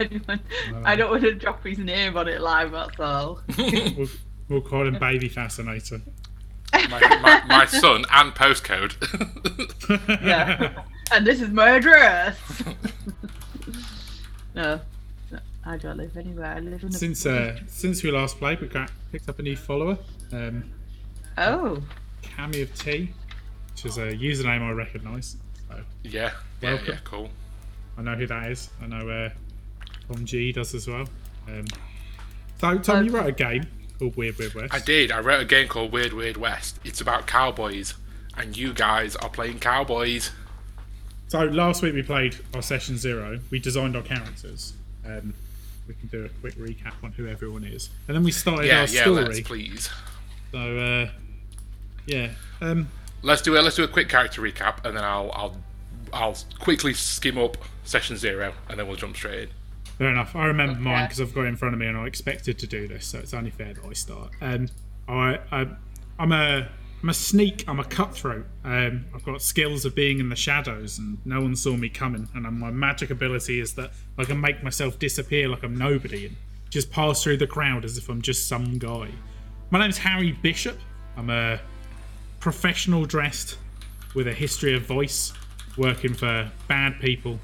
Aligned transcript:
anyone. 0.00 0.40
I 0.84 0.96
don't 0.96 1.10
want 1.10 1.22
to 1.22 1.34
drop 1.34 1.64
his 1.64 1.78
name 1.78 2.16
on 2.16 2.28
it 2.28 2.40
live. 2.40 2.72
That's 2.72 2.98
all. 3.00 3.40
We'll, 3.58 4.08
we'll 4.48 4.60
call 4.60 4.86
him 4.86 4.98
Baby 4.98 5.28
Fascinator. 5.28 6.00
my, 6.72 7.00
my, 7.20 7.42
my 7.46 7.64
son 7.66 8.04
and 8.12 8.32
postcode. 8.34 8.94
Yeah. 10.24 10.82
and 11.12 11.26
this 11.26 11.40
is 11.40 11.50
my 11.50 11.70
address. 11.70 12.38
no, 14.54 14.80
no, 15.32 15.38
I 15.64 15.76
don't 15.76 15.96
live 15.96 16.16
anywhere. 16.16 16.46
I 16.56 16.60
live 16.60 16.82
in 16.82 16.88
a. 16.88 16.92
Since 16.92 17.26
uh, 17.26 17.58
since 17.66 18.02
we 18.02 18.10
last 18.10 18.38
played, 18.38 18.60
we 18.60 18.68
got 18.68 18.90
picked 19.12 19.28
up 19.28 19.38
a 19.38 19.42
new 19.42 19.56
follower, 19.56 19.98
um, 20.32 20.64
Oh. 21.38 21.82
Cami 22.22 22.62
of 22.62 22.74
Tea, 22.78 23.12
which 23.72 23.84
is 23.86 23.98
a 23.98 24.12
username 24.12 24.62
I 24.62 24.70
recognise. 24.72 25.36
So 25.68 25.80
yeah, 26.02 26.32
yeah, 26.60 26.70
Welcome. 26.74 26.86
yeah, 26.88 26.98
cool. 27.04 27.30
I 27.98 28.02
know 28.02 28.14
who 28.14 28.26
that 28.26 28.50
is. 28.50 28.70
I 28.82 28.86
know 28.86 29.08
uh, 29.08 29.30
Tom 30.08 30.24
G 30.24 30.52
does 30.52 30.74
as 30.74 30.86
well. 30.88 31.08
Um, 31.48 31.64
so, 32.60 32.78
Tom, 32.78 33.04
you 33.06 33.12
wrote 33.12 33.26
a 33.26 33.32
game 33.32 33.66
called 33.98 34.16
Weird 34.16 34.38
Weird 34.38 34.54
West. 34.54 34.74
I 34.74 34.78
did. 34.78 35.10
I 35.12 35.20
wrote 35.20 35.40
a 35.40 35.44
game 35.44 35.68
called 35.68 35.92
Weird 35.92 36.12
Weird 36.12 36.36
West. 36.36 36.78
It's 36.84 37.00
about 37.00 37.26
cowboys, 37.26 37.94
and 38.36 38.56
you 38.56 38.72
guys 38.72 39.16
are 39.16 39.28
playing 39.28 39.58
cowboys. 39.58 40.30
So 41.28 41.40
last 41.44 41.82
week 41.82 41.94
we 41.94 42.02
played 42.02 42.36
our 42.54 42.62
session 42.62 42.96
zero. 42.96 43.40
We 43.50 43.58
designed 43.58 43.96
our 43.96 44.02
characters. 44.02 44.74
Um, 45.04 45.34
we 45.88 45.94
can 45.94 46.08
do 46.08 46.24
a 46.24 46.28
quick 46.40 46.54
recap 46.56 46.94
on 47.02 47.12
who 47.12 47.26
everyone 47.26 47.64
is, 47.64 47.90
and 48.08 48.16
then 48.16 48.24
we 48.24 48.32
started 48.32 48.66
Yeah, 48.66 48.80
our 48.82 48.86
yeah, 48.86 49.02
story. 49.02 49.24
let's 49.24 49.40
please. 49.40 49.90
So 50.52 50.58
uh, 50.78 51.08
yeah, 52.06 52.30
um, 52.60 52.88
Let's 53.22 53.42
do 53.42 53.56
a 53.56 53.60
let's 53.60 53.76
do 53.76 53.82
a 53.84 53.88
quick 53.88 54.08
character 54.08 54.40
recap, 54.40 54.84
and 54.84 54.96
then 54.96 55.02
I'll 55.04 55.30
I'll 55.32 55.56
I'll 56.12 56.36
quickly 56.60 56.92
skim 56.94 57.38
up 57.38 57.56
session 57.84 58.16
zero, 58.16 58.52
and 58.68 58.78
then 58.78 58.86
we'll 58.86 58.96
jump 58.96 59.16
straight 59.16 59.44
in. 59.44 59.48
Fair 59.98 60.10
enough. 60.10 60.34
I 60.36 60.46
remember 60.46 60.78
mine 60.78 61.06
because 61.06 61.20
I've 61.20 61.34
got 61.34 61.42
it 61.42 61.48
in 61.48 61.56
front 61.56 61.74
of 61.74 61.80
me, 61.80 61.86
and 61.86 61.96
I 61.96 62.06
expected 62.06 62.58
to 62.58 62.66
do 62.66 62.86
this, 62.88 63.06
so 63.06 63.18
it's 63.18 63.34
only 63.34 63.50
fair 63.50 63.74
that 63.74 63.84
I 63.84 63.92
start. 63.92 64.30
Um, 64.40 64.68
I, 65.08 65.38
I 65.50 65.66
I'm 66.18 66.32
a 66.32 66.68
I'm 67.02 67.10
a 67.10 67.14
sneak. 67.14 67.64
I'm 67.68 67.78
a 67.78 67.84
cutthroat. 67.84 68.46
Um, 68.64 69.06
I've 69.14 69.24
got 69.24 69.40
skills 69.42 69.84
of 69.84 69.94
being 69.94 70.18
in 70.18 70.28
the 70.28 70.36
shadows, 70.36 70.98
and 70.98 71.18
no 71.24 71.40
one 71.40 71.54
saw 71.54 71.76
me 71.76 71.88
coming. 71.88 72.28
And 72.34 72.44
my 72.58 72.70
magic 72.70 73.10
ability 73.10 73.60
is 73.60 73.74
that 73.74 73.92
I 74.18 74.24
can 74.24 74.40
make 74.40 74.62
myself 74.62 74.98
disappear 74.98 75.48
like 75.48 75.62
I'm 75.62 75.76
nobody 75.76 76.26
and 76.26 76.36
just 76.70 76.90
pass 76.90 77.22
through 77.22 77.36
the 77.36 77.46
crowd 77.46 77.84
as 77.84 77.96
if 77.96 78.08
I'm 78.08 78.22
just 78.22 78.48
some 78.48 78.78
guy. 78.78 79.10
My 79.70 79.78
name's 79.78 79.98
Harry 79.98 80.32
Bishop. 80.32 80.78
I'm 81.16 81.30
a 81.30 81.60
professional 82.40 83.04
dressed 83.04 83.58
with 84.14 84.26
a 84.26 84.32
history 84.32 84.74
of 84.74 84.82
voice, 84.82 85.32
working 85.76 86.14
for 86.14 86.50
bad 86.68 86.98
people 87.00 87.38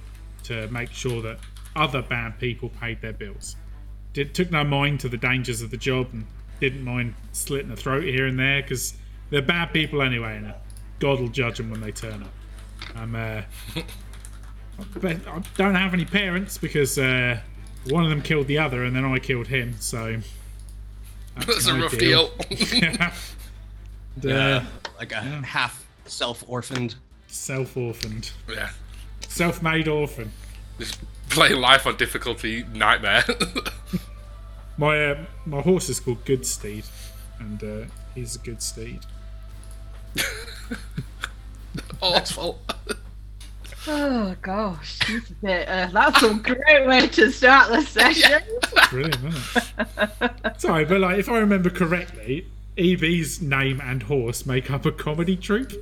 to 0.45 0.67
make 0.69 0.91
sure 0.91 1.23
that 1.23 1.39
other 1.77 2.03
bad 2.03 2.39
people 2.39 2.69
paid 2.69 3.01
their 3.01 3.13
bills. 3.13 3.57
Did, 4.13 4.35
took 4.35 4.51
no 4.51 4.63
mind 4.65 5.01
to 5.01 5.09
the 5.09 5.17
dangers 5.17 5.63
of 5.63 5.71
the 5.71 5.77
job 5.77 6.09
and 6.13 6.27
didn't 6.61 6.85
mind 6.85 7.15
slitting 7.33 7.71
a 7.71 7.77
throat 7.77 8.05
here 8.05 8.27
and 8.27 8.39
there 8.39 8.61
because 8.63 8.95
they're 9.31 9.41
bad 9.43 9.73
people 9.73 10.03
anyway, 10.03 10.37
and 10.37 10.53
God 10.99 11.19
will 11.21 11.29
judge 11.29 11.57
them 11.57 11.71
when 11.71 11.81
they 11.81 11.93
turn 11.93 12.23
up. 12.23 12.33
I'm, 12.95 13.15
uh, 13.17 13.43
but 15.01 15.27
I 15.27 15.43
don't 15.57 15.75
have 15.75 15.95
any 15.95 16.05
parents 16.05 16.59
because 16.59 16.99
uh, 16.99 17.41
one 17.89 18.05
of 18.05 18.11
them 18.11 18.23
killed 18.23 18.47
the 18.49 18.59
other, 18.59 18.85
and 18.85 18.95
then 18.95 19.05
I 19.05 19.19
killed 19.19 19.47
him. 19.47 19.75
So 19.81 20.19
That's 21.47 21.67
a 21.67 21.75
my 21.75 21.83
rough 21.83 21.97
deal. 21.99 22.31
deal. 22.51 22.91
And, 24.15 24.27
uh, 24.27 24.29
Uh, 24.29 24.65
like 24.99 25.13
a 25.13 25.21
half 25.23 25.87
self-orphaned. 26.05 26.97
self-orphaned, 27.29 28.31
yeah, 28.47 28.69
self-made 29.27 29.89
orphan. 29.89 30.31
Just 31.33 31.49
playing 31.49 31.61
life 31.61 31.87
on 31.87 31.97
difficulty 31.97 32.65
nightmare. 32.75 33.25
My 34.79 35.11
uh, 35.11 35.25
my 35.45 35.61
horse 35.61 35.91
is 35.91 36.01
called 36.01 36.25
Good 36.25 36.47
Steed, 36.47 36.85
and 37.39 37.63
uh, 37.63 37.85
he's 38.15 38.37
a 38.37 38.39
good 38.39 38.63
steed. 38.63 39.01
Awful. 42.01 42.59
Oh 43.87 44.35
gosh, 44.41 44.99
this 45.01 45.25
is 45.25 45.37
it. 45.43 45.69
Uh, 45.69 45.89
that's 45.93 46.23
a 46.23 46.35
great 46.35 46.87
way 46.87 47.07
to 47.07 47.31
start 47.31 47.71
the 47.71 47.83
session. 47.87 48.43
Brilliant, 48.89 49.17
isn't 49.23 49.75
it? 50.23 50.61
Sorry, 50.61 50.87
but 50.87 51.01
like 51.01 51.19
if 51.19 51.29
I 51.29 51.39
remember 51.39 51.69
correctly, 51.69 52.47
EB's 52.79 53.43
name 53.43 53.79
and 53.83 54.03
horse 54.05 54.47
make 54.47 54.71
up 54.71 54.87
a 54.87 54.91
comedy 54.91 55.37
troupe. 55.37 55.73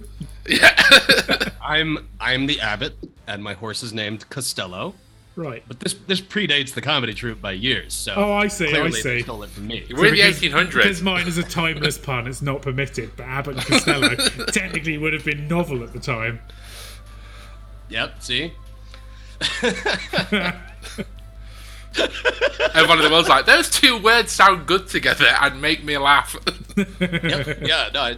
Yeah. 0.49 1.49
I'm 1.63 2.09
I'm 2.19 2.47
the 2.47 2.61
abbot, 2.61 2.97
and 3.29 3.43
my 3.43 3.55
horse 3.55 3.85
is 3.85 3.93
named 3.93 4.29
Costello. 4.31 4.95
Right. 5.37 5.63
But 5.69 5.81
this 5.81 5.95
this 6.07 6.21
predates 6.21 6.75
the 6.75 6.83
comedy 6.83 7.15
troupe 7.15 7.41
by 7.41 7.53
years. 7.53 7.95
So 7.95 8.15
Oh, 8.17 8.33
I 8.33 8.49
see, 8.49 8.67
I 8.67 8.71
clearly 8.71 8.93
see. 8.93 9.03
They 9.09 9.23
stole 9.23 9.43
it 9.45 9.51
from 9.51 9.69
me. 9.69 9.87
We're 9.91 10.07
in 10.07 10.15
the 10.15 10.23
Because- 10.23 10.41
1800s. 10.43 10.75
Because 10.75 11.03
mine 11.03 11.27
is 11.29 11.39
a 11.39 11.43
timeless 11.43 11.99
pun, 11.99 12.27
it's 12.27 12.43
not 12.43 12.63
permitted. 12.63 13.13
But 13.17 13.25
Abbott 13.27 13.57
and 13.57 13.65
Costello 13.67 14.15
technically 14.53 14.99
would 14.99 15.13
have 15.13 15.25
been 15.25 15.47
novel 15.49 15.83
at 15.85 15.93
the 15.93 16.01
time. 16.01 16.41
Yep. 17.89 18.23
See. 18.23 18.53
Everyone 22.75 22.99
in 22.99 23.05
the 23.05 23.09
world's 23.11 23.29
like, 23.29 23.47
those 23.47 23.69
two 23.69 23.99
words 24.01 24.31
sound 24.31 24.67
good 24.67 24.87
together 24.89 25.27
and 25.41 25.61
make 25.61 25.83
me 25.85 25.99
laugh. 25.99 26.37
Yep. 26.77 26.89
yeah. 27.63 27.89
No. 27.93 28.01
I, 28.01 28.17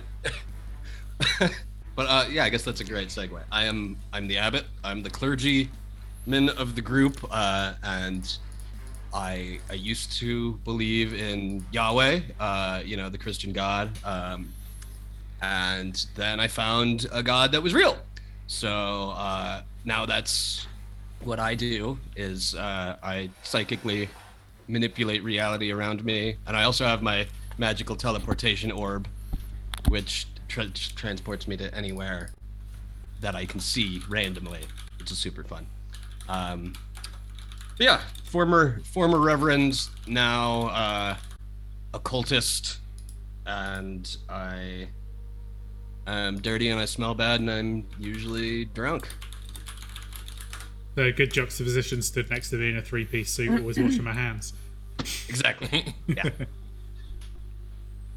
but 1.94 2.06
uh, 2.06 2.24
yeah, 2.30 2.44
I 2.44 2.48
guess 2.50 2.64
that's 2.64 2.80
a 2.80 2.84
great 2.84 3.08
segue. 3.08 3.40
I 3.50 3.64
am 3.64 3.96
I'm 4.12 4.26
the 4.28 4.38
abbot. 4.38 4.64
I'm 4.84 5.02
the 5.02 5.10
clergyman 6.24 6.48
of 6.56 6.74
the 6.74 6.82
group, 6.82 7.24
uh, 7.30 7.74
and 7.82 8.38
I 9.12 9.60
I 9.70 9.74
used 9.74 10.12
to 10.20 10.54
believe 10.64 11.14
in 11.14 11.64
Yahweh, 11.72 12.20
uh, 12.40 12.82
you 12.84 12.96
know, 12.96 13.08
the 13.08 13.18
Christian 13.18 13.52
God, 13.52 13.90
um, 14.04 14.52
and 15.40 16.06
then 16.14 16.40
I 16.40 16.48
found 16.48 17.06
a 17.12 17.22
God 17.22 17.52
that 17.52 17.62
was 17.62 17.74
real. 17.74 17.96
So 18.46 19.10
uh, 19.16 19.62
now 19.84 20.06
that's 20.06 20.66
what 21.24 21.38
I 21.38 21.54
do 21.54 21.98
is 22.16 22.54
uh, 22.54 22.96
I 23.02 23.30
psychically 23.42 24.08
manipulate 24.68 25.22
reality 25.22 25.72
around 25.72 26.04
me, 26.04 26.36
and 26.46 26.56
I 26.56 26.64
also 26.64 26.84
have 26.84 27.02
my 27.02 27.26
magical 27.58 27.96
teleportation 27.96 28.72
orb, 28.72 29.06
which 29.88 30.26
tra- 30.48 30.70
transports 30.70 31.46
me 31.46 31.56
to 31.56 31.72
anywhere 31.74 32.30
that 33.20 33.34
I 33.36 33.46
can 33.46 33.60
see 33.60 34.00
randomly, 34.08 34.62
which 34.98 35.12
is 35.12 35.18
super 35.18 35.44
fun. 35.44 35.66
Um, 36.28 36.74
but 37.76 37.84
yeah, 37.84 38.00
former 38.24 38.80
former 38.92 39.18
reverend, 39.18 39.88
now 40.06 40.68
uh, 40.68 41.16
occultist, 41.94 42.78
and 43.46 44.16
I 44.28 44.88
am 46.06 46.40
dirty 46.40 46.68
and 46.68 46.80
I 46.80 46.84
smell 46.84 47.14
bad, 47.14 47.40
and 47.40 47.50
I'm 47.50 47.86
usually 47.98 48.66
drunk. 48.66 49.08
The 50.94 51.12
good 51.12 51.32
juxtaposition 51.32 52.02
stood 52.02 52.28
next 52.28 52.50
to 52.50 52.56
me 52.56 52.70
in 52.70 52.76
a 52.76 52.82
three-piece 52.82 53.30
suit, 53.30 53.58
always 53.58 53.78
washing 53.80 54.04
my 54.04 54.12
hands. 54.12 54.52
Exactly. 55.28 55.94
Yeah. 56.06 56.28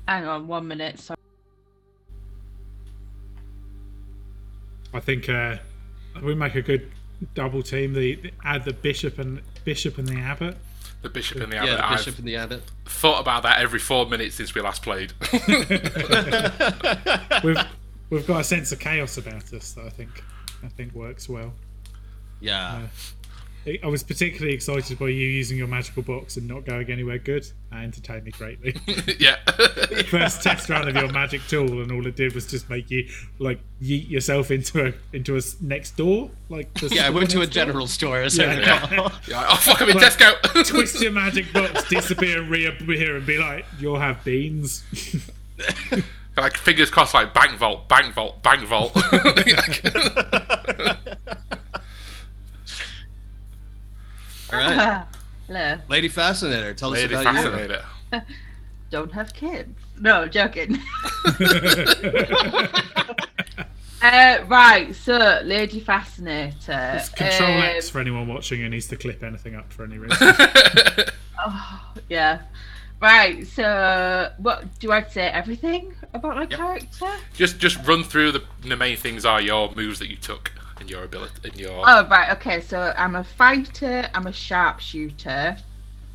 Hang 0.08 0.26
on 0.26 0.48
one 0.48 0.68
minute. 0.68 1.00
Sorry. 1.00 1.18
I 4.94 5.00
think 5.00 5.28
uh, 5.30 5.58
we 6.22 6.36
make 6.36 6.56
a 6.56 6.62
good 6.62 6.92
double 7.34 7.64
team. 7.64 7.94
The, 7.94 8.16
the 8.16 8.32
add 8.44 8.66
the 8.66 8.74
bishop 8.74 9.18
and 9.20 9.42
bishop 9.64 9.98
and 9.98 10.08
the 10.08 10.18
abbot. 10.20 10.58
the 11.02 11.10
bishop 11.10 11.42
and 11.42 11.52
the 11.52 11.56
yeah, 11.58 11.64
abbot. 11.64 11.78
the 11.78 11.86
I've 11.86 11.98
bishop 11.98 12.18
and 12.20 12.28
the 12.28 12.36
abbot. 12.36 12.64
thought 12.86 13.20
about 13.22 13.44
that 13.44 13.60
every 13.60 13.80
four 13.80 14.06
minutes 14.06 14.36
since 14.36 14.54
we 14.56 14.62
last 14.62 14.82
played. 14.84 15.14
We've 17.44 17.58
we've 18.10 18.28
got 18.28 18.42
a 18.42 18.44
sense 18.44 18.72
of 18.72 18.80
chaos 18.80 19.18
about 19.18 19.52
us 19.54 19.74
that 19.74 19.86
I 19.86 19.90
think 19.90 20.24
I 20.64 20.68
think 20.70 20.94
works 20.94 21.28
well. 21.30 21.54
Yeah. 22.40 22.84
I- 22.86 22.90
I 23.84 23.88
was 23.88 24.04
particularly 24.04 24.54
excited 24.54 25.00
by 25.00 25.08
you 25.08 25.28
using 25.28 25.58
your 25.58 25.66
magical 25.68 26.04
box 26.04 26.38
and 26.38 26.48
not 26.48 26.66
going 26.66 26.92
anywhere 26.92 27.18
good. 27.18 27.48
That 27.72 27.82
entertained 27.84 28.26
me 28.26 28.32
greatly. 28.32 28.76
yeah. 29.20 29.38
First 30.10 30.44
test 30.44 30.70
round 30.70 30.88
of 30.88 30.96
your 30.96 31.12
magic 31.12 31.42
tool, 31.48 31.82
and 31.82 31.92
all 31.92 32.06
it 32.06 32.16
did 32.16 32.36
was 32.36 32.46
just 32.46 32.70
make 32.70 32.92
you 32.92 33.10
like 33.40 33.60
yeet 33.82 34.08
yourself 34.10 34.52
into 34.52 34.86
a 34.88 34.94
into 35.14 35.34
a 35.34 35.38
s- 35.38 35.56
next 35.62 35.98
door. 35.98 36.30
Like 36.50 36.72
the 36.76 36.90
Yeah, 36.94 37.08
I 37.08 37.10
went 37.10 37.32
to 37.32 37.38
a 37.38 37.40
next 37.42 37.56
door. 37.56 37.66
general 37.66 37.88
store. 37.88 38.22
As 38.22 38.40
I 38.40 38.44
Yeah. 38.44 38.82
recall. 38.82 39.12
You're 39.28 39.38
oh 39.38 39.56
fuck, 39.56 39.82
I'm 39.82 39.90
in 39.90 39.98
Like, 39.98 40.14
Tesco. 40.14 40.66
Twist 40.68 41.02
your 41.02 41.12
magic 41.12 41.52
box, 41.52 41.90
disappear, 41.90 42.42
and 42.44 42.52
reappear, 42.52 43.18
and 43.18 43.26
be 43.26 43.38
like, 43.40 43.66
"You'll 43.80 44.00
have 44.00 44.24
beans." 44.24 44.84
like 46.38 46.56
fingers 46.58 46.92
crossed, 46.92 47.14
like 47.16 47.34
bank 47.34 47.58
vault, 47.58 47.88
bank 47.90 48.14
vault, 48.14 48.44
bank 48.44 48.62
vault. 48.68 48.96
All 54.52 54.60
right, 54.60 55.06
Hello. 55.48 55.78
Lady 55.88 56.08
Fascinator, 56.08 56.74
tell 56.74 56.92
us 56.94 57.00
Lady 57.02 57.14
about 57.14 57.26
you. 57.36 57.42
fascinator. 57.42 57.86
Don't 58.92 59.12
have 59.12 59.34
kids. 59.34 59.78
No, 60.00 60.28
joking. 60.28 60.80
Uh, 64.02 64.44
right, 64.48 64.94
so 64.94 65.42
Lady 65.44 65.80
Fascinator. 65.80 66.92
It's 66.96 67.10
Control 67.10 67.50
um, 67.50 67.62
X 67.64 67.90
for 67.90 68.00
anyone 68.00 68.28
watching 68.28 68.62
who 68.62 68.70
needs 68.70 68.86
to 68.90 68.98
clip 68.98 69.24
anything 69.24 69.56
up 69.56 69.74
for 69.74 69.84
any 69.84 69.98
reason. 69.98 70.36
Oh, 71.44 71.94
yeah. 72.08 72.42
Right, 73.02 73.48
so 73.48 74.32
what 74.38 74.78
do 74.80 74.92
I 74.92 75.02
say? 75.06 75.28
Everything 75.28 75.96
about 76.14 76.36
my 76.36 76.46
character? 76.46 77.08
just 77.34 77.58
just 77.58 77.84
run 77.88 78.04
through 78.04 78.34
the 78.34 78.44
the 78.62 78.76
main 78.76 78.96
things 78.96 79.26
are 79.26 79.42
your 79.42 79.74
moves 79.74 79.98
that 80.00 80.10
you 80.10 80.18
took 80.18 80.52
and 80.80 80.90
your 80.90 81.04
ability 81.04 81.50
and 81.50 81.60
your 81.60 81.84
Oh, 81.88 82.08
right, 82.08 82.32
okay. 82.38 82.62
So 82.62 82.94
I'm 82.98 83.16
a 83.16 83.24
fighter, 83.24 84.10
I'm 84.14 84.28
a 84.28 84.34
sharpshooter, 84.34 85.58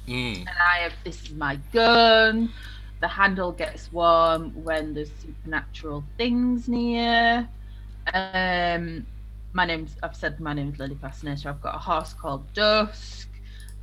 mm, 0.06 0.36
and 0.36 0.48
I 0.48 0.78
have 0.82 0.92
this 1.04 1.22
is 1.22 1.32
my 1.32 1.56
gun. 1.72 2.52
The 3.00 3.08
handle 3.08 3.52
gets 3.52 3.90
warm 3.92 4.50
when 4.62 4.92
there's 4.92 5.10
supernatural 5.22 6.04
things 6.18 6.68
near. 6.68 7.48
Um, 8.12 9.06
my 9.52 9.64
name's 9.64 9.96
I've 10.02 10.16
said 10.16 10.38
my 10.40 10.52
name's 10.52 10.78
Lily 10.78 10.96
Fascinator. 11.00 11.48
I've 11.48 11.62
got 11.62 11.74
a 11.74 11.78
horse 11.78 12.12
called 12.12 12.52
Dusk. 12.52 13.28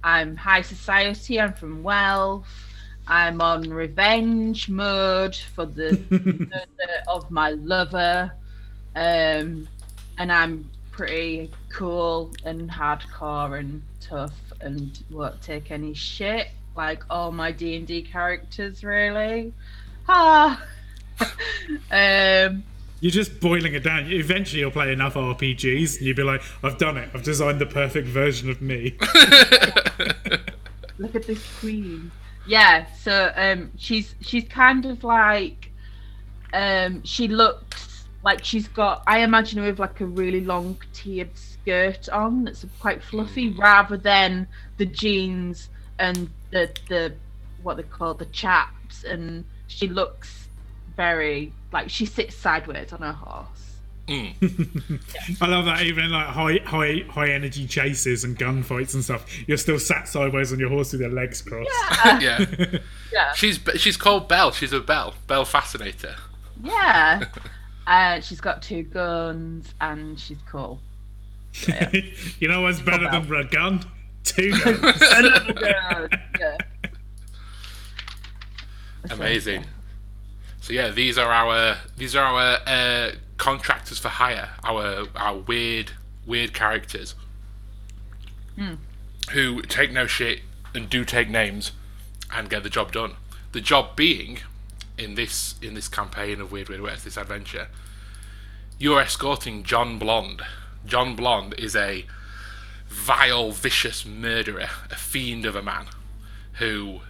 I'm 0.03 0.35
high 0.35 0.61
society. 0.61 1.39
I'm 1.39 1.53
from 1.53 1.83
wealth. 1.83 2.47
I'm 3.07 3.41
on 3.41 3.69
revenge 3.69 4.69
mode 4.69 5.35
for 5.35 5.65
the 5.65 5.99
murder 6.11 6.93
of 7.07 7.31
my 7.31 7.51
lover. 7.51 8.31
Um, 8.95 9.67
and 10.17 10.31
I'm 10.31 10.69
pretty 10.91 11.51
cool 11.69 12.31
and 12.43 12.69
hardcore 12.69 13.59
and 13.59 13.81
tough 14.01 14.33
and 14.61 14.99
won't 15.11 15.41
take 15.41 15.69
any 15.69 15.93
shit 15.93 16.47
like 16.77 17.03
all 17.09 17.31
my 17.31 17.51
D 17.51 17.75
and 17.75 17.85
D 17.85 18.01
characters 18.01 18.83
really. 18.83 19.51
Ah. 20.07 20.63
um, 21.91 22.63
You're 23.01 23.11
just 23.11 23.39
boiling 23.39 23.73
it 23.73 23.83
down. 23.83 24.11
Eventually, 24.11 24.61
you'll 24.61 24.71
play 24.71 24.93
enough 24.93 25.15
RPGs, 25.15 25.97
and 25.97 26.05
you'll 26.05 26.15
be 26.15 26.23
like, 26.23 26.41
"I've 26.63 26.77
done 26.77 26.97
it. 26.97 27.09
I've 27.13 27.23
designed 27.23 27.59
the 27.59 27.65
perfect 27.65 28.07
version 28.07 28.49
of 28.49 28.61
me." 28.61 28.95
look 30.99 31.15
at 31.15 31.25
this 31.25 31.43
queen. 31.59 32.11
Yeah, 32.45 32.85
so 32.95 33.31
um, 33.35 33.71
she's 33.77 34.15
she's 34.21 34.45
kind 34.47 34.85
of 34.85 35.03
like, 35.03 35.71
um, 36.53 37.03
she 37.03 37.27
looks 37.27 37.96
like 38.27 38.43
she's 38.43 38.67
got. 38.67 39.03
I 39.07 39.19
imagine 39.19 39.59
her 39.59 39.69
with 39.69 39.79
like 39.79 40.01
a 40.01 40.05
really 40.05 40.41
long 40.41 40.77
tiered 40.91 41.29
skirt 41.37 42.09
on 42.09 42.43
that's 42.43 42.65
quite 42.81 43.01
fluffy, 43.01 43.51
rather 43.51 43.95
than 43.95 44.47
the 44.77 44.85
jeans 44.85 45.69
and 45.97 46.29
the 46.51 46.69
the 46.89 47.13
what 47.63 47.77
they 47.77 47.83
call 47.83 48.13
the 48.15 48.25
chaps. 48.25 49.05
And 49.05 49.45
she 49.67 49.87
looks 49.87 50.49
very 50.97 51.53
like 51.71 51.89
she 51.89 52.05
sits 52.05 52.35
sideways 52.35 52.91
on 52.91 52.99
her 52.99 53.13
horse. 53.13 53.77
mm. 54.09 54.33
I 55.41 55.47
love 55.47 55.63
that. 55.65 55.83
Even 55.83 56.03
in 56.05 56.11
like 56.11 56.27
high, 56.27 56.59
high, 56.65 57.05
high 57.09 57.29
energy 57.29 57.65
chases 57.65 58.25
and 58.25 58.37
gunfights 58.37 58.93
and 58.93 59.03
stuff, 59.05 59.25
you're 59.47 59.57
still 59.57 59.79
sat 59.79 60.09
sideways 60.09 60.51
on 60.51 60.59
your 60.59 60.69
horse 60.69 60.91
with 60.91 60.99
your 60.99 61.11
legs 61.11 61.41
crossed. 61.41 61.69
yeah. 62.21 62.45
Yeah, 63.13 63.33
She's 63.35 63.57
she's 63.77 63.95
called 63.95 64.27
Belle. 64.27 64.51
She's 64.51 64.73
a 64.73 64.81
Belle. 64.81 65.13
Belle 65.27 65.45
Fascinator. 65.45 66.15
yeah. 66.61 67.23
Uh, 67.87 68.19
she's 68.19 68.41
got 68.41 68.61
two 68.61 68.83
guns 68.83 69.73
and 69.79 70.19
she's 70.19 70.37
cool. 70.49 70.79
you 72.39 72.47
know 72.49 72.61
what's 72.61 72.81
better 72.81 73.09
than 73.09 73.33
a 73.33 73.43
gun? 73.45 73.81
Two 74.25 74.51
guns. 74.63 75.01
yeah. 75.61 76.07
yeah. 76.39 76.57
Amazing. 79.09 79.65
So 80.59 80.73
yeah, 80.73 80.89
these 80.89 81.17
are 81.17 81.31
our 81.31 81.77
these 81.95 82.13
are 82.13 82.25
our 82.25 82.59
uh, 82.67 83.11
contractors 83.37 83.99
for 83.99 84.09
hire. 84.09 84.49
Our 84.65 85.07
our 85.15 85.37
weird 85.37 85.91
weird 86.25 86.53
characters 86.53 87.15
who 89.31 89.61
take 89.61 89.91
no 89.93 90.07
shit 90.07 90.41
and 90.73 90.89
do 90.89 91.05
take 91.05 91.29
names 91.29 91.71
and 92.33 92.49
get 92.49 92.63
the 92.63 92.69
job 92.69 92.91
done. 92.91 93.13
The 93.53 93.61
job 93.61 93.95
being 93.95 94.39
in 94.97 95.15
this 95.15 95.55
in 95.61 95.73
this 95.73 95.87
campaign 95.87 96.41
of 96.41 96.51
Weird 96.51 96.69
Weird 96.69 96.81
West, 96.81 97.05
this 97.05 97.17
adventure, 97.17 97.67
you're 98.79 99.01
escorting 99.01 99.63
John 99.63 99.99
Blonde. 99.99 100.41
John 100.85 101.15
Blonde 101.15 101.55
is 101.57 101.75
a 101.75 102.05
vile, 102.87 103.51
vicious 103.51 104.05
murderer, 104.05 104.69
a 104.89 104.95
fiend 104.95 105.45
of 105.45 105.55
a 105.55 105.61
man, 105.61 105.85
who 106.53 107.01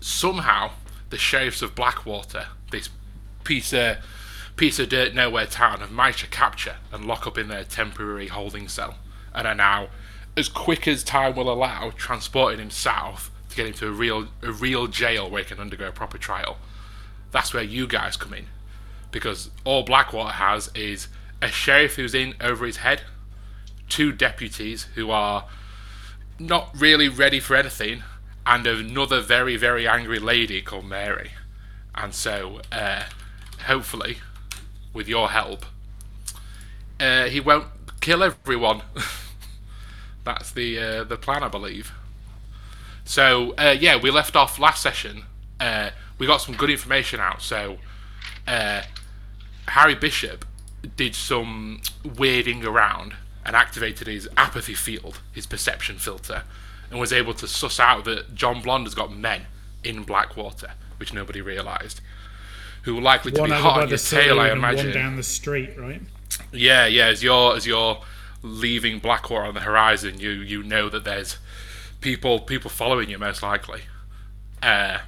somehow 0.00 0.70
the 1.10 1.18
sheriffs 1.18 1.62
of 1.62 1.74
Blackwater, 1.74 2.46
this 2.70 2.88
piece 3.44 3.72
of 3.72 3.98
piece 4.56 4.78
of 4.78 4.88
dirt 4.88 5.14
nowhere 5.14 5.46
town, 5.46 5.80
have 5.80 5.90
managed 5.90 6.20
to 6.20 6.26
capture 6.26 6.76
and 6.92 7.04
lock 7.04 7.26
up 7.26 7.38
in 7.38 7.48
their 7.48 7.64
temporary 7.64 8.28
holding 8.28 8.68
cell, 8.68 8.96
and 9.34 9.46
are 9.46 9.54
now, 9.54 9.88
as 10.36 10.48
quick 10.48 10.86
as 10.86 11.02
time 11.02 11.34
will 11.34 11.50
allow, 11.50 11.90
transporting 11.96 12.60
him 12.60 12.70
south 12.70 13.30
to 13.48 13.56
get 13.56 13.66
him 13.66 13.72
to 13.74 13.88
a 13.88 13.90
real 13.90 14.28
a 14.42 14.52
real 14.52 14.86
jail 14.86 15.28
where 15.28 15.42
he 15.42 15.48
can 15.48 15.58
undergo 15.58 15.88
a 15.88 15.92
proper 15.92 16.18
trial. 16.18 16.58
That's 17.32 17.54
where 17.54 17.62
you 17.62 17.86
guys 17.86 18.16
come 18.16 18.34
in, 18.34 18.46
because 19.10 19.50
all 19.64 19.82
Blackwater 19.82 20.32
has 20.32 20.70
is 20.74 21.08
a 21.40 21.48
sheriff 21.48 21.96
who's 21.96 22.14
in 22.14 22.34
over 22.40 22.66
his 22.66 22.78
head, 22.78 23.02
two 23.88 24.12
deputies 24.12 24.84
who 24.94 25.10
are 25.10 25.46
not 26.38 26.70
really 26.76 27.08
ready 27.08 27.40
for 27.40 27.54
anything, 27.54 28.02
and 28.46 28.66
another 28.66 29.20
very, 29.20 29.56
very 29.56 29.86
angry 29.86 30.18
lady 30.18 30.60
called 30.62 30.86
Mary. 30.86 31.32
And 31.94 32.14
so, 32.14 32.60
uh, 32.72 33.04
hopefully, 33.66 34.18
with 34.92 35.08
your 35.08 35.30
help, 35.30 35.66
uh, 36.98 37.26
he 37.26 37.40
won't 37.40 37.66
kill 38.00 38.22
everyone. 38.22 38.82
That's 40.24 40.50
the 40.50 40.78
uh, 40.78 41.04
the 41.04 41.16
plan, 41.16 41.42
I 41.42 41.48
believe. 41.48 41.92
So 43.04 43.54
uh, 43.58 43.74
yeah, 43.78 43.96
we 43.96 44.10
left 44.10 44.36
off 44.36 44.58
last 44.58 44.82
session. 44.82 45.24
Uh, 45.58 45.90
we 46.20 46.26
got 46.26 46.36
some 46.36 46.54
good 46.54 46.70
information 46.70 47.18
out. 47.18 47.42
So 47.42 47.78
uh, 48.46 48.82
Harry 49.66 49.96
Bishop 49.96 50.44
did 50.96 51.16
some 51.16 51.80
weirding 52.04 52.64
around 52.64 53.14
and 53.44 53.56
activated 53.56 54.06
his 54.06 54.28
apathy 54.36 54.74
field, 54.74 55.20
his 55.32 55.46
perception 55.46 55.96
filter, 55.98 56.44
and 56.90 57.00
was 57.00 57.12
able 57.12 57.32
to 57.34 57.48
suss 57.48 57.80
out 57.80 58.04
that 58.04 58.34
John 58.34 58.60
Blonde 58.60 58.86
has 58.86 58.94
got 58.94 59.12
men 59.12 59.46
in 59.82 60.02
Blackwater, 60.04 60.72
which 60.98 61.14
nobody 61.14 61.40
realised, 61.40 62.02
who 62.82 62.96
were 62.96 63.00
likely 63.00 63.32
to 63.32 63.40
One 63.40 63.50
be 63.50 63.56
hot 63.56 63.80
on 63.80 63.86
the 63.86 63.90
your 63.90 63.98
tail, 63.98 64.38
I 64.38 64.48
and 64.48 64.62
one 64.62 64.92
down 64.92 65.16
the 65.16 65.22
street, 65.22 65.78
right? 65.78 66.02
Yeah, 66.52 66.86
yeah. 66.86 67.06
As 67.06 67.22
you're 67.22 67.56
as 67.56 67.66
you're 67.66 68.02
leaving 68.42 68.98
Blackwater 68.98 69.46
on 69.46 69.54
the 69.54 69.60
horizon, 69.60 70.20
you 70.20 70.30
you 70.30 70.62
know 70.62 70.90
that 70.90 71.04
there's 71.04 71.38
people 72.02 72.40
people 72.40 72.68
following 72.70 73.08
you 73.08 73.18
most 73.18 73.42
likely. 73.42 73.82
Uh, 74.62 74.98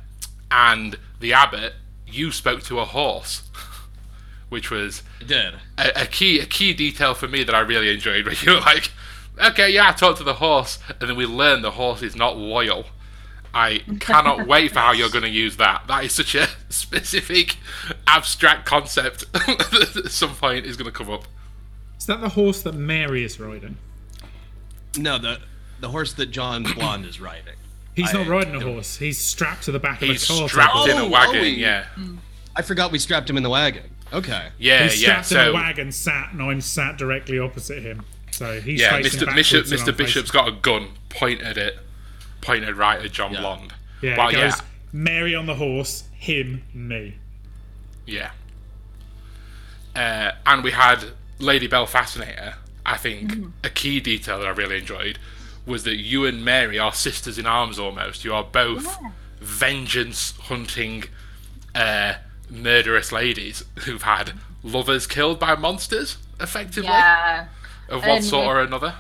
and 0.51 0.97
the 1.23 1.33
abbot, 1.33 1.73
you 2.07 2.31
spoke 2.31 2.63
to 2.65 2.81
a 2.81 2.85
horse, 2.85 3.43
which 4.51 4.71
was 4.71 5.03
did. 5.27 5.55
a, 5.79 6.03
a 6.03 6.07
key 6.07 6.41
a 6.41 6.47
key 6.47 6.75
detail 6.75 7.15
for 7.15 7.29
me 7.29 7.43
that 7.45 7.55
I 7.55 7.61
really 7.61 7.89
enjoyed. 7.89 8.27
Where 8.27 8.35
you 8.35 8.53
were 8.53 8.61
like, 8.61 8.91
okay, 9.43 9.71
yeah, 9.71 9.89
I 9.89 9.93
talked 9.93 10.19
to 10.19 10.25
the 10.25 10.35
horse, 10.35 10.79
and 11.01 11.09
then 11.09 11.17
we 11.17 11.25
learn 11.25 11.63
the 11.63 11.71
horse 11.73 12.03
is 12.03 12.15
not 12.15 12.37
loyal. 12.37 12.85
I 13.55 13.79
cannot 14.01 14.47
wait 14.47 14.73
for 14.73 14.81
how 14.81 14.93
you're 14.93 15.11
going 15.11 15.25
to 15.25 15.31
use 15.31 15.57
that. 15.59 15.85
That 15.87 16.05
is 16.05 16.13
such 16.13 16.35
a 16.35 16.49
specific, 16.69 17.57
abstract 18.07 18.67
concept 18.67 19.31
that 19.33 20.03
at 20.05 20.11
some 20.11 20.35
point 20.35 20.67
is 20.67 20.77
going 20.77 20.91
to 20.91 20.97
come 20.97 21.11
up. 21.11 21.25
Is 21.99 22.07
that 22.07 22.21
the 22.21 22.31
horse 22.31 22.63
that 22.63 22.75
Mary 22.75 23.25
is 23.25 23.39
riding? 23.39 23.77
No, 24.99 25.19
the 25.19 25.41
the 25.81 25.91
horse 25.91 26.13
that 26.15 26.27
John 26.27 26.63
Blonde 26.75 27.07
is 27.07 27.21
riding. 27.21 27.55
He's 27.95 28.15
I 28.15 28.19
not 28.23 28.27
riding 28.29 28.55
a 28.55 28.61
don't- 28.61 28.73
horse. 28.75 28.97
He's 28.97 29.19
strapped 29.19 29.65
to 29.65 29.73
the 29.73 29.79
back 29.79 30.01
He's 30.01 30.29
of 30.31 30.37
a 30.37 30.39
car. 30.41 30.49
strapped 30.49 30.89
in 30.89 30.99
a 30.99 31.09
wagon, 31.09 31.41
oh, 31.41 31.45
yeah. 31.45 31.85
I 32.57 32.63
forgot 32.63 32.91
we 32.93 32.99
strapped 32.99 33.29
him 33.29 33.37
in 33.37 33.43
the 33.43 33.51
wagon. 33.51 33.85
Okay. 34.13 34.49
Yeah, 34.59 34.85
He's 34.85 35.03
yeah. 35.03 35.21
strapped 35.23 35.49
in 35.49 35.51
a 35.51 35.53
wagon, 35.55 35.93
sat, 35.93 36.33
and 36.33 36.43
I'm 36.43 36.61
sat 36.61 36.97
directly 36.99 37.39
opposite 37.39 37.83
him. 37.83 38.05
So 38.31 38.61
he's 38.61 38.81
yeah, 38.81 38.91
facing 38.97 39.21
Mr. 39.21 39.35
Bishop, 39.35 39.65
backwards 39.65 39.83
Mr. 39.83 39.89
I'm 39.89 39.97
Bishop's 39.97 40.31
facing- 40.31 40.33
got 40.47 40.49
a 40.49 40.53
gun 40.61 40.89
pointed 41.11 41.59
at, 41.59 41.75
pointed 42.41 42.77
right 42.77 43.03
at 43.05 43.13
John 43.13 43.33
Yeah. 43.33 43.41
Blonde. 43.41 43.75
Yeah, 44.01 44.17
Well, 44.17 44.29
it 44.29 44.33
goes 44.33 44.53
yeah, 44.57 44.61
Mary 44.93 45.35
on 45.35 45.47
the 45.47 45.55
horse, 45.57 46.05
him, 46.15 46.63
me. 46.75 47.17
yeah. 48.07 48.31
Uh, 49.95 50.33
and 50.47 50.65
we 50.65 50.71
had 50.71 51.05
Lady 51.39 51.67
Belle 51.67 51.87
Fascinator. 51.87 52.55
I 52.85 52.97
think 52.97 53.35
a 53.63 53.71
key 53.71 54.01
detail 54.01 54.39
that 54.39 54.47
I 54.47 54.51
really 54.51 54.79
enjoyed 54.79 55.19
was 55.67 55.85
that 55.85 55.97
you 55.97 56.25
and 56.27 56.45
Mary 56.45 56.79
are 56.79 56.93
sisters 56.93 57.39
in 57.39 57.47
arms 57.47 57.79
almost. 57.79 58.25
You 58.25 58.35
are 58.35 58.45
both 58.45 58.99
vengeance 59.41 60.33
hunting, 60.43 61.05
uh, 61.75 62.15
murderous 62.51 63.13
ladies 63.13 63.65
who've 63.81 64.03
had 64.03 64.33
lovers 64.63 65.07
killed 65.07 65.39
by 65.39 65.55
monsters, 65.57 66.19
effectively, 66.41 66.89
Yeah, 66.89 67.47
of 67.89 68.03
one 68.03 68.11
and 68.17 68.25
sort 68.25 68.47
or 68.47 68.61
another. 68.61 68.95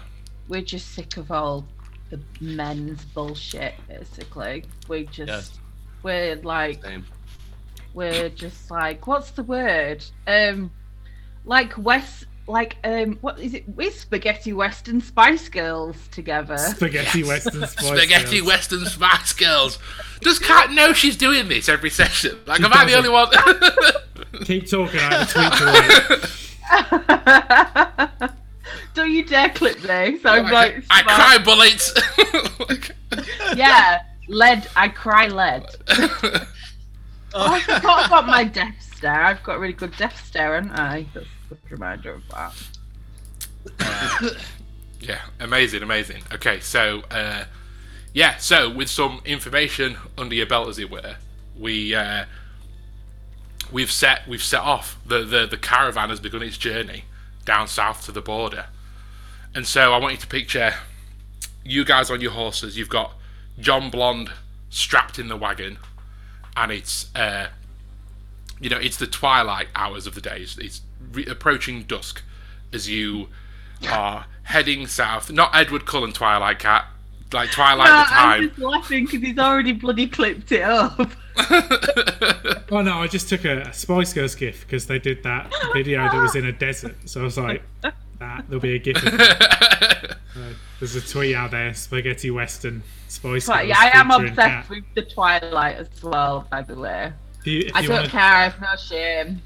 we're 0.49 0.62
just 0.62 0.92
sick 0.92 1.16
of 1.16 1.31
all 1.31 1.66
the 2.11 2.21
men's 2.40 3.04
bullshit. 3.07 3.75
Basically, 3.88 4.64
we 4.88 5.04
just 5.07 5.28
Yes. 5.28 5.59
we're 6.02 6.37
like 6.37 6.83
Same. 6.83 7.07
we're 7.95 8.28
just 8.28 8.71
like 8.71 9.07
what's 9.07 9.31
the 9.33 9.42
word? 9.45 10.04
Um, 10.26 10.71
like 11.45 11.76
West, 11.78 12.26
like 12.47 12.77
um, 12.85 13.19
what 13.21 13.39
is 13.39 13.55
it? 13.55 13.69
With 13.69 13.99
spaghetti 13.99 14.53
Western 14.53 15.01
Spice 15.01 15.49
Girls 15.49 15.97
together. 16.11 16.59
Spaghetti 16.59 17.21
Yes. 17.21 17.29
Western 17.29 17.67
Spice 17.67 17.87
Spaghetti 17.87 18.37
Girls. 18.39 18.47
Western 18.49 18.85
Spice 18.87 19.33
Girls. 19.33 19.79
Does 20.21 20.39
Kat 20.39 20.71
know 20.73 20.93
she's 20.93 21.17
doing 21.17 21.49
this 21.49 21.69
every 21.69 21.91
session? 21.91 22.39
Like, 22.47 22.59
She 22.59 22.65
am 22.65 22.73
I 22.73 22.85
the 22.85 22.95
only 22.95 23.09
one? 23.09 23.29
Keep 24.45 24.69
talking. 24.71 25.01
I 25.01 25.15
have 25.15 25.29
a 25.29 25.33
tweet 25.33 25.53
to. 28.29 28.33
Don't 28.95 29.11
you 29.11 29.25
dare 29.25 29.49
clip 29.51 29.79
this. 29.81 30.21
I'm 30.25 30.45
like, 30.51 30.83
I 30.91 31.03
smart. 31.03 31.17
cry 31.17 31.39
bullets. 31.45 31.93
Yeah, 33.57 34.01
lead. 34.29 34.67
I 34.75 34.89
cry 34.89 35.29
lead. 35.29 35.67
Oh, 37.35 37.55
I 37.55 37.61
forgot 37.61 38.07
about 38.07 38.27
my 38.27 38.45
death 38.45 38.75
stare. 38.97 39.23
I've 39.25 39.43
got 39.43 39.57
a 39.57 39.59
really 39.59 39.75
good 39.75 39.95
death 39.99 40.25
stare, 40.27 40.55
haven't 40.55 40.71
I? 40.73 41.07
That's 41.13 41.27
a 41.53 41.69
good 41.69 41.73
reminder 41.73 42.15
of 42.15 42.23
that. 42.29 42.55
Yeah, 45.03 45.21
amazing, 45.41 45.83
amazing. 45.83 46.23
Okay, 46.33 46.61
so 46.61 47.03
uh, 47.11 47.45
yeah, 48.13 48.37
so 48.37 48.71
with 48.71 48.89
some 48.89 49.21
information 49.25 49.97
under 50.17 50.35
your 50.35 50.47
belt, 50.47 50.69
as 50.69 50.79
it 50.79 50.91
were, 50.91 51.17
we 51.59 51.95
uh, 51.95 52.27
we've 53.73 53.91
set 53.91 54.29
we've 54.29 54.43
set 54.43 54.61
off. 54.61 54.99
the 55.05 55.25
the 55.25 55.47
The 55.47 55.57
caravan 55.57 56.11
has 56.11 56.21
begun 56.21 56.43
its 56.43 56.57
journey 56.57 57.05
down 57.45 57.67
south 57.67 58.05
to 58.07 58.13
the 58.13 58.21
border, 58.21 58.67
and 59.55 59.67
so 59.67 59.93
I 59.93 59.99
want 59.99 60.15
you 60.15 60.21
to 60.21 60.27
picture 60.29 60.75
you 61.65 61.85
guys 61.85 62.09
on 62.09 62.21
your 62.21 62.33
horses. 62.33 62.79
You've 62.79 62.89
got 62.89 63.15
John 63.59 63.91
Blonde 63.91 64.31
strapped 64.71 65.19
in 65.19 65.27
the 65.27 65.37
wagon, 65.37 65.79
and 66.57 66.71
it's 66.71 67.13
uh, 67.17 67.49
you 68.61 68.71
know 68.71 68.79
it's 68.79 68.99
the 68.99 69.09
twilight 69.09 69.67
hours 69.75 70.07
of 70.07 70.15
the 70.15 70.21
day. 70.21 70.43
It's, 70.43 70.57
it's 70.59 70.83
re- 71.12 71.26
approaching 71.26 71.83
dusk 71.85 72.23
as 72.73 72.88
you 72.88 73.28
are 73.88 74.26
heading 74.45 74.87
south. 74.87 75.31
Not 75.31 75.50
Edward 75.54 75.87
Cullen 75.87 76.12
Twilight 76.12 76.59
Cat, 76.59 76.87
like 77.33 77.50
Twilight 77.50 77.88
No, 77.88 77.95
at 77.95 78.04
the 78.09 78.14
I'm 78.14 78.40
time. 78.40 78.49
just 78.49 78.59
laughing 78.61 79.04
because 79.07 79.21
he's 79.23 79.38
already 79.38 79.73
bloody 79.73 80.07
clipped 80.07 80.52
it 80.52 80.62
up. 80.62 80.99
Oh 82.71 82.81
no, 82.81 82.99
I 83.02 83.07
just 83.07 83.28
took 83.28 83.45
a, 83.45 83.61
a 83.62 83.73
Spice 83.75 84.14
Girls 84.14 84.35
gif 84.35 84.62
because 84.62 84.87
they 84.87 84.99
did 84.99 85.23
that 85.25 85.52
video 85.75 86.00
that 86.02 86.14
was 86.14 86.35
in 86.35 86.47
a 86.47 86.52
desert. 86.52 86.97
So 87.04 87.21
I 87.21 87.25
was 87.25 87.37
like, 87.37 87.62
that 87.83 87.95
there'll 88.49 88.61
be 88.61 88.76
a 88.76 88.78
gif. 88.78 88.97
Of. 88.97 89.12
There's 90.81 90.97
a 90.97 91.00
tweet 91.02 91.37
out 91.37 91.50
there: 91.50 91.75
spaghetti 91.75 92.31
western 92.31 92.83
Spice 93.09 93.47
But 93.47 93.57
Girls. 93.59 93.69
yeah, 93.69 93.78
I 93.78 93.99
am 93.99 94.09
featuring 94.09 94.28
obsessed 94.31 94.49
Kat. 94.49 94.71
with 94.71 94.85
the 94.95 95.02
Twilight 95.02 95.76
as 95.76 96.02
well. 96.02 96.47
By 96.50 96.62
the 96.62 96.75
way, 96.78 97.12
If 97.40 97.47
you, 97.47 97.59
if 97.66 97.76
I 97.76 97.81
you 97.81 97.88
don't 97.88 97.99
want 97.99 98.11
care. 98.11 98.21
I 98.23 98.45
have 98.45 98.61
no 98.61 98.76
shame. 98.76 99.42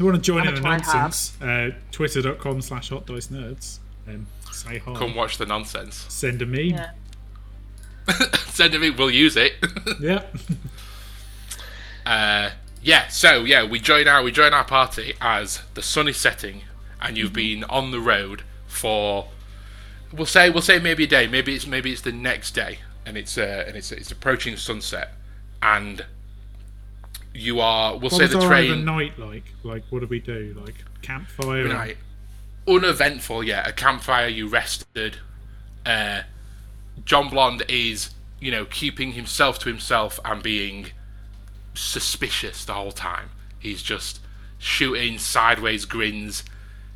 You 0.00 0.06
want 0.06 0.16
to 0.16 0.22
join 0.22 0.48
in 0.48 0.54
the 0.54 0.60
twihard. 0.60 0.64
nonsense, 0.64 1.42
uh, 1.42 1.70
twitter.com 1.92 2.62
slash 2.62 2.88
hot 2.88 3.04
dice 3.04 3.26
nerds. 3.26 3.80
Um, 4.08 4.26
say 4.50 4.78
hi. 4.78 4.94
Come 4.94 5.14
watch 5.14 5.36
the 5.36 5.44
nonsense. 5.44 6.06
Send 6.08 6.40
a 6.40 6.46
meme. 6.46 6.68
Yeah. 6.68 6.90
Send 8.46 8.72
meme. 8.80 8.96
We'll 8.96 9.10
use 9.10 9.36
it. 9.36 9.52
Yeah. 10.00 10.22
uh, 12.06 12.50
yeah. 12.82 13.08
So 13.08 13.44
yeah, 13.44 13.68
we 13.68 13.78
join 13.78 14.08
our 14.08 14.22
we 14.22 14.32
join 14.32 14.54
our 14.54 14.64
party 14.64 15.12
as 15.20 15.60
the 15.74 15.82
sun 15.82 16.08
is 16.08 16.16
setting, 16.16 16.62
and 17.02 17.18
you've 17.18 17.34
been 17.34 17.64
on 17.64 17.90
the 17.90 18.00
road 18.00 18.42
for 18.66 19.28
we'll 20.12 20.24
say 20.24 20.48
we'll 20.48 20.62
say 20.62 20.78
maybe 20.78 21.04
a 21.04 21.06
day. 21.06 21.26
Maybe 21.26 21.54
it's 21.54 21.66
maybe 21.66 21.92
it's 21.92 22.00
the 22.00 22.12
next 22.12 22.52
day, 22.52 22.78
and 23.04 23.18
it's 23.18 23.36
uh, 23.36 23.64
and 23.66 23.76
it's 23.76 23.92
it's 23.92 24.10
approaching 24.10 24.56
sunset, 24.56 25.12
and 25.60 26.06
you 27.34 27.60
are 27.60 27.92
we'll 27.92 28.02
what 28.02 28.12
say 28.12 28.22
was 28.24 28.32
the 28.32 28.40
our 28.40 28.48
train 28.48 28.70
overnight 28.72 29.18
like? 29.18 29.44
Like, 29.62 29.84
what 29.90 30.00
did 30.00 30.10
we 30.10 30.18
do? 30.20 30.54
Like 30.64 30.74
campfire. 31.02 31.60
and- 31.62 31.72
Right. 31.72 31.96
Uneventful, 32.68 33.42
yeah. 33.42 33.66
A 33.66 33.72
campfire, 33.72 34.28
you 34.28 34.46
rested. 34.46 35.16
Uh, 35.86 36.22
John 37.04 37.28
Blonde 37.30 37.62
is, 37.68 38.10
you 38.38 38.50
know, 38.50 38.64
keeping 38.66 39.12
himself 39.12 39.58
to 39.60 39.68
himself 39.68 40.20
and 40.24 40.42
being 40.42 40.88
suspicious 41.74 42.64
the 42.64 42.74
whole 42.74 42.92
time. 42.92 43.30
He's 43.58 43.82
just 43.82 44.20
shooting 44.58 45.18
sideways 45.18 45.84
grins. 45.84 46.44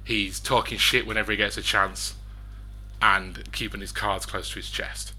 He's 0.05 0.39
talking 0.39 0.77
shit 0.79 1.07
whenever 1.07 1.33
he 1.33 1.37
gets 1.39 1.57
a 1.57 1.63
chance. 1.63 2.15
And 3.01 3.51
keeping 3.53 3.81
his 3.81 3.93
cards 3.93 4.27
close 4.27 4.51
to 4.51 4.57
his 4.57 4.71
chest. 4.71 5.13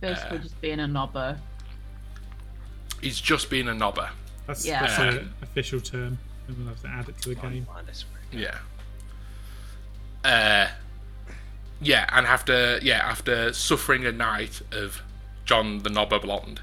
Basically, 0.00 0.38
just 0.40 0.60
being 0.60 0.80
a 0.80 0.86
knobber. 0.88 1.38
He's 3.00 3.20
just 3.20 3.48
being 3.48 3.68
a 3.68 3.72
knobber. 3.72 4.10
That's, 4.48 4.66
Yeah. 4.66 4.80
that's 4.80 4.98
Uh, 4.98 5.02
an 5.20 5.34
official 5.42 5.80
term. 5.80 6.18
We'll 6.48 6.66
have 6.66 6.80
to 6.82 6.88
add 6.88 7.08
it 7.08 7.18
to 7.22 7.28
the 7.28 7.34
game. 7.36 7.66
Yeah. 8.32 8.56
Uh, 10.24 10.68
yeah, 11.80 12.06
and 12.12 12.26
after 12.26 12.78
yeah 12.82 12.98
after 13.08 13.52
suffering 13.52 14.04
a 14.04 14.10
night 14.12 14.62
of 14.72 15.02
John 15.44 15.78
the 15.84 15.90
Knobber 15.90 16.20
Blonde, 16.20 16.60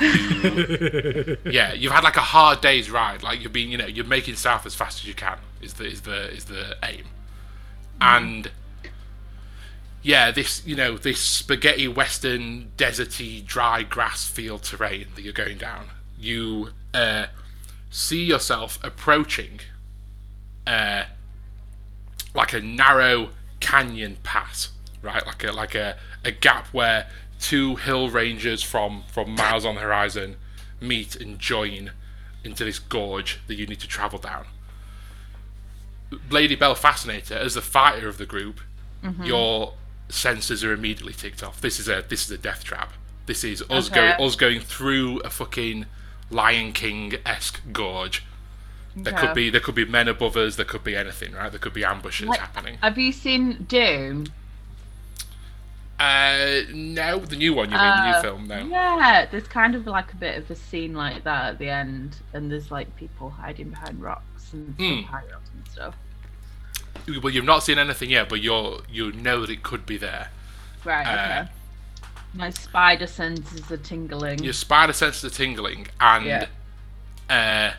you- 0.00 1.36
yeah, 1.50 1.72
you've 1.72 1.92
had 1.92 2.04
like 2.04 2.16
a 2.16 2.20
hard 2.20 2.60
day's 2.60 2.90
ride. 2.90 3.22
Like 3.22 3.40
you've 3.42 3.52
been, 3.52 3.68
you 3.70 3.78
know, 3.78 3.86
you're 3.86 4.04
making 4.04 4.36
south 4.36 4.64
as 4.66 4.74
fast 4.74 5.00
as 5.00 5.08
you 5.08 5.14
can. 5.14 5.38
Is 5.60 5.74
the 5.74 5.86
is 5.86 6.02
the 6.02 6.30
is 6.30 6.44
the 6.44 6.76
aim, 6.84 7.04
and 8.00 8.50
yeah, 10.02 10.30
this 10.30 10.64
you 10.66 10.76
know 10.76 10.96
this 10.98 11.18
spaghetti 11.20 11.88
western 11.88 12.70
deserty 12.76 13.44
dry 13.44 13.82
grass 13.82 14.26
field 14.28 14.62
terrain 14.62 15.06
that 15.16 15.22
you're 15.22 15.32
going 15.32 15.58
down. 15.58 15.86
You 16.24 16.70
uh, 16.94 17.26
see 17.90 18.24
yourself 18.24 18.78
approaching 18.82 19.60
uh, 20.66 21.04
like 22.34 22.52
a 22.54 22.60
narrow 22.60 23.30
canyon 23.60 24.16
pass, 24.22 24.70
right? 25.02 25.24
Like 25.26 25.44
a 25.44 25.52
like 25.52 25.74
a, 25.74 25.96
a 26.24 26.30
gap 26.30 26.68
where 26.68 27.08
two 27.38 27.76
hill 27.76 28.08
ranges 28.08 28.62
from 28.62 29.02
from 29.12 29.34
miles 29.34 29.64
on 29.66 29.74
the 29.74 29.82
horizon 29.82 30.36
meet 30.80 31.14
and 31.16 31.38
join 31.38 31.90
into 32.42 32.64
this 32.64 32.78
gorge 32.78 33.40
that 33.46 33.56
you 33.56 33.66
need 33.66 33.80
to 33.80 33.88
travel 33.88 34.18
down. 34.18 34.46
Lady 36.30 36.54
Belle 36.54 36.74
Fascinator, 36.74 37.34
as 37.34 37.54
the 37.54 37.62
fighter 37.62 38.08
of 38.08 38.18
the 38.18 38.26
group, 38.26 38.60
your 39.22 39.74
senses 40.08 40.64
are 40.64 40.72
immediately 40.72 41.12
ticked 41.12 41.42
off. 41.42 41.60
This 41.60 41.78
is 41.78 41.88
a 41.88 42.02
this 42.08 42.24
is 42.24 42.30
a 42.30 42.38
death 42.38 42.64
trap. 42.64 42.92
This 43.26 43.44
is 43.44 43.62
us 43.68 43.90
Okay. 43.90 43.94
going 44.16 44.28
us 44.28 44.36
going 44.36 44.60
through 44.60 45.20
a 45.20 45.28
fucking 45.30 45.84
Lion 46.30 46.72
King 46.72 47.14
esque 47.24 47.60
gorge. 47.72 48.24
There 48.96 49.12
Okay. 49.12 49.26
could 49.26 49.34
be 49.34 49.50
there 49.50 49.60
could 49.60 49.74
be 49.74 49.84
men 49.84 50.08
above 50.08 50.36
us. 50.36 50.56
There 50.56 50.64
could 50.64 50.84
be 50.84 50.96
anything, 50.96 51.32
right? 51.32 51.50
There 51.50 51.58
could 51.58 51.74
be 51.74 51.84
ambushes 51.84 52.34
happening. 52.36 52.78
Have 52.82 52.96
you 52.98 53.12
seen 53.12 53.64
Doom? 53.68 54.26
Uh, 55.98 56.62
no, 56.72 57.18
the 57.20 57.36
new 57.36 57.54
one. 57.54 57.70
You 57.70 57.76
mean 57.78 57.96
the 57.96 58.04
new 58.04 58.16
Uh, 58.16 58.22
film? 58.22 58.48
No. 58.48 58.66
Yeah, 58.66 59.26
there's 59.30 59.46
kind 59.46 59.74
of 59.76 59.86
like 59.86 60.12
a 60.12 60.16
bit 60.16 60.36
of 60.38 60.50
a 60.50 60.56
scene 60.56 60.92
like 60.94 61.22
that 61.24 61.46
at 61.50 61.58
the 61.58 61.70
end, 61.70 62.16
and 62.32 62.50
there's 62.50 62.70
like 62.70 62.94
people 62.96 63.30
hiding 63.30 63.70
behind 63.70 64.02
rocks 64.02 64.52
and 64.52 64.74
high 65.06 65.22
rocks 65.30 65.50
and 65.54 65.68
stuff. 65.68 65.94
Well, 67.22 67.32
you've 67.32 67.44
not 67.44 67.62
seen 67.62 67.78
anything 67.78 68.10
yet, 68.10 68.28
but 68.28 68.40
you're 68.40 68.80
you 68.90 69.12
know 69.12 69.40
that 69.42 69.50
it 69.50 69.62
could 69.62 69.86
be 69.86 69.96
there. 69.96 70.28
Right. 70.84 71.06
Uh, 71.06 71.12
Okay. 71.42 71.50
My 72.34 72.50
spider 72.50 73.06
senses 73.06 73.70
are 73.70 73.76
tingling. 73.76 74.42
Your 74.42 74.52
spider 74.52 74.92
senses 74.92 75.24
are 75.24 75.34
tingling, 75.34 75.86
and 76.00 76.26
Yeah. 76.26 76.46
uh, 77.30 77.72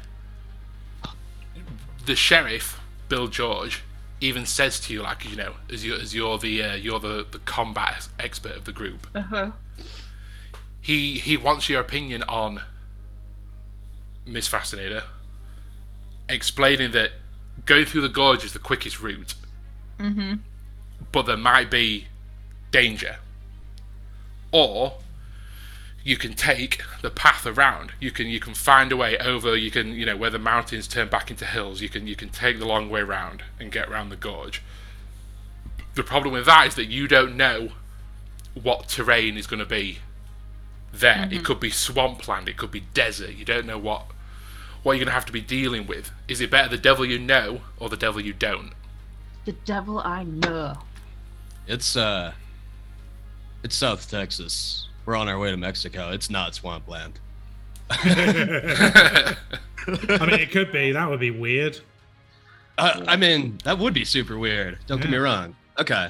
the 2.06 2.16
sheriff, 2.16 2.80
Bill 3.10 3.28
George, 3.28 3.82
even 4.22 4.46
says 4.46 4.80
to 4.82 4.94
you, 4.94 5.02
like 5.02 5.30
you 5.30 5.36
know, 5.36 5.56
as 5.72 5.84
you 5.84 5.96
as 5.96 6.16
you're 6.16 6.38
the 6.38 6.64
uh, 6.64 6.76
you're 6.76 7.00
the, 7.00 7.26
the 7.30 7.40
combat 7.40 8.08
expert 8.20 8.56
of 8.56 8.66
the 8.66 8.72
group, 8.72 9.08
Uh-huh. 9.14 9.52
he 10.82 11.20
he 11.20 11.36
wants 11.38 11.68
your 11.68 11.82
opinion 11.82 12.24
on 12.24 12.62
Miss 14.26 14.48
Fascinator, 14.48 15.04
explaining 16.30 16.92
that 16.92 17.12
going 17.66 17.86
through 17.86 18.02
the 18.02 18.10
gorge 18.10 18.44
is 18.46 18.54
the 18.54 18.60
quickest 18.60 19.02
route, 19.02 19.34
Mm-hmm. 20.00 20.36
but 21.12 21.24
there 21.26 21.38
might 21.38 21.70
be 21.70 22.08
danger. 22.72 23.18
Or 24.56 24.94
you 26.02 26.16
can 26.16 26.34
take 26.34 26.82
the 27.02 27.10
path 27.10 27.46
around. 27.46 27.92
You 28.00 28.10
can 28.10 28.28
you 28.28 28.40
can 28.40 28.54
find 28.54 28.90
a 28.94 28.96
way 28.96 29.18
over. 29.18 29.58
You 29.58 29.70
can 29.70 29.90
you 29.90 30.06
know 30.06 30.16
where 30.16 30.30
the 30.30 30.40
mountains 30.40 30.88
turn 30.88 31.10
back 31.10 31.30
into 31.30 31.44
hills. 31.44 31.82
You 31.82 31.90
can 31.90 32.08
you 32.08 32.16
can 32.16 32.30
take 32.30 32.58
the 32.58 32.66
long 32.66 32.90
way 32.90 33.02
round 33.02 33.44
and 33.60 33.70
get 33.70 33.90
around 33.90 34.10
the 34.10 34.16
gorge. 34.16 34.62
The 35.96 36.04
problem 36.04 36.34
with 36.34 36.46
that 36.46 36.68
is 36.68 36.76
that 36.76 36.86
you 36.86 37.10
don't 37.10 37.36
know 37.36 37.74
what 38.54 38.88
terrain 38.88 39.36
is 39.36 39.46
going 39.46 39.60
to 39.60 39.66
be 39.66 40.00
there. 40.94 41.28
It 41.30 41.44
could 41.44 41.60
be 41.60 41.70
swampland. 41.70 42.48
It 42.48 42.56
could 42.56 42.72
be 42.72 42.86
desert. 42.94 43.32
You 43.32 43.44
don't 43.44 43.66
know 43.66 43.78
what 43.78 44.06
what 44.84 44.94
you're 44.94 45.00
going 45.00 45.08
to 45.08 45.20
have 45.20 45.26
to 45.26 45.34
be 45.34 45.42
dealing 45.42 45.86
with. 45.86 46.12
Is 46.30 46.40
it 46.40 46.50
better 46.50 46.70
the 46.70 46.78
devil 46.78 47.06
you 47.06 47.20
know 47.20 47.60
or 47.78 47.90
the 47.90 47.98
devil 47.98 48.22
you 48.22 48.32
don't? 48.32 48.72
The 49.44 49.52
devil 49.52 50.00
I 50.00 50.24
know. 50.24 50.78
It's 51.68 51.98
uh, 51.98 52.34
it's 53.66 53.76
South 53.76 54.10
Texas. 54.10 54.88
We're 55.08 55.16
on 55.16 55.28
our 55.28 55.40
way 55.40 55.50
to 55.50 55.58
Mexico. 55.58 56.12
It's 56.12 56.30
not 56.30 56.54
swampland. 56.54 57.20
I 57.90 59.36
mean, 59.88 60.40
it 60.40 60.52
could 60.52 60.72
be. 60.72 60.92
That 60.92 61.10
would 61.10 61.20
be 61.20 61.32
weird. 61.32 61.80
Uh, 62.78 63.04
I 63.08 63.16
mean, 63.16 63.58
that 63.64 63.80
would 63.80 63.96
be 63.96 64.06
super 64.06 64.38
weird. 64.38 64.78
Don't 64.86 65.02
get 65.02 65.10
me 65.10 65.18
wrong. 65.18 65.56
Okay. 65.80 66.10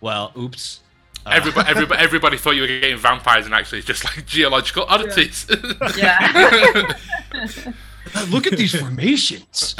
Well, 0.00 0.32
oops. 0.38 0.80
Uh, 1.26 1.30
Everybody, 1.32 1.68
everybody, 1.74 2.00
everybody 2.00 2.36
thought 2.36 2.54
you 2.54 2.60
were 2.62 2.68
getting 2.68 2.96
vampires, 2.98 3.46
and 3.46 3.54
actually, 3.54 3.78
it's 3.78 3.88
just 3.88 4.04
like 4.04 4.24
geological 4.24 4.84
oddities. 4.84 5.48
Yeah. 5.96 6.92
uh, 8.14 8.26
look 8.30 8.46
at 8.46 8.56
these 8.56 8.78
formations. 8.78 9.74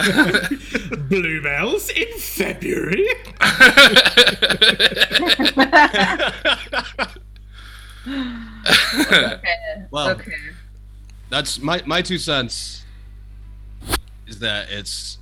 Bluebells 1.09 1.88
in 1.91 2.19
February. 2.19 3.07
Okay. 9.12 9.40
Well, 9.90 10.11
okay. 10.11 10.33
That's 11.28 11.61
my 11.61 11.83
my 11.87 12.02
two 12.02 12.19
cents. 12.19 12.85
Is 14.26 14.38
that 14.38 14.71
it's 14.71 15.19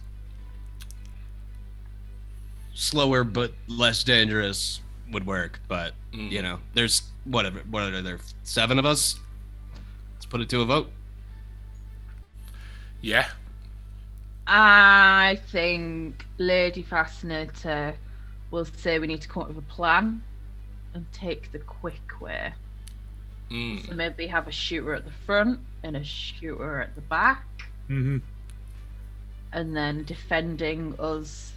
slower 2.74 3.24
but 3.24 3.52
less 3.68 4.04
dangerous 4.04 4.80
would 5.12 5.26
work, 5.26 5.60
but 5.68 5.94
mm. 6.12 6.30
you 6.30 6.42
know, 6.42 6.58
there's 6.74 7.02
whatever. 7.24 7.60
What 7.70 7.82
are 7.82 8.02
there? 8.02 8.18
Seven 8.42 8.78
of 8.78 8.86
us. 8.86 9.18
Let's 10.14 10.26
put 10.26 10.40
it 10.40 10.48
to 10.50 10.60
a 10.60 10.64
vote. 10.64 10.90
yeah, 13.00 13.28
I 14.46 15.38
think 15.48 16.26
Lady 16.38 16.82
Fascinator 16.82 17.94
will 18.50 18.64
say 18.64 18.98
we 18.98 19.06
need 19.06 19.22
to 19.22 19.28
come 19.28 19.44
up 19.44 19.48
with 19.48 19.58
a 19.58 19.62
plan 19.62 20.22
and 20.94 21.06
take 21.12 21.52
the 21.52 21.60
quick 21.60 22.20
way. 22.20 22.52
Mm. 23.50 23.86
So 23.86 23.94
maybe 23.94 24.26
have 24.26 24.48
a 24.48 24.52
shooter 24.52 24.94
at 24.94 25.04
the 25.04 25.12
front 25.26 25.60
and 25.82 25.96
a 25.96 26.04
shooter 26.04 26.80
at 26.80 26.94
the 26.94 27.00
back, 27.02 27.44
hmm 27.88 28.18
and 29.52 29.76
then 29.76 30.04
defending 30.04 30.94
us 31.00 31.52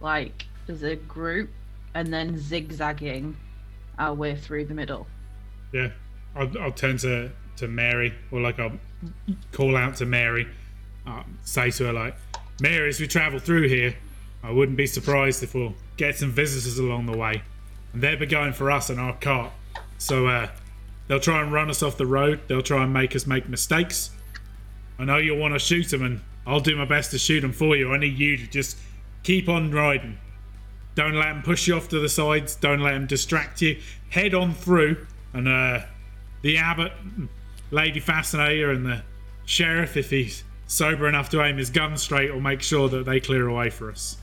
like 0.00 0.46
as 0.68 0.82
a 0.82 0.96
group, 0.96 1.50
and 1.94 2.12
then 2.12 2.38
zigzagging 2.38 3.36
our 3.98 4.14
way 4.14 4.36
through 4.36 4.64
the 4.64 4.74
middle. 4.74 5.06
Yeah, 5.72 5.90
I'll, 6.34 6.50
I'll 6.58 6.72
turn 6.72 6.98
to, 6.98 7.30
to 7.56 7.68
Mary, 7.68 8.14
or 8.30 8.40
like 8.40 8.58
I'll 8.58 8.78
call 9.52 9.76
out 9.76 9.96
to 9.96 10.06
Mary, 10.06 10.46
um, 11.06 11.38
say 11.42 11.70
to 11.72 11.86
her 11.86 11.92
like, 11.92 12.16
Mary, 12.60 12.88
as 12.88 13.00
we 13.00 13.06
travel 13.06 13.38
through 13.38 13.68
here, 13.68 13.94
I 14.42 14.52
wouldn't 14.52 14.76
be 14.76 14.86
surprised 14.86 15.42
if 15.42 15.54
we'll 15.54 15.74
get 15.96 16.16
some 16.16 16.30
visitors 16.30 16.78
along 16.78 17.06
the 17.06 17.16
way, 17.16 17.42
and 17.92 18.02
they'll 18.02 18.18
be 18.18 18.26
going 18.26 18.52
for 18.52 18.70
us 18.70 18.90
in 18.90 18.98
our 18.98 19.16
cart. 19.16 19.52
So 19.98 20.26
uh, 20.26 20.48
they'll 21.08 21.20
try 21.20 21.40
and 21.40 21.52
run 21.52 21.70
us 21.70 21.82
off 21.82 21.96
the 21.96 22.06
road. 22.06 22.40
They'll 22.46 22.62
try 22.62 22.82
and 22.82 22.92
make 22.92 23.14
us 23.14 23.26
make 23.26 23.48
mistakes. 23.48 24.10
I 24.98 25.04
know 25.04 25.16
you'll 25.16 25.38
want 25.38 25.54
to 25.54 25.58
shoot 25.58 25.88
them, 25.88 26.02
and 26.02 26.20
I'll 26.46 26.60
do 26.60 26.76
my 26.76 26.84
best 26.84 27.10
to 27.12 27.18
shoot 27.18 27.40
them 27.40 27.52
for 27.52 27.76
you. 27.76 27.92
I 27.92 27.98
need 27.98 28.18
you 28.18 28.36
to 28.36 28.46
just 28.46 28.78
keep 29.22 29.48
on 29.48 29.70
riding. 29.70 30.18
Don't 30.94 31.14
let 31.14 31.32
them 31.32 31.42
push 31.42 31.66
you 31.66 31.74
off 31.74 31.88
to 31.88 31.98
the 31.98 32.08
sides. 32.08 32.54
Don't 32.54 32.80
let 32.80 32.92
them 32.92 33.06
distract 33.06 33.60
you. 33.60 33.80
Head 34.10 34.34
on 34.34 34.54
through, 34.54 35.06
and 35.32 35.48
uh, 35.48 35.80
the 36.42 36.58
abbot, 36.58 36.92
Lady 37.70 37.98
Fascinator, 37.98 38.70
and 38.70 38.86
the 38.86 39.02
sheriff, 39.44 39.96
if 39.96 40.10
he's 40.10 40.44
sober 40.66 41.08
enough 41.08 41.28
to 41.30 41.42
aim 41.42 41.56
his 41.56 41.70
gun 41.70 41.96
straight, 41.96 42.32
will 42.32 42.40
make 42.40 42.62
sure 42.62 42.88
that 42.88 43.04
they 43.04 43.18
clear 43.18 43.48
away 43.48 43.70
for 43.70 43.90
us. 43.90 44.18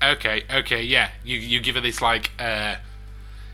Okay, 0.00 0.44
okay, 0.54 0.82
yeah. 0.82 1.10
You 1.24 1.38
you 1.38 1.60
give 1.60 1.74
her 1.74 1.80
this 1.80 2.00
like, 2.00 2.30
uh, 2.38 2.76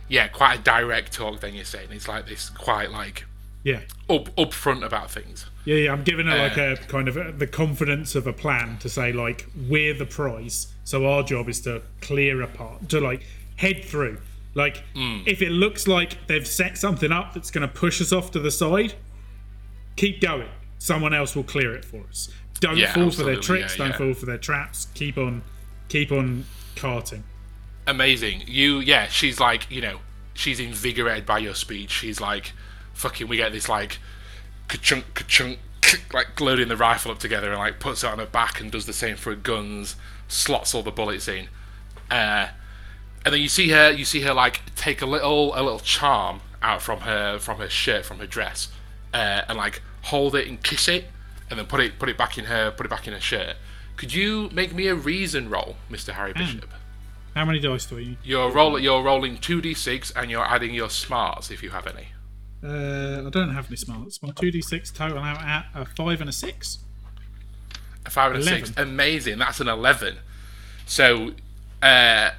yeah, 0.08 0.28
quite 0.28 0.60
a 0.60 0.62
direct 0.62 1.12
talk. 1.12 1.40
Then 1.40 1.54
you're 1.54 1.64
saying 1.64 1.88
it's 1.92 2.08
like 2.08 2.26
this, 2.26 2.50
quite 2.50 2.90
like 2.90 3.24
Yeah, 3.62 3.80
up 4.08 4.34
upfront 4.36 4.84
about 4.84 5.10
things. 5.10 5.46
yeah, 5.64 5.76
yeah. 5.76 5.92
I'm 5.92 6.02
giving 6.04 6.26
her 6.26 6.36
like 6.36 6.58
Uh. 6.58 6.72
a 6.74 6.76
kind 6.76 7.08
of 7.08 7.16
a, 7.16 7.32
the 7.32 7.46
confidence 7.46 8.14
of 8.14 8.26
a 8.26 8.32
plan 8.32 8.78
to 8.78 8.88
say 8.88 9.12
like 9.12 9.46
we're 9.68 9.94
the 9.94 10.06
prize, 10.06 10.68
so 10.84 11.06
our 11.06 11.22
job 11.22 11.48
is 11.48 11.60
to 11.62 11.82
clear 12.00 12.42
apart, 12.42 12.88
to 12.90 13.00
like 13.00 13.24
head 13.56 13.84
through. 13.84 14.18
Like 14.54 14.84
if 14.94 15.42
it 15.42 15.50
looks 15.50 15.88
like 15.88 16.26
they've 16.28 16.46
set 16.46 16.78
something 16.78 17.10
up 17.10 17.34
that's 17.34 17.50
going 17.50 17.66
to 17.66 17.74
push 17.74 18.00
us 18.00 18.12
off 18.12 18.30
to 18.32 18.38
the 18.38 18.52
side, 18.52 18.94
keep 19.96 20.20
going. 20.20 20.48
Someone 20.78 21.12
else 21.14 21.34
will 21.34 21.42
clear 21.44 21.74
it 21.74 21.84
for 21.84 22.02
us. 22.08 22.28
Don't 22.60 22.76
Yeah, 22.76 22.92
fall 22.94 23.10
for 23.10 23.24
their 23.24 23.36
tricks. 23.36 23.72
yeah, 23.72 23.78
don't 23.78 23.90
yeah. 23.92 23.98
fall 23.98 24.14
for 24.14 24.26
their 24.26 24.38
traps. 24.38 24.86
Keep 24.94 25.18
on, 25.18 25.42
keep 25.88 26.12
on 26.12 26.44
carting. 26.76 27.24
Amazing. 27.86 28.44
You, 28.46 28.80
yeah. 28.80 29.08
She's 29.08 29.40
like, 29.40 29.70
you 29.70 29.80
know, 29.80 30.00
she's 30.32 30.60
invigorated 30.60 31.26
by 31.26 31.38
your 31.38 31.54
speech. 31.54 31.90
She's 31.90 32.20
like, 32.20 32.52
fucking. 32.92 33.28
We 33.28 33.36
get 33.36 33.52
this 33.52 33.68
like, 33.68 33.98
ka-chunk, 34.68 35.14
ka-chunk, 35.14 35.58
like 36.12 36.40
loading 36.40 36.68
the 36.68 36.76
rifle 36.76 37.10
up 37.12 37.18
together 37.18 37.50
and 37.50 37.58
like 37.58 37.80
puts 37.80 38.04
it 38.04 38.08
on 38.08 38.18
her 38.18 38.26
back 38.26 38.60
and 38.60 38.70
does 38.70 38.86
the 38.86 38.92
same 38.92 39.16
for 39.16 39.30
her 39.30 39.36
guns. 39.36 39.96
Slots 40.28 40.74
all 40.74 40.82
the 40.82 40.90
bullets 40.90 41.28
in. 41.28 41.48
Uh, 42.10 42.48
and 43.24 43.32
then 43.32 43.40
you 43.40 43.48
see 43.48 43.70
her 43.70 43.90
you 43.90 44.04
see 44.04 44.20
her 44.20 44.34
like 44.34 44.62
take 44.74 45.00
a 45.00 45.06
little 45.06 45.54
a 45.54 45.62
little 45.62 45.78
charm 45.78 46.40
out 46.62 46.82
from 46.82 47.00
her 47.00 47.38
from 47.38 47.58
her 47.58 47.68
shirt 47.68 48.04
from 48.04 48.18
her 48.18 48.26
dress 48.26 48.68
uh, 49.12 49.42
and 49.48 49.56
like 49.56 49.82
hold 50.02 50.34
it 50.34 50.46
and 50.46 50.62
kiss 50.62 50.88
it 50.88 51.06
and 51.48 51.58
then 51.58 51.66
put 51.66 51.80
it 51.80 51.98
put 51.98 52.08
it 52.08 52.18
back 52.18 52.36
in 52.36 52.46
her 52.46 52.70
put 52.70 52.86
it 52.86 52.88
back 52.90 53.06
in 53.06 53.14
her 53.14 53.20
shirt 53.20 53.56
could 53.96 54.12
you 54.12 54.50
make 54.52 54.74
me 54.74 54.86
a 54.88 54.94
reason 54.94 55.48
roll 55.48 55.76
mr 55.90 56.12
harry 56.12 56.32
bishop 56.32 56.68
How 57.34 57.44
many 57.44 57.58
dice 57.60 57.86
do 57.86 57.98
you? 57.98 58.16
you're 58.22 58.50
roll 58.50 58.78
you're 58.78 59.02
rolling 59.02 59.36
2d6 59.38 60.12
and 60.16 60.30
you're 60.30 60.44
adding 60.44 60.72
your 60.74 60.88
smarts 60.90 61.50
if 61.50 61.62
you 61.62 61.70
have 61.70 61.86
any 61.86 62.06
Uh, 62.62 63.26
I 63.26 63.30
don't 63.30 63.50
have 63.54 63.66
any 63.66 63.76
smarts. 63.76 64.22
My 64.22 64.30
two 64.30 64.50
d 64.50 64.62
six 64.62 64.90
total 64.90 65.18
out 65.18 65.42
at 65.42 65.66
a 65.74 65.84
five 65.84 66.20
and 66.20 66.30
a 66.30 66.32
six. 66.32 66.78
a 68.06 68.10
five 68.10 68.32
and 68.32 68.42
a 68.42 68.44
six. 68.46 68.72
Amazing. 68.76 69.38
That's 69.38 69.60
an 69.60 69.68
eleven. 69.68 70.16
So, 70.86 71.32
uh, 71.82 72.30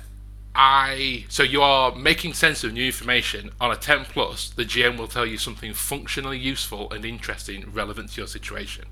I 0.56 1.26
so 1.30 1.44
you 1.44 1.62
are 1.62 1.94
making 1.94 2.34
sense 2.34 2.64
of 2.64 2.74
new 2.74 2.86
information 2.86 3.52
on 3.60 3.70
a 3.72 3.76
ten 3.76 4.06
plus. 4.06 4.50
The 4.50 4.64
GM 4.66 4.98
will 4.98 5.08
tell 5.08 5.26
you 5.26 5.38
something 5.38 5.74
functionally 5.74 6.40
useful 6.40 6.92
and 6.92 7.06
interesting, 7.06 7.72
relevant 7.72 8.12
to 8.14 8.22
your 8.22 8.28
situation. 8.28 8.86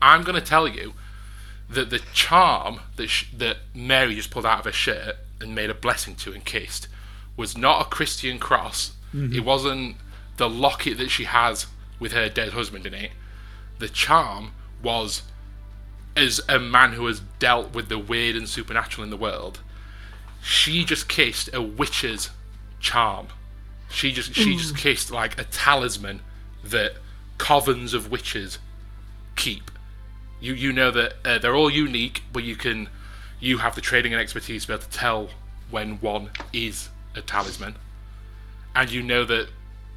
I'm 0.00 0.22
going 0.22 0.40
to 0.40 0.46
tell 0.46 0.66
you 0.68 0.94
that 1.70 1.90
the 1.90 2.00
charm 2.12 2.80
that 2.96 3.08
sh- 3.08 3.30
that 3.36 3.58
Mary 3.74 4.16
just 4.16 4.30
pulled 4.30 4.46
out 4.46 4.60
of 4.60 4.64
her 4.64 4.72
shirt 4.72 5.16
and 5.40 5.54
made 5.54 5.70
a 5.70 5.74
blessing 5.74 6.14
to 6.16 6.32
and 6.32 6.44
kissed 6.44 6.88
was 7.36 7.56
not 7.56 7.80
a 7.80 7.84
Christian 7.88 8.38
cross. 8.38 8.92
Mm-hmm. 9.14 9.34
It 9.34 9.44
wasn't 9.44 9.96
the 10.36 10.48
locket 10.48 10.98
that 10.98 11.10
she 11.10 11.24
has 11.24 11.66
with 11.98 12.12
her 12.12 12.28
dead 12.28 12.52
husband 12.52 12.86
in 12.86 12.94
it. 12.94 13.12
The 13.78 13.88
charm 13.88 14.52
was 14.82 15.22
as 16.16 16.40
a 16.48 16.58
man 16.58 16.92
who 16.92 17.06
has 17.06 17.20
dealt 17.38 17.72
with 17.72 17.88
the 17.88 17.98
weird 17.98 18.36
and 18.36 18.48
supernatural 18.48 19.04
in 19.04 19.10
the 19.10 19.16
world, 19.16 19.60
she 20.42 20.84
just 20.84 21.08
kissed 21.08 21.48
a 21.52 21.62
witch's 21.62 22.30
charm. 22.80 23.28
She 23.88 24.12
just 24.12 24.34
she 24.34 24.56
just 24.56 24.74
mm. 24.74 24.78
kissed 24.78 25.10
like 25.10 25.40
a 25.40 25.44
talisman 25.44 26.20
that 26.64 26.94
covens 27.38 27.94
of 27.94 28.10
witches 28.10 28.58
keep. 29.36 29.70
You 30.40 30.54
you 30.54 30.72
know 30.72 30.90
that 30.90 31.14
uh, 31.24 31.38
they're 31.38 31.54
all 31.54 31.70
unique, 31.70 32.22
but 32.32 32.42
you 32.44 32.56
can 32.56 32.88
you 33.38 33.58
have 33.58 33.74
the 33.74 33.80
training 33.80 34.12
and 34.12 34.20
expertise 34.20 34.62
to 34.62 34.68
be 34.68 34.74
able 34.74 34.84
to 34.84 34.90
tell 34.90 35.28
when 35.70 36.00
one 36.00 36.30
is 36.52 36.88
a 37.14 37.20
talisman, 37.20 37.76
and 38.74 38.90
you 38.90 39.02
know 39.02 39.24
that 39.24 39.48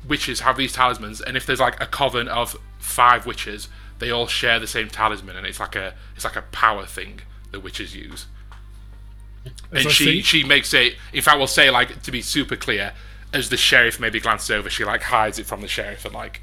witches 0.07 0.41
have 0.41 0.57
these 0.57 0.73
talismans, 0.73 1.21
and 1.21 1.37
if 1.37 1.45
there's 1.45 1.59
like 1.59 1.81
a 1.81 1.85
coven 1.85 2.27
of 2.27 2.57
five 2.77 3.25
witches, 3.25 3.69
they 3.99 4.11
all 4.11 4.27
share 4.27 4.59
the 4.59 4.67
same 4.67 4.89
talisman, 4.89 5.35
and 5.35 5.45
it's 5.47 5.59
like 5.59 5.75
a 5.75 5.93
it's 6.15 6.25
like 6.25 6.35
a 6.35 6.41
power 6.41 6.85
thing 6.85 7.21
that 7.51 7.61
witches 7.61 7.95
use. 7.95 8.25
As 9.45 9.51
and 9.71 9.87
I 9.87 9.91
she 9.91 10.05
see- 10.05 10.21
she 10.21 10.43
makes 10.43 10.73
it. 10.73 10.95
In 11.13 11.21
fact, 11.21 11.37
we'll 11.37 11.47
say 11.47 11.69
like 11.69 12.01
to 12.03 12.11
be 12.11 12.21
super 12.21 12.55
clear, 12.55 12.93
as 13.33 13.49
the 13.49 13.57
sheriff 13.57 13.99
maybe 13.99 14.19
glances 14.19 14.51
over, 14.51 14.69
she 14.69 14.83
like 14.83 15.03
hides 15.03 15.39
it 15.39 15.45
from 15.45 15.61
the 15.61 15.67
sheriff, 15.67 16.05
and 16.05 16.13
like 16.13 16.41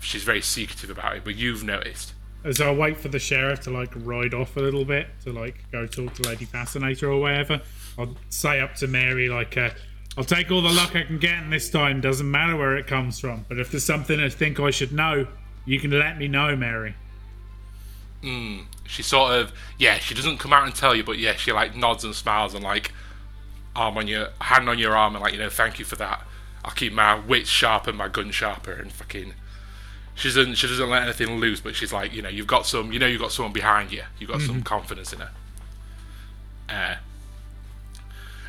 she's 0.00 0.22
very 0.24 0.40
secretive 0.42 0.90
about 0.90 1.16
it. 1.16 1.24
But 1.24 1.36
you've 1.36 1.62
noticed. 1.64 2.12
As 2.44 2.60
I 2.60 2.72
wait 2.72 2.98
for 2.98 3.08
the 3.08 3.18
sheriff 3.18 3.60
to 3.60 3.70
like 3.70 3.92
ride 3.94 4.34
off 4.34 4.56
a 4.56 4.60
little 4.60 4.84
bit 4.84 5.06
to 5.24 5.32
like 5.32 5.70
go 5.70 5.86
talk 5.86 6.14
to 6.14 6.28
Lady 6.28 6.44
Fascinator 6.44 7.10
or 7.10 7.20
whatever, 7.20 7.60
I'll 7.98 8.16
say 8.30 8.60
up 8.60 8.74
to 8.76 8.88
Mary 8.88 9.28
like, 9.28 9.56
uh, 9.56 9.70
"I'll 10.16 10.24
take 10.24 10.50
all 10.50 10.62
the 10.62 10.72
luck 10.72 10.96
I 10.96 11.04
can 11.04 11.18
get, 11.18 11.38
in 11.38 11.50
this 11.50 11.70
time 11.70 12.00
doesn't 12.00 12.28
matter 12.28 12.56
where 12.56 12.76
it 12.76 12.86
comes 12.86 13.20
from. 13.20 13.44
But 13.48 13.58
if 13.58 13.70
there's 13.70 13.84
something 13.84 14.18
I 14.18 14.28
think 14.28 14.58
I 14.58 14.70
should 14.70 14.92
know, 14.92 15.26
you 15.64 15.78
can 15.78 15.90
let 15.90 16.18
me 16.18 16.26
know, 16.28 16.56
Mary." 16.56 16.94
She 18.86 19.02
sort 19.02 19.32
of 19.32 19.52
yeah, 19.78 19.98
she 19.98 20.14
doesn't 20.14 20.38
come 20.38 20.52
out 20.52 20.64
and 20.64 20.74
tell 20.74 20.94
you, 20.94 21.04
but 21.04 21.18
yeah, 21.18 21.34
she 21.34 21.52
like 21.52 21.76
nods 21.76 22.04
and 22.04 22.14
smiles 22.14 22.54
and 22.54 22.64
like 22.64 22.92
arm 23.74 23.96
on 23.96 24.06
your 24.06 24.28
hand 24.40 24.68
on 24.68 24.78
your 24.78 24.96
arm 24.96 25.14
and 25.14 25.22
like 25.22 25.32
you 25.32 25.38
know 25.38 25.48
thank 25.48 25.78
you 25.78 25.84
for 25.84 25.96
that. 25.96 26.26
I'll 26.64 26.72
keep 26.72 26.92
my 26.92 27.18
wits 27.18 27.48
sharp 27.48 27.86
and 27.86 27.96
my 27.96 28.08
gun 28.08 28.30
sharper 28.30 28.72
and 28.72 28.92
fucking. 28.92 29.34
She 30.14 30.28
doesn't 30.28 30.54
she 30.54 30.66
doesn't 30.66 30.90
let 30.90 31.02
anything 31.02 31.38
loose, 31.38 31.60
but 31.60 31.74
she's 31.74 31.92
like 31.92 32.12
you 32.12 32.22
know 32.22 32.28
you've 32.28 32.46
got 32.46 32.66
some 32.66 32.92
you 32.92 32.98
know 32.98 33.06
you've 33.06 33.20
got 33.20 33.32
someone 33.32 33.52
behind 33.52 33.92
you. 33.92 34.02
You've 34.18 34.30
got 34.30 34.40
some 34.40 34.62
confidence 34.62 35.12
in 35.12 35.20
her. 35.20 35.30
Uh, 36.68 36.94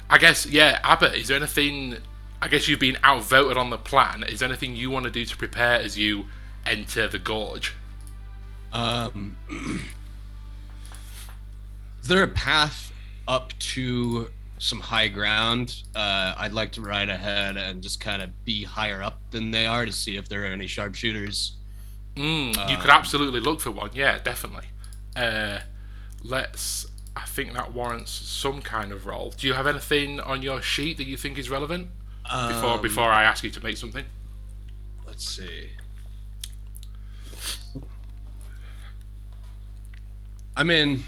I 0.09 0.17
guess 0.17 0.45
yeah, 0.45 0.79
Abbott. 0.83 1.15
Is 1.15 1.29
there 1.29 1.37
anything? 1.37 1.97
I 2.41 2.47
guess 2.49 2.67
you've 2.67 2.79
been 2.79 2.97
outvoted 3.03 3.55
on 3.57 3.69
the 3.69 3.77
plan. 3.77 4.23
Is 4.23 4.39
there 4.39 4.49
anything 4.49 4.75
you 4.75 4.89
want 4.89 5.05
to 5.05 5.11
do 5.11 5.23
to 5.23 5.37
prepare 5.37 5.79
as 5.79 5.97
you 5.97 6.25
enter 6.65 7.07
the 7.07 7.19
gorge? 7.19 7.73
Um, 8.73 9.37
Is 12.03 12.09
there 12.09 12.23
a 12.23 12.27
path 12.27 12.91
up 13.29 13.57
to 13.59 14.29
some 14.63 14.79
high 14.79 15.09
ground? 15.09 15.83
Uh, 15.93 16.33
I'd 16.37 16.53
like 16.53 16.71
to 16.73 16.81
ride 16.81 17.09
ahead 17.09 17.57
and 17.57 17.83
just 17.83 17.99
kind 17.99 18.21
of 18.21 18.45
be 18.45 18.63
higher 18.63 19.03
up 19.03 19.19
than 19.31 19.51
they 19.51 19.65
are 19.65 19.85
to 19.85 19.91
see 19.91 20.15
if 20.15 20.29
there 20.29 20.43
are 20.43 20.47
any 20.47 20.67
sharpshooters. 20.67 21.57
Mm, 22.15 22.69
you 22.69 22.77
could 22.77 22.89
absolutely 22.89 23.41
look 23.41 23.59
for 23.59 23.71
one. 23.71 23.89
Yeah, 23.93 24.19
definitely. 24.19 24.67
Uh, 25.17 25.59
let's. 26.23 26.87
I 27.15 27.25
think 27.25 27.51
that 27.53 27.73
warrants 27.73 28.11
some 28.11 28.61
kind 28.61 28.93
of 28.93 29.05
roll. 29.05 29.33
Do 29.37 29.47
you 29.47 29.53
have 29.53 29.67
anything 29.67 30.21
on 30.21 30.41
your 30.41 30.61
sheet 30.61 30.95
that 30.97 31.07
you 31.07 31.17
think 31.17 31.37
is 31.37 31.49
relevant 31.49 31.89
before 32.23 32.75
Um, 32.75 32.81
before 32.81 33.09
I 33.09 33.23
ask 33.23 33.43
you 33.43 33.51
to 33.51 33.61
make 33.63 33.75
something? 33.77 34.05
Let's 35.05 35.27
see. 35.27 35.71
I 40.55 40.63
mean, 40.63 41.03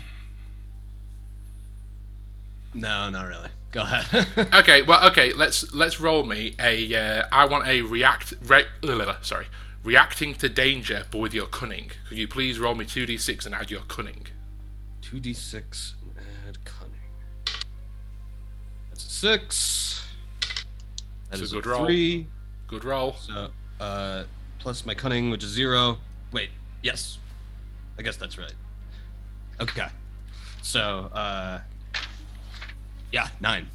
no, 2.75 3.09
not 3.09 3.27
really. 3.27 3.49
Go 3.71 3.81
ahead. 3.81 4.27
Okay, 4.53 4.81
well, 4.83 5.05
okay. 5.09 5.33
Let's 5.33 5.73
let's 5.73 5.99
roll 5.99 6.23
me 6.23 6.55
a. 6.59 6.93
Uh, 6.95 7.25
I 7.31 7.45
want 7.45 7.67
a 7.67 7.81
react. 7.81 8.33
Re, 8.45 8.63
sorry, 9.21 9.47
reacting 9.83 10.33
to 10.35 10.47
danger, 10.49 11.05
but 11.11 11.17
with 11.17 11.33
your 11.33 11.47
cunning. 11.47 11.91
Could 12.07 12.17
you 12.17 12.27
please 12.27 12.59
roll 12.59 12.75
me 12.75 12.85
two 12.85 13.05
d 13.05 13.17
six 13.17 13.45
and 13.45 13.53
add 13.55 13.71
your 13.71 13.81
cunning? 13.81 14.27
Two 15.01 15.19
d 15.19 15.33
six 15.33 15.95
and 16.17 16.25
add 16.47 16.63
cunning. 16.63 16.93
That's 18.89 19.05
a 19.05 19.09
six. 19.09 20.05
That 21.29 21.33
It's 21.33 21.41
a 21.41 21.43
is 21.43 21.51
good 21.53 21.65
roll. 21.65 21.85
three. 21.85 22.27
Good 22.67 22.85
roll. 22.85 23.13
So, 23.13 23.49
uh, 23.79 24.23
plus 24.59 24.85
my 24.85 24.93
cunning, 24.93 25.29
which 25.31 25.43
is 25.43 25.49
zero. 25.49 25.97
Wait, 26.31 26.49
yes. 26.81 27.17
I 27.99 28.01
guess 28.03 28.15
that's 28.17 28.37
right. 28.37 28.53
Okay. 29.59 29.87
So, 30.61 31.09
uh, 31.13 31.59
yeah, 33.11 33.29
nine. 33.39 33.67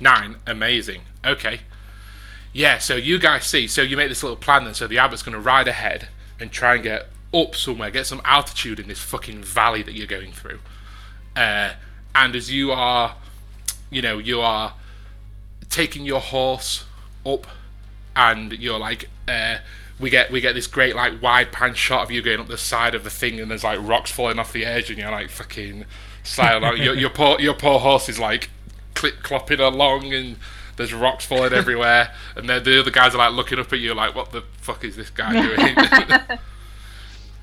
Nine, 0.00 0.36
amazing. 0.46 1.02
Okay. 1.24 1.60
Yeah, 2.52 2.78
so 2.78 2.96
you 2.96 3.18
guys 3.18 3.46
see, 3.46 3.66
so 3.66 3.82
you 3.82 3.96
make 3.96 4.08
this 4.08 4.22
little 4.22 4.36
plan 4.36 4.64
then, 4.64 4.74
so 4.74 4.86
the 4.86 4.98
abbot's 4.98 5.22
going 5.22 5.34
to 5.34 5.40
ride 5.40 5.68
ahead 5.68 6.08
and 6.38 6.50
try 6.50 6.74
and 6.74 6.82
get 6.82 7.08
up 7.32 7.54
somewhere, 7.54 7.90
get 7.90 8.06
some 8.06 8.20
altitude 8.24 8.78
in 8.78 8.88
this 8.88 8.98
fucking 8.98 9.42
valley 9.42 9.82
that 9.82 9.94
you're 9.94 10.06
going 10.06 10.32
through. 10.32 10.58
Uh, 11.34 11.72
and 12.14 12.36
as 12.36 12.50
you 12.50 12.72
are, 12.72 13.16
you 13.90 14.02
know, 14.02 14.18
you 14.18 14.40
are 14.40 14.74
taking 15.70 16.04
your 16.04 16.20
horse 16.20 16.84
up 17.24 17.46
and 18.14 18.52
you're 18.52 18.78
like, 18.78 19.08
uh, 19.26 19.58
we 19.98 20.10
get 20.10 20.32
we 20.32 20.40
get 20.40 20.54
this 20.54 20.66
great 20.66 20.96
like 20.96 21.22
wide 21.22 21.52
pan 21.52 21.74
shot 21.74 22.02
of 22.02 22.10
you 22.10 22.20
going 22.22 22.40
up 22.40 22.48
the 22.48 22.58
side 22.58 22.94
of 22.94 23.04
the 23.04 23.10
thing 23.10 23.38
and 23.38 23.50
there's 23.50 23.62
like 23.62 23.78
rocks 23.80 24.10
falling 24.10 24.38
off 24.38 24.52
the 24.52 24.64
edge 24.64 24.90
and 24.90 24.98
you're 24.98 25.10
like 25.10 25.30
fucking 25.30 25.84
along. 26.38 26.76
your, 26.78 26.94
your 26.94 27.10
poor 27.10 27.40
your 27.40 27.54
poor 27.54 27.78
horse 27.78 28.08
is 28.08 28.18
like 28.18 28.50
clip 28.94 29.22
clopping 29.22 29.58
along 29.58 30.12
and 30.12 30.36
there's 30.76 30.92
rocks 30.92 31.24
falling 31.24 31.52
everywhere 31.52 32.12
and 32.36 32.48
then 32.48 32.62
the 32.64 32.80
other 32.80 32.90
guys 32.90 33.14
are 33.14 33.18
like 33.18 33.32
looking 33.32 33.58
up 33.58 33.72
at 33.72 33.78
you 33.78 33.94
like 33.94 34.14
what 34.14 34.32
the 34.32 34.42
fuck 34.58 34.84
is 34.84 34.96
this 34.96 35.10
guy 35.10 35.32
doing? 35.56 36.38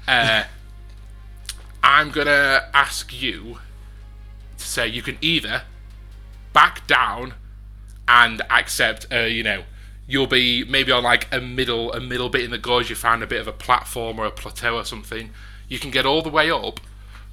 Uh, 0.08 0.44
i'm 1.84 2.10
gonna 2.10 2.68
ask 2.74 3.22
you 3.22 3.60
to 4.58 4.66
say 4.66 4.88
you 4.88 5.04
can 5.04 5.20
either 5.22 5.62
back 6.52 6.88
down 6.88 7.36
and 8.08 8.42
accept 8.50 9.06
uh, 9.12 9.20
you 9.20 9.44
know 9.44 9.62
you'll 10.08 10.26
be 10.26 10.64
maybe 10.64 10.92
on 10.92 11.04
like 11.04 11.28
a 11.32 11.40
middle 11.40 11.94
a 11.94 12.00
middle 12.00 12.28
bit 12.28 12.44
in 12.44 12.50
the 12.50 12.58
gorge 12.58 12.90
you 12.90 12.96
find 12.96 13.22
a 13.22 13.28
bit 13.28 13.40
of 13.40 13.48
a 13.48 13.54
platform 13.54 14.18
or 14.18 14.26
a 14.26 14.32
plateau 14.32 14.78
or 14.78 14.84
something. 14.84 15.30
You 15.68 15.78
can 15.78 15.92
get 15.92 16.08
all 16.08 16.24
the 16.24 16.30
way 16.30 16.50
up 16.50 16.80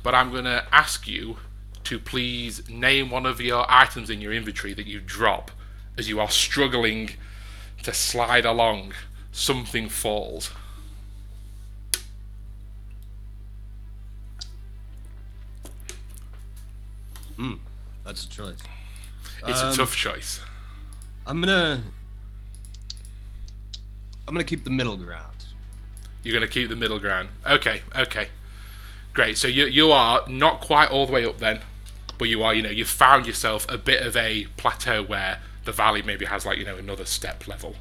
but 0.03 0.15
i'm 0.15 0.31
to 0.33 0.65
ask 0.71 1.09
you 1.09 1.39
to 1.87 1.99
please 1.99 2.69
name 2.69 3.11
one 3.11 3.27
of 3.27 3.41
your 3.41 3.65
items 3.69 4.11
in 4.11 4.21
your 4.21 4.33
inventory 4.33 4.75
that 4.75 4.87
you 4.87 5.01
drop 5.01 5.51
as 5.99 6.09
you 6.09 6.21
are 6.21 6.31
struggling 6.31 7.11
to 7.83 7.93
slide 7.93 8.45
along 8.45 8.93
something 9.33 9.89
falls 9.89 10.51
Hmm, 17.37 17.55
That's 18.05 18.25
a 18.25 18.29
choice. 18.29 18.59
it's 19.47 19.61
Um, 19.61 19.73
a 19.73 19.77
tough 19.77 19.95
choice 19.95 20.41
I'm 21.27 21.41
gonna. 21.41 21.83
I'm 24.29 24.35
gonna 24.35 24.45
keep 24.45 24.63
the 24.65 24.71
middle 24.71 24.97
ground. 24.97 25.45
You're 26.23 26.33
going 26.33 26.47
to 26.49 26.53
keep 26.53 26.69
the 26.69 26.77
middle 26.77 26.99
ground. 27.01 27.29
Okay, 27.47 27.83
okay. 27.97 28.29
Great. 29.13 29.37
So 29.39 29.47
you 29.49 29.67
you 29.67 29.91
are 29.93 30.23
not 30.29 30.61
quite 30.61 30.89
all 30.91 31.05
the 31.07 31.13
way 31.13 31.25
up 31.25 31.39
then, 31.39 31.61
but 32.19 32.29
you 32.29 32.43
are, 32.43 32.55
you 32.55 32.63
know, 32.63 32.71
you've 32.71 32.89
found 32.89 33.27
yourself 33.27 33.67
a 33.69 33.79
bit 33.79 34.03
of 34.07 34.17
a 34.17 34.47
plateau 34.57 35.03
where 35.03 35.41
the 35.65 35.73
valley 35.73 36.03
maybe 36.03 36.25
has 36.27 36.47
like, 36.47 36.59
you 36.59 36.65
know, 36.65 36.77
another 36.77 37.05
step 37.05 37.47
level. 37.49 37.77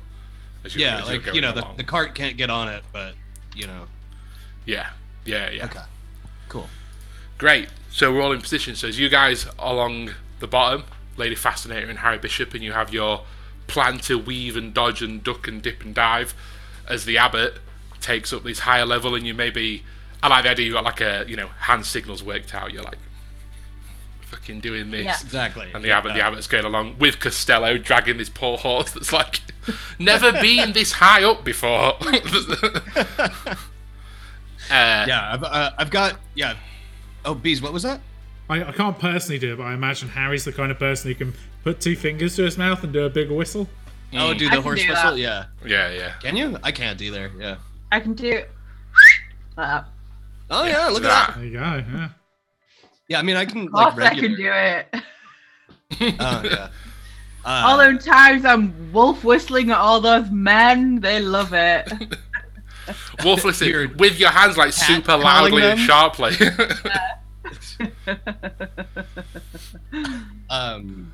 As 0.63 0.75
you're- 0.75 0.83
Yeah, 0.85 1.03
like 1.03 1.33
you 1.33 1.41
know, 1.41 1.51
the, 1.51 1.65
the 1.77 1.83
cart 1.83 2.15
can't 2.15 2.35
get 2.37 2.49
on 2.49 2.67
it, 2.67 2.83
but 2.91 3.13
you 3.55 3.67
know. 3.67 3.85
Yeah. 4.65 4.89
Yeah, 5.25 5.49
yeah. 5.51 5.65
Okay. 5.65 5.79
Cool. 6.49 6.67
Great. 7.37 7.69
So 7.91 8.13
we're 8.13 8.21
all 8.21 8.31
in 8.31 8.41
position. 8.41 8.75
So 8.75 8.87
as 8.87 8.99
you 8.99 9.09
guys 9.09 9.45
along 9.59 10.11
the 10.39 10.47
bottom, 10.47 10.83
Lady 11.17 11.35
Fascinator 11.35 11.87
and 11.87 11.99
Harry 11.99 12.17
Bishop, 12.17 12.53
and 12.53 12.63
you 12.63 12.71
have 12.73 12.93
your 12.93 13.21
plan 13.67 13.97
to 13.99 14.17
weave 14.17 14.55
and 14.57 14.73
dodge 14.73 15.01
and 15.01 15.23
duck 15.23 15.47
and 15.47 15.61
dip 15.61 15.83
and 15.83 15.95
dive, 15.95 16.33
as 16.87 17.05
the 17.05 17.17
abbot 17.17 17.55
takes 18.01 18.31
up 18.33 18.43
this 18.43 18.59
higher 18.59 18.85
level, 18.85 19.15
and 19.15 19.25
you 19.25 19.33
maybe, 19.33 19.83
I 20.21 20.27
like 20.27 20.43
the 20.43 20.49
idea 20.51 20.65
you 20.67 20.73
got 20.73 20.83
like 20.83 21.01
a, 21.01 21.25
you 21.27 21.35
know, 21.35 21.47
hand 21.47 21.85
signals 21.85 22.21
worked 22.23 22.53
out. 22.53 22.71
You're 22.73 22.83
like, 22.83 22.97
fucking 24.35 24.59
doing 24.59 24.91
this. 24.91 25.05
Yeah. 25.05 25.17
Exactly. 25.21 25.69
And 25.73 25.83
the 25.83 25.91
abbot, 25.91 26.13
the 26.13 26.21
abbot's 26.21 26.47
going 26.47 26.65
along 26.65 26.97
with 26.99 27.19
Costello, 27.19 27.77
dragging 27.77 28.17
this 28.17 28.29
poor 28.29 28.57
horse 28.57 28.91
that's 28.91 29.13
like 29.13 29.41
never 29.99 30.31
been 30.33 30.73
this 30.73 30.93
high 30.93 31.23
up 31.23 31.43
before. 31.43 31.93
uh, 32.01 33.55
Yeah, 34.69 35.33
I've, 35.33 35.43
uh, 35.43 35.71
I've 35.77 35.89
got 35.89 36.19
yeah. 36.35 36.55
Oh, 37.23 37.33
bees. 37.33 37.61
What 37.61 37.73
was 37.73 37.83
that? 37.83 38.01
I, 38.49 38.63
I 38.63 38.71
can't 38.71 38.99
personally 38.99 39.39
do 39.39 39.53
it, 39.53 39.57
but 39.57 39.63
I 39.63 39.73
imagine 39.73 40.09
Harry's 40.09 40.45
the 40.45 40.53
kind 40.53 40.71
of 40.71 40.77
person 40.77 41.09
who 41.09 41.15
can 41.15 41.33
put 41.63 41.81
two 41.81 41.95
fingers 41.95 42.35
to 42.35 42.43
his 42.43 42.57
mouth 42.57 42.83
and 42.83 42.93
do 42.93 43.03
a 43.05 43.09
big 43.09 43.31
whistle. 43.31 43.67
Oh, 44.13 44.33
do 44.33 44.47
the 44.49 44.61
horse 44.61 44.81
do 44.81 44.89
whistle? 44.89 45.11
that. 45.11 45.17
Yeah. 45.17 45.45
Yeah, 45.65 45.91
yeah. 45.91 46.13
Can 46.21 46.35
you? 46.35 46.57
I 46.61 46.71
can't 46.71 47.01
either. 47.01 47.31
Yeah. 47.39 47.55
I 47.91 47.99
can 47.99 48.13
do 48.13 48.31
like 48.31 48.45
that. 49.55 49.85
Oh 50.49 50.65
yeah, 50.65 50.87
look 50.87 51.03
at 51.03 51.09
that. 51.09 51.27
that. 51.29 51.35
There 51.37 51.45
you 51.45 51.53
go. 51.53 51.59
Yeah. 51.59 52.09
Yeah, 53.07 53.19
I 53.19 53.21
mean, 53.21 53.35
I 53.35 53.45
can 53.45 53.67
Of 53.67 53.73
like 53.73 53.93
course 53.93 54.05
I 54.05 54.15
can 54.15 54.35
do 54.35 54.51
it. 54.51 54.95
Oh 56.01 56.41
yeah. 56.43 56.69
Uh, 57.45 57.63
all 57.65 57.77
those 57.77 58.03
times 58.03 58.43
I'm 58.43 58.91
wolf 58.91 59.23
whistling 59.23 59.69
at 59.69 59.77
all 59.77 60.01
those 60.01 60.29
men, 60.31 60.99
they 60.99 61.19
love 61.21 61.53
it. 61.53 61.93
Wolf, 63.23 63.43
whistling 63.43 63.69
You're 63.69 63.87
with 63.95 64.19
your 64.19 64.29
hands 64.29 64.57
like 64.57 64.73
super 64.73 65.15
loudly 65.15 65.63
and 65.63 65.79
sharply. 65.79 66.35
um, 70.49 71.13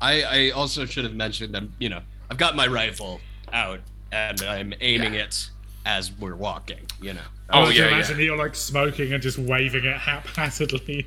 I 0.00 0.22
I 0.22 0.50
also 0.50 0.86
should 0.86 1.04
have 1.04 1.14
mentioned 1.14 1.54
that 1.54 1.64
you 1.78 1.88
know 1.88 2.00
I've 2.30 2.38
got 2.38 2.56
my 2.56 2.66
rifle 2.66 3.20
out 3.52 3.80
and 4.12 4.40
I'm 4.42 4.72
aiming 4.80 5.14
it 5.14 5.50
as 5.84 6.12
we're 6.12 6.36
walking. 6.36 6.86
You 7.00 7.14
know. 7.14 7.20
oh, 7.50 7.62
I 7.62 7.66
can 7.66 7.74
yeah, 7.74 7.88
imagine 7.88 8.10
yeah. 8.10 8.16
that 8.16 8.24
you're 8.24 8.36
like 8.36 8.54
smoking 8.54 9.12
and 9.12 9.22
just 9.22 9.38
waving 9.38 9.84
it 9.84 9.96
haphazardly. 9.96 11.06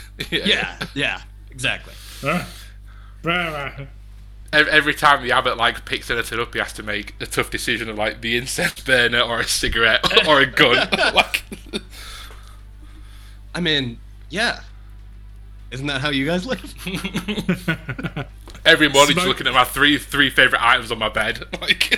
Yeah. 0.30 0.78
Yeah. 0.94 1.20
Exactly. 1.50 1.94
Ah. 2.24 2.48
Rah, 3.24 3.72
Ev- 4.52 4.68
Every 4.68 4.94
time 4.94 5.22
the 5.22 5.32
abbot 5.32 5.56
like 5.56 5.84
picks 5.84 6.10
anything 6.10 6.38
up, 6.40 6.52
he 6.52 6.58
has 6.60 6.72
to 6.74 6.82
make 6.82 7.14
a 7.20 7.26
tough 7.26 7.50
decision 7.50 7.88
of 7.88 7.96
like 7.96 8.20
the 8.20 8.36
incense 8.36 8.80
burner 8.80 9.20
or 9.20 9.40
a 9.40 9.44
cigarette 9.44 10.00
or 10.28 10.40
a 10.40 10.46
gun. 10.46 10.88
like, 11.14 11.42
I 13.54 13.60
mean, 13.60 13.98
yeah. 14.30 14.60
Isn't 15.70 15.86
that 15.86 16.00
how 16.02 16.10
you 16.10 16.26
guys 16.26 16.44
live? 16.46 16.62
Every 18.64 18.88
morning, 18.88 19.14
just 19.14 19.24
Smoke- 19.24 19.38
looking 19.38 19.46
at 19.46 19.54
my 19.54 19.64
three 19.64 19.98
three 19.98 20.30
favorite 20.30 20.62
items 20.62 20.90
on 20.92 20.98
my 20.98 21.08
bed. 21.08 21.44
Like, 21.60 21.92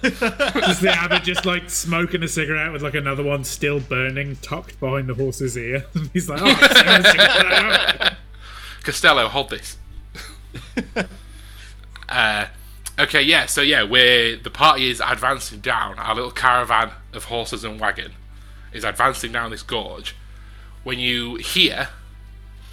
Is 0.02 0.80
the 0.80 0.94
abbot 0.96 1.24
just 1.24 1.44
like 1.44 1.68
smoking 1.68 2.22
a 2.22 2.28
cigarette 2.28 2.72
with 2.72 2.82
like 2.82 2.94
another 2.94 3.22
one 3.22 3.44
still 3.44 3.80
burning, 3.80 4.36
tucked 4.36 4.80
behind 4.80 5.08
the 5.08 5.14
horse's 5.14 5.58
ear? 5.58 5.84
He's 6.14 6.26
like, 6.28 6.40
oh, 6.42 6.46
it's 6.48 6.80
a 6.80 7.10
cigarette. 7.10 8.16
Costello, 8.82 9.28
hold 9.28 9.50
this. 9.50 9.76
uh, 12.08 12.46
okay, 12.98 13.22
yeah. 13.22 13.46
So 13.46 13.60
yeah, 13.60 13.82
we're 13.82 14.36
the 14.36 14.50
party 14.50 14.90
is 14.90 15.02
advancing 15.04 15.60
down. 15.60 15.98
Our 15.98 16.14
little 16.14 16.30
caravan 16.30 16.92
of 17.12 17.24
horses 17.24 17.62
and 17.64 17.78
wagon 17.78 18.12
is 18.72 18.84
advancing 18.84 19.32
down 19.32 19.50
this 19.50 19.62
gorge. 19.62 20.14
When 20.82 20.98
you 20.98 21.36
hear 21.36 21.88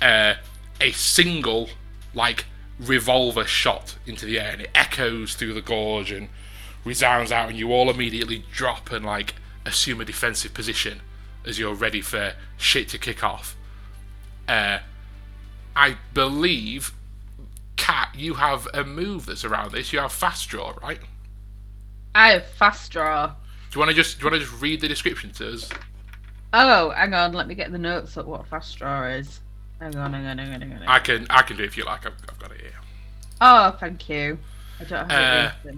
uh, 0.01 0.35
a 0.79 0.91
single 0.91 1.69
like 2.13 2.45
revolver 2.79 3.45
shot 3.45 3.97
into 4.05 4.25
the 4.25 4.39
air, 4.39 4.51
and 4.53 4.61
it 4.61 4.71
echoes 4.75 5.35
through 5.35 5.53
the 5.53 5.61
gorge 5.61 6.11
and 6.11 6.29
resounds 6.83 7.31
out, 7.31 7.49
and 7.49 7.57
you 7.57 7.71
all 7.71 7.89
immediately 7.89 8.43
drop 8.51 8.91
and 8.91 9.05
like 9.05 9.35
assume 9.65 10.01
a 10.01 10.05
defensive 10.05 10.53
position 10.53 11.01
as 11.45 11.59
you're 11.59 11.73
ready 11.73 12.01
for 12.01 12.33
shit 12.57 12.89
to 12.89 12.97
kick 12.97 13.23
off. 13.23 13.55
Uh, 14.47 14.79
I 15.75 15.97
believe, 16.13 16.93
Cat, 17.75 18.09
you 18.15 18.35
have 18.35 18.67
a 18.73 18.83
move 18.83 19.25
that's 19.25 19.45
around 19.45 19.71
this. 19.71 19.93
You 19.93 19.99
have 19.99 20.11
fast 20.11 20.49
draw, 20.49 20.73
right? 20.81 20.99
I 22.15 22.31
have 22.31 22.45
fast 22.45 22.91
draw. 22.91 23.27
Do 23.27 23.33
you 23.73 23.79
want 23.79 23.89
to 23.89 23.95
just 23.95 24.19
do 24.19 24.25
you 24.25 24.31
want 24.31 24.41
to 24.41 24.47
just 24.47 24.61
read 24.61 24.81
the 24.81 24.87
description 24.87 25.31
to 25.33 25.53
us? 25.53 25.69
Oh, 26.53 26.89
hang 26.91 27.13
on. 27.13 27.33
Let 27.33 27.47
me 27.47 27.55
get 27.55 27.71
the 27.71 27.77
notes 27.77 28.17
up. 28.17 28.25
What 28.25 28.47
fast 28.47 28.77
draw 28.77 29.05
is? 29.07 29.41
Hang 29.79 29.95
on, 29.95 30.13
hang 30.13 30.25
on, 30.25 30.37
hang 30.37 30.53
on, 30.53 30.61
hang 30.61 30.73
on. 30.73 30.83
I 30.87 30.99
can 30.99 31.27
I 31.29 31.41
can 31.43 31.57
do 31.57 31.63
it 31.63 31.67
if 31.67 31.77
you 31.77 31.83
like. 31.85 32.05
I've, 32.05 32.13
I've 32.29 32.39
got 32.39 32.51
it 32.51 32.61
here. 32.61 32.71
Oh, 33.41 33.71
thank 33.79 34.09
you. 34.09 34.39
I 34.79 34.83
don't 34.83 35.11
have 35.11 35.53
Uh. 35.65 35.71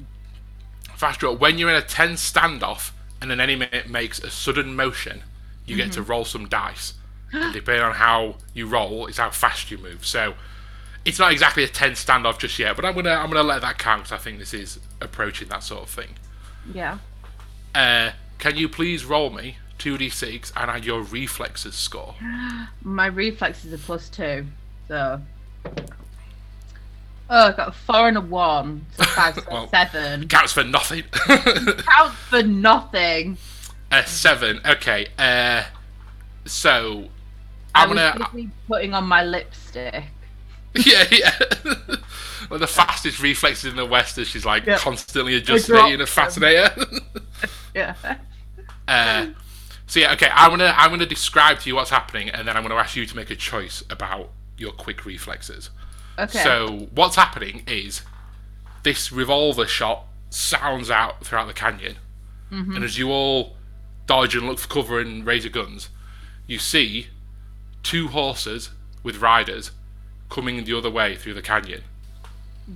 Fast 0.96 1.20
draw. 1.22 1.34
When 1.34 1.58
you're 1.58 1.70
in 1.70 1.76
a 1.76 1.82
tense 1.82 2.30
standoff 2.32 2.92
and 3.22 3.32
an 3.32 3.40
enemy 3.40 3.70
makes 3.88 4.20
a 4.20 4.30
sudden 4.30 4.76
motion, 4.76 5.24
you 5.66 5.76
get 5.76 5.92
to 5.94 6.02
roll 6.02 6.26
some 6.26 6.48
dice. 6.48 6.94
and 7.32 7.54
depending 7.54 7.84
on 7.84 7.94
how 7.94 8.36
you 8.54 8.66
roll, 8.68 9.06
is 9.08 9.18
how 9.18 9.30
fast 9.30 9.70
you 9.72 9.78
move. 9.78 10.06
So 10.06 10.34
it's 11.06 11.20
not 11.20 11.32
exactly 11.32 11.64
a 11.64 11.68
tense 11.68 12.04
standoff 12.04 12.40
just 12.40 12.58
yet, 12.60 12.76
but 12.76 12.86
I'm 12.86 12.96
gonna 12.96 13.12
I'm 13.12 13.30
gonna 13.30 13.44
let 13.44 13.62
that 13.62 13.78
count. 13.78 14.04
'cause 14.06 14.12
I 14.12 14.18
think 14.18 14.40
this 14.40 14.54
is 14.54 14.80
approaching 15.02 15.48
that 15.50 15.64
sort 15.64 15.84
of 15.84 15.90
thing. 15.90 16.16
Yeah. 16.74 16.98
Uh, 17.76 18.12
can 18.40 18.56
you 18.58 18.68
please 18.68 19.06
roll 19.06 19.30
me 19.30 19.58
two 19.80 19.98
d6 19.98 20.52
and 20.56 20.70
add 20.70 20.86
your 20.86 21.02
reflexes 21.02 21.74
score? 21.76 22.14
My 22.84 23.08
reflexes 23.08 23.74
are 23.74 23.78
plus 23.78 24.10
two, 24.10 24.46
so. 24.88 25.22
Oh, 27.32 27.48
I 27.48 27.52
got 27.52 27.68
a 27.70 27.72
four 27.72 28.08
and 28.08 28.18
a 28.18 28.22
one, 28.22 28.86
so 28.98 29.04
five, 29.16 29.48
Well- 29.50 29.70
seven. 29.70 30.28
Counts 30.28 30.54
for 30.54 30.64
nothing. 30.64 31.04
Count 31.14 32.14
for 32.30 32.42
nothing. 32.44 33.38
a 33.92 34.06
seven. 34.06 34.60
Okay. 34.66 35.08
Uh, 35.18 35.64
so 36.46 37.06
I 37.76 37.84
I'm 37.84 37.90
was 37.92 38.00
gonna. 38.00 38.30
busy 38.34 38.50
putting 38.68 38.94
on 38.94 39.06
my 39.06 39.24
lipstick. 39.24 40.04
Yeah, 40.86 41.04
yeah. 41.12 41.32
well, 42.48 42.60
the 42.60 42.68
fastest 42.68 43.20
reflexes 43.24 43.72
in 43.72 43.76
the 43.76 43.88
West 43.88 44.20
is 44.20 44.28
she's 44.28 44.46
like 44.46 44.68
Yeah. 44.68 44.78
constantly 44.78 45.34
adjusting 45.36 45.76
in 45.88 46.00
a 46.00 46.06
fascinator. 46.06 46.72
Yeah. 47.74 47.96
uh, 48.88 49.28
so 49.90 50.00
yeah, 50.00 50.14
okay. 50.14 50.30
I'm 50.32 50.52
gonna 50.52 50.74
I'm 50.78 50.92
gonna 50.92 51.06
describe 51.06 51.60
to 51.62 51.70
you 51.70 51.76
what's 51.76 51.90
happening, 51.90 52.30
and 52.30 52.48
then 52.48 52.56
I'm 52.56 52.64
gonna 52.64 52.76
ask 52.76 52.96
you 52.96 53.06
to 53.08 53.16
make 53.16 53.30
a 53.32 53.36
choice 53.36 53.84
about 53.90 54.30
your 54.58 54.72
quick 54.72 55.04
reflexes. 55.06 55.72
Okay. 56.18 56.40
So 56.40 56.88
what's 56.94 57.16
happening 57.16 57.64
is 57.68 58.04
this 58.84 59.12
revolver 59.12 59.66
shot 59.66 60.06
sounds 60.30 60.90
out 60.92 61.26
throughout 61.26 61.48
the 61.48 61.54
canyon, 61.54 61.96
and 62.76 62.84
as 62.84 62.98
you 62.98 63.10
all 63.10 63.56
dodge 64.06 64.36
and 64.36 64.48
look 64.48 64.60
for 64.60 64.68
cover 64.68 65.00
and 65.00 65.26
raise 65.26 65.44
your 65.44 65.52
guns, 65.52 65.90
you 66.48 66.60
see 66.60 67.08
two 67.84 68.10
horses 68.10 68.70
with 69.04 69.18
riders 69.22 69.72
coming 70.30 70.64
the 70.64 70.78
other 70.78 70.90
way 70.92 71.16
through 71.16 71.34
the 71.34 71.42
canyon. 71.42 71.82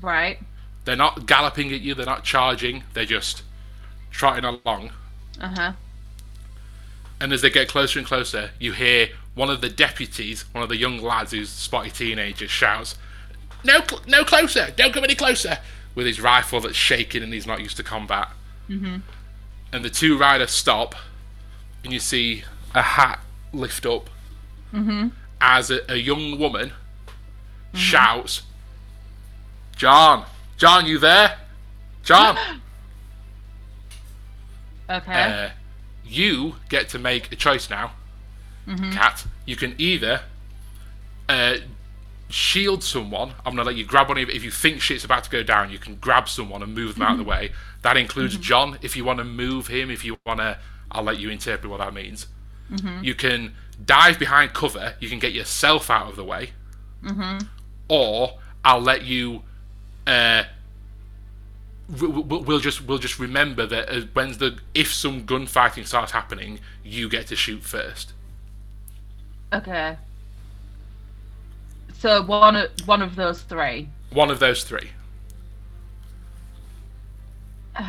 right. 0.02 0.40
They're 0.86 0.96
not 0.98 1.28
galloping 1.28 1.72
at 1.74 1.80
you, 1.82 1.94
they're 1.94 2.06
not 2.06 2.24
charging, 2.26 2.84
they're 2.94 3.06
just 3.06 3.44
trotting 4.12 4.44
along. 4.44 4.92
Uh 5.40 5.48
huh. 5.56 5.72
And 7.24 7.32
as 7.32 7.42
they 7.42 7.50
get 7.50 7.70
closer 7.70 8.00
and 8.00 8.06
closer, 8.06 8.52
you 8.60 8.74
hear 8.74 9.08
one 9.34 9.50
of 9.50 9.62
the 9.62 9.70
deputies, 9.70 10.44
one 10.52 10.62
of 10.62 10.68
the 10.68 10.76
young 10.76 10.98
lads 10.98 11.32
who's 11.32 11.50
spotty 11.50 11.90
teenager, 11.90 12.50
shouts, 12.50 12.98
"No, 13.64 13.80
cl- 13.80 14.02
no 14.06 14.26
closer! 14.26 14.74
Don't 14.76 14.94
come 14.94 15.06
any 15.06 15.16
closer!" 15.16 15.60
With 15.96 16.06
his 16.06 16.20
rifle 16.20 16.60
that's 16.60 16.76
shaking 16.76 17.24
and 17.24 17.32
he's 17.32 17.48
not 17.48 17.62
used 17.62 17.78
to 17.78 17.84
combat. 17.84 18.28
Mm-hmm. 18.70 18.98
And 19.72 19.86
the 19.86 19.90
two 19.90 20.18
riders 20.18 20.52
stop, 20.52 20.96
and 21.86 21.94
you 21.94 22.00
see 22.00 22.44
a 22.76 22.82
hat 22.82 23.22
lift 23.54 23.86
up 23.86 24.10
as 25.40 25.72
a, 25.72 25.80
a 25.90 25.96
young 25.96 26.38
woman 26.38 26.74
shouts, 27.74 28.42
"John, 29.78 30.26
John, 30.58 30.86
you 30.86 31.00
there? 31.00 31.38
John!" 32.04 32.38
Okay. 34.90 35.14
Uh, 35.14 35.50
you 36.16 36.56
get 36.70 36.90
to 36.90 37.00
make 37.00 37.32
a 37.32 37.36
choice 37.36 37.70
now, 37.70 37.92
mm-hmm. 38.68 38.92
Cat. 38.92 39.26
You 39.46 39.56
can 39.56 39.76
either 39.78 40.22
uh, 41.30 41.58
shield 42.30 42.84
someone. 42.84 43.34
I'm 43.46 43.56
gonna 43.56 43.64
let 43.64 43.76
you 43.76 43.86
grab 43.86 44.10
one 44.10 44.18
of 44.18 44.30
if 44.30 44.44
you 44.44 44.52
think 44.52 44.82
shit's 44.82 45.04
about 45.04 45.24
to 45.26 45.30
go 45.30 45.44
down. 45.44 45.72
You 45.72 45.80
can 45.80 45.96
grab 45.96 46.30
someone 46.30 46.64
and 46.64 46.74
move 46.74 46.96
them 46.96 47.04
out 47.04 47.12
of 47.12 47.18
the 47.18 47.24
mm-hmm. 47.24 47.30
way. 47.30 47.52
That 47.82 47.98
includes 47.98 48.34
mm-hmm. 48.36 48.44
John. 48.44 48.80
If 48.82 48.96
you 48.96 49.04
want 49.04 49.20
to 49.20 49.26
move 49.26 49.68
him, 49.68 49.90
if 49.90 50.06
you 50.06 50.18
want 50.26 50.40
to, 50.40 50.58
I'll 50.92 51.04
let 51.04 51.20
you 51.20 51.30
interpret 51.30 51.70
what 51.70 51.80
that 51.80 51.94
means. 51.94 52.28
You 53.04 53.14
can 53.14 53.54
dive 53.86 54.18
behind 54.20 54.54
cover. 54.54 54.96
You 55.00 55.10
can 55.10 55.20
get 55.20 55.34
yourself 55.34 55.90
out 55.90 56.10
of 56.10 56.16
the 56.16 56.24
way, 56.24 56.52
or 57.88 58.40
I'll 58.64 58.82
let 58.82 59.04
you. 59.04 59.44
Uh, 60.08 60.44
we'll 61.90 62.60
just 62.60 62.86
we'll 62.86 62.98
just 62.98 63.20
remember 63.20 63.66
that 63.66 64.10
when 64.14 64.34
the 64.34 64.60
if 64.74 64.94
some 64.94 65.26
gunfighting 65.26 65.86
starts 65.86 66.12
happening, 66.12 66.60
you 66.84 67.10
get 67.10 67.28
to 67.28 67.36
shoot 67.36 67.64
first. 67.64 68.14
okay. 69.52 69.98
So 72.00 72.22
one 72.22 72.56
of 72.56 72.70
one 72.86 73.02
of 73.02 73.16
those 73.16 73.42
three. 73.42 73.90
One 74.12 74.30
of 74.30 74.40
those 74.40 74.64
three. 74.64 74.92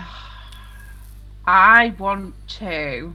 I 1.46 1.94
want 1.98 2.34
to. 2.60 3.14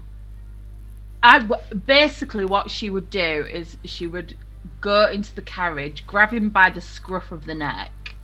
I 1.24 1.39
basically 1.86 2.46
what 2.46 2.70
she 2.72 2.89
would 2.89 3.10
do 3.10 3.46
is 3.50 3.78
she 3.84 4.08
would 4.08 4.38
go 4.82 5.08
into 5.10 5.34
the 5.36 5.42
carriage, 5.42 6.06
grab 6.08 6.32
him 6.32 6.50
by 6.50 6.70
the 6.70 6.82
scruff 6.82 7.32
of 7.32 7.46
the 7.46 7.56
neck, 7.56 8.15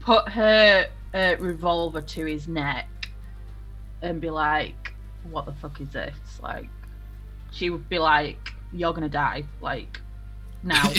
put 0.00 0.28
her 0.30 0.86
uh, 1.14 1.36
revolver 1.38 2.00
to 2.02 2.24
his 2.26 2.48
neck, 2.48 2.88
and 4.02 4.20
be 4.20 4.30
like, 4.30 4.92
"What 5.30 5.46
the 5.46 5.52
fuck 5.52 5.80
is 5.80 5.88
this?" 5.90 6.14
Like, 6.42 6.68
she 7.52 7.70
would 7.70 7.88
be 7.88 7.98
like, 7.98 8.52
"You're 8.72 8.92
gonna 8.92 9.08
die!" 9.08 9.44
Like, 9.60 10.00
now. 10.62 10.88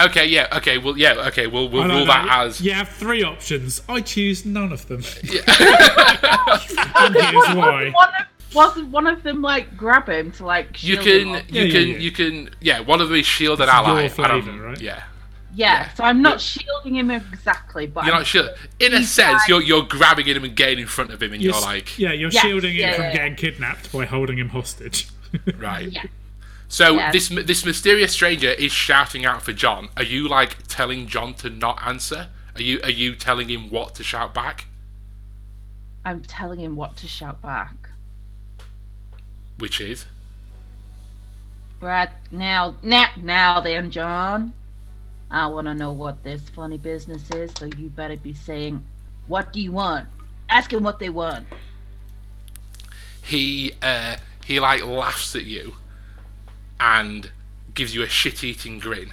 okay, 0.00 0.26
yeah, 0.26 0.48
okay, 0.56 0.78
well, 0.78 0.96
yeah, 0.96 1.12
okay, 1.28 1.46
we'll 1.46 1.68
we'll 1.68 1.86
rule 1.88 2.06
that 2.06 2.28
as 2.46 2.60
You 2.60 2.72
have 2.72 2.88
three 2.88 3.22
options. 3.22 3.82
I 3.88 4.00
choose 4.00 4.44
none 4.44 4.72
of 4.72 4.86
them. 4.88 5.02
and 5.22 7.14
here's 7.14 7.54
why. 7.56 7.90
One 7.94 8.08
of, 8.20 8.26
wasn't 8.54 8.88
one 8.90 9.06
of 9.06 9.22
them 9.22 9.40
like 9.40 9.78
grab 9.78 10.08
him 10.10 10.30
to 10.32 10.44
like 10.44 10.82
you 10.82 10.96
shield 11.00 11.04
can 11.06 11.20
him 11.20 11.28
off? 11.36 11.50
you 11.50 11.62
Yeah, 11.62 11.66
yeah, 11.66 11.72
can 11.72 11.88
yeah. 11.88 11.96
you 11.98 12.10
can 12.10 12.50
yeah. 12.60 12.80
One 12.80 13.00
of 13.00 13.08
these 13.08 13.24
shielded 13.26 13.62
It's 13.68 13.72
your 13.72 13.74
ally. 13.74 14.04
I 14.04 14.08
don't- 14.28 14.42
flavour, 14.42 14.62
right? 14.62 14.80
Yeah, 14.80 15.02
Yeah, 15.54 15.82
Yeah. 15.82 15.94
so 15.94 16.04
I'm 16.04 16.22
not 16.22 16.40
shielding 16.40 16.96
him 16.96 17.10
exactly, 17.10 17.86
but 17.86 18.04
you're 18.04 18.14
I'm 18.14 18.20
not 18.20 18.26
sure. 18.26 18.48
In 18.80 18.94
a 18.94 19.02
sense, 19.04 19.40
like- 19.40 19.48
you're 19.48 19.62
you're 19.62 19.82
grabbing 19.82 20.26
him 20.26 20.44
and 20.44 20.56
getting 20.56 20.78
in 20.80 20.86
front 20.86 21.10
of 21.12 21.22
him, 21.22 21.32
and 21.32 21.42
You're, 21.42 21.52
you're 21.52 21.60
like, 21.62 21.98
yeah, 21.98 22.12
you're 22.12 22.30
Yes, 22.30 22.42
shielding 22.42 22.72
him 22.74 22.80
yeah, 22.80 22.94
from 22.94 23.04
yeah. 23.04 23.12
getting 23.12 23.34
kidnapped 23.36 23.92
by 23.92 24.06
holding 24.06 24.38
him 24.38 24.48
hostage. 24.50 25.08
right. 25.58 25.90
Yeah. 25.90 26.04
So 26.68 26.94
Yeah. 26.96 27.12
this 27.12 27.28
this 27.28 27.64
mysterious 27.66 28.12
stranger 28.12 28.50
is 28.50 28.72
shouting 28.72 29.26
out 29.26 29.42
for 29.42 29.52
John. 29.52 29.88
Are 29.96 30.02
you 30.02 30.26
like 30.28 30.56
telling 30.68 31.06
John 31.06 31.34
to 31.34 31.50
not 31.50 31.82
answer? 31.86 32.28
Are 32.56 32.62
you 32.62 32.80
are 32.82 32.90
you 32.90 33.14
telling 33.14 33.48
him 33.50 33.68
what 33.70 33.94
to 33.96 34.02
shout 34.02 34.32
back? 34.32 34.66
I'm 36.04 36.22
telling 36.22 36.60
him 36.60 36.76
what 36.76 36.96
to 36.96 37.06
shout 37.06 37.40
back. 37.42 37.74
Which 39.58 39.80
is 39.80 40.06
Right 41.80 42.10
now, 42.30 42.76
now, 42.82 43.08
now 43.16 43.60
then, 43.60 43.90
John. 43.90 44.52
I 45.32 45.46
want 45.46 45.66
to 45.66 45.74
know 45.74 45.92
what 45.92 46.22
this 46.22 46.42
funny 46.50 46.76
business 46.78 47.28
is, 47.30 47.50
so 47.58 47.64
you 47.64 47.88
better 47.88 48.16
be 48.16 48.34
saying, 48.34 48.84
"What 49.26 49.52
do 49.52 49.60
you 49.60 49.72
want?" 49.72 50.08
Ask 50.50 50.72
him 50.72 50.82
what 50.82 50.98
they 50.98 51.08
want. 51.08 51.46
he 53.22 53.72
uh, 53.80 54.16
he 54.44 54.60
like 54.60 54.84
laughs 54.84 55.34
at 55.34 55.44
you 55.44 55.74
and 56.78 57.30
gives 57.74 57.94
you 57.94 58.02
a 58.02 58.08
shit-eating 58.08 58.78
grin 58.78 59.12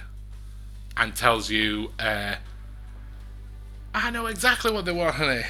and 0.96 1.14
tells 1.16 1.48
you, 1.50 1.92
uh, 1.98 2.34
"I 3.94 4.10
know 4.10 4.26
exactly 4.26 4.70
what 4.72 4.84
they 4.84 4.92
want, 4.92 5.14
honey. 5.14 5.44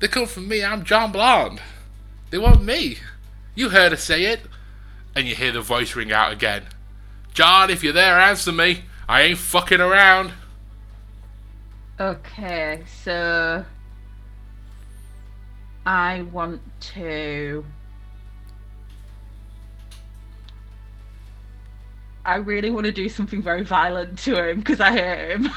They 0.00 0.08
come 0.08 0.26
from 0.26 0.48
me. 0.48 0.64
I'm 0.64 0.84
John 0.84 1.12
Blonde. 1.12 1.60
They 2.30 2.38
want 2.38 2.64
me. 2.64 2.98
You 3.54 3.68
heard 3.70 3.92
her 3.92 3.96
say 3.98 4.24
it." 4.24 4.40
And 5.14 5.26
you 5.26 5.34
hear 5.34 5.52
the 5.52 5.62
voice 5.62 5.96
ring 5.96 6.12
out 6.12 6.32
again. 6.32 6.64
John, 7.32 7.70
if 7.70 7.82
you're 7.82 7.94
there, 7.94 8.18
answer 8.18 8.52
me. 8.52 8.82
I 9.08 9.22
ain't 9.22 9.38
fucking 9.38 9.80
around. 9.80 10.32
Okay, 12.00 12.84
so 12.86 13.64
I 15.86 16.22
want 16.22 16.60
to. 16.94 17.64
I 22.24 22.36
really 22.36 22.70
want 22.70 22.86
to 22.86 22.92
do 22.92 23.08
something 23.08 23.40
very 23.40 23.62
violent 23.62 24.18
to 24.20 24.48
him 24.48 24.58
because 24.58 24.80
I 24.80 24.90
hate 24.92 25.30
him. 25.30 25.48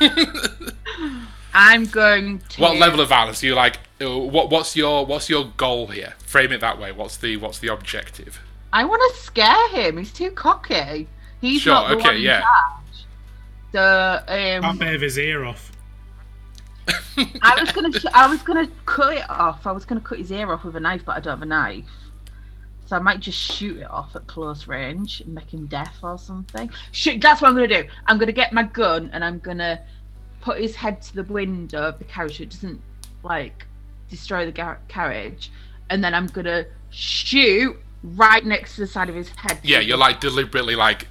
I'm 1.54 1.84
going 1.86 2.40
to. 2.50 2.62
What 2.62 2.78
level 2.78 3.00
of 3.00 3.08
violence? 3.10 3.42
Are 3.42 3.46
you 3.46 3.54
like? 3.54 3.78
uh, 4.00 4.18
What 4.18 4.50
what's 4.50 4.74
your 4.74 5.04
what's 5.06 5.28
your 5.28 5.52
goal 5.56 5.88
here? 5.88 6.14
Frame 6.26 6.52
it 6.52 6.60
that 6.60 6.78
way. 6.80 6.92
What's 6.92 7.16
the 7.18 7.36
what's 7.36 7.58
the 7.58 7.68
objective? 7.68 8.40
I 8.72 8.84
want 8.84 9.02
to 9.14 9.20
scare 9.22 9.68
him. 9.70 9.98
He's 9.98 10.12
too 10.12 10.30
cocky. 10.32 11.08
He's 11.40 11.60
Sure, 11.62 11.74
not 11.74 11.88
the 11.88 11.94
okay, 11.96 12.08
one 12.14 12.20
yeah. 12.22 12.42
So 13.74 13.80
Cut 13.80 14.62
um, 14.64 14.78
bit 14.78 14.94
of 14.94 15.00
his 15.00 15.18
ear 15.18 15.44
off. 15.44 15.72
I 17.42 17.58
was 17.60 17.72
gonna 17.72 17.92
sh- 17.92 18.06
I 18.14 18.28
was 18.28 18.40
gonna 18.42 18.68
cut 18.86 19.16
it 19.16 19.28
off. 19.28 19.66
I 19.66 19.72
was 19.72 19.84
gonna 19.84 20.00
cut 20.00 20.18
his 20.18 20.30
ear 20.30 20.52
off 20.52 20.62
with 20.62 20.76
a 20.76 20.80
knife, 20.80 21.02
but 21.04 21.16
I 21.16 21.20
don't 21.20 21.32
have 21.32 21.42
a 21.42 21.46
knife. 21.46 21.84
So 22.86 22.94
I 22.94 23.00
might 23.00 23.18
just 23.18 23.36
shoot 23.36 23.78
it 23.78 23.90
off 23.90 24.14
at 24.14 24.28
close 24.28 24.68
range 24.68 25.22
and 25.22 25.34
make 25.34 25.52
him 25.52 25.66
deaf 25.66 25.96
or 26.04 26.18
something. 26.18 26.70
Shoot, 26.92 27.20
that's 27.20 27.42
what 27.42 27.48
I'm 27.48 27.54
gonna 27.56 27.66
do. 27.66 27.84
I'm 28.06 28.16
gonna 28.16 28.30
get 28.30 28.52
my 28.52 28.62
gun 28.62 29.10
and 29.12 29.24
I'm 29.24 29.40
gonna 29.40 29.80
put 30.40 30.60
his 30.60 30.76
head 30.76 31.02
to 31.02 31.14
the 31.16 31.24
window 31.24 31.88
of 31.88 31.98
the 31.98 32.04
carriage 32.04 32.36
so 32.36 32.44
it 32.44 32.50
doesn't 32.50 32.80
like 33.24 33.66
destroy 34.08 34.46
the 34.46 34.52
gar- 34.52 34.78
carriage, 34.86 35.50
and 35.90 36.04
then 36.04 36.14
I'm 36.14 36.28
gonna 36.28 36.66
shoot 36.90 37.76
right 38.04 38.44
next 38.44 38.76
to 38.76 38.82
the 38.82 38.86
side 38.86 39.08
of 39.08 39.16
his 39.16 39.30
head. 39.30 39.58
Yeah, 39.64 39.80
you're 39.80 39.98
like 39.98 40.20
deliberately 40.20 40.76
like 40.76 41.08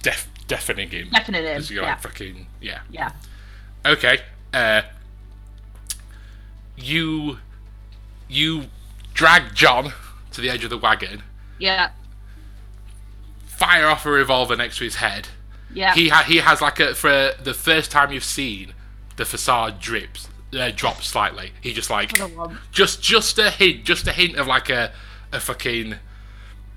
deaf 0.00 0.30
deafening 0.48 0.90
him. 0.90 1.08
deafening 1.10 1.42
him. 1.44 1.54
Because 1.54 1.70
you're 1.70 1.82
Yeah, 1.84 1.90
like 1.90 2.00
fucking 2.02 2.46
yeah. 2.60 2.80
yeah. 2.90 3.12
Okay. 3.84 4.18
Uh, 4.54 4.82
you 6.76 7.38
you 8.28 8.64
drag 9.14 9.54
John 9.54 9.92
to 10.32 10.40
the 10.40 10.50
edge 10.50 10.64
of 10.64 10.70
the 10.70 10.78
wagon, 10.78 11.22
Yeah, 11.58 11.90
fire 13.46 13.86
off 13.86 14.04
a 14.04 14.10
revolver 14.10 14.56
next 14.56 14.78
to 14.78 14.84
his 14.84 14.96
head. 14.96 15.28
yeah. 15.72 15.94
He 15.94 16.08
ha- 16.08 16.24
he 16.26 16.38
has 16.38 16.60
like 16.60 16.80
a 16.80 16.94
for 16.94 17.32
the 17.42 17.54
first 17.54 17.90
time 17.90 18.12
you've 18.12 18.24
seen 18.24 18.74
the 19.16 19.24
facade 19.24 19.80
drips 19.80 20.28
uh, 20.58 20.70
drops 20.74 21.06
slightly. 21.08 21.52
He 21.60 21.72
just 21.72 21.88
like 21.90 22.12
just 22.72 23.02
just 23.02 23.38
a 23.38 23.50
hint, 23.50 23.84
just 23.84 24.06
a 24.06 24.12
hint 24.12 24.36
of 24.36 24.46
like 24.46 24.68
a 24.68 24.92
a 25.32 25.40
fucking 25.40 25.94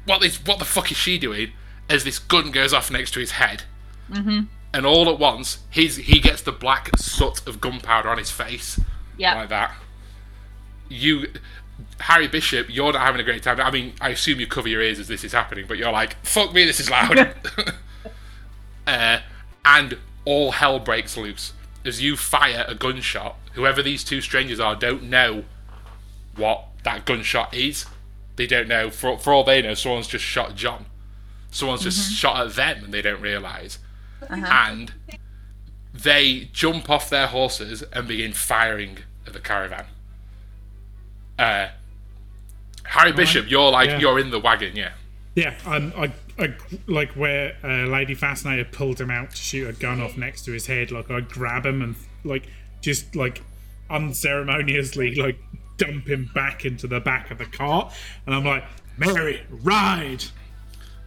what 0.05 0.23
is 0.23 0.38
what 0.45 0.60
the 0.60 0.65
fuck 0.65 0.91
is 0.91 0.97
she 0.97 1.17
doing? 1.17 1.51
As 1.89 2.04
this 2.04 2.19
gun 2.19 2.52
goes 2.52 2.73
off 2.73 2.91
next 2.91 3.12
to 3.12 3.19
his 3.19 3.32
head, 3.32 3.63
mm-hmm. 4.12 4.41
and 4.73 4.86
all 4.86 5.10
at 5.10 5.17
once 5.17 5.60
he's 5.69 5.95
he 5.95 6.19
gets 6.19 6.41
the 6.41 6.52
black 6.52 6.95
soot 6.97 7.45
of 7.47 7.60
gunpowder 7.60 8.10
on 8.10 8.17
his 8.17 8.30
face 8.30 8.80
yeah. 9.17 9.36
like 9.36 9.49
that. 9.49 9.73
You, 10.88 11.28
Harry 11.99 12.28
Bishop, 12.28 12.67
you're 12.69 12.93
not 12.93 13.02
having 13.02 13.21
a 13.21 13.23
great 13.23 13.43
time. 13.43 13.60
I 13.60 13.69
mean, 13.69 13.93
I 14.02 14.10
assume 14.10 14.39
you 14.39 14.47
cover 14.47 14.67
your 14.67 14.82
ears 14.82 14.99
as 14.99 15.08
this 15.08 15.23
is 15.23 15.34
happening, 15.34 15.65
but 15.67 15.78
you're 15.78 15.91
like, 15.91 16.15
fuck 16.25 16.54
me, 16.54 16.65
this 16.65 16.80
is 16.80 16.89
loud. 16.89 17.17
uh, 18.88 19.19
and 19.65 19.97
all 20.25 20.52
hell 20.52 20.80
breaks 20.80 21.15
loose 21.17 21.54
as 21.86 22.02
you 22.02 22.17
fire 22.17 22.65
a 22.67 22.75
gunshot. 22.75 23.36
Whoever 23.54 23.84
these 23.84 24.04
two 24.04 24.21
strangers 24.21 24.60
are 24.60 24.75
don't 24.75 25.04
know 25.04 25.43
what 26.36 26.65
that 26.84 27.06
gunshot 27.06 27.54
is. 27.54 27.86
They 28.36 28.47
don't 28.47 28.67
know. 28.67 28.89
For, 28.89 29.17
for 29.17 29.34
all 29.34 29.43
they 29.43 29.62
know, 29.62 29.73
someone's 29.73 30.08
just 30.08 30.23
shot 30.23 30.56
John. 30.56 30.86
Someone's 31.51 31.81
just 31.81 32.13
shot 32.13 32.45
at 32.45 32.55
them 32.55 32.85
and 32.85 32.93
they 32.93 33.01
don't 33.01 33.21
realise. 33.21 33.79
And 34.29 34.93
they 35.93 36.49
jump 36.53 36.89
off 36.89 37.09
their 37.09 37.27
horses 37.27 37.83
and 37.93 38.07
begin 38.07 38.33
firing 38.33 38.99
at 39.25 39.33
the 39.33 39.39
caravan. 39.39 39.85
Uh, 41.38 41.69
Harry 42.83 43.12
Bishop, 43.12 43.49
you're 43.49 43.71
like 43.71 43.89
Yeah. 43.89 43.99
you're 43.99 44.19
in 44.19 44.29
the 44.29 44.39
wagon, 44.39 44.75
yeah. 44.75 44.91
Yeah, 45.35 45.55
I'm, 45.65 45.93
I, 45.95 46.12
I, 46.38 46.55
like 46.88 47.12
where 47.12 47.55
uh, 47.63 47.85
Lady 47.88 48.13
Fascinator 48.15 48.65
pulled 48.65 48.99
him 48.99 49.09
out 49.12 49.31
to 49.31 49.38
shoot 49.38 49.69
a 49.69 49.73
gun 49.73 50.01
off 50.01 50.17
next 50.17 50.43
to 50.45 50.51
his 50.51 50.67
head. 50.67 50.91
Like 50.91 51.09
I 51.09 51.21
grab 51.21 51.65
him 51.65 51.81
and 51.81 51.95
like 52.23 52.47
just 52.81 53.15
like 53.15 53.41
unceremoniously 53.89 55.15
like 55.15 55.39
dump 55.77 56.07
him 56.07 56.29
back 56.33 56.65
into 56.65 56.88
the 56.88 56.99
back 56.99 57.31
of 57.31 57.38
the 57.38 57.45
cart, 57.45 57.93
and 58.25 58.35
I'm 58.35 58.43
like, 58.43 58.63
Mary, 58.97 59.41
ride. 59.49 60.25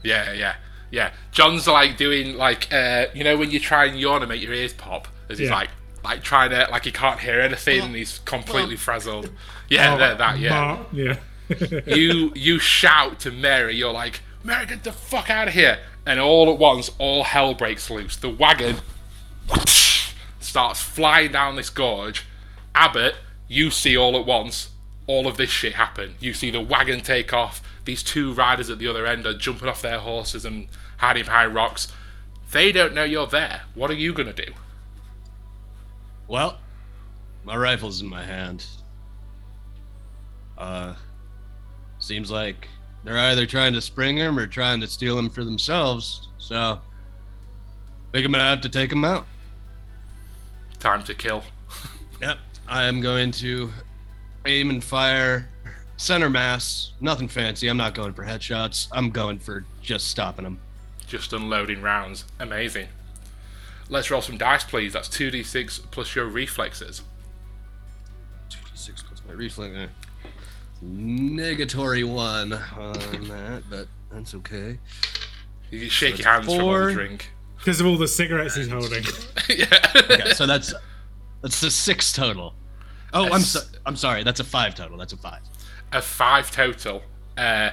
Yeah, 0.02 0.32
yeah, 0.32 0.54
yeah. 0.90 1.12
John's 1.30 1.66
like 1.66 1.96
doing 1.96 2.36
like 2.36 2.72
uh, 2.72 3.06
you 3.14 3.24
know 3.24 3.36
when 3.36 3.50
you 3.50 3.60
try 3.60 3.84
and 3.86 3.98
yawn 3.98 4.22
and 4.22 4.28
make 4.28 4.42
your 4.42 4.52
ears 4.52 4.72
pop, 4.72 5.08
as 5.28 5.38
he's 5.38 5.48
Yeah. 5.48 5.54
like 5.56 5.70
like 6.04 6.22
trying 6.22 6.50
to 6.50 6.66
like 6.70 6.84
he 6.84 6.92
can't 6.92 7.20
hear 7.20 7.40
anything 7.40 7.80
and 7.82 7.94
he's 7.94 8.18
completely 8.20 8.76
frazzled. 8.76 9.30
Yeah, 9.68 9.94
Oh, 9.94 9.98
that, 9.98 10.18
that 10.18 10.38
yeah. 10.38 10.50
Mar- 10.50 10.86
yeah. 10.92 11.16
you 11.86 12.32
you 12.34 12.58
shout 12.58 13.20
to 13.20 13.30
Mary, 13.30 13.76
you're 13.76 13.92
like, 13.92 14.20
Mary, 14.44 14.66
get 14.66 14.84
the 14.84 14.92
fuck 14.92 15.30
out 15.30 15.48
of 15.48 15.54
here! 15.54 15.78
And 16.04 16.18
all 16.18 16.50
at 16.52 16.58
once, 16.58 16.90
all 16.98 17.22
hell 17.24 17.54
breaks 17.54 17.88
loose. 17.90 18.16
The 18.16 18.28
wagon 18.30 18.76
starts 20.40 20.80
flying 20.80 21.32
down 21.32 21.56
this 21.56 21.70
gorge. 21.70 22.26
Abbott, 22.74 23.14
you 23.48 23.70
see 23.70 23.96
all 23.96 24.16
at 24.18 24.26
once 24.26 24.70
all 25.06 25.26
of 25.26 25.36
this 25.36 25.50
shit 25.50 25.74
happen. 25.74 26.14
You 26.20 26.34
see 26.34 26.50
the 26.50 26.60
wagon 26.60 27.00
take 27.00 27.32
off. 27.32 27.62
These 27.84 28.02
two 28.02 28.32
riders 28.32 28.70
at 28.70 28.78
the 28.78 28.88
other 28.88 29.06
end 29.06 29.26
are 29.26 29.34
jumping 29.34 29.68
off 29.68 29.82
their 29.82 29.98
horses 29.98 30.44
and 30.44 30.68
hiding 30.98 31.24
behind 31.24 31.54
rocks. 31.54 31.92
They 32.52 32.70
don't 32.70 32.94
know 32.94 33.04
you're 33.04 33.26
there. 33.26 33.62
What 33.74 33.90
are 33.90 33.94
you 33.94 34.12
gonna 34.12 34.32
do? 34.32 34.52
Well, 36.28 36.58
my 37.44 37.56
rifle's 37.56 38.00
in 38.00 38.08
my 38.08 38.22
hand. 38.24 38.64
Uh, 40.56 40.94
seems 41.98 42.30
like 42.30 42.68
they're 43.04 43.18
either 43.18 43.46
trying 43.46 43.72
to 43.72 43.80
spring 43.80 44.16
him 44.16 44.38
or 44.38 44.46
trying 44.46 44.80
to 44.80 44.86
steal 44.86 45.18
him 45.18 45.28
for 45.28 45.44
themselves. 45.44 46.28
So, 46.38 46.56
I 46.56 46.78
think 48.12 48.26
I'm 48.26 48.32
gonna 48.32 48.44
have 48.44 48.60
to 48.60 48.68
take 48.68 48.92
him 48.92 49.04
out. 49.04 49.26
Time 50.78 51.02
to 51.04 51.14
kill. 51.14 51.42
Yep. 52.20 52.38
I 52.68 52.84
am 52.84 53.00
going 53.00 53.32
to 53.32 53.70
aim 54.46 54.70
and 54.70 54.82
fire 54.82 55.48
center 55.96 56.30
mass. 56.30 56.92
Nothing 57.00 57.28
fancy. 57.28 57.68
I'm 57.68 57.76
not 57.76 57.94
going 57.94 58.12
for 58.12 58.24
headshots. 58.24 58.88
I'm 58.92 59.10
going 59.10 59.38
for 59.38 59.64
just 59.80 60.08
stopping 60.08 60.44
them. 60.44 60.60
Just 61.06 61.32
unloading 61.32 61.82
rounds. 61.82 62.24
Amazing. 62.40 62.88
Let's 63.88 64.10
roll 64.10 64.22
some 64.22 64.38
dice, 64.38 64.64
please. 64.64 64.92
That's 64.94 65.08
2d6 65.08 65.90
plus 65.90 66.14
your 66.14 66.26
reflexes. 66.26 67.02
2d6 68.50 69.04
plus 69.04 69.22
my 69.26 69.34
reflex. 69.34 69.74
eh. 69.76 69.86
Negatory 70.84 72.04
one 72.04 72.52
on 72.52 73.28
that, 73.28 73.62
but 73.70 73.86
that's 74.10 74.34
okay. 74.34 74.78
You 75.70 75.80
can 75.80 75.88
shake 75.88 76.16
So 76.16 76.22
your 76.22 76.36
it's 76.38 76.46
hands 76.46 76.46
from 76.56 76.64
all 76.64 76.86
the 76.86 76.92
drink. 76.92 77.30
Because 77.58 77.80
of 77.80 77.86
all 77.86 77.96
the 77.96 78.08
cigarettes 78.08 78.56
he's 78.56 78.68
holding. 78.68 79.04
yeah. 79.48 79.66
Okay, 79.94 80.32
so 80.32 80.46
that's 80.46 80.74
that's 81.42 81.62
a 81.62 81.70
six 81.70 82.12
total. 82.12 82.54
Oh, 83.12 83.30
I'm 83.30 83.40
so, 83.40 83.60
I'm 83.84 83.96
sorry. 83.96 84.24
That's 84.24 84.40
a 84.40 84.44
five 84.44 84.74
total. 84.74 84.96
That's 84.96 85.12
a 85.12 85.16
five. 85.16 85.40
a 85.92 86.00
five 86.00 86.50
total. 86.50 87.02
Uh, 87.36 87.70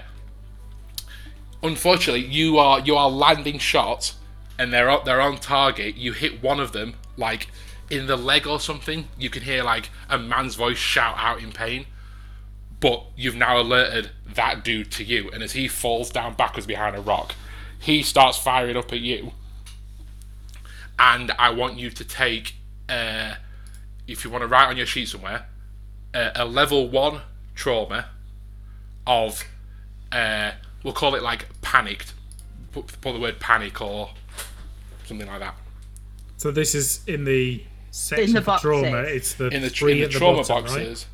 unfortunately, 1.64 2.26
you 2.26 2.58
are 2.58 2.80
you 2.80 2.96
are 2.96 3.10
landing 3.10 3.60
shots, 3.60 4.16
and 4.58 4.74
they're 4.74 4.90
on, 4.90 5.06
they're 5.06 5.22
on 5.22 5.38
target. 5.38 5.96
You 5.96 6.14
hit 6.14 6.44
one 6.44 6.60
of 6.60 6.72
them 6.72 6.96
like 7.18 7.48
in 7.90 8.08
the 8.08 8.18
leg 8.18 8.48
or 8.48 8.60
something. 8.60 9.08
You 9.18 9.30
can 9.30 9.44
hear 9.44 9.64
like 9.64 9.90
a 10.10 10.18
man's 10.18 10.56
voice 10.56 10.78
shout 10.78 11.16
out 11.18 11.42
in 11.42 11.52
pain. 11.52 11.86
But 12.80 13.04
you've 13.18 13.36
now 13.36 13.60
alerted 13.60 14.12
that 14.36 14.64
dude 14.64 14.90
to 14.94 15.04
you, 15.04 15.30
and 15.32 15.44
as 15.44 15.52
he 15.52 15.68
falls 15.68 16.10
down 16.10 16.36
backwards 16.36 16.66
behind 16.66 16.96
a 16.96 17.02
rock, 17.02 17.36
he 17.78 18.04
starts 18.04 18.38
firing 18.38 18.78
up 18.78 18.94
at 18.94 19.02
you. 19.02 19.34
And 20.98 21.32
I 21.38 21.50
want 21.50 21.78
you 21.78 21.90
to 21.90 22.04
take, 22.06 22.56
uh, 22.88 23.36
if 24.12 24.24
you 24.24 24.30
want 24.30 24.42
to 24.42 24.48
write 24.48 24.68
on 24.68 24.78
your 24.78 24.86
sheet 24.86 25.08
somewhere, 25.08 25.46
uh, 26.14 26.32
a 26.36 26.46
level 26.46 26.90
one 26.90 27.22
trauma 27.56 28.06
of 29.06 29.44
uh, 30.12 30.52
we'll 30.84 30.94
call 30.94 31.16
it 31.16 31.24
like 31.24 31.48
panicked 31.62 32.14
put, 32.72 32.88
put 33.02 33.14
the 33.14 33.20
word 33.20 33.40
panic 33.40 33.82
or 33.82 34.10
something 35.06 35.28
like 35.28 35.40
that. 35.40 35.56
So 36.38 36.52
this 36.52 36.74
is 36.76 37.02
in 37.08 37.26
the 37.26 37.64
section 37.92 38.30
In 38.30 38.34
the 38.36 38.42
for 38.42 38.58
trauma. 38.60 38.98
It's 39.00 39.34
the 39.34 39.48
in 39.48 39.62
the, 39.62 39.70
three 39.70 39.94
in 39.94 39.98
the 40.00 40.04
at 40.06 40.12
the 40.12 40.20
trauma 40.20 40.38
bottom, 40.44 40.64
boxes. 40.64 41.06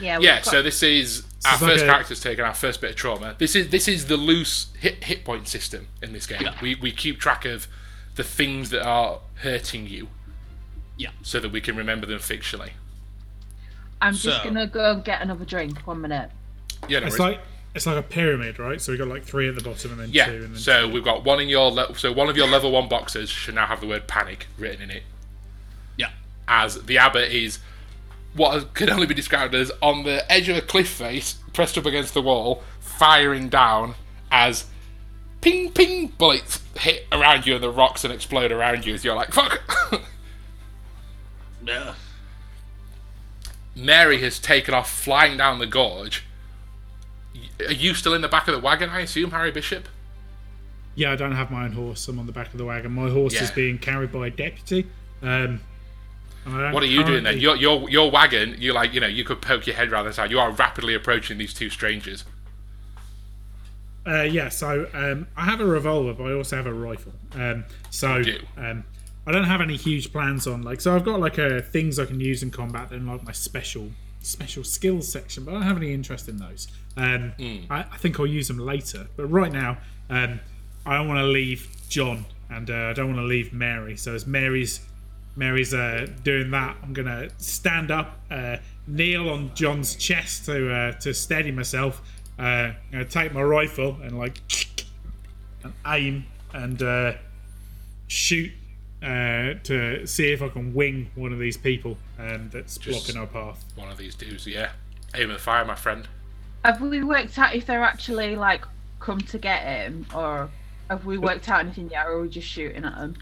Yeah, 0.00 0.18
we've 0.18 0.24
yeah 0.26 0.36
got- 0.36 0.44
so 0.46 0.62
this 0.62 0.82
is 0.82 1.24
our 1.44 1.54
it's 1.54 1.62
first 1.62 1.84
a- 1.84 1.86
character's 1.86 2.20
taken 2.20 2.44
our 2.44 2.54
first 2.54 2.80
bit 2.80 2.90
of 2.90 2.96
trauma. 2.96 3.34
This 3.38 3.56
is 3.56 3.70
this 3.70 3.88
is 3.88 4.06
the 4.06 4.16
loose 4.16 4.68
hit, 4.78 5.02
hit 5.04 5.24
point 5.24 5.48
system 5.48 5.88
in 6.02 6.12
this 6.12 6.26
game. 6.26 6.48
We, 6.62 6.74
we 6.76 6.92
keep 6.92 7.18
track 7.18 7.44
of 7.44 7.66
the 8.14 8.24
things 8.24 8.70
that 8.70 8.84
are 8.84 9.20
hurting 9.36 9.86
you 9.86 10.08
Yeah. 10.98 11.10
so 11.22 11.40
that 11.40 11.50
we 11.52 11.60
can 11.62 11.76
remember 11.76 12.06
them 12.06 12.18
fictionally 12.18 12.72
I'm 14.02 14.14
just 14.14 14.44
gonna 14.44 14.66
go 14.66 14.92
and 14.92 15.04
get 15.04 15.22
another 15.22 15.44
drink. 15.44 15.78
One 15.86 16.00
minute. 16.00 16.30
yeah 16.88 17.00
no 17.00 17.06
It's 17.06 17.18
worries. 17.18 17.36
like 17.36 17.40
it's 17.74 17.86
like 17.86 17.96
a 17.96 18.02
pyramid, 18.02 18.58
right? 18.58 18.80
So 18.80 18.90
we 18.92 18.98
got 18.98 19.08
like 19.08 19.24
three 19.24 19.48
at 19.48 19.54
the 19.54 19.60
bottom 19.62 19.92
and 19.92 20.00
then 20.00 20.10
yeah 20.12 20.26
two 20.26 20.32
and 20.34 20.42
then 20.54 20.56
so 20.56 20.88
we've 20.88 21.04
got 21.04 21.24
one 21.24 21.40
in 21.40 21.48
your 21.48 21.70
le- 21.70 21.96
so 21.96 22.12
one 22.12 22.28
of 22.28 22.36
your 22.36 22.46
level 22.48 22.70
one 22.72 22.88
boxes 22.88 23.28
should 23.30 23.54
now 23.54 23.66
have 23.66 23.80
the 23.80 23.86
word 23.86 24.06
panic 24.06 24.46
written 24.58 24.82
in 24.82 24.90
it 24.90 25.02
Yeah. 25.96 26.10
as 26.46 26.82
the 26.82 26.98
abbot 26.98 27.30
is 27.32 27.58
what 28.34 28.74
can 28.74 28.90
only 28.90 29.06
be 29.06 29.14
described 29.14 29.54
as 29.54 29.72
on 29.82 30.04
the 30.04 30.30
edge 30.30 30.48
of 30.48 30.56
a 30.56 30.60
cliff 30.60 30.88
face, 30.88 31.36
pressed 31.52 31.76
up 31.78 31.86
against 31.86 32.14
the 32.14 32.22
wall, 32.22 32.62
firing 32.80 33.48
down 33.48 33.94
as 34.30 34.66
ping 35.40 35.72
ping 35.72 36.08
bullets 36.18 36.60
hit 36.76 37.06
around 37.10 37.46
you 37.46 37.54
and 37.54 37.62
the 37.64 37.70
rocks 37.70 38.04
and 38.04 38.12
explode 38.12 38.52
around 38.52 38.84
you 38.86 38.94
as 38.94 39.04
you're 39.04 39.14
like, 39.16 39.32
fuck! 39.32 39.60
Yeah. 41.68 41.94
Mary 43.76 44.20
has 44.22 44.38
taken 44.38 44.74
off 44.74 44.90
flying 44.90 45.36
down 45.36 45.58
the 45.58 45.66
gorge. 45.66 46.24
Are 47.60 47.72
you 47.72 47.94
still 47.94 48.14
in 48.14 48.22
the 48.22 48.28
back 48.28 48.48
of 48.48 48.54
the 48.54 48.60
wagon, 48.60 48.90
I 48.90 49.00
assume, 49.00 49.30
Harry 49.30 49.50
Bishop? 49.50 49.88
Yeah, 50.94 51.12
I 51.12 51.16
don't 51.16 51.32
have 51.32 51.50
my 51.50 51.64
own 51.64 51.72
horse. 51.72 52.08
I'm 52.08 52.18
on 52.18 52.26
the 52.26 52.32
back 52.32 52.48
of 52.48 52.58
the 52.58 52.64
wagon. 52.64 52.92
My 52.92 53.08
horse 53.08 53.34
is 53.40 53.50
being 53.52 53.78
carried 53.78 54.10
by 54.10 54.26
a 54.26 54.30
deputy. 54.30 54.86
Um, 55.22 55.60
and 56.44 56.54
I 56.56 56.60
don't 56.62 56.72
What 56.72 56.82
are 56.82 56.86
you 56.86 57.04
doing 57.04 57.22
then? 57.22 57.38
Your 57.38 57.54
your 57.54 57.88
your 57.88 58.10
wagon. 58.10 58.56
You 58.58 58.72
like 58.72 58.94
you 58.94 59.00
know 59.00 59.06
you 59.06 59.22
could 59.22 59.40
poke 59.40 59.66
your 59.66 59.76
head 59.76 59.92
around 59.92 60.06
the 60.06 60.12
side. 60.12 60.30
You 60.30 60.40
are 60.40 60.50
rapidly 60.50 60.94
approaching 60.94 61.38
these 61.38 61.54
two 61.54 61.70
strangers. 61.70 62.24
Uh, 64.06 64.22
yeah, 64.22 64.48
so 64.48 64.88
um, 64.94 65.28
I 65.36 65.44
have 65.44 65.60
a 65.60 65.66
revolver, 65.66 66.14
but 66.14 66.24
I 66.24 66.32
also 66.32 66.56
have 66.56 66.66
a 66.66 66.72
rifle. 66.72 67.12
Um, 67.34 67.64
so 67.90 68.22
do. 68.22 68.38
um, 68.56 68.84
I 69.28 69.30
don't 69.30 69.44
have 69.44 69.60
any 69.60 69.76
huge 69.76 70.10
plans 70.10 70.46
on 70.46 70.62
like. 70.62 70.80
So 70.80 70.96
I've 70.96 71.04
got 71.04 71.20
like 71.20 71.36
a 71.36 71.60
things 71.60 71.98
I 71.98 72.06
can 72.06 72.18
use 72.18 72.42
in 72.42 72.50
combat 72.50 72.92
and 72.92 73.06
like 73.06 73.22
my 73.24 73.32
special 73.32 73.90
special 74.20 74.64
skills 74.64 75.12
section, 75.12 75.44
but 75.44 75.50
I 75.50 75.54
don't 75.54 75.64
have 75.64 75.76
any 75.76 75.92
interest 75.92 76.30
in 76.30 76.38
those. 76.38 76.68
Um, 76.96 77.34
I, 77.70 77.80
I 77.80 77.96
think 77.98 78.18
I'll 78.18 78.26
use 78.26 78.48
them 78.48 78.58
later, 78.58 79.06
but 79.16 79.26
right 79.26 79.52
now 79.52 79.76
um, 80.08 80.40
I 80.86 80.96
don't 80.96 81.08
want 81.08 81.18
to 81.18 81.26
leave 81.26 81.68
John 81.90 82.24
and 82.48 82.70
uh, 82.70 82.74
I 82.74 82.92
don't 82.94 83.08
want 83.08 83.18
to 83.18 83.26
leave 83.26 83.52
Mary. 83.52 83.98
So 83.98 84.14
as 84.14 84.26
Mary's 84.26 84.80
Mary's 85.36 85.74
uh, 85.74 86.06
doing 86.24 86.50
that, 86.52 86.78
I'm 86.82 86.94
gonna 86.94 87.28
stand 87.36 87.90
up, 87.90 88.20
uh, 88.30 88.56
kneel 88.86 89.28
on 89.28 89.54
John's 89.54 89.94
chest 89.94 90.46
to 90.46 90.72
uh, 90.72 90.92
to 91.00 91.12
steady 91.12 91.50
myself. 91.52 92.00
Uh, 92.38 92.42
I'm 92.42 92.74
gonna 92.90 93.04
take 93.04 93.34
my 93.34 93.42
rifle 93.42 93.98
and 94.02 94.18
like 94.18 94.40
and 95.64 95.74
aim 95.86 96.24
and 96.54 96.82
uh, 96.82 97.12
shoot 98.06 98.52
uh, 99.02 99.54
to 99.64 100.06
see 100.06 100.32
if 100.32 100.42
I 100.42 100.48
can 100.48 100.74
wing 100.74 101.10
one 101.14 101.32
of 101.32 101.38
these 101.38 101.56
people 101.56 101.96
um, 102.18 102.50
that's 102.52 102.76
Just- 102.78 103.06
blocking 103.06 103.20
our 103.20 103.26
path. 103.26 103.64
One 103.76 103.88
of 103.90 103.98
these 103.98 104.14
dudes. 104.14 104.46
Yeah. 104.46 104.70
Aim 105.14 105.30
at 105.30 105.38
the 105.38 105.42
fire, 105.42 105.64
my 105.64 105.74
friend. 105.74 106.08
Have 106.64 106.80
we 106.80 107.02
worked 107.02 107.38
out 107.38 107.54
if 107.54 107.66
they're 107.66 107.82
actually 107.84 108.36
like 108.36 108.64
come 109.00 109.20
to 109.20 109.38
get 109.38 109.62
him, 109.62 110.06
or 110.14 110.50
have 110.90 111.06
we 111.06 111.16
worked 111.16 111.48
out 111.48 111.60
anything 111.60 111.88
yet, 111.90 112.06
or 112.06 112.12
are 112.14 112.20
we 112.22 112.28
just 112.28 112.48
shooting 112.48 112.84
at 112.84 112.94
them? 112.96 113.14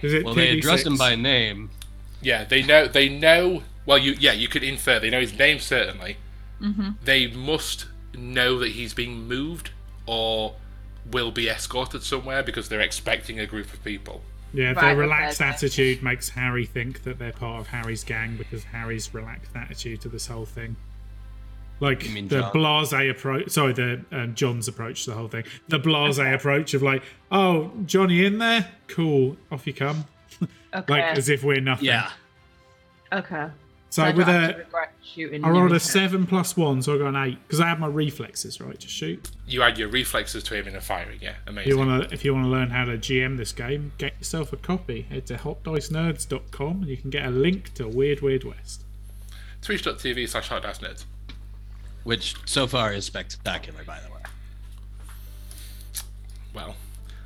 Is 0.00 0.14
it 0.14 0.24
Well, 0.24 0.34
they 0.34 0.54
2d6? 0.54 0.58
addressed 0.58 0.86
him 0.86 0.96
by 0.96 1.14
name. 1.16 1.70
Yeah, 2.22 2.44
they 2.44 2.62
know. 2.62 2.86
They 2.86 3.08
know. 3.08 3.62
Well, 3.84 3.98
you 3.98 4.14
yeah, 4.18 4.32
you 4.32 4.48
could 4.48 4.62
infer. 4.62 4.98
They 5.00 5.10
know 5.10 5.20
his 5.20 5.36
name 5.38 5.58
certainly. 5.58 6.16
Mm-hmm. 6.62 6.90
They 7.02 7.26
must 7.26 7.86
know 8.16 8.58
that 8.60 8.70
he's 8.72 8.94
being 8.94 9.26
moved 9.28 9.70
or 10.06 10.54
will 11.10 11.32
be 11.32 11.48
escorted 11.48 12.02
somewhere 12.02 12.42
because 12.42 12.68
they're 12.68 12.80
expecting 12.80 13.38
a 13.38 13.46
group 13.46 13.72
of 13.74 13.82
people. 13.84 14.22
Yeah, 14.54 14.68
Right, 14.72 14.80
their 14.80 14.96
relaxed 14.96 15.40
okay. 15.40 15.50
attitude 15.50 16.02
makes 16.02 16.28
Harry 16.30 16.64
think 16.64 17.02
that 17.02 17.18
they're 17.18 17.32
part 17.32 17.60
of 17.60 17.66
Harry's 17.66 18.04
gang 18.04 18.36
because 18.36 18.62
Harry's 18.64 19.12
relaxed 19.12 19.50
attitude 19.56 20.00
to 20.02 20.08
this 20.08 20.28
whole 20.28 20.46
thing. 20.46 20.76
Like 21.80 22.08
mean 22.08 22.28
the 22.28 22.40
John? 22.40 22.52
blase 22.52 22.92
approach, 22.92 23.50
sorry, 23.50 23.72
the 23.72 24.04
um, 24.12 24.34
John's 24.36 24.68
approach 24.68 25.04
to 25.04 25.10
the 25.10 25.16
whole 25.16 25.26
thing. 25.26 25.42
The 25.68 25.80
blase 25.80 26.18
approach 26.18 26.72
of 26.72 26.82
like, 26.82 27.02
oh, 27.32 27.72
Johnny 27.84 28.24
in 28.24 28.38
there, 28.38 28.70
cool, 28.86 29.36
off 29.50 29.66
you 29.66 29.74
come, 29.74 30.04
Okay. 30.74 30.84
like 30.92 31.18
as 31.18 31.28
if 31.28 31.42
we're 31.42 31.60
nothing. 31.60 31.86
Yeah. 31.86 32.10
okay. 33.12 33.48
So 33.94 34.02
I 34.02 34.10
with 34.10 34.26
don't 34.26 34.34
have 34.42 34.70
to 34.70 34.76
a, 34.76 34.88
shooting. 35.04 35.44
I 35.44 35.50
rolled 35.50 35.70
a 35.70 35.78
seven 35.78 36.26
plus 36.26 36.56
one, 36.56 36.82
so 36.82 36.96
I 36.96 36.98
got 36.98 37.14
an 37.14 37.28
eight 37.28 37.38
because 37.46 37.60
I 37.60 37.68
have 37.68 37.78
my 37.78 37.86
reflexes 37.86 38.60
right 38.60 38.80
to 38.80 38.88
shoot. 38.88 39.30
You 39.46 39.62
add 39.62 39.78
your 39.78 39.86
reflexes 39.88 40.42
to 40.42 40.56
him 40.56 40.66
in 40.66 40.74
a 40.74 40.80
firing. 40.80 41.20
Yeah, 41.22 41.34
If 41.44 41.48
amazing. 41.48 41.70
you 41.70 41.78
want 41.78 42.02
to, 42.08 42.12
if 42.12 42.24
you 42.24 42.34
want 42.34 42.46
to 42.46 42.50
learn 42.50 42.70
how 42.70 42.86
to 42.86 42.98
GM 42.98 43.36
this 43.36 43.52
game, 43.52 43.92
get 43.98 44.14
yourself 44.18 44.52
a 44.52 44.56
copy. 44.56 45.02
Head 45.02 45.26
to 45.26 45.36
hotdicenerds.com 45.36 46.80
and 46.82 46.88
you 46.88 46.96
can 46.96 47.10
get 47.10 47.24
a 47.24 47.30
link 47.30 47.72
to 47.74 47.86
Weird 47.86 48.20
Weird 48.20 48.42
West. 48.42 48.82
Twitch.tv 49.62 50.28
slash 50.28 50.48
hot 50.48 50.64
dice 50.64 50.78
nerds. 50.80 51.04
Which 52.02 52.34
so 52.46 52.66
far 52.66 52.92
is 52.92 53.04
spectacular, 53.04 53.84
by 53.84 54.00
the 54.00 54.08
way. 54.12 54.22
Well, 56.52 56.74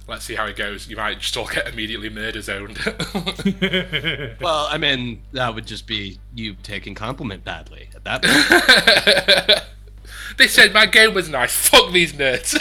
let's 0.09 0.25
see 0.25 0.35
how 0.35 0.47
it 0.47 0.57
goes. 0.57 0.89
You 0.89 0.97
might 0.97 1.21
just 1.21 1.37
all 1.37 1.47
get 1.47 1.69
immediately 1.69 2.09
murder 2.09 2.41
zoned. 2.41 2.79
Well, 4.41 4.69
I 4.71 4.79
mean, 4.79 5.23
that 5.33 5.55
would 5.55 5.67
just 5.67 5.87
be 5.87 6.19
you 6.35 6.55
taking 6.63 6.95
compliment 6.95 7.45
badly 7.45 7.89
at 7.95 8.05
that 8.05 8.23
point. 8.23 9.63
they 10.39 10.47
said 10.47 10.73
my 10.73 10.87
game 10.87 11.13
was 11.13 11.29
nice. 11.29 11.53
Fuck 11.55 11.93
these 11.93 12.13
nerds. 12.13 12.55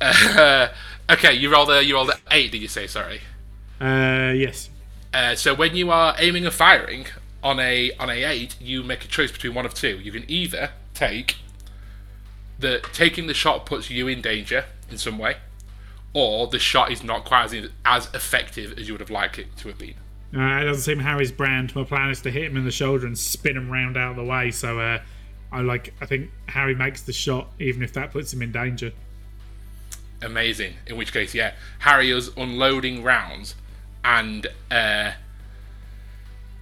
Uh, 0.00 0.68
okay, 1.10 1.32
you 1.34 1.50
rolled 1.50 1.70
a 1.70 1.84
you 1.84 1.94
rolled 1.94 2.10
a 2.10 2.18
eight. 2.30 2.52
Did 2.52 2.60
you 2.60 2.68
say 2.68 2.86
sorry? 2.86 3.20
Uh, 3.80 4.32
yes. 4.34 4.70
Uh, 5.12 5.34
so 5.34 5.54
when 5.54 5.76
you 5.76 5.90
are 5.90 6.14
aiming 6.18 6.44
and 6.44 6.54
firing 6.54 7.06
on 7.42 7.60
a 7.60 7.92
on 7.98 8.10
a 8.10 8.24
eight, 8.24 8.60
you 8.60 8.82
make 8.82 9.04
a 9.04 9.08
choice 9.08 9.30
between 9.30 9.54
one 9.54 9.64
of 9.64 9.74
two. 9.74 9.98
You 9.98 10.12
can 10.12 10.24
either 10.28 10.70
take 10.94 11.36
the 12.58 12.80
taking 12.92 13.26
the 13.26 13.34
shot 13.34 13.66
puts 13.66 13.90
you 13.90 14.08
in 14.08 14.20
danger 14.20 14.64
in 14.90 14.98
some 14.98 15.18
way, 15.18 15.36
or 16.12 16.46
the 16.46 16.58
shot 16.58 16.90
is 16.90 17.02
not 17.02 17.24
quite 17.24 17.52
as 17.52 17.70
as 17.84 18.08
effective 18.14 18.78
as 18.78 18.88
you 18.88 18.94
would 18.94 19.00
have 19.00 19.10
liked 19.10 19.38
it 19.38 19.56
to 19.58 19.68
have 19.68 19.78
been. 19.78 19.94
Uh, 20.34 20.60
it 20.60 20.64
doesn't 20.64 20.82
seem 20.82 20.98
Harry's 20.98 21.32
brand. 21.32 21.74
My 21.74 21.84
plan 21.84 22.10
is 22.10 22.20
to 22.22 22.30
hit 22.30 22.44
him 22.44 22.56
in 22.56 22.64
the 22.64 22.70
shoulder 22.70 23.06
and 23.06 23.16
spin 23.16 23.56
him 23.56 23.70
round 23.70 23.96
out 23.96 24.10
of 24.10 24.16
the 24.16 24.24
way. 24.24 24.50
So 24.50 24.80
uh, 24.80 25.00
I 25.52 25.60
like. 25.60 25.94
I 26.00 26.06
think 26.06 26.30
Harry 26.48 26.74
makes 26.74 27.02
the 27.02 27.12
shot, 27.12 27.48
even 27.58 27.82
if 27.82 27.92
that 27.94 28.12
puts 28.12 28.32
him 28.32 28.42
in 28.42 28.52
danger. 28.52 28.92
Amazing. 30.22 30.74
In 30.86 30.96
which 30.96 31.12
case, 31.12 31.34
yeah, 31.34 31.54
Harry 31.80 32.10
is 32.10 32.30
unloading 32.36 33.02
rounds, 33.02 33.54
and 34.04 34.46
uh, 34.70 35.12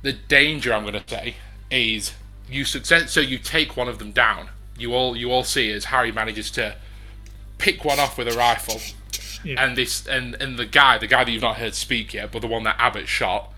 the 0.03 0.12
danger 0.12 0.72
I'm 0.72 0.82
going 0.82 0.95
to 0.95 1.09
say 1.09 1.36
is 1.70 2.12
you 2.49 2.64
success. 2.64 3.12
So 3.12 3.20
you 3.20 3.38
take 3.38 3.76
one 3.76 3.88
of 3.88 3.99
them 3.99 4.12
down. 4.12 4.51
You 4.78 4.94
all 4.94 5.16
you 5.16 5.30
all 5.30 5.44
see 5.44 5.70
as 5.72 5.86
Harry 5.86 6.10
manages 6.12 6.50
to 6.52 6.76
pick 7.58 7.84
one 7.84 7.98
off 8.00 8.18
with 8.18 8.28
a 8.28 8.36
rifle, 8.36 8.80
Yeah. 9.44 9.64
and 9.64 9.76
this 9.76 10.06
and 10.06 10.34
and 10.40 10.58
the 10.58 10.66
guy, 10.66 10.98
the 10.98 11.06
guy 11.06 11.24
that 11.24 11.30
you've 11.30 11.42
not 11.42 11.56
heard 11.58 11.74
speak 11.74 12.14
yet, 12.14 12.32
but 12.32 12.40
the 12.42 12.48
one 12.48 12.64
that 12.64 12.76
Abbott 12.78 13.06
shot, 13.08 13.52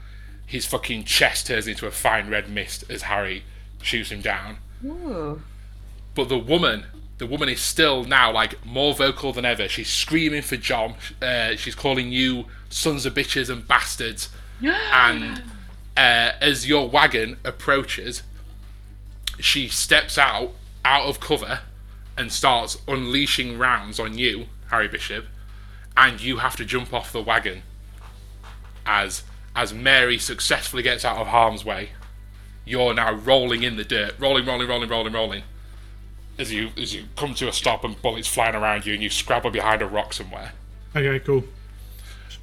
his 0.44 0.66
fucking 0.66 1.04
chest 1.04 1.46
turns 1.46 1.66
into 1.66 1.86
a 1.86 1.90
fine 1.90 2.28
red 2.30 2.48
mist 2.48 2.84
as 2.90 3.02
Harry 3.02 3.44
shoots 3.82 4.10
him 4.10 4.20
down 4.20 4.56
Ooh. 4.84 5.40
but 6.14 6.28
the 6.28 6.38
woman 6.38 6.84
the 7.18 7.26
woman 7.26 7.48
is 7.48 7.60
still 7.60 8.02
now 8.04 8.32
like 8.32 8.64
more 8.64 8.94
vocal 8.94 9.32
than 9.32 9.44
ever 9.44 9.68
she's 9.68 9.88
screaming 9.88 10.42
for 10.42 10.56
john 10.56 10.94
uh, 11.22 11.54
she's 11.56 11.74
calling 11.76 12.10
you 12.10 12.46
sons 12.68 13.06
of 13.06 13.14
bitches 13.14 13.48
and 13.48 13.66
bastards 13.68 14.28
and 14.62 15.42
uh, 15.96 16.32
as 16.40 16.66
your 16.68 16.88
wagon 16.88 17.36
approaches 17.44 18.22
she 19.38 19.68
steps 19.68 20.18
out 20.18 20.52
out 20.87 21.07
of 21.07 21.20
cover 21.20 21.61
and 22.16 22.32
starts 22.32 22.78
unleashing 22.89 23.59
rounds 23.59 24.01
on 24.01 24.16
you 24.16 24.47
harry 24.70 24.89
bishop 24.89 25.26
and 25.97 26.20
you 26.20 26.39
have 26.39 26.57
to 26.57 26.64
jump 26.64 26.93
off 26.95 27.12
the 27.12 27.22
wagon 27.22 27.62
as 28.87 29.24
as 29.55 29.74
mary 29.74 30.18
successfully 30.18 30.82
gets 30.82 31.05
out 31.05 31.18
of 31.18 31.26
harm's 31.26 31.64
way 31.64 31.91
you're 32.64 32.95
now 32.95 33.12
rolling 33.12 33.62
in 33.62 33.76
the 33.76 33.84
dirt 33.84 34.14
rolling 34.18 34.47
rolling 34.47 34.68
rolling 34.68 34.89
rolling 34.89 35.12
rolling 35.12 35.43
as 36.39 36.53
you 36.53 36.70
as 36.76 36.95
you 36.95 37.05
come 37.16 37.34
to 37.34 37.49
a 37.49 37.53
stop 37.53 37.84
and 37.84 38.01
bullets 38.03 38.28
flying 38.28 38.55
around 38.55 38.87
you 38.87 38.95
and 38.95 39.03
you 39.03 39.11
scrabble 39.11 39.51
behind 39.51 39.82
a 39.82 39.87
rock 39.87 40.12
somewhere. 40.12 40.53
Okay, 40.95 41.18
cool. 41.20 41.45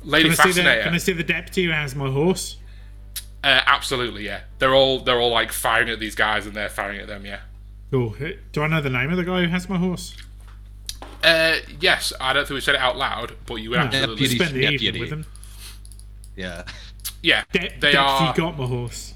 Lady 0.03 0.29
Can 0.29 0.39
I, 0.39 0.51
see 0.51 0.61
the, 0.61 0.81
can 0.83 0.93
I 0.93 0.97
see 0.97 1.13
the 1.13 1.23
deputy 1.23 1.65
who 1.65 1.71
has 1.71 1.95
my 1.95 2.09
horse? 2.09 2.57
uh, 3.43 3.61
absolutely, 3.65 4.25
yeah. 4.25 4.41
They're 4.59 4.73
all 4.73 4.99
they're 4.99 5.19
all 5.19 5.31
like 5.31 5.51
firing 5.51 5.89
at 5.89 5.99
these 5.99 6.15
guys 6.15 6.45
and 6.45 6.55
they're 6.55 6.69
firing 6.69 6.99
at 6.99 7.07
them, 7.07 7.25
yeah. 7.25 7.39
Cool. 7.93 8.15
Uh, 8.19 8.29
Do 8.51 8.63
I 8.63 8.67
know 8.67 8.81
the 8.81 8.89
name 8.89 9.11
of 9.11 9.17
the 9.17 9.23
guy 9.23 9.43
who 9.43 9.49
has 9.49 9.69
my 9.69 9.77
horse? 9.77 10.15
Uh, 11.23 11.57
yes, 11.79 12.11
I 12.19 12.33
don't 12.33 12.47
think 12.47 12.55
we 12.55 12.61
said 12.61 12.73
it 12.73 12.81
out 12.81 12.97
loud, 12.97 13.35
but 13.45 13.57
you 13.57 13.69
would 13.69 13.75
No, 13.77 13.83
absolutely. 13.83 14.15
Deputy. 14.29 14.35
Spend 14.35 14.55
the 14.55 14.67
evening 14.67 14.99
with 15.01 15.09
him. 15.11 15.25
Yeah. 16.35 16.63
Yeah, 17.21 17.43
De- 17.51 17.59
they 17.59 17.91
deputy 17.91 17.95
are 17.99 18.33
got 18.33 18.57
my 18.57 18.65
horse. 18.65 19.13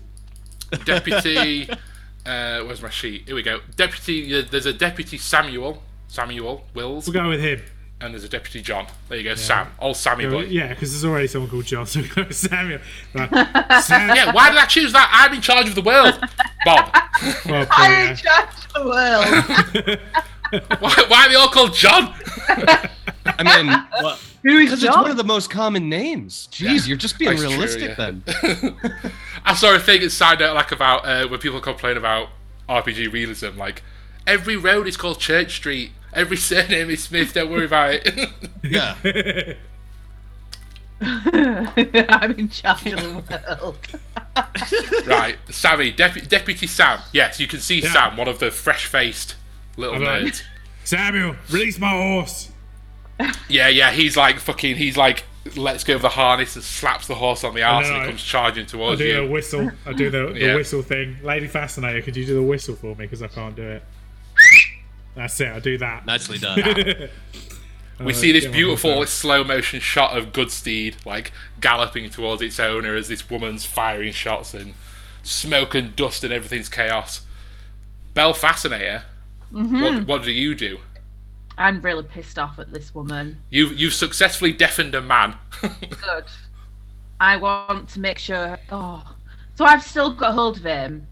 deputy. 0.85 1.67
uh, 2.25 2.61
where's 2.65 2.83
my 2.83 2.91
sheet? 2.91 3.23
Here 3.25 3.33
we 3.33 3.41
go. 3.41 3.61
Deputy. 3.75 4.37
Uh, 4.37 4.43
there's 4.49 4.67
a 4.67 4.73
deputy 4.73 5.17
Samuel. 5.17 5.81
Samuel 6.07 6.63
Wills, 6.75 7.07
We'll 7.07 7.21
go 7.23 7.29
with 7.29 7.41
him. 7.41 7.63
And 7.99 8.13
there's 8.13 8.23
a 8.23 8.29
deputy 8.29 8.61
John. 8.61 8.85
There 9.09 9.17
you 9.17 9.23
go, 9.23 9.35
Sam. 9.35 9.67
Old 9.79 9.97
Sammy 9.97 10.27
boy. 10.27 10.45
yeah, 10.45 10.69
because 10.69 10.91
there's 10.91 11.05
already 11.05 11.27
someone 11.27 11.49
called 11.49 11.65
John, 11.65 11.85
so 11.87 12.01
we'll 12.01 12.09
go 12.09 12.23
with 12.23 12.35
Samuel. 12.35 12.79
Right. 13.13 13.29
Sam, 13.83 14.15
Yeah, 14.15 14.31
why 14.33 14.49
did 14.49 14.57
I 14.59 14.65
choose 14.65 14.91
that? 14.93 15.09
I'm 15.11 15.33
in 15.33 15.41
charge 15.41 15.67
of 15.67 15.75
the 15.75 15.81
world, 15.81 16.19
Bob. 16.65 16.93
well, 17.45 17.65
I 17.71 18.15
probably, 18.15 18.15
judge 18.15 18.73
the 18.73 18.85
world. 18.85 19.99
Why, 20.79 21.05
why 21.07 21.25
are 21.25 21.29
they 21.29 21.35
all 21.35 21.49
called 21.49 21.73
John? 21.73 22.13
I 23.25 23.43
mean, 23.43 23.67
well, 24.01 24.17
because 24.43 24.81
it's 24.83 24.95
one 24.95 25.11
of 25.11 25.17
the 25.17 25.23
most 25.23 25.49
common 25.49 25.89
names. 25.89 26.47
Jeez, 26.51 26.87
you're 26.87 26.95
just 26.97 27.19
being 27.19 27.31
That's 27.31 27.41
true, 27.41 27.51
realistic 27.51 27.97
yeah. 27.97 28.11
then. 28.11 28.23
I 29.43 29.53
saw 29.55 29.75
a 29.75 29.79
thing 29.79 30.01
that 30.01 30.11
side 30.11 30.39
note 30.39 30.55
like 30.55 30.71
about 30.71 31.05
uh, 31.05 31.27
when 31.27 31.39
people 31.39 31.59
complain 31.59 31.97
about 31.97 32.29
RPG 32.69 33.11
realism, 33.11 33.57
like 33.57 33.83
every 34.25 34.55
road 34.55 34.87
is 34.87 34.95
called 34.95 35.19
Church 35.19 35.55
Street, 35.55 35.91
every 36.13 36.37
surname 36.37 36.89
is 36.89 37.03
Smith. 37.03 37.33
Don't 37.33 37.51
worry 37.51 37.65
about 37.65 37.93
it. 37.93 38.29
Yeah. 38.63 38.95
I'm 40.99 42.31
in 42.31 42.49
charge 42.49 42.87
of 42.87 43.27
the 43.29 43.59
world. 43.61 43.77
right, 45.07 45.37
Sammy, 45.49 45.93
Depu- 45.93 46.27
Deputy 46.27 46.67
Sam. 46.67 46.99
Yes, 47.13 47.39
you 47.39 47.47
can 47.47 47.59
see 47.59 47.79
Yeah. 47.81 47.93
Sam, 47.93 48.17
one 48.17 48.27
of 48.27 48.39
the 48.39 48.51
fresh-faced 48.51 49.35
little 49.77 49.95
I'm 49.95 50.03
like- 50.03 50.23
nerds. 50.23 50.43
Samuel, 50.83 51.35
release 51.51 51.77
my 51.79 51.89
horse. 51.91 52.49
Yeah, 53.49 53.67
yeah. 53.67 53.91
He's 53.91 54.15
like 54.15 54.39
fucking. 54.39 54.77
He's 54.77 54.95
like 54.95 55.23
let's 55.55 55.83
go 55.83 55.95
of 55.95 56.01
the 56.01 56.09
harness 56.09 56.55
and 56.55 56.63
slaps 56.63 57.07
the 57.07 57.15
horse 57.15 57.43
on 57.43 57.53
the 57.55 57.63
arse, 57.63 57.87
and, 57.87 57.95
he 57.95 58.01
I- 58.01 58.05
comes 58.07 58.23
charging 58.23 58.65
towards 58.65 58.99
you. 59.01 59.07
I 59.07 59.09
towards 59.27 59.49
do 59.51 59.57
the 59.61 59.61
you. 59.61 59.67
whistle. 59.67 59.71
I 59.85 59.93
do 59.93 60.09
the, 60.09 60.33
the 60.33 60.39
Yeah. 60.39 60.55
whistle 60.55 60.81
thing. 60.81 61.17
Lady 61.23 61.47
Fascinator, 61.47 62.01
could 62.01 62.15
you 62.15 62.25
do 62.25 62.35
the 62.35 62.41
whistle 62.41 62.75
for 62.75 62.87
me? 62.95 63.05
Because 63.05 63.21
I 63.21 63.27
can't 63.27 63.55
do 63.55 63.63
it. 63.63 63.83
That's 65.17 65.41
it. 65.41 65.47
I 65.47 65.59
do 65.59 65.79
that. 65.79 66.05
Nicely 66.05 66.37
done. 66.37 67.09
We 67.99 68.05
oh, 68.05 68.11
see 68.11 68.31
this 68.31 68.45
beautiful 68.45 69.03
slow 69.07 69.43
motion 69.43 69.79
shot 69.79 70.15
of 70.15 70.31
Goodsteed 70.31 71.03
like 71.03 71.31
galloping 71.59 72.11
towards 72.11 72.43
its 72.43 72.59
owner 72.59 72.95
as 72.95 73.07
this 73.07 73.27
woman's 73.27 73.65
firing 73.65 74.13
shots 74.13 74.53
and 74.53 74.75
smoke 75.23 75.73
and 75.73 75.95
dust 75.95 76.23
and 76.23 76.31
everything's 76.31 76.69
chaos. 76.69 77.25
Belle 78.13 78.35
Fascinator, 78.35 79.03
mm-hmm. 79.51 79.81
what, 79.81 80.07
what 80.07 80.23
do 80.23 80.31
you 80.31 80.53
do? 80.53 80.77
I'm 81.57 81.81
really 81.81 82.03
pissed 82.03 82.37
off 82.37 82.59
at 82.59 82.71
this 82.71 82.93
woman. 82.93 83.39
You've 83.49 83.79
you've 83.79 83.95
successfully 83.95 84.53
deafened 84.53 84.93
a 84.93 85.01
man. 85.01 85.35
Good. 85.61 86.25
I 87.19 87.37
want 87.37 87.89
to 87.89 87.99
make 87.99 88.19
sure. 88.19 88.59
Oh, 88.71 89.15
so 89.55 89.65
I've 89.65 89.81
still 89.81 90.13
got 90.13 90.35
hold 90.35 90.57
of 90.57 90.63
him. 90.63 91.07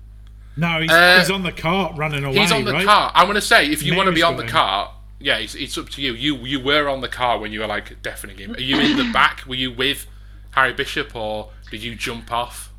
No, 0.58 0.80
he's, 0.82 0.90
Uh, 0.92 1.20
he's 1.20 1.30
on 1.30 1.44
the 1.44 1.52
cart 1.52 1.98
running 1.98 2.24
away. 2.24 2.38
He's 2.38 2.52
on 2.52 2.64
the 2.64 2.74
right? 2.74 2.86
car. 2.86 3.12
I'm 3.14 3.28
gonna 3.28 3.42
say 3.42 3.68
if 3.70 3.84
you 3.84 3.96
want 3.96 4.08
to 4.08 4.12
be 4.14 4.22
Mary's 4.22 4.32
on 4.32 4.38
the 4.38 4.44
going. 4.44 4.52
car, 4.54 4.94
yeah, 5.20 5.38
it's, 5.38 5.56
it's 5.56 5.78
up 5.78 5.90
to 5.90 6.02
you. 6.02 6.14
You 6.14 6.36
you 6.38 6.60
were 6.60 6.88
on 6.88 7.02
the 7.02 7.08
car 7.10 7.40
when 7.40 7.52
you 7.52 7.60
were 7.60 7.68
like 7.68 8.02
deafening 8.02 8.38
him. 8.38 8.56
Are 8.56 8.60
you 8.62 8.80
in 8.80 8.98
the 8.98 9.12
back? 9.12 9.44
Were 9.48 9.56
you 9.56 9.72
with 9.72 10.06
Harry 10.52 10.74
Bishop 10.74 11.16
or 11.16 11.52
did 11.72 11.84
you 11.84 11.96
jump 11.96 12.32
off? 12.32 12.72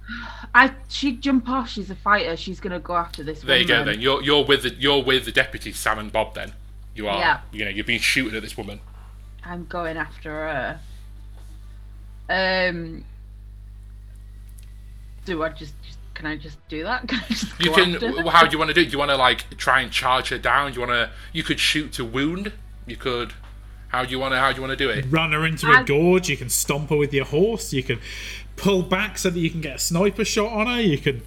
I 0.55 0.72
she'd 0.89 1.20
jump 1.20 1.49
off. 1.49 1.68
She's 1.68 1.91
a 1.91 1.97
fighter. 1.97 2.37
She's 2.37 2.61
gonna 2.61 2.81
go 2.81 2.95
after 2.97 3.22
this 3.22 3.41
There 3.43 3.59
you 3.59 3.66
go. 3.66 3.85
Then 3.85 4.01
you're 4.01 4.22
you're 4.22 4.45
with 4.45 4.62
the 4.62 4.74
you're 4.74 5.03
with 5.03 5.24
the 5.24 5.33
deputy 5.33 5.72
Sam 5.72 5.99
and 5.99 6.12
Bob. 6.12 6.35
Then 6.35 6.53
you 6.95 7.09
are. 7.09 7.18
Yeah. 7.18 7.41
You 7.53 7.64
know 7.64 7.70
you're 7.70 7.85
being 7.85 8.01
shooting 8.01 8.37
at 8.37 8.43
this 8.43 8.57
woman. 8.57 8.81
I'm 9.45 9.66
going 9.66 9.97
after 9.97 10.31
her. 10.31 10.81
Um. 12.31 13.05
Do 15.24 15.43
I 15.43 15.49
just, 15.49 15.74
just 15.83 15.86
can 16.16 16.26
I 16.26 16.36
just 16.36 16.58
do 16.68 16.82
that? 16.82 17.06
Can 17.08 17.20
I 17.20 17.26
just 17.28 17.60
You 17.60 17.66
go 17.70 17.74
can. 17.76 17.94
after 17.94 18.30
How 18.30 18.44
do 18.46 18.52
you 18.52 18.58
want 18.58 18.68
to 18.70 18.74
do? 18.74 18.80
it? 18.80 18.84
Do 18.86 18.90
you 18.90 18.98
want 18.98 19.10
to 19.10 19.16
like 19.16 19.56
try 19.56 19.80
and 19.82 19.92
charge 19.92 20.30
her 20.30 20.38
down? 20.38 20.72
Do 20.72 20.80
you 20.80 20.86
want 20.86 20.92
to? 20.98 21.10
You 21.32 21.42
could 21.44 21.60
shoot 21.60 21.92
to 21.94 22.04
wound. 22.04 22.52
You 22.86 22.96
could. 22.96 23.34
How 23.88 24.04
do 24.04 24.10
you 24.10 24.18
want 24.18 24.32
to? 24.32 24.38
How 24.38 24.50
do 24.50 24.56
you 24.56 24.66
want 24.66 24.76
to 24.76 24.84
do 24.84 24.90
it? 24.90 25.04
Run 25.10 25.32
her 25.32 25.46
into 25.46 25.66
a 25.68 25.78
I- 25.80 25.82
gorge. 25.84 26.28
You 26.28 26.36
can 26.36 26.48
stomp 26.48 26.90
her 26.90 26.96
with 26.96 27.12
your 27.14 27.26
horse. 27.26 27.72
You 27.72 27.82
can 27.82 28.00
pull 28.56 28.82
back 28.82 29.18
so 29.18 29.30
that 29.30 29.38
you 29.38 29.50
can 29.50 29.60
get 29.60 29.76
a 29.76 29.78
sniper 29.78 30.24
shot 30.24 30.50
on 30.52 30.66
her. 30.66 30.80
You 30.80 30.98
can. 30.98 31.22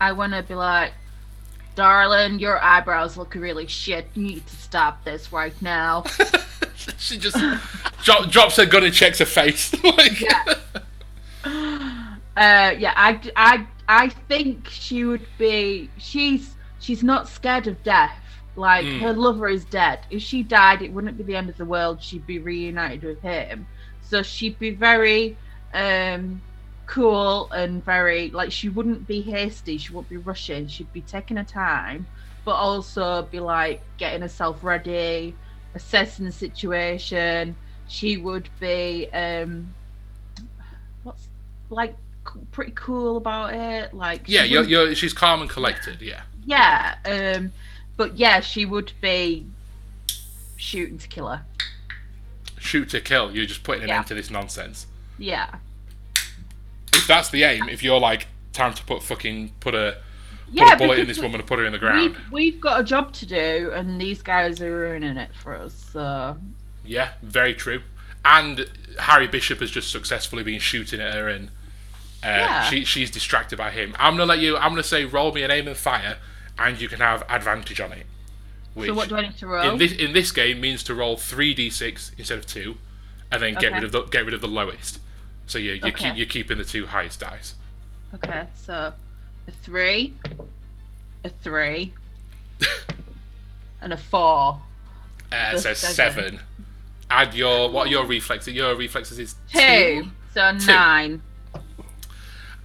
I 0.00 0.12
want 0.12 0.32
to 0.32 0.42
be 0.42 0.54
like, 0.54 0.92
darling, 1.74 2.38
your 2.38 2.58
eyebrows 2.62 3.16
look 3.18 3.34
really 3.34 3.66
shit. 3.66 4.08
You 4.14 4.22
need 4.22 4.46
to 4.46 4.56
stop 4.56 5.04
this 5.04 5.30
right 5.32 5.54
now. 5.60 6.04
she 6.98 7.18
just 7.18 7.36
dro- 8.02 8.24
drops 8.26 8.56
her 8.56 8.64
gun 8.64 8.84
and 8.84 8.94
checks 8.94 9.18
her 9.18 9.26
face. 9.26 9.72
like, 9.84 10.20
Yeah. 10.20 10.54
Uh, 12.36 12.74
yeah, 12.78 12.92
I, 12.96 13.20
I, 13.36 13.66
I 13.88 14.08
think 14.08 14.68
she 14.68 15.04
would 15.04 15.26
be. 15.38 15.92
She's 15.98 16.56
she's 16.78 17.02
not 17.02 17.28
scared 17.28 17.66
of 17.66 17.82
death. 17.82 18.18
Like 18.54 18.92
Hmm. 18.92 19.00
her 19.00 19.12
lover 19.12 19.48
is 19.48 19.64
dead. 19.66 20.00
If 20.10 20.22
she 20.22 20.42
died, 20.42 20.82
it 20.82 20.92
wouldn't 20.92 21.16
be 21.18 21.24
the 21.24 21.36
end 21.36 21.50
of 21.50 21.56
the 21.56 21.64
world. 21.66 22.02
She'd 22.02 22.26
be 22.26 22.38
reunited 22.38 23.02
with 23.04 23.20
him. 23.22 23.68
So 24.00 24.22
she'd 24.22 24.58
be 24.58 24.74
very 24.74 25.38
um, 25.72 26.42
cool 26.86 27.50
and 27.52 27.84
very 27.84 28.30
like 28.30 28.52
she 28.52 28.68
wouldn't 28.68 29.06
be 29.06 29.22
hasty. 29.22 29.78
She 29.78 29.92
wouldn't 29.92 30.08
be 30.10 30.16
rushing. 30.18 30.66
She'd 30.68 30.92
be 30.92 31.02
taking 31.02 31.36
her 31.36 31.44
time, 31.44 32.08
but 32.44 32.52
also 32.54 33.22
be 33.30 33.40
like 33.40 33.84
getting 33.98 34.22
herself 34.22 34.62
ready, 34.62 35.38
assessing 35.74 36.26
the 36.26 36.32
situation. 36.32 37.56
She 37.86 38.16
would 38.16 38.50
be 38.60 39.08
um, 39.12 39.74
what's 41.02 41.28
like 41.70 41.96
pretty 42.52 42.72
cool 42.74 43.16
about 43.16 43.54
it. 43.54 43.94
Like 43.94 44.22
yeah, 44.26 44.44
you're, 44.44 44.64
you're. 44.64 44.94
She's 44.94 45.12
calm 45.12 45.40
and 45.40 45.50
collected. 45.50 46.00
Yeah. 46.00 46.22
yeah. 46.44 46.96
Um, 47.36 47.52
but 47.96 48.16
yeah, 48.16 48.40
she 48.40 48.64
would 48.64 48.92
be 49.00 49.46
shooting 50.56 50.98
to 50.98 51.08
kill 51.08 51.28
her. 51.28 51.42
Shoot 52.58 52.90
to 52.90 53.00
kill. 53.00 53.34
You're 53.34 53.46
just 53.46 53.62
putting 53.62 53.82
an 53.84 53.88
Yeah. 53.88 53.98
end 53.98 54.06
to 54.08 54.14
this 54.14 54.30
nonsense. 54.30 54.86
Yeah. 55.18 55.54
If 56.92 57.06
that's 57.06 57.30
the 57.30 57.44
aim, 57.44 57.68
if 57.68 57.82
you're 57.82 58.00
like 58.00 58.26
time 58.52 58.74
to 58.74 58.84
put 58.84 59.02
fucking 59.02 59.52
put 59.60 59.74
a 59.74 59.98
put 60.56 60.72
a 60.72 60.76
bullet 60.76 60.98
in 60.98 61.06
this 61.06 61.18
woman 61.20 61.40
and 61.40 61.46
put 61.48 61.58
her 61.58 61.64
in 61.64 61.72
the 61.72 61.78
ground. 61.78 62.16
We've, 62.16 62.32
we've 62.32 62.60
got 62.60 62.80
a 62.80 62.84
job 62.84 63.12
to 63.14 63.26
do, 63.26 63.70
and 63.74 64.00
these 64.00 64.20
guys 64.22 64.60
are 64.60 64.70
ruining 64.76 65.16
it 65.16 65.30
for 65.34 65.54
us. 65.56 65.72
So 65.92 66.36
Yeah, 66.84 67.12
very 67.22 67.54
true. 67.54 67.82
And 68.24 68.68
Harry 68.98 69.26
Bishop 69.28 69.60
has 69.60 69.70
just 69.70 69.90
successfully 69.90 70.42
been 70.42 70.58
shooting 70.60 71.00
at 71.00 71.14
her, 71.14 71.28
and 71.28 71.50
uh, 72.22 72.26
Yeah. 72.28 72.62
she 72.64 72.84
she's 72.84 73.10
distracted 73.10 73.56
by 73.56 73.70
him. 73.70 73.94
I'm 73.98 74.14
gonna 74.14 74.26
let 74.26 74.38
you. 74.40 74.56
I'm 74.56 74.70
gonna 74.70 74.82
say 74.82 75.04
roll 75.04 75.32
me 75.32 75.42
an 75.42 75.50
aim 75.50 75.66
and 75.68 75.76
fire, 75.76 76.18
and 76.58 76.80
you 76.80 76.88
can 76.88 77.00
have 77.00 77.24
advantage 77.28 77.80
on 77.80 77.92
it. 77.92 78.06
Which 78.74 78.88
so 78.88 78.94
what 78.94 79.08
do 79.08 79.16
I 79.16 79.22
need 79.22 79.36
to 79.38 79.46
roll? 79.46 79.68
in 79.72 79.78
this 79.78 79.92
in 79.92 80.12
this 80.12 80.30
game 80.30 80.60
means 80.60 80.82
to 80.84 80.94
roll 80.94 81.16
three 81.16 81.54
d6 81.54 82.12
instead 82.18 82.38
of 82.38 82.46
two, 82.46 82.76
and 83.32 83.42
then 83.42 83.54
get 83.54 83.72
rid 83.72 83.84
of 83.84 83.92
the 83.92 84.02
get 84.02 84.24
rid 84.24 84.34
of 84.34 84.40
the 84.40 84.48
lowest. 84.48 85.00
So 85.46 85.58
you 85.58 85.72
you 85.72 85.80
Okay. 85.88 86.08
keep 86.10 86.16
you're 86.16 86.26
keeping 86.26 86.58
the 86.58 86.64
two 86.64 86.86
highest 86.86 87.20
dice. 87.20 87.54
Okay, 88.14 88.46
so 88.54 88.92
a 89.48 89.50
three, 89.62 90.14
a 91.24 91.28
three, 91.28 91.92
and 93.80 93.92
a 93.92 93.96
four. 93.96 94.60
Uh, 95.32 95.56
so 95.56 95.72
seven. 95.74 95.94
seven. 96.34 96.40
Add 97.10 97.34
your 97.34 97.70
what 97.70 97.86
are 97.88 97.90
your 97.90 98.06
reflexes? 98.06 98.54
Your 98.54 98.74
reflexes 98.76 99.18
is 99.18 99.34
Two. 99.52 100.08
So 100.34 100.56
Two. 100.58 100.66
nine. 100.66 101.22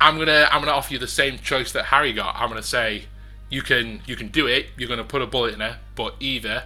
I'm 0.06 0.20
gonna 0.20 0.48
I'm 0.52 0.62
gonna 0.62 0.72
offer 0.78 0.94
you 0.94 1.00
the 1.00 1.08
same 1.08 1.40
choice 1.40 1.72
that 1.72 1.86
Harry 1.86 2.14
got. 2.14 2.36
I'm 2.36 2.48
gonna 2.50 2.62
say 2.62 3.06
you 3.50 3.64
can 3.64 4.02
you 4.06 4.16
can 4.16 4.28
do 4.28 4.46
it. 4.46 4.68
You're 4.78 4.88
gonna 4.88 5.04
put 5.04 5.24
a 5.24 5.26
bullet 5.26 5.56
in 5.56 5.62
her, 5.62 5.80
but 5.96 6.14
either 6.20 6.66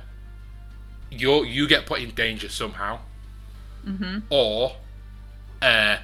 you 1.10 1.46
you 1.46 1.66
get 1.66 1.86
put 1.86 2.02
in 2.02 2.10
danger 2.12 2.50
somehow, 2.50 3.00
or 4.30 4.74
uh, 5.62 5.98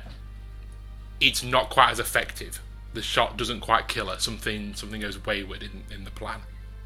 it's 1.19 1.43
not 1.43 1.69
quite 1.69 1.91
as 1.91 1.99
effective. 1.99 2.61
The 2.93 3.01
shot 3.01 3.35
doesn't 3.35 3.59
quite 3.59 3.89
kill 3.89 4.07
her. 4.07 4.17
Something 4.17 4.73
something 4.73 5.01
goes 5.01 5.23
wayward 5.25 5.61
in, 5.61 5.83
in 5.93 6.05
the 6.05 6.11
plan. 6.11 6.39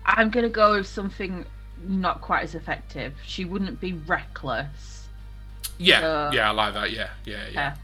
I'm 0.04 0.32
gonna 0.32 0.50
go 0.50 0.78
with 0.78 0.88
something 0.88 1.45
not 1.88 2.22
quite 2.22 2.41
as 2.43 2.56
effective. 2.56 3.14
She 3.24 3.45
wouldn't 3.45 3.80
be 3.80 3.93
reckless. 3.93 5.08
Yeah, 5.78 6.00
Uh, 6.00 6.32
yeah, 6.34 6.50
I 6.50 6.52
like 6.54 6.74
that. 6.74 6.91
Yeah, 6.91 7.10
yeah, 7.24 7.43
yeah. 7.45 7.52
Yeah. 7.54 7.76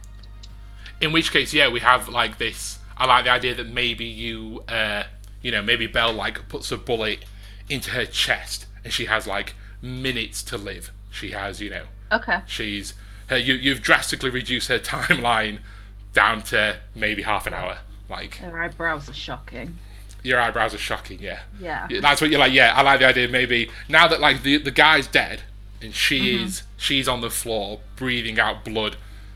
In 1.02 1.12
which 1.12 1.32
case, 1.32 1.54
yeah, 1.54 1.70
we 1.70 1.80
have 1.82 2.08
like 2.10 2.38
this. 2.38 2.80
I 2.98 3.06
like 3.06 3.26
the 3.26 3.32
idea 3.32 3.56
that 3.56 3.68
maybe 3.68 4.06
you, 4.06 4.64
uh, 4.70 5.04
you 5.42 5.52
know, 5.52 5.62
maybe 5.62 5.88
Belle 5.88 6.14
like 6.14 6.48
puts 6.50 6.72
a 6.72 6.78
bullet 6.78 7.26
into 7.70 7.92
her 7.92 8.06
chest, 8.06 8.66
and 8.84 8.94
she 8.94 9.06
has 9.06 9.28
like 9.28 9.54
minutes 9.82 10.42
to 10.44 10.58
live. 10.58 10.92
She 11.12 11.32
has, 11.32 11.62
you 11.62 11.70
know, 11.70 11.84
Okay. 12.12 12.40
she's 12.46 12.94
her. 13.28 13.38
You, 13.38 13.54
you've 13.56 13.82
drastically 13.82 14.30
reduced 14.30 14.70
her 14.70 14.80
timeline 14.94 15.60
down 16.14 16.42
to 16.44 16.78
maybe 16.96 17.24
half 17.24 17.46
an 17.48 17.54
hour. 17.54 17.80
Like 18.10 18.36
Her 18.36 18.62
eyebrows 18.62 19.10
are 19.10 19.14
shocking. 19.14 19.78
your 20.24 20.40
eyebrows 20.40 20.74
are 20.74 20.78
shocking. 20.80 21.20
Yeah, 21.20 21.40
Yeah. 21.60 21.88
Yeah, 21.90 22.00
that's 22.02 22.22
what 22.22 22.30
you're 22.30 22.40
like. 22.40 22.54
Yeah, 22.54 22.74
I 22.76 22.82
like 22.84 23.00
the 23.00 23.08
idea. 23.08 23.28
Maybe 23.28 23.70
now 23.90 24.08
that 24.08 24.20
like 24.22 24.44
the 24.44 24.58
the 24.58 24.72
guy's 24.72 25.08
dead 25.08 25.42
and 25.82 25.94
she 25.94 26.20
Mm-hmm. 26.36 26.46
is 26.46 26.64
she's 26.78 27.08
on 27.08 27.22
the 27.22 27.30
floor 27.30 27.82
breathing 27.98 28.40
out 28.40 28.64
blood 28.64 28.96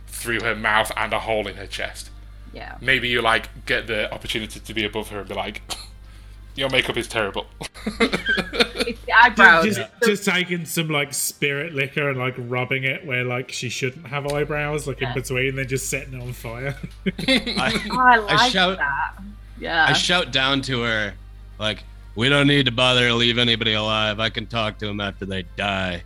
through 0.09 0.41
her 0.41 0.55
mouth 0.55 0.91
and 0.97 1.13
a 1.13 1.19
hole 1.19 1.47
in 1.47 1.55
her 1.55 1.67
chest. 1.67 2.09
Yeah. 2.51 2.77
maybe 2.81 3.07
you 3.07 3.21
like 3.21 3.47
get 3.67 3.85
the 3.85 4.11
opportunity 4.11 4.59
to 4.59 4.73
be 4.73 4.83
above 4.83 5.09
her 5.09 5.19
and 5.19 5.29
be 5.29 5.35
like, 5.35 5.61
your 6.55 6.67
makeup 6.69 6.97
is 6.97 7.07
terrible. 7.07 7.45
It's 7.85 9.01
the 9.05 9.13
eyebrows. 9.15 9.65
Just, 9.65 9.79
The- 9.99 10.07
just 10.07 10.25
taking 10.25 10.65
some 10.65 10.87
like 10.89 11.13
spirit 11.13 11.73
liquor 11.73 12.09
and 12.09 12.17
like 12.17 12.33
rubbing 12.37 12.83
it 12.85 13.05
where 13.05 13.23
like 13.23 13.51
she 13.51 13.69
shouldn't 13.69 14.07
have 14.07 14.25
eyebrows, 14.27 14.87
like 14.87 15.01
in 15.01 15.13
between, 15.13 15.49
and 15.49 15.57
then 15.59 15.67
just 15.67 15.89
setting 15.89 16.15
it 16.15 16.21
on 16.21 16.33
fire. 16.33 16.75
I, 17.27 17.81
Oh, 17.91 17.97
I 17.99 18.17
like 18.17 18.51
shout- 18.51 18.77
that. 18.79 19.13
Yeah. 19.59 19.85
I 19.87 19.93
shout 19.93 20.31
down 20.31 20.61
to 20.63 20.81
her, 20.81 21.13
like, 21.59 21.83
we 22.15 22.29
don't 22.29 22.47
need 22.47 22.65
to 22.65 22.71
bother 22.71 23.07
to 23.09 23.13
leave 23.13 23.37
anybody 23.37 23.73
alive. 23.73 24.19
I 24.19 24.29
can 24.29 24.47
talk 24.47 24.79
to 24.79 24.87
them 24.87 24.99
after 25.01 25.25
they 25.25 25.43
die. 25.55 26.01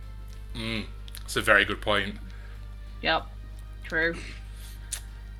Mm. 0.54 0.84
It's 1.24 1.36
a 1.36 1.40
very 1.40 1.64
good 1.64 1.80
point. 1.80 2.16
yep. 3.00 3.26
True. 3.84 4.16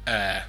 Uh, 0.07 0.41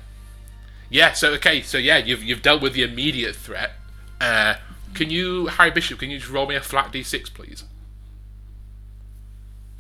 yeah. 0.89 1.13
So 1.13 1.33
okay. 1.33 1.61
So 1.61 1.77
yeah, 1.77 1.97
you've 1.97 2.23
you've 2.23 2.41
dealt 2.41 2.61
with 2.61 2.73
the 2.73 2.83
immediate 2.83 3.35
threat. 3.35 3.71
Uh, 4.19 4.55
can 4.93 5.09
you, 5.09 5.47
Harry 5.47 5.71
Bishop? 5.71 5.99
Can 5.99 6.09
you 6.09 6.19
just 6.19 6.31
roll 6.31 6.47
me 6.47 6.55
a 6.55 6.61
flat 6.61 6.91
d6, 6.93 7.33
please? 7.33 7.65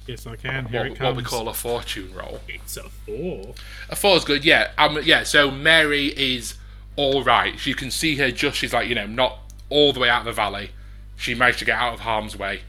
yes, 0.07 0.27
I 0.27 0.35
can. 0.35 0.65
Here 0.67 0.81
What, 0.81 0.91
it 0.91 1.01
what 1.01 1.15
we 1.15 1.23
call 1.23 1.47
a 1.47 1.53
fortune 1.53 2.13
roll. 2.13 2.41
It's 2.47 2.77
a 2.77 2.83
four. 2.83 3.55
A 3.89 3.95
four 3.95 4.17
is 4.17 4.25
good, 4.25 4.45
yeah. 4.45 4.71
Um, 4.77 4.99
yeah. 5.03 5.23
So 5.23 5.49
Mary 5.51 6.07
is 6.07 6.55
all 6.95 7.23
right. 7.23 7.65
You 7.65 7.75
can 7.75 7.91
see 7.91 8.15
her 8.17 8.31
just. 8.31 8.57
She's 8.57 8.73
like 8.73 8.87
you 8.87 8.95
know 8.95 9.07
not 9.07 9.39
all 9.69 9.93
the 9.93 9.99
way 9.99 10.09
out 10.09 10.19
of 10.19 10.25
the 10.25 10.31
valley. 10.31 10.71
she 11.15 11.33
managed 11.33 11.59
to 11.59 11.65
get 11.65 11.77
out 11.77 11.93
of 11.93 12.01
harm's 12.01 12.37
way. 12.37 12.61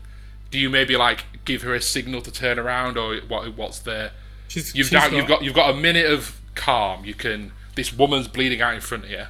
Do 0.51 0.59
you 0.59 0.71
maybe 0.71 0.97
like 0.97 1.25
give 1.45 1.63
her 1.63 1.75
a 1.75 1.83
signal 1.83 2.21
to 2.23 2.31
turn 2.31 2.59
around, 2.59 2.97
or 2.97 3.17
what? 3.29 3.57
What's 3.57 3.81
the? 3.81 4.13
She's, 4.49 4.75
You've 4.75 4.87
she's 4.89 4.93
got, 4.99 5.13
you've 5.13 5.27
got 5.27 5.43
you've 5.43 5.55
got 5.55 5.71
a 5.71 5.77
minute 5.77 6.07
of 6.07 6.41
calm. 6.55 7.05
You 7.05 7.15
can. 7.15 7.53
This 7.75 7.93
woman's 7.93 8.29
bleeding 8.29 8.63
out 8.63 8.75
in 8.75 8.81
front 8.81 9.05
of 9.05 9.11
you. 9.11 9.25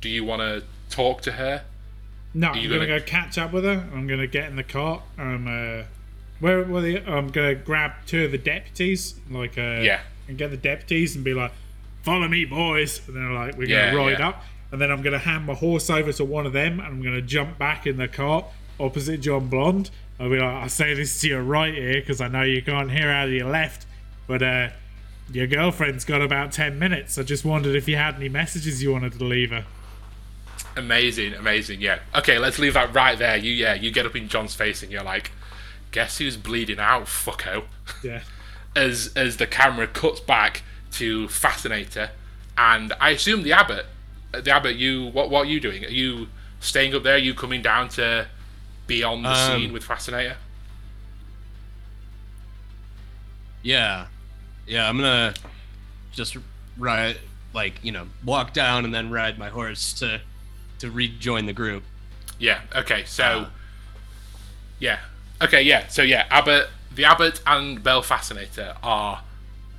Do 0.00 0.08
you 0.08 0.24
want 0.24 0.40
to 0.42 0.64
talk 0.94 1.22
to 1.22 1.32
her? 1.32 1.62
No, 2.34 2.48
I'm 2.48 2.54
gonna, 2.68 2.68
gonna- 2.86 2.98
go 2.98 3.00
catch 3.04 3.38
up 3.38 3.52
with 3.52 3.64
her. 3.64 3.86
I'm 3.94 4.06
gonna 4.06 4.26
get 4.26 4.48
in 4.50 4.56
the 4.56 4.64
cart. 4.64 5.02
I'm 5.16 5.46
uh, 5.46 5.84
where 6.40 6.62
were 6.64 6.80
the? 6.80 6.98
I'm 7.08 7.28
gonna 7.28 7.54
grab 7.54 7.92
two 8.06 8.24
of 8.24 8.32
the 8.32 8.38
deputies, 8.38 9.14
like 9.30 9.56
uh, 9.56 9.80
Yeah. 9.82 10.00
and 10.28 10.36
get 10.36 10.50
the 10.50 10.56
deputies 10.56 11.14
and 11.14 11.24
be 11.24 11.32
like, 11.34 11.52
"Follow 12.02 12.26
me, 12.26 12.44
boys!" 12.44 13.00
And 13.06 13.16
they're 13.16 13.30
like, 13.32 13.56
"We're 13.56 13.68
Yeah, 13.68 13.92
gonna 13.92 14.04
ride 14.04 14.18
yeah. 14.18 14.28
up." 14.30 14.44
And 14.72 14.80
then 14.80 14.90
I'm 14.90 15.02
gonna 15.02 15.18
hand 15.20 15.46
my 15.46 15.54
horse 15.54 15.88
over 15.88 16.12
to 16.14 16.24
one 16.24 16.46
of 16.46 16.52
them, 16.52 16.80
and 16.80 16.88
I'm 16.88 17.02
gonna 17.02 17.22
jump 17.22 17.56
back 17.58 17.86
in 17.86 17.96
the 17.98 18.08
cart 18.08 18.46
opposite 18.80 19.20
John 19.20 19.46
Blonde. 19.46 19.90
I'll 20.18 20.28
be 20.28 20.38
like, 20.40 20.64
"I 20.64 20.66
say 20.66 20.94
this 20.94 21.20
to 21.20 21.28
your 21.28 21.42
right 21.42 21.72
here 21.72 21.94
because 22.00 22.20
I 22.20 22.26
know 22.26 22.42
you 22.42 22.62
can't 22.62 22.90
hear 22.90 23.08
out 23.08 23.28
of 23.28 23.32
your 23.34 23.48
left, 23.48 23.86
but 24.26 24.42
uh." 24.42 24.68
Your 25.32 25.46
girlfriend's 25.46 26.04
got 26.04 26.20
about 26.20 26.52
10 26.52 26.78
minutes. 26.78 27.16
I 27.16 27.22
just 27.22 27.46
wondered 27.46 27.74
if 27.74 27.88
you 27.88 27.96
had 27.96 28.16
any 28.16 28.28
messages 28.28 28.82
you 28.82 28.92
wanted 28.92 29.14
to 29.14 29.24
leave 29.24 29.52
her. 29.52 29.64
Amazing, 30.76 31.32
amazing. 31.32 31.80
Yeah. 31.80 32.00
Okay, 32.14 32.38
let's 32.38 32.58
leave 32.58 32.74
that 32.74 32.94
right 32.94 33.18
there. 33.18 33.34
You 33.38 33.50
yeah, 33.50 33.72
you 33.72 33.90
get 33.90 34.04
up 34.04 34.14
in 34.14 34.28
John's 34.28 34.54
face 34.54 34.82
and 34.82 34.92
you're 34.92 35.02
like, 35.02 35.30
guess 35.92 36.18
who's 36.18 36.36
bleeding 36.36 36.78
out, 36.78 37.04
fucko. 37.06 37.64
Yeah. 38.02 38.20
As 38.76 39.12
as 39.16 39.38
the 39.38 39.46
camera 39.46 39.86
cuts 39.86 40.20
back 40.20 40.62
to 40.92 41.26
Fascinator, 41.28 42.10
and 42.58 42.92
I 43.00 43.10
assume 43.10 43.44
the 43.44 43.52
abbot. 43.54 43.86
uh, 44.34 44.42
The 44.42 44.50
abbot, 44.50 44.76
you 44.76 45.06
what 45.06 45.30
what 45.30 45.46
are 45.46 45.50
you 45.50 45.58
doing? 45.58 45.86
Are 45.86 45.88
you 45.88 46.26
staying 46.60 46.94
up 46.94 47.02
there? 47.02 47.14
Are 47.14 47.18
you 47.18 47.32
coming 47.32 47.62
down 47.62 47.88
to 47.90 48.26
be 48.86 49.02
on 49.02 49.22
the 49.22 49.30
Um, 49.30 49.58
scene 49.62 49.72
with 49.72 49.84
Fascinator? 49.84 50.36
Yeah, 53.62 54.06
yeah. 54.66 54.88
I'm 54.88 54.96
gonna 54.96 55.34
just 56.12 56.36
ride, 56.78 57.18
like 57.52 57.74
you 57.82 57.92
know, 57.92 58.06
walk 58.24 58.52
down 58.52 58.84
and 58.84 58.94
then 58.94 59.10
ride 59.10 59.38
my 59.38 59.48
horse 59.48 59.92
to 59.94 60.20
to 60.78 60.90
rejoin 60.90 61.46
the 61.46 61.52
group. 61.52 61.82
Yeah. 62.38 62.60
Okay. 62.74 63.04
So. 63.06 63.24
Uh. 63.24 63.48
yeah. 64.78 64.98
Okay. 65.42 65.62
Yeah. 65.62 65.86
So 65.88 66.02
yeah, 66.02 66.26
Abbott, 66.30 66.68
the 66.94 67.04
Abbot 67.04 67.40
and 67.46 67.82
Belle 67.82 68.02
Fascinator 68.02 68.74
are 68.82 69.22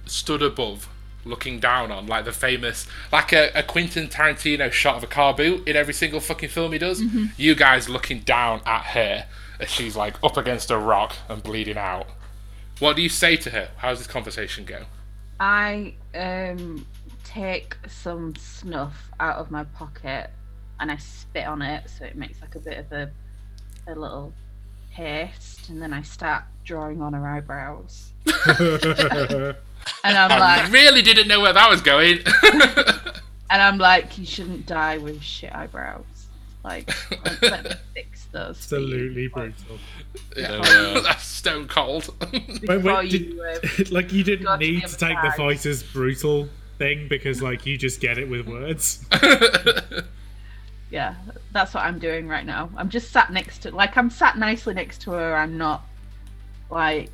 stood 0.06 0.42
above, 0.42 0.88
looking 1.24 1.60
down 1.60 1.92
on 1.92 2.08
like 2.08 2.26
the 2.26 2.32
famous, 2.32 2.88
like 3.12 3.34
a, 3.34 3.52
a 3.56 3.64
Quentin 3.64 4.08
Tarantino 4.08 4.72
shot 4.72 4.98
of 4.98 5.04
a 5.04 5.08
car 5.08 5.34
boot 5.34 5.68
in 5.68 5.76
every 5.76 5.94
single 5.94 6.20
fucking 6.20 6.50
film 6.50 6.72
he 6.72 6.78
does. 6.78 7.02
You 7.38 7.56
guys 7.56 7.90
looking 7.90 8.20
down 8.20 8.62
at 8.66 8.84
her 8.84 9.26
as 9.60 9.70
she's 9.70 9.96
like 9.96 10.16
up 10.24 10.38
against 10.38 10.70
a 10.72 10.78
rock 10.78 11.16
and 11.30 11.42
bleeding 11.42 11.78
out. 11.78 12.08
What 12.80 12.96
do 12.96 13.02
you 13.02 13.10
say 13.10 13.36
to 13.38 13.50
her? 13.52 13.70
How 13.78 13.90
does 13.90 14.00
this 14.00 14.08
conversation 14.08 14.66
go? 14.66 14.86
I 15.40 15.96
um 16.14 16.86
take 17.24 17.76
some 17.88 18.36
snuff 18.36 19.10
out 19.20 19.38
of 19.38 19.52
my 19.52 19.64
pocket 19.64 20.30
and 20.80 20.92
I 20.92 20.98
spit 20.98 21.46
on 21.46 21.62
it 21.62 21.90
so 21.90 22.06
it 22.06 22.16
makes 22.16 22.42
like 22.42 22.56
a 22.56 22.60
bit 22.60 22.78
of 22.78 22.92
a 22.92 23.12
a 23.88 23.96
little 23.96 24.34
paste 24.94 25.70
and 25.70 25.82
then 25.82 25.94
I 25.94 26.02
start 26.02 26.44
drawing 26.64 27.02
on 27.02 27.14
her 27.14 27.28
eyebrows. 27.28 28.12
And 30.04 30.18
I'm 30.18 30.32
I 30.32 30.40
like 30.40 30.72
really 30.72 31.02
didn't 31.02 31.28
know 31.28 31.42
where 31.42 31.54
that 31.54 31.70
was 31.70 31.82
going. 31.82 32.20
and 33.50 33.62
I'm 33.62 33.78
like, 33.78 34.18
you 34.18 34.26
shouldn't 34.26 34.66
die 34.66 34.98
with 34.98 35.22
shit 35.22 35.54
eyebrows. 35.54 36.06
Like, 36.66 36.90
like 37.12 37.42
let 37.44 37.64
me 37.64 37.72
fix 37.94 38.26
those. 38.32 38.66
for 38.66 38.80
you. 38.80 38.86
Absolutely 38.86 39.28
brutal. 39.28 39.78
Yeah. 40.36 40.64
So, 40.64 40.96
uh, 40.98 41.02
That's 41.02 41.24
stone 41.24 41.68
cold. 41.68 42.14
Wait, 42.68 42.82
wait, 42.84 43.12
did, 43.12 43.22
you, 43.34 43.44
um, 43.44 43.86
like 43.92 44.12
you 44.12 44.24
didn't 44.24 44.60
need 44.60 44.86
to 44.88 44.98
take 44.98 45.18
the 45.22 45.32
fighter's 45.38 45.84
brutal 45.84 46.50
thing 46.80 47.08
because 47.08 47.42
like 47.44 47.66
you 47.68 47.78
just 47.78 48.02
get 48.02 48.18
it 48.18 48.28
with 48.28 48.48
words. 48.48 49.06
yeah, 50.92 51.16
that's 51.52 51.74
what 51.74 51.84
I'm 51.84 52.00
doing 52.00 52.28
right 52.28 52.46
now. 52.46 52.70
I'm 52.76 52.90
just 52.90 53.12
sat 53.12 53.32
next 53.32 53.60
to, 53.60 53.72
like, 53.72 53.96
I'm 53.98 54.10
sat 54.10 54.38
nicely 54.38 54.74
next 54.74 55.02
to 55.02 55.12
her. 55.12 55.36
I'm 55.36 55.58
not, 55.58 55.84
like, 56.70 57.12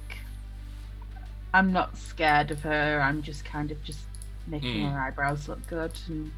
I'm 1.54 1.74
not 1.74 1.97
scared 1.97 2.52
of 2.52 2.62
her. 2.62 3.02
I'm 3.02 3.22
just 3.22 3.43
kind 3.45 3.72
of 3.72 3.84
just 3.84 3.99
making 4.47 4.86
Hmm. 4.88 4.91
her 4.93 4.99
eyebrows 4.99 5.47
look 5.47 5.66
good 5.68 5.91
and 6.08 6.32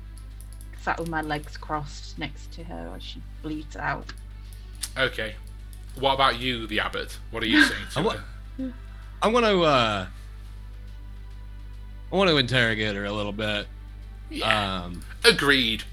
sat 0.83 0.99
with 0.99 1.07
my 1.09 1.21
legs 1.21 1.55
crossed 1.57 2.19
next 2.19 2.51
to 2.53 2.63
her 2.65 2.91
as 2.95 3.01
she 3.01 3.21
bleeds 3.41 3.75
out. 3.77 4.11
Okay. 4.97 5.35
What 5.99 6.13
about 6.13 6.39
you, 6.39 6.67
the 6.67 6.79
abbot? 6.81 7.17
What 7.31 7.41
are 7.41 7.47
you 7.47 7.63
saying 7.65 7.79
to 7.93 7.99
I 7.99 8.01
wa- 8.01 8.15
her? 8.57 8.73
I 9.21 9.27
want 9.29 9.45
to. 9.45 9.63
uh 9.63 10.07
I 12.11 12.15
want 12.15 12.29
to 12.29 12.37
interrogate 12.37 12.95
her 12.95 13.05
a 13.05 13.11
little 13.11 13.31
bit. 13.31 13.65
Yeah. 14.29 14.83
Um, 14.83 15.01
Agreed. 15.23 15.83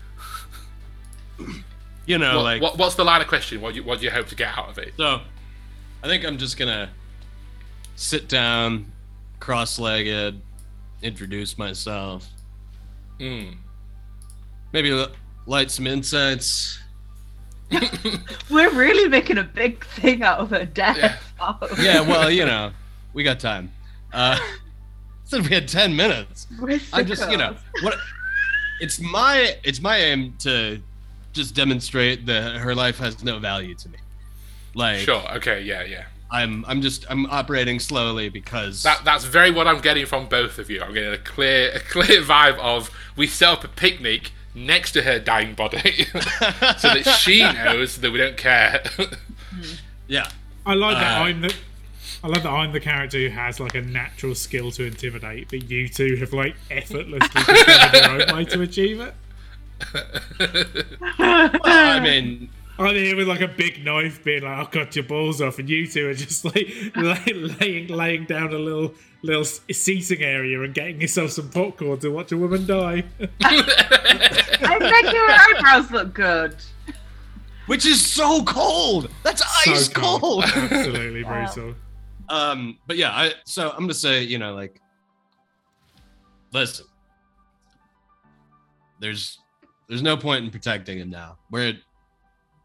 you 2.04 2.18
know, 2.18 2.36
What, 2.36 2.42
like 2.42 2.62
what, 2.62 2.76
what's 2.78 2.94
the 2.94 3.04
line 3.04 3.22
of 3.22 3.26
question? 3.28 3.60
What 3.62 3.70
do 3.74 3.80
you, 3.80 3.84
what 3.86 4.00
do 4.00 4.04
you 4.04 4.10
hope 4.10 4.26
to 4.28 4.34
get 4.34 4.56
out 4.58 4.68
of 4.68 4.76
it? 4.78 4.92
So, 4.98 5.20
I 6.02 6.06
think 6.06 6.24
I'm 6.26 6.36
just 6.36 6.58
gonna 6.58 6.90
sit 7.96 8.28
down, 8.28 8.92
cross-legged, 9.38 10.40
introduce 11.02 11.56
myself, 11.56 12.28
Mm. 13.18 13.54
Maybe 14.72 15.06
light 15.46 15.70
some 15.70 15.86
incense. 15.86 16.78
We're 18.50 18.70
really 18.72 19.08
making 19.08 19.38
a 19.38 19.44
big 19.44 19.84
thing 19.84 20.22
out 20.22 20.38
of 20.40 20.50
her 20.50 20.64
death. 20.64 20.96
Yeah, 21.38 21.56
Yeah. 21.80 22.00
well, 22.00 22.30
you 22.30 22.44
know, 22.44 22.72
we 23.12 23.22
got 23.22 23.38
time. 23.40 23.72
Uh, 24.12 24.38
said 25.24 25.42
we 25.42 25.54
had 25.54 25.68
ten 25.68 25.94
minutes. 25.94 26.46
I'm 26.92 27.06
just, 27.06 27.30
you 27.30 27.36
know, 27.36 27.54
what? 27.82 27.94
It's 28.80 28.98
my 29.00 29.56
it's 29.62 29.80
my 29.80 29.98
aim 29.98 30.34
to 30.40 30.80
just 31.32 31.54
demonstrate 31.54 32.26
that 32.26 32.56
her 32.56 32.74
life 32.74 32.98
has 32.98 33.22
no 33.22 33.38
value 33.38 33.74
to 33.76 33.88
me. 33.88 33.98
Like, 34.74 34.98
Sure. 35.00 35.22
Okay. 35.36 35.62
Yeah. 35.62 35.84
Yeah. 35.84 36.04
I'm 36.32 36.64
I'm 36.66 36.80
just 36.80 37.06
I'm 37.10 37.26
operating 37.26 37.78
slowly 37.78 38.28
because 38.28 38.82
That 38.84 39.02
that's 39.04 39.24
very 39.24 39.50
what 39.50 39.66
I'm 39.68 39.80
getting 39.80 40.06
from 40.06 40.28
both 40.28 40.58
of 40.58 40.70
you. 40.70 40.80
I'm 40.82 40.92
getting 40.94 41.12
a 41.12 41.18
clear 41.18 41.70
a 41.72 41.80
clear 41.80 42.22
vibe 42.22 42.58
of 42.58 42.90
we 43.16 43.26
set 43.26 43.48
up 43.48 43.64
a 43.64 43.68
picnic 43.68 44.32
next 44.54 44.92
to 44.92 45.02
her 45.02 45.18
dying 45.18 45.54
body, 45.54 46.04
so 46.78 46.94
that 46.94 47.16
she 47.20 47.40
knows 47.64 47.98
that 47.98 48.10
we 48.10 48.18
don't 48.18 48.36
care. 48.36 48.82
yeah. 50.06 50.28
I 50.66 50.74
like 50.74 50.96
that 50.96 51.20
Uh, 51.20 51.24
I'm 51.24 51.40
the 51.40 51.54
I 52.22 52.28
like 52.28 52.42
that 52.42 52.50
I'm 52.50 52.72
the 52.72 52.80
character 52.80 53.18
who 53.18 53.28
has 53.30 53.58
like 53.60 53.74
a 53.74 53.80
natural 53.80 54.34
skill 54.34 54.70
to 54.72 54.84
intimidate, 54.84 55.48
but 55.48 55.70
you 55.70 55.88
two 55.88 56.16
have 56.16 56.32
like 56.34 56.54
effortlessly 56.70 57.18
discovered 57.46 57.94
your 57.94 58.28
own 58.30 58.36
way 58.36 58.44
to 58.44 58.60
achieve 58.60 59.00
it. 59.00 59.14
Well, 61.18 61.50
I 61.64 62.00
mean, 62.00 62.50
I'm 62.86 62.94
here 62.94 63.14
with 63.16 63.28
like 63.28 63.40
a 63.42 63.48
big 63.48 63.84
knife, 63.84 64.24
being 64.24 64.42
like, 64.42 64.56
"I'll 64.58 64.66
cut 64.66 64.96
your 64.96 65.04
balls 65.04 65.40
off," 65.42 65.58
and 65.58 65.68
you 65.68 65.86
two 65.86 66.08
are 66.08 66.14
just 66.14 66.44
like 66.44 66.68
lay, 66.96 67.32
laying 67.34 67.88
laying 67.88 68.24
down 68.24 68.52
a 68.54 68.58
little 68.58 68.94
little 69.22 69.44
seating 69.44 70.22
area 70.22 70.62
and 70.62 70.72
getting 70.72 71.00
yourself 71.00 71.30
some 71.32 71.50
popcorn 71.50 71.98
to 72.00 72.08
watch 72.10 72.32
a 72.32 72.36
woman 72.38 72.66
die. 72.66 73.04
I'm 73.20 74.78
making 74.82 75.14
her 75.14 75.30
eyebrows 75.30 75.90
look 75.90 76.14
good. 76.14 76.56
which 77.66 77.84
is 77.84 78.04
so 78.04 78.42
cold. 78.44 79.10
That's 79.24 79.42
ice 79.66 79.88
cold. 79.88 80.20
cold. 80.22 80.44
Absolutely 80.54 81.22
Wow. 81.24 81.44
brutal. 81.52 81.74
um, 82.30 82.78
but 82.86 82.96
yeah, 82.96 83.10
I 83.10 83.34
so 83.44 83.70
I'm 83.70 83.80
gonna 83.80 83.92
say, 83.94 84.22
you 84.22 84.38
know, 84.38 84.54
like, 84.54 84.80
listen, 86.52 86.86
there's 89.00 89.38
there's 89.88 90.02
no 90.02 90.16
point 90.16 90.44
in 90.44 90.50
protecting 90.50 90.98
him 90.98 91.10
now. 91.10 91.36
We're 91.50 91.74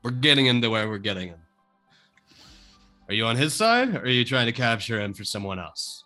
we're 0.05 0.11
getting 0.11 0.45
into 0.45 0.69
where 0.69 0.87
we're 0.87 0.99
getting 0.99 1.29
him. 1.29 1.39
Are 3.07 3.15
you 3.15 3.25
on 3.25 3.37
his 3.37 3.55
side, 3.55 3.95
or 3.95 4.01
are 4.01 4.07
you 4.07 4.23
trying 4.23 4.45
to 4.45 4.51
capture 4.51 5.01
him 5.01 5.15
for 5.15 5.23
someone 5.23 5.57
else? 5.57 6.03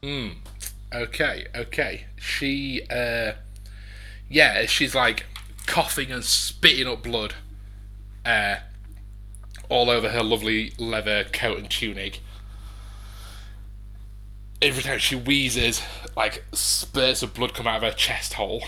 Hmm. 0.00 0.28
Okay, 0.94 1.46
okay. 1.56 2.04
She, 2.20 2.82
uh, 2.88 3.32
yeah, 4.28 4.64
she's 4.66 4.94
like 4.94 5.26
coughing 5.66 6.12
and 6.12 6.24
spitting 6.24 6.86
up 6.86 7.02
blood, 7.02 7.34
uh, 8.24 8.58
all 9.68 9.90
over 9.90 10.10
her 10.10 10.22
lovely 10.22 10.72
leather 10.78 11.24
coat 11.24 11.58
and 11.58 11.68
tunic. 11.68 12.20
Every 14.62 14.84
time 14.84 15.00
she 15.00 15.16
wheezes, 15.16 15.82
like 16.16 16.44
spurts 16.52 17.24
of 17.24 17.34
blood 17.34 17.54
come 17.54 17.66
out 17.66 17.78
of 17.78 17.90
her 17.90 17.98
chest 17.98 18.34
hole, 18.34 18.62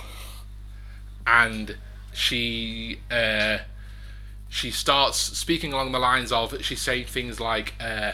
and 1.28 1.76
she, 2.12 2.98
uh, 3.08 3.58
she 4.51 4.70
starts 4.70 5.16
speaking 5.16 5.72
along 5.72 5.92
the 5.92 5.98
lines 5.98 6.30
of 6.30 6.62
she's 6.62 6.82
saying 6.82 7.07
things 7.07 7.40
like, 7.40 7.72
uh, 7.80 8.12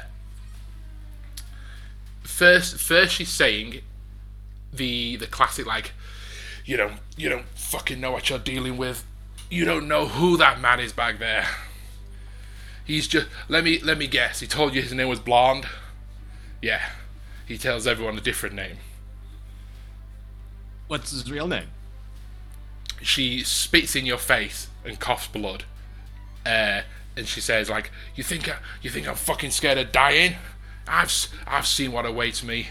first 2.22 2.76
first 2.76 3.14
she's 3.14 3.30
saying 3.30 3.80
the 4.72 5.16
the 5.16 5.26
classic 5.26 5.66
like 5.66 5.92
you 6.64 6.76
don't 6.76 6.98
you 7.16 7.28
don't 7.28 7.46
fucking 7.54 7.98
know 8.00 8.12
what 8.12 8.28
you're 8.28 8.38
dealing 8.38 8.76
with 8.76 9.04
you 9.48 9.64
don't 9.64 9.88
know 9.88 10.06
who 10.06 10.36
that 10.36 10.60
man 10.60 10.78
is 10.78 10.92
back 10.92 11.18
there 11.18 11.46
He's 12.86 13.08
just 13.08 13.26
let 13.48 13.64
me 13.64 13.80
let 13.80 13.98
me 13.98 14.06
guess. 14.06 14.38
He 14.38 14.46
told 14.46 14.72
you 14.72 14.80
his 14.80 14.92
name 14.92 15.08
was 15.08 15.18
Blonde. 15.18 15.66
Yeah, 16.62 16.90
he 17.44 17.58
tells 17.58 17.84
everyone 17.84 18.16
a 18.16 18.20
different 18.20 18.54
name. 18.54 18.76
What's 20.86 21.10
his 21.10 21.28
real 21.28 21.48
name? 21.48 21.66
She 23.02 23.42
spits 23.42 23.96
in 23.96 24.06
your 24.06 24.18
face 24.18 24.68
and 24.84 25.00
coughs 25.00 25.26
blood. 25.26 25.64
Uh, 26.46 26.82
and 27.16 27.26
she 27.26 27.40
says 27.40 27.68
like, 27.68 27.90
"You 28.14 28.22
think 28.22 28.48
I, 28.48 28.56
you 28.82 28.90
think 28.90 29.08
I'm 29.08 29.16
fucking 29.16 29.50
scared 29.50 29.78
of 29.78 29.90
dying? 29.92 30.34
I've 30.86 31.06
s- 31.08 31.28
I've 31.46 31.66
seen 31.66 31.90
what 31.92 32.06
awaits 32.06 32.44
me. 32.44 32.68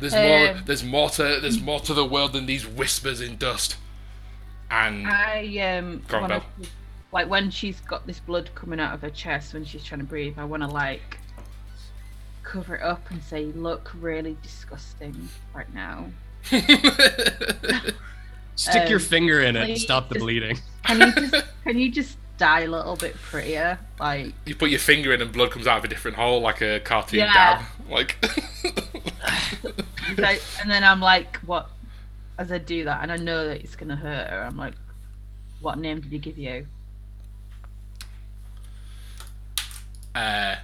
There's 0.00 0.14
more 0.14 0.48
Um, 0.48 0.62
there's 0.66 0.82
more 0.82 1.08
to 1.10 1.38
there's 1.40 1.60
more 1.60 1.78
to 1.80 1.94
the 1.94 2.04
world 2.04 2.32
than 2.32 2.46
these 2.46 2.66
whispers 2.66 3.20
in 3.20 3.36
dust." 3.36 3.76
And 4.70 5.06
I 5.06 5.58
um 5.76 6.02
Go 6.08 6.16
on, 6.16 6.22
wanna, 6.22 6.42
like 7.12 7.28
when 7.28 7.50
she's 7.50 7.78
got 7.80 8.06
this 8.06 8.18
blood 8.20 8.50
coming 8.54 8.80
out 8.80 8.94
of 8.94 9.02
her 9.02 9.10
chest 9.10 9.52
when 9.54 9.64
she's 9.64 9.84
trying 9.84 10.00
to 10.00 10.06
breathe, 10.06 10.38
I 10.38 10.44
wanna 10.44 10.68
like 10.68 11.18
cover 12.42 12.74
it 12.76 12.82
up 12.82 13.08
and 13.10 13.22
say, 13.22 13.44
look 13.46 13.92
really 14.00 14.36
disgusting 14.42 15.28
right 15.54 15.72
now. 15.72 16.06
Stick 18.56 18.88
your 18.88 18.98
Um, 18.98 19.04
finger 19.04 19.40
in 19.40 19.56
it 19.56 19.70
and 19.70 19.78
stop 19.78 20.08
the 20.08 20.14
just- 20.16 20.22
bleeding. 20.24 20.58
Can 20.84 21.00
you 21.00 21.12
just 21.30 21.44
can 21.64 21.78
you 21.78 21.90
just 21.90 22.18
die 22.42 22.60
a 22.62 22.66
little 22.68 22.96
bit 22.96 23.14
prettier? 23.14 23.78
Like 24.00 24.32
you 24.46 24.54
put 24.56 24.70
your 24.70 24.80
finger 24.80 25.12
in 25.14 25.22
and 25.22 25.30
blood 25.32 25.50
comes 25.52 25.66
out 25.68 25.78
of 25.78 25.84
a 25.84 25.88
different 25.88 26.16
hole 26.16 26.40
like 26.40 26.60
a 26.60 26.80
cartoon 26.80 27.20
Yeah. 27.20 27.32
dab. 27.32 27.64
Like 27.88 28.16
so, 30.16 30.24
and 30.60 30.70
then 30.70 30.82
I'm 30.82 31.00
like, 31.00 31.36
what 31.38 31.70
as 32.38 32.50
I 32.50 32.58
do 32.58 32.84
that 32.84 33.02
and 33.02 33.12
I 33.12 33.16
know 33.16 33.46
that 33.46 33.60
it's 33.60 33.76
gonna 33.76 33.94
hurt 33.96 34.28
her, 34.30 34.42
I'm 34.48 34.56
like, 34.56 34.74
what 35.60 35.78
name 35.78 36.00
did 36.00 36.10
he 36.10 36.18
give 36.18 36.36
you? 36.38 36.66
uh 40.14 40.56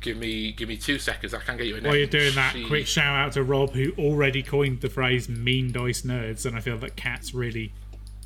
give 0.00 0.16
me 0.16 0.52
give 0.52 0.68
me 0.68 0.76
two 0.76 0.98
seconds, 0.98 1.34
I 1.34 1.40
can't 1.40 1.58
get 1.58 1.66
you 1.66 1.76
a 1.76 1.80
name. 1.80 1.88
While 1.88 1.96
you're 1.96 2.06
doing 2.06 2.34
that, 2.34 2.52
She- 2.54 2.66
quick 2.66 2.86
shout 2.86 3.16
out 3.16 3.32
to 3.32 3.42
Rob 3.42 3.72
who 3.72 3.92
already 3.98 4.42
coined 4.42 4.80
the 4.80 4.88
phrase 4.90 5.28
"mean 5.28 5.72
dice 5.72 6.02
nerds," 6.02 6.46
and 6.46 6.56
I 6.56 6.60
feel 6.60 6.78
that 6.78 6.96
Cat's 6.96 7.34
really, 7.34 7.72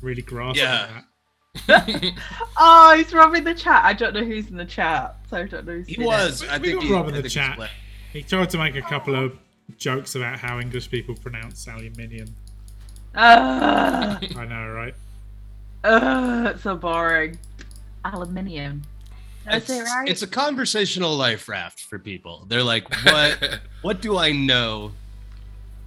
really 0.01 0.21
grasping 0.21 0.63
Yeah. 0.63 0.87
that. 0.87 1.05
Oh, 2.63 2.93
he's 2.95 3.11
robbing 3.13 3.43
the 3.43 3.55
chat. 3.55 3.83
I 3.83 3.93
don't 3.93 4.13
know 4.13 4.23
who's 4.23 4.47
in 4.49 4.57
the 4.57 4.65
chat, 4.65 5.15
so 5.29 5.37
I 5.37 5.45
don't 5.47 5.65
know 5.65 5.73
who's 5.73 5.87
He 5.87 5.95
in 5.95 6.01
it. 6.01 6.05
was. 6.05 6.41
We- 6.43 6.47
I 6.49 6.57
we 6.57 6.67
think 6.67 6.79
got 6.81 6.87
he, 6.87 6.93
Rob 6.93 7.07
in 7.07 7.13
I 7.13 7.17
the 7.17 7.29
think 7.29 7.33
chat. 7.33 7.69
He 8.13 8.23
tried 8.23 8.49
to 8.51 8.57
make 8.57 8.75
a 8.75 8.81
couple 8.81 9.15
of 9.15 9.33
jokes 9.77 10.15
about 10.15 10.37
how 10.39 10.59
English 10.59 10.91
people 10.91 11.15
pronounce 11.15 11.67
aluminium. 11.67 12.27
Ugh, 13.15 13.23
ah. 13.25 14.19
I 14.37 14.45
know, 14.45 14.69
right? 14.73 14.93
ugh, 15.83 16.47
it's 16.53 16.63
so 16.63 16.75
boring. 16.75 17.39
Aluminium. 18.05 18.83
It's, 19.47 19.69
right? 19.69 20.07
it's 20.07 20.21
a 20.21 20.27
conversational 20.27 21.15
life 21.15 21.49
raft 21.49 21.81
for 21.85 21.97
people. 21.97 22.45
They're 22.47 22.63
like, 22.63 22.87
what? 23.05 23.59
what 23.81 24.01
do 24.01 24.17
I 24.17 24.31
know 24.31 24.91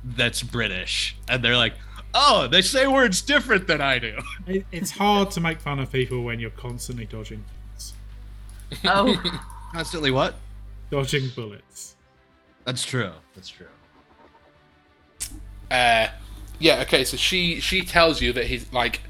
that's 0.02 0.42
British? 0.42 1.16
And 1.28 1.42
they're 1.44 1.56
like, 1.56 1.74
oh, 2.14 2.46
they 2.48 2.62
say 2.62 2.86
words 2.86 3.20
different 3.20 3.66
than 3.66 3.80
I 3.80 3.98
do. 3.98 4.18
It, 4.46 4.66
it's 4.72 4.92
hard 4.92 5.30
to 5.32 5.40
make 5.40 5.60
fun 5.60 5.78
of 5.78 5.90
people 5.90 6.22
when 6.22 6.40
you're 6.40 6.50
constantly 6.50 7.04
dodging 7.06 7.44
bullets. 7.44 7.94
oh, 8.84 9.40
Constantly 9.72 10.12
what? 10.12 10.36
Dodging 10.90 11.30
bullets. 11.34 11.96
That's 12.64 12.84
true. 12.84 13.10
That's 13.34 13.48
true. 13.48 13.66
Uh, 15.70 16.08
yeah. 16.60 16.80
Okay. 16.82 17.04
So 17.04 17.16
she 17.16 17.60
she 17.60 17.82
tells 17.82 18.22
you 18.22 18.32
that 18.34 18.46
he's 18.46 18.72
like 18.72 19.00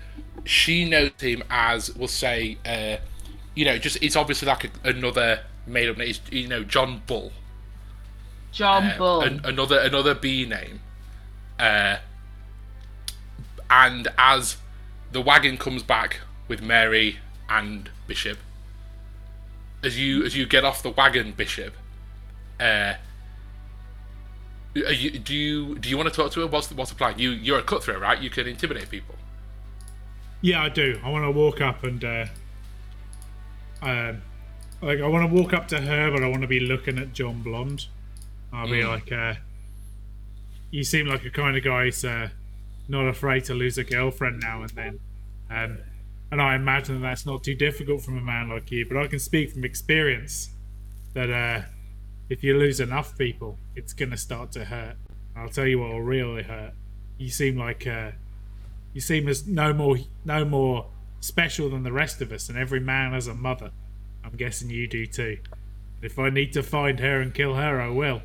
she 0.45 0.89
knows 0.89 1.11
him 1.21 1.43
as 1.51 1.95
we'll 1.95 2.09
say 2.09 2.59
uh, 2.65 2.97
you 3.55 3.65
know 3.65 3.79
just 3.79 4.03
it's 4.03 4.17
obviously 4.17 4.49
like 4.49 4.65
a, 4.65 4.89
another 4.89 5.41
made 5.67 5.89
up 5.89 5.99
name. 5.99 6.09
It's, 6.09 6.21
you 6.31 6.49
know 6.49 6.65
John 6.65 7.03
Bull. 7.07 7.33
John 8.53 8.85
uh, 8.85 8.95
Bull. 8.97 9.21
an- 9.21 9.41
another 9.45 9.79
another 9.81 10.15
B 10.15 10.47
name. 10.47 10.81
Uh, 11.59 11.97
and 13.71 14.09
as 14.19 14.57
the 15.13 15.21
wagon 15.21 15.57
comes 15.57 15.83
back 15.83 16.21
with 16.49 16.63
Mary 16.63 17.19
and 17.49 17.91
Bishop, 18.07 18.39
as 19.83 19.99
you 19.99 20.25
as 20.25 20.37
you 20.37 20.47
get 20.47 20.65
off 20.65 20.83
the 20.83 20.91
wagon, 20.91 21.33
Bishop, 21.33 21.75
uh, 22.61 22.95
you, 24.75 25.19
do 25.19 25.35
you 25.35 25.79
do 25.79 25.89
you 25.89 25.97
want 25.97 26.09
to 26.09 26.15
talk 26.15 26.33
to 26.33 26.41
her? 26.41 26.47
What's 26.47 26.67
the, 26.69 26.75
what's 26.75 26.91
the 26.91 26.97
plan? 26.97 27.19
You 27.19 27.31
you're 27.31 27.59
a 27.59 27.63
cutthroat, 27.63 28.01
right? 28.01 28.21
You 28.21 28.31
can 28.31 28.47
intimidate 28.47 28.91
people. 28.91 29.15
Yeah, 30.41 30.63
I 30.63 30.69
do. 30.69 31.01
I 31.03 31.09
want 31.09 31.25
to 31.25 31.31
walk 31.31 31.63
up 31.63 31.85
and, 31.85 32.05
uh, 32.05 32.27
um, 33.81 34.21
like, 34.83 35.01
I 35.01 35.07
want 35.07 35.27
to 35.27 35.35
walk 35.35 35.55
up 35.55 35.69
to 35.69 35.81
her, 35.81 36.11
but 36.11 36.23
I 36.23 36.29
want 36.29 36.43
to 36.43 36.47
be 36.47 36.61
looking 36.61 36.99
at 36.99 37.15
John 37.15 37.41
Blonde. 37.41 37.87
I'll 38.53 38.69
be 38.69 38.85
like, 38.85 39.11
uh, 39.11 39.37
you 40.71 40.85
seem 40.85 41.07
like 41.07 41.25
a 41.25 41.31
kind 41.31 41.57
of 41.57 41.65
guy 41.65 41.85
who's 41.85 42.05
uh, 42.05 42.29
not 42.89 43.07
afraid 43.07 43.45
to 43.47 43.55
lose 43.55 43.79
a 43.79 43.85
girlfriend 43.85 44.41
now 44.41 44.63
and 44.63 44.71
then. 44.71 45.01
Um, 45.51 45.79
and 46.31 46.43
I 46.43 46.55
imagine 46.55 47.01
that's 47.01 47.27
not 47.27 47.45
too 47.45 47.55
difficult 47.55 48.03
from 48.03 48.19
a 48.19 48.21
man 48.21 48.49
like 48.49 48.71
you, 48.71 48.87
but 48.87 48.97
I 48.97 49.07
can 49.07 49.19
speak 49.19 49.53
from 49.53 49.65
experience 49.65 50.51
that 51.13 51.31
uh, 51.31 51.67
if 52.29 52.43
you 52.43 52.59
lose 52.59 52.81
enough 52.81 53.17
people, 53.17 53.59
it's 53.77 53.93
going 53.93 54.11
to 54.11 54.17
start 54.17 54.53
to 54.53 54.65
hurt. 54.65 54.97
I'll 55.37 55.49
tell 55.49 55.67
you 55.67 55.81
what 55.81 55.91
will 55.91 56.03
really 56.03 56.43
hurt. 56.43 56.73
You 57.19 57.31
seem 57.31 57.57
like 57.57 57.87
uh, 57.87 58.13
you 58.93 59.01
seem 59.01 59.29
as 59.29 59.47
no 59.47 59.73
more 59.73 59.99
no 60.25 60.45
more 60.45 60.87
special 61.21 61.71
than 61.71 61.83
the 61.83 61.93
rest 61.93 62.21
of 62.21 62.33
us, 62.33 62.49
and 62.49 62.59
every 62.59 62.81
man 62.81 63.13
has 63.13 63.27
a 63.27 63.35
mother. 63.35 63.71
I'm 64.25 64.37
guessing 64.37 64.71
you 64.71 64.87
do 64.87 65.07
too. 65.07 65.39
If 66.03 66.19
I 66.19 66.31
need 66.31 66.53
to 66.55 66.63
find 66.63 66.99
her 67.01 67.21
and 67.21 67.33
kill 67.33 67.55
her, 67.55 67.81
I 67.81 67.89
will. 67.89 68.23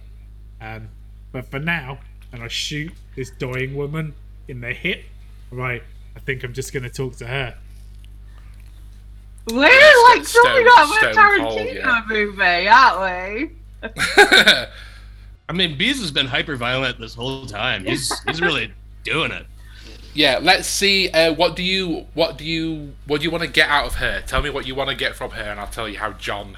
Um, 0.60 0.90
but 1.32 1.50
for 1.50 1.60
now, 1.60 2.00
and 2.32 2.44
I 2.44 2.48
shoot 2.48 2.92
this 3.16 3.30
dying 3.30 3.76
woman 3.76 4.14
in 4.50 4.62
the 4.62 4.74
hip, 4.74 5.04
right? 5.52 5.84
I 6.16 6.20
think 6.20 6.44
I'm 6.44 6.54
just 6.54 6.74
going 6.74 6.84
to 6.84 6.90
talk 6.90 7.16
to 7.18 7.28
her. 7.28 7.56
We're 9.48 9.64
like 10.10 10.26
Stone- 10.26 10.44
something 10.44 10.66
a 10.68 11.14
Tarantino 11.16 11.38
Cold, 11.40 11.68
yeah. 11.74 12.02
movie, 12.08 12.68
aren't 12.68 13.52
we? 13.82 13.90
I 15.50 15.54
mean, 15.54 15.78
Bees 15.78 16.00
has 16.02 16.12
been 16.12 16.28
hyper 16.28 16.56
violent 16.56 17.00
this 17.00 17.16
whole 17.16 17.46
time. 17.46 17.86
He's 17.86 18.12
he's 18.26 18.42
really 18.42 18.72
doing 19.04 19.32
it. 19.32 19.48
yeah. 20.14 20.40
Let's 20.42 20.68
see. 20.68 21.10
Uh, 21.10 21.34
what 21.34 21.56
do 21.56 21.64
you 21.64 22.06
what 22.14 22.38
do 22.38 22.46
you 22.46 22.94
what 23.08 23.22
do 23.22 23.24
you 23.24 23.32
want 23.32 23.44
to 23.44 23.50
get 23.50 23.70
out 23.70 23.86
of 23.86 23.96
her? 23.96 24.22
Tell 24.28 24.42
me 24.44 24.50
what 24.52 24.68
you 24.68 24.76
want 24.76 24.90
to 24.92 24.96
get 24.96 25.16
from 25.16 25.32
her, 25.32 25.42
and 25.44 25.60
I'll 25.60 25.68
tell 25.68 25.90
you 25.90 25.98
how 25.98 26.12
John. 26.14 26.58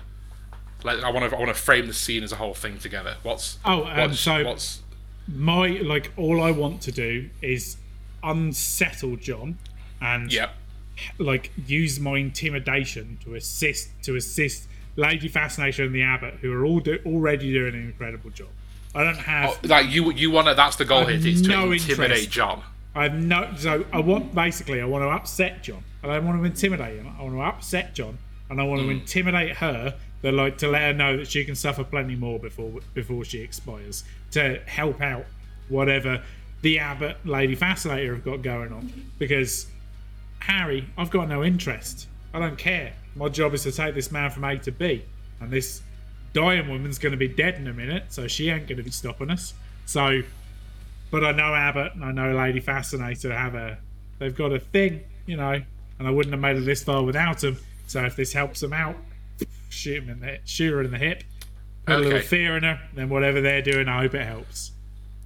Let, 0.84 1.04
I 1.04 1.12
want 1.12 1.30
to 1.30 1.36
I 1.38 1.40
want 1.40 1.56
to 1.56 1.62
frame 1.62 1.88
the 1.88 1.94
scene 1.94 2.24
as 2.24 2.32
a 2.32 2.38
whole 2.38 2.56
thing 2.56 2.80
together. 2.80 3.16
What's 3.24 3.60
Oh, 3.64 3.86
um, 3.86 3.98
what's, 3.98 4.20
so 4.20 4.44
what's 4.44 4.82
my 5.28 5.68
like 5.84 6.12
all 6.18 6.42
I 6.42 6.52
want 6.52 6.82
to 6.82 6.92
do 6.92 7.30
is 7.42 7.78
unsettle 8.24 9.16
John 9.18 9.58
and 10.02 10.32
Yep. 10.32 10.54
like 11.18 11.52
use 11.66 12.00
my 12.00 12.18
intimidation 12.18 13.18
to 13.24 13.36
assist 13.36 13.90
to 14.04 14.16
assist 14.16 14.68
Lady 14.96 15.28
Fascination 15.28 15.86
and 15.86 15.96
the 15.96 16.04
Abbot, 16.04 16.36
who 16.42 16.52
are 16.54 16.66
all 16.66 16.80
do, 16.80 17.00
already 17.06 17.52
doing 17.52 17.74
an 17.74 17.82
incredible 17.82 18.30
job. 18.30 18.50
I 18.94 19.04
don't 19.04 19.16
have 19.16 19.52
Oh, 19.52 19.68
like 19.68 19.90
you 19.90 20.12
you 20.12 20.32
want 20.32 20.48
to 20.48 20.54
that's 20.54 20.76
the 20.76 20.86
goal 20.86 21.06
here 21.06 21.18
is 21.26 21.42
to 21.42 21.48
no 21.48 21.72
intimidate 21.72 22.18
interest. 22.18 22.30
John. 22.32 22.64
I 22.94 23.04
have 23.04 23.14
no 23.14 23.54
so 23.58 23.86
I 23.94 24.00
want 24.00 24.36
basically 24.36 24.82
I 24.82 24.86
want 24.86 25.04
to 25.04 25.10
upset 25.10 25.64
John. 25.64 25.84
I 26.04 26.08
don't 26.08 26.26
want 26.26 26.40
to 26.40 26.44
intimidate 26.44 26.98
him. 26.98 27.14
I 27.18 27.24
want 27.24 27.36
to 27.36 27.42
upset 27.42 27.94
John 27.94 28.18
and 28.50 28.60
I 28.60 28.64
want 28.66 28.82
to 28.82 28.86
hmm. 28.86 28.92
intimidate 28.92 29.58
her 29.58 29.96
but 30.22 30.34
like 30.34 30.58
to 30.60 30.68
let 30.68 30.82
her 30.82 30.94
know 30.94 31.18
that 31.18 31.28
she 31.28 31.46
can 31.46 31.56
suffer 31.56 31.84
plenty 31.84 32.16
more 32.16 32.38
before 32.38 32.82
before 32.94 33.24
she 33.24 33.40
expires 33.40 34.04
to 34.32 34.62
help 34.66 35.02
out 35.02 35.26
whatever 35.70 36.22
the 36.62 36.80
Abbot 36.80 37.18
Lady 37.26 37.56
Fascinator 37.56 38.16
have 38.16 38.26
got 38.26 38.42
going 38.42 38.72
on. 38.72 38.92
Because 39.18 39.68
Harry, 40.40 40.88
I've 40.98 41.10
got 41.10 41.28
no 41.28 41.44
interest. 41.44 42.08
I 42.34 42.40
don't 42.40 42.58
care. 42.58 42.94
My 43.16 43.30
job 43.30 43.54
is 43.54 43.64
to 43.64 43.72
take 43.72 43.96
this 43.96 44.12
man 44.12 44.30
from 44.30 44.44
A 44.44 44.58
to 44.60 44.72
B. 44.72 45.04
And 45.40 45.52
this 45.52 45.82
dying 46.34 46.70
woman's 46.70 46.98
going 46.98 47.12
to 47.12 47.18
be 47.18 47.28
dead 47.28 47.56
in 47.56 47.68
a 47.68 47.74
minute, 47.74 48.06
so 48.10 48.28
she 48.28 48.50
ain't 48.50 48.68
going 48.68 48.78
to 48.78 48.84
be 48.84 48.92
stopping 48.92 49.30
us. 49.30 49.54
So, 49.86 50.22
but 51.10 51.26
I 51.26 51.32
know 51.32 51.54
Abbott 51.54 51.96
and 51.96 52.06
I 52.06 52.12
know 52.12 52.34
Lady 52.36 52.60
Fascinator 52.60 53.34
have 53.34 53.56
a, 53.56 53.78
they've 54.20 54.36
got 54.36 54.54
a 54.54 54.60
thing, 54.60 55.02
you 55.26 55.36
know, 55.36 55.62
and 56.00 56.08
I 56.08 56.12
wouldn't 56.12 56.34
have 56.34 56.42
made 56.42 56.58
it 56.58 56.66
this 56.66 56.84
far 56.84 57.04
without 57.04 57.40
them. 57.40 57.58
So 57.88 58.06
if 58.06 58.16
this 58.16 58.32
helps 58.34 58.62
them 58.62 58.74
out, 58.74 58.96
shoot 59.70 60.04
'em 60.04 60.10
in 60.10 60.20
the 60.20 60.40
shoot 60.46 60.72
her 60.72 60.82
in 60.82 60.92
the 60.92 60.98
hip, 60.98 61.24
put 61.86 61.96
a 61.96 62.00
little 62.00 62.20
fear 62.22 62.56
in 62.56 62.64
her, 62.64 62.80
then 62.94 63.10
whatever 63.10 63.42
they're 63.42 63.62
doing, 63.62 63.88
I 63.88 64.02
hope 64.02 64.16
it 64.16 64.26
helps. 64.26 64.72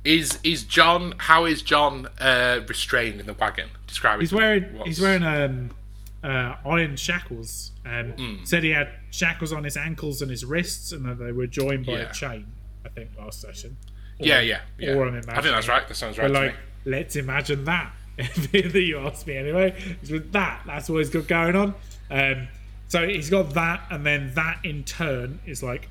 Is 0.05 0.39
is 0.43 0.63
John 0.63 1.15
how 1.17 1.45
is 1.45 1.61
John 1.61 2.07
uh, 2.19 2.61
restrained 2.67 3.19
in 3.19 3.25
the 3.25 3.33
wagon? 3.33 3.69
Describe 3.87 4.19
it. 4.19 4.23
He's 4.23 4.33
wearing 4.33 4.63
What's- 4.77 4.87
he's 4.87 5.01
wearing 5.01 5.23
um, 5.23 5.71
uh, 6.23 6.55
iron 6.65 6.95
shackles. 6.95 7.71
Um, 7.85 8.11
Hmm. 8.13 8.43
Said 8.45 8.63
he 8.63 8.69
had 8.69 8.89
shackles 9.11 9.51
on 9.51 9.63
his 9.63 9.75
ankles 9.77 10.21
and 10.21 10.29
his 10.31 10.45
wrists, 10.45 10.91
and 10.91 11.05
that 11.05 11.17
they 11.19 11.31
were 11.31 11.47
joined 11.47 11.85
by 11.85 11.93
Yeah. 11.93 12.09
a 12.09 12.13
chain. 12.13 12.45
I 12.85 12.89
think 12.89 13.09
last 13.17 13.41
session. 13.41 13.77
Yeah, 14.19 14.39
yeah, 14.41 14.61
yeah. 14.77 14.93
or 14.93 15.07
I'm 15.07 15.15
I 15.15 15.21
think 15.41 15.43
that's 15.55 15.67
right. 15.67 15.85
That 15.87 15.95
sounds 15.95 16.17
right. 16.17 16.31
But 16.31 16.39
to 16.39 16.45
like, 16.47 16.53
me. 16.53 16.91
let's 16.91 17.15
imagine 17.15 17.65
that. 17.65 17.91
that 18.17 18.81
you 18.81 18.99
asked 18.99 19.27
me 19.27 19.35
anyway. 19.35 19.75
It's 20.01 20.09
with 20.11 20.31
that. 20.31 20.61
That's 20.65 20.87
what 20.89 20.99
he's 20.99 21.09
got 21.09 21.27
going 21.27 21.55
on. 21.55 21.73
Um, 22.09 22.47
So 22.87 23.05
he's 23.07 23.29
got 23.31 23.53
that, 23.55 23.81
and 23.89 24.05
then 24.05 24.33
that 24.35 24.59
in 24.63 24.83
turn 24.83 25.39
is 25.45 25.61
like 25.63 25.89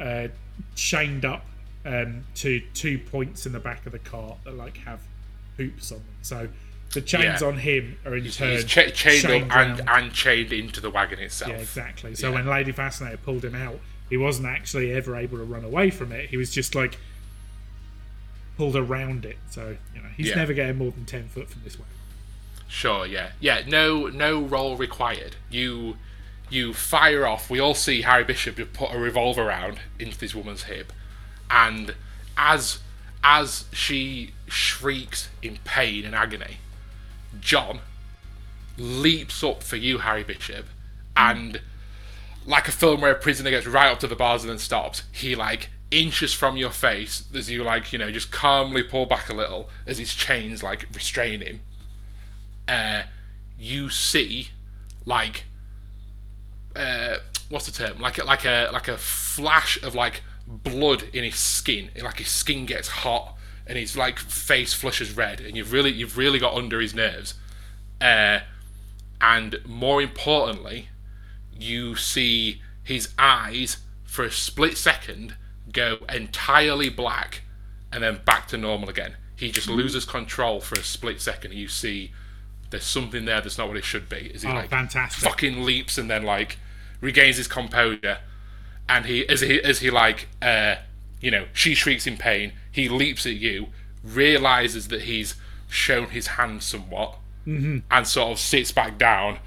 uh, 0.00 0.28
chained 0.74 1.24
up 1.24 1.44
um, 1.84 2.24
to 2.36 2.60
two 2.74 2.98
points 2.98 3.46
in 3.46 3.52
the 3.52 3.60
back 3.60 3.86
of 3.86 3.92
the 3.92 3.98
cart 3.98 4.38
that 4.44 4.54
like 4.54 4.76
have 4.78 5.00
hoops 5.56 5.90
on 5.92 5.98
them. 5.98 6.06
So 6.22 6.48
the 6.92 7.00
chains 7.00 7.40
Yeah. 7.40 7.48
on 7.48 7.58
him 7.58 7.96
are 8.04 8.16
in 8.16 8.24
He's, 8.24 8.36
turn 8.36 8.50
he's 8.52 8.64
cha- 8.64 8.88
chained, 8.90 9.50
and, 9.52 9.88
and 9.88 10.12
chained 10.12 10.52
into 10.52 10.80
the 10.80 10.90
wagon 10.90 11.18
itself. 11.20 11.50
Yeah, 11.52 11.58
exactly. 11.58 12.14
So 12.14 12.28
Yeah. 12.28 12.34
when 12.34 12.46
Lady 12.46 12.72
Fascinator 12.72 13.16
pulled 13.16 13.44
him 13.44 13.54
out, 13.54 13.80
he 14.08 14.16
wasn't 14.16 14.48
actually 14.48 14.90
ever 14.92 15.14
able 15.16 15.38
to 15.38 15.44
run 15.44 15.64
away 15.64 15.90
from 15.90 16.10
it. 16.12 16.30
He 16.30 16.36
was 16.36 16.50
just 16.50 16.74
like 16.74 16.98
pulled 18.56 18.76
around 18.76 19.24
it. 19.24 19.38
So 19.50 19.76
you 19.94 20.02
know 20.02 20.08
he's 20.16 20.28
Yeah. 20.28 20.36
never 20.36 20.52
getting 20.52 20.76
more 20.78 20.90
than 20.90 21.04
ten 21.06 21.28
foot 21.28 21.48
from 21.48 21.62
this 21.64 21.78
way. 21.78 21.86
Sure, 22.68 23.04
yeah, 23.06 23.30
yeah. 23.40 23.62
No, 23.66 24.06
no 24.08 24.42
roll 24.42 24.76
required. 24.76 25.34
You, 25.50 25.96
you 26.50 26.72
fire 26.72 27.26
off. 27.26 27.50
We 27.50 27.58
all 27.58 27.74
see 27.74 28.02
Harry 28.02 28.22
Bishop 28.22 28.72
put 28.72 28.92
a 28.92 28.98
revolver 28.98 29.44
round 29.44 29.80
into 29.98 30.16
this 30.16 30.34
woman's 30.36 30.64
hip, 30.64 30.92
and 31.50 31.94
as 32.36 32.78
as 33.22 33.64
she 33.72 34.32
shrieks 34.46 35.28
in 35.42 35.58
pain 35.64 36.04
and 36.04 36.14
agony, 36.14 36.58
John 37.40 37.80
leaps 38.78 39.44
up 39.44 39.62
for 39.62 39.76
you, 39.76 39.98
Harry 39.98 40.24
Bishop, 40.24 40.66
and 41.16 41.60
like 42.46 42.68
a 42.68 42.72
film 42.72 43.02
where 43.02 43.12
a 43.12 43.18
prisoner 43.18 43.50
gets 43.50 43.66
right 43.66 43.90
up 43.90 44.00
to 44.00 44.06
the 44.06 44.16
bars 44.16 44.42
and 44.42 44.50
then 44.50 44.58
stops, 44.58 45.02
he 45.12 45.34
like 45.36 45.68
inches 45.90 46.32
from 46.32 46.56
your 46.56 46.70
face 46.70 47.24
as 47.34 47.50
you 47.50 47.62
like, 47.62 47.92
you 47.92 47.98
know, 47.98 48.10
just 48.10 48.30
calmly 48.30 48.82
pull 48.82 49.06
back 49.06 49.28
a 49.28 49.34
little 49.34 49.68
as 49.86 49.98
his 49.98 50.14
chains 50.14 50.62
like 50.62 50.86
restrain 50.94 51.40
him 51.40 51.60
uh, 52.70 53.02
you 53.58 53.90
see 53.90 54.48
like 55.04 55.44
uh, 56.76 57.16
what's 57.48 57.66
the 57.66 57.72
term? 57.72 58.00
Like 58.00 58.24
like 58.24 58.44
a 58.44 58.70
like 58.72 58.88
a 58.88 58.96
flash 58.96 59.82
of 59.82 59.94
like 59.94 60.22
blood 60.50 61.04
in 61.12 61.24
his 61.24 61.36
skin. 61.36 61.90
Like 62.02 62.18
his 62.18 62.28
skin 62.28 62.66
gets 62.66 62.88
hot 62.88 63.36
and 63.66 63.78
his 63.78 63.96
like 63.96 64.18
face 64.18 64.72
flushes 64.74 65.16
red, 65.16 65.40
and 65.40 65.56
you've 65.56 65.72
really 65.72 65.90
you've 65.92 66.18
really 66.18 66.38
got 66.38 66.54
under 66.54 66.80
his 66.80 66.94
nerves. 66.94 67.34
Uh, 68.00 68.40
and 69.20 69.60
more 69.66 70.00
importantly, 70.02 70.88
you 71.56 71.94
see 71.94 72.60
his 72.82 73.10
eyes 73.18 73.78
for 74.04 74.24
a 74.24 74.30
split 74.30 74.76
second 74.76 75.36
go 75.72 75.98
entirely 76.12 76.88
black 76.88 77.42
and 77.92 78.02
then 78.02 78.20
back 78.24 78.48
to 78.48 78.56
normal 78.56 78.88
again. 78.88 79.14
He 79.36 79.50
just 79.50 79.68
loses 79.68 80.04
control 80.04 80.60
for 80.60 80.74
a 80.78 80.82
split 80.82 81.20
second. 81.20 81.52
You 81.54 81.68
see 81.68 82.12
there's 82.70 82.84
something 82.84 83.24
there 83.24 83.40
that's 83.40 83.58
not 83.58 83.68
what 83.68 83.76
it 83.76 83.84
should 83.84 84.08
be. 84.08 84.30
Is 84.34 84.42
he 84.42 84.48
Oh, 84.48 84.54
like 84.54 84.70
fantastic. 84.70 85.22
fucking 85.22 85.62
leaps 85.64 85.98
and 85.98 86.10
then 86.10 86.22
like 86.24 86.58
regains 87.00 87.36
his 87.36 87.46
composure 87.48 88.18
and 88.90 89.06
he 89.06 89.26
as 89.28 89.40
he 89.40 89.62
as 89.62 89.78
he 89.80 89.90
like 89.90 90.28
uh 90.42 90.74
you 91.20 91.30
know 91.30 91.46
she 91.54 91.74
shrieks 91.74 92.06
in 92.06 92.16
pain 92.18 92.52
he 92.70 92.88
leaps 92.88 93.24
at 93.24 93.36
you 93.36 93.68
realizes 94.04 94.88
that 94.88 95.02
he's 95.02 95.34
shown 95.68 96.08
his 96.10 96.26
hand 96.38 96.62
somewhat 96.62 97.16
and 97.46 98.06
sort 98.06 98.32
of 98.32 98.38
sits 98.38 98.70
back 98.72 98.96
down 98.98 99.38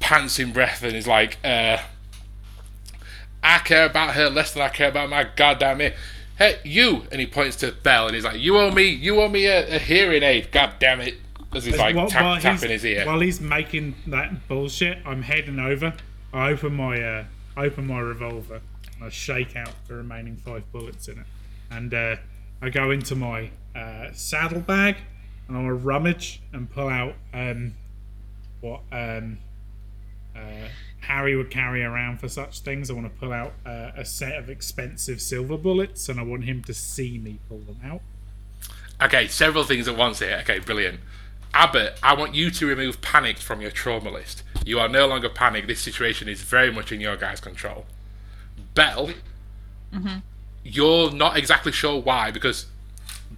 pants 0.00 0.38
in 0.38 0.52
breath 0.52 0.82
and 0.82 0.94
is 0.94 1.06
like 1.06 1.38
uh 1.44 1.78
I 3.42 3.58
care 3.58 3.84
about 3.86 4.14
her 4.14 4.30
less 4.30 4.52
than 4.54 4.62
I 4.62 4.68
care 4.68 4.88
about 4.88 5.10
my 5.10 5.26
goddamn 5.36 5.80
it." 5.82 5.94
Hey, 6.38 6.58
you! 6.64 7.04
And 7.12 7.20
he 7.20 7.26
points 7.26 7.56
to 7.56 7.72
Belle 7.72 8.06
and 8.06 8.14
he's 8.14 8.24
like, 8.24 8.40
"You 8.40 8.56
owe 8.56 8.70
me, 8.70 8.88
you 8.88 9.20
owe 9.20 9.28
me 9.28 9.44
a, 9.46 9.76
a 9.76 9.78
hearing 9.78 10.22
aid. 10.22 10.50
God 10.50 10.72
damn 10.78 11.00
it!" 11.02 11.16
As 11.54 11.64
he's 11.66 11.76
like 11.76 11.94
While- 11.94 12.08
tap, 12.08 12.22
while 12.24 12.40
tapping 12.40 12.70
he's- 12.70 12.82
his 12.82 12.84
ear. 12.86 13.06
While 13.06 13.20
he's 13.20 13.40
making 13.42 13.96
that 14.06 14.48
bullshit, 14.48 14.98
I'm 15.04 15.22
heading 15.22 15.58
over. 15.58 15.92
I 16.32 16.48
open 16.52 16.74
my 16.74 17.00
uh, 17.02 17.24
open 17.56 17.86
my 17.86 18.00
revolver. 18.00 18.60
And 18.96 19.04
I 19.04 19.08
shake 19.08 19.56
out 19.56 19.74
the 19.88 19.94
remaining 19.94 20.36
five 20.36 20.70
bullets 20.72 21.08
in 21.08 21.18
it, 21.18 21.26
and 21.70 21.92
uh, 21.92 22.16
I 22.62 22.70
go 22.70 22.90
into 22.90 23.16
my 23.16 23.50
uh, 23.74 24.10
saddlebag 24.12 24.96
and 25.48 25.56
I 25.56 25.68
rummage 25.68 26.40
and 26.52 26.70
pull 26.70 26.88
out 26.88 27.14
um, 27.32 27.74
what 28.60 28.80
um, 28.92 29.38
uh, 30.34 30.68
Harry 31.00 31.36
would 31.36 31.50
carry 31.50 31.84
around 31.84 32.18
for 32.18 32.28
such 32.28 32.60
things. 32.60 32.90
I 32.90 32.94
want 32.94 33.12
to 33.12 33.20
pull 33.20 33.32
out 33.32 33.52
uh, 33.66 33.90
a 33.96 34.04
set 34.04 34.38
of 34.38 34.48
expensive 34.48 35.20
silver 35.20 35.58
bullets, 35.58 36.08
and 36.08 36.18
I 36.18 36.22
want 36.22 36.44
him 36.44 36.62
to 36.64 36.74
see 36.74 37.18
me 37.18 37.38
pull 37.48 37.58
them 37.58 37.78
out. 37.84 38.00
Okay, 39.02 39.28
several 39.28 39.64
things 39.64 39.86
at 39.86 39.96
once 39.96 40.20
here. 40.20 40.38
Okay, 40.42 40.60
brilliant. 40.60 41.00
Abbott, 41.52 41.98
I 42.02 42.14
want 42.14 42.34
you 42.34 42.50
to 42.50 42.66
remove 42.66 43.00
panicked 43.00 43.42
from 43.42 43.60
your 43.60 43.70
trauma 43.70 44.10
list. 44.10 44.42
You 44.64 44.78
are 44.80 44.88
no 44.88 45.06
longer 45.06 45.28
panicked. 45.28 45.68
This 45.68 45.80
situation 45.80 46.28
is 46.28 46.42
very 46.42 46.72
much 46.72 46.90
in 46.92 47.00
your 47.00 47.16
guys' 47.16 47.40
control. 47.40 47.86
Belle, 48.74 49.10
you're 50.62 51.10
not 51.12 51.36
exactly 51.36 51.72
sure 51.72 52.00
why 52.00 52.30
because 52.30 52.66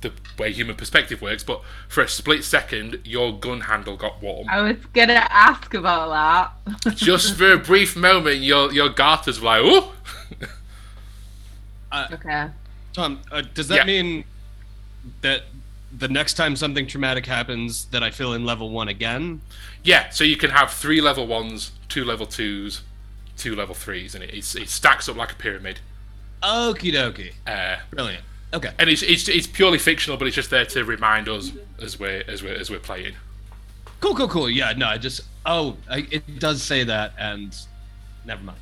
the 0.02 0.12
way 0.38 0.52
human 0.52 0.76
perspective 0.76 1.20
works, 1.22 1.42
but 1.42 1.62
for 1.88 2.02
a 2.02 2.08
split 2.08 2.44
second, 2.44 3.00
your 3.04 3.32
gun 3.38 3.62
handle 3.62 3.96
got 3.96 4.22
warm. 4.22 4.46
I 4.48 4.60
was 4.60 4.76
gonna 4.92 5.26
ask 5.30 5.72
about 5.74 6.52
that. 6.74 6.94
Just 6.96 7.36
for 7.36 7.52
a 7.52 7.58
brief 7.58 7.96
moment, 7.96 8.40
your 8.40 8.72
your 8.72 8.88
garters 8.90 9.40
were 9.40 9.46
like, 9.46 9.62
"Ooh." 9.64 9.84
okay. 12.12 12.48
Tom, 12.92 13.20
uh, 13.32 13.42
does 13.54 13.68
that 13.68 13.78
Yeah. 13.78 13.84
mean 13.84 14.24
that 15.22 15.42
the 15.96 16.08
next 16.08 16.34
time 16.34 16.56
something 16.56 16.86
traumatic 16.86 17.26
happens, 17.26 17.86
that 17.86 18.02
I 18.02 18.10
fill 18.10 18.32
in 18.32 18.44
level 18.44 18.70
one 18.70 18.88
again? 18.88 19.40
yeah, 19.82 20.08
so 20.10 20.24
you 20.24 20.36
can 20.36 20.50
have 20.50 20.72
three 20.72 21.00
level 21.00 21.26
ones, 21.26 21.70
two 21.88 22.04
level 22.04 22.26
twos, 22.26 22.82
two 23.36 23.54
level 23.54 23.74
threes, 23.74 24.14
and 24.14 24.24
it, 24.24 24.34
it 24.34 24.68
stacks 24.68 25.08
up 25.08 25.16
like 25.16 25.32
a 25.32 25.36
pyramid. 25.36 25.80
Okie 26.42 26.92
dokie. 26.92 27.32
Uh, 27.46 27.76
Brilliant. 27.90 28.24
Okay. 28.52 28.70
and 28.78 28.88
it's, 28.88 29.02
it's 29.02 29.28
it's 29.28 29.46
purely 29.46 29.78
fictional, 29.78 30.16
but 30.16 30.26
it's 30.26 30.36
just 30.36 30.50
there 30.50 30.64
to 30.66 30.84
remind 30.84 31.28
us 31.28 31.52
as 31.80 31.98
we're 31.98 32.22
as 32.28 32.42
we're 32.42 32.54
as 32.54 32.70
we're 32.70 32.78
playing. 32.78 33.14
Cool, 34.00 34.14
cool, 34.14 34.28
cool. 34.28 34.50
Yeah, 34.50 34.72
no, 34.76 34.86
I 34.86 34.98
just. 34.98 35.22
Oh, 35.44 35.76
I, 35.88 36.06
it 36.10 36.38
does 36.38 36.62
say 36.62 36.84
that, 36.84 37.12
and 37.18 37.56
never 38.24 38.42
mind. 38.42 38.58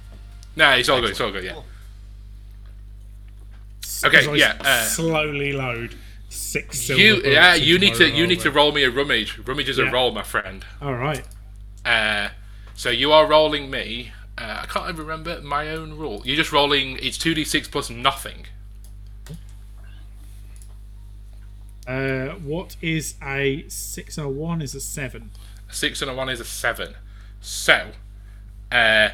No, 0.57 0.71
it's 0.71 0.89
all 0.89 1.01
good. 1.01 1.11
It's 1.11 1.21
all 1.21 1.33
good. 1.33 1.45
Yeah. 1.45 1.53
Cool. 1.53 1.65
Okay, 4.05 4.37
yeah, 4.37 4.57
uh, 4.61 4.85
slowly 4.85 5.53
load 5.53 5.95
six 6.35 6.89
You 6.89 7.23
yeah, 7.25 7.55
you 7.55 7.79
need 7.79 7.95
to 7.95 8.11
you 8.11 8.27
need 8.27 8.41
to 8.41 8.51
roll 8.51 8.73
me 8.73 8.83
a 8.85 8.91
rummage. 8.91 9.39
Rummage 9.39 9.69
is 9.69 9.79
a 9.79 9.91
roll, 9.91 10.13
my 10.13 10.23
friend. 10.23 10.65
All 10.83 10.95
right. 10.95 11.25
Uh, 11.85 12.29
so 12.75 12.91
you 12.91 13.13
are 13.13 13.27
rolling 13.27 13.71
me. 13.71 14.13
Uh, 14.37 14.61
I 14.63 14.67
can't 14.67 14.89
even 14.89 14.97
remember 14.97 15.41
my 15.43 15.69
own 15.69 15.97
rule. 15.97 16.23
You're 16.25 16.37
just 16.37 16.53
rolling. 16.53 16.99
It's 17.01 17.17
two 17.17 17.35
d 17.35 17.45
six 17.45 17.69
plus 17.69 17.89
nothing. 17.91 18.47
Uh, 21.87 22.31
what 22.37 22.77
is 22.81 23.15
a 23.23 23.65
six 23.69 24.17
and 24.17 24.27
a 24.27 24.31
one? 24.31 24.63
Is 24.63 24.75
a 24.75 24.81
seven. 24.81 25.31
A 25.69 25.75
six 25.75 26.03
and 26.03 26.11
a 26.11 26.15
one 26.15 26.29
is 26.29 26.41
a 26.41 26.45
seven. 26.45 26.95
So, 27.41 27.91
uh, 28.73 29.11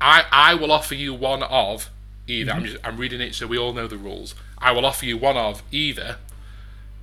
I 0.00 0.24
I 0.32 0.54
will 0.54 0.72
offer 0.72 0.94
you 0.94 1.14
one 1.14 1.42
of 1.42 1.90
either. 2.26 2.52
I'm 2.52 2.64
just 2.64 2.78
I'm 2.82 2.96
reading 2.96 3.20
it 3.20 3.34
so 3.34 3.46
we 3.46 3.58
all 3.58 3.72
know 3.72 3.86
the 3.86 3.98
rules. 3.98 4.34
I 4.58 4.72
will 4.72 4.86
offer 4.86 5.04
you 5.04 5.18
one 5.18 5.36
of 5.36 5.62
either. 5.70 6.16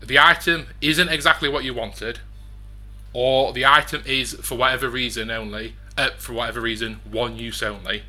The 0.02 0.20
item 0.20 0.68
isn't 0.82 1.10
exactly 1.10 1.47
what 1.47 1.64
you 1.64 1.74
wanted, 1.74 2.20
or 3.14 3.54
the 3.54 3.66
item 3.66 4.04
is 4.06 4.34
for 4.34 4.56
whatever 4.56 4.89
reason 4.89 5.30
only. 5.30 5.76
Uh, 5.97 6.10
for 6.18 6.34
whatever 6.34 6.62
reason, 6.62 7.02
one 7.10 7.38
use 7.38 7.62
only, 7.62 8.04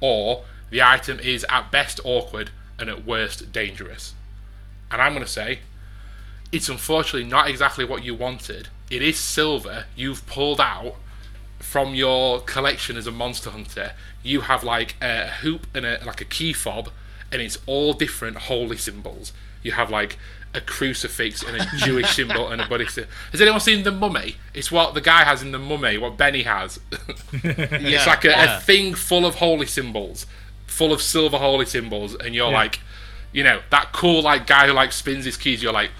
or 0.00 0.44
the 0.70 0.82
item 0.82 1.20
is 1.20 1.46
at 1.48 1.70
best 1.70 2.00
awkward 2.04 2.50
and 2.78 2.90
at 2.90 3.06
worst 3.06 3.52
dangerous. 3.52 4.14
And 4.90 5.00
I'm 5.00 5.12
going 5.12 5.24
to 5.24 5.30
say 5.30 5.60
it's 6.50 6.68
unfortunately 6.68 7.28
not 7.28 7.48
exactly 7.48 7.84
what 7.84 8.04
you 8.04 8.14
wanted. 8.14 8.68
It 8.90 9.00
is 9.02 9.18
silver 9.18 9.86
you've 9.96 10.26
pulled 10.26 10.60
out 10.60 10.96
from 11.58 11.94
your 11.94 12.40
collection 12.40 12.96
as 12.96 13.06
a 13.06 13.12
monster 13.12 13.50
hunter. 13.50 13.92
You 14.22 14.42
have 14.42 14.64
like 14.64 14.96
a 15.00 15.28
hoop 15.28 15.66
and 15.72 15.86
a 15.86 16.04
like 16.04 16.20
a 16.20 16.26
key 16.26 16.52
fob, 16.52 16.90
and 17.30 17.40
it's 17.40 17.58
all 17.66 17.94
different 17.94 18.36
holy 18.36 18.76
symbols. 18.76 19.32
You 19.62 19.72
have 19.72 19.90
like 19.90 20.18
a 20.54 20.60
crucifix 20.60 21.42
and 21.42 21.56
a 21.56 21.66
Jewish 21.78 22.10
symbol 22.16 22.48
and 22.48 22.60
a 22.60 22.66
Buddhist. 22.66 22.98
Has 23.32 23.40
anyone 23.40 23.60
seen 23.60 23.84
the 23.84 23.90
Mummy? 23.90 24.36
It's 24.52 24.70
what 24.70 24.94
the 24.94 25.00
guy 25.00 25.24
has 25.24 25.40
in 25.42 25.52
the 25.52 25.58
Mummy. 25.58 25.96
What 25.98 26.16
Beni 26.16 26.42
has. 26.42 26.78
it's 27.32 28.06
like 28.06 28.24
a, 28.24 28.28
yeah. 28.28 28.58
a 28.58 28.60
thing 28.60 28.94
full 28.94 29.24
of 29.24 29.36
holy 29.36 29.66
symbols, 29.66 30.26
full 30.66 30.92
of 30.92 31.00
silver 31.00 31.38
holy 31.38 31.66
symbols, 31.66 32.14
and 32.14 32.34
you're 32.34 32.50
Yeah. 32.50 32.56
like, 32.56 32.80
you 33.32 33.42
know, 33.44 33.60
that 33.70 33.92
cool 33.92 34.22
like 34.22 34.46
guy 34.46 34.66
who 34.66 34.72
like 34.74 34.92
spins 34.92 35.24
his 35.24 35.36
keys. 35.36 35.62
You're 35.62 35.72
like 35.72 35.90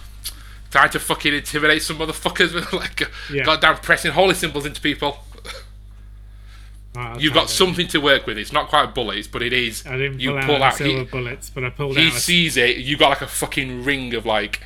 trying 0.71 0.91
to 0.91 1.01
fucking 1.01 1.33
intimidate 1.35 1.83
some 1.83 1.99
motherfuckers 1.99 2.55
with 2.55 2.73
like 2.75 3.03
Yeah. 3.33 3.45
goddamn 3.45 3.77
pressing 3.77 4.13
holy 4.13 4.35
symbols 4.35 4.67
into 4.67 4.81
people. 4.81 5.19
Right, 6.95 7.19
You've 7.21 7.33
got 7.33 7.49
something 7.49 7.89
to 7.89 7.99
work 8.01 8.27
with. 8.27 8.37
It's 8.37 8.53
not 8.53 8.69
quite 8.69 8.95
bullets, 8.95 9.27
but 9.27 9.41
it 9.43 9.55
is. 9.55 9.87
I 9.87 9.97
didn't 9.97 10.21
you 10.21 10.33
pull, 10.33 10.43
pull 10.43 10.55
out, 10.57 10.63
out. 10.73 10.75
silver 10.75 10.99
He, 10.99 11.05
bullets, 11.05 11.49
but 11.49 11.65
I 11.65 11.71
pulled 11.71 11.97
he 11.97 12.09
out 12.09 12.13
a 12.13 12.21
sees 12.21 12.57
it. 12.59 12.77
You've 12.77 12.99
got 12.99 13.09
like 13.09 13.23
a 13.23 13.27
fucking 13.27 13.83
ring 13.85 14.13
of 14.15 14.27
like 14.27 14.65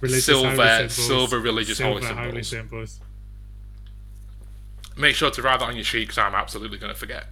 religious 0.00 0.24
silver- 0.24 0.56
holy 0.56 0.88
silver 0.88 1.38
religious 1.38 1.78
holy 1.78 2.00
silver 2.00 2.22
symbols. 2.42 2.48
symbols. 2.48 3.00
Make 4.96 5.14
sure 5.14 5.30
to 5.30 5.42
write 5.42 5.60
that 5.60 5.68
on 5.68 5.74
your 5.76 5.84
sheet 5.84 6.04
because 6.08 6.18
I'm 6.18 6.34
absolutely 6.34 6.78
going 6.78 6.92
to 6.92 6.98
forget. 6.98 7.26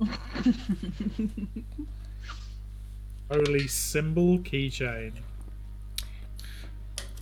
Holy 3.30 3.68
symbol 3.68 4.38
keychain. 4.38 5.12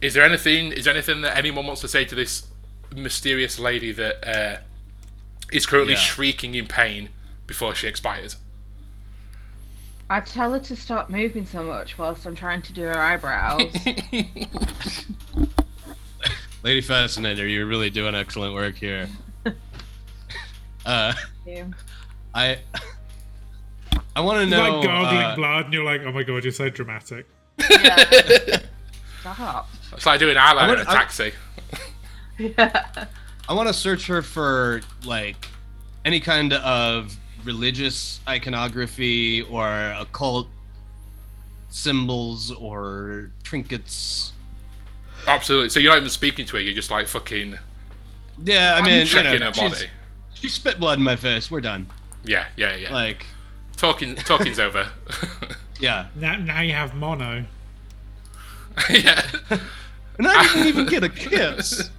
Is 0.00 0.14
there 0.14 0.24
anything? 0.24 0.72
Is 0.72 0.84
there 0.84 0.94
anything 0.94 1.20
that 1.22 1.36
anyone 1.36 1.66
wants 1.66 1.80
to 1.82 1.88
say 1.88 2.04
to 2.06 2.14
this 2.14 2.46
mysterious 2.94 3.58
lady 3.58 3.92
that 3.92 4.26
uh, 4.26 4.58
is 5.52 5.66
currently 5.66 5.94
Yeah. 5.94 6.00
shrieking 6.00 6.54
in 6.54 6.66
pain 6.66 7.08
before 7.46 7.74
she 7.74 7.86
expires? 7.86 8.36
I 10.10 10.20
tell 10.20 10.52
her 10.52 10.60
to 10.60 10.76
stop 10.76 11.10
moving 11.10 11.44
so 11.44 11.62
much 11.62 11.98
whilst 11.98 12.24
I'm 12.26 12.34
trying 12.34 12.62
to 12.62 12.72
do 12.72 12.82
her 12.82 12.98
eyebrows. 12.98 13.70
Lady 16.62 16.80
Fascinator, 16.80 17.46
you're 17.46 17.66
really 17.66 17.90
doing 17.90 18.14
excellent 18.14 18.54
work 18.54 18.76
here. 18.76 19.08
uh, 20.86 21.12
I 22.34 22.58
I 24.16 24.20
want 24.20 24.38
to 24.40 24.46
know. 24.46 24.76
like 24.76 24.84
gargling 24.84 25.22
uh, 25.22 25.36
blood, 25.36 25.64
and 25.66 25.74
you're 25.74 25.84
like, 25.84 26.00
oh 26.02 26.12
my 26.12 26.22
god, 26.22 26.42
you're 26.42 26.52
so 26.52 26.68
dramatic. 26.68 27.26
Yeah. 27.70 28.60
Stop. 29.20 29.68
It's 29.92 30.06
like 30.06 30.18
doing 30.20 30.36
eyeliner 30.36 30.74
in 30.74 30.80
a 30.80 30.84
taxi. 30.84 31.32
Yeah. 32.38 33.06
I 33.48 33.54
want 33.54 33.68
to 33.68 33.74
search 33.74 34.06
her 34.08 34.22
for 34.22 34.82
like 35.04 35.48
any 36.04 36.20
kind 36.20 36.52
of 36.52 37.16
religious 37.44 38.20
iconography 38.28 39.42
or 39.42 39.68
occult 39.98 40.48
symbols 41.70 42.50
or 42.52 43.30
trinkets. 43.42 44.32
Absolutely. 45.26 45.70
So 45.70 45.80
you're 45.80 45.92
not 45.92 45.98
even 45.98 46.10
speaking 46.10 46.46
to 46.46 46.56
her. 46.56 46.62
You're 46.62 46.74
just 46.74 46.90
like 46.90 47.06
fucking 47.06 47.58
Yeah, 48.44 48.74
I 48.76 48.82
mean, 48.82 49.00
you 49.00 49.04
checking 49.06 49.40
know, 49.40 49.46
her 49.46 49.52
body. 49.52 49.86
She 50.34 50.48
spit 50.48 50.78
blood 50.78 50.98
in 50.98 51.04
my 51.04 51.16
face. 51.16 51.50
We're 51.50 51.60
done. 51.60 51.86
Yeah, 52.24 52.46
yeah, 52.56 52.76
yeah. 52.76 52.92
Like, 52.92 53.24
Talking, 53.76 54.14
talking's 54.16 54.58
over. 54.60 54.88
yeah. 55.80 56.08
Now, 56.16 56.36
now 56.36 56.60
you 56.60 56.72
have 56.72 56.94
mono. 56.94 57.44
yeah. 58.90 59.22
And 60.18 60.26
I 60.26 60.42
didn't 60.52 60.66
even 60.66 60.86
get 60.86 61.04
a 61.04 61.08
kiss. 61.08 61.90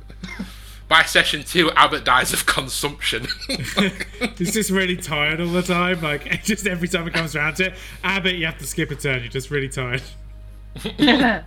By 0.89 1.03
session 1.03 1.43
two, 1.43 1.69
Abbott 1.73 2.03
dies 2.03 2.33
of 2.33 2.47
consumption. 2.47 3.27
He's 4.37 4.53
just 4.53 4.71
really 4.71 4.97
tired 4.97 5.39
all 5.39 5.49
the 5.49 5.61
time. 5.61 6.01
Like, 6.01 6.43
just 6.43 6.65
every 6.65 6.87
time 6.87 7.07
it 7.07 7.13
comes 7.13 7.35
around 7.35 7.57
to 7.57 7.67
it, 7.67 7.75
Abbott, 8.03 8.35
you 8.35 8.47
have 8.47 8.57
to 8.57 8.65
skip 8.65 8.89
a 8.89 8.95
turn. 8.95 9.19
You're 9.21 9.29
just 9.29 9.51
really 9.51 9.69
tired. 9.69 10.01
uh, 10.99 11.41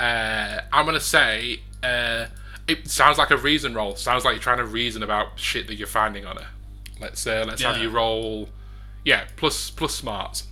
I'm 0.00 0.86
gonna 0.86 0.98
say 0.98 1.60
uh, 1.82 2.26
it 2.66 2.88
sounds 2.88 3.18
like 3.18 3.30
a 3.30 3.36
reason 3.36 3.74
roll. 3.74 3.96
Sounds 3.96 4.24
like 4.24 4.32
you're 4.32 4.42
trying 4.42 4.58
to 4.58 4.64
reason 4.64 5.02
about 5.02 5.38
shit 5.38 5.66
that 5.66 5.74
you're 5.74 5.86
finding 5.86 6.24
on 6.24 6.36
her. 6.36 6.46
Let's 7.02 7.26
uh, 7.26 7.44
let's 7.46 7.60
have 7.60 7.76
you 7.76 7.90
roll. 7.90 8.48
Yeah, 9.04 9.24
plus 9.36 9.68
plus 9.68 9.94
smarts. 9.94 10.46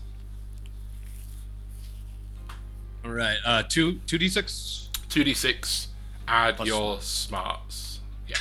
All 3.07 3.11
right. 3.11 3.39
Uh, 3.45 3.63
two 3.63 4.01
two 4.07 4.19
d 4.19 4.29
six. 4.29 4.88
Two 5.09 5.25
d 5.25 5.35
six. 5.35 5.89
Add 6.27 6.57
Plus 6.57 6.69
your 6.69 7.01
smarts. 7.01 8.01
Yeah. 8.27 8.37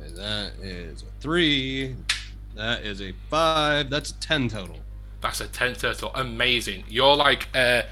That 0.00 0.52
is 0.60 1.02
a 1.02 1.20
three. 1.20 1.96
That 2.56 2.82
is 2.82 3.00
a 3.00 3.12
five. 3.30 3.88
That's 3.90 4.10
a 4.10 4.14
ten 4.14 4.48
total. 4.48 4.80
That's 5.22 5.40
a 5.40 5.46
10 5.46 5.76
total. 5.76 6.10
Amazing. 6.14 6.84
You're 6.88 7.16
like, 7.16 7.48
uh, 7.54 7.82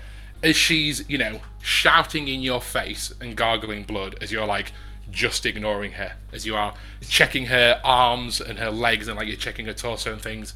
as 0.43 0.57
she's, 0.57 1.09
you 1.09 1.17
know, 1.17 1.41
shouting 1.63 2.29
in 2.29 2.41
your 2.41 2.61
face 2.61 3.15
and 3.21 3.37
gargling 3.37 3.85
blood, 3.85 4.17
as 4.21 4.33
you're 4.33 4.47
like 4.47 4.73
just 5.11 5.47
ignoring 5.47 5.93
her, 5.93 6.13
as 6.33 6.45
you 6.45 6.57
are 6.57 6.75
checking 7.09 7.47
her 7.47 7.81
arms 7.85 8.41
and 8.41 8.59
her 8.59 8.71
legs 8.71 9.09
and 9.09 9.17
like 9.17 9.29
you're 9.29 9.37
checking 9.37 9.67
her 9.67 9.73
torso 9.73 10.13
and 10.13 10.21
things. 10.21 10.55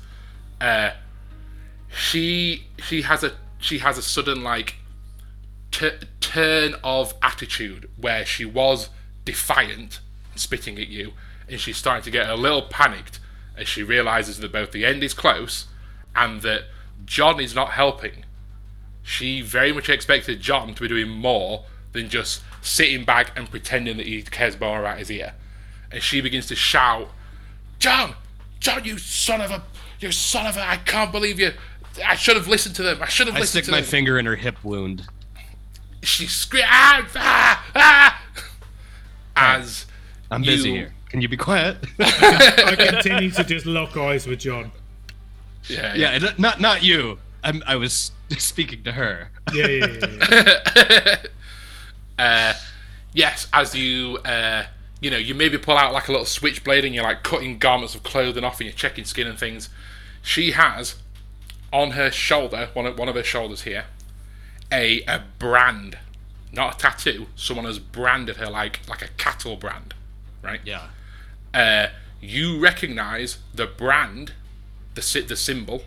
Uh, 0.60 0.90
she 1.96 2.66
she 2.78 3.02
has 3.02 3.22
a 3.22 3.32
she 3.58 3.78
has 3.78 3.96
a 3.96 4.02
sudden 4.02 4.42
like 4.42 4.74
t- 5.74 5.90
turn 6.20 6.76
of 6.84 7.14
attitude 7.20 7.90
where 7.96 8.24
she 8.24 8.44
was 8.44 8.90
defiant, 9.24 10.00
spitting 10.36 10.78
at 10.78 10.88
you, 10.88 11.12
and 11.48 11.60
she's 11.60 11.76
starting 11.76 12.04
to 12.04 12.10
get 12.10 12.30
a 12.30 12.36
little 12.36 12.62
panicked 12.62 13.18
as 13.56 13.68
she 13.68 13.82
realizes 13.82 14.38
that 14.38 14.52
both 14.52 14.70
the 14.70 14.84
end 14.84 15.02
is 15.02 15.12
close 15.12 15.66
and 16.14 16.42
that 16.42 16.64
John 17.04 17.40
is 17.40 17.54
not 17.54 17.70
helping. 17.70 18.24
She 19.02 19.42
very 19.42 19.72
much 19.72 19.88
expected 19.88 20.40
John 20.40 20.74
to 20.74 20.82
be 20.82 20.88
doing 20.88 21.08
more 21.08 21.64
than 21.92 22.08
just 22.08 22.42
sitting 22.62 23.04
back 23.04 23.36
and 23.36 23.50
pretending 23.50 23.96
that 23.98 24.06
he 24.06 24.22
cares 24.22 24.58
more 24.58 24.80
about 24.80 24.98
his 24.98 25.10
ear. 25.10 25.34
And 25.90 26.02
she 26.02 26.20
begins 26.20 26.46
to 26.46 26.56
shout, 26.56 27.10
John! 27.78 28.14
John, 28.60 28.84
you 28.84 28.96
son 28.96 29.40
of 29.42 29.50
a. 29.50 29.62
You 30.00 30.10
son 30.10 30.46
of 30.46 30.56
a. 30.56 30.66
I 30.66 30.76
can't 30.78 31.12
believe 31.12 31.38
you. 31.38 31.52
I 32.06 32.14
should 32.16 32.36
have 32.36 32.48
listened 32.48 32.74
to 32.76 32.82
them. 32.82 33.02
I 33.02 33.08
should 33.08 33.26
have 33.26 33.36
I 33.36 33.40
listened 33.40 33.64
stick 33.64 33.72
to 33.72 33.78
my 33.78 33.82
finger 33.82 34.18
in 34.18 34.24
her 34.26 34.36
hip 34.36 34.64
wound. 34.64 35.06
She 36.06 36.26
screams, 36.26 36.66
ah, 36.68 37.64
ah, 37.74 38.22
ah, 39.36 39.56
as 39.56 39.86
I'm 40.30 40.42
busy 40.42 40.72
here. 40.72 40.94
Can 41.08 41.20
you 41.20 41.28
be 41.28 41.36
quiet? 41.36 41.76
I 42.00 42.74
continue 42.76 43.30
to 43.30 43.44
just 43.44 43.66
lock 43.66 43.96
eyes 43.96 44.26
with 44.26 44.40
John. 44.40 44.72
yeah, 45.68 45.94
yeah, 45.94 46.10
and 46.10 46.38
not 46.38 46.60
not 46.60 46.82
you. 46.82 47.18
I'm, 47.44 47.62
I 47.66 47.76
was 47.76 48.10
speaking 48.38 48.82
to 48.84 48.92
her. 48.92 49.30
Yeah, 49.52 49.66
yeah, 49.66 49.86
yeah. 49.86 50.58
yeah. 50.76 51.16
uh, 52.18 52.52
yes, 53.12 53.46
as 53.52 53.74
you 53.74 54.18
uh, 54.24 54.64
you 55.00 55.10
know, 55.10 55.18
you 55.18 55.34
maybe 55.34 55.58
pull 55.58 55.76
out 55.76 55.92
like 55.92 56.08
a 56.08 56.10
little 56.10 56.26
switchblade 56.26 56.84
and 56.84 56.94
you're 56.94 57.04
like 57.04 57.22
cutting 57.22 57.58
garments 57.58 57.94
of 57.94 58.02
clothing 58.02 58.42
off 58.42 58.58
and 58.58 58.66
you're 58.66 58.76
checking 58.76 59.04
skin 59.04 59.26
and 59.26 59.38
things. 59.38 59.68
She 60.22 60.52
has 60.52 60.96
on 61.72 61.92
her 61.92 62.10
shoulder, 62.10 62.70
one 62.72 62.86
of 62.86 62.98
one 62.98 63.08
of 63.08 63.14
her 63.14 63.22
shoulders 63.22 63.62
here, 63.62 63.84
a 64.72 65.02
a 65.02 65.22
brand, 65.38 65.98
not 66.52 66.74
a 66.74 66.78
tattoo. 66.78 67.26
Someone 67.36 67.66
has 67.66 67.78
branded 67.78 68.36
her 68.36 68.48
like 68.50 68.80
like 68.88 69.02
a 69.02 69.08
cattle 69.16 69.56
brand, 69.56 69.94
right? 70.42 70.60
Yeah. 70.64 70.88
uh, 71.52 71.88
you 72.20 72.58
recognize 72.58 73.38
the 73.54 73.66
brand, 73.66 74.32
the 74.94 75.24
the 75.26 75.36
symbol, 75.36 75.82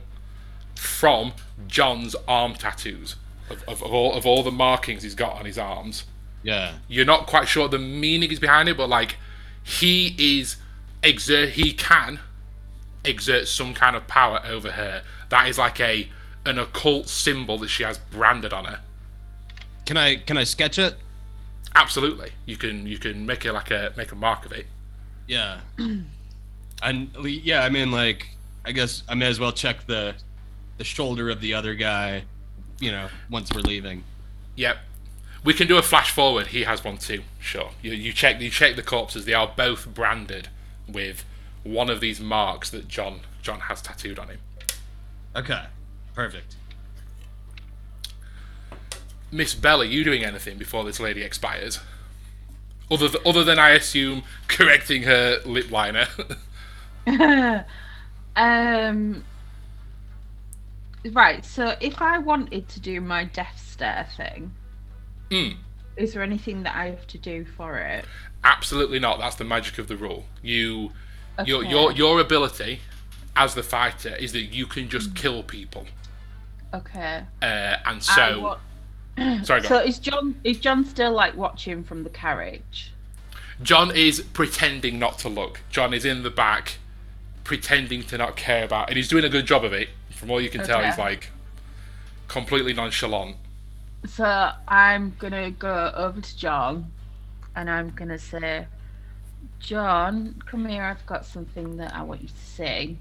from 0.76 1.34
John's 1.68 2.16
arm 2.28 2.54
tattoos 2.56 3.16
of, 3.50 3.64
of, 3.64 3.84
of 3.84 3.94
all 3.94 4.14
of 4.14 4.26
all 4.26 4.44
the 4.44 4.52
markings 4.52 5.04
he's 5.04 5.16
got 5.16 5.34
on 5.34 5.46
his 5.46 5.58
arms. 5.58 6.06
Yeah. 6.44 6.76
You're 6.88 7.06
not 7.06 7.28
quite 7.28 7.48
sure 7.48 7.68
the 7.68 7.80
meaning 7.80 8.32
is 8.32 8.40
behind 8.40 8.70
it, 8.70 8.78
but 8.78 8.88
like 8.88 9.18
he 9.64 10.16
is 10.18 10.58
exert, 11.04 11.50
he 11.50 11.74
can 11.74 12.20
exert 13.04 13.48
some 13.48 13.74
kind 13.74 13.96
of 13.96 14.08
power 14.08 14.42
over 14.46 14.72
her. 14.72 15.04
That 15.30 15.50
is 15.50 15.58
like 15.58 15.80
a 15.80 16.10
an 16.48 16.58
occult 16.58 17.10
symbol 17.10 17.58
that 17.60 17.68
she 17.68 17.84
has 17.84 17.98
branded 17.98 18.54
on 18.54 18.66
her. 18.66 18.80
Can 19.86 19.98
I 19.98 20.16
can 20.16 20.38
I 20.38 20.44
sketch 20.44 20.80
it? 20.80 20.96
Absolutely, 21.76 22.32
you 22.46 22.58
can 22.58 22.88
you 22.88 22.98
can 22.98 23.26
make 23.26 23.46
it 23.46 23.54
like 23.54 23.72
a 23.72 23.94
make 23.96 24.12
a 24.12 24.16
mark 24.16 24.46
of 24.46 24.52
it. 24.52 24.66
Yeah. 25.28 25.60
and 26.82 27.10
yeah, 27.24 27.64
I 27.64 27.70
mean 27.70 27.92
like 27.92 28.30
I 28.66 28.72
guess 28.72 29.04
I 29.08 29.16
may 29.16 29.28
as 29.28 29.40
well 29.40 29.52
check 29.52 29.86
the 29.86 30.16
the 30.78 30.84
shoulder 30.84 31.30
of 31.30 31.42
the 31.42 31.54
other 31.54 31.74
guy, 31.74 32.24
you 32.80 32.92
know, 32.92 33.10
once 33.30 33.52
we're 33.54 33.62
leaving. 33.62 34.04
Yep. 34.56 34.78
We 35.44 35.54
can 35.54 35.68
do 35.68 35.78
a 35.78 35.82
flash 35.82 36.12
forward. 36.12 36.48
He 36.48 36.64
has 36.64 36.84
one 36.84 36.98
too. 36.98 37.22
Sure. 37.40 37.72
You, 37.82 37.92
you 37.92 38.12
check 38.12 38.42
you 38.42 38.50
check 38.50 38.76
the 38.76 38.84
corpses. 38.84 39.26
They 39.26 39.34
are 39.34 39.52
both 39.56 39.88
branded 39.88 40.50
with 40.88 41.26
one 41.64 41.90
of 41.90 42.00
these 42.00 42.20
marks 42.20 42.70
that 42.72 42.88
John 42.88 43.22
John 43.42 43.62
has 43.62 43.82
tattooed 43.82 44.20
on 44.20 44.30
him. 44.30 44.40
Okay. 45.36 45.64
Perfect. 46.18 46.56
Miss 49.32 49.54
Belle, 49.54 49.82
are 49.84 49.86
you 49.86 50.04
doing 50.04 50.24
anything 50.26 50.58
before 50.58 50.84
this 50.84 51.00
lady 51.00 51.22
expires? 51.22 51.80
Other 52.90 53.08
th- 53.08 53.24
other 53.24 53.44
than 53.44 53.60
I 53.60 53.70
assume 53.72 54.24
correcting 54.48 55.04
her 55.04 55.40
lip 55.46 55.70
liner. 55.70 56.08
um. 58.36 59.24
Right. 61.12 61.46
So 61.46 61.76
if 61.80 62.02
I 62.02 62.18
wanted 62.18 62.68
to 62.70 62.80
do 62.80 63.00
my 63.00 63.26
death 63.26 63.64
stare 63.64 64.08
thing, 64.18 64.56
Hmm. 65.30 65.60
is 65.98 66.14
there 66.14 66.24
anything 66.24 66.64
that 66.64 66.76
I 66.76 66.88
have 66.90 67.06
to 67.08 67.20
do 67.20 67.46
for 67.46 67.78
it? 67.78 68.06
Absolutely 68.44 68.98
not. 68.98 69.20
That's 69.20 69.36
the 69.36 69.44
magic 69.44 69.78
of 69.78 69.88
the 69.88 69.96
rule. 69.98 70.26
You 70.42 70.94
Okay. 71.38 71.52
your 71.52 71.92
your 71.92 72.20
ability 72.20 72.80
as 73.36 73.54
the 73.54 73.62
fighter 73.62 74.16
is 74.16 74.32
that 74.32 74.46
you 74.46 74.66
can 74.66 74.90
just 74.90 75.14
kill 75.14 75.44
people. 75.44 75.86
Okay. 76.78 77.24
Uh, 77.42 77.76
and 77.86 78.02
so 78.04 78.42
what- 78.42 78.60
sorry, 79.46 79.64
so 79.64 79.78
on. 79.80 79.88
is 79.88 80.00
John 80.00 80.36
is 80.44 80.60
John 80.60 80.86
still 80.86 81.12
like 81.12 81.36
watching 81.36 81.84
from 81.84 82.04
the 82.04 82.10
carriage? 82.10 82.94
John 83.64 83.90
is 83.96 84.22
pretending 84.22 85.00
not 85.00 85.18
to 85.20 85.30
look. 85.30 85.62
John 85.72 85.94
is 85.94 86.06
in 86.06 86.22
the 86.24 86.30
back, 86.30 86.78
pretending 87.44 88.04
to 88.04 88.18
not 88.18 88.36
care 88.36 88.64
about, 88.64 88.90
and 88.90 88.98
he's 88.98 89.08
doing 89.08 89.24
a 89.26 89.30
good 89.30 89.46
job 89.48 89.64
of 89.64 89.74
it. 89.74 89.90
From 90.12 90.30
all 90.32 90.40
you 90.42 90.50
can 90.50 90.64
tell, 90.64 90.84
he's 90.84 90.98
like 90.98 91.32
completely 92.28 92.74
nonchalant. 92.74 93.36
So 94.08 94.52
I'm 94.68 95.16
gonna 95.18 95.52
go 95.52 95.92
over 95.96 96.22
to 96.22 96.38
John 96.38 96.92
and 97.56 97.70
I'm 97.70 97.90
gonna 97.92 98.20
say, 98.20 98.68
John, 99.60 100.42
come 100.46 100.68
here. 100.68 100.84
I've 100.84 101.06
got 101.08 101.26
something 101.26 101.78
that 101.78 101.96
I 101.96 102.04
want 102.04 102.22
you 102.22 102.28
to 102.28 102.36
see. 102.38 102.98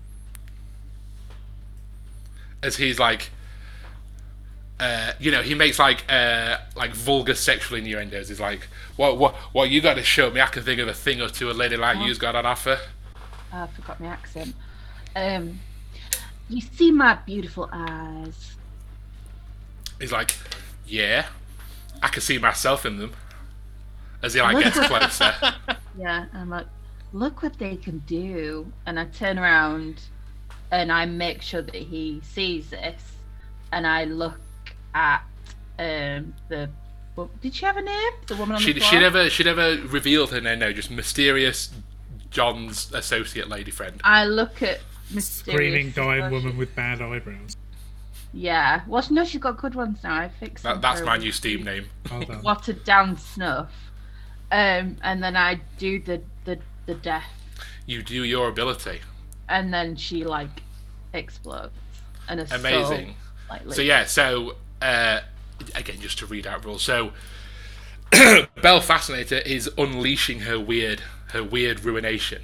As 2.63 2.77
he's 2.77 2.99
like, 2.99 3.31
uh, 4.79 5.13
you 5.19 5.31
know, 5.31 5.43
he 5.43 5.55
makes 5.55 5.79
like 5.79 6.05
uh, 6.11 6.59
like 6.77 6.93
vulgar 6.93 7.35
sexual 7.35 7.79
innuendos. 7.79 8.29
He's 8.29 8.41
like, 8.41 8.69
"What, 8.97 9.19
what, 9.19 9.35
what? 9.53 9.71
You 9.71 9.81
got 9.81 9.95
to 9.95 10.03
show 10.03 10.31
me. 10.31 10.41
I 10.41 10.47
can 10.47 10.63
think 10.63 10.81
of 10.81 10.89
a 10.89 10.95
thing 10.95 11.21
or 11.23 11.29
two 11.29 11.51
a 11.51 11.53
lady 11.53 11.77
like 11.77 11.99
you's 11.99 12.19
got 12.19 12.35
on 12.37 12.45
offer." 12.45 12.79
Oh, 13.53 13.63
I 13.63 13.67
forgot 13.69 14.01
my 14.01 14.09
accent. 14.09 14.55
Um, 15.15 15.61
you 16.49 16.61
see 16.61 16.91
my 16.91 17.15
beautiful 17.15 17.69
eyes. 17.73 18.55
He's 19.99 20.13
like, 20.13 20.35
"Yeah, 20.87 21.27
I 22.03 22.09
can 22.09 22.21
see 22.21 22.39
myself 22.39 22.85
in 22.85 22.99
them." 22.99 23.13
As 24.23 24.35
he 24.35 24.41
like 24.43 24.63
gets 24.63 24.79
closer. 24.87 25.35
Yeah, 25.99 26.27
I'm 26.35 26.51
like, 26.51 26.67
look 27.15 27.43
what 27.43 27.59
they 27.59 27.77
can 27.77 28.01
do. 28.01 28.71
And 28.85 29.01
I 29.01 29.07
turn 29.07 29.39
around 29.39 30.01
and 30.71 30.93
I 30.93 31.07
make 31.07 31.41
sure 31.41 31.63
that 31.63 31.75
he 31.75 32.21
sees 32.23 32.69
this. 32.69 33.03
And 33.73 33.87
I 33.87 34.05
look 34.05 34.39
at 34.97 35.23
um 35.79 36.35
the. 36.49 36.71
Well, 37.15 37.31
did 37.41 37.55
she 37.55 37.65
have 37.65 37.77
a 37.77 37.83
name? 37.83 38.13
The 38.27 38.37
woman 38.37 38.57
on 38.57 38.61
She 38.63 38.73
the 38.73 38.81
she 38.81 38.99
never 38.99 39.31
she 39.31 39.45
never 39.45 39.77
revealed 39.87 40.31
her 40.31 40.41
name. 40.41 40.59
No, 40.59 40.73
just 40.73 40.91
mysterious 40.91 41.71
John's 42.31 42.93
associate 42.93 43.49
lady 43.49 43.71
friend. 43.71 44.01
I 44.05 44.27
look 44.27 44.63
at 44.63 44.81
mysterious. 45.11 45.73
Screaming 45.73 45.91
dying 45.93 46.25
she- 46.29 46.35
woman 46.35 46.57
with 46.59 46.75
bad 46.75 47.01
eyebrows. 47.01 47.57
Yeah. 48.33 48.83
Well, 48.87 49.03
no, 49.11 49.25
she's 49.25 49.41
got 49.41 49.57
good 49.57 49.75
ones 49.75 49.99
now. 50.05 50.15
I 50.15 50.29
fixed 50.29 50.63
That, 50.65 50.83
that's 50.83 51.01
my 51.01 51.17
new 51.17 51.33
Steam 51.33 51.63
name. 51.65 51.87
Well 52.11 52.21
done. 52.23 52.43
Watered 52.43 52.85
down 52.85 53.17
snuff. 53.17 53.71
Um, 54.53 54.97
and 55.03 55.23
then 55.23 55.37
I 55.37 55.61
do 55.79 56.01
the 56.01 56.21
the 56.45 56.59
the 56.87 56.95
death, 56.95 57.25
You 57.87 58.03
do 58.03 58.25
your 58.25 58.49
ability. 58.49 59.01
and 59.49 59.73
then 59.73 59.97
she 59.97 60.25
like 60.25 60.63
explodes. 61.15 61.73
And 62.29 62.41
a 62.41 62.47
soul, 62.47 62.59
Amazing. 62.61 63.15
like, 63.49 63.63
So 63.73 63.81
yeah, 63.83 64.05
so 64.05 64.55
uh, 64.83 65.21
again, 65.75 66.01
just 66.01 66.19
to 66.19 66.27
read 66.27 66.47
out 66.47 66.65
rules. 66.65 66.83
So 66.83 67.13
Belle 68.63 68.81
Fascinator 68.81 69.39
is 69.39 69.71
unleashing 69.77 70.41
her 70.41 70.59
weird, 70.59 71.01
her 71.29 71.43
weird 71.43 71.81
ruination, 71.85 72.43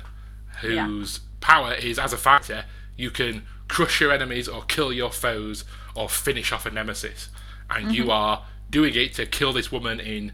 whose 0.61 1.21
power 1.41 1.75
is 1.75 1.99
as 1.99 2.13
a 2.13 2.17
fighter, 2.19 2.65
you 2.97 3.11
can 3.11 3.43
crush 3.69 4.01
your 4.01 4.13
enemies 4.13 4.49
or 4.49 4.63
kill 4.63 4.93
your 4.93 5.11
foes 5.11 5.65
or 5.95 6.09
finish 6.09 6.53
off 6.53 6.67
a 6.67 6.71
nemesis, 6.71 7.29
and 7.71 7.95
you 7.95 8.11
are 8.11 8.45
doing 8.71 8.95
it 8.95 9.15
to 9.15 9.27
kill 9.27 9.53
this 9.53 9.71
woman 9.73 10.01
in, 10.01 10.33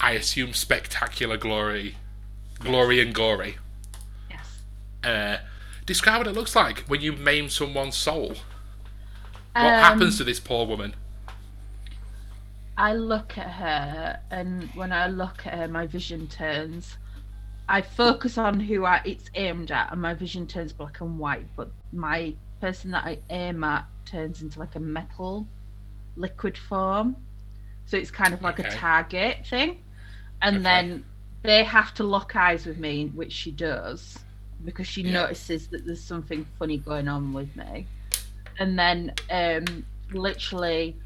I 0.00 0.12
assume, 0.12 0.52
spectacular 0.52 1.36
glory, 1.36 1.96
glory 2.60 3.00
and 3.00 3.14
gory. 3.14 3.56
Yes. 4.30 4.60
Uh, 5.04 5.38
describe 5.86 6.18
what 6.18 6.26
it 6.26 6.32
looks 6.32 6.54
like 6.56 6.80
when 6.80 7.00
you 7.00 7.12
maim 7.12 7.48
someone's 7.48 7.96
soul. 7.96 8.36
What 9.54 9.64
Um, 9.66 9.80
happens 9.80 10.16
to 10.18 10.24
this 10.24 10.40
poor 10.40 10.66
woman? 10.66 10.94
I 12.82 12.94
look 12.94 13.38
at 13.38 13.46
her, 13.46 14.18
and 14.32 14.68
when 14.74 14.92
I 14.92 15.06
look 15.06 15.46
at 15.46 15.54
her, 15.54 15.68
my 15.68 15.86
vision 15.86 16.26
turns. 16.26 16.96
I 17.68 17.80
focus 17.80 18.38
on 18.38 18.58
who 18.58 18.84
I, 18.84 19.00
it's 19.04 19.30
aimed 19.36 19.70
at, 19.70 19.92
and 19.92 20.02
my 20.02 20.14
vision 20.14 20.48
turns 20.48 20.72
black 20.72 21.00
and 21.00 21.16
white. 21.16 21.46
But 21.54 21.70
my 21.92 22.34
person 22.60 22.90
that 22.90 23.04
I 23.04 23.18
aim 23.30 23.62
at 23.62 23.86
turns 24.04 24.42
into 24.42 24.58
like 24.58 24.74
a 24.74 24.80
metal 24.80 25.46
liquid 26.16 26.58
form. 26.58 27.14
So 27.86 27.96
it's 27.96 28.10
kind 28.10 28.34
of 28.34 28.42
like 28.42 28.58
a 28.58 28.64
target 28.64 29.46
thing. 29.46 29.78
And 30.42 30.56
Okay. 30.56 30.64
then 30.64 31.04
they 31.44 31.62
have 31.62 31.94
to 31.94 32.02
lock 32.02 32.34
eyes 32.34 32.66
with 32.66 32.78
me, 32.78 33.12
which 33.14 33.32
she 33.32 33.52
does, 33.52 34.18
because 34.64 34.88
she 34.88 35.04
Yeah. 35.04 35.12
notices 35.12 35.68
that 35.68 35.86
there's 35.86 36.02
something 36.02 36.44
funny 36.58 36.78
going 36.78 37.06
on 37.06 37.32
with 37.32 37.54
me. 37.54 37.86
And 38.58 38.76
then 38.76 39.14
um, 39.30 39.86
literally 40.12 40.96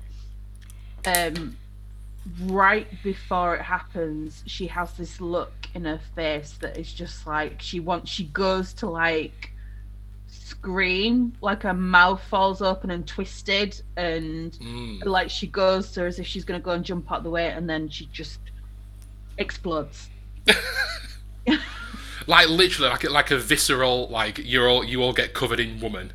um 1.07 1.57
right 2.45 2.89
before 3.03 3.55
it 3.55 3.63
happens 3.63 4.43
she 4.47 4.67
has 4.67 4.93
this 4.95 5.21
look 5.21 5.53
in 5.75 5.85
her 5.85 6.01
face 6.15 6.53
that 6.61 6.77
is 6.77 6.93
just 6.93 7.27
like 7.27 7.61
she 7.63 7.79
wants 7.79 8.11
she 8.11 8.25
goes 8.25 8.73
to 8.73 8.89
like 8.89 9.53
scream 10.27 11.33
like 11.41 11.63
her 11.63 11.73
mouth 11.75 12.21
falls 12.25 12.61
open 12.61 12.91
and 12.91 13.07
twisted 13.07 13.81
and 13.97 14.53
Mm. 14.55 15.05
like 15.05 15.31
she 15.31 15.47
goes 15.47 15.93
to 15.93 16.01
her 16.01 16.07
as 16.07 16.19
if 16.19 16.27
she's 16.27 16.45
going 16.45 16.61
to 16.61 16.65
go 16.65 16.73
and 16.73 16.85
jump 16.85 17.11
out 17.13 17.23
the 17.23 17.31
way 17.31 17.49
and 17.51 17.69
then 17.71 17.89
she 17.89 18.07
just 18.13 18.41
explodes 19.39 20.09
Like 22.29 22.49
literally, 22.49 22.91
like 22.91 23.05
a- 23.05 23.11
like 23.11 23.31
a 23.31 23.39
visceral, 23.39 24.09
like 24.09 24.39
you're 24.43 24.69
all 24.69 24.83
you 24.83 25.01
all 25.01 25.13
get 25.13 25.33
covered 25.33 25.61
in 25.61 25.79
woman. 25.81 26.13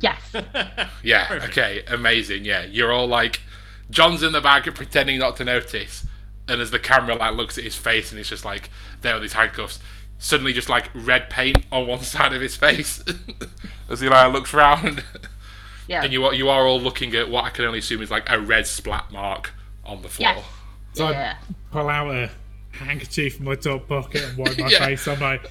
yes 0.00 0.20
Yeah. 1.04 1.26
Perfect. 1.28 1.52
Okay. 1.52 1.82
Amazing. 1.86 2.44
Yeah. 2.44 2.64
You're 2.64 2.90
all 2.92 3.06
like, 3.06 3.40
John's 3.90 4.22
in 4.22 4.32
the 4.32 4.40
back 4.40 4.64
pretending 4.74 5.18
not 5.18 5.36
to 5.36 5.44
notice, 5.44 6.06
and 6.48 6.60
as 6.60 6.70
the 6.70 6.78
camera 6.78 7.14
like 7.16 7.34
looks 7.34 7.56
at 7.58 7.64
his 7.64 7.74
face 7.76 8.10
and 8.10 8.18
it's 8.20 8.28
just 8.28 8.44
like 8.44 8.70
there 9.02 9.14
with 9.14 9.22
these 9.22 9.32
handcuffs, 9.34 9.78
suddenly 10.18 10.52
just 10.52 10.68
like 10.68 10.90
red 10.94 11.28
paint 11.30 11.64
on 11.70 11.86
one 11.86 12.00
side 12.02 12.32
of 12.32 12.40
his 12.40 12.56
face 12.56 13.02
as 13.90 14.00
he 14.00 14.08
like 14.08 14.32
looks 14.32 14.52
round, 14.54 15.04
yeah 15.88 16.02
and 16.02 16.12
you 16.12 16.24
are 16.24 16.34
you 16.34 16.48
are 16.48 16.66
all 16.66 16.80
looking 16.80 17.14
at 17.14 17.28
what 17.30 17.44
I 17.44 17.50
can 17.50 17.64
only 17.64 17.78
assume 17.80 18.02
is 18.02 18.10
like 18.10 18.28
a 18.28 18.40
red 18.40 18.66
splat 18.66 19.10
mark 19.12 19.52
on 19.84 20.02
the 20.02 20.08
floor. 20.08 20.34
yes 20.36 20.44
So 20.94 21.10
yeah 21.10 21.36
I 21.40 21.54
pull 21.72 21.88
out 21.88 22.10
a 22.14 22.30
handkerchief 22.72 23.36
from 23.36 23.44
my 23.46 23.54
top 23.54 23.86
pocket 23.88 24.22
and 24.22 24.36
wipe 24.36 24.58
my 24.58 24.68
Yeah. 24.70 24.78
face. 24.86 25.06
I'm 25.08 25.20
like, 25.20 25.48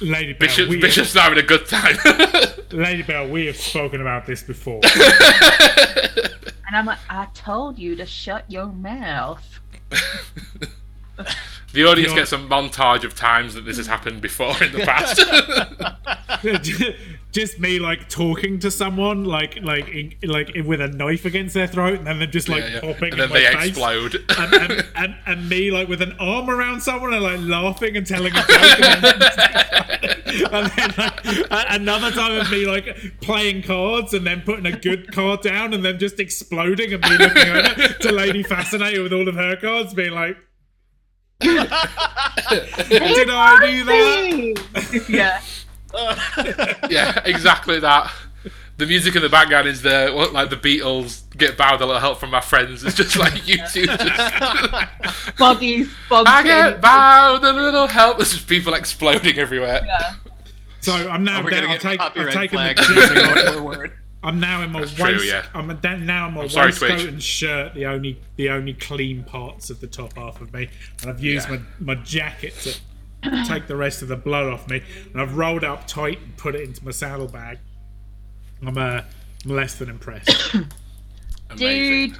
Lady 0.00 0.32
Belle, 0.32 0.48
Bishop, 0.48 0.68
we 0.68 0.80
Bishop's 0.80 1.14
not 1.14 1.24
having 1.24 1.38
a 1.38 1.46
good 1.46 1.66
time. 1.66 1.96
Lady 2.72 3.02
Belle, 3.02 3.28
we 3.28 3.46
have 3.46 3.56
spoken 3.56 4.00
about 4.00 4.26
this 4.26 4.42
before. 4.42 4.80
and 6.70 6.76
i'm 6.76 6.86
like 6.86 6.98
i 7.08 7.26
told 7.34 7.78
you 7.80 7.96
to 7.96 8.06
shut 8.06 8.44
your 8.48 8.66
mouth 8.66 9.58
the 11.72 11.84
audience 11.84 12.12
You're- 12.12 12.20
gets 12.20 12.32
a 12.32 12.38
montage 12.38 13.02
of 13.02 13.16
times 13.16 13.54
that 13.54 13.62
this 13.62 13.76
has 13.76 13.88
happened 13.88 14.20
before 14.20 14.54
in 14.62 14.70
the 14.72 14.84
past. 14.84 15.20
Just 17.32 17.58
me 17.60 17.78
like 17.78 18.08
talking 18.08 18.58
to 18.58 18.70
someone 18.70 19.24
like 19.24 19.58
like 19.62 19.88
in, 19.88 20.14
like 20.24 20.50
with 20.64 20.80
a 20.80 20.88
knife 20.88 21.24
against 21.24 21.54
their 21.54 21.66
throat 21.66 21.98
and 21.98 22.06
then 22.06 22.18
them 22.18 22.30
just 22.30 22.48
like 22.48 22.62
Yeah, 22.64 22.70
yeah. 22.74 22.80
popping 22.80 23.12
and 23.12 23.14
in 23.14 23.18
then 23.18 23.28
my 23.28 23.34
they 23.38 23.46
face. 23.54 23.68
explode. 23.68 24.14
And, 24.36 24.54
and, 24.54 24.86
and, 24.96 25.14
and 25.26 25.48
me 25.48 25.70
like 25.70 25.88
with 25.88 26.02
an 26.02 26.12
arm 26.18 26.50
around 26.50 26.80
someone 26.82 27.14
and 27.14 27.22
like 27.22 27.38
laughing 27.40 27.96
and 27.96 28.06
telling 28.06 28.32
a 28.34 28.40
joke 28.40 28.48
and 28.80 29.02
then, 29.02 29.22
and 30.52 30.66
then 30.72 30.94
like, 31.50 31.66
another 31.70 32.10
time 32.10 32.40
of 32.40 32.50
me 32.50 32.66
like 32.66 33.20
playing 33.20 33.62
cards 33.62 34.12
and 34.14 34.26
then 34.26 34.40
putting 34.42 34.66
a 34.66 34.76
good 34.76 35.12
card 35.12 35.40
down 35.42 35.72
and 35.74 35.84
then 35.84 35.98
just 35.98 36.18
exploding 36.20 36.92
and 36.92 37.02
me 37.02 37.16
looking 37.18 37.48
over 37.48 37.88
to 38.00 38.12
Lady 38.12 38.42
Fascinator 38.42 39.02
with 39.02 39.12
all 39.12 39.28
of 39.28 39.34
her 39.36 39.56
cards 39.56 39.94
being 39.94 40.12
like 40.12 40.36
did 41.40 41.56
I 43.30 43.56
do 43.66 43.84
that? 43.84 45.04
yeah 45.08 45.40
yeah, 46.90 47.20
exactly 47.24 47.80
that. 47.80 48.12
The 48.76 48.86
music 48.86 49.14
in 49.14 49.20
the 49.20 49.28
background 49.28 49.68
is 49.68 49.82
the 49.82 50.10
like 50.32 50.48
the 50.48 50.56
Beatles 50.56 51.22
get 51.36 51.58
bowed 51.58 51.82
a 51.82 51.86
little 51.86 52.00
help 52.00 52.18
from 52.18 52.30
my 52.30 52.40
friends. 52.40 52.82
It's 52.82 52.96
just 52.96 53.16
like 53.18 53.46
you 53.46 53.58
two 53.70 53.84
just 53.86 55.38
bodies 55.38 55.88
I 56.10 56.42
get 56.42 56.80
bowed 56.80 57.44
a 57.44 57.52
little 57.52 57.86
help. 57.86 58.16
There's 58.18 58.32
just 58.32 58.48
people 58.48 58.72
exploding 58.74 59.38
everywhere. 59.38 59.82
Yeah. 59.86 60.14
So 60.80 60.92
I'm 60.94 61.24
now 61.24 61.44
We're 61.44 61.50
down. 61.50 61.60
gonna 61.64 61.74
I've, 61.74 61.80
get 61.82 61.90
take, 61.90 62.00
I've 62.00 62.14
copyright 62.14 62.32
taken 62.34 62.56
flag 62.56 62.76
the 62.78 63.42
going 63.44 63.52
forward. 63.58 63.92
I'm 64.22 64.38
now 64.40 64.62
in 64.62 64.70
my 64.72 64.80
That's 64.80 64.98
waist. 64.98 65.18
true, 65.20 65.28
yeah. 65.28 65.46
I'm 65.54 65.74
down- 65.78 66.04
now 66.06 66.28
in 66.28 66.34
my 66.34 66.46
sorry, 66.46 66.66
waistcoat 66.68 66.90
Twitch. 66.90 67.04
and 67.06 67.22
shirt, 67.22 67.74
the 67.74 67.86
only 67.86 68.18
the 68.36 68.48
only 68.50 68.74
clean 68.74 69.24
parts 69.24 69.68
of 69.70 69.80
the 69.80 69.86
top 69.86 70.14
half 70.16 70.40
of 70.40 70.52
me, 70.54 70.68
and 71.02 71.10
I've 71.10 71.20
used 71.22 71.48
Yeah. 71.50 71.58
my, 71.80 71.94
my 71.94 72.02
jacket 72.02 72.54
to 72.62 72.78
take 73.46 73.66
the 73.66 73.76
rest 73.76 74.02
of 74.02 74.08
the 74.08 74.16
blood 74.16 74.46
off 74.46 74.68
me, 74.68 74.82
and 75.12 75.20
I've 75.20 75.36
rolled 75.36 75.64
up 75.64 75.86
tight 75.86 76.20
and 76.20 76.36
put 76.36 76.54
it 76.54 76.62
into 76.62 76.84
my 76.84 76.90
saddlebag. 76.90 77.58
I'm 78.66 78.76
uh, 78.78 79.02
I'm 79.44 79.50
less 79.50 79.74
than 79.76 79.88
impressed. 79.90 80.54
Dude, 81.56 82.16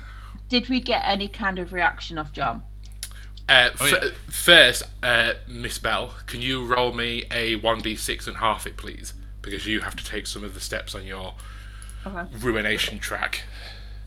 did 0.48 0.68
we 0.68 0.80
get 0.80 1.02
any 1.06 1.28
kind 1.28 1.58
of 1.58 1.72
reaction 1.72 2.18
off 2.18 2.32
John? 2.32 2.62
Uh, 3.48 3.70
Oh, 3.80 3.86
f- 3.86 3.92
yeah. 4.04 4.10
First, 4.28 4.82
uh, 5.02 5.34
Miss 5.48 5.78
Belle, 5.78 6.14
can 6.26 6.40
you 6.40 6.64
roll 6.66 6.92
me 6.92 7.24
a 7.30 7.56
one 7.56 7.80
d 7.80 7.96
six 7.96 8.26
and 8.26 8.36
half 8.38 8.66
it, 8.66 8.76
please? 8.76 9.14
Because 9.42 9.66
you 9.66 9.80
have 9.80 9.96
to 9.96 10.04
take 10.04 10.26
some 10.26 10.44
of 10.44 10.54
the 10.54 10.60
steps 10.60 10.94
on 10.94 11.04
your 11.06 11.34
Okay. 12.06 12.28
ruination 12.38 12.98
track. 12.98 13.42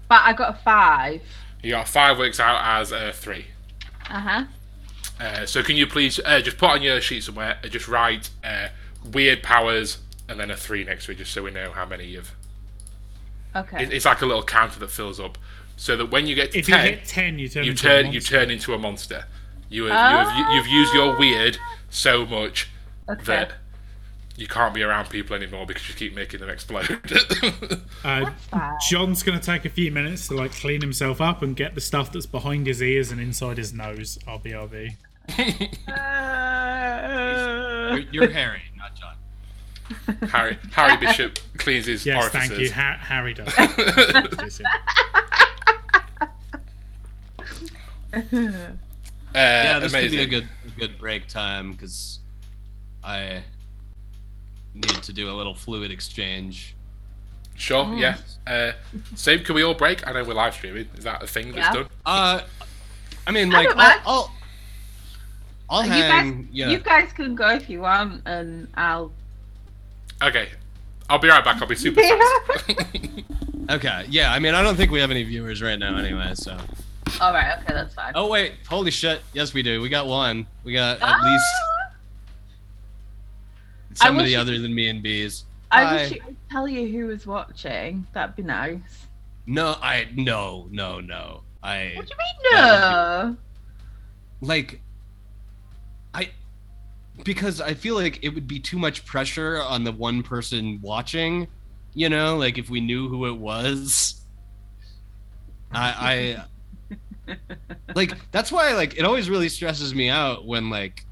But 0.10 0.22
I 0.24 0.34
got 0.34 0.56
a 0.56 0.58
five. 0.64 1.22
You 1.62 1.72
got 1.72 1.88
five 1.88 2.18
works 2.18 2.40
out 2.40 2.60
as 2.82 2.92
a 2.92 3.14
three. 3.14 3.48
Uh 4.10 4.20
huh. 4.20 4.44
Uh, 5.20 5.46
so 5.46 5.64
can 5.64 5.76
you 5.76 5.88
please 5.88 6.20
uh, 6.26 6.42
just 6.42 6.58
put 6.58 6.70
on 6.70 6.82
your 6.82 7.00
sheet 7.00 7.24
somewhere, 7.24 7.58
uh, 7.64 7.68
just 7.68 7.88
write 7.88 8.30
uh, 8.44 8.68
weird 9.12 9.42
powers 9.44 10.00
and 10.28 10.40
then 10.40 10.50
a 10.52 10.56
three 10.58 10.84
next 10.84 11.06
to 11.06 11.12
it, 11.12 11.18
just 11.20 11.32
so 11.32 11.44
we 11.44 11.52
know 11.52 11.72
how 11.72 11.86
many 11.86 12.06
you've. 12.06 12.34
Okay. 13.56 13.84
It, 13.84 13.94
it's 13.94 14.06
like 14.06 14.22
a 14.22 14.26
little 14.26 14.44
counter 14.44 14.80
that 14.80 14.90
fills 14.90 15.20
up, 15.20 15.38
so 15.78 15.96
that 15.98 16.08
when 16.08 16.26
you 16.28 16.36
get 16.36 16.52
to 16.54 16.60
if 16.60 16.68
you 16.68 16.74
ten, 16.76 16.86
hit 16.86 17.06
ten, 17.06 17.40
you 17.40 17.48
turn 17.48 17.64
you 17.64 17.72
into 17.72 17.86
a 17.86 17.90
turn 17.90 18.06
you 18.08 18.14
monster. 18.14 18.36
turn 18.40 18.52
into 18.52 18.74
a 18.74 18.78
monster. 18.80 19.26
You 19.70 19.86
have, 19.86 20.12
you 20.12 20.44
have, 20.44 20.54
you've 20.56 20.68
used 20.68 20.94
your 20.94 21.18
weird 21.18 21.58
so 21.90 22.26
much 22.26 22.70
Okay. 23.10 23.24
that 23.26 23.54
you 24.36 24.48
can't 24.48 24.74
be 24.74 24.82
around 24.84 25.10
people 25.10 25.36
anymore 25.36 25.66
because 25.66 25.88
you 25.88 25.96
keep 25.96 26.14
making 26.16 26.40
them 26.40 26.50
explode. 26.50 27.00
Uh, 28.04 28.30
John's 28.90 29.24
going 29.24 29.40
to 29.40 29.46
take 29.46 29.64
a 29.64 29.70
few 29.70 29.90
minutes 29.90 30.28
to 30.28 30.36
like 30.36 30.52
clean 30.52 30.82
himself 30.82 31.22
up 31.22 31.42
and 31.42 31.56
get 31.56 31.74
the 31.74 31.80
stuff 31.80 32.12
that's 32.12 32.26
behind 32.26 32.68
his 32.68 32.82
ears 32.82 33.12
and 33.12 33.22
inside 33.22 33.58
his 33.58 33.72
nose. 33.74 34.20
RBRB. 34.28 34.96
Uh, 35.88 37.96
You're, 37.96 38.06
you're 38.12 38.30
Harry, 38.32 38.62
not 38.78 38.92
John. 38.96 39.16
Harry 40.30 40.58
Harry 40.74 40.98
Bishop 40.98 41.40
cleans 41.58 41.86
his 41.86 42.06
Yes, 42.06 42.24
orifices. 42.24 42.50
thank 42.50 42.60
you. 42.62 42.72
Ha- 42.74 42.98
Harry 43.00 43.34
does. 43.34 44.62
Yeah. 48.14 48.22
Uh, 48.34 48.72
Yeah, 49.34 49.80
this 49.80 49.94
amazing. 49.94 50.20
could 50.20 50.30
be 50.30 50.36
a 50.36 50.40
good 50.42 50.50
a 50.68 50.80
good 50.80 50.98
break 51.00 51.28
time 51.28 51.72
because 51.72 52.20
I 53.04 53.44
need 54.74 55.04
to 55.04 55.14
do 55.14 55.30
a 55.30 55.34
little 55.36 55.54
fluid 55.56 55.92
exchange. 55.92 56.76
Sure, 57.56 57.94
yeah. 57.96 58.18
Uh, 58.48 58.72
Same, 59.16 59.44
can 59.44 59.54
we 59.56 59.62
all 59.64 59.76
break? 59.76 60.08
I 60.08 60.12
know 60.12 60.24
we're 60.24 60.34
live 60.34 60.56
streaming. 60.56 60.88
Is 60.98 61.04
that 61.04 61.22
a 61.22 61.28
thing 61.28 61.52
that's 61.54 61.68
Yeah. 61.68 61.74
done? 61.84 61.90
Uh, 62.06 62.42
I 63.28 63.32
mean, 63.32 63.52
like 63.52 63.68
don't 63.70 63.80
I'll. 63.80 64.00
I'll 64.06 64.32
I'll 65.70 65.86
you 65.86 65.92
hang. 65.92 66.42
guys, 66.42 66.50
yeah. 66.52 66.70
you 66.70 66.80
guys 66.80 67.14
can 67.14 67.36
go 67.36 67.50
if 67.50 67.70
you 67.70 67.82
want, 67.82 68.22
and 68.26 68.68
I'll. 68.76 69.12
Okay. 70.22 70.50
I'll 71.10 71.20
be 71.20 71.28
right 71.30 71.44
back. 71.44 71.62
I'll 71.62 71.68
be 71.68 71.76
super 71.76 72.02
fast. 72.58 72.72
Okay. 73.70 74.06
Yeah. 74.10 74.34
I 74.34 74.40
mean, 74.40 74.56
I 74.56 74.62
don't 74.62 74.76
think 74.76 74.92
we 74.92 75.00
have 75.00 75.10
any 75.10 75.24
viewers 75.24 75.62
right 75.62 75.80
now, 75.80 75.96
anyway. 75.96 76.34
So. 76.36 76.58
All 77.22 77.32
right. 77.34 77.58
Okay, 77.60 77.74
that's 77.74 77.94
fine. 77.94 78.12
Oh 78.14 78.28
wait! 78.28 78.54
Holy 78.68 78.92
shit! 78.92 79.22
Yes, 79.34 79.54
we 79.54 79.64
do. 79.64 79.80
We 79.82 79.88
got 79.88 80.06
one. 80.06 80.48
We 80.66 80.74
got 80.74 80.98
at 80.98 81.04
Ah! 81.04 81.22
least 81.24 81.46
I 81.56 81.73
somebody 83.98 84.32
wish- 84.32 84.38
other 84.40 84.60
than 84.60 84.74
me 84.74 84.90
and 84.90 85.02
bees. 85.04 85.46
I 85.72 85.84
Hi. 85.86 85.96
wish 85.96 86.12
it 86.14 86.26
would 86.26 86.36
tell 86.52 86.68
you 86.68 86.88
who 86.88 87.08
was 87.08 87.26
watching. 87.26 88.06
That'd 88.14 88.36
be 88.36 88.44
nice. 88.44 89.08
No, 89.48 89.76
I 89.82 90.08
no 90.16 90.68
no 90.72 91.00
no. 91.00 91.42
I 91.64 91.94
What 91.96 92.06
do 92.08 92.14
you 92.14 92.18
mean 92.18 92.52
That 92.62 93.26
no? 93.26 93.38
like 94.42 94.82
I 96.14 96.30
because 97.24 97.60
I 97.60 97.74
feel 97.74 97.96
like 97.96 98.20
it 98.24 98.30
would 98.30 98.48
be 98.48 98.60
too 98.60 98.78
much 98.78 99.06
pressure 99.06 99.62
on 99.62 99.84
the 99.84 99.92
one 99.92 100.22
person 100.24 100.80
watching, 100.82 101.48
you 101.94 102.08
know, 102.10 102.38
like 102.38 102.58
if 102.58 102.70
we 102.70 102.80
knew 102.80 103.08
who 103.10 103.26
it 103.28 103.38
was. 103.38 104.22
I 105.72 106.38
I 107.28 107.36
like 107.96 108.14
that's 108.32 108.52
why 108.52 108.74
like 108.74 108.98
it 108.98 109.06
always 109.06 109.30
really 109.30 109.50
stresses 109.50 109.96
me 109.96 110.10
out 110.10 110.46
when 110.46 110.70
like 110.70 111.06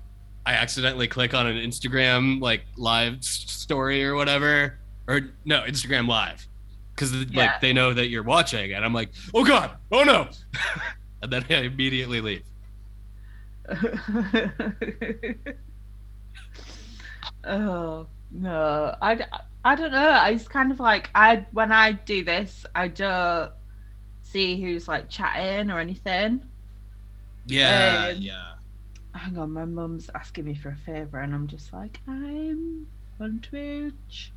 I 0.45 0.53
accidentally 0.53 1.07
click 1.07 1.34
on 1.34 1.45
an 1.47 1.57
Instagram 1.57 2.41
like 2.41 2.63
live 2.77 3.23
story 3.23 4.03
or 4.03 4.15
whatever 4.15 4.80
or 5.07 5.22
no, 5.45 5.61
Instagram 5.61 6.07
live. 6.07 6.47
Cuz 6.95 7.13
Yeah. 7.13 7.41
like 7.45 7.61
they 7.61 7.73
know 7.73 7.93
that 7.93 8.07
you're 8.09 8.23
watching 8.23 8.73
and 8.73 8.84
I'm 8.84 8.93
like, 8.93 9.09
"Oh 9.34 9.45
god. 9.45 9.72
Oh 9.91 10.03
no." 10.03 10.30
and 11.22 11.31
then 11.31 11.45
I 11.49 11.61
immediately 11.61 12.22
leave. 12.22 12.43
oh 17.43 18.07
no, 18.31 18.95
I 19.01 19.26
I 19.63 19.76
don't 19.76 19.91
know. 19.91 20.23
It's 20.27 20.47
kind 20.47 20.72
of 20.72 20.80
like 20.80 21.09
I 21.15 21.45
when 21.51 21.72
I 21.72 21.91
do 21.93 22.23
this, 22.23 22.65
I 22.76 22.88
don't 22.88 23.51
see 24.23 24.59
who's 24.61 24.88
like 24.88 25.09
chatting 25.09 25.69
or 25.69 25.80
anything. 25.80 26.43
Yeah, 27.45 28.09
Um, 28.11 28.18
yeah. 28.22 28.53
Hang 29.14 29.38
on, 29.38 29.52
my 29.52 29.66
mum's 29.66 30.10
asking 30.16 30.46
me 30.46 30.56
for 30.56 30.70
a 30.70 30.76
favor, 30.76 31.20
and 31.20 31.34
I'm 31.34 31.48
just 31.48 31.74
like, 31.74 32.00
I'm 32.08 32.88
on 33.20 33.40
Twitch. 33.42 34.32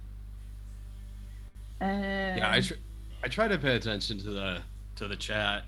Um, 1.80 1.88
Yeah, 1.90 2.50
I, 2.50 2.60
tr- 2.60 2.74
I 3.22 3.28
try 3.28 3.48
to 3.48 3.58
pay 3.58 3.76
attention 3.76 4.18
to 4.18 4.30
the 4.30 4.58
to 4.96 5.08
the 5.08 5.16
chat, 5.16 5.64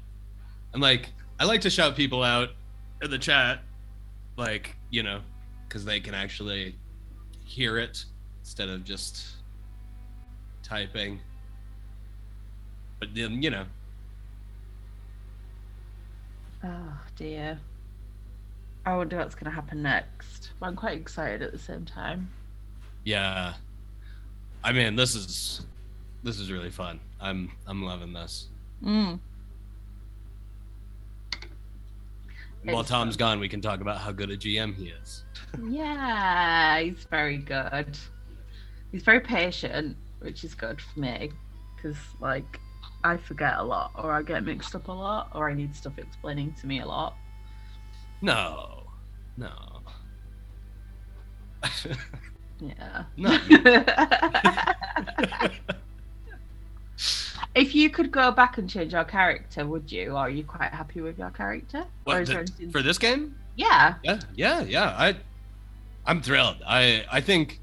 and 0.72 0.82
like 0.82 1.08
I 1.40 1.44
like 1.44 1.60
to 1.62 1.70
shout 1.70 1.96
people 1.96 2.22
out 2.22 2.50
in 3.02 3.10
the 3.10 3.18
chat, 3.18 3.60
like 4.36 4.76
you 4.90 5.02
know, 5.02 5.20
because 5.68 5.84
they 5.84 6.00
can 6.00 6.14
actually 6.14 6.74
hear 7.44 7.78
it 7.78 8.04
instead 8.40 8.68
of 8.68 8.84
just 8.84 9.36
typing. 10.62 11.20
But 12.98 13.14
then 13.14 13.42
you 13.42 13.50
know, 13.50 13.64
Oh 16.64 16.98
dear. 17.16 17.58
I 18.86 18.96
wonder 18.96 19.16
what's 19.18 19.34
going 19.34 19.46
to 19.46 19.50
happen 19.54 19.82
next. 19.82 20.50
But 20.60 20.66
I'm 20.66 20.76
quite 20.76 20.96
excited 20.96 21.42
at 21.42 21.52
the 21.52 21.58
same 21.58 21.84
time. 21.84 22.30
yeah. 23.04 23.54
I 24.64 24.72
mean, 24.72 24.96
this 24.96 25.14
is 25.14 25.64
this 26.24 26.40
is 26.40 26.50
really 26.50 26.70
fun. 26.70 26.98
I'm 27.20 27.52
I'm 27.68 27.84
loving 27.84 28.12
this. 28.12 28.48
Mm. 28.82 29.20
While 32.64 32.80
It's 32.80 32.88
Tom's 32.90 33.16
gone, 33.16 33.38
we 33.38 33.48
can 33.48 33.60
talk 33.60 33.80
about 33.80 33.98
how 33.98 34.10
good 34.10 34.30
a 34.30 34.36
GM 34.36 34.74
he 34.74 34.88
is. 34.88 35.22
Yeah, 35.68 36.80
he's 36.80 37.04
very 37.04 37.36
good. 37.38 37.96
He's 38.90 39.04
very 39.04 39.20
patient, 39.20 39.96
which 40.18 40.42
is 40.42 40.54
good 40.56 40.80
for 40.80 40.98
me 40.98 41.30
because, 41.76 41.96
like, 42.20 42.58
I 43.04 43.18
forget 43.18 43.54
a 43.58 43.62
lot, 43.62 43.92
or 43.94 44.10
I 44.10 44.22
get 44.22 44.42
mixed 44.44 44.74
up 44.74 44.88
a 44.88 44.92
lot, 44.92 45.30
or 45.32 45.48
I 45.48 45.54
need 45.54 45.76
stuff 45.76 45.96
explaining 45.96 46.54
to 46.60 46.66
me 46.66 46.80
a 46.80 46.86
lot. 46.86 47.14
No, 48.22 48.84
no. 49.36 49.50
Yeah. 52.60 53.04
No. 53.16 53.32
if 57.54 57.74
you 57.74 57.90
could 57.90 58.10
go 58.10 58.30
back 58.30 58.58
and 58.58 58.68
change 58.68 58.92
your 58.92 59.04
character, 59.04 59.66
would 59.66 59.90
you? 59.92 60.12
Or 60.12 60.18
are 60.18 60.30
you 60.30 60.44
quite 60.44 60.72
happy 60.72 61.00
with 61.00 61.18
your 61.18 61.30
character? 61.30 61.84
What, 62.04 62.26
the- 62.26 62.38
anything... 62.38 62.70
for 62.70 62.82
this 62.82 62.98
game? 62.98 63.34
Yeah. 63.56 63.94
Yeah, 64.02 64.20
yeah, 64.34 64.62
yeah. 64.62 64.94
I, 64.96 65.16
I'm 66.06 66.22
thrilled. 66.22 66.56
I, 66.66 67.04
I 67.10 67.20
think, 67.20 67.60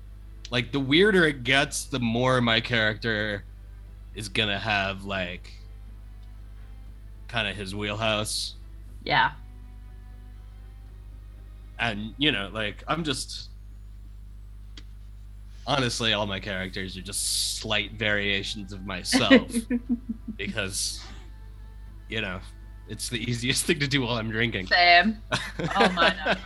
like, 0.52 0.72
the 0.72 0.80
weirder 0.80 1.26
it 1.26 1.44
gets, 1.44 1.86
the 1.86 2.00
more 2.00 2.42
my 2.42 2.62
character 2.62 3.44
is 4.16 4.30
gonna 4.30 4.60
have 4.60 5.06
like, 5.06 5.52
kind 7.28 7.48
of 7.48 7.56
his 7.56 7.74
wheelhouse, 7.74 8.56
Yeah. 9.04 9.32
And 11.80 12.14
you 12.18 12.32
know, 12.32 12.50
like, 12.54 12.84
I'm 12.88 13.04
just. 13.04 13.50
Honestly, 15.66 16.12
all 16.12 16.28
my 16.28 16.42
characters 16.42 16.98
are 16.98 17.02
just 17.02 17.58
slight 17.58 17.94
variations 17.94 18.74
of 18.74 18.86
myself 18.86 19.50
because, 20.36 21.00
you 22.10 22.20
know, 22.20 22.42
it's 22.90 23.08
the 23.08 23.24
easiest 23.24 23.64
thing 23.64 23.80
to 23.80 23.88
do 23.88 24.02
while 24.02 24.18
I'm 24.18 24.30
drinking. 24.30 24.68
Same. 24.68 25.20
Oh, 25.78 25.90
mine 25.94 26.38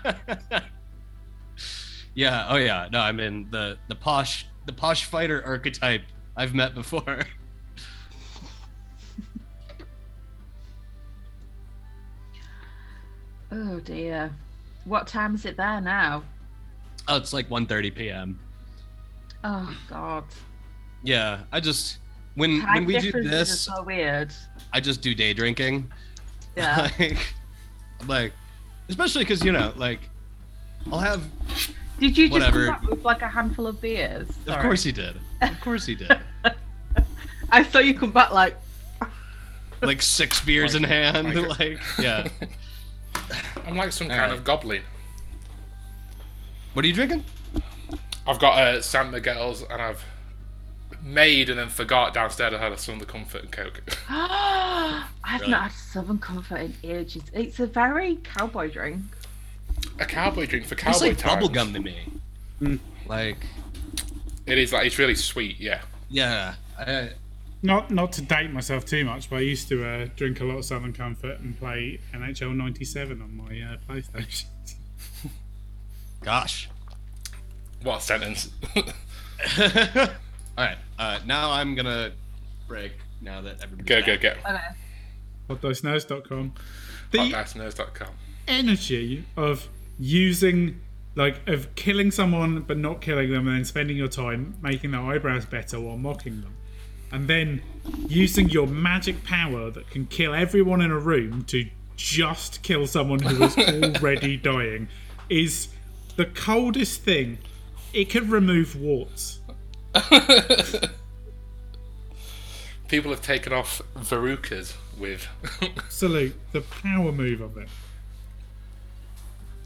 yeah. 2.17 2.47
Oh 2.49 2.57
yeah. 2.57 2.89
No, 2.91 2.99
I 2.99 3.11
mean 3.11 3.47
the 3.51 3.77
the 3.87 3.95
posh 3.95 4.47
the 4.65 4.73
posh 4.73 5.05
fighter 5.05 5.41
archetype 5.45 6.01
I've 6.35 6.53
met 6.53 6.75
before. 6.75 7.21
Oh 13.49 13.79
dear. 13.79 14.35
What 14.87 15.05
time 15.05 15.35
is 15.35 15.45
it 15.45 15.57
there 15.57 15.81
now? 15.81 16.23
Oh, 17.09 17.17
it's 17.17 17.33
like 17.33 17.49
1:30 17.49 17.93
p.m. 17.93 18.39
Oh 19.43 19.77
god. 19.89 20.23
Yeah. 21.03 21.41
I 21.51 21.59
just 21.59 21.97
when 22.35 22.61
Time 22.61 22.75
when 22.75 22.85
we 22.85 22.93
do 22.97 23.01
differences 23.11 23.31
are 23.31 23.37
this, 23.37 23.61
so 23.61 23.83
weird. 23.83 24.33
I 24.73 24.79
just 24.79 25.01
do 25.01 25.13
day 25.13 25.33
drinking. 25.33 25.91
Yeah. 26.55 26.89
like, 26.97 27.33
like, 28.07 28.33
especially 28.89 29.23
because 29.23 29.45
you 29.45 29.51
know, 29.51 29.73
like, 29.75 29.99
I'll 30.91 30.97
have. 30.97 31.21
Did 31.99 32.17
you 32.17 32.29
just 32.29 32.31
whatever. 32.31 32.65
come 32.65 32.73
back 32.81 32.89
with 32.89 33.05
like 33.05 33.21
a 33.21 33.27
handful 33.27 33.67
of 33.67 33.79
beers? 33.79 34.27
Of 34.47 34.57
course 34.63 34.81
he 34.81 34.91
did. 34.91 35.17
Of 35.43 35.61
course 35.61 35.85
he 35.85 35.93
did. 35.93 36.17
I 37.51 37.61
saw 37.61 37.77
you 37.77 37.93
come 37.93 38.09
back 38.11 38.31
like 38.31 38.55
like 39.83 40.01
six 40.01 40.43
beers 40.43 40.73
in 40.73 40.83
hand. 40.83 41.35
like- 41.35 41.59
Like, 41.59 41.79
yeah. 41.99 42.27
I'm 43.65 43.75
like 43.75 43.91
some 43.91 44.07
kind 44.07 44.21
Alright. 44.21 44.37
of 44.37 44.43
goblin. 44.43 44.81
What 46.73 46.85
are 46.85 46.87
you 46.87 46.93
drinking? 46.93 47.23
I've 48.27 48.39
got 48.39 48.57
uh, 48.59 48.81
San 48.81 49.11
Miguel's 49.11 49.63
and 49.63 49.81
I've 49.81 50.03
made 51.01 51.49
and 51.49 51.57
then 51.59 51.69
forgot 51.69 52.13
downstairs 52.13 52.53
I 52.53 52.57
had 52.57 52.77
some 52.79 52.95
of 52.95 52.99
the 52.99 53.05
comfort 53.05 53.41
and 53.43 53.51
coke. 53.51 53.81
I've 54.09 55.41
Really? 55.41 55.51
not 55.51 55.63
had 55.63 55.71
Southern 55.73 56.17
Comfort 56.19 56.57
in 56.61 56.73
ages. 56.83 57.23
It's 57.33 57.59
a 57.59 57.67
very 57.67 58.17
cowboy 58.23 58.69
drink. 58.71 59.01
a 59.99 60.05
cowboy 60.05 60.45
drink 60.45 60.65
for 60.65 60.75
cowboy 60.75 61.07
It's 61.09 61.23
like 61.23 61.39
times. 61.39 61.47
bubblegum 61.47 61.73
to 61.73 61.79
me. 61.79 62.79
Like, 63.07 63.37
It 64.45 64.57
is 64.57 64.71
like 64.73 64.85
it's 64.87 64.97
really 64.99 65.15
sweet, 65.15 65.59
yeah. 65.59 65.81
yeah. 66.09 66.55
I, 66.79 67.09
not 67.61 67.91
not 67.91 68.11
to 68.13 68.21
date 68.21 68.51
myself 68.51 68.85
too 68.85 69.03
much, 69.05 69.29
but 69.29 69.37
I 69.37 69.41
used 69.41 69.67
to 69.69 69.85
uh, 69.85 70.07
drink 70.15 70.39
a 70.41 70.45
lot 70.45 70.57
of 70.57 70.65
Southern 70.65 70.93
Comfort 70.93 71.39
and 71.39 71.57
play 71.57 71.99
NHL 72.13 72.55
'97 72.55 73.21
on 73.21 73.35
my 73.35 73.43
uh, 73.61 73.77
PlayStation. 73.89 74.45
Gosh. 76.21 76.69
What 77.83 77.99
a 77.99 78.01
sentence? 78.01 78.49
All 78.75 78.83
right. 80.57 80.77
Uh, 80.97 81.19
now 81.25 81.51
I'm 81.51 81.75
gonna 81.75 82.11
break. 82.67 82.93
Now 83.21 83.41
that 83.41 83.61
everybody's 83.63 83.87
go, 83.87 84.01
go, 84.01 84.13
back. 84.17 84.43
go. 84.43 84.51
Okay. 84.51 85.61
HotDiceNerds.com. 85.61 86.53
The 87.11 87.17
Hotdicenerds.com. 87.19 88.09
energy 88.47 89.23
of 89.37 89.69
using, 89.97 90.81
like, 91.15 91.47
of 91.47 91.73
killing 91.75 92.11
someone 92.11 92.61
but 92.61 92.77
not 92.77 93.01
killing 93.01 93.31
them, 93.31 93.47
and 93.47 93.57
then 93.57 93.65
spending 93.65 93.95
your 93.97 94.07
time 94.09 94.55
making 94.61 94.91
their 94.91 95.01
eyebrows 95.01 95.45
better 95.45 95.79
while 95.79 95.97
mocking 95.97 96.41
them, 96.41 96.53
and 97.11 97.27
then 97.27 97.61
using 98.07 98.49
your 98.49 98.67
magic 98.67 99.23
power 99.23 99.69
that 99.71 99.89
can 99.89 100.05
kill 100.07 100.33
everyone 100.33 100.81
in 100.81 100.91
a 100.91 100.99
room 100.99 101.43
to 101.45 101.65
just 101.95 102.61
kill 102.61 102.85
someone 102.87 103.19
who 103.19 103.43
is 103.43 103.57
already 103.97 104.37
dying 104.37 104.87
is 105.29 105.69
the 106.15 106.25
coldest 106.25 107.01
thing. 107.01 107.37
It 107.93 108.09
can 108.09 108.29
remove 108.29 108.75
warts. 108.79 109.39
People 112.87 113.11
have 113.11 113.21
taken 113.21 113.51
off 113.51 113.81
verrucas 113.95 114.75
with. 114.97 115.27
Salute 115.89 116.35
the 116.51 116.61
power 116.61 117.11
move 117.11 117.41
of 117.41 117.57
it. 117.57 117.67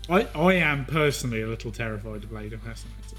I 0.10 0.28
I 0.34 0.54
am 0.56 0.86
personally 0.86 1.42
a 1.42 1.48
little 1.48 1.72
terrified 1.72 2.24
of 2.24 2.30
Blade 2.30 2.54
of 2.54 2.62
Fascinator. 2.62 3.18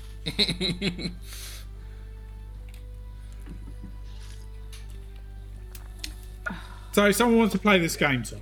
So 6.93 7.07
if 7.07 7.17
someone 7.17 7.39
wants 7.39 7.53
to 7.53 7.59
play 7.59 7.79
this 7.79 7.97
game, 7.97 8.23
Tom, 8.23 8.41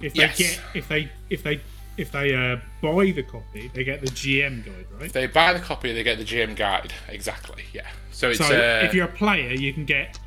if 0.00 0.14
they 0.14 0.20
Yes. 0.22 0.38
get 0.38 0.60
if 0.74 0.88
they 0.88 1.10
if 1.30 1.42
they 1.42 1.60
if 1.96 2.12
they 2.12 2.34
uh, 2.34 2.56
buy 2.80 3.10
the 3.10 3.22
copy, 3.22 3.70
they 3.74 3.82
get 3.84 4.00
the 4.00 4.06
GM 4.06 4.64
guide, 4.64 4.86
right? 5.00 5.12
they 5.12 5.26
buy 5.26 5.52
the 5.52 5.58
copy, 5.58 5.92
they 5.92 6.04
get 6.04 6.18
the 6.18 6.24
GM 6.24 6.54
guide. 6.54 6.92
Exactly, 7.08 7.64
yeah. 7.72 7.88
So 8.12 8.30
it's. 8.30 8.38
So 8.38 8.44
uh, 8.46 8.84
if 8.84 8.94
you're 8.94 9.06
a 9.06 9.12
player, 9.12 9.52
you 9.52 9.72
can 9.72 9.84
get 9.84 10.18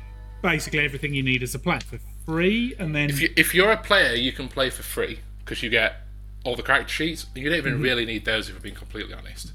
basically 0.42 0.80
everything 0.80 1.14
you 1.14 1.22
need 1.22 1.42
as 1.42 1.54
a 1.54 1.58
player 1.58 1.80
for 1.80 1.98
free, 2.26 2.74
and 2.78 2.94
then 2.94 3.10
if, 3.10 3.20
you, 3.20 3.30
if 3.36 3.54
you're 3.54 3.72
a 3.72 3.76
player, 3.76 4.14
you 4.14 4.32
can 4.32 4.48
play 4.48 4.70
for 4.70 4.82
free 4.82 5.20
because 5.44 5.62
you 5.62 5.70
get 5.70 6.02
all 6.44 6.56
the 6.56 6.62
character 6.62 6.92
sheets. 6.92 7.26
You 7.34 7.48
don't 7.48 7.58
even 7.58 7.80
really 7.80 8.04
need 8.04 8.24
those 8.24 8.48
if 8.48 8.54
we're 8.54 8.60
being 8.60 8.74
completely 8.74 9.14
honest. 9.14 9.52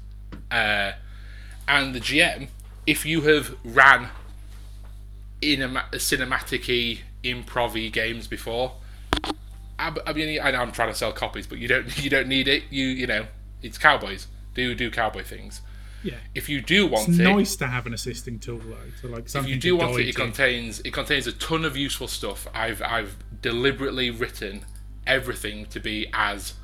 Uh, 0.50 0.92
and 1.68 1.94
the 1.94 2.00
GM, 2.00 2.48
if 2.86 3.04
you 3.04 3.20
have 3.22 3.54
ran 3.62 4.08
in 5.40 5.62
a, 5.62 5.68
cinematic-y, 5.92 7.02
improv 7.24 7.92
games 7.92 8.26
before, 8.26 8.74
I, 9.78 9.94
I 10.06 10.12
mean, 10.12 10.40
I 10.40 10.50
I'm 10.52 10.72
trying 10.72 10.88
to 10.90 10.94
sell 10.94 11.12
copies, 11.12 11.46
but 11.46 11.58
you 11.58 11.68
don't 11.68 11.96
you 12.02 12.10
don't 12.10 12.28
need 12.28 12.48
it. 12.48 12.64
You 12.70 12.86
you 12.86 13.06
know, 13.06 13.26
it's 13.62 13.78
cowboys. 13.78 14.26
Do 14.54 14.74
do 14.74 14.90
cowboy 14.90 15.22
things. 15.22 15.60
yeah, 16.02 16.14
If 16.34 16.48
you 16.48 16.60
do 16.60 16.86
want 16.86 17.08
it's 17.08 17.18
it, 17.18 17.22
nice 17.22 17.54
to 17.56 17.66
have 17.68 17.86
an 17.86 17.94
assisting 17.94 18.38
tool 18.38 18.58
though. 18.58 18.76
To 19.02 19.08
like 19.14 19.28
something. 19.28 19.50
if 19.50 19.54
you 19.56 19.60
do 19.60 19.76
want 19.76 19.98
it, 20.00 20.08
it 20.08 20.16
contains 20.16 20.80
it 20.80 20.92
contains 20.92 21.26
a 21.26 21.32
ton 21.32 21.64
of 21.64 21.76
useful 21.76 22.08
stuff. 22.08 22.46
I've 22.54 22.82
I've 22.82 23.16
deliberately 23.42 24.10
written 24.10 24.64
everything 25.06 25.66
to 25.66 25.80
be 25.80 26.06
as 26.12 26.54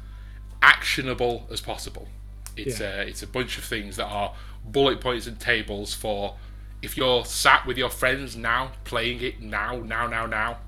actionable 0.62 1.46
as 1.50 1.60
possible. 1.60 2.08
It's 2.56 2.80
Yeah. 2.80 2.88
uh, 2.98 3.02
it's 3.02 3.22
a 3.22 3.26
bunch 3.26 3.58
of 3.58 3.64
things 3.64 3.96
that 3.96 4.06
are 4.06 4.34
bullet 4.64 5.00
points 5.00 5.26
and 5.26 5.38
tables 5.38 5.92
for 5.94 6.36
if 6.84 6.96
you're 6.96 7.24
sat 7.24 7.66
with 7.66 7.76
your 7.78 7.90
friends 7.90 8.36
now 8.36 8.72
playing 8.84 9.22
it 9.22 9.40
now 9.40 9.76
now 9.80 10.06
now 10.06 10.26
now. 10.26 10.58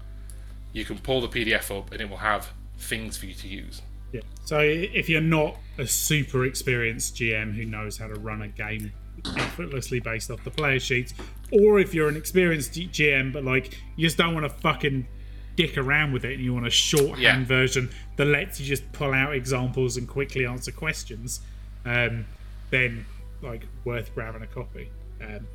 You 0.73 0.85
can 0.85 0.99
pull 0.99 1.21
the 1.21 1.29
PDF 1.29 1.77
up 1.77 1.93
and 1.93 2.01
it 2.01 2.09
will 2.11 2.19
have 2.19 2.51
things 2.79 3.17
for 3.17 3.27
you 3.27 3.35
to 3.35 3.49
use. 3.49 3.83
Yeah. 4.13 4.21
So 4.45 4.61
if 4.61 5.09
you're 5.09 5.21
not 5.21 5.57
a 5.79 5.87
super 5.87 6.45
experienced 6.45 7.17
GM 7.17 7.55
who 7.55 7.65
knows 7.65 7.97
how 7.99 8.09
to 8.09 8.15
run 8.15 8.43
a 8.43 8.49
game 8.49 8.93
effortlessly 9.37 10.01
based 10.01 10.31
off 10.31 10.45
the 10.45 10.51
player 10.51 10.79
sheets, 10.79 11.15
or 11.51 11.81
if 11.81 11.95
you're 11.95 12.09
an 12.09 12.17
experienced 12.17 12.73
GM 12.73 13.33
but 13.33 13.45
like 13.45 13.79
you 13.97 14.07
just 14.07 14.17
don't 14.19 14.35
want 14.35 14.45
to 14.45 14.51
fucking 14.51 15.07
dick 15.57 15.79
around 15.79 16.13
with 16.13 16.25
it 16.27 16.35
and 16.35 16.45
you 16.45 16.53
want 16.53 16.67
a 16.67 16.71
shorthand 16.71 17.19
Yeah. 17.21 17.45
version 17.45 17.91
that 18.17 18.27
lets 18.27 18.61
you 18.61 18.67
just 18.67 18.91
pull 18.93 19.13
out 19.15 19.35
examples 19.35 19.97
and 19.97 20.07
quickly 20.07 20.45
answer 20.47 20.71
questions, 20.73 21.41
um, 21.87 22.27
then 22.71 23.07
like 23.41 23.67
worth 23.85 24.15
grabbing 24.15 24.43
a 24.43 24.47
copy. 24.47 24.91
Um, 25.23 25.47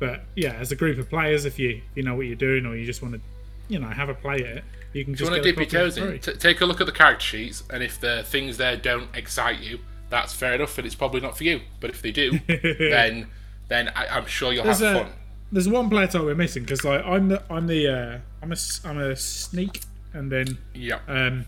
but 0.00 0.22
yeah, 0.34 0.54
as 0.54 0.72
a 0.72 0.76
group 0.76 0.98
of 0.98 1.08
players, 1.08 1.44
if 1.44 1.58
you 1.58 1.70
if 1.70 1.82
you 1.96 2.02
know 2.02 2.14
what 2.16 2.26
you're 2.26 2.34
doing 2.34 2.66
or 2.66 2.74
you 2.74 2.84
just 2.84 3.02
want 3.02 3.14
to, 3.14 3.20
you 3.68 3.78
know, 3.78 3.86
have 3.86 4.08
a 4.08 4.14
play 4.14 4.36
at 4.36 4.56
it, 4.58 4.64
you 4.92 5.04
can 5.04 5.14
If 5.14 5.20
you 5.20 5.26
just 5.26 5.30
want 5.30 5.42
to 5.44 5.48
dip 5.52 5.56
your 5.58 5.66
toes 5.66 5.96
in, 5.96 6.18
t- 6.18 6.32
take 6.32 6.60
a 6.62 6.66
look 6.66 6.80
at 6.80 6.86
the 6.86 6.92
character 6.92 7.24
sheets, 7.24 7.62
and 7.70 7.82
if 7.82 8.00
the 8.00 8.24
things 8.24 8.56
there 8.56 8.76
don't 8.76 9.08
excite 9.14 9.60
you, 9.60 9.78
that's 10.08 10.32
fair 10.34 10.54
enough, 10.54 10.76
and 10.78 10.86
it's 10.86 10.96
probably 10.96 11.20
not 11.20 11.36
for 11.36 11.44
you. 11.44 11.60
But 11.78 11.90
if 11.90 12.02
they 12.02 12.10
do, 12.10 12.40
then 12.48 13.28
then 13.68 13.90
I, 13.94 14.08
I'm 14.08 14.26
sure 14.26 14.52
you'll 14.52 14.64
have 14.64 14.82
a 14.82 14.94
fun. 15.04 15.12
there's 15.52 15.68
one 15.68 15.88
player 15.88 16.08
type 16.08 16.22
we're 16.22 16.34
missing 16.34 16.64
because 16.64 16.82
like 16.84 17.04
I'm 17.04 17.28
the 17.28 17.42
I'm 17.48 17.66
the 17.68 17.86
uh, 17.88 18.18
I'm 18.42 18.50
a 18.50 18.54
s- 18.54 18.80
I'm 18.84 18.98
a 18.98 19.14
sneak 19.14 19.82
and 20.12 20.32
then 20.32 20.58
Yeah, 20.74 20.98
um 21.06 21.46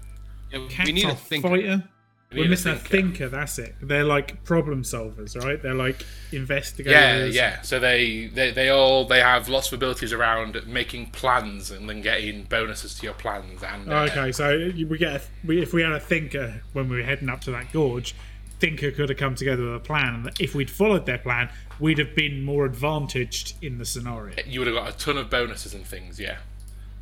Yeah, 0.52 0.66
we 0.84 0.92
need 0.92 1.06
a 1.08 1.14
thinker. 1.16 1.48
fighter. 1.48 1.84
We 2.32 2.40
We're 2.40 2.42
need 2.44 2.46
a 2.46 2.50
missing 2.50 2.72
a 2.72 2.76
thinker. 2.76 3.08
thinker. 3.18 3.28
That's 3.28 3.58
it. 3.58 3.74
They're 3.80 4.04
like 4.04 4.42
problem 4.44 4.82
solvers, 4.82 5.36
right? 5.42 5.62
They're 5.62 5.74
like 5.74 6.04
investigators. 6.32 7.34
yeah. 7.34 7.42
Yeah. 7.56 7.60
So 7.62 7.78
they, 7.78 8.26
they 8.26 8.50
they 8.50 8.68
all 8.70 9.04
they 9.04 9.20
have 9.20 9.48
lots 9.48 9.68
of 9.68 9.74
abilities 9.74 10.12
around 10.12 10.66
making 10.66 11.10
plans 11.10 11.70
and 11.70 11.88
then 11.88 12.00
getting 12.02 12.44
bonuses 12.44 12.94
to 12.96 13.04
your 13.04 13.14
plans. 13.14 13.62
And 13.62 13.92
uh, 13.92 14.08
Okay, 14.10 14.32
so 14.32 14.70
we 14.88 14.98
get 14.98 15.16
a, 15.16 15.22
we, 15.44 15.62
if 15.62 15.72
we 15.72 15.82
had 15.82 15.92
a 15.92 16.00
thinker 16.00 16.62
when 16.72 16.88
we 16.88 16.96
were 16.98 17.02
heading 17.02 17.28
up 17.28 17.40
to 17.42 17.50
that 17.52 17.72
gorge, 17.72 18.14
thinker 18.60 18.90
could 18.90 19.08
have 19.08 19.18
come 19.18 19.34
together 19.34 19.64
with 19.64 19.74
a 19.74 19.80
plan, 19.80 20.14
and 20.14 20.30
if 20.40 20.54
we'd 20.54 20.70
followed 20.70 21.04
their 21.06 21.18
plan, 21.18 21.48
we'd 21.80 21.98
have 21.98 22.14
been 22.14 22.44
more 22.44 22.64
advantaged 22.64 23.54
in 23.62 23.78
the 23.78 23.84
scenario. 23.84 24.34
you 24.46 24.60
would 24.60 24.68
have 24.68 24.76
got 24.76 24.88
a 24.94 24.96
ton 24.96 25.16
of 25.18 25.28
bonuses 25.28 25.74
and 25.74 25.84
things. 25.86 26.18
Yeah. 26.20 26.36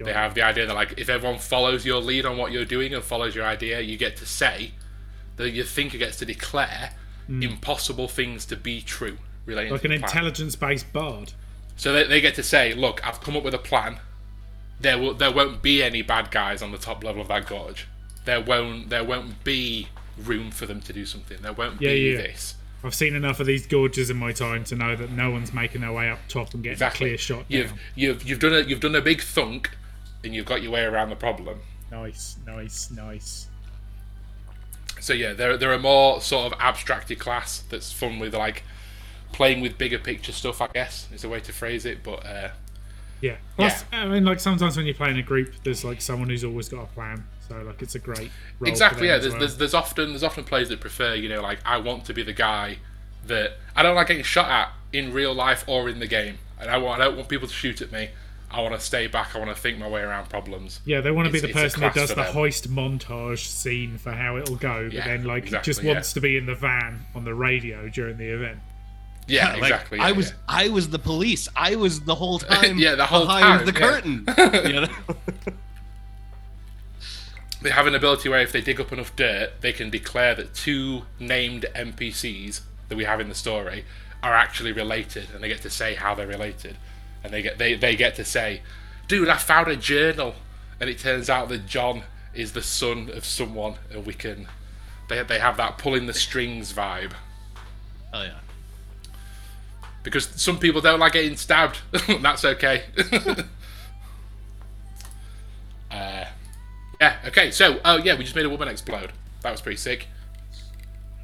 They 0.02 0.14
have 0.14 0.34
the 0.34 0.40
idea 0.40 0.64
that 0.66 0.74
like 0.74 0.94
if 0.98 1.10
everyone 1.10 1.38
follows 1.38 1.84
your 1.84 2.00
lead 2.00 2.24
on 2.24 2.38
what 2.38 2.52
you're 2.52 2.64
doing 2.64 2.94
and 2.94 3.04
follows 3.04 3.34
your 3.34 3.44
idea, 3.44 3.80
you 3.80 3.98
get 3.98 4.16
to 4.16 4.24
say 4.24 4.72
that 5.40 5.50
your 5.50 5.64
thinker 5.64 5.98
gets 5.98 6.16
to 6.18 6.24
declare 6.24 6.92
hmm. 7.26 7.42
impossible 7.42 8.08
things 8.08 8.46
to 8.46 8.56
be 8.56 8.80
true 8.80 9.18
relating. 9.46 9.72
Like 9.72 9.82
to 9.82 9.88
an 9.88 9.92
intelligence-based 9.92 10.92
bard. 10.92 11.32
So 11.76 11.92
they, 11.92 12.04
they 12.04 12.20
get 12.20 12.34
to 12.36 12.42
say, 12.42 12.74
"Look, 12.74 13.06
I've 13.06 13.20
come 13.20 13.36
up 13.36 13.42
with 13.42 13.54
a 13.54 13.58
plan. 13.58 13.98
There 14.80 14.98
will 14.98 15.14
there 15.14 15.32
won't 15.32 15.62
be 15.62 15.82
any 15.82 16.02
bad 16.02 16.30
guys 16.30 16.62
on 16.62 16.72
the 16.72 16.78
top 16.78 17.04
level 17.04 17.22
of 17.22 17.28
that 17.28 17.46
gorge. 17.46 17.88
There 18.24 18.40
won't 18.40 18.90
there 18.90 19.04
won't 19.04 19.42
be 19.44 19.88
room 20.18 20.50
for 20.50 20.66
them 20.66 20.80
to 20.82 20.92
do 20.92 21.06
something. 21.06 21.38
There 21.40 21.52
won't 21.52 21.80
Yeah, 21.80 21.90
be 21.90 22.12
yeah. 22.12 22.16
this 22.18 22.54
I've 22.82 22.94
seen 22.94 23.14
enough 23.14 23.40
of 23.40 23.46
these 23.46 23.66
gorges 23.66 24.08
in 24.08 24.16
my 24.16 24.32
time 24.32 24.64
to 24.64 24.74
know 24.74 24.96
that 24.96 25.10
no 25.10 25.30
one's 25.30 25.52
making 25.52 25.82
their 25.82 25.92
way 25.92 26.08
up 26.08 26.18
top 26.28 26.54
and 26.54 26.62
getting 26.62 26.74
exactly. 26.74 27.06
a 27.06 27.08
clear 27.10 27.18
shot 27.18 27.44
You've 27.48 27.68
down. 27.68 27.78
you've 27.94 28.22
you've 28.24 28.38
done 28.38 28.54
a 28.54 28.60
you've 28.60 28.80
done 28.80 28.94
a 28.94 29.02
big 29.02 29.20
thunk, 29.20 29.70
and 30.24 30.34
you've 30.34 30.46
got 30.46 30.62
your 30.62 30.72
way 30.72 30.84
around 30.84 31.10
the 31.10 31.16
problem. 31.16 31.60
Nice, 31.90 32.36
nice, 32.46 32.90
nice. 32.90 33.48
So 35.00 35.12
yeah, 35.12 35.32
there 35.32 35.70
are 35.70 35.74
a 35.74 35.78
more 35.78 36.20
sort 36.20 36.52
of 36.52 36.58
abstracted 36.60 37.18
class 37.18 37.62
that's 37.68 37.92
fun 37.92 38.18
with 38.18 38.34
like 38.34 38.62
playing 39.32 39.60
with 39.60 39.78
bigger 39.78 39.98
picture 39.98 40.32
stuff. 40.32 40.60
I 40.60 40.68
guess 40.68 41.08
is 41.12 41.24
a 41.24 41.28
way 41.28 41.40
to 41.40 41.52
phrase 41.52 41.84
it. 41.86 42.02
But 42.02 42.26
uh, 42.26 42.48
Yeah. 43.20 43.36
Plus, 43.56 43.84
I 43.92 44.06
mean, 44.06 44.24
like 44.24 44.40
sometimes 44.40 44.76
when 44.76 44.86
you 44.86 44.94
play 44.94 45.10
in 45.10 45.16
a 45.16 45.22
group, 45.22 45.52
there's 45.64 45.84
like 45.84 46.00
someone 46.00 46.28
who's 46.28 46.44
always 46.44 46.68
got 46.68 46.82
a 46.82 46.86
plan. 46.86 47.24
So 47.50 47.60
like, 47.62 47.82
it's 47.82 47.96
a 47.96 47.98
great 47.98 48.30
role 48.60 48.70
exactly 48.70 49.08
yeah 49.08 49.18
there's, 49.18 49.32
well. 49.32 49.40
there's 49.40 49.56
there's 49.56 49.74
often 49.74 50.10
there's 50.10 50.22
often 50.22 50.44
players 50.44 50.68
that 50.68 50.78
prefer 50.78 51.14
you 51.14 51.28
know 51.28 51.42
like 51.42 51.58
i 51.64 51.78
want 51.78 52.04
to 52.04 52.14
be 52.14 52.22
the 52.22 52.32
guy 52.32 52.78
that 53.26 53.54
i 53.74 53.82
don't 53.82 53.96
like 53.96 54.06
getting 54.06 54.22
shot 54.22 54.48
at 54.48 54.72
in 54.92 55.12
real 55.12 55.34
life 55.34 55.64
or 55.66 55.88
in 55.88 55.98
the 55.98 56.06
game 56.06 56.38
and 56.60 56.70
i 56.70 56.78
want 56.78 57.00
i 57.00 57.06
don't 57.06 57.16
want 57.16 57.28
people 57.28 57.48
to 57.48 57.54
shoot 57.54 57.82
at 57.82 57.90
me 57.90 58.10
i 58.50 58.60
want 58.60 58.74
to 58.74 58.80
stay 58.80 59.06
back 59.06 59.34
i 59.34 59.38
want 59.38 59.54
to 59.54 59.60
think 59.60 59.78
my 59.78 59.88
way 59.88 60.00
around 60.00 60.28
problems 60.28 60.80
Yeah, 60.84 61.00
they 61.00 61.10
want 61.10 61.26
to 61.26 61.32
be 61.32 61.38
It's- 61.38 61.52
the 61.54 61.60
person 61.60 61.80
who 61.82 61.90
class 61.90 62.08
does 62.08 62.08
the 62.10 62.22
them. 62.22 62.34
heist 62.34 62.66
montage 62.68 63.46
scene 63.46 63.96
for 63.98 64.12
how 64.12 64.36
it'll 64.38 64.56
go, 64.56 64.84
but 64.84 64.92
Yeah, 64.92 65.06
then 65.06 65.24
like 65.24 65.44
exactly, 65.44 65.72
just 65.72 65.82
yeah. 65.84 65.92
wants 65.92 66.12
to 66.14 66.20
be 66.20 66.36
in 66.36 66.46
the 66.46 66.54
van 66.54 67.06
on 67.14 67.24
the 67.24 67.34
radio 67.34 67.88
during 67.88 68.16
the 68.16 68.28
event. 68.28 68.58
yeah 69.28 69.52
Like, 69.54 69.62
exactly 69.62 69.98
I 70.00 70.12
was 70.12 70.30
yeah. 70.30 70.36
I 70.48 70.68
was 70.68 70.88
the 70.90 70.98
police. 70.98 71.48
I 71.54 71.76
was 71.76 72.00
the 72.00 72.14
whole 72.16 72.38
time. 72.52 72.78
Yeah, 72.78 72.96
the 72.96 73.06
whole 73.06 73.26
behind 73.26 73.44
time, 73.44 73.66
the 73.66 73.72
yeah. 73.80 73.86
curtain. 73.88 74.24
you 74.74 74.80
know? 74.80 74.88
they 77.62 77.70
have 77.70 77.86
an 77.86 77.94
ability 77.94 78.28
where 78.28 78.40
if 78.40 78.52
they 78.52 78.60
dig 78.60 78.80
up 78.80 78.92
enough 78.92 79.14
dirt 79.16 79.50
they 79.60 79.72
can 79.72 79.90
declare 79.90 80.34
that 80.34 80.54
two 80.54 81.02
named 81.18 81.66
npcs 81.74 82.62
that 82.88 82.96
we 82.96 83.04
have 83.04 83.20
in 83.20 83.28
the 83.28 83.34
story 83.34 83.84
are 84.22 84.34
actually 84.34 84.72
related 84.72 85.28
and 85.34 85.42
they 85.42 85.48
get 85.48 85.60
to 85.62 85.70
say 85.70 85.94
how 85.94 86.14
they're 86.14 86.26
related 86.26 86.76
and 87.22 87.32
they 87.32 87.42
get 87.42 87.58
they, 87.58 87.74
they 87.74 87.96
get 87.96 88.14
to 88.16 88.24
say, 88.24 88.62
"Dude, 89.08 89.28
I 89.28 89.36
found 89.36 89.68
a 89.68 89.76
journal," 89.76 90.34
and 90.80 90.88
it 90.88 90.98
turns 90.98 91.28
out 91.30 91.48
that 91.48 91.66
John 91.66 92.02
is 92.34 92.52
the 92.52 92.62
son 92.62 93.10
of 93.12 93.24
someone, 93.24 93.74
and 93.90 94.06
we 94.06 94.14
can 94.14 94.48
they 95.08 95.22
they 95.22 95.38
have 95.38 95.56
that 95.58 95.78
pulling 95.78 96.06
the 96.06 96.14
strings 96.14 96.72
vibe. 96.72 97.12
Oh 98.12 98.22
yeah. 98.22 98.38
Because 100.02 100.26
some 100.40 100.58
people 100.58 100.80
don't 100.80 100.98
like 100.98 101.12
getting 101.12 101.36
stabbed. 101.36 101.78
That's 102.22 102.44
okay. 102.44 102.84
uh, 105.90 106.24
yeah. 107.00 107.16
Okay. 107.26 107.50
So, 107.50 107.80
oh 107.84 107.98
yeah, 107.98 108.16
we 108.16 108.24
just 108.24 108.34
made 108.34 108.46
a 108.46 108.50
woman 108.50 108.68
explode. 108.68 109.12
That 109.42 109.50
was 109.50 109.60
pretty 109.60 109.76
sick. 109.76 110.06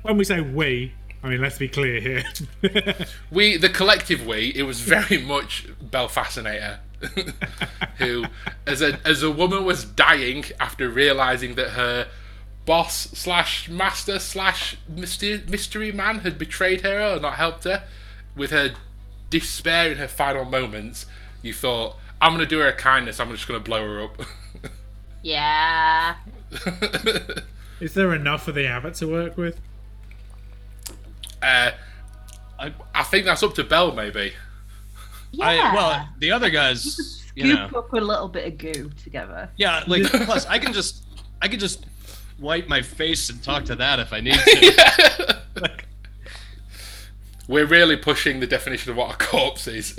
When 0.03 0.19
we 0.19 0.25
say 0.25 0.41
we, 0.43 0.93
I 1.27 1.31
mean 1.31 1.41
let's 1.41 1.59
be 1.59 1.69
clear 1.69 2.01
here. 2.01 2.23
We, 3.33 3.57
the 3.57 3.69
collective 3.69 4.25
we, 4.25 4.53
it 4.55 4.63
was 4.63 4.81
very 4.81 5.19
much 5.19 5.67
Belle 5.81 6.07
Fascinator, 6.07 6.79
who, 7.99 8.27
as 8.65 8.81
a 8.81 9.01
as 9.05 9.25
a 9.25 9.31
woman, 9.31 9.65
was 9.65 9.85
dying 9.85 10.45
after 10.61 10.89
realizing 10.89 11.57
that 11.57 11.71
her 11.71 12.07
boss 12.65 13.11
slash 13.11 13.69
master 13.69 14.21
slash 14.21 14.77
mystery, 14.89 15.43
mystery 15.49 15.91
man 15.91 16.21
had 16.21 16.39
betrayed 16.39 16.83
her 16.83 17.17
or 17.17 17.19
not 17.19 17.35
helped 17.35 17.65
her. 17.65 17.83
With 18.37 18.53
her 18.53 18.75
despair 19.29 19.91
in 19.91 19.99
her 19.99 20.09
final 20.09 20.45
moments, 20.45 21.07
you 21.43 21.53
thought, 21.53 21.97
"I'm 22.21 22.35
gonna 22.35 22.47
do 22.47 22.61
her 22.61 22.69
a 22.69 22.73
kindness. 22.73 23.19
I'm 23.19 23.33
just 23.33 23.49
gonna 23.49 23.59
blow 23.59 23.83
her 23.83 24.05
up." 24.05 24.23
Yeah. 25.23 26.15
Is 27.81 27.95
there 27.95 28.15
enough 28.15 28.45
for 28.45 28.53
the 28.53 28.69
abbot 28.69 28.95
to 28.97 29.09
work 29.09 29.37
with? 29.37 29.61
Uh, 31.43 31.71
I, 32.59 32.73
I 32.95 33.03
think 33.05 33.25
that's 33.27 33.43
up 33.43 33.55
to 33.55 33.65
Belle, 33.65 33.93
maybe. 33.93 34.33
Yeah. 35.33 35.47
I, 35.47 35.75
well, 35.75 36.09
the 36.19 36.31
other 36.31 36.49
guys, 36.51 36.85
you 37.35 37.47
Scoop 37.55 37.73
know, 37.73 37.79
up 37.81 37.93
a 37.93 37.97
little 37.97 38.29
bit 38.29 38.47
of 38.47 38.59
goo 38.59 38.91
together. 39.03 39.51
yeah. 39.57 39.85
Like, 39.87 40.03
plus, 40.25 40.47
I 40.47 40.59
can 40.59 40.73
just, 40.73 41.05
I 41.43 41.49
can 41.49 41.59
just 41.61 41.85
wipe 42.39 42.69
my 42.69 42.81
face 42.83 43.29
and 43.31 43.43
talk 43.43 43.65
to 43.67 43.75
that 43.77 43.99
if 43.99 44.13
I 44.13 44.21
need 44.21 44.35
to. 44.39 45.43
Like, 45.61 45.87
We're 47.49 47.67
really 47.67 47.97
pushing 47.97 48.41
the 48.41 48.47
definition 48.47 48.91
of 48.91 48.97
what 48.99 49.15
a 49.15 49.17
corpse 49.19 49.67
is. 49.69 49.97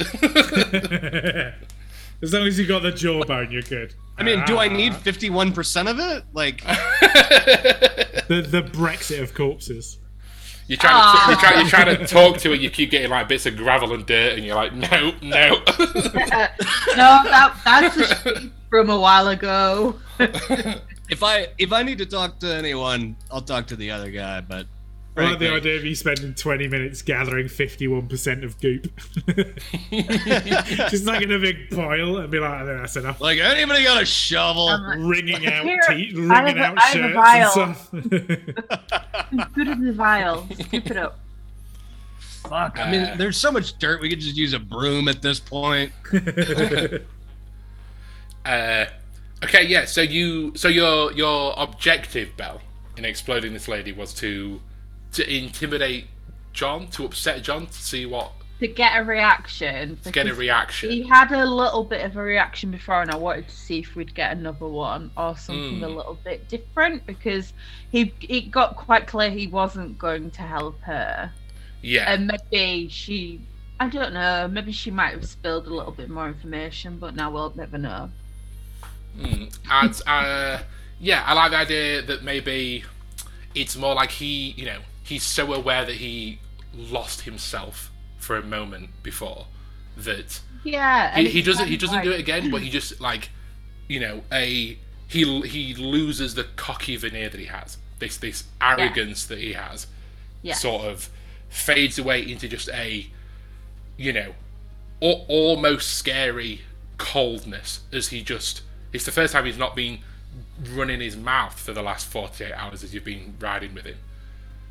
as 2.22 2.34
long 2.34 2.48
as 2.48 2.60
you 2.60 2.66
got 2.68 2.84
the 2.84 2.92
jawbone, 2.92 3.52
you're 3.52 3.62
good. 3.64 3.94
I 4.20 4.24
mean, 4.24 4.44
do 4.46 4.58
I 4.58 4.68
Ah. 4.68 4.74
need 4.74 4.96
fifty-one 4.96 5.52
percent 5.54 5.88
of 5.90 6.00
it? 6.00 6.24
Like, 6.34 6.62
the 6.64 8.46
the 8.50 8.62
Brexit 8.64 9.22
of 9.22 9.34
corpses? 9.34 9.98
You're 10.68 10.78
trying, 10.78 11.02
to, 11.02 11.32
you're, 11.32 11.40
trying, 11.40 11.60
you're 11.60 11.70
trying 11.70 11.96
to 11.96 12.04
ah. 12.04 12.06
talk 12.06 12.38
to 12.40 12.52
it, 12.52 12.60
you 12.60 12.70
keep 12.70 12.92
getting 12.92 13.10
like 13.10 13.30
bits 13.30 13.46
of 13.46 13.56
gravel 13.56 13.94
and 13.94 14.06
dirt, 14.06 14.34
and 14.34 14.46
you're 14.46 14.56
like, 14.56 14.74
no, 14.74 15.14
no. 15.22 15.50
no, 15.60 17.24
that 17.24 17.54
that's 17.64 17.98
a 17.98 18.52
from 18.70 18.90
a 18.90 19.00
while 19.00 19.30
ago. 19.30 19.96
if 20.20 21.24
I 21.24 21.48
if 21.58 21.72
I 21.72 21.84
need 21.84 21.98
to 22.00 22.06
talk 22.06 22.40
to 22.40 22.54
anyone, 22.54 23.16
I'll 23.32 23.42
talk 23.42 23.68
to 23.68 23.76
the 23.76 23.92
other 23.92 24.12
guy. 24.12 24.42
But 24.42 24.68
I 25.18 25.30
like 25.32 25.40
the 25.40 25.52
idea 25.54 25.76
of 25.78 25.84
you 25.86 25.96
spending 25.96 26.34
20 26.34 26.68
minutes 26.68 27.02
gathering 27.02 27.48
51% 27.48 28.44
of 28.44 28.60
goop. 28.62 28.92
Just 30.90 31.06
like 31.06 31.22
in 31.24 31.32
a 31.32 31.40
big 31.40 31.70
pile 31.72 32.18
and 32.18 32.30
be 32.32 32.40
like, 32.40 32.52
"I 32.52 32.66
think 32.66 32.80
that's 32.80 32.96
enough. 32.96 33.20
like 33.22 33.40
anybody 33.40 33.84
got 33.84 34.02
a 34.02 34.06
shovel? 34.06 34.68
I'm 34.70 35.08
Wringing 35.08 35.46
out 35.48 35.64
Here, 35.66 35.80
te- 35.88 35.94
I 35.94 36.20
wringing 36.20 36.30
have 36.30 36.58
a- 36.58 36.62
out 36.62 36.78
I 36.78 36.82
have 36.90 37.06
a 37.06 37.52
shirts 37.52 37.58
and 37.58 37.76
stuff. 37.76 37.92
Put 39.54 39.68
it 39.68 39.72
in 39.72 39.84
the 39.86 39.94
vial. 39.94 40.48
Scoop 40.60 40.92
it 40.92 40.98
up. 40.98 41.20
Fuck. 42.20 42.80
I 42.80 42.90
mean, 42.92 43.18
there's 43.18 43.36
so 43.38 43.52
much 43.52 43.78
dirt. 43.78 44.00
We 44.02 44.10
could 44.10 44.20
just 44.22 44.38
use 44.38 44.54
a 44.54 44.60
broom 44.60 45.08
at 45.10 45.22
this 45.22 45.40
point. 45.40 45.92
uh, 48.46 48.86
okay, 49.44 49.66
yeah. 49.66 49.86
So 49.86 50.02
you, 50.02 50.54
so 50.56 50.68
your 50.68 51.12
your 51.14 51.54
objective, 51.58 52.36
Belle, 52.38 52.62
in 52.96 53.06
exploding 53.06 53.54
this 53.54 53.68
lady 53.68 53.92
was 53.92 54.14
to 54.16 54.62
to 55.18 55.36
intimidate 55.38 56.06
John, 56.54 56.88
to 56.90 57.06
upset 57.06 57.44
John, 57.44 57.68
to 57.68 57.74
see 57.74 58.06
what 58.06 58.32
To 58.60 58.68
get 58.68 58.98
a 59.00 59.04
reaction. 59.04 59.98
to 60.04 60.12
get 60.12 60.28
a 60.28 60.34
reaction. 60.34 60.90
He 60.90 61.04
had 61.04 61.32
a 61.32 61.46
little 61.46 61.84
bit 61.84 62.04
of 62.06 62.18
a 62.18 62.22
reaction 62.22 62.72
before, 62.72 63.02
and 63.04 63.12
I 63.12 63.16
wanted 63.18 63.48
to 63.50 63.56
see 63.56 63.80
if 63.80 63.96
we'd 63.96 64.16
get 64.16 64.32
another 64.38 64.68
one 64.68 65.12
or 65.18 65.38
something 65.38 65.84
a 65.84 65.88
Mm. 65.88 65.96
little 65.96 66.20
bit 66.24 66.48
different 66.48 67.06
because 67.06 67.54
he 67.92 68.14
it 68.22 68.50
got 68.52 68.76
quite 68.76 69.06
clear 69.08 69.30
he 69.30 69.48
wasn't 69.48 69.98
going 70.00 70.32
to 70.32 70.42
help 70.42 70.80
her, 70.82 71.32
Yeah, 71.82 72.12
and 72.12 72.32
maybe 72.52 72.90
she, 72.90 73.42
I 73.80 73.90
don't 73.90 74.14
know, 74.14 74.48
maybe 74.48 74.72
she 74.72 74.90
might 74.92 75.14
have 75.14 75.26
spilled 75.28 75.68
a 75.68 75.74
little 75.74 75.92
bit 75.94 76.10
more 76.10 76.28
information, 76.28 76.98
but 76.98 77.16
now 77.16 77.30
we'll 77.32 77.54
never 77.56 77.78
know. 77.78 78.10
Mm. 79.20 79.56
And 79.70 80.02
uh, 80.08 80.64
yeah, 81.00 81.24
I 81.26 81.34
like 81.34 81.52
the 81.52 81.58
idea 81.58 82.02
that 82.04 82.24
maybe 82.24 82.84
it's 83.56 83.76
more 83.76 83.96
like 83.96 84.12
he, 84.12 84.52
you 84.58 84.66
know, 84.66 84.80
he's 85.08 85.24
so 85.24 85.54
aware 85.54 85.86
that 85.86 85.96
he 85.96 86.40
lost 86.74 87.22
himself 87.22 87.92
for 88.18 88.36
a 88.38 88.44
moment 88.44 88.90
before 89.04 89.48
that 89.96 90.42
Yeah, 90.64 91.16
he, 91.18 91.30
he 91.30 91.42
doesn't 91.42 91.68
he 91.68 91.78
doesn't 91.78 92.04
do 92.04 92.12
it 92.12 92.20
again, 92.20 92.52
but 92.52 92.62
he 92.62 92.70
just 92.70 93.00
like 93.02 93.30
you 93.88 94.00
know 94.00 94.22
a 94.32 94.78
he 95.08 95.42
he 95.42 95.74
loses 95.76 96.36
the 96.36 96.44
cocky 96.56 96.96
veneer 96.98 97.30
that 97.30 97.40
he 97.40 97.46
has. 97.48 97.78
This 98.00 98.18
this 98.18 98.44
arrogance 98.62 99.26
that 99.26 99.40
he 99.40 99.54
has 99.54 99.88
Yeah. 100.44 100.54
sort 100.54 100.86
of 100.86 101.10
fades 101.50 101.98
away 101.98 102.30
into 102.30 102.48
just 102.48 102.70
a 102.70 103.08
you 103.96 104.12
know 104.14 104.34
al- 105.02 105.26
almost 105.30 105.90
scary 105.98 106.62
coldness 106.98 107.82
as 107.94 108.10
he 108.10 108.22
just 108.22 108.62
it's 108.92 109.06
the 109.06 109.12
first 109.12 109.34
time 109.34 109.46
he's 109.46 109.58
not 109.58 109.76
been 109.76 110.00
running 110.74 111.00
his 111.00 111.16
mouth 111.16 111.60
for 111.60 111.72
the 111.74 111.82
last 111.82 112.06
48 112.08 112.52
hours 112.54 112.84
as 112.84 112.94
you've 112.94 113.04
been 113.06 113.36
riding 113.40 113.74
with 113.74 113.86
him 113.86 113.98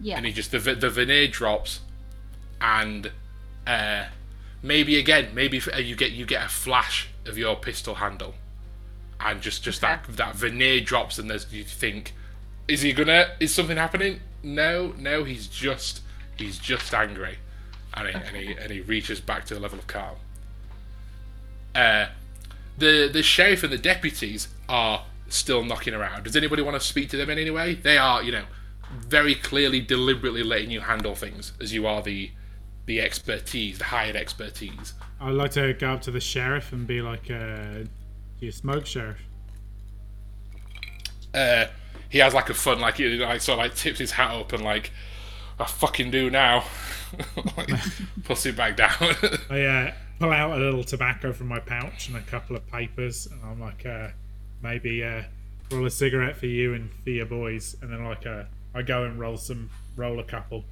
Yeah, 0.01 0.17
and 0.17 0.27
he 0.27 0.33
just 0.33 0.51
the 0.51 0.59
the 0.59 0.91
veneer 0.91 1.29
drops, 1.29 1.81
and 2.61 3.11
uh, 3.67 4.05
maybe 4.63 4.99
again, 4.99 5.29
maybe 5.35 5.61
uh, 5.73 5.79
you 5.79 5.97
get 5.97 6.13
you 6.13 6.27
get 6.27 6.45
a 6.45 6.49
flash 6.49 7.09
of 7.27 7.39
your 7.39 7.57
pistol 7.57 7.97
handle, 7.97 8.35
and 9.21 9.41
just 9.41 9.63
just 9.63 9.81
that 9.81 10.05
Okay. 10.05 10.13
that 10.15 10.35
veneer 10.37 10.81
drops, 10.81 11.19
and 11.19 11.31
there's 11.31 11.51
you 11.53 11.65
think, 11.65 12.15
is 12.69 12.83
he 12.83 12.93
gonna? 12.93 13.29
Is 13.41 13.55
something 13.55 13.77
happening? 13.77 14.21
No, 14.43 14.95
no, 14.99 15.25
he's 15.25 15.47
just 15.47 16.03
he's 16.37 16.59
just 16.59 16.93
angry, 16.93 17.39
and 17.95 18.09
he, 18.09 18.15
and 18.15 18.37
he 18.37 18.53
and 18.53 18.71
he 18.71 18.81
reaches 18.83 19.21
back 19.21 19.47
to 19.47 19.55
the 19.55 19.61
level 19.61 19.79
of 19.79 19.87
calm. 19.87 20.17
Uh, 21.75 22.07
the 22.79 23.09
the 23.13 23.23
sheriff 23.23 23.63
and 23.63 23.73
the 23.73 23.79
deputies 23.79 24.49
are 24.69 25.05
still 25.29 25.65
knocking 25.65 25.95
around. 25.95 26.25
Does 26.25 26.37
anybody 26.37 26.63
want 26.63 26.81
to 26.81 26.87
speak 26.87 27.09
to 27.11 27.17
them 27.17 27.31
in 27.31 27.39
any 27.39 27.51
way? 27.51 27.75
They 27.75 27.99
are, 27.99 28.23
you 28.23 28.33
know, 28.33 28.45
very 28.93 29.35
clearly, 29.35 29.81
deliberately 29.81 30.43
letting 30.43 30.71
you 30.71 30.81
handle 30.81 31.15
things 31.15 31.53
as 31.61 31.73
you 31.73 31.87
are 31.87 32.03
the 32.03 32.31
the 32.87 33.01
expertise, 33.01 33.79
the 33.79 33.85
hired 33.85 34.15
expertise. 34.15 34.95
I'd 35.21 35.35
like 35.35 35.51
to 35.53 35.73
go 35.75 35.95
up 35.95 36.03
to 36.03 36.13
the 36.13 36.21
sheriff 36.21 36.73
and 36.73 36.87
be 36.87 37.03
like, 37.03 37.31
uh, 37.31 37.83
"Do 37.83 37.89
you 38.41 38.53
smoke, 38.53 38.87
sheriff?" 38.87 39.19
Uh, 41.35 41.67
he 42.09 42.19
has 42.19 42.33
like 42.33 42.49
a 42.49 42.55
fun, 42.55 42.81
like 42.81 42.97
he 42.97 43.09
like 43.17 43.41
sort 43.41 43.59
of 43.59 43.65
like 43.65 43.75
tips 43.75 43.99
his 43.99 44.13
hat 44.13 44.31
up 44.31 44.53
and 44.53 44.63
like, 44.63 44.93
I 45.59 45.65
fucking 45.65 46.11
do 46.11 46.31
now. 46.31 46.65
like, 47.57 47.71
puts 48.25 48.47
it 48.47 48.57
back 48.57 48.77
down. 48.77 48.93
I 49.51 49.63
uh, 49.63 49.93
pull 50.19 50.31
out 50.31 50.53
a 50.53 50.57
little 50.57 50.85
tobacco 50.85 51.33
from 51.33 51.49
my 51.49 51.61
pouch 51.61 52.09
and 52.09 52.17
a 52.17 52.23
couple 52.23 52.57
of 52.57 52.67
papers, 52.69 53.27
and 53.27 53.41
I'm 53.45 53.61
like, 53.61 53.85
uh, 53.85 54.09
maybe 54.63 55.03
uh, 55.05 55.23
roll 55.71 55.87
a 55.87 55.91
cigarette 55.91 56.37
for 56.37 56.47
you 56.47 56.75
and 56.75 56.91
for 57.03 57.11
your 57.11 57.27
boys, 57.27 57.77
and 57.83 57.93
then 57.93 58.05
like 58.05 58.27
uh, 58.27 58.45
I 58.77 58.83
go 58.83 59.05
and 59.05 59.19
roll 59.19 59.37
some, 59.37 59.71
roll 59.97 60.21
a 60.21 60.25
couple, 60.25 60.65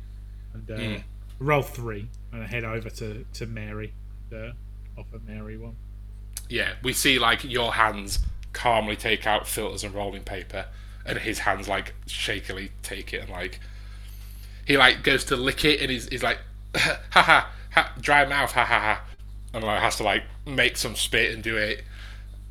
and 0.53 0.71
uh, 0.71 1.03
roll 1.39 1.63
three, 1.63 2.09
and 2.33 2.43
I 2.43 2.47
head 2.47 2.65
over 2.65 2.91
to 2.91 3.25
to 3.33 3.47
Mary, 3.47 3.93
and, 4.31 4.51
uh, 4.51 5.01
offer 5.01 5.19
Mary 5.27 5.57
one. 5.57 5.77
yeah, 6.49 6.75
we 6.83 6.93
see 6.93 7.19
like 7.19 7.43
your 7.45 7.73
hands 7.75 8.19
calmly 8.53 8.95
take 8.97 9.27
out 9.27 9.49
filters 9.49 9.83
and 9.83 9.95
rolling 9.95 10.23
paper, 10.23 10.67
and 11.07 11.19
his 11.19 11.41
hands 11.41 11.69
like 11.69 11.95
shakily 12.07 12.71
take 12.83 13.13
it 13.13 13.23
and 13.23 13.31
like 13.31 13.61
he 14.67 14.77
like 14.77 15.03
goes 15.03 15.25
to 15.25 15.37
lick 15.37 15.65
it 15.65 15.81
and 15.81 15.91
he's, 15.91 16.09
he's 16.09 16.23
like 16.23 16.39
ha 16.77 16.99
ha 17.11 17.51
ha 17.73 17.93
dry 18.01 18.25
mouth 18.25 18.53
ha 18.53 18.65
ha 18.65 18.79
ha 18.81 19.03
and 19.53 19.65
like 19.65 19.81
has 19.81 19.97
to 19.97 20.03
like 20.03 20.23
make 20.47 20.77
some 20.77 20.95
spit 20.95 21.33
and 21.35 21.43
do 21.43 21.57
it 21.57 21.85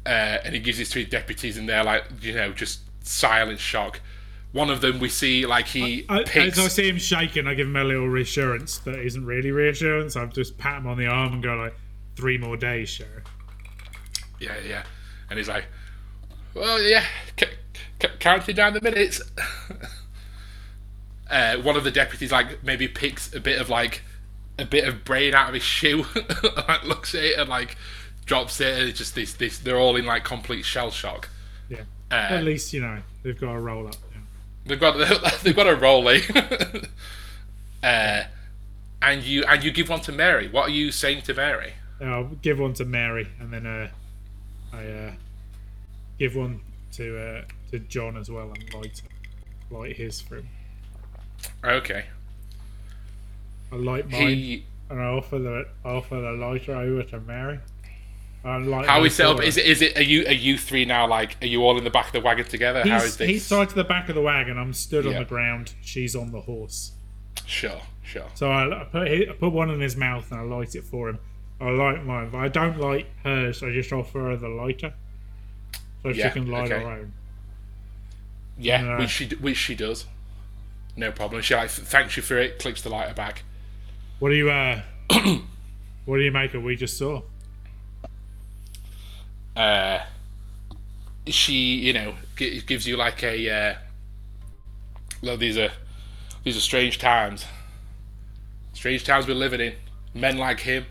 uh, 0.06 0.38
and 0.44 0.54
he 0.54 0.60
gives 0.60 0.80
it 0.80 0.86
to 0.86 1.00
his 1.00 1.10
deputies 1.10 1.58
and 1.58 1.68
they're 1.68 1.84
like 1.84 2.04
you 2.22 2.34
know 2.34 2.52
just 2.52 2.82
silent 3.06 3.60
shock 3.60 4.00
one 4.54 4.70
of 4.70 4.82
them 4.82 5.00
we 5.00 5.10
see 5.10 5.46
like 5.46 5.68
he 5.68 6.06
I, 6.08 6.24
picks 6.24 6.58
as 6.58 6.66
I 6.66 6.68
see 6.70 6.88
him 6.88 6.98
shaking, 6.98 7.48
I 7.48 7.56
give 7.56 7.68
him 7.68 7.76
a 7.76 7.84
little 7.84 8.08
reassurance 8.08 8.78
that 8.80 9.00
isn't 9.00 9.26
really 9.26 9.52
reassurance. 9.52 10.16
I 10.16 10.26
just 10.28 10.58
pat 10.58 10.78
him 10.78 10.88
on 10.88 10.98
the 10.98 11.08
arm 11.08 11.34
and 11.34 11.44
go 11.44 11.56
like, 11.56 11.74
three 12.16 12.38
more 12.38 12.56
days, 12.56 12.90
sheriff. 12.90 13.24
Yeah, 14.40 14.56
yeah. 14.68 14.84
And 15.30 15.38
he's 15.38 15.50
like, 15.50 15.66
well, 16.54 16.82
yeah, 16.82 17.04
c- 17.40 17.48
c- 18.02 18.08
counting 18.20 18.56
down 18.56 18.74
the 18.74 18.82
minutes. 18.82 19.22
uh, 21.30 21.58
one 21.58 21.76
of 21.76 21.84
the 21.84 21.92
deputies, 21.92 22.32
like, 22.32 22.64
maybe 22.64 22.88
picks 22.88 23.34
a 23.34 23.40
bit 23.40 23.60
of, 23.60 23.70
like, 23.70 24.04
a 24.60 24.66
bit 24.66 24.88
of 24.88 25.04
brain 25.04 25.34
out 25.34 25.48
of 25.48 25.54
his 25.56 25.64
shoe, 25.64 26.06
like, 26.68 26.84
looks 26.84 27.16
at 27.16 27.24
it 27.24 27.40
and, 27.40 27.50
like, 27.50 27.78
drops 28.26 28.62
it. 28.62 28.78
And 28.78 28.90
it's 28.90 29.00
just 29.00 29.16
this, 29.16 29.34
this, 29.34 29.58
they're 29.58 29.80
all 29.80 29.96
in, 29.96 30.06
like, 30.06 30.24
complete 30.24 30.64
shell 30.66 30.92
shock. 30.92 31.30
Yeah. 31.70 31.82
Uh, 32.12 32.16
At 32.16 32.44
least 32.44 32.74
you 32.74 32.82
know 32.82 33.00
they've 33.24 33.40
got 33.40 33.54
a 33.54 33.60
roll 33.60 33.88
up. 33.88 33.96
They've 34.66 34.80
got, 34.80 34.98
they've 35.44 35.56
got 35.56 35.68
a 35.68 35.76
rolling. 35.76 36.22
uh, 37.84 38.24
and 39.02 39.24
you, 39.24 39.44
and 39.44 39.64
you 39.64 39.72
give 39.72 39.90
one 39.90 40.02
to 40.02 40.12
Mary. 40.12 40.48
What 40.50 40.70
are 40.70 40.72
you 40.72 40.92
saying 40.92 41.24
to 41.24 41.34
Mary? 41.34 41.74
I'll 42.02 42.26
give 42.42 42.60
one 42.60 42.74
to 42.76 42.86
Mary, 42.86 43.28
and 43.40 43.52
then 43.52 43.66
uh, 43.66 43.90
I 44.74 44.86
uh, 44.86 45.12
give 46.20 46.36
one 46.36 46.62
to 46.94 47.18
uh, 47.18 47.42
to 47.72 47.80
John 47.80 48.18
as 48.18 48.30
well 48.30 48.52
and 48.52 48.74
light 48.74 49.02
light 49.72 49.96
his 49.96 50.20
for 50.22 50.38
him. 50.38 50.50
Okay. 51.64 52.06
I 53.72 53.76
light 53.76 54.10
mine 54.10 54.28
He. 54.28 54.66
and 54.90 55.02
I 55.02 55.06
offer 55.06 55.40
the 55.40 55.68
I 55.86 55.90
offer 55.90 56.16
the 56.16 56.32
lighter 56.32 56.76
over 56.76 57.04
to 57.04 57.20
Mary. 57.22 57.60
Light 58.44 58.88
How 58.88 59.02
we 59.02 59.10
set 59.10 59.26
up? 59.28 59.42
Is 59.42 59.56
it? 59.58 59.66
Is 59.66 59.82
it? 59.82 59.98
Are 59.98 60.04
you? 60.04 60.26
Are 60.28 60.34
you 60.34 60.58
three 60.58 60.84
now? 60.84 61.08
Like, 61.08 61.38
are 61.42 61.48
you 61.48 61.64
all 61.64 61.78
in 61.78 61.86
the 61.86 61.90
back 61.90 62.08
of 62.08 62.12
the 62.14 62.20
wagon 62.20 62.46
together? 62.46 62.84
How 62.84 62.98
is 62.98 63.04
He's, 63.04 63.18
this? 63.18 63.28
he's 63.30 63.50
tied 63.50 63.70
to 63.70 63.76
the 63.76 63.86
back 63.86 64.10
of 64.10 64.16
the 64.16 64.22
wagon. 64.22 64.58
I'm 64.58 64.74
stood 64.74 65.08
on 65.08 65.14
the 65.14 65.24
ground. 65.26 65.74
She's 65.82 66.14
on 66.16 66.32
the 66.32 66.42
horse. 66.42 66.92
Sure. 67.46 67.82
Sure. 68.04 68.28
So 68.34 68.52
I, 68.52 68.82
I 68.82 68.84
put 68.84 69.08
I 69.08 69.26
put 69.40 69.54
one 69.54 69.70
in 69.70 69.80
his 69.80 69.96
mouth 69.96 70.30
and 70.32 70.42
I 70.42 70.44
light 70.44 70.76
it 70.76 70.84
for 70.84 71.08
him. 71.10 71.20
I 71.62 71.70
light 71.70 72.04
mine, 72.06 72.32
but 72.32 72.40
I 72.40 72.50
don't 72.50 72.78
light 72.80 73.08
hers. 73.24 73.64
I 73.64 73.72
just 73.72 73.94
offer 73.94 74.20
her 74.20 74.36
the 74.36 74.50
lighter, 74.50 74.94
so 76.02 76.10
Yeah, 76.10 76.28
she 76.28 76.34
can 76.34 76.52
light 76.52 76.70
okay. 76.70 76.84
her 76.84 76.92
own. 76.92 77.14
Yeah, 78.58 78.82
No. 78.82 78.98
which 78.98 79.10
she 79.10 79.28
which 79.36 79.58
she 79.58 79.74
does. 79.74 80.06
No 80.98 81.12
problem. 81.14 81.42
She 81.42 81.56
like 81.56 81.70
thanks 81.70 82.18
you 82.18 82.24
for 82.24 82.38
it. 82.38 82.60
Clicks 82.60 82.82
the 82.82 82.90
lighter 82.90 83.14
back. 83.14 83.44
What 84.20 84.30
do 84.30 84.36
you 84.36 84.50
uh? 84.52 84.82
what 86.06 86.18
do 86.18 86.24
you 86.24 86.32
make 86.32 86.54
of 86.54 86.64
we 86.64 86.76
just 86.76 86.98
saw? 86.98 87.22
Uh, 89.56 90.00
she, 91.28 91.76
you 91.76 91.94
know, 91.94 92.16
g- 92.36 92.62
gives 92.62 92.88
you 92.88 92.98
like 92.98 93.24
a. 93.24 93.50
Uh, 93.50 93.76
well, 95.22 95.38
these 95.38 95.58
are 95.58 95.72
these 96.44 96.58
are 96.58 96.62
strange 96.62 96.98
times. 96.98 97.46
Strange 98.74 99.04
times 99.04 99.28
we're 99.28 99.36
living 99.36 99.62
in. 99.62 99.74
Men 100.14 100.38
like 100.38 100.60
him. 100.60 100.86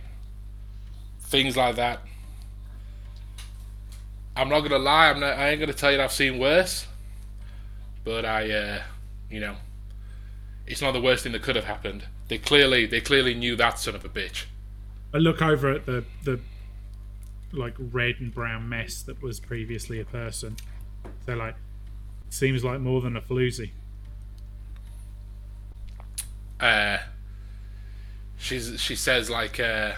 Things 1.20 1.56
like 1.56 1.76
that. 1.76 2.00
I'm 4.36 4.48
not 4.48 4.60
gonna 4.60 4.78
lie. 4.78 5.10
I'm 5.10 5.20
not. 5.20 5.38
I 5.38 5.50
ain't 5.50 5.60
gonna 5.60 5.72
tell 5.72 5.92
you 5.92 6.00
I've 6.00 6.12
seen 6.12 6.38
worse. 6.38 6.86
But 8.04 8.24
I, 8.24 8.50
uh, 8.50 8.82
you 9.30 9.40
know, 9.40 9.56
it's 10.66 10.82
not 10.82 10.92
the 10.92 11.00
worst 11.00 11.22
thing 11.22 11.32
that 11.32 11.42
could 11.42 11.56
have 11.56 11.66
happened. 11.66 12.04
They 12.28 12.38
clearly, 12.38 12.86
they 12.86 13.00
clearly 13.00 13.34
knew 13.34 13.54
that 13.56 13.78
son 13.78 13.94
of 13.94 14.04
a 14.04 14.08
bitch. 14.08 14.46
I 15.14 15.18
look 15.18 15.42
over 15.42 15.70
at 15.70 15.86
the 15.86 16.04
the 16.24 16.40
like 17.52 17.74
red 17.78 18.16
and 18.20 18.32
brown 18.34 18.68
mess 18.68 19.02
that 19.02 19.22
was 19.22 19.40
previously 19.40 20.00
a 20.00 20.04
person. 20.04 20.56
So 21.26 21.34
like, 21.34 21.56
seems 22.30 22.64
like 22.64 22.80
more 22.80 23.00
than 23.00 23.16
a 23.16 23.20
floozy. 23.20 23.72
uh, 26.62 26.98
she's 28.38 28.80
she 28.80 28.94
says 28.94 29.28
like 29.28 29.58
uh, 29.58 29.92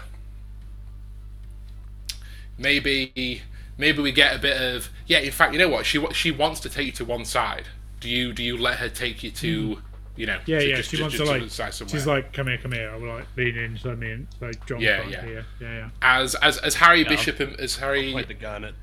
maybe 2.58 3.42
maybe 3.76 4.02
we 4.02 4.10
get 4.10 4.34
a 4.34 4.38
bit 4.38 4.60
of 4.60 4.88
yeah. 5.06 5.18
In 5.18 5.30
fact, 5.30 5.52
you 5.52 5.58
know 5.58 5.68
what 5.68 5.86
she 5.86 6.04
she 6.12 6.30
wants 6.30 6.60
to 6.60 6.70
take 6.70 6.86
you 6.86 6.92
to 6.92 7.04
one 7.04 7.24
side. 7.24 7.64
Do 8.00 8.08
you 8.08 8.32
do 8.32 8.42
you 8.42 8.56
let 8.56 8.78
her 8.78 8.88
take 8.88 9.22
you 9.22 9.30
to 9.32 9.82
you 10.16 10.26
know? 10.26 10.38
Yeah, 10.46 10.58
to- 10.58 10.68
yeah. 10.68 10.76
just- 10.76 10.90
she 10.90 10.96
just- 10.96 11.02
wants 11.02 11.16
just 11.16 11.26
to 11.30 11.38
the 11.38 11.42
like. 11.44 11.50
side 11.50 11.74
somewhere? 11.74 11.92
She's 11.98 12.06
like, 12.06 12.32
come 12.32 12.46
here, 12.46 12.58
come 12.58 12.72
here. 12.72 12.90
I 12.90 12.96
will 12.96 13.08
like 13.08 13.26
lean 13.36 13.56
in, 13.56 13.76
so 13.78 13.94
me 13.96 14.12
and 14.12 14.26
like 14.40 14.64
John. 14.66 14.80
Yeah, 14.80 15.06
yeah. 15.08 15.24
hear. 15.24 15.46
yeah, 15.60 15.72
yeah. 15.74 15.88
as 16.02 16.34
as 16.36 16.58
as 16.58 16.76
Harry 16.76 17.02
Yeah. 17.02 17.08
Bishop 17.08 17.40
and 17.40 17.58
as 17.60 17.76
Harry 17.76 18.12
Point 18.12 18.28
the 18.28 18.34
gun 18.34 18.64
at 18.64 18.74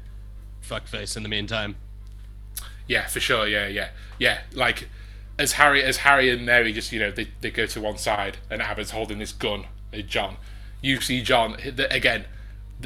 fuckface 0.67 1.15
in 1.17 1.23
the 1.23 1.29
meantime. 1.29 1.75
Yeah, 2.87 3.07
for 3.07 3.19
sure. 3.19 3.47
Yeah, 3.47 3.67
yeah, 3.67 3.89
yeah. 4.19 4.41
Like 4.53 4.89
as 5.39 5.53
Harry, 5.53 5.81
as 5.83 5.97
Harry 5.97 6.29
and 6.29 6.45
Mary 6.45 6.73
just 6.73 6.91
you 6.91 6.99
know 6.99 7.11
they, 7.11 7.27
they 7.41 7.49
go 7.51 7.65
to 7.65 7.81
one 7.81 7.97
side 7.97 8.37
and 8.49 8.61
Abbott's 8.61 8.91
holding 8.91 9.19
this 9.19 9.31
gun 9.31 9.65
at 9.93 10.07
John. 10.07 10.37
You 10.81 10.99
see 10.99 11.21
John 11.21 11.55
again, 11.89 12.25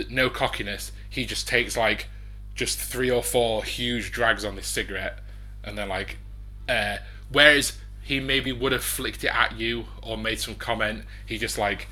no 0.09 0.29
cockiness. 0.29 0.91
He 1.09 1.25
just 1.25 1.47
takes 1.47 1.75
like 1.75 2.07
just 2.53 2.77
three 2.79 3.09
or 3.09 3.23
four 3.23 3.63
huge 3.63 4.11
drags 4.11 4.45
on 4.45 4.55
this 4.55 4.67
cigarette, 4.67 5.19
and 5.63 5.77
then 5.77 5.89
like, 5.89 6.17
uh, 6.69 6.97
whereas 7.31 7.73
he 8.05 8.19
maybe 8.19 8.51
would 8.51 8.71
have 8.71 8.83
flicked 8.83 9.23
it 9.23 9.35
at 9.35 9.57
you 9.57 9.85
or 10.03 10.15
made 10.15 10.39
some 10.39 10.53
comment, 10.53 11.05
he 11.25 11.39
just 11.39 11.57
like 11.57 11.87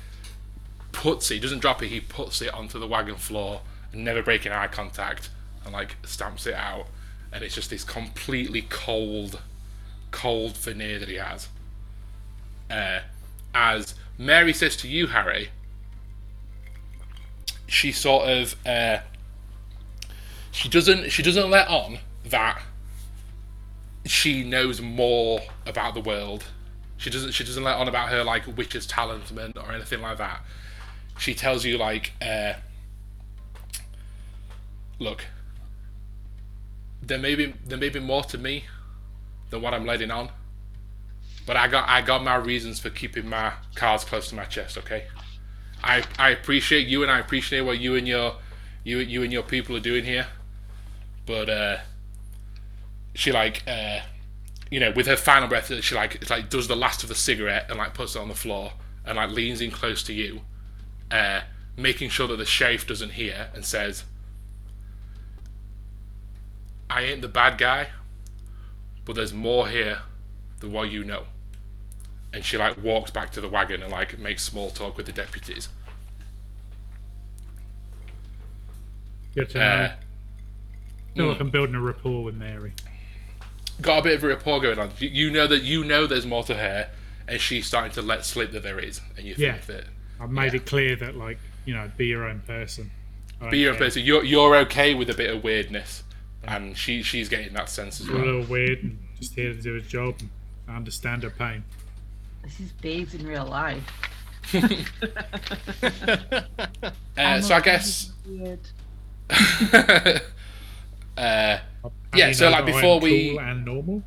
puts 0.92 1.28
it. 1.32 1.34
He 1.34 1.40
doesn't 1.40 1.58
drop 1.58 1.82
it. 1.82 1.88
He 1.88 1.98
puts 1.98 2.40
it 2.40 2.54
onto 2.54 2.78
the 2.78 2.86
wagon 2.86 3.16
floor, 3.16 3.62
never 3.92 4.22
breaking 4.22 4.52
eye 4.52 4.68
contact, 4.68 5.30
and 5.64 5.72
like 5.72 5.96
stamps 6.04 6.46
it 6.46 6.54
out. 6.54 6.86
And 7.32 7.42
it's 7.42 7.52
just 7.52 7.68
this 7.68 7.82
completely 7.82 8.62
cold, 8.62 9.40
cold 10.12 10.56
veneer 10.56 11.00
that 11.00 11.08
he 11.08 11.16
has. 11.16 11.48
Uh, 12.70 13.00
as 13.52 13.96
Mary 14.16 14.52
says 14.52 14.76
to 14.76 14.88
you, 14.88 15.08
Harry, 15.08 15.48
she 17.66 17.90
sort 17.90 18.28
of 18.28 18.54
uh, 18.64 18.98
she 20.52 20.68
doesn't 20.68 21.10
she 21.10 21.24
doesn't 21.24 21.50
let 21.50 21.66
on 21.66 21.98
that 22.24 22.62
she 24.06 24.44
knows 24.44 24.80
more 24.80 25.40
about 25.66 25.94
the 25.94 26.00
world. 26.00 26.44
She 26.96 27.10
doesn't 27.10 27.32
she 27.32 27.44
doesn't 27.44 27.64
let 27.64 27.76
on 27.76 27.88
about 27.88 28.10
her 28.10 28.22
like 28.22 28.46
witch's 28.56 28.86
talisman 28.86 29.54
or 29.56 29.72
anything 29.72 30.00
like 30.00 30.18
that. 30.18 30.42
She 31.18 31.34
tells 31.34 31.64
you 31.64 31.78
like 31.78 32.12
uh, 32.22 32.54
look 34.98 35.24
there 37.02 37.18
may 37.18 37.34
be 37.34 37.54
there 37.64 37.78
may 37.78 37.88
be 37.88 38.00
more 38.00 38.22
to 38.24 38.38
me 38.38 38.64
than 39.50 39.62
what 39.62 39.74
I'm 39.74 39.84
letting 39.84 40.10
on. 40.10 40.30
But 41.46 41.56
I 41.56 41.68
got 41.68 41.88
I 41.88 42.00
got 42.00 42.24
my 42.24 42.36
reasons 42.36 42.80
for 42.80 42.90
keeping 42.90 43.28
my 43.28 43.52
cards 43.74 44.04
close 44.04 44.28
to 44.28 44.34
my 44.34 44.44
chest, 44.44 44.78
okay? 44.78 45.04
I 45.82 46.04
I 46.18 46.30
appreciate 46.30 46.86
you 46.86 47.02
and 47.02 47.10
I 47.10 47.18
appreciate 47.18 47.62
what 47.62 47.78
you 47.78 47.94
and 47.96 48.08
your 48.08 48.36
you 48.82 48.98
you 48.98 49.22
and 49.22 49.32
your 49.32 49.42
people 49.42 49.76
are 49.76 49.80
doing 49.80 50.04
here. 50.04 50.26
But 51.26 51.48
uh 51.48 51.76
she 53.14 53.32
like 53.32 53.62
uh 53.66 54.00
you 54.70 54.80
know, 54.80 54.90
with 54.90 55.06
her 55.06 55.16
final 55.16 55.48
breath 55.48 55.72
she 55.82 55.94
like 55.94 56.16
it's 56.16 56.30
like 56.30 56.50
does 56.50 56.68
the 56.68 56.76
last 56.76 57.02
of 57.02 57.08
the 57.08 57.14
cigarette 57.14 57.66
and 57.68 57.78
like 57.78 57.94
puts 57.94 58.16
it 58.16 58.18
on 58.18 58.28
the 58.28 58.34
floor 58.34 58.72
and 59.04 59.16
like 59.16 59.30
leans 59.30 59.60
in 59.60 59.70
close 59.70 60.02
to 60.02 60.12
you, 60.12 60.40
uh 61.10 61.40
making 61.76 62.08
sure 62.08 62.26
that 62.28 62.36
the 62.36 62.44
sheriff 62.44 62.86
doesn't 62.86 63.10
hear 63.12 63.48
and 63.54 63.64
says 63.64 64.04
I 66.88 67.02
ain't 67.02 67.22
the 67.22 67.28
bad 67.28 67.58
guy, 67.58 67.88
but 69.04 69.16
there's 69.16 69.32
more 69.32 69.68
here 69.68 70.02
than 70.60 70.72
what 70.72 70.90
you 70.90 71.02
know. 71.04 71.24
And 72.32 72.44
she 72.44 72.56
like 72.56 72.82
walks 72.82 73.10
back 73.10 73.30
to 73.32 73.40
the 73.40 73.48
wagon 73.48 73.82
and 73.82 73.90
like 73.90 74.18
makes 74.18 74.42
small 74.42 74.70
talk 74.70 74.96
with 74.96 75.06
the 75.06 75.12
deputies. 75.12 75.68
Good 79.34 79.50
to 79.50 79.58
know. 79.58 79.64
Uh, 79.64 79.92
feel 81.16 81.26
like 81.26 81.40
I'm 81.40 81.50
building 81.50 81.74
a 81.74 81.80
rapport 81.80 82.22
with 82.24 82.34
Mary. 82.36 82.72
Got 83.80 83.98
a 83.98 84.02
bit 84.02 84.14
of 84.16 84.24
a 84.24 84.28
rapport 84.28 84.60
going 84.60 84.78
on. 84.78 84.90
You, 84.98 85.08
you 85.08 85.30
know 85.30 85.46
that 85.46 85.62
you 85.62 85.84
know 85.84 86.06
there's 86.06 86.26
more 86.26 86.44
to 86.44 86.54
her, 86.54 86.88
and 87.28 87.40
she's 87.40 87.66
starting 87.66 87.92
to 87.92 88.02
let 88.02 88.24
slip 88.24 88.52
that 88.52 88.62
there 88.62 88.78
is, 88.78 89.00
and 89.16 89.26
you 89.26 89.34
Yeah. 89.36 89.54
think 89.54 89.66
that 89.66 89.84
I've 90.20 90.30
made 90.30 90.52
Yeah. 90.52 90.60
it 90.60 90.66
clear 90.66 90.96
that 90.96 91.16
like 91.16 91.38
you 91.64 91.72
know, 91.74 91.90
be 91.96 92.06
your 92.06 92.24
own 92.28 92.40
person. 92.40 92.90
I 93.40 93.44
be 93.50 93.50
don't 93.56 93.60
your 93.60 93.72
care. 93.74 93.80
person. 93.86 94.02
You're 94.04 94.24
you're 94.24 94.56
okay 94.56 94.94
with 94.94 95.08
a 95.10 95.14
bit 95.14 95.34
of 95.34 95.42
weirdness, 95.42 96.02
and 96.44 96.76
she 96.76 97.02
she's 97.02 97.28
getting 97.28 97.52
that 97.54 97.68
sense 97.70 98.00
as 98.00 98.06
You're 98.06 98.22
a 98.22 98.24
little 98.24 98.44
weird 98.44 98.82
and 98.82 98.98
just 99.18 99.34
here 99.34 99.52
to 99.54 99.60
do 99.60 99.74
his 99.74 99.86
job. 99.86 100.16
And 100.20 100.30
I 100.68 100.76
understand 100.76 101.22
her 101.22 101.30
pain. 101.30 101.64
This 102.42 102.60
is 102.60 102.72
babes 102.72 103.14
in 103.14 103.26
real 103.26 103.46
life. 103.46 103.82
Uh, 107.16 107.40
so 107.40 107.54
I 107.54 107.60
guess. 107.60 108.12
Weird. 108.26 108.58
uh, 111.16 111.58
How 112.14 112.18
Yeah, 112.18 112.28
you 112.28 112.34
so, 112.34 112.48
like, 112.50 112.64
that 112.64 112.72
I 112.72 112.76
am 112.76 112.82
before 112.82 113.00
we- 113.00 113.30
cool 113.30 113.40
and 113.40 113.64
normal. 113.64 114.02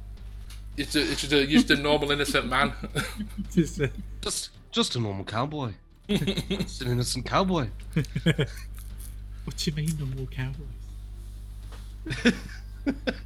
it's 0.77 0.95
a, 0.95 1.01
it's 1.01 1.21
just 1.21 1.33
a, 1.33 1.45
just 1.45 1.69
a 1.71 1.75
normal 1.75 2.11
innocent 2.11 2.47
man. 2.47 2.71
Just, 3.53 3.81
uh, 3.81 3.87
Just, 4.21 4.51
just 4.71 4.95
a 4.95 4.99
normal 4.99 5.25
cowboy. 5.25 5.73
just 6.07 6.81
an 6.83 6.91
innocent 6.91 7.25
cowboy. 7.25 7.67
what 8.23 9.57
do 9.57 9.69
you 9.69 9.75
mean, 9.75 9.89
normal 9.99 10.27
cowboys? 10.27 10.67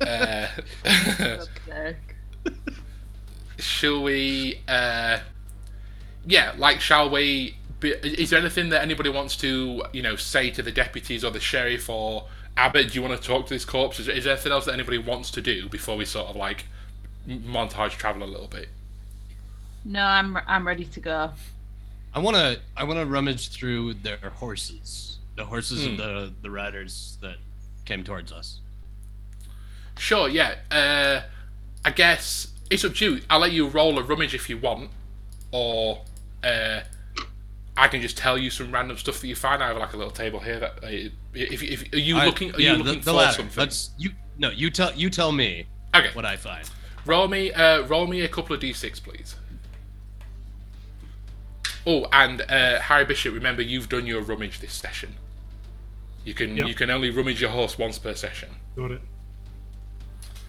uh, 0.01 0.47
shall 3.59 4.03
we? 4.03 4.59
Uh, 4.67 5.19
yeah, 6.25 6.53
like, 6.57 6.81
shall 6.81 7.09
we? 7.09 7.57
Be, 7.79 7.89
is 7.91 8.29
there 8.29 8.39
anything 8.39 8.69
that 8.69 8.81
anybody 8.81 9.09
wants 9.09 9.35
to, 9.37 9.83
you 9.91 10.01
know, 10.01 10.15
say 10.15 10.51
to 10.51 10.61
the 10.61 10.71
deputies 10.71 11.23
or 11.23 11.31
the 11.31 11.39
sheriff 11.39 11.89
or 11.89 12.25
Abbott? 12.61 12.89
Do 12.89 12.93
you 12.93 13.01
want 13.01 13.19
to 13.19 13.27
talk 13.27 13.47
to 13.47 13.53
this 13.53 13.65
corpse? 13.65 13.99
Is, 13.99 14.07
is 14.07 14.23
there 14.25 14.33
anything 14.33 14.51
else 14.51 14.65
that 14.65 14.73
anybody 14.73 14.99
wants 14.99 15.31
to 15.31 15.41
do 15.41 15.67
before 15.67 15.97
we 15.97 16.05
sort 16.05 16.27
of 16.27 16.35
like 16.35 16.65
montage 17.27 17.91
travel 17.91 18.23
a 18.23 18.25
little 18.29 18.47
bit? 18.47 18.69
No, 19.83 20.03
I'm 20.03 20.37
I'm 20.47 20.67
ready 20.67 20.85
to 20.85 20.99
go. 20.99 21.31
I 22.13 22.19
wanna, 22.19 22.57
I 22.77 22.83
wanna 22.83 23.05
rummage 23.05 23.49
through 23.49 23.95
their 23.95 24.17
horses, 24.17 25.17
the 25.35 25.45
horses 25.45 25.85
Hmm. 25.85 25.91
of 25.93 25.97
the 25.97 26.33
the 26.43 26.51
riders 26.51 27.17
that 27.21 27.37
came 27.85 28.03
towards 28.03 28.31
us. 28.31 28.59
Sure, 29.97 30.29
yeah. 30.29 30.55
Uh, 30.69 31.21
I 31.83 31.91
guess 31.91 32.47
it's 32.69 32.85
up 32.85 32.93
to 32.95 33.13
you. 33.15 33.21
I'll 33.29 33.39
let 33.39 33.51
you 33.53 33.67
roll 33.67 33.97
a 33.97 34.03
rummage 34.03 34.35
if 34.35 34.49
you 34.49 34.57
want, 34.57 34.89
or 35.51 36.01
uh, 36.43 36.81
I 37.75 37.87
can 37.87 38.01
just 38.01 38.17
tell 38.17 38.37
you 38.37 38.49
some 38.51 38.71
random 38.71 38.97
stuff 38.97 39.19
that 39.19 39.27
you 39.27 39.35
find. 39.35 39.63
I 39.63 39.67
have 39.69 39.77
like 39.77 39.93
a 39.93 39.97
little 39.97 40.11
table 40.11 40.39
here 40.41 40.59
that 40.59 40.83
uh, 40.83 41.09
if, 41.33 41.63
if 41.63 41.93
are 41.93 41.97
you 41.97 42.17
I- 42.17 42.25
looking 42.25 42.53
are 42.55 42.59
yeah, 42.61 42.71
you 42.73 42.77
the, 42.79 42.83
looking 42.83 42.99
the 43.01 43.05
for 43.11 43.17
latter. 43.17 43.37
something? 43.37 43.59
Let's 43.59 43.91
you 43.97 44.11
no, 44.37 44.49
you 44.49 44.69
tell 44.69 44.93
you 44.93 45.09
tell 45.09 45.31
me 45.31 45.65
Okay. 45.95 46.09
what 46.13 46.25
I 46.25 46.37
find. 46.37 46.69
Roll 47.05 47.27
me, 47.27 47.51
uh, 47.51 47.81
roll 47.87 48.05
me 48.07 48.21
a 48.21 48.27
couple 48.27 48.55
of 48.55 48.61
d6, 48.61 49.01
please. 49.03 49.35
Oh, 51.85 52.05
and 52.11 52.41
uh, 52.41 52.79
Harry 52.79 53.05
Bishop, 53.05 53.33
remember 53.33 53.61
you've 53.61 53.89
done 53.89 54.05
your 54.05 54.21
rummage 54.21 54.59
this 54.59 54.73
session. 54.73 55.15
You 56.23 56.33
can 56.35 56.55
Yep. 56.57 56.67
you 56.67 56.75
can 56.75 56.89
only 56.91 57.09
rummage 57.09 57.41
your 57.41 57.49
horse 57.49 57.77
once 57.77 57.97
per 57.97 58.13
session. 58.13 58.49
Got 58.75 58.91
it. 58.91 59.01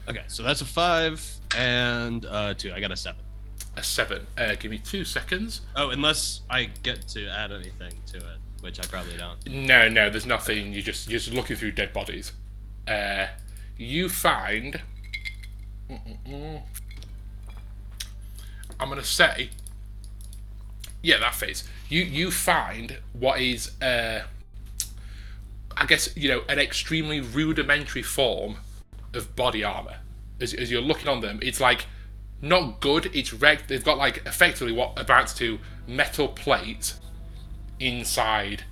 Okay, 0.08 0.24
so 0.26 0.42
that's 0.42 0.60
a 0.60 0.66
five 0.66 1.24
and 1.56 2.26
uh, 2.26 2.52
two. 2.54 2.72
I 2.74 2.80
got 2.80 2.90
a 2.90 2.96
seven. 2.96 3.22
A 3.76 3.82
seven. 3.82 4.26
Uh, 4.36 4.54
give 4.56 4.70
me 4.70 4.78
two 4.78 5.04
seconds. 5.04 5.62
Oh, 5.74 5.88
unless 5.90 6.42
I 6.50 6.64
get 6.82 7.08
to 7.08 7.26
add 7.28 7.52
anything 7.52 7.94
to 8.08 8.18
it, 8.18 8.38
which 8.62 8.78
I 8.78 8.84
probably 8.84 9.16
don't. 9.16 9.44
No, 9.46 9.88
no, 9.88 10.08
there's 10.08 10.24
nothing. 10.24 10.72
You 10.72 10.82
just 10.82 11.10
you're 11.10 11.18
just 11.18 11.34
looking 11.34 11.56
through 11.56 11.72
dead 11.72 11.92
bodies. 11.92 12.32
Uh, 12.88 13.26
you 13.76 14.08
find. 14.08 14.80
Mm-mm-mm. 15.90 16.62
I'm 18.80 18.88
gonna 18.88 19.04
say. 19.04 19.50
Yeah, 21.02 21.18
that 21.18 21.34
fits. 21.34 21.64
You 21.88 22.02
you 22.02 22.30
find 22.30 22.98
what 23.12 23.40
is, 23.40 23.72
uh, 23.82 24.22
I 25.76 25.86
guess 25.86 26.16
you 26.16 26.28
know, 26.28 26.42
an 26.48 26.60
extremely 26.60 27.20
rudimentary 27.20 28.02
form 28.02 28.56
of 29.12 29.34
body 29.34 29.64
armor. 29.64 29.96
As, 30.40 30.54
as 30.54 30.70
you're 30.70 30.80
looking 30.80 31.08
on 31.08 31.20
them, 31.20 31.40
it's 31.42 31.60
like 31.60 31.86
not 32.40 32.80
good. 32.80 33.10
It's 33.12 33.32
wrecked. 33.32 33.68
They've 33.68 33.84
got 33.84 33.98
like 33.98 34.18
effectively 34.24 34.72
what 34.72 34.92
amounts 34.96 35.34
to 35.34 35.58
metal 35.88 36.28
plates 36.28 37.00
inside 37.86 38.64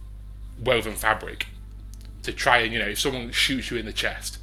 woven 0.62 0.94
fabric 0.94 1.46
to 2.22 2.32
try 2.32 2.58
and 2.58 2.72
you 2.72 2.78
know 2.78 2.88
if 2.88 2.98
someone 3.00 3.30
shoots 3.30 3.70
you 3.70 3.76
in 3.76 3.86
the 3.86 3.92
chest 3.92 4.38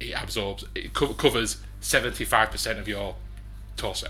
it 0.00 0.12
absorbs 0.20 0.64
it 0.74 0.92
co- 0.94 1.12
covers 1.14 1.58
75% 1.80 2.78
of 2.78 2.86
your 2.88 3.16
torso. 3.76 4.08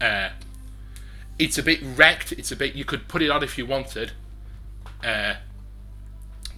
Uh, 0.00 0.30
it's 1.38 1.56
a 1.58 1.62
bit 1.62 1.80
wrecked 1.82 2.32
it's 2.32 2.52
a 2.52 2.56
bit 2.56 2.74
you 2.74 2.84
could 2.84 3.08
put 3.08 3.22
it 3.22 3.30
on 3.30 3.42
if 3.42 3.56
you 3.56 3.64
wanted 3.66 4.12
uh, 5.04 5.34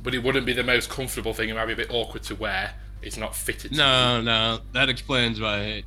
but 0.02 0.14
it 0.14 0.22
wouldn't 0.22 0.46
be 0.46 0.52
the 0.52 0.62
most 0.62 0.88
comfortable 0.88 1.32
thing. 1.34 1.48
It 1.48 1.54
might 1.54 1.66
be 1.66 1.72
a 1.72 1.76
bit 1.76 1.90
awkward 1.90 2.22
to 2.24 2.34
wear. 2.36 2.74
It's 3.02 3.16
not 3.16 3.34
fitted 3.34 3.72
to 3.72 3.76
No, 3.76 4.20
no, 4.20 4.60
that 4.72 4.88
explains 4.88 5.40
why 5.40 5.58
I 5.58 5.82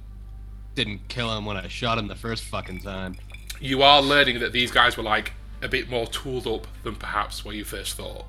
didn't 0.76 1.08
kill 1.08 1.36
him 1.38 1.46
when 1.46 1.56
I 1.58 1.68
shot 1.70 1.98
him 1.98 2.08
the 2.08 2.16
first 2.16 2.44
fucking 2.44 2.80
time. 2.80 3.16
you 3.62 3.82
are 3.82 4.02
learning 4.02 4.40
that 4.40 4.52
these 4.52 4.72
guys 4.72 4.98
were 4.98 5.04
like 5.04 5.34
a 5.62 5.68
bit 5.68 5.90
more 5.90 6.08
tooled 6.08 6.48
up 6.48 6.68
than 6.84 6.96
perhaps 6.96 7.44
what 7.44 7.56
you 7.56 7.64
first 7.64 7.96
thought 7.98 8.26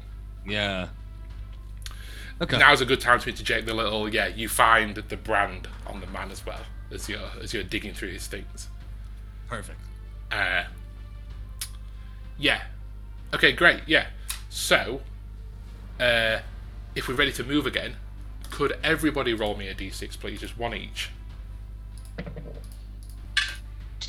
Yeah. 0.46 0.88
Okay. 2.40 2.58
now's 2.58 2.80
a 2.80 2.86
good 2.86 3.00
time 3.00 3.20
to 3.20 3.28
interject 3.30 3.66
the 3.66 3.74
little 3.74 4.12
yeah 4.12 4.26
you 4.26 4.48
find 4.48 4.94
the 4.96 5.16
brand 5.16 5.68
on 5.86 6.00
the 6.00 6.06
man 6.06 6.30
as 6.30 6.44
well 6.46 6.60
as 6.90 7.08
you're 7.08 7.20
as 7.42 7.52
you're 7.52 7.62
digging 7.62 7.92
through 7.94 8.10
these 8.10 8.26
things 8.26 8.68
Perfect. 9.48 9.78
uh 10.32 10.64
yeah 12.38 12.62
okay 13.34 13.52
great 13.52 13.80
yeah 13.86 14.06
so 14.48 15.02
uh 16.00 16.38
if 16.94 17.06
we're 17.08 17.14
ready 17.14 17.32
to 17.32 17.44
move 17.44 17.66
again 17.66 17.96
could 18.50 18.76
everybody 18.82 19.34
roll 19.34 19.54
me 19.56 19.68
a 19.68 19.74
d6 19.74 20.18
please 20.18 20.40
just 20.40 20.56
one 20.58 20.74
each 20.74 21.10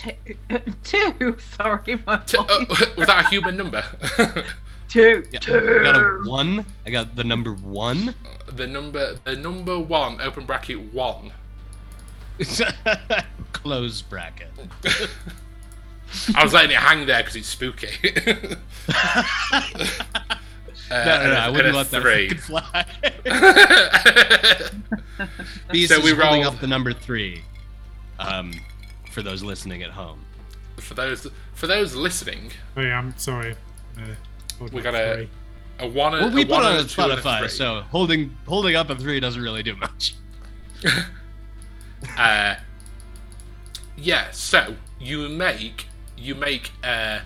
Two. 0.01 0.13
two. 0.83 1.37
Sorry, 1.57 1.99
my 2.07 2.17
T- 2.17 2.37
voice. 2.37 2.47
uh, 2.49 2.65
was 2.97 3.07
that 3.07 3.25
a 3.25 3.29
human 3.29 3.57
number 3.57 3.83
two. 4.89 5.23
Yeah. 5.31 5.39
Two. 5.39 5.79
I 5.81 5.83
got 5.83 5.95
a 5.97 6.21
one. 6.29 6.65
I 6.85 6.89
got 6.89 7.15
the 7.15 7.23
number 7.23 7.53
one. 7.53 8.15
the 8.47 8.67
number 8.67 9.15
the 9.23 9.35
number 9.35 9.77
one 9.79 10.19
open 10.21 10.45
bracket 10.45 10.93
one 10.93 11.31
Close 13.53 14.01
bracket. 14.01 14.49
i 16.35 16.43
was 16.43 16.51
letting 16.53 16.71
it 16.71 16.77
hang 16.77 17.05
there 17.05 17.19
because 17.21 17.35
it's 17.35 17.47
spooky 17.47 17.87
Uh, 20.89 21.05
No, 21.05 21.05
no, 21.05 21.11
and 21.13 21.29
no, 21.29 21.35
a- 21.35 21.39
I 21.39 21.45
and 21.45 21.55
wouldn't 21.55 21.75
let 21.75 21.91
that 21.91 22.01
three. 22.01 22.29
fucking 22.29 22.41
fly. 22.41 22.85
Beast 25.71 25.93
So 25.93 25.99
is 25.99 26.03
we 26.03 26.11
holding 26.11 26.41
rolled- 26.41 26.55
up 26.55 26.59
the 26.59 26.67
number 26.67 26.91
three. 26.91 27.43
Um, 28.19 28.51
for 29.11 29.21
those 29.21 29.43
listening 29.43 29.83
at 29.83 29.91
home. 29.91 30.25
for 30.77 30.93
those 30.95 31.27
for 31.53 31.67
those 31.67 31.93
listening, 31.95 32.51
Oh 32.75 32.81
yeah, 32.81 32.97
I'm 32.97 33.15
sorry. 33.17 33.55
Uh, 33.97 34.65
we 34.71 34.81
got 34.81 34.95
a 34.95 35.15
three. 35.15 35.29
a 35.79 35.87
one. 35.87 36.13
Well, 36.13 36.29
a 36.29 36.31
we 36.31 36.45
put 36.45 36.51
one 36.53 36.63
on 36.65 36.77
a 36.77 36.83
two 36.83 37.01
and 37.01 37.11
a 37.11 37.17
Spotify, 37.17 37.39
three. 37.39 37.47
so 37.49 37.81
holding 37.91 38.35
holding 38.47 38.75
up 38.75 38.89
a 38.89 38.95
three 38.95 39.19
doesn't 39.19 39.41
really 39.41 39.63
do 39.63 39.75
much. 39.75 40.15
Uh, 42.17 42.55
yeah. 43.95 44.31
So 44.31 44.75
you 44.99 45.29
make 45.29 45.85
you 46.17 46.33
make 46.33 46.71
uh, 46.83 47.19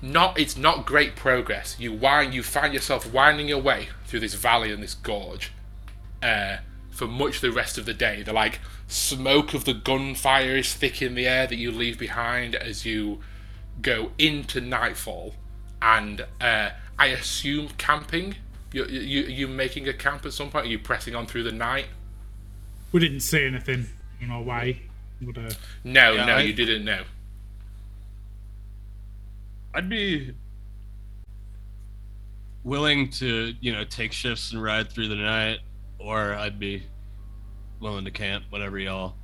not 0.00 0.38
it's 0.38 0.56
not 0.56 0.86
great 0.86 1.16
progress. 1.16 1.76
You 1.78 1.92
wind 1.92 2.32
you 2.32 2.44
find 2.44 2.72
yourself 2.72 3.12
winding 3.12 3.48
your 3.48 3.60
way 3.60 3.88
through 4.06 4.20
this 4.20 4.34
valley 4.34 4.70
and 4.72 4.80
this 4.80 4.94
gorge 4.94 5.50
uh, 6.22 6.58
for 6.90 7.06
much 7.08 7.40
the 7.40 7.50
rest 7.50 7.76
of 7.76 7.86
the 7.86 7.94
day. 7.94 8.22
The 8.22 8.32
like 8.32 8.60
smoke 8.94 9.54
of 9.54 9.64
the 9.64 9.74
gunfire 9.74 10.56
is 10.56 10.72
thick 10.72 11.02
in 11.02 11.14
the 11.14 11.26
air 11.26 11.46
that 11.46 11.56
you 11.56 11.70
leave 11.70 11.98
behind 11.98 12.54
as 12.54 12.86
you 12.86 13.20
go 13.82 14.12
into 14.18 14.60
nightfall, 14.60 15.34
and 15.82 16.24
uh, 16.40 16.70
I 16.98 17.06
assume 17.08 17.68
camping. 17.76 18.36
You 18.72 18.86
you 18.86 19.22
you 19.22 19.48
making 19.48 19.88
a 19.88 19.92
camp 19.92 20.24
at 20.24 20.32
some 20.32 20.50
point? 20.50 20.66
Are 20.66 20.68
you 20.68 20.78
pressing 20.78 21.14
on 21.14 21.26
through 21.26 21.42
the 21.44 21.52
night? 21.52 21.86
We 22.92 23.00
didn't 23.00 23.20
see 23.20 23.44
anything 23.44 23.86
on 24.22 24.30
our 24.30 24.42
way. 24.42 24.82
But, 25.20 25.38
uh, 25.38 25.50
No, 25.82 26.12
Yeah, 26.12 26.24
no, 26.26 26.34
I- 26.36 26.42
you 26.42 26.52
didn't 26.52 26.84
know. 26.84 27.02
I'd 29.74 29.88
be 29.88 30.34
willing 32.62 33.10
to, 33.10 33.54
you 33.60 33.72
know, 33.72 33.84
take 33.84 34.12
shifts 34.12 34.52
and 34.52 34.62
ride 34.62 34.90
through 34.90 35.08
the 35.08 35.16
night, 35.16 35.58
or 35.98 36.34
I'd 36.34 36.58
be 36.60 36.84
willing 37.80 38.04
to 38.04 38.10
camp, 38.10 38.44
whatever 38.50 38.78
y'all. 38.78 39.14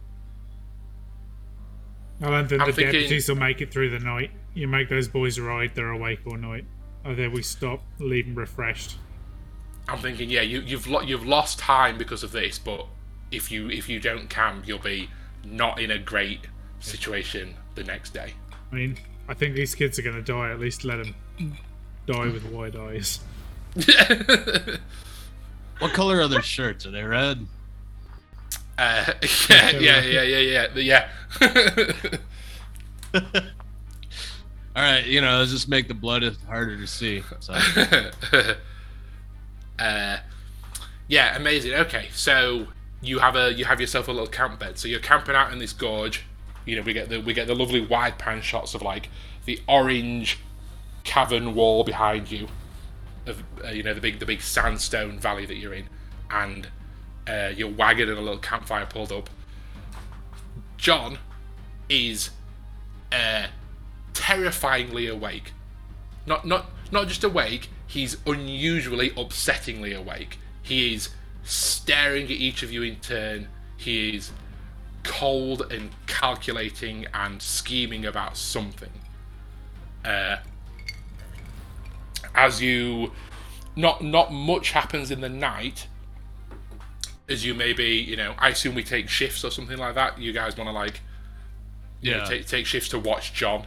I 2.22 2.28
don't 2.30 2.48
think 2.48 2.60
I'm 2.60 2.66
the 2.68 2.72
thinking- 2.74 2.92
deputies 2.92 3.28
will 3.28 3.36
make 3.36 3.60
it 3.60 3.72
through 3.72 3.90
the 3.90 3.98
night. 3.98 4.30
You 4.54 4.68
make 4.68 4.88
those 4.88 5.08
boys 5.08 5.38
ride, 5.38 5.72
they're 5.74 5.90
awake 5.90 6.20
all 6.26 6.36
night. 6.36 6.64
Oh, 7.04 7.12
Either 7.12 7.30
we 7.30 7.42
stop, 7.42 7.82
leave 7.98 8.26
them 8.26 8.34
refreshed. 8.34 8.96
I'm 9.88 9.98
thinking, 10.00 10.28
yeah, 10.28 10.42
you, 10.42 10.60
you've 10.60 10.86
lo- 10.86 11.00
you've 11.00 11.24
lost 11.26 11.58
time 11.58 11.96
because 11.96 12.22
of 12.22 12.32
this, 12.32 12.58
but 12.58 12.86
if 13.30 13.50
you 13.50 13.70
if 13.70 13.88
you 13.88 13.98
don't 14.00 14.28
camp, 14.28 14.68
you'll 14.68 14.78
be 14.78 15.08
not 15.44 15.80
in 15.80 15.90
a 15.90 15.98
great 15.98 16.40
situation 16.80 17.54
the 17.74 17.84
next 17.84 18.10
day. 18.10 18.34
I 18.70 18.74
mean, 18.74 18.98
I 19.28 19.34
think 19.34 19.54
these 19.54 19.74
kids 19.74 19.98
are 19.98 20.02
going 20.02 20.16
to 20.16 20.22
die. 20.22 20.50
At 20.50 20.60
least 20.60 20.84
let 20.84 20.98
them 21.02 21.14
die 22.06 22.26
with 22.26 22.44
wide 22.46 22.76
eyes. 22.76 23.20
What 25.78 25.94
color 25.94 26.20
are 26.20 26.28
their 26.28 26.42
shirts? 26.42 26.84
Are 26.84 26.90
they 26.90 27.02
red? 27.02 27.46
Uh, 28.80 29.12
yeah, 29.50 29.70
yeah, 29.72 30.00
yeah, 30.00 30.22
yeah, 30.22 30.66
yeah, 30.74 31.08
yeah. 31.44 31.92
All 34.74 34.82
right, 34.82 35.04
you 35.04 35.20
know, 35.20 35.38
let's 35.38 35.50
just 35.50 35.68
make 35.68 35.86
the 35.86 35.92
blood 35.92 36.24
harder 36.46 36.78
to 36.78 36.86
see. 36.86 37.22
So, 37.40 37.52
uh, 39.78 40.16
yeah, 41.08 41.36
amazing. 41.36 41.74
Okay, 41.74 42.08
so 42.14 42.68
you 43.02 43.18
have 43.18 43.36
a 43.36 43.52
you 43.52 43.66
have 43.66 43.82
yourself 43.82 44.08
a 44.08 44.12
little 44.12 44.26
camp 44.26 44.58
bed. 44.58 44.78
So 44.78 44.88
you're 44.88 44.98
camping 44.98 45.34
out 45.34 45.52
in 45.52 45.58
this 45.58 45.74
gorge. 45.74 46.22
You 46.64 46.76
know, 46.76 46.82
we 46.82 46.94
get 46.94 47.10
the 47.10 47.20
we 47.20 47.34
get 47.34 47.48
the 47.48 47.54
lovely 47.54 47.84
wide 47.84 48.16
pan 48.16 48.40
shots 48.40 48.74
of 48.74 48.80
like 48.80 49.10
the 49.44 49.60
orange 49.68 50.38
cavern 51.04 51.54
wall 51.54 51.84
behind 51.84 52.30
you, 52.30 52.48
of 53.26 53.42
uh, 53.62 53.68
you 53.68 53.82
know 53.82 53.92
the 53.92 54.00
big 54.00 54.20
the 54.20 54.26
big 54.26 54.40
sandstone 54.40 55.18
valley 55.18 55.44
that 55.44 55.56
you're 55.56 55.74
in, 55.74 55.86
and 56.30 56.68
uh, 57.26 57.52
your 57.56 57.70
wagon 57.70 58.08
and 58.08 58.18
a 58.18 58.20
little 58.20 58.38
campfire 58.38 58.86
pulled 58.86 59.12
up. 59.12 59.30
John 60.76 61.18
is 61.88 62.30
uh, 63.12 63.46
terrifyingly 64.14 65.06
awake. 65.06 65.52
Not 66.26 66.46
not 66.46 66.66
not 66.90 67.08
just 67.08 67.24
awake. 67.24 67.68
He's 67.86 68.16
unusually 68.26 69.10
upsettingly 69.10 69.96
awake. 69.96 70.38
He 70.62 70.94
is 70.94 71.10
staring 71.42 72.24
at 72.24 72.30
each 72.30 72.62
of 72.62 72.72
you 72.72 72.82
in 72.82 72.96
turn. 72.96 73.48
He 73.76 74.16
is 74.16 74.30
cold 75.02 75.72
and 75.72 75.90
calculating 76.06 77.06
and 77.12 77.40
scheming 77.42 78.04
about 78.06 78.36
something. 78.36 78.90
Uh, 80.04 80.36
as 82.34 82.62
you, 82.62 83.12
not 83.76 84.02
not 84.02 84.32
much 84.32 84.70
happens 84.70 85.10
in 85.10 85.20
the 85.20 85.28
night. 85.28 85.86
As 87.30 87.44
you 87.44 87.54
maybe, 87.54 87.86
you 87.86 88.16
know, 88.16 88.34
I 88.38 88.48
assume 88.50 88.74
we 88.74 88.82
take 88.82 89.08
shifts 89.08 89.44
or 89.44 89.50
something 89.50 89.78
like 89.78 89.94
that. 89.94 90.18
You 90.18 90.32
guys 90.32 90.56
want 90.56 90.68
to 90.68 90.72
like 90.72 91.00
you 92.00 92.10
know, 92.12 92.18
yeah. 92.18 92.24
take 92.24 92.46
take 92.46 92.66
shifts 92.66 92.88
to 92.90 92.98
watch 92.98 93.32
John. 93.32 93.64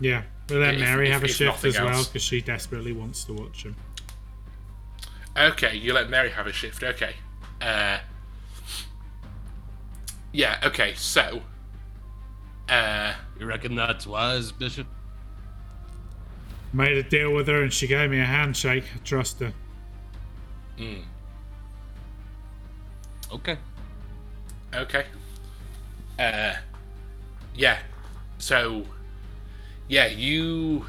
Yeah, 0.00 0.22
we'll 0.48 0.60
let 0.60 0.74
If- 0.74 0.80
Mary 0.80 1.06
if- 1.08 1.12
have 1.12 1.22
a 1.22 1.26
if 1.26 1.36
shift 1.36 1.48
nothing 1.64 1.68
as 1.70 1.80
well 1.80 2.04
because 2.04 2.22
she 2.22 2.40
desperately 2.40 2.92
wants 2.92 3.24
to 3.24 3.32
watch 3.34 3.62
him. 3.64 3.76
Okay, 5.36 5.76
you 5.76 5.92
let 5.92 6.10
Mary 6.10 6.30
have 6.30 6.46
a 6.46 6.52
shift. 6.52 6.82
Okay. 6.82 7.14
Uh, 7.60 7.98
yeah. 10.32 10.58
Okay. 10.64 10.94
So, 10.94 11.42
uh, 12.68 13.14
You 13.38 13.46
reckon 13.46 13.74
that's 13.74 14.06
wise, 14.06 14.52
Bishop? 14.52 14.86
Made 16.72 16.96
a 16.96 17.02
deal 17.02 17.32
with 17.32 17.46
her 17.48 17.62
and 17.62 17.72
she 17.72 17.86
gave 17.86 18.10
me 18.10 18.18
a 18.20 18.24
handshake. 18.24 18.84
I 18.94 18.98
trust 19.04 19.40
her. 19.40 19.52
Okay. 23.34 23.58
Okay. 24.74 25.04
Uh, 26.18 26.54
yeah. 27.54 27.78
So, 28.38 28.84
yeah, 29.88 30.06
you 30.06 30.86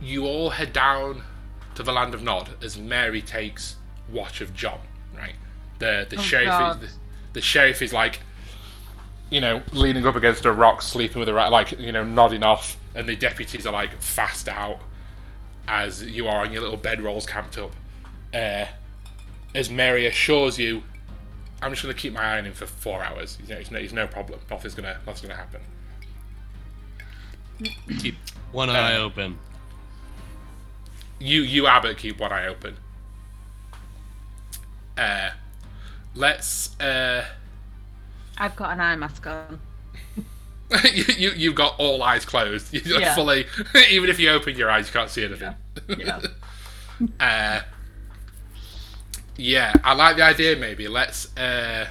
you 0.00 0.26
all 0.26 0.50
head 0.50 0.72
down 0.72 1.22
to 1.74 1.82
the 1.82 1.92
land 1.92 2.14
of 2.14 2.22
Nod 2.22 2.50
as 2.62 2.76
Mary 2.76 3.22
takes 3.22 3.76
watch 4.10 4.40
of 4.40 4.54
John. 4.54 4.80
Right. 5.16 5.34
The 5.78 6.06
the 6.08 6.16
Oh, 6.18 6.22
sheriff 6.22 6.82
is 6.82 6.92
the, 6.92 6.98
the 7.34 7.40
sheriff 7.40 7.82
is 7.82 7.92
like, 7.92 8.20
you 9.30 9.40
know, 9.40 9.62
leaning 9.72 10.06
up 10.06 10.16
against 10.16 10.44
a 10.44 10.52
rock, 10.52 10.82
sleeping 10.82 11.18
with 11.20 11.28
a 11.28 11.34
rat, 11.34 11.50
like 11.50 11.78
you 11.78 11.92
know, 11.92 12.04
nodding 12.04 12.42
off, 12.42 12.76
and 12.94 13.08
the 13.08 13.16
deputies 13.16 13.66
are 13.66 13.72
like 13.72 14.00
fast 14.00 14.48
out 14.48 14.80
as 15.68 16.02
you 16.04 16.28
are 16.28 16.44
on 16.44 16.52
your 16.52 16.62
little 16.62 16.78
bedrolls 16.78 17.26
camped 17.26 17.58
up. 17.58 17.72
Uh, 18.34 18.66
as 19.54 19.70
Mary 19.70 20.06
assures 20.06 20.58
you 20.58 20.82
I'm 21.62 21.70
just 21.72 21.82
gonna 21.82 21.94
keep 21.94 22.12
my 22.12 22.22
eye 22.22 22.38
on 22.38 22.44
him 22.46 22.52
for 22.52 22.66
four 22.66 23.02
hours. 23.02 23.38
You 23.42 23.54
know, 23.54 23.60
it's 23.60 23.70
no, 23.70 23.78
it's 23.78 23.92
no 23.92 24.06
problem. 24.06 24.40
Nothing's 24.50 24.74
gonna, 24.74 24.98
nothing's 25.06 25.22
gonna 25.22 25.34
happen. 25.36 25.60
Keep 28.00 28.16
one 28.52 28.68
eye 28.68 28.96
open. 28.96 29.38
You, 31.18 31.40
you, 31.40 31.66
Abbott, 31.66 31.96
keep 31.96 32.20
one 32.20 32.30
eye 32.30 32.46
open. 32.48 32.76
Uh, 34.98 35.30
let's. 36.14 36.78
Uh, 36.78 37.24
I've 38.36 38.54
got 38.56 38.72
an 38.72 38.80
eye 38.80 38.96
mask 38.96 39.26
on. 39.26 39.58
you, 40.92 41.04
you, 41.16 41.30
you've 41.30 41.54
got 41.54 41.74
all 41.78 42.02
eyes 42.02 42.26
closed. 42.26 42.74
You're 42.86 43.00
Yeah. 43.00 43.14
fully. 43.14 43.46
Even 43.90 44.10
if 44.10 44.18
you 44.18 44.28
open 44.30 44.56
your 44.56 44.70
eyes, 44.70 44.88
you 44.88 44.92
can't 44.92 45.08
see 45.08 45.24
anything. 45.24 45.54
Yeah. 45.96 46.20
Uh, 47.20 47.60
yeah, 49.36 49.72
I 49.84 49.94
like 49.94 50.16
the 50.16 50.22
idea. 50.22 50.56
Maybe 50.56 50.88
let's. 50.88 51.36
Uh, 51.36 51.86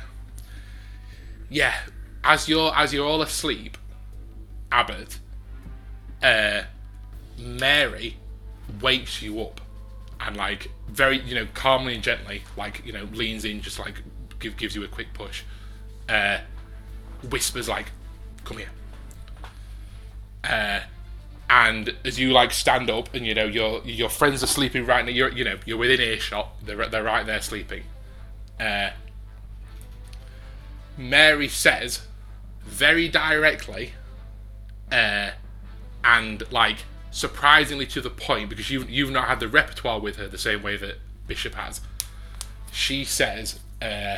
yeah, 1.50 1.76
as 2.24 2.50
you're 2.50 2.74
as 2.76 2.94
you're 2.94 3.06
all 3.06 3.22
asleep, 3.22 3.78
Abbott, 4.72 5.20
uh, 6.24 6.64
Mary 7.38 8.18
wakes 8.82 9.22
you 9.22 9.42
up 9.42 9.62
and 10.20 10.38
like 10.38 10.72
very 10.88 11.20
you 11.22 11.36
know 11.36 11.48
calmly 11.54 11.94
and 11.94 12.04
gently 12.04 12.42
like 12.58 12.82
you 12.86 12.92
know 12.92 13.04
leans 13.14 13.46
in 13.46 13.62
just 13.62 13.80
like 13.80 14.02
give, 14.40 14.58
gives 14.58 14.76
you 14.76 14.84
a 14.84 14.88
quick 14.88 15.14
push, 15.14 15.44
uh, 16.10 16.40
whispers 17.30 17.70
like, 17.70 17.92
"Come 18.44 18.58
here." 18.58 18.70
Uh, 20.44 20.82
and 21.50 21.96
as 22.04 22.20
you 22.20 22.32
like 22.32 22.52
stand 22.52 22.90
up 22.90 23.14
and 23.14 23.26
you 23.26 23.34
know 23.34 23.46
your 23.46 23.82
your 23.84 24.10
friends 24.10 24.42
are 24.42 24.48
sleeping 24.48 24.86
right 24.86 25.06
now 25.06 25.12
you're 25.12 25.32
you 25.32 25.44
know 25.44 25.58
you're 25.66 25.78
within 25.78 26.02
earshot 26.02 26.50
they're, 26.66 26.88
they're 26.88 27.04
right 27.04 27.26
there 27.26 27.42
sleeping. 27.42 27.84
Uh, 28.60 28.90
mary 30.98 31.48
says 31.48 32.02
very 32.64 33.08
directly 33.08 33.92
uh, 34.92 35.32
and 36.04 36.52
like 36.52 36.78
surprisingly 37.12 37.86
to 37.86 38.02
the 38.02 38.10
point 38.10 38.50
because 38.50 38.70
you've, 38.70 38.90
you've 38.90 39.12
not 39.12 39.28
had 39.28 39.40
the 39.40 39.48
repertoire 39.48 40.00
with 40.00 40.16
her 40.16 40.28
the 40.28 40.38
same 40.38 40.64
way 40.64 40.78
that 40.78 40.96
bishop 41.28 41.56
has. 41.56 41.82
She 42.72 43.06
says 43.06 43.60
uh, 43.82 44.18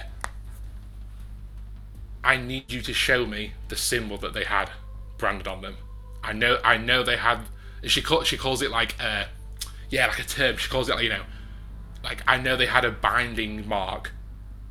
i 2.23 2.37
need 2.37 2.71
you 2.71 2.81
to 2.81 2.93
show 2.93 3.25
me 3.25 3.53
the 3.69 3.75
symbol 3.75 4.17
that 4.17 4.33
they 4.33 4.43
had 4.43 4.69
branded 5.17 5.47
on 5.47 5.61
them 5.61 5.77
I 6.23 6.34
know 6.34 6.60
I 6.64 6.77
know 6.77 7.03
they 7.03 7.18
had 7.18 7.39
she 7.84 8.02
call, 8.02 8.23
she 8.23 8.38
calls 8.38 8.61
it 8.61 8.72
like 8.72 8.95
uh 8.99 9.26
yeah 9.89 10.07
like 10.07 10.19
a 10.19 10.23
term. 10.23 10.57
She 10.57 10.69
calls 10.69 10.89
it 10.89 10.95
like 10.95 11.03
you 11.03 11.10
know 11.10 11.23
like 12.03 12.22
I 12.27 12.38
know 12.38 12.56
they 12.56 12.65
had 12.68 12.85
a 12.85 12.91
binding 12.91 13.68
mark. 13.68 14.11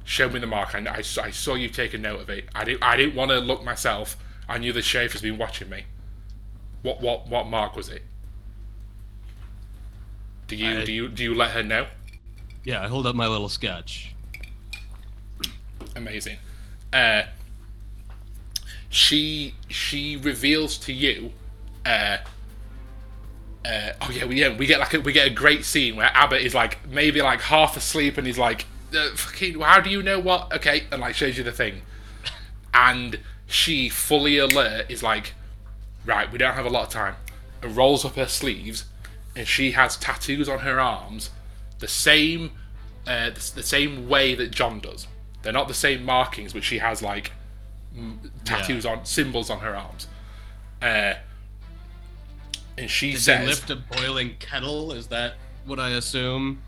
Show 0.05 0.29
me 0.29 0.39
the 0.39 0.47
mark. 0.47 0.75
I, 0.75 0.85
I, 0.99 1.01
saw- 1.03 1.25
I 1.25 1.31
saw 1.31 1.55
you 1.55 1.69
take 1.69 1.93
a 1.93 1.99
note 1.99 2.21
of 2.21 2.31
it. 2.31 2.45
I 2.55 2.65
didn't 2.65 2.83
I 2.83 2.97
didn't 2.97 3.15
want 3.17 3.31
to 3.33 3.39
look 3.39 3.65
myself. 3.65 4.17
I 4.49 4.59
knew 4.59 4.73
the 4.73 4.83
sheriff 4.83 5.13
has 5.13 5.23
been 5.23 5.37
watching 5.39 5.69
me. 5.69 5.85
What 6.83 7.01
what 7.01 7.27
what 7.29 7.47
mark 7.49 7.75
was 7.75 7.89
it? 7.89 8.03
Do 10.47 10.55
you 10.57 10.79
I- 10.81 10.85
do 10.85 10.93
you 10.93 11.09
do 11.09 11.23
you 11.25 11.35
let 11.35 11.51
her 11.53 11.63
know? 11.63 11.87
Yeah, 12.65 12.83
I 12.85 12.89
hold 12.89 13.07
up 13.07 13.15
my 13.17 13.27
little 13.29 13.49
sketch. 13.49 14.15
amazing. 15.95 16.37
Uh, 16.93 17.23
she 18.97 19.55
she 19.69 20.17
reveals 20.17 20.79
to 20.79 20.93
you. 20.93 21.33
Uh, 21.85 22.17
uh, 23.65 23.93
oh 24.01 24.11
yeah, 24.11 24.25
we, 24.25 24.41
yeah, 24.41 24.57
we 24.57 24.67
get 24.67 24.81
like 24.81 24.95
a, 24.95 25.01
we 25.01 25.13
get 25.13 25.27
a 25.27 25.31
great 25.31 25.65
scene 25.67 25.97
where 25.97 26.11
Abbott 26.15 26.41
is 26.41 26.55
like 26.55 26.87
maybe 26.89 27.21
like 27.21 27.43
half 27.43 27.77
asleep 27.77 28.17
and 28.17 28.27
he's 28.27 28.39
like, 28.39 28.65
uh, 28.97 29.11
"Fucking, 29.15 29.61
how 29.61 29.81
do 29.81 29.91
you 29.91 30.03
know 30.03 30.19
what?" 30.19 30.51
Okay, 30.55 30.85
and 30.91 31.03
like 31.03 31.15
shows 31.15 31.37
you 31.37 31.45
the 31.45 31.53
thing, 31.53 31.83
and 32.73 33.21
she 33.47 33.91
fully 33.91 34.39
alert 34.39 34.87
is 34.89 35.03
like, 35.03 35.35
"Right, 36.07 36.33
we 36.33 36.39
don't 36.39 36.55
have 36.55 36.67
a 36.67 36.71
lot 36.71 36.85
of 36.85 36.89
time," 36.89 37.17
and 37.63 37.77
rolls 37.77 38.03
up 38.03 38.15
her 38.15 38.27
sleeves, 38.27 38.87
and 39.37 39.47
she 39.47 39.73
has 39.73 39.99
tattoos 39.99 40.49
on 40.49 40.61
her 40.61 40.81
arms, 40.81 41.31
the 41.81 41.89
same 41.89 42.53
uh, 43.07 43.29
the, 43.29 43.53
the 43.57 43.63
same 43.63 44.09
way 44.09 44.35
that 44.35 44.53
John 44.53 44.81
does. 44.81 45.07
They're 45.43 45.53
not 45.53 45.69
the 45.69 45.75
same 45.75 46.03
markings, 46.03 46.55
but 46.55 46.65
she 46.65 46.79
has 46.79 47.03
like 47.03 47.33
m- 47.97 48.31
tattoos 48.45 48.85
on 48.87 49.05
symbols 49.05 49.51
on 49.51 49.61
her 49.61 49.75
arms. 49.77 50.07
Uh, 50.83 51.15
and 52.79 52.91
she 52.91 53.13
Did 53.13 53.21
says, 53.21 53.47
lift 53.49 53.71
a 53.71 53.77
boiling 53.77 54.35
kettle? 54.39 54.93
Is 54.93 55.07
that 55.09 55.35
what 55.65 55.79
I 55.81 55.91
assume? 55.91 56.63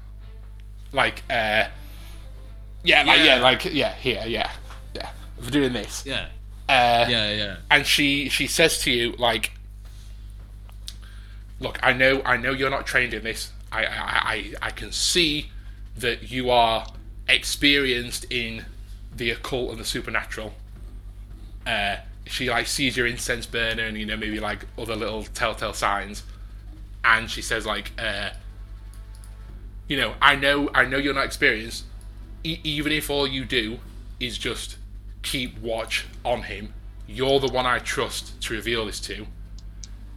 like, 0.92 1.22
uh, 1.28 1.68
yeah, 2.82 3.02
like, 3.02 3.18
yeah, 3.18 3.24
Yeah. 3.24 3.40
like, 3.42 3.64
yeah, 3.66 3.92
here, 3.94 4.24
yeah, 4.26 4.50
yeah, 4.94 5.10
for 5.40 5.50
doing 5.50 5.74
this. 5.74 6.04
Yeah. 6.06 6.28
Uh, 6.68 7.06
Yeah, 7.08 7.32
yeah. 7.32 7.56
and 7.70 7.86
she 7.86 8.28
she 8.30 8.46
says 8.46 8.78
to 8.80 8.90
you 8.90 9.12
like 9.18 9.52
look 11.60 11.78
i 11.82 11.92
know 11.94 12.20
i 12.26 12.36
know 12.36 12.52
you're 12.52 12.68
not 12.70 12.86
trained 12.86 13.14
in 13.14 13.24
this 13.24 13.52
i 13.72 13.84
i 13.86 13.88
i, 13.90 14.54
I 14.62 14.70
can 14.70 14.92
see 14.92 15.50
that 15.96 16.30
you 16.30 16.50
are 16.50 16.86
experienced 17.28 18.26
in 18.30 18.66
the 19.16 19.30
occult 19.30 19.70
and 19.70 19.78
the 19.80 19.84
supernatural 19.84 20.52
uh 21.68 21.96
she 22.26 22.50
like 22.50 22.66
sees 22.66 22.96
your 22.96 23.06
incense 23.06 23.46
burner 23.46 23.84
and 23.84 23.96
you 23.96 24.06
know 24.06 24.16
maybe 24.16 24.40
like 24.40 24.66
other 24.76 24.96
little 24.96 25.22
telltale 25.22 25.74
signs. 25.74 26.22
And 27.04 27.30
she 27.30 27.42
says 27.42 27.66
like 27.66 27.92
uh 27.98 28.30
you 29.86 29.96
know 29.96 30.14
i 30.20 30.34
know 30.34 30.70
i 30.74 30.84
know 30.84 30.98
you're 30.98 31.14
not 31.14 31.26
experienced. 31.26 31.84
E- 32.44 32.60
even 32.64 32.92
if 32.92 33.10
all 33.10 33.26
you 33.26 33.44
do 33.44 33.78
is 34.18 34.38
just 34.38 34.76
keep 35.22 35.58
watch 35.58 36.06
on 36.24 36.42
him 36.44 36.72
you're 37.06 37.40
the 37.40 37.48
one 37.48 37.66
i 37.66 37.78
trust 37.78 38.40
to 38.42 38.52
reveal 38.54 38.86
this 38.86 39.00
to. 39.00 39.26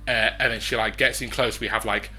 Uh, 0.07 0.32
and 0.40 0.52
then 0.52 0.60
she 0.60 0.76
like 0.76 0.98
gets 0.98 1.22
in 1.22 1.30
close. 1.30 1.60
We 1.60 1.68
have 1.68 1.86
like 1.86 2.10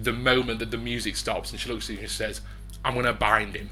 the 0.00 0.12
moment 0.12 0.58
that 0.58 0.70
the 0.70 0.78
music 0.78 1.16
stops 1.16 1.52
and 1.52 1.60
she 1.60 1.70
looks 1.70 1.88
at 1.88 1.94
you 1.94 2.00
and 2.00 2.10
she 2.10 2.16
says 2.16 2.40
i'm 2.84 2.94
gonna 2.94 3.12
bind 3.12 3.54
him. 3.54 3.70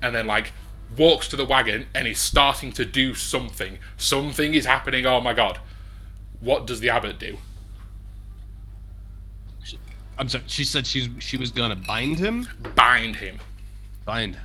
And 0.00 0.14
then 0.14 0.26
like 0.26 0.52
walks 0.96 1.28
to 1.28 1.36
the 1.36 1.44
wagon 1.44 1.86
and 1.94 2.06
is 2.06 2.18
starting 2.18 2.72
to 2.72 2.84
do 2.84 3.14
something 3.14 3.78
something 3.96 4.54
is 4.54 4.66
happening 4.66 5.06
oh 5.06 5.20
my 5.20 5.32
god 5.32 5.58
what 6.40 6.66
does 6.66 6.80
the 6.80 6.90
abbot 6.90 7.18
do 7.18 7.36
I'm 10.18 10.28
sorry. 10.28 10.44
She 10.46 10.64
said 10.64 10.86
she's 10.86 11.08
she 11.20 11.36
was 11.36 11.50
gonna 11.50 11.74
bind 11.74 12.18
him. 12.18 12.46
bind 12.74 13.16
him 13.16 13.38
Bind. 14.04 14.36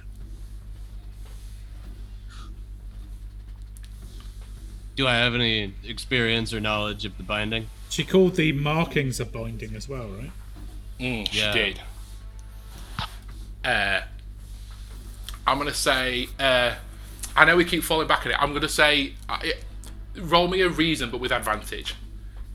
Do 4.96 5.08
I 5.08 5.16
have 5.16 5.36
any 5.36 5.74
experience 5.84 6.54
or 6.54 6.60
knowledge 6.60 7.06
of 7.06 7.18
the 7.18 7.24
binding? 7.24 7.68
She 7.90 8.04
called 8.04 8.36
the 8.36 8.52
markings 8.52 9.20
a 9.20 9.26
binding 9.26 9.76
as 9.76 9.88
well, 9.88 10.08
right? 10.08 10.32
Mm, 11.00 11.28
Yeah. 11.32 11.54
She 11.54 11.60
did. 11.60 11.82
Uh, 13.64 14.02
I'm 15.48 15.58
gonna 15.58 15.74
say. 15.74 16.28
Uh, 16.40 16.76
I 17.36 17.46
know 17.46 17.56
we 17.56 17.66
keep 17.66 17.84
falling 17.84 18.08
back 18.08 18.26
on 18.26 18.32
it. 18.32 18.38
I'm 18.40 18.54
gonna 18.54 18.68
say, 18.68 19.14
uh, 19.30 19.40
roll 20.18 20.48
me 20.48 20.62
a 20.62 20.70
reason, 20.70 21.10
but 21.10 21.20
with 21.20 21.32
advantage. 21.32 21.96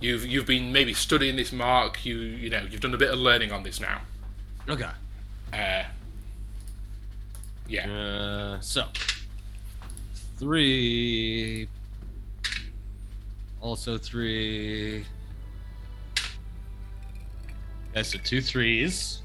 You've 0.01 0.27
you've 0.27 0.47
been 0.47 0.73
maybe 0.73 0.93
studying 0.95 1.37
this 1.37 1.53
mark. 1.53 2.05
You 2.05 2.17
you 2.17 2.51
know 2.51 2.67
you've 2.71 2.81
done 2.81 2.93
a 2.93 2.99
bit 2.99 3.11
of 3.11 3.19
learning 3.19 3.53
on 3.53 3.63
this 3.63 3.81
now. 3.81 4.01
Okay. 4.69 4.91
Uh, 5.53 5.85
yeah. 7.69 7.89
Uh, 7.89 8.61
so 8.61 8.87
three. 10.39 11.69
Also 13.61 13.97
three. 13.97 15.05
Okay, 17.93 18.03
so 18.03 18.19
two 18.19 18.41
threes. 18.41 19.21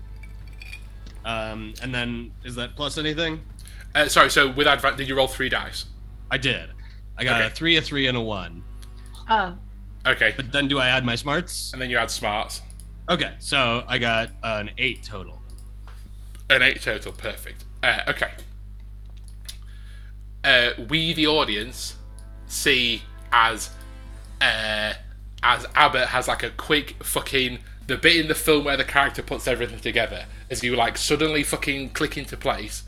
Um, 1.26 1.74
and 1.82 1.94
then 1.94 2.32
is 2.44 2.56
that 2.56 2.76
plus 2.76 2.98
anything? 2.98 3.42
Uh, 3.98 4.08
sorry. 4.08 4.30
So 4.30 4.52
with 4.52 4.68
advantage, 4.68 4.98
did 5.00 5.10
you 5.10 5.16
roll 5.16 5.28
three 5.28 5.50
dice? 5.50 5.86
I 6.30 6.38
did. 6.38 6.70
I 7.18 7.24
got 7.24 7.42
Okay. 7.42 7.48
a 7.48 7.50
three, 7.50 7.78
a 7.78 7.82
three, 7.82 8.06
and 8.08 8.16
a 8.18 8.22
one. 8.22 8.64
Oh, 9.30 9.56
Okay, 10.06 10.34
But 10.38 10.54
then 10.54 10.70
do 10.70 10.80
I 10.80 10.88
add 10.88 11.04
my 11.04 11.16
smarts? 11.16 11.74
and 11.74 11.82
then 11.82 11.90
you 11.90 11.98
add 11.98 12.10
smarts. 12.10 12.62
Okay, 13.10 13.34
so 13.40 13.84
I 13.88 13.98
got 13.98 14.30
an 14.44 14.70
eight 14.78 15.04
total. 15.04 15.42
An 16.50 16.62
eight 16.62 16.82
total, 16.82 17.12
perfect. 17.12 17.66
Uh, 17.84 18.02
okay. 18.08 18.32
Uh, 20.44 20.70
we, 20.88 21.14
the 21.14 21.28
audience, 21.28 21.96
see 22.46 23.02
as 23.34 23.70
uh, 24.40 24.94
as 25.44 25.66
Abbott 25.76 26.08
has 26.10 26.28
like 26.30 26.44
a 26.44 26.52
quick 26.52 26.96
fucking 27.04 27.60
the 27.88 27.98
bit 27.98 28.16
in 28.18 28.28
the 28.28 28.36
film 28.36 28.64
where 28.66 28.78
the 28.78 28.84
character 28.86 29.22
puts 29.22 29.48
everything 29.48 29.80
together 29.80 30.26
as 30.50 30.64
you 30.64 30.76
like 30.76 30.98
suddenly 30.98 31.44
fucking 31.44 31.90
click 31.90 32.18
into 32.18 32.38
place. 32.38 32.84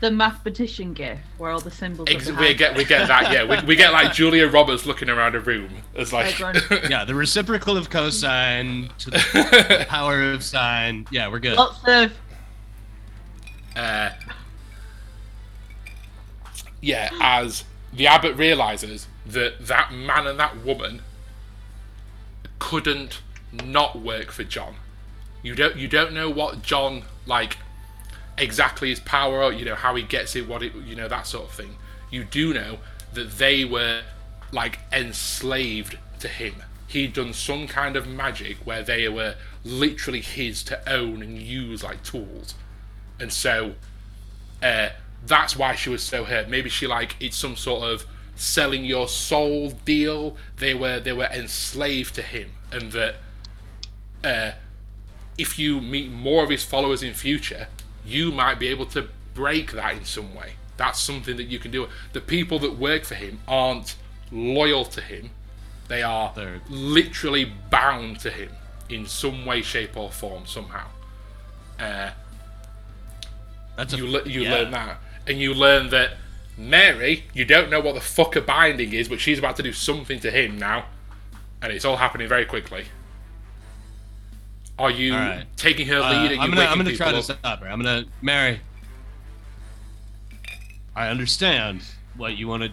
The 0.00 0.10
mathematician 0.10 0.92
gif 0.92 1.18
where 1.38 1.50
all 1.50 1.60
the 1.60 1.70
symbols. 1.70 2.08
Ex- 2.10 2.28
are 2.28 2.40
we 2.40 2.54
get 2.54 2.76
we 2.76 2.84
get 2.84 3.08
that 3.08 3.32
yeah 3.32 3.44
we, 3.44 3.66
we 3.66 3.76
get 3.76 3.92
like 3.92 4.12
Julia 4.12 4.46
Roberts 4.48 4.86
looking 4.86 5.08
around 5.08 5.34
a 5.34 5.40
room 5.40 5.70
as 5.96 6.12
like 6.12 6.38
Yeah, 6.38 7.04
the 7.04 7.14
reciprocal 7.14 7.76
of 7.76 7.90
cosine 7.90 8.90
to 8.98 9.10
the 9.10 9.86
power 9.88 10.30
of 10.32 10.44
sine. 10.44 11.06
Yeah, 11.10 11.28
we're 11.28 11.40
good. 11.40 11.56
Lots 11.56 11.80
of 11.86 12.12
uh, 13.76 14.10
yeah, 16.80 17.10
as 17.20 17.64
the 17.92 18.06
abbot 18.06 18.36
realizes 18.36 19.06
that 19.26 19.66
that 19.66 19.92
man 19.92 20.26
and 20.26 20.38
that 20.38 20.64
woman 20.64 21.02
couldn't 22.58 23.20
not 23.52 24.00
work 24.00 24.30
for 24.30 24.44
John. 24.44 24.74
You 25.42 25.54
don't 25.54 25.76
you 25.76 25.88
don't 25.88 26.12
know 26.12 26.28
what 26.30 26.62
John 26.62 27.04
like 27.26 27.58
exactly 28.38 28.90
his 28.90 29.00
power 29.00 29.52
you 29.52 29.64
know 29.64 29.74
how 29.74 29.94
he 29.94 30.02
gets 30.02 30.36
it, 30.36 30.48
what 30.48 30.62
it 30.62 30.74
you 30.74 30.94
know 30.94 31.08
that 31.08 31.26
sort 31.26 31.48
of 31.48 31.54
thing. 31.54 31.76
You 32.10 32.24
do 32.24 32.54
know 32.54 32.78
that 33.12 33.38
they 33.38 33.64
were 33.64 34.02
like 34.52 34.78
enslaved 34.92 35.98
to 36.20 36.28
him. 36.28 36.62
He'd 36.86 37.12
done 37.12 37.32
some 37.34 37.66
kind 37.66 37.96
of 37.96 38.06
magic 38.06 38.56
where 38.64 38.82
they 38.82 39.08
were 39.08 39.34
literally 39.64 40.20
his 40.20 40.62
to 40.64 40.90
own 40.90 41.22
and 41.22 41.38
use 41.38 41.82
like 41.82 42.02
tools. 42.02 42.54
And 43.20 43.32
so 43.32 43.74
uh, 44.62 44.90
that's 45.26 45.56
why 45.56 45.74
she 45.74 45.90
was 45.90 46.02
so 46.02 46.24
hurt. 46.24 46.48
Maybe 46.48 46.70
she 46.70 46.86
like 46.86 47.16
it's 47.20 47.36
some 47.36 47.56
sort 47.56 47.82
of 47.82 48.06
selling 48.34 48.84
your 48.84 49.08
soul 49.08 49.70
deal. 49.84 50.36
They 50.56 50.74
were 50.74 51.00
they 51.00 51.12
were 51.12 51.26
enslaved 51.26 52.14
to 52.14 52.22
him, 52.22 52.52
and 52.72 52.92
that 52.92 53.16
uh, 54.24 54.52
if 55.36 55.58
you 55.58 55.80
meet 55.80 56.10
more 56.10 56.42
of 56.42 56.50
his 56.50 56.64
followers 56.64 57.02
in 57.02 57.14
future, 57.14 57.68
you 58.08 58.32
might 58.32 58.58
be 58.58 58.68
able 58.68 58.86
to 58.86 59.08
break 59.34 59.72
that 59.72 59.94
in 59.94 60.04
some 60.04 60.34
way. 60.34 60.54
That's 60.76 61.00
something 61.00 61.36
that 61.36 61.44
you 61.44 61.58
can 61.58 61.70
do. 61.70 61.88
The 62.12 62.20
people 62.20 62.58
that 62.60 62.76
work 62.76 63.04
for 63.04 63.14
him 63.14 63.40
aren't 63.48 63.96
loyal 64.30 64.84
to 64.86 65.00
him. 65.00 65.30
They 65.88 66.02
are 66.02 66.32
They're- 66.34 66.60
literally 66.68 67.44
bound 67.70 68.20
to 68.20 68.30
him 68.30 68.50
in 68.88 69.06
some 69.06 69.44
way, 69.44 69.62
shape, 69.62 69.96
or 69.96 70.10
form 70.10 70.46
somehow. 70.46 70.86
Uh, 71.78 72.10
That's 73.76 73.92
a, 73.94 73.96
you 73.96 74.06
le- 74.06 74.24
you 74.28 74.42
yeah. 74.42 74.54
learn 74.54 74.70
that, 74.72 74.98
and 75.26 75.38
you 75.40 75.54
learn 75.54 75.90
that 75.90 76.12
Mary, 76.56 77.24
you 77.34 77.44
don't 77.44 77.70
know 77.70 77.80
what 77.80 77.94
the 77.94 78.00
fuck 78.00 78.34
a 78.36 78.40
binding 78.40 78.92
is, 78.92 79.08
but 79.08 79.20
she's 79.20 79.38
about 79.38 79.56
to 79.56 79.62
do 79.62 79.72
something 79.72 80.18
to 80.20 80.30
him 80.30 80.58
now, 80.58 80.86
and 81.62 81.72
it's 81.72 81.84
all 81.84 81.96
happening 81.96 82.28
very 82.28 82.44
quickly. 82.44 82.86
Are 84.78 84.90
you 84.90 85.12
right. 85.14 85.44
taking 85.56 85.86
her 85.88 85.98
Uh, 86.00 86.10
lead? 86.22 86.32
and 86.32 86.40
I'm 86.40 86.50
gonna 86.50 86.62
I'm 86.66 86.78
gonna 86.78 86.94
try 86.96 87.12
to 87.12 87.22
stop 87.22 87.60
her. 87.60 87.68
I'm 87.68 87.80
gonna 87.82 88.04
Mary. 88.22 88.60
I 90.94 91.08
understand 91.08 91.82
what 92.16 92.36
you 92.36 92.46
want 92.48 92.62
to. 92.64 92.70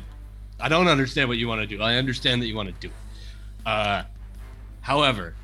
I 0.60 0.70
don't 0.70 0.88
understand 0.88 1.30
what 1.30 1.38
you 1.38 1.48
want 1.48 1.62
to 1.62 1.68
do. 1.68 1.82
I 1.82 1.96
understand 1.96 2.42
that 2.42 2.48
you 2.48 2.56
want 2.56 2.70
to 2.70 2.76
do 2.80 2.88
it. 2.88 3.68
Uh, 3.68 4.04
however, 4.82 5.36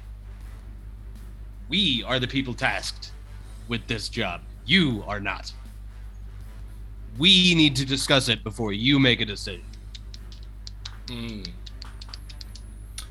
we 1.70 2.04
are 2.04 2.20
the 2.20 2.28
people 2.28 2.54
tasked 2.54 3.12
with 3.68 3.86
this 3.88 4.10
job. 4.10 4.42
You 4.66 5.04
are 5.08 5.20
not. 5.20 5.52
We 7.18 7.54
need 7.56 7.76
to 7.78 7.86
discuss 7.86 8.30
it 8.30 8.44
before 8.44 8.72
you 8.72 9.00
make 9.00 9.20
a 9.22 9.26
decision. 9.26 9.64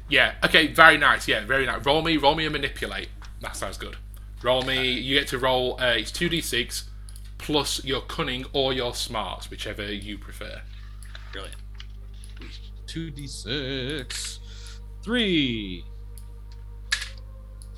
Yeah. 0.09 0.35
Okay. 0.45 0.69
Very 0.69 0.97
nice. 0.99 1.29
Yeah. 1.29 1.45
Very 1.45 1.67
nice. 1.67 1.85
Roll 1.85 2.03
me. 2.03 2.17
Roll 2.17 2.35
me 2.35 2.47
a 2.47 2.51
manipulate. 2.51 3.09
That 3.41 3.57
sounds 3.57 3.79
good. 3.79 3.97
Roll 4.43 4.63
me. 4.63 4.93
You 4.93 5.19
get 5.19 5.29
to 5.29 5.39
roll. 5.39 5.81
Uh, 5.81 5.95
it's 5.97 6.11
two 6.13 6.29
d 6.29 6.41
six 6.41 6.91
plus 7.39 7.83
your 7.85 8.03
cunning 8.03 8.45
or 8.53 8.73
your 8.73 8.95
smarts, 8.95 9.51
whichever 9.51 9.93
you 9.93 10.19
prefer. 10.19 10.61
Brilliant. 11.33 11.57
2d6. 12.87 14.39
3. 15.03 15.85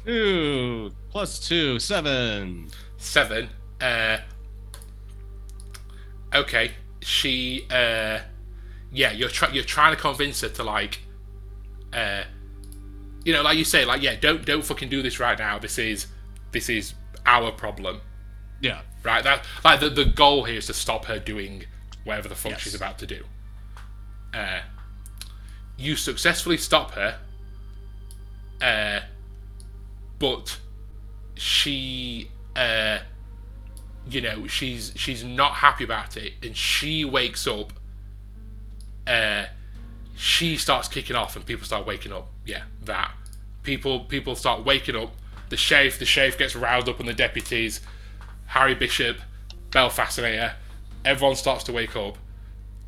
2. 0.04 0.92
Plus 1.10 1.48
2. 1.48 1.78
7. 1.78 2.68
seven. 2.96 3.48
Uh, 3.80 4.18
okay, 6.34 6.72
she. 7.00 7.66
Uh, 7.70 8.20
yeah, 8.90 9.12
you're 9.12 9.28
trying. 9.28 9.54
You're 9.54 9.64
trying 9.64 9.94
to 9.94 10.00
convince 10.00 10.40
her 10.42 10.48
to 10.48 10.62
like. 10.62 11.00
Uh, 11.92 12.22
you 13.24 13.32
know, 13.32 13.42
like 13.42 13.56
you 13.58 13.64
say, 13.64 13.84
like 13.84 14.02
yeah, 14.02 14.16
don't 14.16 14.44
don't 14.44 14.64
fucking 14.64 14.88
do 14.88 15.02
this 15.02 15.18
right 15.20 15.38
now. 15.38 15.58
This 15.58 15.78
is 15.78 16.06
this 16.52 16.68
is 16.68 16.94
our 17.24 17.50
problem, 17.52 18.00
Yeah. 18.60 18.80
right? 19.04 19.22
That 19.22 19.44
like 19.64 19.80
the 19.80 19.88
the 19.90 20.04
goal 20.04 20.44
here 20.44 20.58
is 20.58 20.66
to 20.66 20.74
stop 20.74 21.04
her 21.06 21.18
doing 21.18 21.64
whatever 22.04 22.28
the 22.28 22.34
fuck 22.34 22.52
Yes. 22.52 22.60
she's 22.62 22.74
about 22.74 22.98
to 22.98 23.06
do. 23.06 23.24
Uh, 24.34 24.60
you 25.76 25.96
successfully 25.96 26.56
stop 26.56 26.92
her. 26.92 27.18
Uh, 28.60 29.00
but 30.18 30.58
she 31.34 32.30
uh 32.54 32.98
you 34.08 34.20
know 34.20 34.46
she's 34.46 34.92
she's 34.94 35.24
not 35.24 35.52
happy 35.54 35.82
about 35.84 36.16
it 36.16 36.34
and 36.42 36.56
she 36.56 37.04
wakes 37.04 37.46
up 37.46 37.72
uh 39.06 39.44
she 40.22 40.56
starts 40.56 40.86
kicking 40.86 41.16
off 41.16 41.34
and 41.34 41.44
people 41.44 41.66
start 41.66 41.84
waking 41.84 42.12
up. 42.12 42.28
Yeah 42.46 42.62
that. 42.84 43.10
People 43.64 44.00
people 44.04 44.36
start 44.36 44.64
waking 44.64 44.94
up. 44.94 45.12
The 45.48 45.56
sheriff 45.56 45.98
the 45.98 46.04
sheriff 46.04 46.38
gets 46.38 46.54
riled 46.54 46.88
up 46.88 47.00
on 47.00 47.06
the 47.06 47.12
deputies. 47.12 47.80
Harry 48.46 48.76
bishop 48.76 49.16
Belle 49.72 49.90
fascinator 49.90 50.54
everyone 51.04 51.34
starts 51.34 51.64
to 51.64 51.72
wake 51.72 51.96
up. 51.96 52.18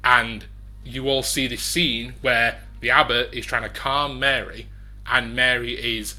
And 0.04 0.44
you 0.84 1.08
all 1.08 1.24
see 1.24 1.48
this 1.48 1.62
scene 1.62 2.14
where 2.20 2.60
the 2.78 2.90
abbot 2.90 3.30
is 3.32 3.44
trying 3.44 3.62
to 3.62 3.68
calm 3.68 4.20
mary 4.20 4.68
and 5.04 5.34
mary 5.34 5.72
is 5.72 6.14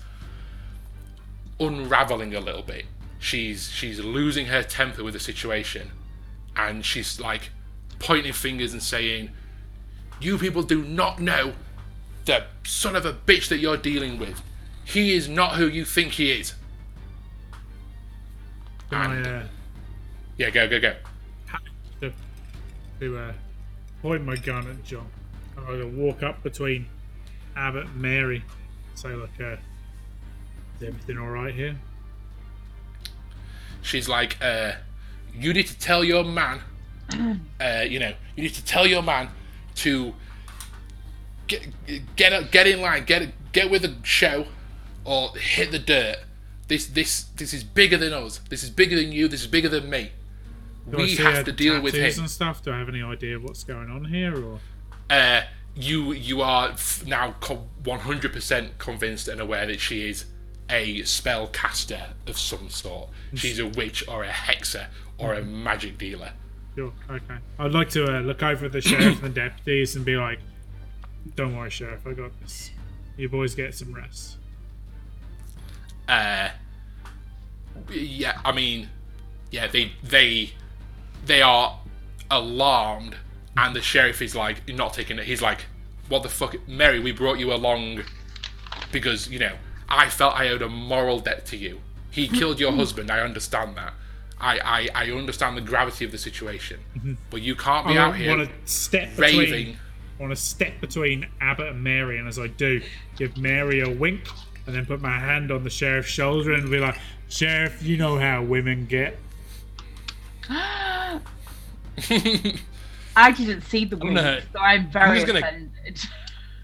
unraveling 1.61 2.35
a 2.35 2.41
little 2.41 2.63
bit. 2.63 2.87
She's 3.19 3.71
she's 3.71 4.01
losing 4.01 4.47
her 4.47 4.63
temper 4.63 5.01
with 5.01 5.13
the 5.13 5.19
situation, 5.21 5.91
and 6.57 6.85
she's 6.85 7.21
like 7.21 7.51
pointing 7.99 8.33
fingers 8.33 8.73
and 8.73 8.83
saying, 8.83 9.31
"You 10.21 10.37
people 10.37 10.63
do 10.63 10.83
not 10.83 11.19
know 11.19 11.53
the 12.25 12.45
son 12.65 12.95
of 12.95 13.05
a 13.05 13.13
bitch 13.13 13.47
that 13.49 13.57
you're 13.59 13.77
dealing 13.77 14.17
with. 14.19 14.41
He 14.83 15.15
is 15.15 15.27
not 15.27 15.55
who 15.55 15.67
you 15.67 15.85
think 15.85 16.13
he 16.13 16.31
is." 16.31 16.53
I, 18.91 19.05
And- 19.15 19.27
uh, 19.27 19.43
Yeah, 20.37 20.49
go 20.49 20.67
go 20.67 20.79
go. 20.79 20.95
to, 22.01 22.11
to 22.99 23.17
uh, 23.17 23.33
point 24.01 24.23
my 24.25 24.35
gun 24.35 24.67
at 24.69 24.83
John. 24.83 25.07
I'm 25.57 25.65
going 25.65 25.79
to 25.79 25.87
walk 25.97 26.21
up 26.23 26.43
between 26.43 26.87
Abbott 27.55 27.85
and 27.87 28.01
Mary. 28.01 28.43
Say, 28.95 29.09
like, 29.13 29.29
uh, 29.39 29.55
is 30.77 30.87
everything 30.87 31.17
all 31.17 31.29
right 31.29 31.53
here? 31.53 31.77
She's 33.81 34.09
like, 34.09 34.37
uh, 34.41 34.73
"You 35.33 35.53
need 35.53 35.67
to 35.67 35.77
tell 35.79 36.03
your 36.03 36.23
man, 36.23 36.59
uh, 37.61 37.85
you 37.87 37.99
know, 37.99 38.13
you 38.35 38.43
need 38.43 38.53
to 38.55 38.65
tell 38.65 38.85
your 38.87 39.01
man 39.03 39.29
to 39.75 40.13
get 41.47 41.67
get 42.15 42.51
get 42.51 42.67
in 42.67 42.81
line, 42.81 43.05
get 43.05 43.33
get 43.51 43.69
with 43.69 43.81
the 43.83 43.95
show, 44.03 44.47
or 45.03 45.29
hit 45.37 45.71
the 45.71 45.79
dirt. 45.79 46.17
This 46.67 46.87
this 46.87 47.23
this 47.35 47.53
is 47.53 47.63
bigger 47.63 47.97
than 47.97 48.13
us. 48.13 48.39
This 48.49 48.63
is 48.63 48.69
bigger 48.69 48.95
than 48.95 49.11
you. 49.11 49.27
This 49.27 49.41
is 49.41 49.47
bigger 49.47 49.69
than 49.69 49.89
me. 49.89 50.11
Do 50.89 50.97
we 50.97 51.15
have 51.15 51.45
to 51.45 51.51
deal 51.51 51.81
with 51.81 51.93
him. 51.95 52.23
and 52.23 52.29
stuff. 52.29 52.63
Do 52.63 52.71
I 52.71 52.77
have 52.77 52.89
any 52.89 53.01
idea 53.01 53.39
what's 53.39 53.63
going 53.63 53.89
on 53.89 54.05
here? 54.05 54.35
Or 54.43 54.59
Uh, 55.09 55.41
you 55.75 56.13
you 56.13 56.41
are 56.41 56.75
now 57.05 57.35
one 57.83 57.99
hundred 57.99 58.33
percent 58.33 58.77
convinced 58.77 59.27
and 59.27 59.41
aware 59.41 59.65
that 59.67 59.79
she 59.79 60.07
is 60.09 60.25
a 60.69 61.03
spell 61.03 61.47
caster 61.47 62.07
of 62.27 62.37
some 62.37 62.69
sort. 62.69 63.09
She's 63.35 63.59
a 63.59 63.67
witch 63.67 64.07
or 64.07 64.23
a 64.23 64.29
hexer 64.29 64.87
or 65.17 65.33
a 65.33 65.43
magic 65.43 65.97
dealer. 65.97 66.33
Sure, 66.75 66.93
okay. 67.09 67.37
I'd 67.59 67.71
like 67.71 67.89
to 67.91 68.17
uh, 68.17 68.21
look 68.21 68.43
over 68.43 68.69
the 68.69 68.81
sheriff 68.81 69.23
and 69.23 69.33
the 69.33 69.41
deputies 69.41 69.95
and 69.95 70.05
be 70.05 70.15
like, 70.17 70.39
"Don't 71.35 71.55
worry, 71.55 71.69
sheriff. 71.69 72.05
I 72.05 72.13
got 72.13 72.39
this. 72.41 72.71
You 73.17 73.29
boys 73.29 73.55
get 73.55 73.73
some 73.73 73.93
rest." 73.93 74.37
uh 76.07 76.49
yeah 77.91 78.39
i 78.45 78.51
mean 78.51 78.87
yeah 79.49 79.65
they 79.65 79.91
they 80.03 80.51
they 81.25 81.41
are 81.41 81.79
alarmed 82.29 83.15
and 83.57 83.75
the 83.75 83.81
sheriff 83.81 84.21
is 84.21 84.35
like 84.35 84.67
not 84.67 84.93
taking 84.93 85.17
it. 85.17 85.25
He's 85.25 85.41
like, 85.41 85.65
"What 86.09 86.23
the 86.23 86.29
fuck, 86.29 86.55
Mary? 86.67 86.99
We 86.99 87.11
brought 87.11 87.39
you 87.39 87.53
along 87.53 88.01
because 88.91 89.29
you 89.29 89.39
know 89.39 89.53
I 89.87 90.09
felt 90.09 90.35
I 90.35 90.49
owed 90.49 90.61
a 90.61 90.69
moral 90.69 91.19
debt 91.19 91.45
to 91.47 91.57
you. 91.57 91.79
He 92.11 92.27
killed 92.27 92.59
your 92.59 92.71
husband. 92.81 93.09
I 93.11 93.21
understand 93.21 93.75
that. 93.77 93.93
I 94.39 94.59
I, 94.59 95.05
I 95.05 95.11
understand 95.11 95.57
the 95.57 95.61
gravity 95.61 96.05
of 96.05 96.11
the 96.11 96.17
situation, 96.17 96.79
mm-hmm. 96.97 97.13
but 97.29 97.41
you 97.41 97.55
can't 97.55 97.87
be 97.87 97.97
I 97.97 98.03
out 98.05 98.15
here 98.15 98.35
want 98.35 98.49
to 98.49 98.55
step 98.71 99.15
between. 99.15 99.39
raving." 99.39 99.77
I 100.17 100.21
want 100.21 100.31
to 100.31 100.41
step 100.41 100.79
between 100.79 101.27
Abbott 101.41 101.67
and 101.67 101.83
Mary, 101.83 102.17
and 102.17 102.25
as 102.27 102.39
I 102.39 102.47
do, 102.47 102.81
give 103.17 103.35
Mary 103.37 103.81
a 103.81 103.89
wink, 103.89 104.21
and 104.65 104.73
then 104.73 104.85
put 104.85 105.01
my 105.01 105.19
hand 105.19 105.51
on 105.51 105.65
the 105.65 105.69
sheriff's 105.69 106.07
shoulder 106.07 106.53
and 106.53 106.71
be 106.71 106.79
like, 106.79 106.97
"Sheriff, 107.27 107.83
you 107.83 107.97
know 107.97 108.17
how 108.17 108.41
women 108.41 108.85
get." 108.85 109.17
I 110.49 111.21
didn't 113.31 113.61
see 113.63 113.85
the 113.85 113.97
wink, 113.97 114.15
gonna- 114.15 114.41
so 114.53 114.59
I'm 114.59 114.89
very 114.89 115.19
just 115.19 115.27
gonna- 115.27 115.39
offended. 115.39 115.99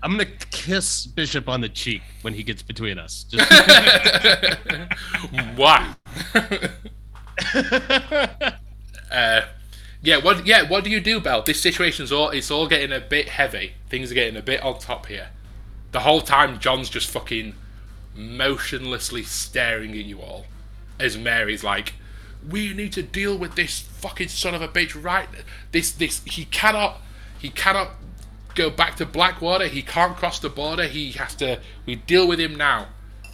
I'm 0.04 0.12
gonna 0.12 0.26
kiss 0.50 1.06
Bishop 1.06 1.48
on 1.48 1.62
the 1.62 1.70
cheek 1.70 2.02
when 2.24 2.34
he 2.34 2.42
gets 2.42 2.64
between 2.64 2.98
us. 2.98 3.24
Just 3.30 3.52
Why? 5.56 5.94
uh, 9.12 9.42
yeah. 10.02 10.18
What? 10.18 10.46
Yeah. 10.46 10.70
What 10.70 10.84
do 10.84 10.90
you 10.90 11.00
do, 11.00 11.20
Belle? 11.20 11.42
This 11.42 11.62
situation's 11.62 12.12
all. 12.12 12.30
It's 12.30 12.52
all 12.52 12.68
getting 12.68 12.92
a 12.92 13.00
bit 13.00 13.30
heavy. 13.30 13.74
Things 13.90 14.12
are 14.12 14.16
getting 14.16 14.38
a 14.38 14.42
bit 14.42 14.62
on 14.62 14.80
top 14.80 15.08
here. 15.08 15.30
The 15.92 16.02
whole 16.02 16.22
time, 16.22 16.60
John's 16.60 16.90
just 16.90 17.10
fucking 17.10 17.56
motionlessly 18.16 19.24
staring 19.24 19.92
at 19.92 20.06
you 20.06 20.22
all, 20.22 20.46
as 21.00 21.18
Mary's 21.18 21.64
like, 21.64 21.94
"We 22.48 22.74
need 22.74 22.94
to 22.94 23.04
deal 23.04 23.38
with 23.38 23.56
this 23.56 23.80
fucking 23.80 24.30
son 24.30 24.56
of 24.56 24.62
a 24.62 24.68
bitch 24.68 25.02
right. 25.02 25.28
This. 25.72 25.92
This. 25.92 26.22
He 26.26 26.46
cannot. 26.46 27.02
He 27.40 27.50
cannot." 27.50 27.92
Go 28.54 28.70
back 28.70 28.98
to 28.98 29.06
Blackwater. 29.06 29.68
He 29.68 29.82
can't 29.82 30.18
cross 30.18 30.38
the 30.38 30.50
border. 30.50 30.84
He 30.84 31.14
has 31.14 31.36
to. 31.36 31.62
We 31.86 31.96
deal 31.96 32.28
with 32.28 32.38
him 32.38 32.54
now 32.56 32.90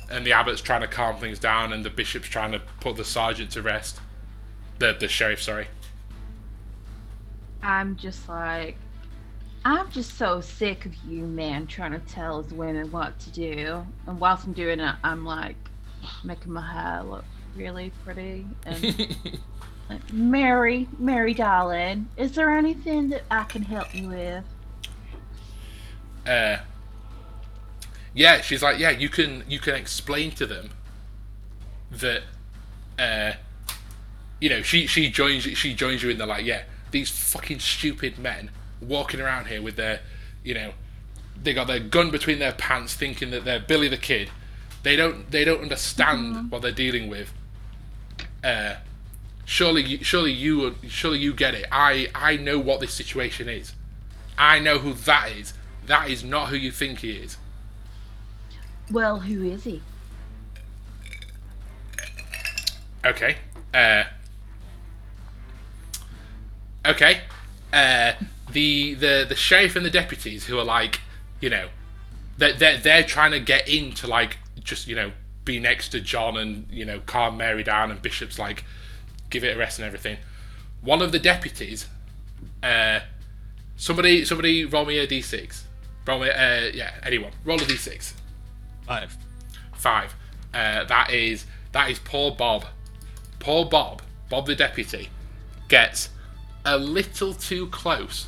and 0.10 0.26
the 0.26 0.32
abbot's 0.32 0.62
trying 0.62 0.82
to 0.82 0.88
calm 0.88 1.18
things 1.18 1.40
down, 1.40 1.74
and 1.74 1.84
the 1.84 1.90
bishop's 1.90 2.28
trying 2.28 2.52
to 2.52 2.62
put 2.80 2.96
the 2.96 3.06
sergeant 3.06 3.52
to 3.52 3.62
rest. 3.62 4.00
The 4.80 4.96
the 5.00 5.08
sheriff, 5.08 5.42
sorry. 5.42 5.68
I'm 7.62 7.96
just 7.96 8.30
like, 8.30 8.78
I'm 9.66 9.90
just 9.92 10.18
so 10.18 10.40
sick 10.40 10.86
of 10.86 10.96
you 11.08 11.24
men 11.24 11.68
trying 11.68 11.92
to 11.92 12.00
tell 12.00 12.40
us 12.40 12.52
women 12.52 12.92
what 12.92 13.20
to 13.20 13.30
do. 13.32 13.86
And 14.06 14.20
whilst 14.20 14.46
I'm 14.46 14.54
doing 14.54 14.80
it, 14.80 14.96
I'm 15.04 15.26
like 15.26 15.58
making 16.24 16.54
my 16.54 16.62
hair 16.62 17.04
look 17.04 17.26
really 17.56 17.92
pretty. 18.06 18.46
And 18.66 19.18
like, 19.90 20.14
Mary, 20.14 20.88
Mary, 20.98 21.34
darling, 21.34 22.08
is 22.16 22.34
there 22.34 22.52
anything 22.52 23.10
that 23.10 23.24
I 23.30 23.44
can 23.44 23.64
help 23.64 23.94
you 23.94 24.10
with? 24.10 24.44
Uh, 26.26 26.58
yeah, 28.18 28.42
she's 28.42 28.64
like, 28.64 28.80
yeah, 28.80 28.90
you 28.90 29.10
can 29.10 29.44
you 29.48 29.60
can 29.60 29.76
explain 29.76 30.32
to 30.32 30.48
them 30.48 30.72
that, 31.92 32.24
uh, 32.98 33.34
you 34.42 34.50
know, 34.50 34.64
she 34.64 34.88
she 34.88 35.10
joins 35.12 35.44
she 35.44 35.76
joins 35.76 36.02
you 36.02 36.10
in 36.10 36.18
the 36.18 36.26
like, 36.26 36.44
yeah, 36.44 36.64
these 36.90 37.12
fucking 37.12 37.60
stupid 37.60 38.18
men 38.18 38.50
walking 38.82 39.22
around 39.22 39.46
here 39.46 39.62
with 39.62 39.76
their, 39.76 40.00
you 40.44 40.56
know, 40.56 40.72
they 41.42 41.54
got 41.54 41.68
their 41.68 41.80
gun 41.80 42.10
between 42.10 42.40
their 42.40 42.54
pants, 42.54 42.96
thinking 42.96 43.30
that 43.30 43.46
they're 43.46 43.60
Billy 43.60 43.88
the 43.88 43.98
Kid. 43.98 44.32
They 44.82 44.96
don't 44.96 45.30
they 45.30 45.46
don't 45.46 45.62
understand 45.62 46.50
what 46.52 46.64
they're 46.64 46.72
dealing 46.72 47.10
with. 47.10 47.32
Uh, 48.44 48.78
surely 49.46 49.84
you- 49.84 50.04
surely 50.04 50.32
you 50.32 50.76
surely 50.88 51.20
you 51.20 51.36
get 51.36 51.54
it. 51.54 51.68
I 51.72 52.08
I 52.16 52.36
know 52.38 52.58
what 52.58 52.80
this 52.80 52.96
situation 52.96 53.48
is. 53.48 53.74
I 54.40 54.58
know 54.58 54.80
who 54.80 54.94
that 54.94 55.32
is. 55.32 55.54
That 55.86 56.10
is 56.10 56.24
not 56.24 56.50
who 56.50 56.56
you 56.56 56.72
think 56.72 57.00
he 57.00 57.12
is. 57.12 57.38
Well, 58.92 59.20
who 59.20 59.44
is 59.44 59.64
he? 59.64 59.82
Okay. 63.06 63.38
Uh, 63.74 64.04
okay. 66.86 67.22
Uh, 67.72 68.14
the 68.52 68.94
the 68.94 69.26
the 69.28 69.36
sheriff 69.36 69.76
and 69.76 69.86
the 69.86 69.90
deputies 69.90 70.46
who 70.46 70.58
are 70.58 70.64
like, 70.64 71.02
you 71.42 71.50
know, 71.50 71.68
they're 72.38 72.54
they're, 72.54 72.78
they're 72.78 73.04
trying 73.04 73.32
to 73.32 73.40
get 73.40 73.68
in 73.68 73.92
to 73.94 74.08
like 74.08 74.38
just 74.64 74.88
you 74.88 74.96
know 74.96 75.12
be 75.46 75.60
next 75.60 75.90
to 75.90 76.02
John 76.02 76.38
and 76.38 76.68
you 76.70 76.86
know 76.86 77.00
calm 77.06 77.38
Mary 77.38 77.64
down 77.64 77.92
and 77.92 78.02
Bishop's 78.02 78.40
like 78.40 78.64
give 79.30 79.44
it 79.44 79.56
a 79.56 79.60
rest 79.60 79.80
and 79.80 79.86
everything. 79.86 80.18
One 80.82 81.02
of 81.02 81.12
the 81.12 81.20
deputies, 81.20 81.88
uh, 82.64 83.02
somebody 83.76 84.24
somebody 84.26 84.66
roll 84.66 84.86
me 84.86 84.98
a 85.00 85.08
d6. 85.08 85.62
Roll 86.06 86.20
me 86.20 86.30
uh 86.30 86.72
yeah 86.74 86.92
anyone 87.04 87.32
roll 87.44 87.58
a 87.58 87.66
d6. 87.66 88.14
Five. 88.88 89.18
Five. 89.76 90.16
Uh, 90.54 90.86
that 90.86 91.12
is 91.12 91.46
that 91.74 91.92
is 91.92 92.00
poor 92.00 92.32
Bob. 92.32 92.66
Poor 93.40 93.66
Bob, 93.66 94.02
Bob 94.30 94.48
the 94.48 94.56
deputy, 94.56 95.10
gets 95.68 96.10
a 96.66 96.78
little 96.78 97.34
too 97.34 97.68
close 97.68 98.28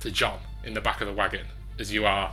to 0.00 0.10
John 0.10 0.38
in 0.62 0.74
the 0.74 0.80
back 0.80 1.00
of 1.00 1.08
the 1.08 1.12
wagon 1.12 1.46
as 1.78 1.92
you 1.92 2.06
are, 2.06 2.32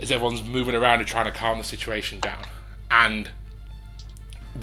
as 0.00 0.10
everyone's 0.10 0.42
moving 0.42 0.74
around 0.74 1.00
and 1.00 1.08
trying 1.08 1.26
to 1.26 1.30
calm 1.30 1.58
the 1.58 1.64
situation 1.64 2.18
down. 2.20 2.44
And 2.90 3.30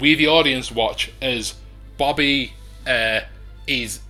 we, 0.00 0.14
the 0.14 0.26
audience, 0.26 0.72
watch 0.72 1.12
as 1.22 1.54
Bobby 1.96 2.52
uh, 2.86 3.20
is, 3.66 4.00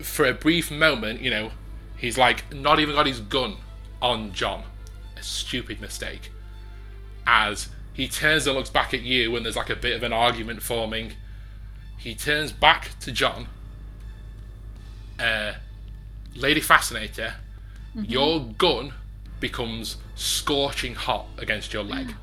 for 0.00 0.26
a 0.26 0.34
brief 0.34 0.70
moment, 0.70 1.22
you 1.22 1.30
know, 1.30 1.50
he's 1.96 2.18
like 2.18 2.52
not 2.52 2.78
even 2.78 2.94
got 2.94 3.06
his 3.06 3.20
gun 3.20 3.56
on 4.02 4.32
John. 4.32 4.64
A 5.16 5.22
stupid 5.22 5.80
mistake 5.80 6.30
as 7.26 7.68
he 7.92 8.08
turns 8.08 8.46
and 8.46 8.56
looks 8.56 8.70
back 8.70 8.94
at 8.94 9.02
you 9.02 9.36
and 9.36 9.44
there's 9.44 9.56
like 9.56 9.70
a 9.70 9.76
bit 9.76 9.94
of 9.94 10.02
an 10.02 10.12
argument 10.12 10.62
forming. 10.62 11.12
He 11.98 12.14
turns 12.14 12.52
back 12.52 12.98
to 13.00 13.12
John. 13.12 13.46
Uh, 15.18 15.54
Lady 16.34 16.60
Fascinator, 16.60 17.34
your 17.94 18.40
gun 18.56 18.94
becomes 19.40 19.96
scorching 20.14 20.94
hot 20.94 21.26
against 21.38 21.72
your 21.72 21.82
leg. 21.82 22.14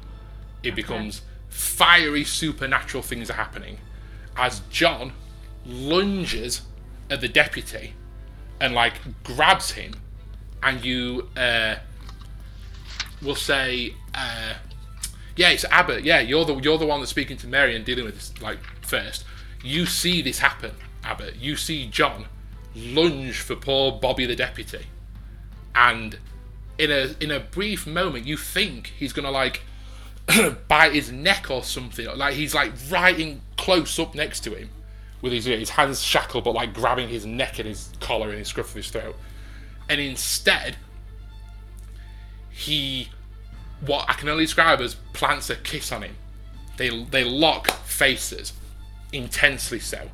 It 0.63 0.75
becomes 0.75 1.21
fiery 1.49 2.23
supernatural 2.23 3.03
things 3.03 3.29
are 3.29 3.33
happening 3.33 3.77
as 4.35 4.61
John 4.69 5.13
lunges 5.65 6.61
at 7.09 7.21
the 7.21 7.27
deputy 7.27 7.93
and 8.59 8.73
like 8.73 8.93
grabs 9.23 9.71
him 9.71 9.93
and 10.63 10.83
you 10.83 11.29
uh, 11.35 11.75
will 13.21 13.35
say 13.35 13.93
uh, 14.13 14.53
yeah, 15.37 15.49
it's 15.49 15.63
Abbott. 15.65 16.03
Yeah, 16.03 16.19
you're 16.19 16.43
the 16.43 16.57
you're 16.57 16.77
the 16.77 16.85
one 16.85 16.99
that's 16.99 17.11
speaking 17.11 17.37
to 17.37 17.47
Mary 17.47 17.75
and 17.75 17.85
dealing 17.85 18.05
with 18.05 18.15
this 18.15 18.41
like 18.41 18.59
first. 18.81 19.23
You 19.63 19.85
see 19.85 20.21
this 20.21 20.39
happen, 20.39 20.71
Abbott. 21.03 21.35
You 21.37 21.55
see 21.55 21.87
John 21.87 22.25
lunge 22.75 23.39
for 23.39 23.55
poor 23.55 23.91
Bobby 23.91 24.25
the 24.25 24.35
deputy, 24.35 24.87
and 25.75 26.17
in 26.77 26.91
a 26.91 27.15
in 27.21 27.31
a 27.31 27.39
brief 27.39 27.85
moment, 27.85 28.25
you 28.25 28.35
think 28.35 28.93
he's 28.97 29.13
gonna 29.13 29.31
like 29.31 29.61
bite 30.67 30.93
his 30.93 31.11
neck 31.11 31.51
or 31.51 31.63
something. 31.63 32.07
Like 32.17 32.33
he's 32.33 32.55
like 32.55 32.73
right 32.89 33.17
in 33.17 33.41
close 33.57 33.99
up 33.99 34.15
next 34.15 34.41
to 34.41 34.55
him, 34.55 34.71
with 35.21 35.33
his 35.33 35.45
his 35.45 35.69
hands 35.69 36.01
shackled, 36.01 36.45
but 36.45 36.55
like 36.55 36.73
grabbing 36.73 37.09
his 37.09 37.27
neck 37.27 37.59
and 37.59 37.67
his 37.67 37.91
collar 37.99 38.29
and 38.29 38.39
his 38.39 38.47
scruff 38.47 38.69
of 38.69 38.75
his 38.75 38.89
throat. 38.89 39.15
And 39.87 40.01
instead, 40.01 40.77
he 42.49 43.09
what 43.81 44.09
I 44.09 44.13
can 44.13 44.29
only 44.29 44.45
describe 44.45 44.81
as 44.81 44.95
plants 45.13 45.49
a 45.49 45.55
kiss 45.55 45.91
on 45.91 46.03
him. 46.03 46.15
They 46.77 47.03
they 47.05 47.23
lock 47.23 47.69
faces, 47.85 48.53
intensely 49.11 49.79
so. 49.79 50.09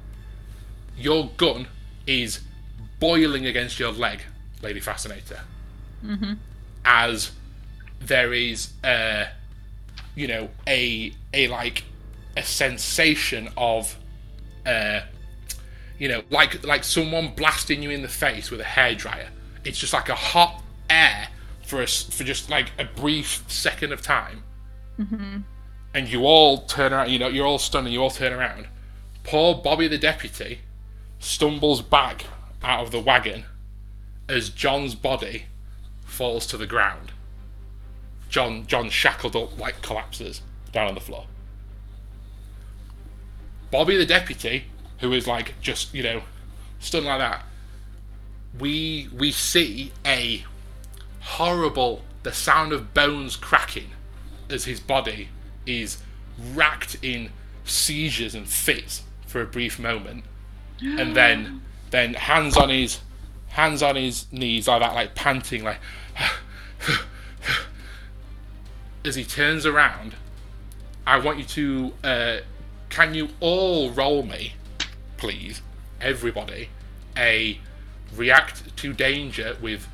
Your 0.97 1.29
gun 1.37 1.67
is 2.05 2.41
boiling 2.99 3.45
against 3.45 3.79
your 3.79 3.91
leg, 3.91 4.21
Lady 4.61 4.79
Fascinator. 4.79 5.41
As 6.85 7.31
there 7.99 8.33
is, 8.33 8.73
uh, 8.83 9.25
you 10.15 10.27
know, 10.27 10.49
a 10.67 11.13
a 11.33 11.47
like 11.47 11.83
a 12.35 12.43
sensation 12.43 13.49
of, 13.55 13.97
uh, 14.65 15.01
you 15.97 16.07
know, 16.07 16.23
like 16.29 16.65
like 16.65 16.83
someone 16.83 17.33
blasting 17.35 17.83
you 17.83 17.89
in 17.89 18.01
the 18.01 18.07
face 18.07 18.51
with 18.51 18.59
a 18.61 18.65
hairdryer. 18.65 19.27
It's 19.63 19.77
just 19.77 19.93
like 19.93 20.09
a 20.09 20.15
hot 20.15 20.61
air 20.89 21.29
for 21.73 21.87
for 21.87 22.23
just 22.23 22.49
like 22.49 22.71
a 22.77 22.85
brief 22.85 23.43
second 23.47 23.91
of 23.91 24.01
time, 24.01 24.43
mm-hmm. 24.99 25.39
and 25.93 26.07
you 26.07 26.21
all 26.23 26.65
turn 26.65 26.93
around. 26.93 27.09
You 27.09 27.17
know, 27.17 27.27
you're 27.27 27.47
all 27.47 27.59
stunned, 27.59 27.87
and 27.87 27.93
you 27.93 28.01
all 28.01 28.11
turn 28.11 28.31
around. 28.31 28.67
Poor 29.23 29.55
Bobby 29.55 29.87
the 29.87 29.97
deputy 29.97 30.59
stumbles 31.19 31.81
back 31.81 32.25
out 32.61 32.83
of 32.83 32.91
the 32.91 32.99
wagon 32.99 33.45
as 34.29 34.49
John's 34.49 34.93
body 34.93 35.45
falls 36.05 36.45
to 36.47 36.57
the 36.57 36.67
ground. 36.67 37.11
John, 38.29 38.67
John 38.67 38.89
shackled 38.89 39.35
up, 39.35 39.57
like 39.57 39.81
collapses 39.81 40.41
down 40.71 40.87
on 40.87 40.95
the 40.95 41.01
floor. 41.01 41.25
Bobby 43.71 43.97
the 43.97 44.05
deputy, 44.05 44.65
who 44.99 45.11
is 45.13 45.25
like 45.27 45.59
just 45.59 45.93
you 45.95 46.03
know 46.03 46.21
stunned 46.79 47.05
like 47.07 47.19
that, 47.19 47.43
we 48.59 49.09
we 49.17 49.31
see 49.31 49.91
a 50.05 50.43
horrible 51.23 52.01
the 52.23 52.31
sound 52.31 52.71
of 52.71 52.93
bones 52.93 53.35
cracking 53.35 53.89
as 54.49 54.65
his 54.65 54.79
body 54.79 55.29
is 55.65 56.01
racked 56.53 56.97
in 57.01 57.29
seizures 57.65 58.35
and 58.35 58.47
fits 58.47 59.03
for 59.27 59.41
a 59.41 59.45
brief 59.45 59.79
moment, 59.79 60.23
and 60.81 61.15
then 61.15 61.61
then 61.91 62.13
hands 62.13 62.57
on 62.57 62.69
his 62.69 62.99
hands 63.49 63.83
on 63.83 63.95
his 63.95 64.31
knees 64.31 64.67
like 64.67 64.81
that, 64.81 64.93
like 64.95 65.15
panting, 65.15 65.63
like 65.63 65.79
as 69.05 69.15
he 69.15 69.23
turns 69.23 69.65
around. 69.65 70.15
I 71.05 71.19
want 71.19 71.37
you 71.39 71.45
to. 71.45 71.93
Uh, 72.03 72.37
can 72.89 73.13
you 73.13 73.29
all 73.39 73.91
roll 73.91 74.23
me, 74.23 74.53
please, 75.17 75.61
everybody, 75.99 76.69
a 77.17 77.59
react 78.15 78.75
to 78.77 78.93
danger 78.93 79.57
with. 79.61 79.87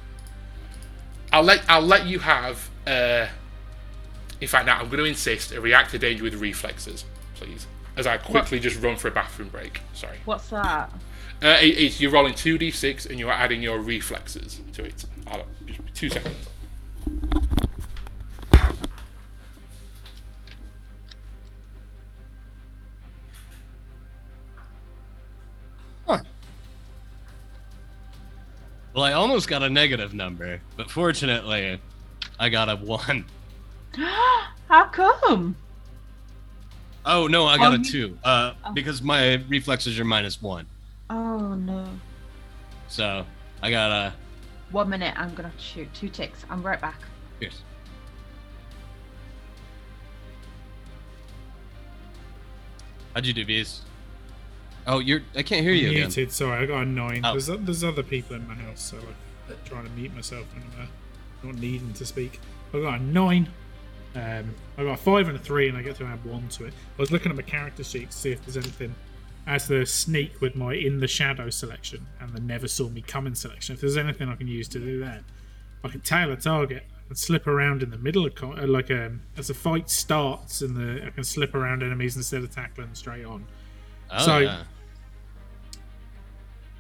I'll 1.32 1.44
let 1.44 1.64
I'll 1.70 1.82
let 1.82 2.06
you 2.06 2.20
have. 2.20 2.70
Uh, 2.86 3.28
in 4.42 4.48
fact, 4.48 4.66
now 4.66 4.80
I'm 4.80 4.88
going 4.88 5.00
to 5.00 5.06
insist 5.06 5.52
a 5.52 5.60
react 5.60 5.92
to 5.92 6.00
danger 6.00 6.24
with 6.24 6.36
reflexes, 6.36 7.06
please. 7.36 7.68
As 7.98 8.08
I 8.08 8.18
quickly 8.18 8.60
just 8.60 8.82
run 8.82 8.96
for 8.96 9.10
a 9.10 9.12
bathroom 9.12 9.50
break. 9.50 9.82
Sorry. 9.94 10.18
What's 10.24 10.50
that? 10.50 10.90
Uh, 11.42 11.58
it, 11.62 11.78
it's, 11.78 12.00
you're 12.02 12.12
rolling 12.12 12.34
two 12.34 12.58
d6 12.58 13.10
and 13.10 13.20
you're 13.20 13.32
adding 13.32 13.62
your 13.62 13.80
reflexes 13.80 14.62
to 14.74 14.86
it. 14.86 15.06
Two 15.94 16.10
seconds. 16.10 16.48
Well, 29.00 29.08
I 29.08 29.14
almost 29.14 29.48
got 29.48 29.64
a 29.64 29.70
negative 29.70 30.14
number, 30.14 30.60
but 30.76 30.92
fortunately, 30.92 31.80
I 32.38 32.50
got 32.50 32.68
a 32.68 32.76
one. 32.76 33.24
How 33.96 34.84
come? 34.92 35.56
Oh 37.06 37.26
no, 37.28 37.46
I 37.46 37.56
got 37.56 37.72
Oh, 37.72 37.76
a 37.76 37.80
two. 37.82 38.18
Uh, 38.26 38.52
Oh. 38.66 38.74
because 38.74 39.02
my 39.02 39.36
reflexes 39.48 39.98
are 40.02 40.04
minus 40.04 40.42
one. 40.42 40.66
Oh 41.10 41.54
no. 41.56 41.88
So 42.90 43.26
I 43.62 43.72
got 43.72 43.90
a. 43.90 44.14
One 44.72 44.90
minute, 44.90 45.14
I'm 45.16 45.34
gonna 45.34 45.48
have 45.48 45.58
to 45.58 45.64
shoot. 45.64 45.94
Two 45.94 46.10
ticks. 46.10 46.44
I'm 46.50 46.62
right 46.62 46.82
back. 46.82 47.00
Here's. 47.40 47.62
How'd 53.14 53.26
you 53.26 53.32
do, 53.34 53.46
bees? 53.46 53.80
Oh, 54.90 55.00
you're. 55.00 55.22
I 55.36 55.44
can't 55.44 55.64
hear 55.64 55.74
you 55.74 55.90
again. 55.90 56.02
Muted. 56.02 56.32
Sorry, 56.32 56.64
I 56.64 56.66
got 56.66 56.82
a 56.82 56.86
nine. 56.86 57.22
Oh. 57.24 57.32
There's 57.40 57.48
there's 57.48 57.84
other 57.84 58.04
people 58.04 58.36
in 58.36 58.48
my 58.48 58.56
house, 58.56 58.82
so 58.82 58.98
I'm 59.50 59.56
trying 59.66 59.86
to 59.86 59.92
mute 59.92 60.14
myself 60.16 60.46
when 60.54 60.64
I'm 60.64 60.84
uh, 60.84 61.48
not 61.48 61.56
needing 61.62 61.94
to 61.94 62.06
speak. 62.06 62.40
I 62.74 62.80
got 62.82 63.00
a 63.00 63.04
nine. 63.04 63.50
Um, 64.16 64.56
I 64.78 64.84
got 64.84 64.94
a 64.94 64.98
five 64.98 65.28
and 65.28 65.38
a 65.38 65.40
three, 65.40 65.70
and 65.70 65.78
I 65.78 65.82
get 65.84 65.96
to 65.98 66.06
add 66.06 66.24
one 66.26 66.48
to 66.50 66.66
it. 66.66 66.74
I 66.98 67.02
was 67.02 67.12
looking 67.12 67.30
at 67.32 67.36
my 67.36 67.44
character 67.44 67.84
sheet 67.84 68.12
to 68.12 68.18
see 68.18 68.32
if 68.32 68.44
there's 68.46 68.58
anything 68.58 68.96
as 69.48 69.68
the 69.68 69.86
sneak 69.86 70.42
with 70.42 70.56
my 70.56 70.74
in 70.74 71.00
the 71.00 71.08
shadow 71.08 71.50
selection 71.50 72.06
and 72.20 72.32
the 72.34 72.40
never 72.42 72.68
saw 72.68 72.88
me 72.90 73.02
coming 73.02 73.34
selection. 73.34 73.74
If 73.74 73.82
there's 73.82 73.98
anything 73.98 74.28
I 74.30 74.36
can 74.36 74.48
use 74.48 74.68
to 74.70 74.80
do 74.80 75.00
that, 75.00 75.24
I 75.84 75.88
can 75.90 76.02
tail 76.02 76.32
a 76.32 76.36
target 76.36 76.84
and 77.08 77.18
slip 77.18 77.48
around 77.48 77.82
in 77.82 77.90
the 77.90 77.98
middle 77.98 78.26
of 78.26 78.36
co- 78.36 78.54
uh, 78.58 78.68
like 78.68 78.92
um, 78.92 79.22
as 79.38 79.48
the 79.48 79.54
fight 79.54 79.90
starts, 79.90 80.62
and 80.62 80.76
the 80.76 81.06
I 81.06 81.10
can 81.12 81.24
slip 81.24 81.54
around 81.56 81.84
enemies 81.84 82.16
instead 82.18 82.44
of 82.44 82.52
tackling 82.52 82.90
straight 82.94 83.26
on. 83.26 83.46
Oh, 84.12 84.26
So- 84.26 84.38
yeah. 84.40 84.64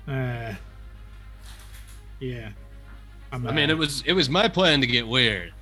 Uh, 0.10 0.56
yeah. 2.19 2.49
I'm, 3.31 3.45
I 3.48 3.52
mean, 3.52 3.69
it 3.69 3.77
was 3.77 4.02
it 4.07 4.14
was 4.14 4.27
my 4.30 4.48
plan 4.48 4.81
to 4.81 4.88
get 4.88 5.07
weird. 5.07 5.53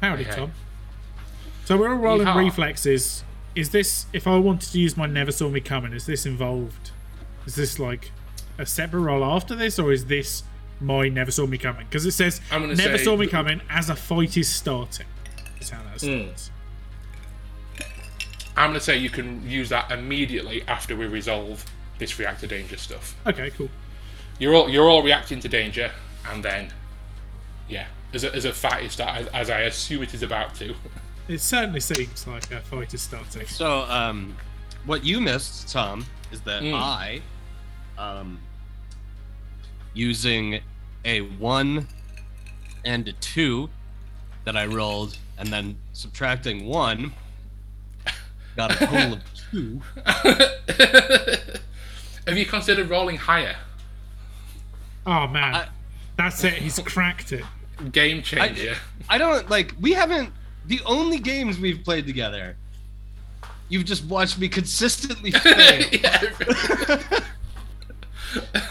Howdy, 0.00 0.22
Okay. 0.26 0.34
Tom. 0.36 0.52
So 1.64 1.76
we're 1.76 1.90
all 1.90 1.96
rolling 1.96 2.26
Yeehaw. 2.26 2.36
reflexes. 2.36 3.24
Is 3.54 3.70
this, 3.70 4.06
if 4.12 4.26
I 4.26 4.36
wanted 4.38 4.70
to 4.72 4.78
use 4.80 4.96
my 4.96 5.06
never 5.06 5.32
saw 5.32 5.48
me 5.48 5.60
coming, 5.60 5.92
is 5.92 6.06
this 6.06 6.24
involved? 6.26 6.90
Is 7.46 7.54
this 7.54 7.78
like 7.78 8.10
a 8.58 8.66
separate 8.66 9.00
roll 9.00 9.24
after 9.24 9.54
this, 9.54 9.78
or 9.78 9.92
is 9.92 10.06
this 10.06 10.42
my 10.80 11.08
never 11.08 11.30
saw 11.30 11.46
me 11.46 11.58
coming? 11.58 11.86
Because 11.86 12.06
it 12.06 12.12
says 12.12 12.40
I'm 12.50 12.74
never 12.74 12.96
say- 12.98 13.04
saw 13.04 13.16
me 13.16 13.26
coming 13.26 13.60
as 13.68 13.90
a 13.90 13.96
fight 13.96 14.36
is 14.36 14.48
starting. 14.48 15.06
Is 15.60 15.70
how 15.70 15.82
that 15.82 16.00
Hmm. 16.00 16.22
starts. 16.24 16.50
I'm 18.56 18.70
going 18.70 18.74
to 18.74 18.80
say 18.80 18.96
you 18.98 19.10
can 19.10 19.48
use 19.48 19.68
that 19.70 19.90
immediately 19.90 20.62
after 20.66 20.96
we 20.96 21.06
resolve 21.06 21.64
this 21.98 22.18
react 22.18 22.40
to 22.40 22.46
danger 22.46 22.76
stuff. 22.76 23.14
Okay, 23.26 23.50
cool. 23.50 23.68
You're 24.38 24.54
all 24.54 24.68
you're 24.68 24.88
all 24.88 25.02
reacting 25.02 25.40
to 25.40 25.48
danger, 25.48 25.90
and 26.28 26.42
then, 26.42 26.72
yeah, 27.68 27.86
as 28.12 28.24
a, 28.24 28.34
as 28.34 28.44
a 28.44 28.52
fight 28.52 28.84
is 28.84 28.92
start, 28.92 29.16
as, 29.18 29.26
as 29.28 29.50
I 29.50 29.60
assume 29.60 30.02
it 30.02 30.14
is 30.14 30.22
about 30.22 30.54
to. 30.56 30.74
It 31.28 31.40
certainly 31.40 31.78
seems 31.78 32.26
like 32.26 32.50
a 32.50 32.58
fight 32.58 32.92
is 32.92 33.02
starting. 33.02 33.46
So, 33.46 33.82
um, 33.82 34.34
what 34.84 35.04
you 35.04 35.20
missed, 35.20 35.68
Tom, 35.70 36.04
is 36.32 36.40
that 36.40 36.60
Mm. 36.64 36.74
I, 36.74 37.20
um, 37.96 38.40
using 39.94 40.60
a 41.04 41.20
one 41.20 41.86
and 42.84 43.06
a 43.06 43.12
two 43.12 43.70
that 44.44 44.56
I 44.56 44.66
rolled, 44.66 45.18
and 45.38 45.52
then 45.52 45.76
subtracting 45.92 46.66
one, 46.66 47.12
got 48.60 48.74
a 48.82 48.86
total 48.86 49.12
of 49.14 49.20
two. 49.50 49.80
Have 52.26 52.36
you 52.38 52.44
considered 52.46 52.90
rolling 52.90 53.16
higher? 53.16 53.56
Oh 55.06 55.26
man, 55.26 55.54
I- 55.54 55.68
that's 56.16 56.44
it. 56.44 56.52
He's 56.54 56.78
cracked 56.80 57.32
it. 57.32 57.44
Game 57.92 58.22
changer. 58.22 58.76
I 59.08 59.16
don't 59.18 59.48
like. 59.48 59.74
We 59.80 59.92
haven't. 59.94 60.30
The 60.66 60.80
only 60.84 61.18
games 61.18 61.58
we've 61.58 61.82
played 61.82 62.06
together, 62.06 62.56
you've 63.70 63.86
just 63.86 64.04
watched 64.04 64.38
me 64.38 64.48
consistently 64.48 65.30
fail. 65.46 65.86
yeah. 65.90 66.20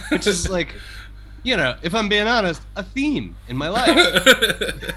which 0.09 0.27
is 0.27 0.47
like, 0.49 0.75
you 1.41 1.57
know, 1.57 1.75
if 1.81 1.95
I'm 1.95 2.07
being 2.07 2.27
honest, 2.27 2.61
a 2.75 2.83
theme 2.83 3.35
in 3.47 3.57
my 3.57 3.69
life. 3.69 4.93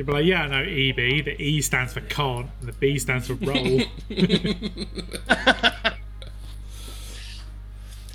You'd 0.00 0.06
be 0.06 0.12
like, 0.14 0.24
yeah, 0.24 0.44
I 0.44 0.46
know 0.46 0.62
EB. 0.62 1.26
The 1.26 1.36
E 1.38 1.60
stands 1.60 1.92
for 1.92 2.00
can't, 2.00 2.48
and 2.60 2.68
the 2.70 2.72
B 2.72 2.98
stands 2.98 3.26
for 3.26 3.34
roll. 3.34 3.82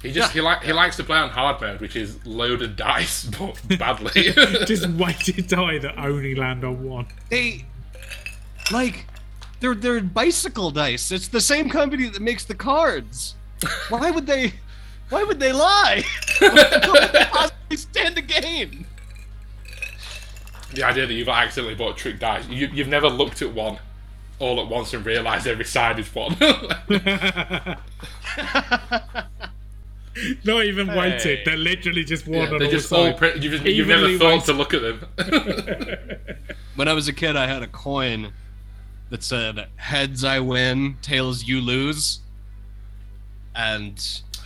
He 0.01 0.11
just 0.11 0.33
he 0.33 0.41
like 0.41 0.63
he 0.63 0.71
likes 0.71 0.97
to 0.97 1.03
play 1.03 1.17
on 1.17 1.29
hard 1.29 1.59
mode, 1.61 1.81
which 1.81 1.95
is 1.95 2.23
loaded 2.27 2.75
dice, 2.75 3.23
but 3.39 3.79
badly. 3.79 4.21
Just 4.65 4.87
weighted 4.87 5.47
die 5.47 5.79
that 5.79 5.97
only 5.97 6.35
land 6.35 6.63
on 6.63 6.83
one. 6.83 7.07
they, 7.29 7.65
like, 8.71 9.07
they're 9.61 9.73
they're 9.73 10.01
bicycle 10.01 10.69
dice. 10.69 11.11
It's 11.11 11.27
the 11.27 11.41
same 11.41 11.71
company 11.71 12.07
that 12.09 12.21
makes 12.21 12.45
the 12.45 12.53
cards. 12.53 13.33
Why 13.89 14.11
would 14.11 14.27
they? 14.27 14.53
Why 15.09 15.23
would 15.23 15.39
they 15.39 15.51
lie? 15.51 16.03
what 16.37 16.87
would 16.87 17.11
they 17.11 17.25
possibly 17.25 17.77
stand 17.77 18.15
to 18.17 18.21
gain? 18.21 18.85
The 20.75 20.83
idea 20.83 21.05
that 21.07 21.13
you've 21.13 21.27
accidentally 21.29 21.75
bought 21.75 21.97
trick 21.97 22.19
dice, 22.19 22.47
you, 22.47 22.67
you've 22.73 22.87
never 22.87 23.07
looked 23.09 23.41
at 23.41 23.53
one 23.53 23.77
all 24.39 24.59
at 24.59 24.67
once 24.67 24.93
and 24.93 25.05
realised 25.05 25.47
every 25.47 25.63
side 25.65 25.97
is 25.99 26.13
one. 26.13 26.35
Not 30.45 30.63
even 30.65 30.87
weighted. 30.87 31.39
Hey. 31.39 31.43
They're 31.45 31.57
literally 31.57 32.03
just 32.05 32.25
one 32.27 32.39
Yeah, 32.41 32.53
on 32.53 32.57
they're 32.59 32.67
all 32.67 32.71
just 32.71 32.91
all 32.93 33.05
sides. 33.05 33.17
pre- 33.19 33.39
you've, 33.39 33.65
you've 33.65 33.87
never 33.87 34.07
Evenly 34.07 34.17
thought 34.17 34.45
to 34.45 34.53
look 34.53 34.73
at 34.73 34.81
them. 34.81 35.05
When 36.75 36.89
I 36.89 36.93
was 36.93 37.07
a 37.07 37.13
kid, 37.13 37.37
I 37.37 37.47
had 37.47 37.63
a 37.63 37.67
coin 37.67 38.33
that 39.09 39.23
said 39.23 39.67
"Heads 39.77 40.25
I 40.25 40.41
win, 40.41 40.97
tails 41.01 41.45
you 41.45 41.61
lose," 41.61 42.19
and 43.55 43.97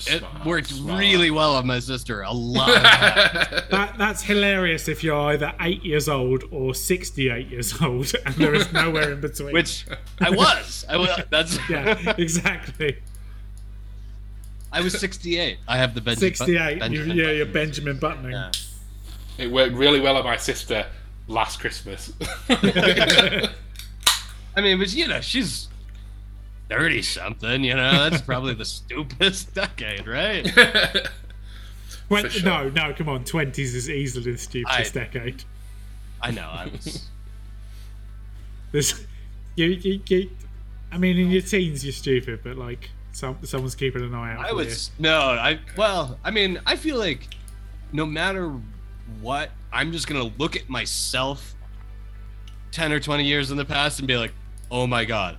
it 0.08 0.20
Smart, 0.20 0.46
worked 0.46 0.68
smart. 0.70 1.00
really 1.00 1.32
well 1.32 1.56
on 1.56 1.66
my 1.68 1.80
sister. 1.80 2.22
A 2.22 2.32
lot. 2.32 2.70
That, 3.70 3.98
that's 3.98 4.24
hilarious 4.24 4.88
if 4.88 5.04
you're 5.04 5.20
either 5.32 5.54
eight 5.62 5.84
years 5.86 6.10
old 6.10 6.44
or 6.52 6.74
68 6.74 7.48
years 7.48 7.80
old, 7.82 8.12
and 8.26 8.34
there 8.36 8.54
is 8.56 8.72
nowhere 8.74 9.12
in 9.12 9.22
between. 9.22 9.54
Which 9.54 9.86
I 10.20 10.30
was. 10.32 10.86
I 10.90 10.98
was. 10.98 11.10
That's 11.30 11.58
yeah, 11.70 12.16
exactly. 12.18 12.98
I 14.72 14.82
was 14.82 15.00
68. 15.00 15.58
I 15.68 15.78
have 15.78 15.94
the 15.96 16.02
Benji, 16.02 16.18
68. 16.18 16.74
You, 16.74 16.80
Benjamin 16.80 17.18
yeah, 17.18 17.32
you're 17.32 17.46
Benjamin 17.46 17.98
Buttoning. 17.98 18.32
Yeah. 18.32 18.52
it 19.38 19.52
worked 19.52 19.76
really 19.76 20.00
well 20.00 20.18
on 20.18 20.24
my 20.26 20.38
sister 20.38 20.86
last 21.28 21.60
Christmas. 21.60 22.12
I 22.50 23.52
mean, 24.62 24.78
but 24.80 24.94
you 24.94 25.08
know, 25.08 25.22
she's 25.22 25.69
30 26.70 27.02
something. 27.02 27.64
You 27.64 27.76
know, 27.76 28.10
that's 28.10 28.22
probably 28.22 28.54
the 28.54 28.66
stupidest 28.78 29.54
decade, 29.54 30.08
right? 30.08 30.48
When- 32.08 32.28
sure. 32.30 32.44
No, 32.44 32.70
no, 32.70 32.94
come 32.94 33.08
on. 33.08 33.24
20s 33.24 33.60
is 33.60 33.88
easily 33.90 34.32
the 34.32 34.38
stupidest 34.40 34.98
I- 34.98 35.00
decade. 35.02 35.44
I 36.22 36.32
know. 36.32 36.50
I 36.50 36.66
was. 36.66 37.08
There's, 38.72 39.06
you, 39.56 39.68
you, 39.68 40.02
you, 40.08 40.30
I 40.91 40.98
mean, 40.98 41.18
in 41.18 41.30
your 41.32 41.41
teens, 41.41 41.84
you're 41.84 41.94
stupid, 41.94 42.40
but 42.44 42.58
like, 42.58 42.90
some, 43.12 43.38
someone's 43.44 43.76
keeping 43.76 44.04
an 44.04 44.14
eye 44.16 44.34
out. 44.34 44.46
I 44.46 44.50
for 44.50 44.56
was 44.56 44.91
no. 45.00 45.20
I 45.20 45.60
well. 45.76 46.18
I 46.24 46.32
mean, 46.32 46.60
I 46.66 46.76
feel 46.76 46.98
like 46.98 47.28
no 47.91 48.06
matter 48.06 48.54
what, 49.22 49.50
I'm 49.74 49.91
just 49.91 50.08
gonna 50.08 50.32
look 50.38 50.56
at 50.56 50.70
myself 50.70 51.56
ten 52.72 52.91
or 52.91 53.00
twenty 53.00 53.26
years 53.26 53.50
in 53.52 53.58
the 53.58 53.66
past 53.66 54.00
and 54.00 54.08
be 54.08 54.16
like, 54.18 54.34
"Oh 54.70 54.86
my 54.88 55.06
god, 55.06 55.38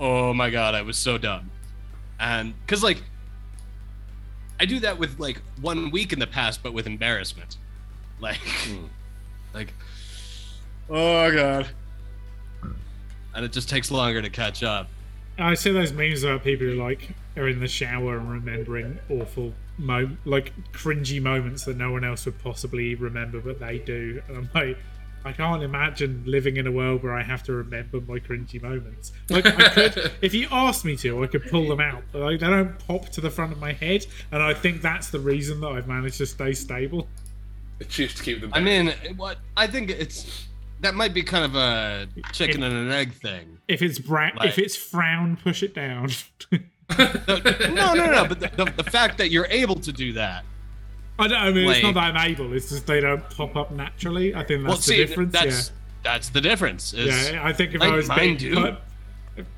oh 0.00 0.34
my 0.34 0.50
god, 0.50 0.74
I 0.74 0.82
was 0.82 0.96
so 0.96 1.18
dumb," 1.18 1.50
and 2.18 2.54
because 2.66 2.82
like 2.82 3.02
I 4.58 4.66
do 4.66 4.80
that 4.80 4.98
with 4.98 5.20
like 5.20 5.40
one 5.60 5.90
week 5.90 6.12
in 6.12 6.18
the 6.18 6.26
past, 6.26 6.62
but 6.62 6.74
with 6.74 6.86
embarrassment, 6.86 7.56
like, 8.20 8.36
hmm. 8.36 8.86
like, 9.54 9.72
oh 10.88 11.32
god, 11.32 11.68
and 13.34 13.44
it 13.44 13.52
just 13.52 13.68
takes 13.68 13.90
longer 13.90 14.20
to 14.20 14.30
catch 14.30 14.62
up. 14.62 14.88
I 15.38 15.54
see 15.54 15.70
those 15.72 15.92
memes 15.92 16.22
about 16.22 16.44
people 16.44 16.66
who 16.66 16.74
like 16.74 17.14
are 17.36 17.48
in 17.48 17.60
the 17.60 17.68
shower 17.68 18.18
and 18.18 18.30
remembering 18.30 18.98
awful, 19.08 19.54
mo- 19.78 20.16
like 20.24 20.52
cringy 20.72 21.22
moments 21.22 21.64
that 21.64 21.76
no 21.76 21.92
one 21.92 22.04
else 22.04 22.26
would 22.26 22.38
possibly 22.40 22.94
remember, 22.94 23.40
but 23.40 23.60
they 23.60 23.78
do. 23.78 24.22
And 24.28 24.36
I'm 24.36 24.50
like, 24.54 24.76
I 25.24 25.32
can't 25.32 25.62
imagine 25.62 26.22
living 26.26 26.56
in 26.56 26.66
a 26.66 26.72
world 26.72 27.02
where 27.02 27.12
I 27.12 27.22
have 27.22 27.42
to 27.44 27.52
remember 27.52 28.00
my 28.00 28.18
cringy 28.18 28.60
moments. 28.62 29.12
Like 29.28 29.46
I 29.46 29.68
could, 29.68 30.12
if 30.22 30.32
you 30.34 30.48
asked 30.50 30.84
me 30.84 30.96
to, 30.98 31.22
I 31.22 31.26
could 31.26 31.44
pull 31.50 31.68
them 31.68 31.80
out, 31.80 32.02
but 32.12 32.22
like, 32.22 32.40
they 32.40 32.46
don't 32.48 32.78
pop 32.86 33.08
to 33.10 33.20
the 33.20 33.30
front 33.30 33.52
of 33.52 33.58
my 33.60 33.72
head, 33.72 34.06
and 34.32 34.42
I 34.42 34.54
think 34.54 34.80
that's 34.82 35.10
the 35.10 35.20
reason 35.20 35.60
that 35.60 35.68
I've 35.68 35.86
managed 35.88 36.18
to 36.18 36.26
stay 36.26 36.52
stable. 36.54 37.06
Choose 37.88 38.14
to 38.14 38.22
keep 38.22 38.40
them. 38.40 38.50
I 38.54 38.60
mean, 38.60 38.92
what 39.16 39.38
I 39.56 39.66
think 39.66 39.90
it's 39.90 40.46
that 40.80 40.94
might 40.94 41.12
be 41.14 41.22
kind 41.22 41.44
of 41.44 41.54
a 41.54 42.06
chicken 42.32 42.62
and 42.62 42.74
an 42.74 42.90
egg 42.90 43.12
thing. 43.12 43.58
If 43.68 43.82
it's 43.82 43.98
bra- 43.98 44.30
Right. 44.38 44.48
if 44.48 44.58
it's 44.58 44.76
frown, 44.76 45.36
push 45.36 45.62
it 45.62 45.74
down. 45.74 46.08
No, 46.98 47.94
no, 47.94 48.06
no. 48.10 48.26
But 48.26 48.40
the, 48.40 48.50
the, 48.64 48.64
the 48.82 48.90
fact 48.90 49.16
that 49.18 49.30
you're 49.30 49.46
able 49.46 49.76
to 49.76 49.92
do 49.92 50.12
that. 50.14 50.44
I 51.20 51.28
don't. 51.28 51.38
I 51.38 51.50
mean, 51.52 51.70
it's 51.70 51.82
not 51.82 51.94
that 51.94 52.14
I'm 52.14 52.30
able. 52.30 52.52
It's 52.52 52.68
just 52.70 52.86
they 52.86 53.00
don't 53.00 53.28
pop 53.30 53.56
up 53.56 53.70
naturally. 53.70 54.34
I 54.34 54.44
think 54.44 54.64
that's 54.64 54.88
Well, 54.88 54.96
the 54.98 55.06
difference. 55.06 55.32
that's 55.32 55.72
that's 56.02 56.28
the 56.30 56.40
difference. 56.40 56.92
yeah. 56.94 57.04
Is 57.04 57.30
Yeah, 57.32 57.44
I 57.46 57.52
think 57.52 57.74
if 57.74 57.80
like 57.80 57.92
I 57.92 57.96
was 57.96 58.08
being 58.08 58.36
do. 58.36 58.54
like, 58.54 58.78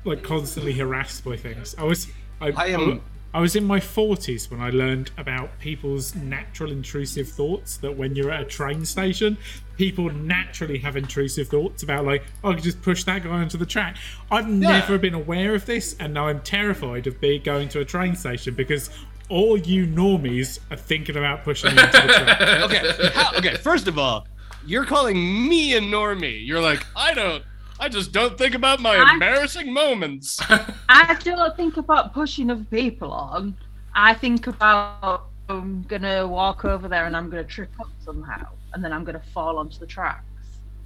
like 0.03 0.23
constantly 0.23 0.73
harassed 0.73 1.23
by 1.23 1.35
things, 1.37 1.75
I 1.77 1.83
was. 1.83 2.07
I, 2.41 2.51
I 2.51 2.65
am- 2.67 3.01
I 3.35 3.39
was 3.39 3.55
in 3.55 3.63
my 3.65 3.79
40s 3.79 4.51
when 4.51 4.61
I 4.61 4.69
learned 4.69 5.09
about 5.17 5.57
people's 5.59 6.13
natural 6.13 6.71
intrusive 6.71 7.27
thoughts. 7.27 7.77
That 7.77 7.97
when 7.97 8.15
you're 8.15 8.29
at 8.29 8.41
a 8.41 8.45
train 8.45 8.85
station, 8.85 9.37
people 9.75 10.11
naturally 10.11 10.77
have 10.77 10.95
intrusive 10.95 11.47
thoughts 11.47 11.81
about 11.81 12.05
like, 12.05 12.23
oh, 12.43 12.51
I 12.51 12.53
could 12.53 12.63
just 12.63 12.83
push 12.83 13.03
that 13.05 13.23
guy 13.23 13.31
onto 13.31 13.57
the 13.57 13.65
track. 13.65 13.97
I've 14.29 14.47
never 14.47 14.99
been 14.99 15.15
aware 15.15 15.55
of 15.55 15.65
this, 15.65 15.95
and 15.99 16.13
now 16.13 16.27
I'm 16.27 16.41
terrified 16.41 17.07
of 17.07 17.19
being 17.19 17.41
going 17.41 17.69
to 17.69 17.79
a 17.79 17.85
train 17.85 18.15
station 18.15 18.53
because 18.53 18.91
all 19.33 19.57
you 19.57 19.85
normies 19.87 20.59
are 20.71 20.77
thinking 20.77 21.17
about 21.17 21.43
pushing 21.43 21.75
me 21.75 21.81
onto 21.81 21.91
the 21.91 22.07
track. 22.07 22.41
okay. 22.63 23.09
How, 23.13 23.37
okay. 23.37 23.55
First 23.55 23.87
of 23.87 23.97
all, 23.97 24.27
you're 24.65 24.85
calling 24.85 25.17
me 25.49 25.73
a 25.75 25.81
normie. 25.81 26.45
You're 26.45 26.61
like, 26.61 26.85
I 26.95 27.13
don't. 27.13 27.43
I 27.79 27.89
just 27.89 28.11
don't 28.13 28.37
think 28.37 28.53
about 28.55 28.79
my 28.79 28.95
I- 28.95 29.13
embarrassing 29.13 29.73
moments. 29.73 30.39
I 30.89 31.17
don't 31.23 31.55
think 31.57 31.77
about 31.77 32.13
pushing 32.13 32.49
other 32.51 32.63
people 32.69 33.11
on. 33.11 33.57
I 33.95 34.13
think 34.13 34.47
about 34.47 35.25
I'm 35.49 35.83
gonna 35.83 36.25
walk 36.27 36.63
over 36.65 36.87
there 36.87 37.05
and 37.05 37.17
I'm 37.17 37.29
gonna 37.29 37.43
trip 37.43 37.71
up 37.81 37.89
somehow, 38.05 38.47
and 38.73 38.83
then 38.83 38.93
I'm 38.93 39.03
gonna 39.03 39.21
fall 39.33 39.57
onto 39.57 39.77
the 39.79 39.85
tracks, 39.85 40.23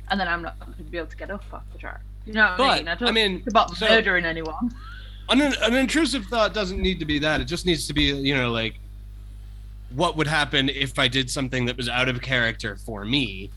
and 0.09 0.19
then 0.19 0.27
I'm 0.27 0.41
not 0.41 0.57
gonna 0.59 0.71
be 0.89 0.97
able 0.97 1.07
to 1.07 1.17
get 1.17 1.29
up 1.29 1.43
off 1.53 1.63
the 1.73 1.77
track. 1.77 2.01
You 2.25 2.33
know 2.33 2.47
what 2.49 2.57
But, 2.57 2.63
I 2.69 2.77
mean? 2.79 2.87
I 2.87 2.95
don't 2.95 3.09
I 3.09 3.11
mean, 3.11 3.35
think 3.37 3.47
about 3.49 3.75
so- 3.75 3.87
murdering 3.87 4.25
anyone. 4.25 4.73
An, 5.29 5.41
an 5.41 5.73
intrusive 5.75 6.25
thought 6.25 6.53
doesn't 6.53 6.81
need 6.81 6.99
to 6.99 7.05
be 7.05 7.19
that. 7.19 7.41
It 7.41 7.45
just 7.45 7.65
needs 7.65 7.87
to 7.87 7.93
be, 7.93 8.03
you 8.03 8.35
know, 8.35 8.51
like 8.51 8.79
what 9.95 10.17
would 10.17 10.27
happen 10.27 10.69
if 10.69 10.99
I 10.99 11.07
did 11.07 11.29
something 11.29 11.65
that 11.65 11.77
was 11.77 11.89
out 11.89 12.09
of 12.09 12.21
character 12.21 12.75
for 12.75 13.05
me, 13.05 13.49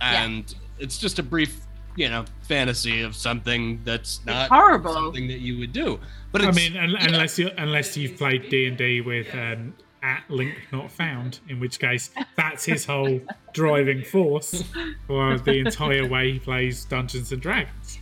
and 0.00 0.54
it's 0.78 0.98
just 0.98 1.18
a 1.18 1.22
brief, 1.22 1.60
you 1.96 2.08
know, 2.08 2.24
fantasy 2.42 3.02
of 3.02 3.14
something 3.14 3.80
that's 3.84 4.24
not 4.24 4.48
horrible. 4.48 4.92
something 4.92 5.28
that 5.28 5.40
you 5.40 5.58
would 5.58 5.72
do. 5.72 5.98
But 6.32 6.42
I 6.42 6.50
mean, 6.50 6.76
un- 6.76 6.96
unless 7.00 7.38
you 7.38 7.50
unless 7.56 7.96
you've 7.96 8.16
played 8.16 8.48
D 8.50 8.66
and 8.66 8.76
D 8.76 9.00
with 9.00 9.32
um, 9.34 9.74
at 10.02 10.22
link 10.28 10.54
not 10.72 10.90
found, 10.90 11.40
in 11.48 11.60
which 11.60 11.78
case 11.78 12.10
that's 12.36 12.64
his 12.64 12.84
whole 12.84 13.20
driving 13.52 14.02
force 14.02 14.62
for 15.06 15.38
the 15.38 15.58
entire 15.60 16.06
way 16.06 16.32
he 16.32 16.38
plays 16.38 16.84
Dungeons 16.84 17.32
and 17.32 17.40
Dragons. 17.40 17.98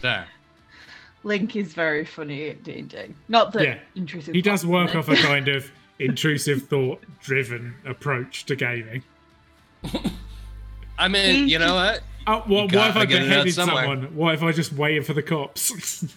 there. 0.00 0.26
Link 1.24 1.56
is 1.56 1.72
very 1.74 2.04
funny 2.04 2.50
at 2.50 2.62
D&D. 2.62 3.14
Not 3.28 3.52
that 3.54 3.62
Yeah. 3.62 3.78
intrusive. 3.96 4.34
He 4.34 4.42
does 4.42 4.64
work 4.66 4.90
isn't 4.90 4.98
off 5.00 5.08
a 5.08 5.16
kind 5.16 5.48
of 5.48 5.70
intrusive 5.98 6.62
thought 6.68 7.02
driven 7.22 7.74
approach 7.86 8.44
to 8.46 8.54
gaming. 8.56 9.02
I 10.98 11.08
mean, 11.08 11.48
you 11.48 11.58
know 11.58 11.74
what? 11.74 12.02
Oh, 12.26 12.36
what, 12.40 12.48
what 12.48 12.70
gotta 12.72 12.90
if 12.90 12.96
I 12.96 13.04
get 13.06 13.22
it 13.22 13.26
out 13.26 13.44
beheaded 13.44 13.54
someone? 13.54 14.14
What 14.14 14.34
if 14.34 14.42
I 14.42 14.52
just 14.52 14.72
waited 14.72 15.04
for 15.06 15.12
the 15.14 15.22
cops? 15.22 16.04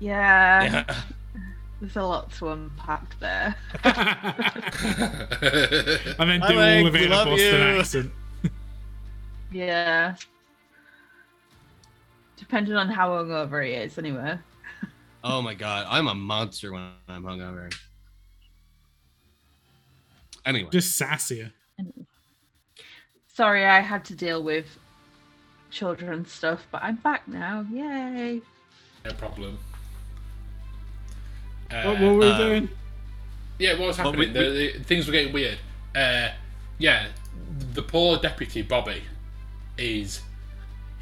Yeah, 0.00 0.64
Yeah. 0.64 0.96
there's 1.80 1.96
a 1.96 2.02
lot 2.02 2.30
to 2.34 2.48
unpack 2.50 3.18
there. 3.20 3.54
and 3.84 3.94
then 6.30 6.40
Hi, 6.40 6.48
do 6.48 6.54
all 6.54 6.60
Link, 6.60 6.88
of 6.88 6.96
it 6.96 7.02
in 7.02 7.12
a 7.12 7.24
Boston 7.24 7.38
you. 7.38 7.80
accent. 7.80 8.12
Yeah. 9.52 10.16
Depending 12.44 12.74
on 12.74 12.90
how 12.90 13.08
hungover 13.08 13.64
he 13.66 13.72
is, 13.72 13.96
anyway. 13.96 14.38
Oh 15.24 15.40
my 15.40 15.54
god, 15.54 15.86
I'm 15.88 16.08
a 16.08 16.14
monster 16.14 16.70
when 16.72 16.90
I'm 17.08 17.22
hungover. 17.22 17.74
Anyway, 20.44 20.68
Just 20.70 21.00
sassier. 21.00 21.52
Sorry, 23.32 23.64
I 23.64 23.80
had 23.80 24.04
to 24.04 24.14
deal 24.14 24.42
with 24.42 24.66
children 25.70 26.26
stuff, 26.26 26.66
but 26.70 26.82
I'm 26.82 26.96
back 26.96 27.26
now. 27.26 27.64
Yay! 27.72 28.42
no 29.06 29.12
problem. 29.14 29.58
What, 31.70 31.76
Uh, 31.78 31.88
what 31.94 32.00
were 32.00 32.14
we 32.18 32.26
uh, 32.30 32.38
doing? 32.38 32.68
Yeah, 33.58 33.72
what 33.78 33.88
was 33.88 33.98
Well, 33.98 34.12
happening? 34.12 34.34
we- 34.34 34.38
the, 34.38 34.50
the, 34.78 34.84
things 34.84 35.06
were 35.06 35.12
getting 35.12 35.32
weird. 35.32 35.58
Uh, 35.96 36.28
yeah, 36.78 37.06
the 37.72 37.82
poor 37.82 38.18
deputy 38.18 38.60
Bobby 38.60 39.02
is 39.78 40.20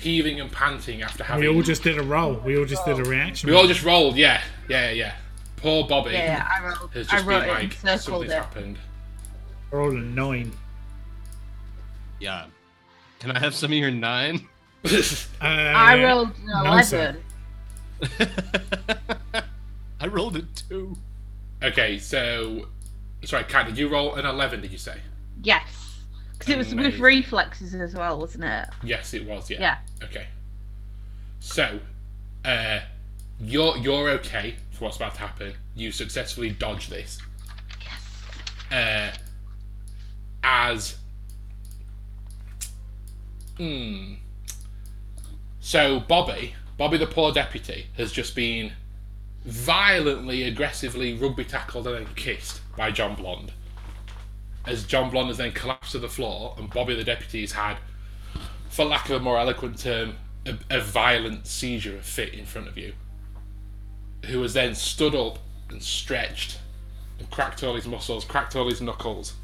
heaving 0.03 0.41
and 0.41 0.51
panting 0.51 1.03
after 1.03 1.25
having. 1.25 1.49
We 1.49 1.55
all 1.55 1.63
just 1.63 1.83
did 1.83 1.97
a 1.99 2.03
roll. 2.03 2.35
We 2.35 2.59
all 2.59 2.65
just 2.65 2.85
did 2.85 2.99
a 2.99 3.05
reaction. 3.05 3.49
we 3.49 3.57
all 3.57 3.67
just 3.67 3.85
rolled. 3.85 4.17
Yeah, 4.17 4.43
yeah, 4.69 4.91
yeah. 4.91 5.15
Poor 5.57 5.87
Bobby 5.87 6.11
Yeah, 6.13 6.47
I 6.51 6.65
wrote, 6.67 6.91
has 6.93 7.09
I 7.09 7.13
just 7.13 7.27
wrote 7.27 7.41
been 7.43 7.49
it 7.49 7.53
like 7.53 7.63
and 7.63 7.73
circled 7.73 8.01
something's 8.01 8.33
it. 8.33 8.35
happened. 8.35 8.79
rolled 9.71 9.95
a 9.95 9.99
nine. 10.01 10.53
yeah. 12.21 12.47
Can 13.21 13.31
I 13.31 13.39
have 13.39 13.55
some 13.55 13.71
of 13.71 13.79
your 13.79 13.93
nine? 13.93 14.49
Uh, 14.85 15.01
I 15.41 16.03
rolled 16.03 16.31
an 16.37 16.47
no, 16.47 16.65
11. 16.65 17.23
I 20.01 20.07
rolled 20.09 20.37
a 20.37 20.43
two. 20.43 20.97
okay, 21.63 21.99
so 21.99 22.67
sorry, 23.25 23.45
Kat, 23.45 23.67
did 23.67 23.79
you 23.79 23.89
roll 23.89 24.15
an 24.17 24.27
eleven? 24.27 24.61
Did 24.61 24.73
you 24.73 24.79
say? 24.79 24.97
yes. 25.45 25.63
Because 26.47 26.55
it 26.55 26.59
was 26.59 26.75
with 26.75 26.99
reflexes 26.99 27.75
as 27.75 27.95
well, 27.95 28.19
wasn't 28.19 28.45
it? 28.45 28.69
Yes, 28.83 29.15
it 29.15 29.25
was. 29.27 29.49
Yeah. 29.51 29.61
Yeah. 29.61 29.77
Okay. 30.03 30.27
So, 31.41 31.79
uh, 32.45 32.81
you're 33.41 33.77
you're 33.79 34.11
okay 34.11 34.57
for 34.71 34.85
what's 34.85 34.97
about 34.97 35.15
to 35.15 35.21
happen. 35.21 35.55
You 35.75 35.93
successfully 35.93 36.51
dodge 36.51 36.89
this. 36.89 37.19
Uh, 38.71 39.11
as. 40.43 40.97
Hmm. 43.57 44.15
So 45.61 46.01
Bobby, 46.01 46.55
Bobby 46.77 46.99
the 46.99 47.07
poor 47.07 47.33
deputy, 47.33 47.87
has 47.97 48.11
just 48.11 48.35
been 48.35 48.73
violently, 49.45 50.43
aggressively 50.45 51.15
rugby 51.15 51.45
tackled 51.45 51.87
and 51.87 52.07
then 52.07 52.15
kissed 52.15 52.61
by 52.77 52.91
John 52.91 53.15
Blonde. 53.15 53.53
As 54.67 54.85
John 54.85 55.11
Blonde 55.11 55.29
has 55.29 55.39
then 55.39 55.53
collapsed 55.53 55.93
to 55.93 55.99
the 55.99 56.09
floor, 56.09 56.55
and 56.59 56.71
Bobby 56.71 56.95
the 56.95 57.05
deputy 57.05 57.41
has 57.41 57.53
had 57.53 57.77
for 58.73 58.87
lack 58.87 59.11
of 59.11 59.17
a 59.17 59.21
more 59.21 59.39
eloquent 59.39 59.79
term, 59.79 60.15
a, 60.47 60.57
a 60.71 60.81
violent 60.81 61.47
seizure 61.47 61.97
of 61.97 62.05
fit 62.07 62.33
in 62.33 62.47
front 62.47 62.69
of 62.69 62.79
you, 62.79 62.95
who 64.27 64.41
has 64.41 64.55
then 64.55 64.75
stood 64.75 65.15
up 65.15 65.39
and 65.69 65.83
stretched 65.83 66.59
and 67.19 67.31
cracked 67.31 67.63
all 67.63 67.75
his 67.75 67.87
muscles, 67.87 68.25
cracked 68.25 68.57
all 68.57 68.69
his 68.69 68.81
knuckles. 68.81 69.35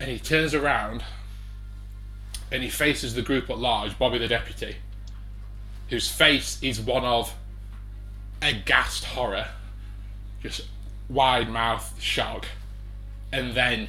And 0.00 0.10
he 0.10 0.18
turns 0.18 0.54
around 0.54 1.04
and 2.50 2.62
he 2.62 2.70
faces 2.70 3.14
the 3.14 3.20
group 3.20 3.50
at 3.50 3.58
large, 3.58 3.98
Bobby 3.98 4.16
the 4.16 4.28
deputy, 4.28 4.76
whose 5.90 6.08
face 6.08 6.58
is 6.62 6.80
one 6.80 7.04
of 7.04 7.34
aghast 8.40 9.04
horror, 9.04 9.48
just 10.42 10.62
wide 11.10 11.50
mouthed 11.50 12.00
shock, 12.00 12.46
and 13.32 13.54
then 13.54 13.88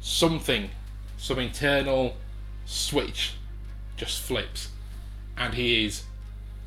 something 0.00 0.70
some 1.16 1.38
internal 1.38 2.16
switch 2.66 3.34
just 3.96 4.20
flips, 4.20 4.70
and 5.36 5.54
he 5.54 5.86
is 5.86 6.04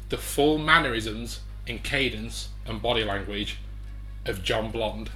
the 0.10 0.18
full 0.18 0.58
mannerisms 0.58 1.42
in 1.68 1.80
cadence 1.80 2.50
and 2.66 2.82
body 2.82 3.04
language 3.04 3.60
of 4.26 4.44
John 4.44 4.72
Blonde, 4.72 5.12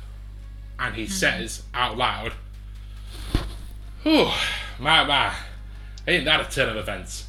and 0.77 0.95
he 0.95 1.05
hmm. 1.05 1.11
says 1.11 1.63
out 1.73 1.97
loud, 1.97 2.33
"Oh, 4.05 4.39
my 4.79 5.03
my, 5.05 5.33
ain't 6.07 6.25
that 6.25 6.41
a 6.41 6.51
turn 6.51 6.69
of 6.69 6.77
events?" 6.77 7.27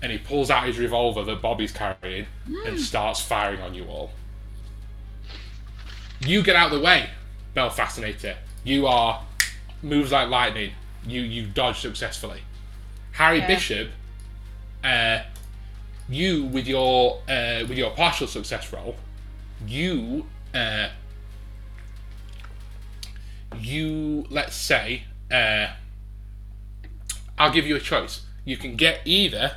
And 0.00 0.10
he 0.10 0.18
pulls 0.18 0.50
out 0.50 0.66
his 0.66 0.78
revolver 0.78 1.22
that 1.22 1.40
Bobby's 1.40 1.70
carrying 1.70 2.26
and 2.46 2.74
hmm. 2.74 2.76
starts 2.76 3.20
firing 3.20 3.60
on 3.60 3.72
you 3.74 3.84
all. 3.84 4.10
You 6.20 6.42
get 6.42 6.56
out 6.56 6.72
of 6.72 6.80
the 6.80 6.84
way, 6.84 7.10
Belle 7.54 7.70
Fascinator. 7.70 8.36
You 8.64 8.86
are 8.86 9.22
moves 9.82 10.12
like 10.12 10.28
lightning. 10.28 10.72
You 11.06 11.22
you 11.22 11.46
dodge 11.46 11.80
successfully. 11.80 12.42
Harry 13.12 13.38
Yeah. 13.38 13.46
Bishop, 13.46 13.88
uh, 14.84 15.20
you 16.08 16.44
with 16.44 16.66
your 16.66 17.20
uh, 17.28 17.64
with 17.68 17.78
your 17.78 17.90
partial 17.90 18.26
success 18.26 18.72
roll, 18.72 18.96
you 19.66 20.26
uh, 20.54 20.88
you 23.58 24.24
let's 24.30 24.54
say 24.54 25.04
uh, 25.30 25.68
I'll 27.38 27.52
give 27.52 27.66
you 27.66 27.76
a 27.76 27.80
choice. 27.80 28.22
You 28.44 28.56
can 28.56 28.76
get 28.76 29.00
either 29.04 29.56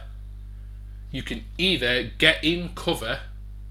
you 1.15 1.23
can 1.23 1.45
either 1.57 2.03
get 2.17 2.43
in 2.43 2.69
cover 2.75 3.19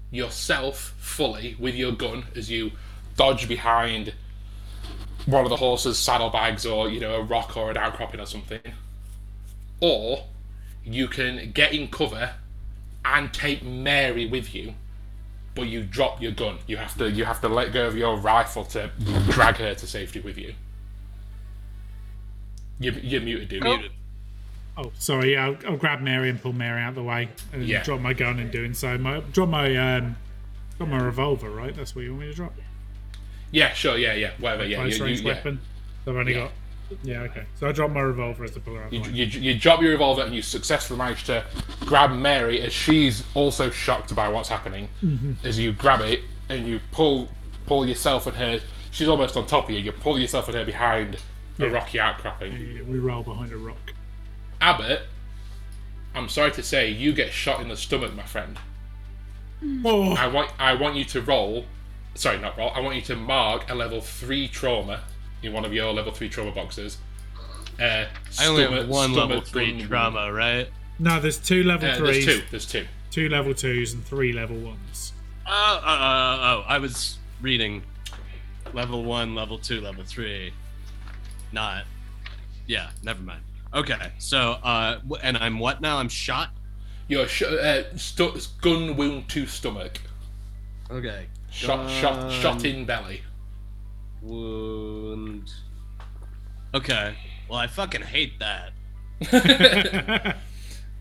yourself 0.09 0.95
fully 0.97 1.55
with 1.59 1.75
your 1.75 1.91
gun 1.91 2.25
as 2.35 2.49
you 2.49 2.71
dodge 3.17 3.47
behind 3.47 4.13
one 5.25 5.43
of 5.43 5.49
the 5.49 5.55
horse's 5.55 5.97
saddlebags 5.97 6.65
or 6.65 6.89
you 6.89 6.99
know 6.99 7.15
a 7.15 7.21
rock 7.23 7.55
or 7.57 7.71
an 7.71 7.77
outcropping 7.77 8.19
or 8.19 8.25
something 8.25 8.59
or 9.81 10.23
you 10.83 11.07
can 11.07 11.51
get 11.51 11.73
in 11.73 11.87
cover 11.87 12.33
and 13.03 13.33
take 13.33 13.63
Mary 13.63 14.27
with 14.27 14.53
you 14.53 14.73
but 15.55 15.63
you 15.63 15.83
drop 15.83 16.21
your 16.21 16.31
gun 16.31 16.57
you 16.67 16.77
have 16.77 16.97
to 16.97 17.09
you 17.09 17.25
have 17.25 17.41
to 17.41 17.47
let 17.47 17.73
go 17.73 17.87
of 17.87 17.97
your 17.97 18.17
rifle 18.17 18.63
to 18.65 18.91
drag 19.29 19.55
her 19.57 19.73
to 19.73 19.87
safety 19.87 20.19
with 20.19 20.37
you 20.37 20.53
you, 22.79 22.91
you're 23.01 23.21
muted 23.21 23.49
dude 23.49 23.63
Muted. 23.63 23.91
Oh, 24.77 24.91
sorry. 24.99 25.31
Yeah, 25.31 25.45
I'll, 25.45 25.57
I'll 25.71 25.77
grab 25.77 26.01
Mary 26.01 26.29
and 26.29 26.41
pull 26.41 26.51
Mary 26.51 26.81
out 26.81 26.89
of 26.89 26.95
the 26.95 27.03
way 27.03 27.29
and 27.53 27.65
Yeah. 27.65 27.81
drop 27.83 28.01
my 28.01 28.11
gun 28.11 28.39
in 28.39 28.51
doing 28.51 28.73
so. 28.73 28.97
My 28.97 29.21
drop 29.21 29.47
my 29.47 29.73
um, 29.77 30.17
drop 30.77 30.89
my 30.89 31.01
revolver. 31.01 31.49
Right, 31.49 31.73
that's 31.73 31.95
what 31.95 32.03
you 32.03 32.09
want 32.11 32.23
me 32.23 32.27
to 32.27 32.33
drop. 32.33 32.53
Yeah 33.55 33.73
sure 33.73 33.97
yeah 33.97 34.13
yeah 34.13 34.31
whatever 34.39 34.65
yeah 34.65 34.77
Close 34.77 34.97
you, 34.99 35.05
range 35.05 35.21
you, 35.21 35.27
weapon. 35.27 35.59
I've 36.05 36.15
only 36.15 36.33
Yeah. 36.33 36.39
got. 36.41 36.51
Yeah, 37.03 37.21
okay. 37.21 37.45
So 37.59 37.67
I 37.67 37.71
drop 37.71 37.89
my 37.89 38.01
revolver 38.01 38.43
as 38.43 38.55
her 38.55 38.83
out. 38.83 38.93
You, 38.93 39.01
the 39.03 39.09
you, 39.09 39.25
you 39.25 39.59
drop 39.59 39.81
your 39.81 39.89
revolver 39.91 40.21
and 40.21 40.35
you 40.35 40.43
successfully 40.43 40.99
manage 40.99 41.23
to 41.23 41.43
grab 41.79 42.11
Mary 42.11 42.61
as 42.61 42.71
she's 42.73 43.23
also 43.33 43.71
shocked 43.71 44.13
by 44.15 44.27
what's 44.29 44.49
happening. 44.49 44.87
Mm-hmm. 45.03 45.47
As 45.47 45.57
you 45.57 45.71
grab 45.73 46.01
it 46.01 46.19
and 46.49 46.67
you 46.67 46.79
pull 46.91 47.27
pull 47.65 47.87
yourself 47.87 48.27
and 48.27 48.35
her, 48.37 48.59
she's 48.91 49.07
almost 49.07 49.35
on 49.35 49.47
top 49.47 49.63
of 49.65 49.71
you. 49.71 49.79
You 49.79 49.91
pull 49.93 50.19
yourself 50.19 50.47
and 50.47 50.55
her 50.57 50.63
behind 50.65 51.15
a 51.57 51.65
Yeah. 51.65 51.71
rocky 51.71 51.99
outcropping. 51.99 52.51
Yeah, 52.53 52.83
we 52.83 52.99
roll 52.99 53.23
behind 53.23 53.51
a 53.51 53.57
rock. 53.57 53.93
Abbott, 54.61 55.01
I'm 56.13 56.29
sorry 56.29 56.51
to 56.51 56.61
say, 56.61 56.89
you 56.91 57.13
get 57.13 57.31
shot 57.33 57.61
in 57.61 57.69
the 57.69 57.77
stomach, 57.77 58.13
my 58.15 58.23
friend. 58.23 58.59
Oh, 59.83 60.11
I 60.13 60.27
want 60.27 60.51
I 60.59 60.73
want 60.75 60.95
you 60.97 61.05
to 61.05 61.21
roll. 61.21 61.65
Sorry, 62.15 62.39
not 62.39 62.57
roll. 62.57 62.71
I 62.73 62.79
want 62.79 62.95
you 62.95 63.01
to 63.03 63.15
mark 63.15 63.69
a 63.69 63.75
level 63.75 64.01
three 64.01 64.47
trauma 64.47 65.01
in 65.43 65.53
one 65.53 65.65
of 65.65 65.73
your 65.73 65.93
level 65.93 66.11
three 66.11 66.29
trauma 66.29 66.51
boxes. 66.51 66.97
Uh, 67.79 68.05
I 68.39 68.47
only 68.47 68.63
have 68.63 68.87
one 68.87 69.13
level 69.13 69.41
three 69.41 69.77
gun 69.79 69.87
trauma, 69.87 70.31
right? 70.31 70.69
no, 70.97 71.19
there's 71.19 71.37
two 71.37 71.63
level 71.63 71.89
Uh, 71.89 71.95
threes, 71.97 72.25
there's 72.25 72.39
two. 72.39 72.45
There's 72.51 72.65
two. 72.65 72.87
two 73.11 73.29
level 73.29 73.53
twos, 73.53 73.93
and 73.93 74.03
three 74.05 74.31
level 74.31 74.55
ones. 74.57 75.11
Oh, 75.45 75.81
oh, 75.83 75.87
oh, 75.87 76.39
oh, 76.41 76.65
I 76.67 76.77
was 76.79 77.17
reading 77.41 77.83
level 78.73 79.03
one, 79.03 79.35
level 79.35 79.57
two, 79.59 79.81
level 79.81 80.03
three. 80.05 80.53
Not. 81.51 81.83
Yeah, 82.65 82.89
never 83.03 83.21
mind. 83.21 83.41
Okay, 83.73 84.11
so, 84.19 84.53
uh, 84.63 84.99
and 85.21 85.37
I'm 85.37 85.59
what 85.59 85.81
now? 85.81 85.97
I'm 85.97 86.07
shot? 86.09 86.49
Your 87.09 87.27
sh- 87.27 87.43
uh, 87.43 87.83
stu- 87.97 88.39
gun 88.61 88.95
wound 88.95 89.27
to 89.29 89.45
stomach. 89.45 89.99
Okay. 90.89 91.27
Shot, 91.55 91.89
shot, 91.89 92.31
shot 92.31 92.65
in 92.65 92.83
belly. 92.85 93.21
Wound. 94.21 95.49
Okay. 96.73 97.15
Well, 97.49 97.59
I 97.59 97.67
fucking 97.67 98.01
hate 98.01 98.33
that. 98.39 98.73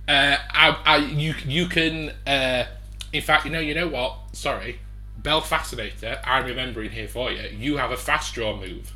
Uh, 0.07 0.37
I, 0.51 0.77
I, 0.85 0.97
you, 0.99 1.35
you 1.47 1.65
can. 1.67 2.13
Uh, 2.27 2.67
in 3.15 3.23
fact, 3.23 3.47
you 3.47 3.51
know, 3.51 3.59
you 3.59 3.75
know 3.75 3.89
what? 3.89 4.19
Sorry, 4.33 4.79
Belle 5.17 5.41
Fascinator. 5.41 6.21
I'm 6.25 6.45
remembering 6.45 6.91
here 6.91 7.09
for 7.09 7.31
you. 7.33 7.49
You 7.57 7.79
have 7.79 7.91
a 7.91 7.97
fast 7.97 8.35
draw 8.35 8.55
move. 8.55 8.93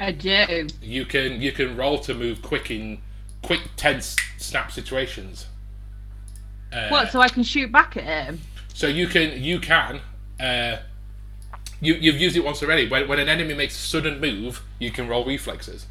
I 0.00 0.10
do. 0.10 0.66
You 0.82 1.04
can, 1.04 1.40
you 1.40 1.52
can 1.52 1.76
roll 1.76 2.00
to 2.00 2.14
move 2.14 2.42
quick 2.42 2.68
in 2.68 3.00
quick 3.42 3.60
tense 3.76 4.16
snap 4.38 4.72
situations. 4.72 5.46
Uh, 6.72 6.88
What? 6.88 7.12
So 7.12 7.20
I 7.20 7.28
can 7.28 7.44
shoot 7.44 7.70
back 7.70 7.96
at 7.96 8.02
him? 8.02 8.40
So 8.74 8.88
you 8.88 9.06
can 9.06 9.40
you 9.40 9.60
can 9.60 10.00
uh, 10.42 10.78
you 11.80 11.94
you've 11.94 12.20
used 12.20 12.36
it 12.36 12.44
once 12.44 12.62
already. 12.62 12.88
When 12.88 13.08
when 13.08 13.18
an 13.18 13.28
enemy 13.28 13.54
makes 13.54 13.76
a 13.76 13.78
sudden 13.78 14.20
move, 14.20 14.62
you 14.78 14.90
can 14.90 15.08
roll 15.08 15.24
reflexes. 15.24 15.86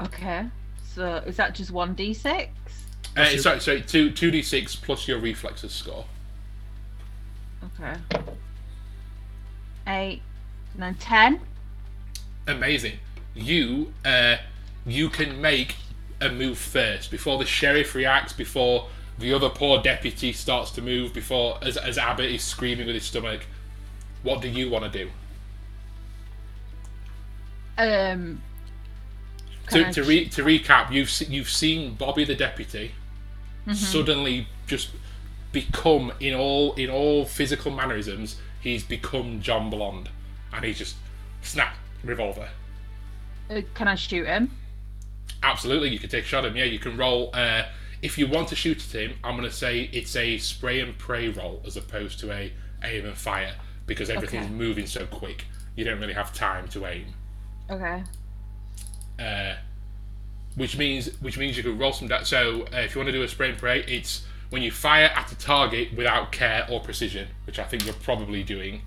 Okay. 0.00 0.46
So 0.94 1.16
is 1.26 1.36
that 1.36 1.54
just 1.54 1.70
one 1.70 1.94
d 1.94 2.12
six? 2.12 2.50
Uh, 3.16 3.36
sorry, 3.38 3.60
sorry, 3.60 3.82
two 3.82 4.10
two 4.10 4.30
d 4.30 4.42
six 4.42 4.74
plus 4.76 5.06
your 5.06 5.18
reflexes 5.18 5.72
score. 5.72 6.04
Okay. 7.80 7.94
Eight, 9.86 10.22
nine, 10.76 10.94
ten. 10.96 11.40
Amazing. 12.46 12.98
You 13.34 13.92
uh, 14.04 14.36
you 14.86 15.08
can 15.08 15.40
make 15.40 15.76
a 16.20 16.30
move 16.30 16.58
first 16.58 17.10
before 17.10 17.38
the 17.38 17.44
sheriff 17.44 17.94
reacts, 17.94 18.32
before 18.32 18.88
the 19.18 19.32
other 19.32 19.48
poor 19.48 19.80
deputy 19.82 20.32
starts 20.32 20.70
to 20.72 20.82
move, 20.82 21.12
before 21.14 21.58
as 21.62 21.76
as 21.76 21.98
Abbott 21.98 22.30
is 22.30 22.42
screaming 22.42 22.86
with 22.86 22.94
his 22.94 23.04
stomach. 23.04 23.46
What 24.22 24.40
do 24.42 24.48
you 24.48 24.70
want 24.70 24.90
to 24.90 25.04
do? 25.04 25.10
Um. 27.78 28.42
to, 29.70 29.92
to, 29.92 30.02
re, 30.02 30.28
to 30.30 30.42
recap, 30.44 30.90
you've 30.90 31.10
se- 31.10 31.26
you've 31.28 31.50
seen 31.50 31.94
Bobby 31.94 32.24
the 32.24 32.34
deputy 32.34 32.92
suddenly 33.74 34.46
just 34.68 34.90
become 35.50 36.12
in 36.20 36.34
all 36.34 36.72
in 36.74 36.88
all 36.88 37.24
physical 37.24 37.72
mannerisms. 37.72 38.36
He's 38.60 38.84
become 38.84 39.40
John 39.42 39.70
Blonde, 39.70 40.08
and 40.52 40.64
he's 40.64 40.78
just 40.78 40.96
snap 41.42 41.74
revolver. 42.04 42.48
uh, 43.50 43.62
can 43.74 43.88
I 43.88 43.96
shoot 43.96 44.26
him? 44.26 44.50
Absolutely, 45.42 45.88
you 45.90 45.98
can 45.98 46.08
take 46.08 46.24
a 46.24 46.26
shot 46.26 46.44
at 46.44 46.52
him. 46.52 46.56
Yeah, 46.56 46.64
you 46.64 46.78
can 46.78 46.96
roll. 46.96 47.30
Uh, 47.34 47.64
if 48.06 48.16
you 48.18 48.26
want 48.28 48.48
to 48.48 48.56
shoot 48.56 48.78
at 48.78 49.00
him, 49.00 49.16
I'm 49.24 49.36
going 49.36 49.48
to 49.50 49.54
say 49.54 49.90
it's 49.92 50.14
a 50.16 50.38
spray 50.38 50.80
and 50.80 50.96
pray 50.96 51.28
roll 51.28 51.60
as 51.66 51.76
opposed 51.76 52.20
to 52.20 52.32
a 52.32 52.52
aim 52.84 53.04
and 53.04 53.16
fire 53.16 53.54
because 53.86 54.10
everything's 54.10 54.46
Okay. 54.46 54.54
moving 54.54 54.86
so 54.86 55.06
quick. 55.06 55.44
You 55.74 55.84
don't 55.84 55.98
really 56.00 56.12
have 56.12 56.32
time 56.32 56.68
to 56.68 56.86
aim. 56.86 57.06
Okay. 57.68 58.04
uh, 59.18 59.54
which 60.54 60.78
means 60.78 61.08
which 61.20 61.36
means 61.36 61.56
you 61.56 61.62
can 61.62 61.76
roll 61.78 61.92
some. 61.92 62.08
Da- 62.08 62.22
so 62.22 62.62
uh, 62.72 62.76
if 62.78 62.94
you 62.94 63.00
want 63.00 63.08
to 63.08 63.12
do 63.12 63.22
a 63.22 63.28
spray 63.28 63.50
and 63.50 63.58
pray, 63.58 63.80
it's 63.88 64.24
when 64.50 64.62
you 64.62 64.70
fire 64.70 65.06
at 65.14 65.30
a 65.32 65.36
target 65.36 65.94
without 65.96 66.30
care 66.32 66.64
or 66.70 66.80
precision, 66.80 67.26
which 67.46 67.58
I 67.58 67.64
think 67.64 67.84
you're 67.84 67.94
probably 67.94 68.42
doing. 68.44 68.82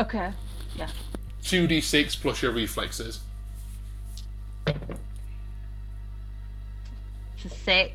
Okay. 0.00 0.32
Yeah. 0.76 0.88
Two 1.42 1.66
d 1.68 1.80
six 1.80 2.16
plus 2.16 2.42
your 2.42 2.52
reflexes. 2.52 3.20
So 4.66 4.74
six, 7.64 7.92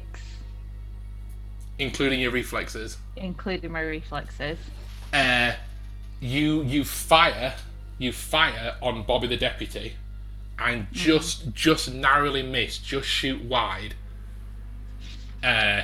including 1.83 2.19
your 2.19 2.31
reflexes. 2.31 2.97
including 3.15 3.71
my 3.71 3.81
reflexes. 3.81 4.57
Uh, 5.13 5.53
you 6.19 6.63
you 6.63 6.83
fire 6.83 7.53
you 7.99 8.11
fire 8.11 8.75
on 8.81 9.03
Bobby 9.03 9.27
the 9.27 9.37
deputy, 9.37 9.93
and 10.57 10.87
just 10.91 11.53
just 11.53 11.93
narrowly 11.93 12.41
miss, 12.43 12.77
just 12.77 13.07
shoot 13.07 13.43
wide. 13.43 13.93
Uh, 15.43 15.83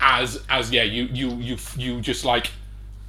as 0.00 0.42
as 0.48 0.70
yeah, 0.72 0.84
you 0.84 1.04
you 1.12 1.30
you 1.36 1.56
you 1.76 2.00
just 2.00 2.24
like 2.24 2.50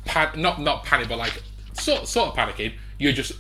pan- 0.06 0.41
not 0.41 0.60
not 0.60 0.84
panic, 0.84 1.08
but 1.08 1.18
like 1.18 1.41
sort 1.74 2.08
sort 2.08 2.30
of 2.30 2.36
panicking. 2.36 2.74
You're 2.98 3.14
just 3.14 3.34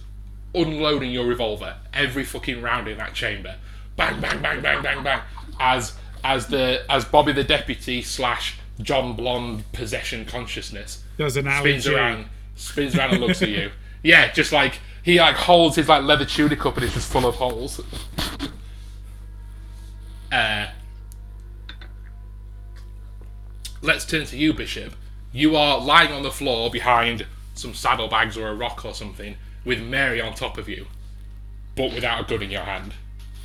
unloading 0.55 1.11
your 1.11 1.25
revolver 1.25 1.75
every 1.93 2.23
fucking 2.23 2.61
round 2.61 2.87
in 2.87 2.97
that 2.97 3.13
chamber. 3.13 3.55
Bang 3.95 4.21
bang 4.21 4.41
bang 4.41 4.61
bang 4.61 4.81
bang 4.81 5.03
bang. 5.03 5.21
As 5.59 5.93
as 6.23 6.47
the 6.47 6.83
as 6.89 7.05
Bobby 7.05 7.31
the 7.31 7.43
deputy 7.43 8.01
slash 8.01 8.57
John 8.81 9.15
Blonde 9.15 9.63
possession 9.73 10.25
consciousness 10.25 11.03
an 11.37 11.45
spins 11.45 11.87
allergy. 11.87 11.95
around, 11.95 12.25
spins 12.55 12.95
around 12.95 13.11
and 13.11 13.21
looks 13.21 13.41
at 13.41 13.49
you. 13.49 13.71
Yeah, 14.03 14.31
just 14.31 14.51
like 14.51 14.79
he 15.03 15.19
like 15.19 15.35
holds 15.35 15.75
his 15.75 15.87
like 15.89 16.03
leather 16.03 16.25
tunic 16.25 16.65
up 16.65 16.75
and 16.75 16.85
it's 16.85 16.93
just 16.93 17.11
full 17.11 17.25
of 17.25 17.35
holes. 17.35 17.81
Uh, 20.31 20.67
let's 23.81 24.05
turn 24.05 24.25
to 24.25 24.37
you, 24.37 24.53
Bishop. 24.53 24.93
You 25.33 25.55
are 25.55 25.79
lying 25.79 26.11
on 26.11 26.23
the 26.23 26.31
floor 26.31 26.69
behind 26.69 27.25
some 27.53 27.73
saddlebags 27.73 28.37
or 28.37 28.47
a 28.47 28.55
rock 28.55 28.85
or 28.85 28.93
something, 28.93 29.35
with 29.65 29.81
Mary 29.81 30.21
on 30.21 30.33
top 30.33 30.57
of 30.57 30.69
you, 30.69 30.87
but 31.75 31.93
without 31.93 32.21
a 32.21 32.23
gun 32.23 32.43
in 32.43 32.51
your 32.51 32.63
hand. 32.63 32.93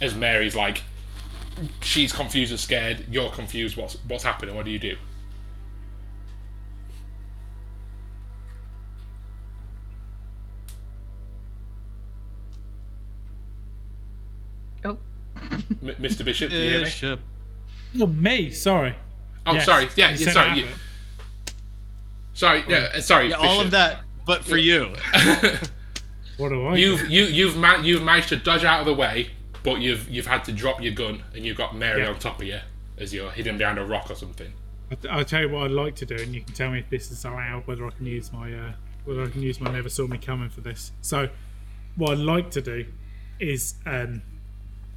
As 0.00 0.14
Mary's 0.14 0.54
like, 0.54 0.82
she's 1.82 2.12
confused 2.12 2.50
and 2.52 2.60
scared. 2.60 3.04
You're 3.10 3.30
confused. 3.30 3.76
What's 3.76 3.94
what's 4.08 4.24
happening? 4.24 4.54
What 4.54 4.64
do 4.64 4.70
you 4.70 4.78
do? 4.78 4.96
Oh, 14.84 14.98
M- 15.40 15.96
Mr. 16.00 16.24
Bishop, 16.24 16.50
do 16.50 16.56
you 16.56 16.62
hear 16.70 16.78
me? 16.78 16.84
Bishop. 16.84 17.20
Oh, 18.00 18.06
me. 18.06 18.50
Sorry. 18.50 18.94
Oh, 19.46 19.54
Yes, 19.54 19.64
sorry. 19.64 19.88
Yeah, 19.96 20.10
you 20.10 20.16
yeah 20.18 20.24
said 20.24 20.32
sorry. 20.34 20.58
You, 20.58 20.64
Abbott. 20.64 20.78
sorry. 22.34 22.64
Yeah, 22.68 22.88
uh, 22.94 23.00
sorry. 23.00 23.30
Yeah, 23.30 23.36
all 23.36 23.60
of 23.60 23.70
that, 23.72 24.00
but 24.26 24.44
for 24.44 24.56
you. 24.56 24.92
What 26.36 26.50
do 26.50 26.66
I? 26.66 26.76
You've 26.76 27.08
you 27.08 27.24
you've 27.24 27.56
ma- 27.56 27.80
you've 27.80 28.02
managed 28.02 28.28
to 28.28 28.36
dodge 28.36 28.62
out 28.62 28.80
of 28.80 28.84
the 28.86 28.92
way, 28.92 29.30
but 29.66 29.80
you've 29.82 30.08
you've 30.08 30.26
had 30.28 30.44
to 30.44 30.52
drop 30.52 30.80
your 30.80 30.94
gun 30.94 31.22
and 31.34 31.44
you've 31.44 31.56
got 31.58 31.76
Mary 31.76 32.00
Yeah. 32.02 32.08
on 32.10 32.18
top 32.18 32.40
of 32.40 32.46
you 32.46 32.60
as 32.96 33.12
you're 33.12 33.30
hidden 33.32 33.58
behind 33.58 33.78
a 33.78 33.84
rock 33.84 34.10
or 34.10 34.14
something. 34.14 34.50
I- 34.90 35.08
I'll 35.10 35.24
tell 35.24 35.42
you 35.42 35.48
what 35.50 35.64
I'd 35.64 35.72
like 35.72 35.96
to 35.96 36.06
do, 36.06 36.14
and 36.14 36.32
you 36.34 36.40
can 36.40 36.54
tell 36.54 36.70
me 36.70 36.78
if 36.78 36.88
this 36.88 37.10
is 37.10 37.24
allowed, 37.24 37.66
whether 37.66 37.84
I 37.86 37.90
can 37.90 38.06
use 38.06 38.32
my 38.32 38.54
uh, 38.54 38.72
whether 39.04 39.22
I 39.24 39.28
can 39.28 39.42
use 39.42 39.60
my 39.60 39.70
never 39.70 39.88
saw 39.90 40.06
me 40.06 40.18
coming 40.18 40.48
for 40.48 40.60
this. 40.62 40.92
So, 41.02 41.28
what 41.96 42.12
I'd 42.12 42.18
like 42.18 42.50
to 42.52 42.60
do 42.62 42.86
is, 43.40 43.74
um, 43.84 44.22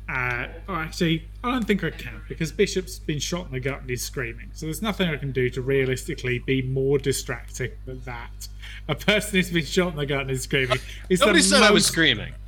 uh, 0.07 0.47
oh, 0.67 0.75
actually, 0.75 1.27
I 1.43 1.51
don't 1.51 1.65
think 1.65 1.83
I 1.83 1.89
can 1.89 2.21
because 2.29 2.51
Bishop's 2.51 2.99
been 2.99 3.19
shot 3.19 3.47
in 3.47 3.51
the 3.53 3.59
gut 3.59 3.81
and 3.81 3.89
he's 3.89 4.03
screaming. 4.03 4.49
So 4.53 4.65
there's 4.67 4.81
nothing 4.81 5.09
I 5.09 5.17
can 5.17 5.31
do 5.31 5.49
to 5.51 5.61
realistically 5.61 6.39
be 6.39 6.61
more 6.61 6.97
distracting 6.99 7.71
than 7.85 8.01
that. 8.05 8.47
A 8.87 8.95
person 8.95 9.31
who's 9.35 9.49
been 9.51 9.65
shot 9.65 9.91
in 9.93 9.97
the 9.97 10.05
gut 10.05 10.21
and 10.21 10.31
is 10.31 10.43
screaming 10.43 10.79
is 11.09 11.19
Nobody 11.19 11.39
the 11.39 11.43
said 11.45 11.63
I 11.63 11.71
was 11.71 11.85
screaming. 11.85 12.33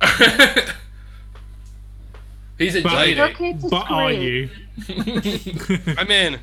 He's 2.62 2.74
enjoying 2.76 3.16
But- 3.16 3.30
it. 3.30 3.34
okay 3.34 3.52
to 3.54 3.68
But 3.68 3.90
are 3.90 4.12
scream. 4.12 4.50
you? 4.88 5.94
I 5.98 6.04
mean, 6.04 6.38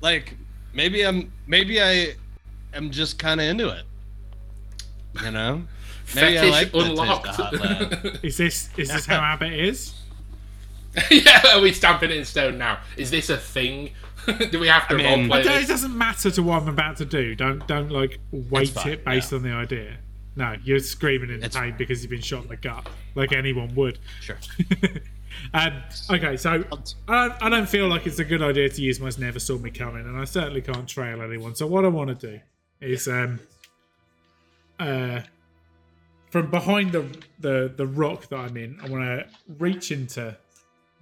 like 0.00 0.36
maybe 0.72 1.04
I'm 1.06 1.32
maybe 1.46 1.80
I 1.82 2.14
am 2.74 2.90
just 2.90 3.18
kind 3.18 3.40
of 3.40 3.46
into 3.46 3.68
it. 3.68 3.84
You 5.22 5.30
know, 5.30 5.62
maybe 6.14 6.38
I 6.38 6.40
Fetish 6.40 6.50
like 6.50 6.72
the 6.72 6.78
taste 6.78 6.90
of 6.92 6.98
unlocked. 6.98 8.24
Is 8.24 8.36
this 8.38 8.70
is 8.76 8.88
this 8.88 9.06
how 9.06 9.20
Abbott 9.32 9.52
is? 9.52 9.94
yeah, 11.10 11.40
are 11.54 11.60
we 11.60 11.72
stamping 11.72 12.10
it 12.10 12.16
in 12.18 12.24
stone 12.24 12.58
now? 12.58 12.78
Is 12.96 13.10
this 13.10 13.30
a 13.30 13.36
thing? 13.38 13.90
do 14.50 14.60
we 14.60 14.68
have 14.68 14.86
to 14.88 14.94
I 14.94 14.98
mean- 14.98 15.28
roleplay 15.28 15.62
It 15.62 15.68
doesn't 15.68 15.96
matter 15.96 16.30
to 16.30 16.42
what 16.42 16.62
I'm 16.62 16.68
about 16.68 16.96
to 16.98 17.04
do. 17.04 17.34
Don't 17.34 17.66
don't 17.66 17.90
like 17.90 18.18
weight 18.30 18.76
it 18.86 19.04
based 19.04 19.32
yeah. 19.32 19.38
on 19.38 19.42
the 19.44 19.50
idea. 19.52 19.96
No, 20.34 20.56
you're 20.64 20.78
screaming 20.78 21.30
in 21.30 21.42
It's 21.42 21.56
pain 21.56 21.74
because 21.76 22.02
you've 22.02 22.10
been 22.10 22.20
shot 22.20 22.42
in 22.44 22.48
the 22.48 22.56
gut, 22.56 22.88
like 23.14 23.32
anyone 23.32 23.74
would. 23.74 23.98
Sure. 24.20 24.38
um, 25.54 25.82
okay, 26.10 26.36
so 26.36 26.64
I 27.06 27.28
don't, 27.28 27.42
I 27.42 27.48
don't 27.48 27.68
feel 27.68 27.88
like 27.88 28.06
it's 28.06 28.18
a 28.18 28.24
good 28.24 28.42
idea 28.42 28.68
to 28.68 28.82
use 28.82 28.98
my 28.98 29.10
never 29.18 29.38
saw 29.38 29.58
me 29.58 29.70
coming, 29.70 30.06
and 30.06 30.18
I 30.18 30.24
certainly 30.24 30.62
can't 30.62 30.88
trail 30.88 31.20
anyone. 31.20 31.54
So 31.54 31.66
what 31.66 31.84
I 31.84 31.88
want 31.88 32.18
to 32.18 32.30
do 32.30 32.40
is, 32.80 33.08
um, 33.08 33.40
uh, 34.80 35.20
from 36.30 36.50
behind 36.50 36.92
the 36.92 37.04
the 37.40 37.72
the 37.76 37.86
rock 37.86 38.28
that 38.28 38.36
I'm 38.36 38.56
in, 38.56 38.78
I 38.82 38.88
want 38.88 39.04
to 39.04 39.26
reach 39.58 39.92
into 39.92 40.36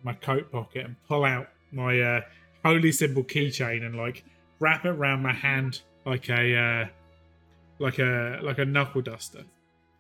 my 0.03 0.15
coat 0.15 0.51
pocket 0.51 0.87
and 0.87 0.97
pull 1.07 1.25
out 1.25 1.49
my 1.71 2.01
uh, 2.01 2.21
holy 2.65 2.91
symbol 2.91 3.23
keychain 3.23 3.85
and 3.85 3.95
like 3.95 4.25
wrap 4.59 4.85
it 4.85 4.89
around 4.89 5.23
my 5.23 5.33
hand 5.33 5.83
like 6.05 6.29
a 6.29 6.57
uh, 6.57 6.87
like 7.81 7.99
a 7.99 8.39
like 8.43 8.59
a 8.59 8.65
knuckle 8.65 9.03
duster. 9.03 9.43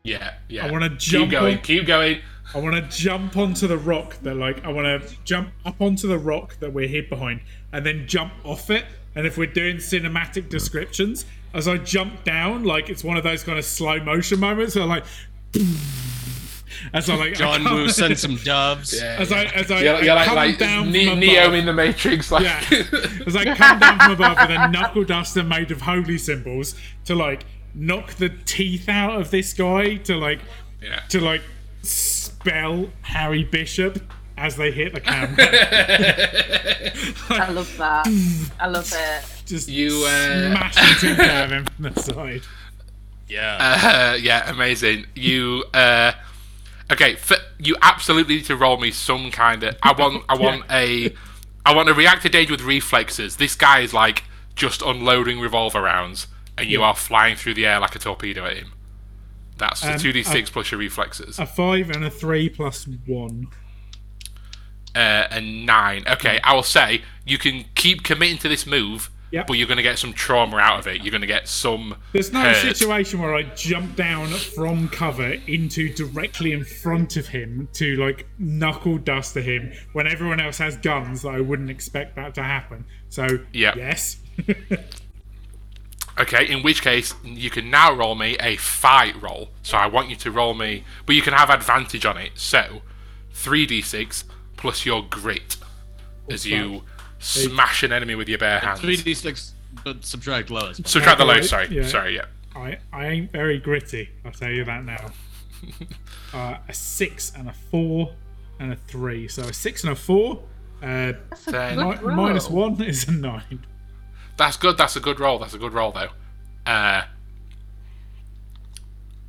Yeah, 0.04 0.34
yeah. 0.48 0.66
I 0.66 0.70
wanna 0.70 0.90
keep 0.90 0.98
jump 0.98 1.30
going. 1.32 1.56
on- 1.58 1.62
Keep 1.62 1.86
going. 1.86 2.20
I 2.54 2.58
want 2.58 2.74
to 2.74 2.96
jump 2.98 3.36
onto 3.36 3.66
the 3.68 3.76
rock 3.78 4.16
that 4.22 4.34
like 4.36 4.64
I 4.64 4.70
want 4.70 4.86
to 5.02 5.14
jump 5.24 5.50
up 5.64 5.80
onto 5.80 6.08
the 6.08 6.18
rock 6.18 6.56
that 6.58 6.72
we're 6.72 6.88
hid 6.88 7.08
behind 7.08 7.40
and 7.72 7.84
then 7.86 8.06
jump 8.08 8.32
off 8.44 8.70
it. 8.70 8.84
And 9.14 9.24
if 9.26 9.36
we're 9.38 9.46
doing 9.52 9.76
cinematic 9.76 10.48
descriptions, 10.48 11.26
as 11.54 11.68
I 11.68 11.76
jump 11.76 12.24
down, 12.24 12.64
like 12.64 12.88
it's 12.90 13.04
one 13.04 13.16
of 13.16 13.22
those 13.22 13.44
kind 13.44 13.56
of 13.58 13.64
slow 13.64 14.00
motion 14.02 14.40
moments. 14.40 14.74
So 14.74 14.84
like, 14.86 15.04
as 16.94 17.08
I 17.10 17.14
like 17.16 17.32
I 17.32 17.34
John 17.34 17.62
come- 17.62 17.74
Woo 17.74 17.88
sent 17.88 18.18
some 18.18 18.36
doves. 18.36 18.94
Yeah, 19.00 19.16
As 19.18 19.30
yeah. 19.30 19.36
I 19.36 19.44
as 19.44 19.70
I, 19.70 19.80
You're, 19.82 19.94
I 19.96 20.00
you're 20.00 20.14
like, 20.14 20.26
come 20.26 20.36
like 20.36 20.58
down 20.58 20.90
Ne- 20.92 21.06
from 21.08 21.20
Neo 21.20 21.42
above. 21.42 21.54
in 21.54 21.66
the 21.66 21.72
Matrix. 21.72 22.30
Like, 22.32 22.44
Yeah. 22.44 22.64
As 23.26 23.36
I 23.36 23.54
come 23.54 23.78
down 23.78 23.98
from 23.98 24.12
above 24.12 24.38
with 24.40 24.50
a 24.56 24.68
knuckle 24.68 25.04
duster 25.04 25.42
made 25.42 25.70
of 25.70 25.82
holy 25.82 26.18
symbols 26.18 26.74
to 27.04 27.14
like 27.14 27.44
knock 27.74 28.14
the 28.14 28.28
teeth 28.28 28.88
out 28.88 29.20
of 29.20 29.30
this 29.30 29.52
guy 29.52 29.96
to 29.96 30.16
like 30.16 30.40
yeah. 30.82 31.00
to 31.08 31.20
like 31.20 31.42
spell 31.82 32.88
Harry 33.02 33.44
Bishop 33.44 34.02
as 34.36 34.56
they 34.56 34.70
hit 34.70 34.94
the 34.94 35.00
camera. 35.00 35.36
I 37.30 37.50
love 37.50 37.76
that. 37.76 38.06
I 38.58 38.66
love 38.68 38.90
it. 38.94 39.24
Just 39.44 39.68
You, 39.68 40.04
uh, 40.06 40.70
smash 40.72 41.04
into 41.04 41.22
him 41.22 41.66
from 41.66 41.92
the 41.92 42.00
side. 42.00 42.42
Yeah. 43.28 44.12
Uh, 44.14 44.14
yeah, 44.20 44.50
amazing. 44.50 45.06
You 45.14 45.64
uh, 45.72 46.12
okay? 46.90 47.12
F- 47.14 47.32
you 47.58 47.76
absolutely 47.82 48.36
need 48.36 48.46
to 48.46 48.56
roll 48.56 48.78
me 48.78 48.90
some 48.90 49.30
kind 49.30 49.62
of. 49.62 49.76
I 49.82 49.92
want. 49.92 50.24
I 50.28 50.34
want 50.38 50.64
a. 50.70 51.14
I 51.64 51.74
want 51.74 51.88
a 51.88 51.94
react 51.94 52.22
to 52.22 52.28
danger 52.28 52.52
with 52.54 52.62
reflexes. 52.62 53.36
This 53.36 53.54
guy 53.54 53.80
is 53.80 53.92
like 53.92 54.24
just 54.56 54.82
unloading 54.82 55.40
revolver 55.40 55.82
rounds, 55.82 56.26
and 56.60 56.68
you 56.70 56.80
Yeah. 56.80 56.86
are 56.86 56.94
flying 56.96 57.36
through 57.36 57.54
the 57.54 57.66
air 57.66 57.80
like 57.80 57.96
a 57.96 57.98
torpedo 57.98 58.44
at 58.46 58.56
him. 58.56 58.72
That's 59.58 59.80
the 59.80 59.92
Um, 59.94 59.98
two 59.98 60.12
d 60.12 60.22
six 60.22 60.48
uh, 60.48 60.52
plus 60.52 60.70
your 60.70 60.78
reflexes. 60.80 61.38
A 61.38 61.46
five 61.46 61.90
and 61.90 62.04
a 62.04 62.10
three 62.10 62.48
plus 62.48 62.86
one. 63.06 63.48
uh, 64.94 65.26
and 65.30 65.64
nine. 65.66 66.04
Okay, 66.08 66.40
I 66.42 66.52
will 66.54 66.62
say 66.62 67.02
you 67.24 67.38
can 67.38 67.64
keep 67.74 68.02
committing 68.02 68.38
to 68.38 68.48
this 68.48 68.66
move, 68.66 69.08
Yep. 69.30 69.46
but 69.46 69.52
you're 69.54 69.68
going 69.68 69.76
to 69.76 69.84
get 69.84 69.98
some 70.00 70.12
trauma 70.12 70.56
out 70.56 70.80
of 70.80 70.86
it. 70.88 71.02
You're 71.02 71.12
going 71.12 71.20
to 71.20 71.26
get 71.28 71.46
some. 71.46 71.94
There's 72.12 72.32
no 72.32 72.40
hurt. 72.40 72.56
situation 72.56 73.20
where 73.20 73.32
I 73.34 73.42
jump 73.54 73.94
down 73.94 74.26
from 74.28 74.88
cover 74.88 75.34
into 75.46 75.94
directly 75.94 76.52
in 76.52 76.64
front 76.64 77.16
of 77.16 77.28
him 77.28 77.68
to 77.74 77.94
like 77.96 78.26
knuckle 78.38 78.98
duster 78.98 79.40
him 79.42 79.72
when 79.92 80.08
everyone 80.08 80.40
else 80.40 80.58
has 80.58 80.76
guns. 80.78 81.24
I 81.24 81.40
wouldn't 81.40 81.70
expect 81.70 82.16
that 82.16 82.34
to 82.34 82.42
happen. 82.42 82.84
So 83.10 83.26
Yeah. 83.52 83.74
yes. 83.76 84.16
Okay, 86.20 86.46
in 86.48 86.62
which 86.62 86.82
case 86.82 87.14
you 87.24 87.50
can 87.50 87.70
now 87.70 87.92
roll 87.94 88.14
me 88.14 88.36
a 88.40 88.56
fight 88.56 89.20
roll. 89.22 89.50
So 89.62 89.76
I 89.78 89.86
want 89.86 90.10
you 90.10 90.16
to 90.16 90.30
roll 90.30 90.54
me, 90.54 90.84
but 91.06 91.14
you 91.14 91.22
can 91.22 91.32
have 91.32 91.50
advantage 91.50 92.04
on 92.04 92.16
it. 92.18 92.32
So, 92.34 92.82
three 93.32 93.64
d 93.66 93.80
six 93.80 94.24
plus 94.56 94.84
your 94.84 95.02
grit 95.02 95.56
as 96.30 96.46
you 96.46 96.82
smash 97.18 97.82
an 97.82 97.92
enemy 97.92 98.14
with 98.14 98.28
your 98.28 98.38
bare 98.38 98.58
hands. 98.58 98.80
Three 98.80 98.96
d 98.96 99.14
six, 99.14 99.54
but 99.84 100.04
subtract 100.04 100.50
lowest. 100.50 100.86
Subtract 100.88 101.18
the 101.18 101.24
low. 101.24 101.34
Okay, 101.34 101.42
Sorry, 101.46 101.68
yeah. 101.70 101.86
sorry. 101.86 102.16
Yeah. 102.16 102.24
I, 102.54 102.78
I 102.92 103.06
ain't 103.06 103.30
very 103.30 103.58
gritty, 103.58 104.10
I'll 104.24 104.32
tell 104.32 104.50
you 104.50 104.64
that 104.64 104.84
now. 104.84 105.06
uh, 106.34 106.56
a 106.68 106.72
six 106.74 107.32
and 107.36 107.48
a 107.48 107.52
four 107.52 108.12
and 108.58 108.72
a 108.72 108.76
three. 108.76 109.28
So 109.28 109.42
a 109.44 109.52
six 109.52 109.84
and 109.84 109.92
a 109.92 109.96
four. 109.96 110.42
Uh, 110.82 111.12
That's 111.30 111.46
a 111.46 111.50
Then- 111.52 111.76
good 111.76 112.00
mi- 112.00 112.06
roll. 112.08 112.16
minus 112.16 112.50
one 112.50 112.82
is 112.82 113.06
a 113.08 113.12
nine. 113.12 113.64
That's 114.40 114.56
good. 114.56 114.78
That's 114.78 114.96
a 114.96 115.00
good 115.00 115.20
roll. 115.20 115.38
That's 115.38 115.52
a 115.52 115.58
good 115.58 115.74
roll, 115.74 115.92
though. 115.92 116.08
Uh, 116.64 117.02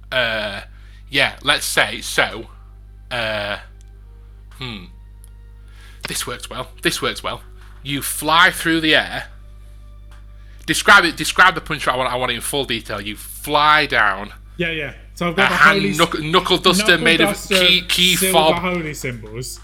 uh, 0.09 0.61
yeah. 1.09 1.37
Let's 1.43 1.65
say 1.65 1.99
so. 1.99 2.47
Uh, 3.11 3.57
hmm. 4.51 4.85
This 6.07 6.25
works 6.25 6.49
well. 6.49 6.69
This 6.81 7.01
works 7.01 7.21
well. 7.21 7.41
You 7.83 8.01
fly 8.01 8.51
through 8.51 8.79
the 8.79 8.95
air. 8.95 9.27
Describe 10.65 11.03
it. 11.03 11.17
Describe 11.17 11.55
the 11.55 11.61
punch. 11.61 11.89
I 11.89 11.97
want. 11.97 12.09
I 12.09 12.15
want 12.15 12.31
it 12.31 12.35
in 12.35 12.41
full 12.41 12.63
detail. 12.63 13.01
You 13.01 13.17
fly 13.17 13.87
down. 13.87 14.31
Yeah, 14.55 14.71
yeah. 14.71 14.93
So 15.15 15.27
I've 15.27 15.33
A 15.33 15.35
got 15.35 15.49
the 15.49 15.55
hand 15.55 15.97
knuckle, 15.97 16.21
knuckle 16.21 16.57
duster 16.57 16.91
knuckle 16.91 17.03
made 17.03 17.17
duster, 17.17 17.55
of 17.55 17.59
key 17.59 17.81
key 17.81 18.15
fob. 18.15 18.59
holy 18.59 18.93
symbols. 18.93 19.59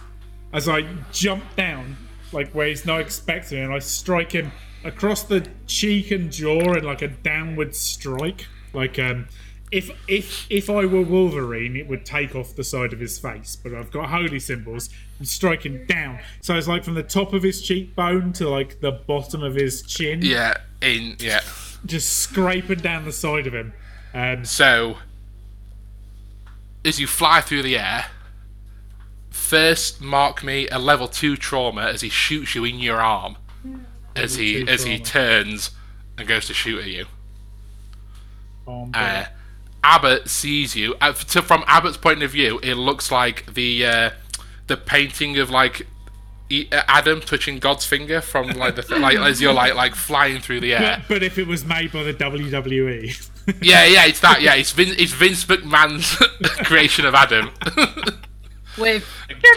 As 0.52 0.68
I 0.68 0.86
jump 1.14 1.56
down, 1.56 1.96
like 2.34 2.52
where 2.52 2.68
he's 2.68 2.86
not 2.86 3.00
expecting, 3.00 3.64
and 3.64 3.72
I 3.72 3.80
strike 3.80 4.34
him 4.34 4.52
across 4.88 5.24
the 5.24 5.48
cheek 5.68 6.12
and 6.12 6.32
jaw 6.32 6.74
in 6.74 6.84
like 6.84 7.02
a 7.02 7.10
downward 7.10 7.76
strike. 7.76 8.48
Like 8.74 8.98
um, 8.98 9.28
if 9.72 9.90
if 10.08 10.48
if 10.50 10.70
I 10.70 10.86
were 10.86 11.02
Wolverine, 11.02 11.76
it 11.76 11.88
would 11.88 12.06
take 12.06 12.36
off 12.36 12.56
the 12.56 12.64
side 12.64 12.94
of 12.94 13.00
his 13.00 13.20
face. 13.20 13.56
But 13.56 13.74
I've 13.74 13.92
got 13.92 14.10
holy 14.10 14.40
symbols. 14.40 14.90
I'm 15.20 15.26
striking 15.26 15.86
down, 15.86 16.20
so 16.42 16.56
it's 16.56 16.68
like 16.68 16.84
from 16.84 16.94
the 16.96 17.04
top 17.04 17.34
of 17.34 17.44
his 17.44 17.62
cheekbone 17.62 18.34
to 18.34 18.48
like 18.50 18.80
the 18.82 18.92
bottom 18.92 19.44
of 19.44 19.56
his 19.56 19.82
chin, 19.82 20.22
Yeah. 20.22 20.58
In 20.82 21.16
yeah. 21.20 21.42
just 21.86 22.14
scraping 22.20 22.80
down 22.80 23.06
the 23.06 23.12
side 23.12 23.48
of 23.48 23.54
him. 23.54 23.74
Um, 24.14 24.46
So, 24.46 24.98
as 26.86 27.00
you 27.00 27.08
fly 27.08 27.42
through 27.42 27.64
the 27.64 27.78
air, 27.80 28.06
first 29.32 30.02
mark 30.02 30.44
me 30.44 30.68
a 30.70 30.78
level 30.78 31.08
two 31.08 31.36
trauma 31.36 31.82
as 31.88 32.02
he 32.02 32.10
shoots 32.10 32.54
you 32.54 32.64
in 32.64 32.78
your 32.80 33.02
arm, 33.02 33.38
as 34.18 34.36
he 34.36 34.68
as 34.68 34.84
he 34.84 35.00
turns 35.00 35.72
and 36.18 36.28
goes 36.28 36.48
to 36.48 36.54
shoot 36.54 36.80
at 36.80 36.88
you. 36.88 37.06
Uh, 38.94 39.26
Abbott 39.84 40.28
sees 40.30 40.76
you. 40.76 40.96
Uh, 41.00 41.14
to, 41.14 41.42
from 41.42 41.64
Abbott's 41.68 41.98
point 41.98 42.22
of 42.24 42.32
view, 42.32 42.60
it 42.62 42.76
looks 42.76 43.12
like 43.12 43.54
the 43.54 43.86
uh, 43.86 44.10
the 44.68 44.76
painting 44.78 45.38
of 45.38 45.50
like 45.50 45.88
E- 46.50 46.68
uh, 46.72 46.82
Adam 46.88 47.22
touching 47.22 47.60
God's 47.60 47.86
finger 47.86 48.22
from 48.22 48.48
like 48.50 48.76
the 48.76 48.82
th- 48.82 49.00
like 49.00 49.18
as 49.18 49.42
you're 49.42 49.54
like 49.54 49.76
like 49.76 49.96
flying 49.96 50.40
through 50.42 50.60
the 50.62 50.74
air. 50.74 51.04
but, 51.08 51.08
but 51.16 51.24
if 51.24 51.38
it 51.38 51.48
was 51.48 51.66
made 51.66 51.92
by 51.92 52.04
the 52.04 52.14
WWE, 52.14 53.30
Yeah, 53.62 53.86
yeah, 53.86 54.06
it's 54.06 54.20
that. 54.22 54.42
Yeah, 54.42 54.56
it's 54.56 54.72
Vin- 54.72 54.96
it's 54.98 55.14
Vince 55.14 55.46
McMahon's 55.46 56.16
creation 56.66 57.06
of 57.06 57.16
Adam. 57.16 57.50
With 58.78 59.04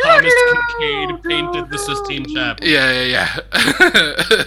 Thomas 0.03 0.35
Kinkade 0.81 1.23
painted 1.25 1.71
the 1.71 1.79
Sistine 1.79 2.25
Chapel. 2.35 2.67
yeah, 2.67 3.03
yeah, 3.03 3.41
yeah. 3.53 4.45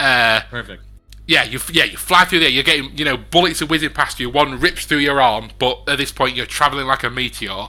uh, 0.00 0.40
Perfect. 0.50 0.82
yeah, 1.26 1.44
you 1.44 1.58
yeah 1.72 1.84
you 1.84 1.96
fly 1.96 2.24
through 2.24 2.40
there. 2.40 2.48
You're 2.48 2.64
getting 2.64 2.96
you 2.96 3.04
know 3.04 3.16
bullets 3.16 3.60
are 3.62 3.66
whizzing 3.66 3.90
past 3.90 4.18
you. 4.20 4.30
One 4.30 4.58
rips 4.60 4.86
through 4.86 4.98
your 4.98 5.20
arm, 5.20 5.50
but 5.58 5.82
at 5.88 5.98
this 5.98 6.10
point 6.12 6.36
you're 6.36 6.46
traveling 6.46 6.86
like 6.86 7.02
a 7.02 7.10
meteor 7.10 7.68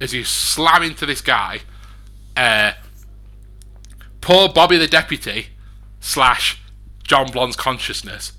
as 0.00 0.12
you 0.14 0.24
slam 0.24 0.82
into 0.82 1.06
this 1.06 1.20
guy. 1.20 1.60
Uh, 2.36 2.72
poor 4.20 4.48
Bobby 4.48 4.76
the 4.78 4.86
deputy 4.86 5.48
slash 6.00 6.60
John 7.04 7.26
Blonde's 7.30 7.56
consciousness 7.56 8.32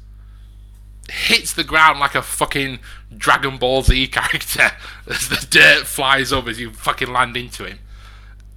hits 1.10 1.54
the 1.54 1.64
ground 1.64 2.00
like 2.00 2.16
a 2.16 2.22
fucking 2.22 2.80
Dragon 3.16 3.58
Ball 3.58 3.84
Z 3.84 4.08
character 4.12 4.72
as 5.08 5.30
the 5.30 5.46
dirt 5.50 5.86
flies 5.86 6.32
up 6.32 6.48
as 6.48 6.60
you 6.60 6.72
fucking 6.72 7.12
land 7.12 7.38
into 7.38 7.66
him. 7.66 7.80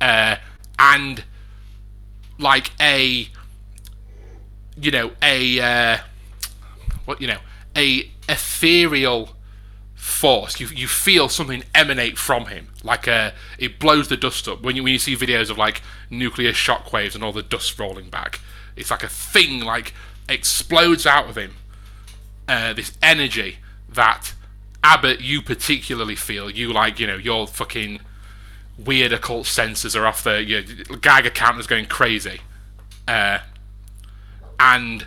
Uh, 0.01 0.37
and 0.79 1.25
like 2.39 2.71
a 2.81 3.29
you 4.79 4.91
know 4.91 5.13
a 5.23 5.61
uh, 5.61 5.99
what 7.07 7.21
you 7.21 7.27
know 7.27 7.39
a 7.77 8.11
ethereal 8.29 9.31
force. 9.95 10.61
You 10.61 10.69
you 10.69 10.87
feel 10.87 11.29
something 11.29 11.65
emanate 11.75 12.19
from 12.19 12.47
him. 12.47 12.69
Like 12.85 13.09
uh 13.09 13.31
it 13.59 13.79
blows 13.79 14.09
the 14.09 14.17
dust 14.17 14.47
up. 14.47 14.63
When 14.63 14.77
you 14.77 14.83
when 14.83 14.93
you 14.93 14.99
see 14.99 15.17
videos 15.17 15.51
of 15.51 15.57
like 15.57 15.83
nuclear 16.11 16.53
shockwaves 16.53 17.15
and 17.15 17.25
all 17.25 17.33
the 17.33 17.43
dust 17.43 17.79
rolling 17.79 18.11
back 18.11 18.41
it's 18.77 18.91
like 18.91 19.03
a 19.03 19.09
thing 19.09 19.61
like 19.61 19.95
explodes 20.29 21.07
out 21.07 21.29
of 21.29 21.37
him 21.37 21.57
uh, 22.49 22.73
this 22.73 22.97
energy 23.03 23.59
that 23.89 24.35
Abbott 24.83 25.21
you 25.21 25.43
particularly 25.43 26.15
feel 26.15 26.51
you 26.51 26.73
like 26.73 27.01
you 27.01 27.07
know 27.07 27.17
your 27.17 27.47
fucking 27.47 28.01
weird 28.79 29.13
occult 29.13 29.47
senses 29.47 29.97
are 29.97 30.07
off 30.07 30.23
the 30.23 30.45
your 30.45 30.63
Geiger 31.01 31.31
counter's 31.31 31.67
going 31.67 31.87
crazy. 31.87 32.41
Uh, 33.09 33.39
and 34.61 35.07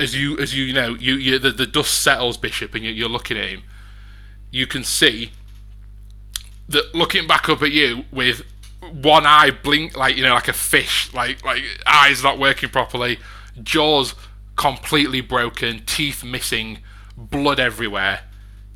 as 0.00 0.14
you 0.14 0.38
as 0.38 0.56
you, 0.56 0.64
you 0.64 0.72
know 0.72 0.94
you, 0.94 1.14
you 1.14 1.38
the, 1.38 1.50
the 1.50 1.66
dust 1.66 2.02
settles 2.02 2.36
Bishop 2.36 2.74
and 2.74 2.84
you, 2.84 2.90
you're 2.90 3.08
looking 3.08 3.36
at 3.38 3.48
him. 3.48 3.62
You 4.50 4.66
can 4.66 4.84
see 4.84 5.32
that 6.68 6.94
looking 6.94 7.26
back 7.26 7.48
up 7.48 7.62
at 7.62 7.72
you 7.72 8.04
with 8.12 8.42
one 8.92 9.26
eye 9.26 9.50
blink 9.50 9.96
like 9.96 10.16
you 10.16 10.22
know 10.22 10.34
like 10.34 10.48
a 10.48 10.52
fish 10.52 11.12
like 11.14 11.44
like 11.44 11.62
eyes 11.86 12.22
not 12.22 12.38
working 12.38 12.68
properly 12.68 13.18
jaws 13.62 14.14
completely 14.56 15.20
broken 15.20 15.84
teeth 15.84 16.22
missing 16.24 16.78
blood 17.16 17.60
everywhere 17.60 18.20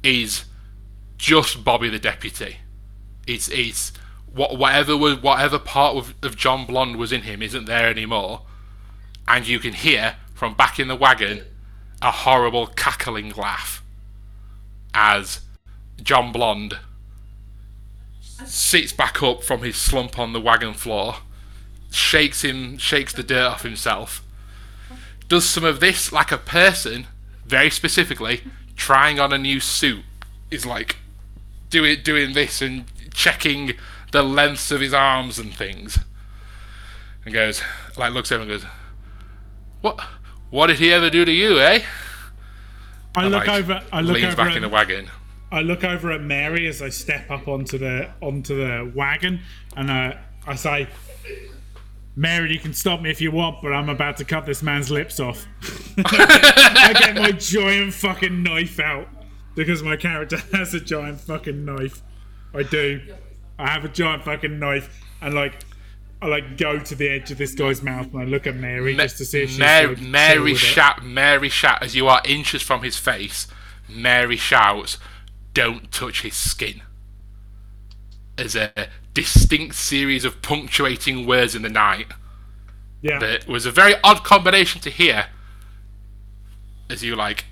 is 0.03 0.45
just 1.17 1.65
Bobby 1.65 1.89
the 1.89 1.99
deputy. 1.99 2.59
It's 3.27 3.49
it's 3.49 3.93
what 4.33 4.57
whatever 4.57 4.97
was 4.97 5.21
whatever 5.21 5.59
part 5.59 5.97
of, 5.97 6.15
of 6.23 6.37
John 6.37 6.67
Blonde 6.67 6.97
was 6.97 7.13
in 7.13 7.23
him 7.23 7.43
isn't 7.43 7.67
there 7.67 7.89
anymore. 7.89 8.43
And 9.27 9.47
you 9.47 9.59
can 9.59 9.75
hear 9.75 10.17
from 10.35 10.55
back 10.55 10.79
in 10.79 10.89
the 10.89 10.97
wagon 10.97 11.45
a 12.01 12.11
horrible 12.11 12.67
cackling 12.69 13.31
laugh 13.31 13.83
as 14.95 15.41
John 16.03 16.33
Blonde 16.33 16.79
sits 18.47 18.93
back 18.93 19.23
up 19.23 19.43
from 19.43 19.63
his 19.63 19.77
slump 19.77 20.19
on 20.19 20.33
the 20.33 20.41
wagon 20.41 20.75
floor, 20.75 21.17
shakes 21.91 22.43
him, 22.43 22.79
shakes 22.79 23.13
the 23.13 23.23
dirt 23.23 23.47
off 23.47 23.63
himself, 23.63 24.23
does 25.29 25.49
some 25.49 25.65
of 25.65 25.81
this 25.81 26.11
like 26.13 26.33
a 26.33 26.39
person, 26.39 27.07
very 27.47 27.71
specifically, 27.71 28.43
trying 28.77 29.21
on 29.21 29.33
a 29.33 29.39
new 29.39 29.61
suit, 29.61 30.05
is 30.51 30.67
like 30.67 30.97
doing 31.71 32.03
doing 32.03 32.33
this 32.33 32.61
and 32.63 32.85
checking 33.13 33.73
the 34.13 34.23
lengths 34.23 34.71
of 34.71 34.81
his 34.81 34.95
arms 34.95 35.39
and 35.39 35.55
things, 35.55 35.99
and 37.25 37.35
goes 37.35 37.63
like 37.97 38.13
looks 38.13 38.33
at 38.33 38.37
him 38.37 38.43
and 38.43 38.51
goes, 38.51 38.71
"What? 39.81 40.01
What 40.51 40.69
did 40.69 40.79
he 40.79 40.93
ever 40.93 41.11
do 41.11 41.25
to 41.25 41.33
you, 41.33 41.61
eh?" 41.61 41.83
I 43.17 43.23
And, 43.25 43.33
look 43.33 43.47
like, 43.47 43.61
over. 43.61 43.83
I 43.93 44.01
look 44.01 44.15
leans 44.15 44.35
over. 44.35 44.37
back 44.37 44.57
in 44.57 44.63
the 44.63 44.69
At, 44.69 44.73
wagon. 44.73 45.11
I 45.51 45.61
look 45.63 45.83
over 45.85 46.11
at 46.13 46.21
Mary 46.23 46.67
as 46.69 46.81
I 46.83 46.89
step 46.91 47.31
up 47.31 47.49
onto 47.49 47.79
the 47.79 48.11
onto 48.23 48.57
the 48.57 48.91
wagon, 48.95 49.41
and 49.77 49.91
uh, 49.91 50.15
I 50.47 50.55
say, 50.55 50.89
"Mary, 52.19 52.53
you 52.53 52.59
can 52.59 52.75
stop 52.75 53.01
me 53.01 53.11
if 53.11 53.21
you 53.21 53.31
want, 53.31 53.63
but 53.63 53.73
I'm 53.73 53.89
about 53.89 54.17
to 54.17 54.25
cut 54.25 54.45
this 54.45 54.61
man's 54.61 54.91
lips 54.91 55.21
off." 55.21 55.47
I 55.99 56.93
get 56.99 57.15
my 57.15 57.31
giant 57.31 57.95
fucking 57.95 58.43
knife 58.43 58.81
out 58.81 59.07
because 59.55 59.85
my 59.85 59.97
character 59.97 60.37
has 60.53 60.75
a 60.75 60.81
giant 60.81 61.21
fucking 61.21 61.65
knife. 61.65 62.03
I 62.53 62.65
do. 62.65 63.01
I 63.57 63.71
have 63.71 63.85
a 63.85 63.89
giant 63.89 64.25
fucking 64.25 64.59
knife, 64.59 65.01
and 65.23 65.33
like. 65.35 65.55
I 66.21 66.27
like 66.27 66.59
go 66.59 66.81
to 66.81 66.95
the 66.97 67.09
edge 67.09 67.31
of 67.31 67.39
this 67.39 67.55
guy's 67.55 67.81
mouth 67.81 68.13
and 68.13 68.21
I 68.21 68.25
look 68.25 68.49
at 68.49 68.57
Mary 68.57 68.97
just 68.97 69.19
to 69.19 69.25
see 69.25 69.43
if 69.43 69.51
she's 69.51 69.59
Mary, 69.61 69.95
like, 69.95 70.01
Mary 70.01 70.55
shout, 70.57 71.05
Mary 71.05 71.49
shout 71.49 71.81
as 71.81 71.95
you 71.95 72.09
are 72.09 72.21
inches 72.25 72.61
from 72.61 72.83
his 72.83 72.99
face. 72.99 73.47
Mary 73.89 74.37
shouts, 74.37 74.99
"Don't 75.55 75.93
touch 75.93 76.23
his 76.23 76.35
skin." 76.35 76.83
As 78.37 78.57
a 78.57 78.89
distinct 79.23 79.75
series 79.75 80.25
of 80.25 80.41
punctuating 80.43 81.27
words 81.27 81.55
in 81.55 81.63
the 81.63 81.69
night 81.69 82.07
Yeah. 83.03 83.19
that 83.19 83.49
was 83.49 83.67
a 83.67 83.71
very 83.73 83.95
odd 84.05 84.23
combination 84.25 84.81
to 84.83 84.91
hear. 84.91 85.27
As 86.91 87.03
you 87.03 87.17
like, 87.17 87.45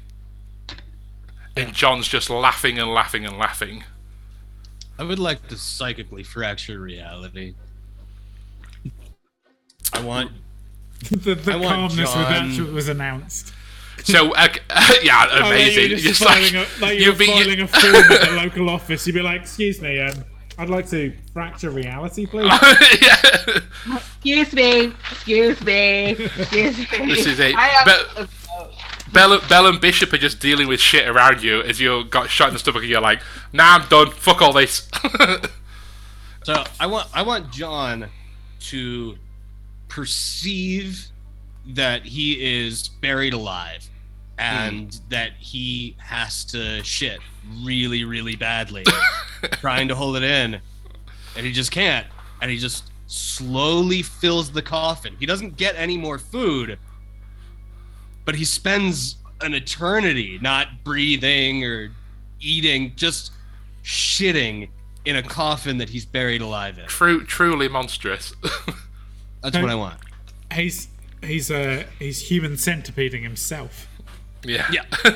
and 1.56 1.72
John's 1.74 2.08
just 2.08 2.30
laughing 2.30 2.78
and 2.78 2.88
laughing 2.92 3.24
and 3.26 3.36
laughing. 3.36 3.84
I 4.98 5.02
would 5.04 5.18
like 5.18 5.48
to 5.48 5.56
psychically 5.56 6.22
fracture 6.22 6.78
reality. 6.80 7.54
I 9.92 10.00
want 10.02 10.30
the 11.10 11.34
the 11.34 11.52
I 11.52 11.56
want 11.56 11.68
calmness 11.92 12.14
with 12.16 12.28
John- 12.28 12.56
that 12.66 12.72
was 12.72 12.88
announced. 12.88 13.52
So 14.04 14.32
uh, 14.34 14.48
yeah, 15.02 15.26
Oh, 15.30 15.40
like 15.40 15.44
amazing. 15.52 15.80
you're 15.90 15.98
Just 15.98 16.20
just 16.20 16.20
like, 16.24 16.44
filing, 16.44 16.54
a, 16.56 16.80
like 16.80 16.98
you've 16.98 17.02
you're 17.06 17.14
been- 17.14 17.36
you- 17.36 17.44
filing 17.44 17.60
a 17.60 17.66
form 17.68 17.94
at 18.12 18.28
the 18.30 18.36
local 18.36 18.70
office. 18.70 19.06
You'd 19.06 19.14
be 19.14 19.22
like, 19.22 19.42
"Excuse 19.42 19.80
me, 19.82 20.00
um, 20.00 20.24
I'd 20.58 20.70
like 20.70 20.88
to 20.90 21.12
fracture 21.32 21.70
reality, 21.70 22.26
please." 22.30 22.50
yeah. 23.02 23.16
excuse 23.94 24.52
me, 24.52 24.92
excuse 25.10 25.60
me, 25.62 26.10
excuse 26.10 26.78
me. 26.78 27.06
This 27.06 27.26
is 27.26 27.38
it. 27.40 27.54
I 27.56 27.68
am, 27.68 27.84
But- 27.84 28.28
Belle, 29.12 29.40
Belle 29.48 29.66
and 29.68 29.80
Bishop 29.80 30.12
are 30.12 30.18
just 30.18 30.40
dealing 30.40 30.66
with 30.68 30.80
shit 30.80 31.08
around 31.08 31.42
you 31.42 31.60
as 31.62 31.80
you 31.80 32.04
got 32.04 32.28
shot 32.28 32.48
in 32.48 32.54
the 32.54 32.58
stomach 32.58 32.82
and 32.82 32.90
you're 32.90 33.00
like, 33.00 33.22
nah, 33.52 33.76
I'm 33.76 33.88
done. 33.88 34.10
Fuck 34.10 34.42
all 34.42 34.52
this. 34.52 34.88
so 36.42 36.64
I 36.80 36.86
want 36.86 37.08
I 37.14 37.22
want 37.22 37.50
John 37.52 38.08
to 38.60 39.16
perceive 39.88 41.06
that 41.68 42.04
he 42.04 42.64
is 42.66 42.88
buried 42.88 43.32
alive 43.32 43.88
and 44.38 45.00
that 45.08 45.32
he 45.38 45.96
has 45.98 46.44
to 46.44 46.82
shit 46.84 47.20
really 47.62 48.04
really 48.04 48.36
badly 48.36 48.84
trying 49.52 49.88
to 49.88 49.94
hold 49.94 50.16
it 50.16 50.22
in 50.22 50.60
and 51.36 51.46
he 51.46 51.52
just 51.52 51.70
can't. 51.70 52.06
And 52.40 52.50
he 52.50 52.58
just 52.58 52.90
slowly 53.06 54.02
fills 54.02 54.50
the 54.50 54.62
coffin. 54.62 55.14
He 55.18 55.26
doesn't 55.26 55.56
get 55.56 55.74
any 55.76 55.96
more 55.96 56.18
food 56.18 56.78
but 58.26 58.34
he 58.34 58.44
spends 58.44 59.16
an 59.40 59.54
eternity 59.54 60.38
not 60.42 60.84
breathing 60.84 61.64
or 61.64 61.90
eating 62.40 62.92
just 62.96 63.32
shitting 63.82 64.68
in 65.06 65.16
a 65.16 65.22
coffin 65.22 65.78
that 65.78 65.88
he's 65.88 66.04
buried 66.04 66.42
alive 66.42 66.78
in. 66.78 66.86
True, 66.86 67.24
truly 67.24 67.68
monstrous. 67.68 68.34
that's 69.42 69.56
what 69.56 69.70
i 69.70 69.74
want. 69.74 69.98
he's 70.52 70.88
he's 71.22 71.50
uh 71.50 71.84
he's 71.98 72.28
human 72.28 72.52
centipeding 72.52 73.22
himself. 73.22 73.86
Yeah. 74.48 74.70
Yeah. 74.72 74.84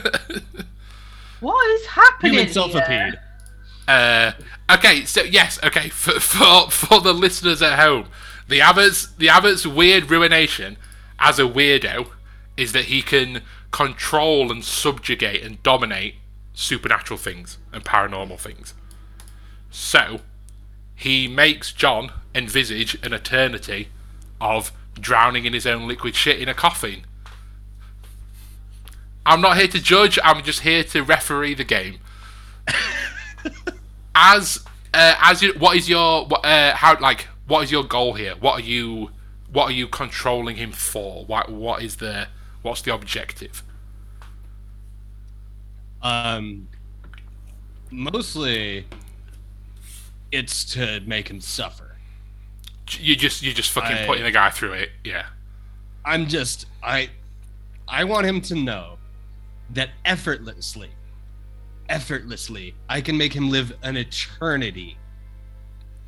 what 1.40 1.70
is 1.70 1.86
happening? 1.86 2.32
human 2.32 2.48
selfipede 2.52 3.18
Uh, 3.88 4.32
okay, 4.70 5.04
so 5.04 5.22
yes, 5.22 5.58
okay, 5.64 5.88
for, 6.02 6.20
for 6.20 6.70
for 6.70 7.00
the 7.00 7.12
listeners 7.12 7.62
at 7.62 7.78
home, 7.78 8.06
the 8.48 8.60
Abbott's 8.60 9.08
the 9.16 9.28
Abbott's 9.28 9.66
weird 9.66 10.10
ruination 10.10 10.76
as 11.18 11.38
a 11.38 11.42
weirdo 11.42 12.08
is 12.56 12.72
that 12.72 12.86
he 12.86 13.02
can 13.02 13.42
control 13.70 14.50
and 14.50 14.64
subjugate 14.64 15.42
and 15.42 15.62
dominate 15.62 16.16
supernatural 16.52 17.18
things 17.18 17.58
and 17.72 17.84
paranormal 17.84 18.38
things. 18.38 18.74
So, 19.70 20.20
he 20.94 21.28
makes 21.28 21.72
John 21.72 22.12
envisage 22.34 22.94
an 23.04 23.12
eternity 23.12 23.88
of 24.40 24.72
drowning 24.98 25.44
in 25.46 25.52
his 25.52 25.66
own 25.66 25.86
liquid 25.86 26.14
shit 26.14 26.40
in 26.40 26.48
a 26.48 26.54
coffin. 26.54 27.04
I'm 29.26 29.40
not 29.40 29.56
here 29.56 29.68
to 29.68 29.80
judge, 29.80 30.18
I'm 30.24 30.42
just 30.42 30.60
here 30.60 30.82
to 30.84 31.02
referee 31.02 31.54
the 31.54 31.64
game. 31.64 31.98
as 34.14 34.64
uh, 34.92 35.14
as 35.20 35.42
you, 35.42 35.52
what 35.58 35.76
is 35.76 35.88
your 35.88 36.26
what, 36.26 36.44
uh, 36.44 36.74
how 36.74 36.98
like 37.00 37.28
what 37.46 37.62
is 37.64 37.70
your 37.70 37.84
goal 37.84 38.14
here? 38.14 38.34
What 38.40 38.60
are 38.60 38.64
you 38.64 39.10
what 39.52 39.66
are 39.66 39.72
you 39.72 39.86
controlling 39.88 40.56
him 40.56 40.72
for? 40.72 41.24
What 41.24 41.50
what 41.50 41.82
is 41.82 41.96
the 41.96 42.28
what's 42.62 42.82
the 42.82 42.94
objective? 42.94 43.62
Um, 46.02 46.68
mostly, 47.90 48.86
it's 50.32 50.64
to 50.72 51.00
make 51.00 51.28
him 51.28 51.40
suffer. 51.40 51.96
You 52.98 53.14
just 53.16 53.42
you 53.42 53.52
just 53.52 53.70
fucking 53.70 53.96
I- 53.98 54.06
putting 54.06 54.24
the 54.24 54.30
guy 54.30 54.50
through 54.50 54.72
it. 54.72 54.90
Yeah. 55.04 55.26
I'm 56.04 56.26
just 56.26 56.66
I 56.82 57.10
I 57.86 58.04
want 58.04 58.26
him 58.26 58.40
to 58.42 58.54
know 58.54 58.98
that 59.74 59.90
effortlessly 60.04 60.90
effortlessly 61.88 62.74
I 62.88 63.00
can 63.00 63.16
make 63.16 63.32
him 63.32 63.50
live 63.50 63.72
an 63.82 63.96
eternity 63.96 64.96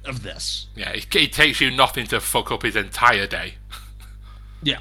of 0.05 0.22
this. 0.22 0.66
Yeah, 0.76 0.90
it, 0.90 1.12
it 1.14 1.32
takes 1.32 1.60
you 1.60 1.70
nothing 1.70 2.06
to 2.09 2.20
fuck 2.20 2.51
up 2.52 2.62
his 2.62 2.76
entire 2.76 3.26
day. 3.26 3.55
Yeah. 4.64 4.78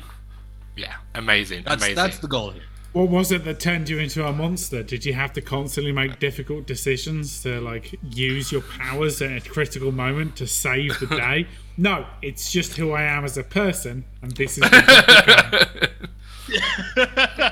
Yeah, 0.75 0.93
amazing, 1.15 1.63
That's 1.65 1.81
amazing. 1.81 1.95
that's 1.95 2.19
the 2.19 2.27
goal 2.27 2.51
here. 2.51 2.61
What 2.93 3.09
was 3.09 3.31
it 3.31 3.43
that 3.45 3.59
turned 3.59 3.89
you 3.89 3.97
into 3.97 4.23
a 4.27 4.31
monster? 4.31 4.83
Did 4.83 5.05
you 5.05 5.13
have 5.13 5.33
to 5.33 5.41
constantly 5.41 5.91
make 5.91 6.19
difficult 6.19 6.67
decisions 6.67 7.41
to 7.41 7.59
like 7.61 7.95
use 8.11 8.51
your 8.51 8.61
powers 8.61 9.23
at 9.23 9.31
a 9.31 9.49
critical 9.49 9.91
moment 9.91 10.35
to 10.35 10.45
save 10.45 10.99
the 10.99 11.05
day? 11.07 11.47
no, 11.77 12.05
it's 12.21 12.51
just 12.51 12.77
who 12.77 12.91
I 12.91 13.01
am 13.03 13.25
as 13.25 13.39
a 13.39 13.43
person, 13.43 14.05
and 14.21 14.33
this 14.33 14.59
is. 14.59 14.69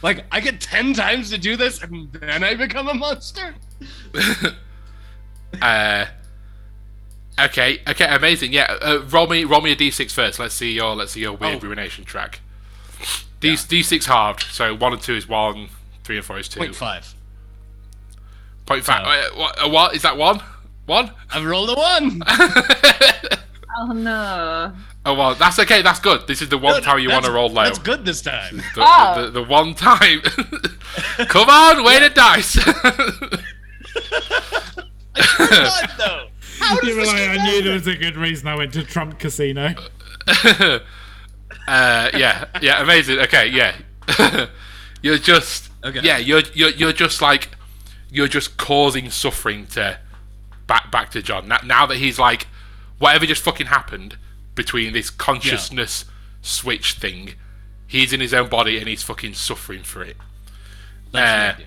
What 0.00 0.10
I've 0.10 0.16
become. 0.16 0.24
Like 0.24 0.26
I 0.32 0.40
get 0.40 0.60
10 0.60 0.94
times 0.94 1.30
to 1.30 1.38
do 1.38 1.56
this 1.56 1.82
and 1.82 2.12
then 2.12 2.42
I 2.44 2.54
become 2.54 2.88
a 2.88 2.94
monster? 2.94 3.54
Uh, 5.62 6.04
okay, 7.40 7.80
okay, 7.88 8.04
amazing. 8.14 8.52
Yeah, 8.52 8.76
uh, 8.82 9.02
roll 9.08 9.26
me, 9.26 9.44
roll 9.44 9.62
me 9.62 9.72
a 9.72 9.76
d6 9.76 10.12
first. 10.12 10.38
Let's 10.38 10.54
see 10.54 10.72
your, 10.72 10.94
let's 10.94 11.12
see 11.12 11.20
your 11.20 11.32
weird 11.32 11.56
Oh. 11.64 11.66
ruination 11.66 12.04
track. 12.04 12.40
D 13.40 13.52
d6 13.54 14.04
halved. 14.04 14.42
So 14.42 14.74
one 14.74 14.92
and 14.92 15.00
two 15.00 15.14
is 15.14 15.26
one, 15.26 15.70
three 16.04 16.16
and 16.18 16.24
four 16.26 16.38
is 16.38 16.48
two. 16.48 16.60
Point 16.60 16.74
five. 16.76 17.14
Point 18.66 18.84
five. 18.84 19.06
uh, 19.06 19.36
what, 19.38 19.64
uh, 19.64 19.68
what 19.70 19.94
is 19.96 20.02
that? 20.02 20.18
One, 20.18 20.42
one. 20.84 21.12
I've 21.32 21.46
rolled 21.46 21.70
a 21.70 21.74
one. 21.74 22.22
Oh 23.80 23.92
no. 23.92 24.72
Oh 25.08 25.14
well, 25.14 25.34
that's 25.34 25.58
okay. 25.60 25.80
That's 25.80 26.00
good. 26.00 26.26
This 26.26 26.42
is 26.42 26.50
the 26.50 26.58
one 26.58 26.82
time 26.82 26.98
you 26.98 27.08
want 27.08 27.24
to 27.24 27.32
roll 27.32 27.48
low. 27.48 27.64
That's 27.64 27.78
good 27.78 28.04
this 28.04 28.20
time. 28.20 28.58
The, 28.74 28.82
Oh. 28.84 29.14
the, 29.16 29.22
the, 29.22 29.30
the 29.40 29.42
one 29.42 29.74
time. 29.74 30.20
Come 31.28 31.48
on, 31.48 31.82
weigh 31.82 32.00
the 32.00 32.10
dice. 32.10 32.56
God, 35.38 35.90
though. 35.96 36.28
How 36.60 36.76
does 36.76 36.88
You 36.88 36.94
were 36.94 37.00
this 37.00 37.08
like, 37.08 37.16
get 37.16 37.38
I 37.40 37.44
knew 37.46 37.62
there 37.62 37.72
was 37.72 37.86
a 37.86 37.96
good 37.96 38.18
reason 38.18 38.48
I 38.48 38.56
went 38.56 38.74
to 38.74 38.84
Trump 38.84 39.18
Casino. 39.18 39.74
uh, 40.26 40.80
yeah, 41.66 42.44
yeah, 42.60 42.82
amazing. 42.82 43.18
Okay, 43.20 43.46
yeah. 43.48 43.76
you're 45.00 45.16
just 45.16 45.70
Okay. 45.84 46.00
yeah, 46.02 46.18
you're 46.18 46.42
you're 46.52 46.70
you're 46.70 46.92
just 46.92 47.22
like 47.22 47.48
you're 48.10 48.28
just 48.28 48.58
causing 48.58 49.08
suffering 49.08 49.68
to 49.68 50.00
back 50.66 50.90
back 50.92 51.10
to 51.12 51.22
John. 51.22 51.48
Now, 51.48 51.60
now 51.64 51.86
that 51.86 51.96
he's 51.96 52.18
like 52.18 52.46
whatever 52.98 53.24
just 53.24 53.42
fucking 53.42 53.68
happened 53.68 54.18
between 54.58 54.92
this 54.92 55.08
consciousness 55.08 56.04
switch 56.42 56.92
thing, 56.94 57.34
he's 57.86 58.12
in 58.12 58.20
his 58.20 58.34
own 58.34 58.48
body 58.50 58.76
and 58.78 58.86
he's 58.86 59.02
fucking 59.02 59.32
suffering 59.32 59.82
for 59.82 60.02
it. 60.02 60.16
That's 61.12 61.60
Uh, 61.60 61.64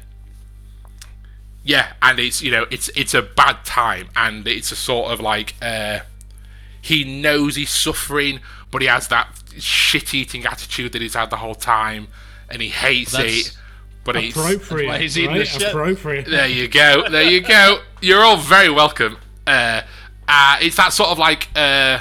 yeah 1.64 1.94
and 2.02 2.20
it's 2.20 2.42
you 2.42 2.50
know 2.52 2.66
it's 2.72 2.90
it's 2.96 3.14
a 3.14 3.22
bad 3.22 3.64
time 3.64 4.08
and 4.16 4.48
it's 4.48 4.72
a 4.72 4.76
sort 4.76 5.12
of 5.12 5.20
like 5.20 5.54
uh 5.62 6.00
he 6.82 7.04
knows 7.22 7.56
he's 7.56 7.70
suffering 7.70 8.40
but 8.72 8.82
he 8.82 8.88
has 8.88 9.08
that 9.10 9.28
shit 9.60 10.12
eating 10.14 10.44
attitude 10.46 10.92
that 10.92 11.02
he's 11.04 11.14
had 11.14 11.30
the 11.30 11.36
whole 11.38 11.54
time 11.54 12.08
and 12.50 12.62
he 12.64 12.70
hates 12.70 13.12
That's 13.12 13.50
it 13.50 13.58
but 14.04 14.16
it's 14.16 14.36
Appropriate, 14.36 14.88
why 14.88 14.98
he's 14.98 15.16
right? 15.20 15.48
the. 15.48 15.70
Appropriate. 15.70 16.26
there 16.28 16.48
you 16.48 16.68
go 16.68 17.08
there 17.10 17.30
you 17.30 17.42
go 17.42 17.82
you're 18.02 18.24
all 18.24 18.38
very 18.38 18.70
welcome 18.72 19.18
uh 19.46 19.82
uh 20.28 20.58
it's 20.62 20.78
that 20.78 20.94
sort 20.94 21.10
of 21.10 21.20
like 21.20 21.48
uh 21.56 22.00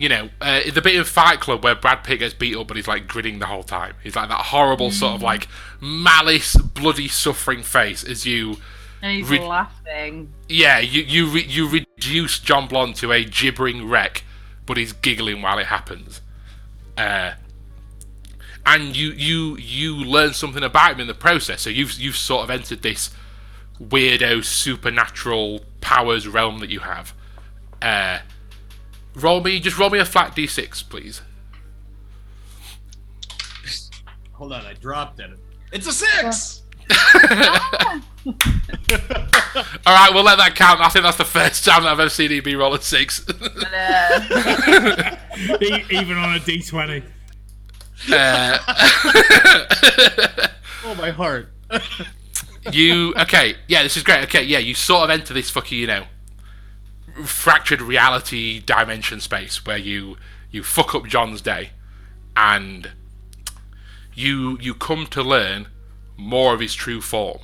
you 0.00 0.08
know, 0.08 0.30
uh, 0.40 0.60
the 0.72 0.80
bit 0.80 0.96
in 0.96 1.04
Fight 1.04 1.40
Club 1.40 1.62
where 1.62 1.74
Brad 1.74 2.02
Pitt 2.02 2.20
gets 2.20 2.32
beat 2.34 2.56
up, 2.56 2.66
but 2.68 2.76
he's 2.76 2.88
like 2.88 3.06
grinning 3.06 3.38
the 3.38 3.46
whole 3.46 3.62
time. 3.62 3.94
He's 4.02 4.16
like 4.16 4.30
that 4.30 4.46
horrible 4.46 4.90
sort 4.90 5.14
of 5.14 5.22
like 5.22 5.46
malice, 5.80 6.56
bloody, 6.56 7.06
suffering 7.06 7.62
face 7.62 8.02
as 8.02 8.24
you 8.26 8.56
And 9.02 9.18
he's 9.18 9.28
Re- 9.28 9.40
laughing. 9.40 10.32
yeah, 10.48 10.78
you 10.78 11.02
you 11.02 11.26
re- 11.26 11.46
you 11.46 11.68
reduce 11.68 12.38
John 12.38 12.66
Blonde 12.66 12.96
to 12.96 13.12
a 13.12 13.24
gibbering 13.24 13.88
wreck, 13.88 14.24
but 14.64 14.78
he's 14.78 14.94
giggling 14.94 15.42
while 15.42 15.58
it 15.58 15.66
happens. 15.66 16.22
Uh, 16.96 17.32
and 18.64 18.96
you 18.96 19.10
you 19.10 19.56
you 19.58 19.96
learn 19.96 20.32
something 20.32 20.62
about 20.62 20.92
him 20.92 21.00
in 21.00 21.06
the 21.08 21.14
process. 21.14 21.60
So 21.62 21.70
you've 21.70 21.92
you've 22.00 22.16
sort 22.16 22.44
of 22.44 22.50
entered 22.50 22.82
this 22.82 23.10
weirdo 23.80 24.44
supernatural 24.44 25.60
powers 25.82 26.26
realm 26.26 26.58
that 26.60 26.70
you 26.70 26.80
have. 26.80 27.12
Uh, 27.82 28.18
roll 29.14 29.40
me 29.42 29.58
just 29.60 29.78
roll 29.78 29.90
me 29.90 29.98
a 29.98 30.04
flat 30.04 30.34
d6, 30.36 30.88
please. 30.88 31.22
Hold 34.32 34.52
on, 34.52 34.64
I 34.64 34.74
dropped 34.74 35.20
it. 35.20 35.30
It's 35.72 35.86
a 35.86 35.92
six. 35.92 36.62
All 39.86 39.94
right, 39.94 40.10
we'll 40.12 40.24
let 40.24 40.38
that 40.38 40.54
count. 40.56 40.80
I 40.80 40.88
think 40.88 41.04
that's 41.04 41.16
the 41.18 41.24
first 41.24 41.64
time 41.64 41.84
that 41.84 41.92
I've 41.92 42.00
ever 42.00 42.10
seen 42.10 42.32
EB 42.32 42.46
roll 42.58 42.74
a 42.74 42.82
six. 42.82 43.24
And, 43.28 43.74
uh, 43.74 45.16
Even 45.90 46.16
on 46.16 46.34
a 46.36 46.40
D20. 46.40 47.02
Oh 50.82 50.94
my 50.94 51.10
heart. 51.10 51.52
you 52.72 53.14
okay 53.14 53.54
yeah 53.68 53.82
this 53.82 53.98
is 53.98 54.02
great 54.02 54.24
okay 54.24 54.42
yeah 54.42 54.58
you 54.58 54.72
sort 54.74 55.04
of 55.04 55.10
enter 55.10 55.34
this 55.34 55.50
fucking 55.50 55.78
you 55.78 55.86
know 55.86 56.04
fractured 57.24 57.80
reality 57.80 58.60
dimension 58.60 59.20
space 59.20 59.64
where 59.64 59.76
you 59.76 60.16
you 60.50 60.62
fuck 60.62 60.94
up 60.94 61.06
john's 61.06 61.40
day 61.40 61.70
and 62.36 62.90
you 64.14 64.58
you 64.60 64.74
come 64.74 65.06
to 65.06 65.22
learn 65.22 65.68
more 66.16 66.52
of 66.52 66.60
his 66.60 66.74
true 66.74 67.00
form. 67.00 67.40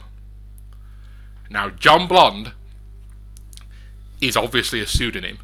Now 1.50 1.70
john 1.70 2.06
blonde 2.06 2.52
is 4.20 4.36
obviously 4.36 4.80
a 4.80 4.86
pseudonym. 4.86 5.38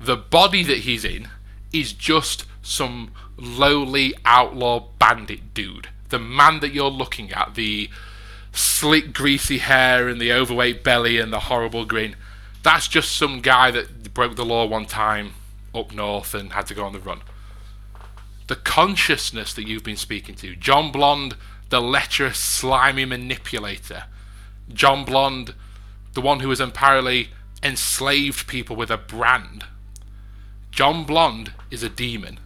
The 0.00 0.16
body 0.16 0.62
that 0.64 0.78
he's 0.78 1.04
in 1.04 1.28
is 1.72 1.92
just 1.92 2.44
some 2.62 3.12
lowly 3.36 4.14
outlaw 4.24 4.86
bandit 4.98 5.54
dude. 5.54 5.88
The 6.08 6.18
man 6.18 6.60
that 6.60 6.72
you're 6.72 6.90
looking 6.90 7.32
at, 7.32 7.54
the 7.54 7.90
slick, 8.52 9.12
greasy 9.12 9.58
hair 9.58 10.08
and 10.08 10.20
the 10.20 10.32
overweight 10.32 10.82
belly 10.82 11.18
and 11.18 11.32
the 11.32 11.40
horrible 11.40 11.84
grin, 11.84 12.16
that's 12.62 12.88
just 12.88 13.16
some 13.16 13.40
guy 13.40 13.70
that 13.70 14.14
broke 14.14 14.36
the 14.36 14.44
law 14.44 14.66
one 14.66 14.86
time 14.86 15.32
up 15.74 15.94
north 15.94 16.34
and 16.34 16.52
had 16.52 16.66
to 16.66 16.74
go 16.74 16.84
on 16.84 16.92
the 16.92 16.98
run. 16.98 17.20
The 18.46 18.56
consciousness 18.56 19.52
that 19.54 19.66
you've 19.66 19.84
been 19.84 19.96
speaking 19.96 20.34
to, 20.36 20.56
John 20.56 20.90
Blonde, 20.90 21.36
the 21.68 21.80
lecherous, 21.80 22.38
slimy 22.38 23.04
manipulator, 23.04 24.04
John 24.72 25.04
Blonde, 25.04 25.54
the 26.14 26.20
one 26.20 26.40
who 26.40 26.48
has 26.48 26.60
apparently 26.60 27.28
enslaved 27.62 28.46
people 28.46 28.76
with 28.76 28.90
a 28.90 28.96
brand. 28.96 29.64
John 30.70 31.04
Blonde 31.04 31.52
is 31.70 31.82
a 31.82 31.88
demon. 31.88 32.38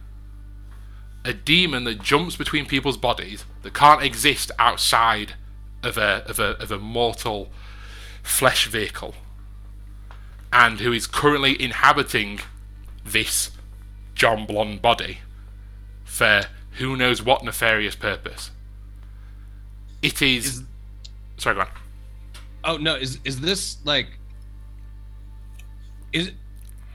A 1.25 1.33
demon 1.33 1.85
that 1.85 2.01
jumps 2.01 2.35
between 2.35 2.65
people's 2.65 2.97
bodies 2.97 3.45
that 3.61 3.73
can't 3.73 4.03
exist 4.03 4.51
outside 4.59 5.35
of 5.81 5.97
a 5.97 6.23
of 6.27 6.39
a 6.39 6.57
of 6.61 6.71
a 6.71 6.79
mortal 6.79 7.49
flesh 8.23 8.67
vehicle. 8.67 9.15
And 10.53 10.79
who 10.79 10.93
is 10.93 11.07
currently 11.07 11.59
inhabiting 11.59 12.39
this 13.03 13.51
John 14.13 14.45
Blonde 14.45 14.81
body 14.81 15.17
for 16.03 16.43
who 16.73 16.95
knows 16.95 17.21
what 17.23 17.43
nefarious 17.43 17.95
purpose. 17.95 18.51
It 20.01 20.21
is, 20.21 20.45
Is- 20.45 20.63
sorry, 21.37 21.55
go 21.55 21.61
on. 21.61 21.67
Oh 22.65 22.77
no, 22.77 22.95
is 22.95 23.19
is 23.25 23.41
this 23.41 23.77
like 23.83 24.07
is 26.13 26.31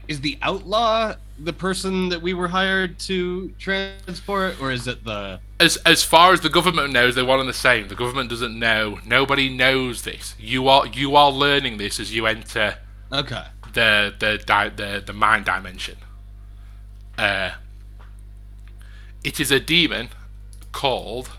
is 0.07 0.21
the 0.21 0.39
outlaw 0.41 1.15
the 1.41 1.53
person 1.53 2.09
that 2.09 2.23
we 2.23 2.33
were 2.35 2.49
hired 2.49 2.99
to 2.99 3.51
transport 3.59 4.61
or 4.61 4.73
is 4.73 4.87
it 4.87 5.05
the 5.05 5.41
as 5.61 5.77
as 5.79 6.03
far 6.03 6.33
as 6.33 6.41
the 6.41 6.49
government 6.49 6.93
knows, 6.93 7.15
they're 7.15 7.25
one 7.25 7.41
and 7.41 7.49
the 7.49 7.53
same. 7.53 7.89
The 7.89 7.95
government 7.95 8.31
doesn't 8.31 8.57
know. 8.59 9.01
Nobody 9.05 9.49
knows 9.49 10.03
this. 10.03 10.35
You 10.39 10.69
are 10.69 10.87
you 10.87 11.17
are 11.17 11.31
learning 11.31 11.79
this 11.79 11.99
as 11.99 12.15
you 12.15 12.27
enter 12.27 12.79
Okay. 13.13 13.45
the 13.73 14.15
the 14.19 14.43
di- 14.45 14.69
the 14.71 15.03
the 15.05 15.13
mind 15.13 15.45
dimension. 15.45 15.97
Uh, 17.17 17.53
it 19.25 19.41
is 19.41 19.51
a 19.51 19.61
demon 19.61 20.09
called. 20.73 21.31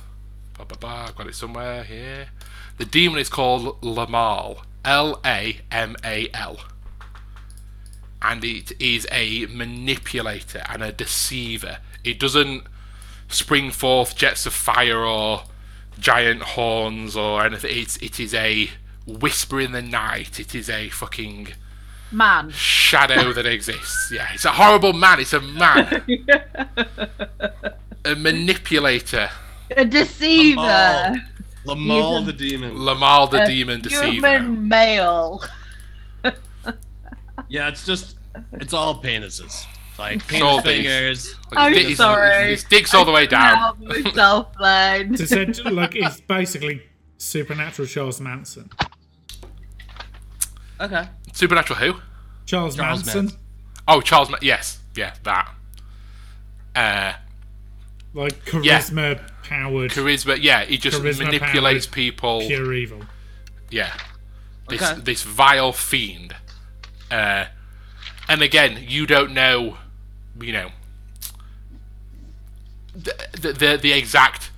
Ba, 0.57 0.65
ba, 0.65 0.75
ba, 0.77 1.06
I've 1.07 1.15
got 1.15 1.27
it 1.27 1.35
somewhere 1.35 1.83
here. 1.83 2.30
The 2.77 2.85
demon 2.85 3.19
is 3.19 3.30
called 3.30 3.80
Lamal. 3.81 4.64
L 4.83 5.19
A 5.25 5.59
M 5.72 5.95
A 6.03 6.30
L. 6.33 6.59
And 8.22 8.43
it 8.43 8.73
is 8.81 9.07
a 9.11 9.45
manipulator 9.45 10.64
and 10.67 10.83
a 10.83 10.91
deceiver. 10.91 11.77
It 12.03 12.19
doesn't 12.19 12.64
spring 13.30 13.72
forth 13.72 14.15
jets 14.15 14.45
of 14.45 14.53
fire 14.53 14.99
or 14.99 15.43
giant 15.98 16.41
horns 16.41 17.15
or 17.15 17.45
anything. 17.45 17.77
It's 17.77 17.98
it 17.98 18.19
is 18.19 18.33
a 18.33 18.69
whisper 19.10 19.60
in 19.60 19.72
the 19.72 19.82
night. 19.82 20.40
It 20.40 20.54
is 20.56 20.70
a 20.70 20.90
fucking 20.90 21.50
Man. 22.12 22.50
shadow 22.52 23.34
that 23.34 23.46
exists. 23.46 24.12
Yeah, 24.12 24.28
it's 24.34 24.46
a 24.46 24.52
horrible 24.52 24.94
man. 24.94 25.20
It's 25.20 25.34
a 25.34 25.42
man. 25.42 26.04
a 28.06 28.16
manipulator. 28.16 29.30
A 29.76 29.86
deceiver. 29.86 30.62
Lamal. 30.62 31.22
Lamal 31.66 32.20
He's 32.20 32.28
a- 32.28 32.32
the 32.32 32.38
demon. 32.38 32.76
Lamal 32.76 33.30
the 33.30 33.44
A 33.44 33.48
demon 33.48 33.82
deceiver. 33.82 34.12
Human 34.12 34.68
male. 34.68 35.44
Yeah, 37.48 37.70
it's 37.70 37.84
just 37.86 38.16
it's 38.54 38.74
all 38.74 39.02
penises. 39.02 39.66
Like 39.98 40.22
all 40.42 40.62
penis 40.62 40.64
these. 40.64 40.74
fingers. 40.76 41.36
I'm 41.54 41.74
His 41.74 41.80
dick- 41.82 41.88
his- 41.90 41.98
sorry. 41.98 42.50
His 42.52 42.64
dick's 42.64 42.94
all 42.94 43.06
the 43.06 43.12
way 43.12 43.26
down. 43.26 43.58
Help 43.58 43.80
myself. 43.80 44.48
It's 44.60 45.22
essentially 45.22 45.72
like 45.72 45.96
it's 45.96 46.22
basically 46.22 46.84
supernatural 47.18 47.88
Charles 47.88 48.22
Manson. 48.22 48.70
Okay. 50.80 51.08
Supernatural 51.33 51.80
who? 51.80 51.99
Charles, 52.45 52.75
Charles 52.75 53.06
Manson, 53.06 53.25
Manson. 53.25 53.40
Oh, 53.88 54.01
Charles. 54.01 54.30
Ma- 54.30 54.38
yes, 54.41 54.80
yeah, 54.95 55.14
that. 55.24 55.53
Uh, 56.75 57.14
like 58.14 58.45
charisma 58.45 59.19
powered 59.43 59.91
charisma. 59.91 60.38
Yeah, 60.41 60.64
he 60.66 60.77
just 60.77 61.01
manipulates 61.01 61.85
people. 61.85 62.41
pure 62.41 62.74
evil. 62.74 63.01
Yeah. 63.69 63.93
This 64.67 64.82
Okay. 64.82 65.01
this 65.01 65.24
vile 65.24 65.74
fiend. 65.74 66.35
Uh, 67.11 67.45
and 68.27 68.41
again, 68.41 68.83
you 68.88 69.06
don't 69.06 69.33
know, 69.33 69.77
you 70.40 70.53
know, 70.53 70.69
the, 72.93 73.14
the 73.33 73.53
the 73.53 73.80
the 73.82 73.93
exact 73.93 74.51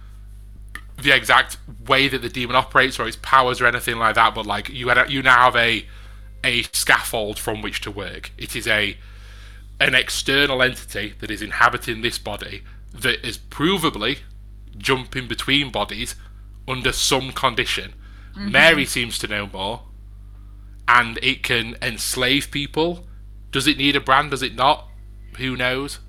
the 1.01 1.11
exact 1.11 1.57
way 1.87 2.07
that 2.07 2.21
the 2.21 2.29
demon 2.29 2.55
operates 2.55 2.99
or 2.99 3.07
its 3.07 3.17
powers 3.21 3.61
or 3.61 3.65
anything 3.67 3.97
like 3.97 4.15
that. 4.15 4.35
But 4.35 4.45
like 4.45 4.69
you 4.69 4.89
had, 4.89 4.97
a, 4.97 5.11
you 5.11 5.21
now 5.23 5.45
have 5.45 5.55
a 5.55 5.85
a 6.43 6.63
scaffold 6.73 7.37
from 7.39 7.61
which 7.61 7.81
to 7.81 7.91
work. 7.91 8.31
It 8.37 8.55
is 8.55 8.67
a 8.67 8.97
an 9.79 9.95
external 9.95 10.61
entity 10.61 11.13
that 11.19 11.31
is 11.31 11.41
inhabiting 11.41 12.01
this 12.01 12.19
body 12.19 12.61
that 12.93 13.25
is 13.25 13.37
provably 13.39 14.19
jumping 14.77 15.27
between 15.27 15.71
bodies 15.71 16.15
under 16.67 16.91
some 16.91 17.31
condition. 17.31 17.93
Mm-hmm. 18.33 18.51
Mary 18.51 18.85
seems 18.85 19.17
to 19.19 19.27
know 19.27 19.47
more, 19.51 19.81
and 20.87 21.17
it 21.23 21.41
can 21.43 21.77
enslave 21.81 22.51
people. 22.51 23.07
Does 23.51 23.67
it 23.67 23.77
need 23.77 23.95
a 23.95 23.99
brand? 23.99 24.31
Does 24.31 24.43
it 24.43 24.55
not? 24.55 24.87
Who 25.37 25.55
knows? 25.57 25.99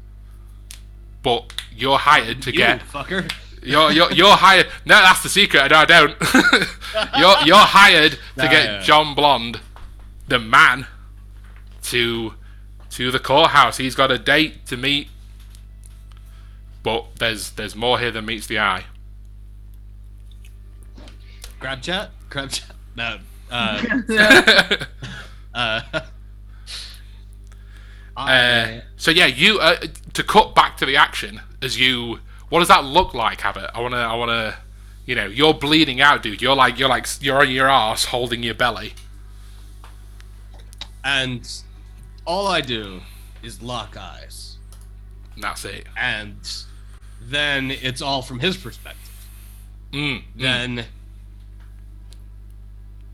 But 1.23 1.53
you're 1.75 1.99
hired 1.99 2.43
to 2.43 2.51
You 2.51 2.57
get 2.59 2.81
fucker. 2.81 3.33
you're 3.63 3.91
you're 3.93 4.13
you're 4.13 4.37
hired. 4.37 4.67
No, 4.85 5.01
that's 5.01 5.23
the 5.23 5.29
secret. 5.29 5.71
No, 5.71 5.79
I 5.79 5.85
don't. 5.85 6.17
you're 7.19 7.47
you're 7.47 7.57
hired 7.57 8.13
to 8.13 8.19
Nah, 8.45 8.51
get 8.51 8.65
yeah. 8.65 8.83
John 8.83 9.15
Blonde, 9.15 9.61
the 10.29 10.39
man, 10.39 10.87
to 11.85 12.35
to 12.91 13.11
the 13.11 13.19
courthouse. 13.19 13.79
He's 13.79 13.95
got 13.95 14.11
a 14.11 14.19
date 14.19 14.67
to 14.67 14.77
meet. 14.77 15.09
But 16.83 17.17
there's 17.17 17.51
there's 17.51 17.77
more 17.77 17.99
here 17.99 18.11
than 18.11 18.27
meets 18.27 18.47
the 18.47 18.59
eye. 18.59 18.85
Grab 21.61 21.81
chat? 21.81 22.11
Grab 22.29 22.51
chat? 22.51 22.75
No. 22.97 23.19
Uh, 23.51 23.83
uh, 25.55 25.81
Uh, 28.17 28.81
so 28.97 29.11
yeah, 29.11 29.27
you 29.27 29.59
uh, 29.59 29.77
to 30.13 30.23
cut 30.23 30.55
back 30.55 30.77
to 30.79 30.87
the 30.87 30.97
action 30.97 31.41
as 31.61 31.79
you. 31.79 32.19
What 32.49 32.59
does 32.59 32.69
that 32.69 32.85
look 32.85 33.15
like, 33.15 33.45
Abbott? 33.45 33.71
I 33.75 33.81
wanna, 33.81 33.97
I 33.97 34.15
wanna, 34.15 34.59
you 35.07 35.15
know, 35.15 35.25
you're 35.25 35.55
bleeding 35.55 36.03
out, 36.03 36.23
dude. 36.23 36.43
You're 36.43 36.55
like, 36.55 36.79
you're 36.79 36.89
like, 36.91 37.07
you're 37.23 37.41
on 37.41 37.51
your 37.51 37.69
ass 37.69 38.05
holding 38.07 38.43
your 38.43 38.55
belly. 38.55 38.93
And 41.05 41.49
all 42.27 42.47
I 42.47 42.61
do 42.61 43.01
is 43.43 43.63
lock 43.63 43.97
eyes. 43.97 44.57
Not 45.37 45.65
it. 45.65 45.87
And 45.97 46.37
then 47.21 47.71
it's 47.71 48.03
all 48.03 48.23
from 48.23 48.39
his 48.39 48.57
perspective. 48.57 49.11
Mm, 49.93 50.17
mm. 50.19 50.23
Then 50.37 50.85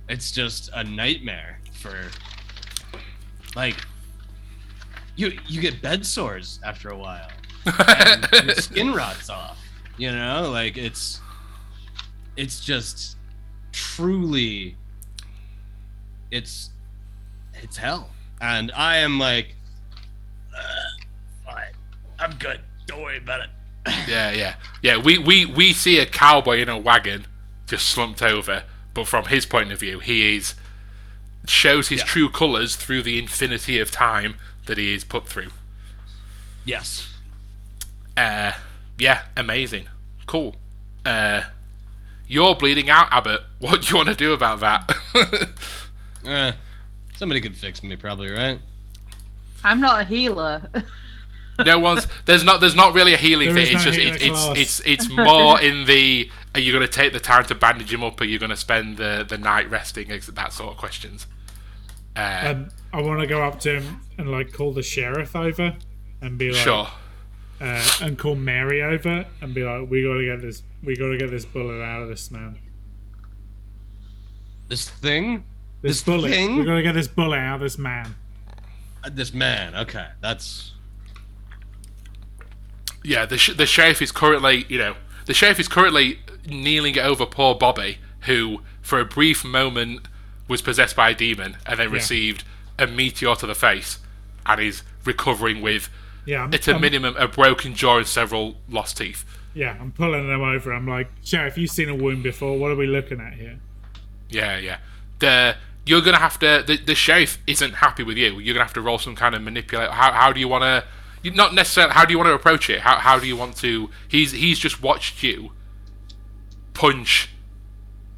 it's 0.09 0.31
just 0.31 0.71
a 0.75 0.85
nightmare 0.85 1.61
for 1.73 1.95
like 3.55 3.77
you 5.17 5.39
you 5.47 5.61
get 5.61 5.83
bed 5.83 6.07
sores 6.07 6.61
after 6.65 6.91
a 6.91 6.97
while. 6.97 7.29
and 7.67 8.29
your 8.47 8.55
skin 8.55 8.93
rots 8.93 9.29
off. 9.29 9.59
You 9.97 10.13
know, 10.13 10.51
like 10.51 10.77
it's 10.77 11.21
it's 12.37 12.61
just 12.61 13.17
truly 13.73 14.77
it's 16.31 16.71
it's 17.63 17.77
hell. 17.77 18.11
And 18.41 18.71
I 18.77 18.99
am 18.99 19.19
like 19.19 19.55
"Uh, 20.57 20.61
fine. 21.45 21.73
I'm 22.19 22.33
good. 22.39 22.61
Don't 22.87 23.03
worry 23.03 23.19
about 23.19 23.41
it. 23.41 23.51
Yeah, 24.07 24.33
yeah, 24.33 24.55
yeah. 24.83 24.97
We, 24.99 25.17
we 25.19 25.47
we 25.47 25.73
see 25.73 25.99
a 25.99 26.05
cowboy 26.07 26.59
in 26.61 26.69
a 26.69 26.77
wagon 26.79 27.27
just 27.67 27.87
slumped 27.89 28.23
over, 28.23 28.65
but 28.93 29.07
from 29.07 29.27
his 29.27 29.47
point 29.47 29.73
of 29.73 29.81
view, 29.81 29.99
he 29.99 30.37
is 30.37 30.55
shows 31.47 31.89
his 31.89 32.01
Yeah. 32.01 32.05
true 32.07 32.29
colours 32.29 32.77
through 32.77 33.03
the 33.03 33.19
infinity 33.19 33.79
of 33.81 33.91
time 33.91 34.35
that 34.67 34.77
he 34.77 34.93
is 34.93 35.05
put 35.05 35.27
through. 35.27 35.49
Yes. 36.67 37.15
Uh, 38.17 38.53
yeah, 38.99 39.23
amazing, 39.37 39.89
cool. 40.27 40.57
Uh, 41.07 41.43
you're 42.27 42.55
bleeding 42.57 42.91
out, 42.91 43.09
Abbott. 43.11 43.41
What 43.59 43.81
do 43.83 43.89
you 43.89 43.97
want 43.97 44.09
to 44.11 44.15
do 44.15 44.33
about 44.35 44.61
that? 44.61 44.95
Eh, 46.27 46.53
somebody 47.19 47.41
could 47.41 47.57
fix 47.57 47.83
me 47.83 47.97
probably, 47.97 48.31
right? 48.31 48.61
I'm 49.65 49.81
not 49.81 50.01
a 50.03 50.05
healer. 50.05 50.71
no 51.67 51.79
one's 51.81 52.07
there's 52.25 52.45
not 52.45 52.61
there's 52.61 52.77
not 52.77 52.95
really 52.95 53.13
a 53.13 53.17
healing 53.17 53.53
There 53.53 53.65
thing. 53.65 53.75
It's 53.77 53.85
no 53.85 53.91
just 53.91 53.99
healer 53.99 54.15
it's, 54.15 54.61
it's 54.61 54.81
it's 54.81 55.07
it's 55.07 55.09
more 55.27 55.61
in 55.61 55.85
the 55.85 56.31
are 56.55 56.61
you 56.61 56.73
going 56.73 56.87
to 56.87 56.91
take 56.93 57.13
the 57.13 57.21
time 57.21 57.45
to 57.47 57.55
bandage 57.55 57.93
him 57.93 58.03
up? 58.05 58.21
Or 58.21 58.25
are 58.25 58.27
you 58.27 58.39
going 58.39 58.51
to 58.51 58.57
spend 58.57 58.97
the 58.97 59.27
the 59.29 59.37
night 59.37 59.69
resting? 59.71 60.11
Ex- 60.11 60.29
That 60.29 60.53
sort 60.53 60.73
of 60.73 60.79
questions. 60.79 61.27
Uh, 62.17 62.43
Um, 62.47 62.69
I 62.93 63.03
want 63.03 63.21
to 63.21 63.27
go 63.27 63.43
up 63.43 63.61
to 63.61 63.81
him 63.81 64.01
and 64.17 64.31
like 64.31 64.53
call 64.53 64.73
the 64.73 64.83
sheriff 64.83 65.35
over 65.37 65.77
and 66.23 66.39
be 66.39 66.51
like, 66.51 66.63
sure. 66.63 66.89
uh, 67.61 67.85
and 68.01 68.19
call 68.19 68.35
Mary 68.35 68.83
over 68.83 69.27
and 69.41 69.53
be 69.55 69.63
like, 69.63 69.89
we 69.91 70.03
gotta 70.03 70.25
get 70.25 70.41
this, 70.41 70.63
we 70.83 70.97
gotta 70.97 71.17
get 71.19 71.31
this 71.31 71.45
bullet 71.45 71.83
out 71.83 72.03
of 72.03 72.09
this 72.09 72.31
man. 72.31 72.59
This 74.69 74.89
thing, 74.89 75.45
This, 75.81 75.99
This 75.99 76.03
bullet, 76.03 76.31
thing? 76.31 76.57
we 76.57 76.65
gotta 76.65 76.83
get 76.83 76.93
this 76.95 77.07
bullet 77.09 77.39
out 77.39 77.57
of 77.57 77.61
this 77.61 77.79
man. 77.79 78.15
Uh, 79.05 79.11
this 79.13 79.33
man. 79.33 79.75
Okay, 79.75 80.07
that's 80.21 80.73
Yeah, 83.05 83.27
the 83.27 83.39
sh- 83.39 83.55
the 83.57 83.67
sheriff 83.67 84.03
is 84.03 84.11
currently 84.13 84.67
you 84.69 84.79
know 84.79 84.97
the 85.27 85.35
sheriff 85.35 85.61
is 85.61 85.69
currently 85.69 86.19
kneeling 86.47 86.99
over 86.99 87.27
poor 87.27 87.55
Bobby, 87.55 87.99
who 88.23 88.63
for 88.83 88.99
a 88.99 89.05
brief 89.05 89.45
moment 89.45 90.09
was 90.49 90.63
possessed 90.63 90.97
by 90.97 91.11
a 91.11 91.15
demon 91.15 91.57
and 91.67 91.79
then 91.79 91.89
Yeah. 91.89 91.95
received 91.95 92.45
a 92.79 92.87
meteor 92.87 93.35
to 93.37 93.47
the 93.47 93.55
face, 93.55 93.99
and 94.47 94.61
is 94.61 94.83
recovering 95.05 95.61
with 95.61 95.91
Yeah, 96.25 96.45
I'm, 96.45 96.55
at 96.55 96.67
a 96.67 96.73
I'm- 96.73 96.81
minimum 96.81 97.17
a 97.17 97.29
broken 97.29 97.75
jaw 97.75 97.99
and 97.99 98.07
several 98.07 98.61
lost 98.69 98.97
teeth. 98.99 99.25
yeah, 99.55 99.77
I'm 99.81 99.93
pulling 99.93 100.27
them 100.29 100.41
over. 100.43 100.73
I'm 100.73 100.87
like, 100.89 101.11
sheriff, 101.25 101.57
you've 101.59 101.71
seen 101.71 101.89
a 101.89 101.95
wound 101.95 102.23
before. 102.23 102.59
What 102.59 102.71
are 102.71 102.77
we 102.77 102.87
looking 102.87 103.21
at 103.21 103.35
here? 103.35 103.59
Yeah, 104.31 104.59
yeah. 104.59 104.79
The 105.21 105.57
you're 105.89 106.03
gonna 106.03 106.19
have 106.19 106.39
to. 106.41 106.63
The, 106.67 106.77
the 106.77 106.95
sheriff 106.95 107.39
isn't 107.47 107.75
happy 107.77 108.03
with 108.03 108.19
you. 108.19 108.39
You're 108.39 108.55
gonna 108.55 108.65
have 108.65 108.75
to 108.75 108.83
roll 108.83 108.99
some 108.99 109.17
kind 109.17 109.35
of 109.35 109.43
manipulate. 109.43 109.91
How, 109.91 110.13
how 110.13 110.33
do 110.33 110.41
you 110.41 110.49
want 110.49 110.65
to? 110.65 111.31
Not 111.31 111.55
necessarily. 111.55 111.95
How 111.95 112.05
do 112.05 112.13
you 112.13 112.19
want 112.19 112.29
to 112.29 112.35
approach 112.35 112.69
it? 112.69 112.81
How, 112.81 112.97
how 112.97 113.19
do 113.19 113.27
you 113.27 113.37
want 113.37 113.57
to? 113.59 113.91
He's 114.07 114.33
he's 114.33 114.59
just 114.59 114.83
watched 114.83 115.23
you 115.23 115.53
punch. 116.75 117.31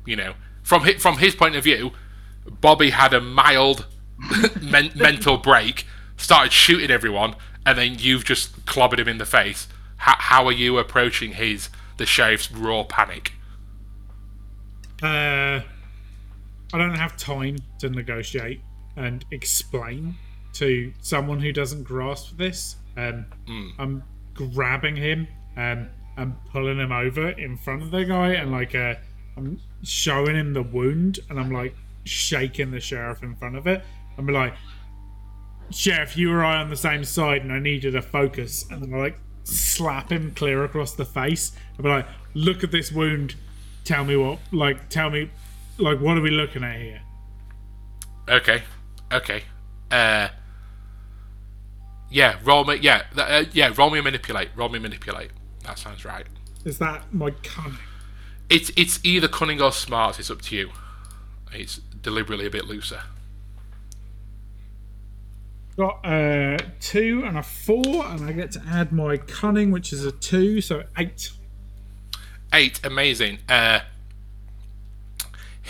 You 0.05 0.17
know, 0.17 0.35
from 0.63 0.85
his, 0.85 1.01
from 1.01 1.19
his 1.19 1.37
point 1.37 1.55
of 1.55 1.63
view, 1.63 1.93
Bobby 2.61 2.91
had 2.91 3.15
a 3.15 3.21
mild 3.21 3.87
men, 4.61 4.91
mental 4.97 5.37
break, 5.37 5.87
started 6.17 6.53
shooting 6.53 6.91
everyone, 6.91 7.37
and 7.65 7.79
then 7.79 7.97
you've 7.99 8.25
just 8.25 8.67
clobbered 8.67 8.99
him 8.99 9.09
in 9.09 9.19
the 9.19 9.27
face. 9.27 9.69
How, 9.99 10.17
how 10.19 10.47
are 10.47 10.53
you 10.53 10.79
approaching 10.79 11.33
his 11.33 11.69
the 11.99 12.07
sheriff's 12.07 12.51
raw 12.51 12.83
panic? 12.83 13.35
Uh, 15.03 15.61
I 16.73 16.79
don't 16.79 16.95
have 16.95 17.17
time 17.17 17.59
to 17.81 17.89
negotiate. 17.89 18.61
and 18.97 19.25
explain 19.31 20.15
to 20.55 20.93
someone 21.01 21.41
who 21.41 21.53
doesn't 21.53 21.85
grasp 21.85 22.37
this. 22.37 22.77
Um, 22.97 23.27
I'm 23.79 24.03
grabbing 24.35 24.97
him 24.97 25.29
um, 25.57 25.89
and 26.17 26.35
pulling 26.51 26.79
him 26.79 26.93
over 26.93 27.31
in 27.31 27.57
front 27.57 27.83
of 27.83 27.91
the 27.91 28.05
guy, 28.05 28.31
and 28.35 28.51
like 28.51 28.75
uh, 28.75 28.95
I'm 29.37 29.61
showing 29.83 30.35
him 30.37 30.53
the 30.53 30.63
wound, 30.63 31.21
and 31.29 31.39
I'm 31.39 31.51
like 31.51 31.75
shaking 32.05 32.71
the 32.73 32.81
sheriff 32.81 33.23
in 33.23 33.37
front 33.37 33.57
of 33.57 33.67
it. 33.67 33.83
I'm 34.19 34.27
like, 34.27 34.55
Sheriff, 35.71 36.17
you 36.17 36.33
I 36.41 36.57
on 36.57 36.69
the 36.69 36.77
same 36.77 37.05
side, 37.05 37.43
and 37.43 37.53
I 37.53 37.59
need 37.61 37.85
you 37.85 37.91
to 37.93 38.03
focus. 38.03 38.67
And 38.71 38.83
then 38.83 38.93
I 38.93 38.99
like 38.99 39.19
slap 39.45 40.11
him 40.11 40.33
clear 40.35 40.65
across 40.65 40.95
the 40.95 41.05
face. 41.05 41.53
Be 41.81 41.89
like, 41.89 42.07
look 42.35 42.65
at 42.65 42.71
this 42.73 42.93
wound. 42.93 43.37
Tell 43.85 44.05
me 44.05 44.15
what, 44.17 44.41
like, 44.53 44.91
tell 44.91 45.09
me, 45.09 45.31
like, 45.81 46.01
what 46.01 46.17
are 46.17 46.21
we 46.21 46.31
looking 46.31 46.63
at 46.65 46.81
here? 46.81 47.01
Okay. 48.29 48.63
Okay. 49.13 49.43
Uh. 49.91 50.29
Yeah. 52.11 52.39
Roll 52.45 52.65
me. 52.65 52.77
Yeah. 52.77 53.03
Uh, 53.17 53.45
yeah. 53.53 53.73
Roll 53.77 53.91
me 53.91 53.99
a 53.99 54.03
manipulate. 54.03 54.51
Roll 54.57 54.69
me 54.69 54.79
manipulate. 54.79 55.31
That 55.65 55.79
sounds 55.79 56.05
right. 56.05 56.27
Is 56.65 56.79
that 56.79 57.13
my 57.13 57.31
cunning? 57.43 57.79
It's 58.49 58.71
it's 58.77 59.01
either 59.05 59.29
cunning 59.29 59.61
or 59.61 59.73
smart. 59.73 60.19
It's 60.19 60.31
up 60.31 60.43
to 60.43 60.57
you. 60.57 60.71
It's 61.53 61.77
deliberately 62.03 62.47
a 62.47 62.51
bit 62.51 62.67
looser. 62.67 63.03
Got 65.77 66.05
a 66.05 66.59
two 66.81 67.23
and 67.25 67.39
a 67.39 67.43
four, 67.43 68.05
and 68.07 68.25
I 68.25 68.33
get 68.33 68.53
to 68.53 68.63
add 68.69 68.93
my 68.93 69.17
cunning, 69.17 69.71
which 69.71 69.93
is 69.93 70.05
a 70.05 70.13
two, 70.13 70.61
so 70.61 70.85
eight. 70.99 71.31
Eight. 72.53 72.81
Amazing. 72.85 73.39
Uh. 73.49 73.81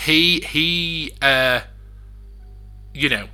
He 0.04 0.40
he. 0.40 1.12
Uh. 1.20 1.60
You 2.94 3.08
know. 3.08 3.28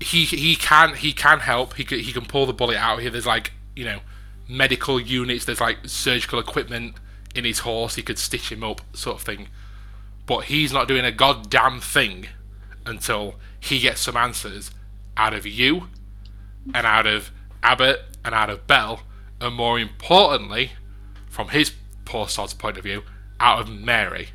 He 0.00 0.24
he 0.24 0.56
can 0.56 0.94
he 0.94 1.12
can 1.12 1.40
help. 1.40 1.74
He 1.74 1.84
can, 1.84 2.00
he 2.00 2.12
can 2.12 2.24
pull 2.24 2.46
the 2.46 2.52
bullet 2.52 2.76
out 2.76 3.00
here. 3.00 3.10
There's 3.10 3.26
like 3.26 3.52
you 3.76 3.84
know 3.84 4.00
medical 4.48 5.00
units. 5.00 5.44
There's 5.44 5.60
like 5.60 5.78
surgical 5.84 6.38
equipment 6.40 6.96
in 7.34 7.44
his 7.44 7.60
horse. 7.60 7.94
He 7.94 8.02
could 8.02 8.18
stitch 8.18 8.50
him 8.50 8.64
up, 8.64 8.80
sort 8.94 9.16
of 9.16 9.22
thing. 9.22 9.48
But 10.26 10.44
he's 10.44 10.72
not 10.72 10.88
doing 10.88 11.04
a 11.04 11.12
goddamn 11.12 11.80
thing 11.80 12.26
until 12.84 13.36
he 13.60 13.78
gets 13.78 14.00
some 14.00 14.16
answers 14.16 14.70
out 15.16 15.34
of 15.34 15.46
you, 15.46 15.88
and 16.74 16.86
out 16.86 17.06
of 17.06 17.30
Abbott, 17.62 18.00
and 18.24 18.34
out 18.34 18.50
of 18.50 18.66
Belle, 18.66 19.02
and 19.40 19.54
more 19.54 19.78
importantly, 19.78 20.72
from 21.28 21.48
his 21.48 21.72
poor 22.04 22.28
sod's 22.28 22.54
point 22.54 22.76
of 22.76 22.84
view, 22.84 23.02
out 23.38 23.60
of 23.60 23.68
Mary. 23.68 24.28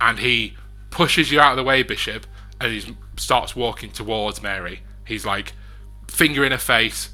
And 0.00 0.18
he 0.18 0.54
pushes 0.90 1.32
you 1.32 1.40
out 1.40 1.52
of 1.52 1.56
the 1.56 1.64
way, 1.64 1.82
Bishop, 1.82 2.26
and 2.60 2.72
he 2.72 2.96
starts 3.16 3.56
walking 3.56 3.90
towards 3.90 4.42
Mary. 4.42 4.80
He's 5.06 5.24
like, 5.24 5.52
finger 6.08 6.44
in 6.44 6.52
her 6.52 6.58
face. 6.58 7.10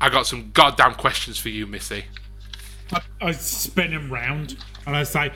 I 0.00 0.08
got 0.08 0.26
some 0.26 0.50
goddamn 0.52 0.94
questions 0.94 1.38
for 1.38 1.48
you, 1.48 1.66
Missy. 1.66 2.04
I, 2.92 3.00
I 3.20 3.32
spin 3.32 3.92
him 3.92 4.12
round, 4.12 4.56
and 4.86 4.96
I 4.96 5.04
say, 5.04 5.32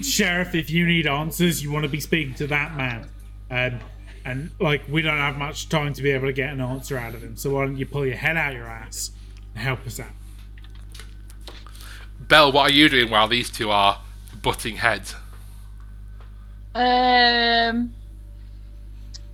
Sheriff, 0.00 0.54
if 0.54 0.70
you 0.70 0.86
need 0.86 1.06
answers, 1.06 1.62
you 1.62 1.72
want 1.72 1.84
to 1.84 1.88
be 1.88 2.00
speaking 2.00 2.34
to 2.34 2.46
that 2.48 2.76
man. 2.76 3.08
Um, 3.50 3.80
and, 4.24 4.50
like, 4.60 4.82
we 4.88 5.02
don't 5.02 5.16
have 5.16 5.36
much 5.36 5.68
time 5.68 5.94
to 5.94 6.02
be 6.02 6.10
able 6.10 6.26
to 6.26 6.32
get 6.32 6.52
an 6.52 6.60
answer 6.60 6.98
out 6.98 7.14
of 7.14 7.22
him, 7.22 7.36
so 7.36 7.54
why 7.54 7.64
don't 7.64 7.76
you 7.76 7.86
pull 7.86 8.06
your 8.06 8.16
head 8.16 8.36
out 8.36 8.52
your 8.52 8.66
ass 8.66 9.10
and 9.54 9.62
help 9.62 9.86
us 9.86 9.98
out? 9.98 10.10
Belle, 12.20 12.52
what 12.52 12.70
are 12.70 12.74
you 12.74 12.88
doing 12.88 13.10
while 13.10 13.26
these 13.26 13.48
two 13.48 13.70
are 13.70 14.02
butting 14.42 14.76
heads? 14.76 15.14
Um, 16.78 17.92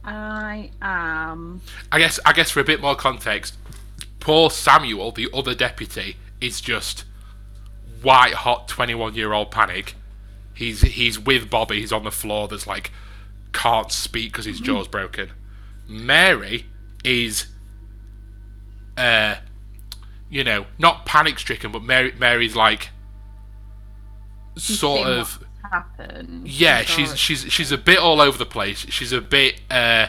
I 0.02 0.70
am. 0.80 1.60
I 1.92 1.98
guess 1.98 2.18
I 2.24 2.32
guess 2.32 2.50
for 2.50 2.60
a 2.60 2.64
bit 2.64 2.80
more 2.80 2.96
context, 2.96 3.56
poor 4.18 4.48
Samuel, 4.48 5.12
the 5.12 5.28
other 5.34 5.54
deputy, 5.54 6.16
is 6.40 6.62
just 6.62 7.04
white 8.00 8.32
hot 8.32 8.66
twenty 8.66 8.94
one 8.94 9.14
year 9.14 9.34
old 9.34 9.50
panic. 9.50 9.94
He's 10.54 10.80
he's 10.80 11.18
with 11.18 11.50
Bobby, 11.50 11.80
he's 11.80 11.92
on 11.92 12.04
the 12.04 12.10
floor, 12.10 12.48
there's 12.48 12.66
like 12.66 12.90
can't 13.52 13.92
speak 13.92 14.32
because 14.32 14.46
his 14.46 14.58
jaw's 14.58 14.88
broken. 14.88 15.30
Mary 15.86 16.64
is 17.04 17.48
uh 18.96 19.36
you 20.30 20.44
know, 20.44 20.64
not 20.78 21.04
panic 21.04 21.38
stricken, 21.38 21.72
but 21.72 21.82
Mary 21.82 22.14
Mary's 22.18 22.56
like 22.56 22.88
sort 24.56 25.06
of 25.06 25.44
happened. 25.70 26.48
yeah, 26.48 26.82
she's 26.82 27.16
she's 27.18 27.52
she's 27.52 27.72
a 27.72 27.78
bit 27.78 27.98
all 27.98 28.20
over 28.20 28.36
the 28.38 28.46
place. 28.46 28.86
She's 28.90 29.12
a 29.12 29.20
bit, 29.20 29.60
uh, 29.70 30.08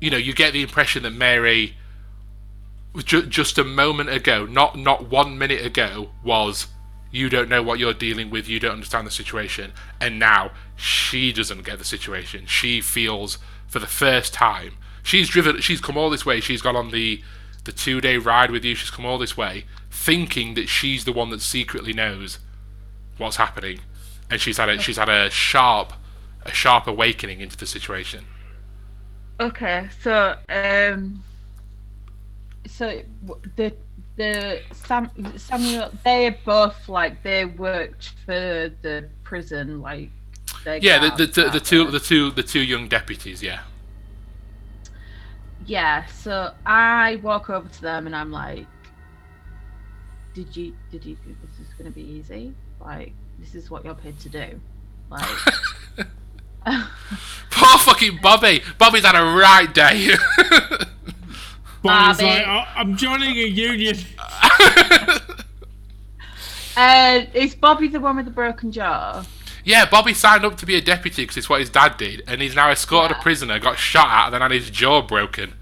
you 0.00 0.10
know, 0.10 0.16
you 0.16 0.32
get 0.34 0.52
the 0.52 0.62
impression 0.62 1.02
that 1.04 1.10
Mary, 1.12 1.76
ju- 2.98 3.26
just 3.26 3.58
a 3.58 3.64
moment 3.64 4.10
ago, 4.10 4.46
not 4.46 4.78
not 4.78 5.08
one 5.08 5.38
minute 5.38 5.64
ago, 5.64 6.10
was 6.24 6.68
you 7.10 7.28
don't 7.28 7.48
know 7.48 7.62
what 7.62 7.78
you're 7.78 7.92
dealing 7.92 8.30
with, 8.30 8.48
you 8.48 8.58
don't 8.58 8.72
understand 8.72 9.06
the 9.06 9.10
situation, 9.10 9.72
and 10.00 10.18
now 10.18 10.50
she 10.76 11.32
doesn't 11.32 11.62
get 11.64 11.78
the 11.78 11.84
situation. 11.84 12.46
She 12.46 12.80
feels 12.80 13.38
for 13.66 13.78
the 13.78 13.86
first 13.86 14.32
time 14.32 14.72
she's 15.02 15.28
driven, 15.28 15.60
she's 15.60 15.80
come 15.80 15.96
all 15.96 16.10
this 16.10 16.24
way. 16.24 16.40
She's 16.40 16.62
gone 16.62 16.76
on 16.76 16.90
the 16.90 17.22
the 17.64 17.72
two 17.72 18.00
day 18.00 18.16
ride 18.16 18.50
with 18.50 18.64
you. 18.64 18.74
She's 18.74 18.90
come 18.90 19.04
all 19.06 19.18
this 19.18 19.36
way, 19.36 19.64
thinking 19.90 20.54
that 20.54 20.68
she's 20.68 21.04
the 21.04 21.12
one 21.12 21.30
that 21.30 21.40
secretly 21.40 21.92
knows 21.92 22.38
what's 23.18 23.36
happening, 23.36 23.80
and 24.32 24.40
she's 24.40 24.56
had 24.56 24.68
a 24.70 24.78
she's 24.78 24.96
had 24.96 25.10
a 25.10 25.30
sharp 25.30 25.92
a 26.44 26.52
sharp 26.52 26.86
awakening 26.86 27.40
into 27.40 27.56
the 27.56 27.66
situation. 27.66 28.24
Okay, 29.40 29.88
so 30.00 30.36
um, 30.48 31.22
so 32.66 33.02
the 33.56 33.74
the 34.16 34.62
Sam 34.72 35.10
Samuel 35.36 35.90
they 36.04 36.38
both 36.44 36.88
like 36.88 37.22
they 37.22 37.44
worked 37.44 38.10
for 38.24 38.70
the 38.82 39.10
prison 39.22 39.80
like 39.82 40.10
Yeah, 40.82 40.98
the 40.98 41.26
the, 41.26 41.26
the, 41.26 41.50
the 41.50 41.60
two 41.60 41.90
the 41.90 42.00
two 42.00 42.30
the 42.30 42.42
two 42.42 42.60
young 42.62 42.88
deputies. 42.88 43.42
Yeah, 43.42 43.60
yeah. 45.66 46.06
So 46.06 46.52
I 46.66 47.16
walk 47.16 47.50
over 47.50 47.68
to 47.68 47.82
them 47.82 48.06
and 48.06 48.16
I'm 48.16 48.30
like, 48.30 48.66
"Did 50.34 50.56
you 50.56 50.76
did 50.90 51.04
you 51.04 51.16
think 51.16 51.40
this 51.42 51.58
is 51.60 51.74
gonna 51.74 51.90
be 51.90 52.02
easy? 52.02 52.54
Like 52.80 53.14
this 53.42 53.54
is 53.54 53.70
what 53.70 53.84
you're 53.84 53.94
paid 53.94 54.18
to 54.20 54.28
do? 54.28 54.60
Like." 55.10 55.28
poor 57.50 57.78
fucking 57.78 58.20
Bobby. 58.22 58.62
Bobby's 58.78 59.04
had 59.04 59.16
a 59.16 59.24
right 59.36 59.72
day. 59.74 60.14
Bobby's 61.82 62.18
Bobby. 62.18 62.22
like, 62.24 62.46
oh, 62.46 62.64
I'm 62.76 62.96
joining 62.96 63.36
a 63.36 63.46
union. 63.46 63.96
uh, 66.76 67.20
is 67.34 67.54
Bobby 67.54 67.88
the 67.88 68.00
one 68.00 68.16
with 68.16 68.24
the 68.26 68.30
broken 68.30 68.70
jaw? 68.72 69.24
yeah, 69.64 69.84
Bobby 69.88 70.14
signed 70.14 70.44
up 70.44 70.56
to 70.58 70.66
be 70.66 70.74
a 70.76 70.80
deputy 70.80 71.22
because 71.22 71.36
it's 71.36 71.48
what 71.48 71.60
his 71.60 71.70
dad 71.70 71.96
did, 71.96 72.22
and 72.26 72.40
he's 72.42 72.54
now 72.54 72.70
escorted 72.70 73.12
Yeah. 73.16 73.20
a 73.20 73.22
prisoner, 73.22 73.58
got 73.60 73.78
shot 73.78 74.08
at, 74.08 74.24
and 74.26 74.34
then 74.34 74.40
had 74.42 74.50
his 74.52 74.70
jaw 74.70 75.02
broken. 75.02 75.54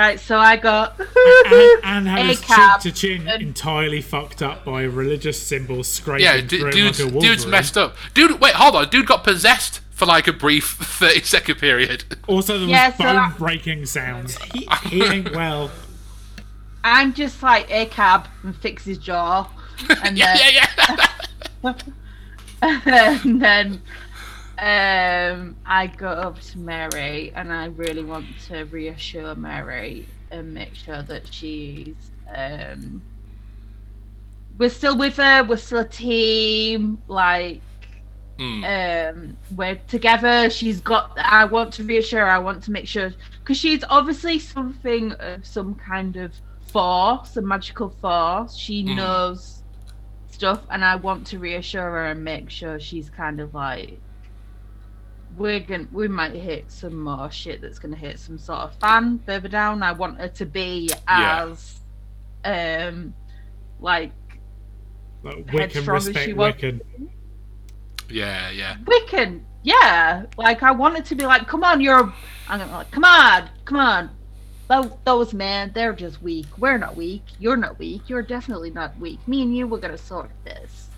Right, 0.00 0.18
so 0.18 0.38
I 0.38 0.56
got 0.56 0.98
and, 1.46 1.84
and 1.84 2.08
had 2.08 2.24
his 2.24 2.40
A-cab. 2.40 2.80
cheek 2.80 2.94
to 2.94 2.98
chin 2.98 3.28
entirely 3.28 4.00
fucked 4.00 4.40
up 4.40 4.64
by 4.64 4.84
religious 4.84 5.38
symbol 5.38 5.84
scraping 5.84 6.24
Yeah, 6.24 6.38
through 6.40 6.48
d- 6.48 6.56
him 6.64 6.70
dude's, 6.70 7.04
like 7.04 7.14
a 7.14 7.20
dude's 7.20 7.44
messed 7.44 7.76
up. 7.76 7.96
Dude, 8.14 8.40
wait, 8.40 8.54
hold 8.54 8.76
on. 8.76 8.88
Dude 8.88 9.06
got 9.06 9.24
possessed 9.24 9.80
for 9.90 10.06
like 10.06 10.26
a 10.26 10.32
brief 10.32 10.64
30 10.80 11.20
second 11.24 11.56
period. 11.56 12.04
Also, 12.26 12.54
there 12.54 12.62
was 12.62 12.70
Yeah, 12.70 12.94
so 12.94 13.04
bone 13.04 13.34
breaking 13.36 13.84
sounds. 13.84 14.38
He, 14.54 14.66
he 14.88 15.04
ain't 15.04 15.32
well. 15.36 15.70
I'm 16.82 17.12
just 17.12 17.42
like 17.42 17.70
a 17.70 17.84
cab 17.84 18.26
and 18.42 18.56
fix 18.56 18.86
his 18.86 18.96
jaw, 18.96 19.50
and 20.02 20.16
yeah, 20.16 20.34
then 20.34 20.54
yeah, 20.54 20.96
yeah. 21.62 21.74
and 22.62 23.38
then 23.42 23.82
um, 24.60 25.56
I 25.64 25.86
go 25.86 26.08
up 26.08 26.40
to 26.40 26.58
Mary, 26.58 27.32
and 27.34 27.52
I 27.52 27.66
really 27.66 28.04
want 28.04 28.26
to 28.48 28.64
reassure 28.64 29.34
Mary 29.34 30.06
and 30.30 30.52
make 30.54 30.74
sure 30.74 31.02
that 31.02 31.32
she's 31.32 31.94
um, 32.34 33.02
we're 34.58 34.68
still 34.70 34.96
with 34.98 35.16
her, 35.16 35.42
we're 35.44 35.56
still 35.56 35.80
a 35.80 35.88
team, 35.88 37.00
like. 37.08 37.60
Hmm. 38.38 38.64
Um, 38.64 39.36
we're 39.54 39.74
together. 39.86 40.48
She's 40.48 40.80
got. 40.80 41.12
I 41.18 41.44
want 41.44 41.74
to 41.74 41.84
reassure. 41.84 42.20
her, 42.20 42.30
I 42.30 42.38
want 42.38 42.62
to 42.64 42.70
make 42.70 42.88
sure 42.88 43.12
because 43.40 43.58
she's 43.58 43.84
obviously 43.90 44.38
something 44.38 45.12
of 45.12 45.44
some 45.44 45.74
kind 45.74 46.16
of 46.16 46.32
force, 46.72 47.36
a 47.36 47.42
magical 47.42 47.90
force. 47.90 48.56
She 48.56 48.82
Mhm. 48.82 48.96
knows 48.96 49.62
stuff, 50.30 50.62
and 50.70 50.82
I 50.82 50.96
want 50.96 51.26
to 51.28 51.38
reassure 51.38 51.82
her 51.82 52.06
and 52.06 52.24
make 52.24 52.48
sure 52.48 52.80
she's 52.80 53.10
kind 53.10 53.40
of 53.40 53.52
like 53.52 54.00
we're 55.40 55.58
gonna 55.60 55.86
we 55.90 56.06
might 56.06 56.32
hit 56.32 56.70
some 56.70 57.00
more 57.02 57.30
shit 57.30 57.62
that's 57.62 57.78
gonna 57.78 57.96
hit 57.96 58.18
some 58.18 58.36
sort 58.38 58.60
of 58.60 58.74
fan 58.76 59.18
further 59.24 59.48
down. 59.48 59.82
I 59.82 59.92
want 59.92 60.18
her 60.20 60.28
to 60.28 60.44
be 60.46 60.90
Yeah. 61.08 61.46
as 61.48 61.80
um 62.44 63.14
like 63.80 64.12
Like 65.22 65.48
Headstrong 65.48 66.00
Wiccan, 66.00 66.16
as 66.16 66.24
she 66.24 66.32
was. 66.34 66.54
Wiccan. 66.54 66.80
Yeah, 68.10 68.50
yeah. 68.50 68.76
we 68.86 69.00
can, 69.06 69.44
yeah. 69.62 70.24
Like 70.36 70.62
I 70.62 70.72
wanted 70.72 71.04
to 71.06 71.14
be 71.14 71.24
like, 71.24 71.46
come 71.48 71.64
on, 71.64 71.80
you're. 71.80 72.12
I'm 72.48 72.70
like, 72.70 72.90
come 72.90 73.04
on, 73.04 73.48
come 73.64 73.78
on. 73.78 74.10
Tho- 74.68 74.98
Those 75.04 75.32
men, 75.32 75.70
they're 75.74 75.92
just 75.94 76.20
weak. 76.22 76.46
We're 76.58 76.76
not 76.78 76.96
weak. 76.96 77.22
You're 77.38 77.56
not 77.56 77.78
weak. 77.78 78.02
You're 78.08 78.22
definitely 78.22 78.70
not 78.70 78.98
weak. 78.98 79.20
Me 79.26 79.42
and 79.42 79.56
you, 79.56 79.66
we're 79.68 79.78
gonna 79.78 79.96
sort 79.96 80.30
this. 80.44 80.88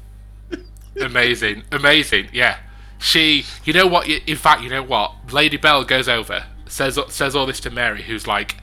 amazing, 1.01 1.63
amazing. 1.73 2.29
Yeah, 2.33 2.59
she. 3.03 3.45
You 3.65 3.73
know 3.73 3.87
what? 3.87 4.09
In 4.09 4.37
fact, 4.37 4.63
you 4.63 4.71
know 4.71 4.83
what? 4.83 5.33
Lady 5.33 5.57
Belle 5.57 5.85
goes 5.85 6.09
over, 6.09 6.45
says 6.67 6.99
says 7.09 7.37
all 7.37 7.45
this 7.47 7.61
to 7.61 7.71
Mary, 7.71 8.03
who's 8.03 8.27
like, 8.27 8.57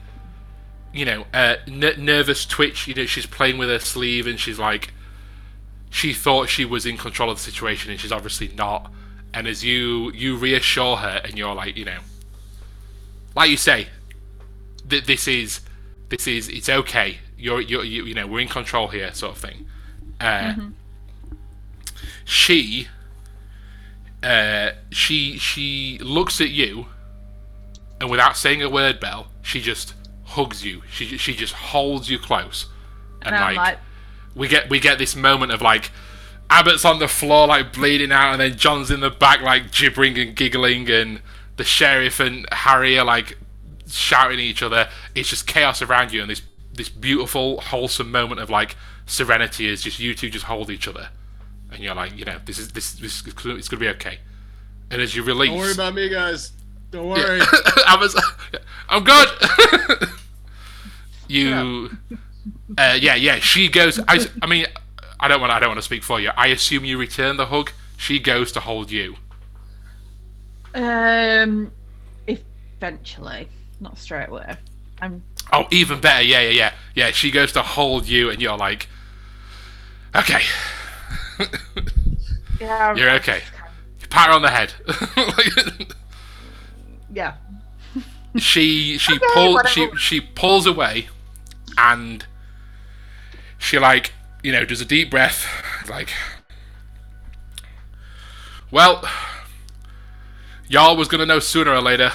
you 0.92 1.04
know, 1.04 1.26
uh, 1.32 1.56
n- 1.68 1.94
nervous 2.04 2.44
twitch. 2.46 2.88
You 2.88 2.94
know, 2.94 3.06
she's 3.06 3.26
playing 3.26 3.58
with 3.58 3.68
her 3.68 3.78
sleeve, 3.78 4.26
and 4.26 4.38
she's 4.40 4.58
like, 4.58 4.92
she 5.90 6.12
thought 6.12 6.48
she 6.48 6.64
was 6.64 6.86
in 6.86 6.96
control 6.96 7.30
of 7.30 7.36
the 7.36 7.42
situation, 7.42 7.90
and 7.90 8.00
she's 8.00 8.12
obviously 8.12 8.48
not. 8.56 8.90
And 9.32 9.46
as 9.46 9.62
you 9.64 10.10
you 10.12 10.36
reassure 10.36 10.96
her, 10.96 11.20
and 11.24 11.38
you're 11.38 11.54
like, 11.54 11.76
you 11.76 11.84
know, 11.84 11.98
like 13.36 13.50
you 13.50 13.56
say, 13.56 13.88
that 14.86 15.06
this 15.06 15.28
is 15.28 15.60
this 16.08 16.26
is 16.26 16.48
it's 16.48 16.68
okay. 16.68 17.18
You're 17.38 17.60
you're 17.60 17.84
you, 17.84 18.04
you 18.04 18.14
know 18.14 18.26
we're 18.26 18.40
in 18.40 18.48
control 18.48 18.88
here, 18.88 19.14
sort 19.14 19.32
of 19.36 19.38
thing. 19.38 19.66
Uh, 20.20 20.54
She 22.24 22.88
uh, 24.22 24.70
she 24.90 25.38
she 25.38 25.98
looks 26.00 26.40
at 26.40 26.50
you, 26.50 26.86
and 28.00 28.10
without 28.10 28.36
saying 28.36 28.62
a 28.62 28.70
word, 28.70 29.00
Belle, 29.00 29.28
she 29.42 29.60
just 29.60 29.94
hugs 30.24 30.64
you. 30.64 30.82
She 30.90 31.16
she 31.16 31.34
just 31.34 31.52
holds 31.52 32.08
you 32.10 32.18
close, 32.18 32.66
and, 33.22 33.34
And 33.34 33.44
like, 33.44 33.56
like, 33.56 33.78
we 34.34 34.48
get 34.48 34.70
we 34.70 34.78
get 34.80 34.98
this 34.98 35.16
moment 35.16 35.52
of 35.52 35.62
like 35.62 35.90
Abbott's 36.50 36.84
on 36.84 36.98
the 36.98 37.08
floor 37.08 37.46
like 37.46 37.72
bleeding 37.72 38.12
out, 38.12 38.32
and 38.32 38.40
then 38.40 38.56
John's 38.56 38.90
in 38.90 39.00
the 39.00 39.10
back 39.10 39.40
like 39.40 39.72
gibbering 39.72 40.18
and 40.18 40.34
giggling, 40.34 40.90
and 40.90 41.22
the 41.56 41.64
sheriff 41.64 42.20
and 42.20 42.46
Harry 42.52 42.98
are 42.98 43.04
like 43.04 43.38
shouting 43.86 44.38
at 44.38 44.44
each 44.44 44.62
other. 44.62 44.88
It's 45.14 45.28
just 45.28 45.46
chaos 45.46 45.80
around 45.82 46.12
you, 46.12 46.22
and 46.22 46.30
this 46.30 46.42
this 46.72 46.88
beautiful 46.88 47.60
wholesome 47.60 48.10
moment 48.10 48.40
of 48.40 48.50
like 48.50 48.76
serenity 49.06 49.68
is 49.68 49.82
just 49.82 49.98
you 49.98 50.14
two 50.14 50.30
just 50.30 50.44
hold 50.46 50.70
each 50.70 50.88
other, 50.88 51.08
and 51.72 51.80
you're 51.80 51.94
like, 51.94 52.16
you 52.16 52.24
know, 52.24 52.38
this 52.44 52.58
is 52.58 52.72
this, 52.72 52.92
this 52.94 53.20
is 53.20 53.34
it's 53.44 53.68
gonna 53.68 53.80
be 53.80 53.88
okay. 53.88 54.18
And 54.90 55.00
as 55.00 55.14
you 55.14 55.22
release, 55.22 55.50
Don't 55.50 55.58
worry 55.58 55.72
about 55.72 55.94
me, 55.94 56.08
guys. 56.08 56.52
Don't 56.90 57.08
worry. 57.08 57.40
Abbott's, 57.86 58.20
I'm 58.88 59.04
good. 59.04 59.28
you, 61.28 61.90
uh, 62.76 62.98
yeah, 63.00 63.14
yeah. 63.14 63.36
She 63.36 63.68
goes. 63.68 64.00
I, 64.08 64.26
I 64.42 64.46
mean, 64.46 64.66
I 65.20 65.28
don't 65.28 65.40
want. 65.40 65.52
I 65.52 65.60
don't 65.60 65.68
want 65.68 65.78
to 65.78 65.84
speak 65.84 66.02
for 66.02 66.20
you. 66.20 66.30
I 66.36 66.48
assume 66.48 66.84
you 66.84 66.98
return 66.98 67.36
the 67.36 67.46
hug. 67.46 67.70
She 67.96 68.18
goes 68.18 68.50
to 68.52 68.60
hold 68.60 68.90
you. 68.90 69.16
um, 70.74 71.70
eventually, 72.26 73.48
not 73.80 73.96
straight 73.98 74.28
away. 74.28 74.56
I'm. 75.00 75.22
Oh, 75.52 75.66
even 75.70 76.00
better. 76.00 76.22
Yeah, 76.22 76.40
yeah, 76.40 76.50
yeah, 76.50 76.72
yeah. 76.94 77.10
She 77.12 77.30
goes 77.30 77.52
to 77.52 77.62
hold 77.62 78.08
you, 78.08 78.30
and 78.30 78.40
you're 78.42 78.56
like, 78.56 78.88
okay, 80.16 80.42
Yeah. 82.60 82.94
you're 82.94 83.10
okay. 83.12 83.42
Pat 84.10 84.28
her 84.28 84.34
on 84.34 84.42
the 84.42 84.50
head. 84.50 84.74
Yeah. 87.12 87.34
she 88.36 88.96
she 88.98 89.14
Okay, 89.16 89.26
pulls 89.34 89.68
she 89.70 89.88
she 89.96 90.20
pulls 90.20 90.66
away 90.66 91.08
and 91.76 92.24
she 93.58 93.78
like 93.80 94.12
you 94.44 94.52
know 94.52 94.64
does 94.64 94.80
a 94.80 94.84
deep 94.84 95.10
breath 95.10 95.44
like 95.88 96.10
well 98.70 99.02
y'all 100.68 100.96
was 100.96 101.08
gonna 101.08 101.26
know 101.26 101.40
sooner 101.40 101.72
or 101.72 101.80
later 101.80 102.12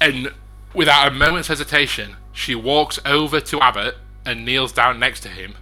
and 0.00 0.32
without 0.74 1.06
a 1.06 1.10
moment's 1.12 1.46
hesitation 1.48 2.16
she 2.32 2.54
walks 2.56 2.98
over 3.04 3.40
to 3.40 3.60
abbott 3.60 3.96
and 4.26 4.44
kneels 4.44 4.72
down 4.72 4.98
next 4.98 5.20
to 5.20 5.28
him 5.28 5.54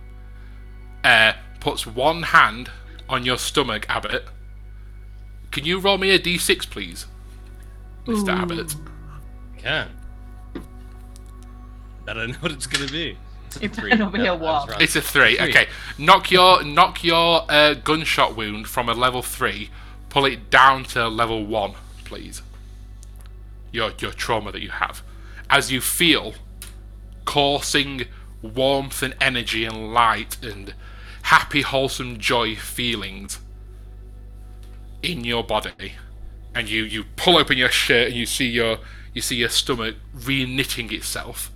uh 1.05 1.32
puts 1.60 1.86
one 1.86 2.22
hand 2.22 2.70
on 3.08 3.24
your 3.24 3.38
stomach 3.38 3.86
abbott 3.88 4.24
can 5.50 5.64
you 5.64 5.78
roll 5.78 5.98
me 5.98 6.10
a 6.10 6.18
d6 6.18 6.68
please 6.70 7.06
mr 8.06 8.28
abbott 8.36 8.74
Can. 9.58 9.88
I 12.06 12.14
don't 12.14 12.30
know 12.30 12.38
what 12.40 12.52
it's 12.52 12.66
gonna 12.66 12.90
be. 12.90 13.18
It's 13.60 13.76
a 13.76 13.80
three. 13.80 13.90
better 13.90 14.04
not 14.04 14.12
be 14.12 14.18
No, 14.18 14.24
a 14.24 14.28
I 14.28 14.32
was 14.36 14.40
one. 14.40 14.68
wrong. 14.70 14.80
It's 14.80 14.96
a 14.96 15.00
three. 15.02 15.36
Three. 15.36 15.48
Okay, 15.50 15.66
knock 15.98 16.30
your 16.30 16.62
knock 16.64 17.02
your 17.04 17.42
uh, 17.50 17.74
gunshot 17.74 18.34
wound 18.36 18.66
from 18.68 18.88
a 18.88 18.94
level 18.94 19.20
three. 19.20 19.68
Pull 20.08 20.24
it 20.26 20.48
down 20.48 20.84
to 20.84 21.06
level 21.08 21.44
one, 21.44 21.74
please. 22.04 22.40
Your 23.72 23.92
your 23.98 24.12
trauma 24.12 24.52
that 24.52 24.62
you 24.62 24.70
have, 24.70 25.02
as 25.50 25.70
you 25.70 25.80
feel 25.82 26.34
coursing 27.26 28.04
warmth 28.40 29.02
and 29.02 29.14
energy 29.20 29.64
and 29.66 29.92
light 29.92 30.42
and 30.42 30.72
happy, 31.28 31.62
wholesome 31.62 32.18
joy 32.18 32.55
feelings 32.57 33.39
in 35.02 35.24
your 35.24 35.44
body, 35.44 35.92
and 36.55 36.68
you 36.68 36.82
you 36.84 37.05
pull 37.16 37.36
open 37.36 37.57
your 37.58 37.68
shirt 37.70 38.08
and 38.08 38.16
you 38.16 38.26
see 38.26 38.47
your 38.48 38.78
you 39.15 39.20
see 39.23 39.36
your 39.36 39.48
stomach 39.48 39.94
re-knitting 40.15 40.92
itself 40.92 41.50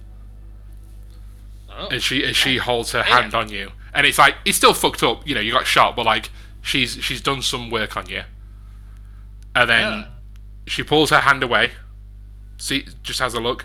Oh. 1.75 1.89
and 1.91 2.02
she 2.02 2.23
and 2.25 2.36
she 2.36 2.59
holds 2.59 2.92
her 2.92 3.02
hand 3.02 3.34
on 3.34 3.49
you, 3.49 3.73
and 3.94 4.07
it's 4.07 4.18
like 4.18 4.36
it's 4.44 4.59
still 4.59 4.75
fucked 4.75 5.02
up. 5.02 5.26
You 5.26 5.34
know, 5.34 5.41
you 5.41 5.52
got 5.52 5.67
shot, 5.67 5.97
but 5.97 6.05
like 6.05 6.31
she's 6.60 6.92
she's 7.02 7.23
done 7.23 7.41
some 7.41 7.70
work 7.70 7.97
on 7.97 8.07
you, 8.10 8.25
and 9.55 9.70
then 9.70 9.92
Yeah. 10.01 10.05
she 10.67 10.83
pulls 10.83 11.09
her 11.10 11.20
hand 11.20 11.42
away. 11.42 11.70
See, 12.59 12.86
just 13.02 13.20
has 13.20 13.33
a 13.34 13.41
look. 13.41 13.65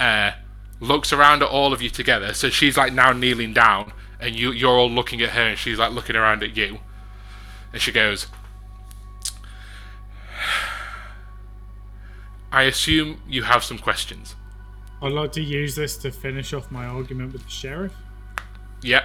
Uh, 0.00 0.32
looks 0.80 1.12
around 1.12 1.42
at 1.42 1.48
all 1.50 1.72
of 1.74 1.80
you 1.82 1.90
together. 1.90 2.32
So 2.34 2.48
she's 2.48 2.76
like 2.78 2.92
now 2.94 3.12
kneeling 3.12 3.52
down, 3.52 3.92
and 4.24 4.34
you 4.34 4.52
you're 4.52 4.76
all 4.76 4.90
looking 4.90 5.20
at 5.20 5.30
her, 5.30 5.42
and 5.42 5.58
she's 5.58 5.78
like 5.78 5.92
looking 5.92 6.16
around 6.16 6.42
at 6.42 6.56
you, 6.56 6.78
and 7.72 7.80
she 7.80 7.92
goes. 7.92 8.26
I 12.50 12.62
assume 12.62 13.20
you 13.26 13.42
have 13.42 13.64
some 13.64 13.78
questions. 13.78 14.36
I'd 15.02 15.10
like 15.10 15.32
to 15.32 15.42
use 15.42 15.74
this 15.74 15.96
to 15.98 16.12
finish 16.12 16.54
off 16.54 16.70
my 16.70 16.86
argument 16.86 17.32
with 17.32 17.42
the 17.42 17.50
sheriff. 17.50 17.92
Yep. 18.82 19.04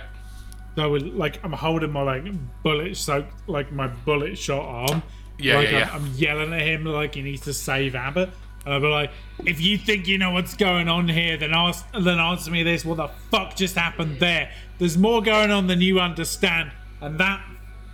So, 0.76 0.88
like, 0.92 1.44
I'm 1.44 1.54
holding 1.54 1.92
my 1.92 2.04
like 2.04 2.26
bullet 2.62 2.96
soaked, 2.96 3.50
like 3.50 3.72
my 3.72 3.88
bullet 3.88 4.38
shot 4.38 4.64
arm. 4.64 5.04
Yeah, 5.40 5.58
like, 5.58 5.72
yeah, 5.72 5.90
I'm, 5.92 6.06
yeah. 6.06 6.10
I'm 6.10 6.14
yelling 6.16 6.54
at 6.54 6.62
him 6.62 6.86
like 6.86 7.16
he 7.16 7.24
needs 7.24 7.42
to 7.42 7.54
save 7.54 7.96
Abbott. 7.96 8.30
And 8.66 8.74
I'll 8.74 8.82
be 8.82 8.88
like, 8.88 9.12
if 9.46 9.60
you 9.60 9.78
think 9.78 10.08
you 10.08 10.18
know 10.18 10.32
what's 10.32 10.56
going 10.56 10.88
on 10.88 11.10
here, 11.10 11.38
then 11.38 11.54
ask, 11.54 11.86
then 11.92 12.20
answer 12.20 12.52
me 12.52 12.62
this: 12.64 12.86
What 12.86 12.98
the 12.98 13.08
fuck 13.32 13.56
just 13.56 13.76
happened 13.76 14.20
there? 14.20 14.52
There's 14.80 14.98
more 14.98 15.22
going 15.22 15.51
on 15.51 15.67
than 15.67 15.82
you 15.82 15.99
understand. 15.99 16.72
And 17.01 17.19
that 17.19 17.41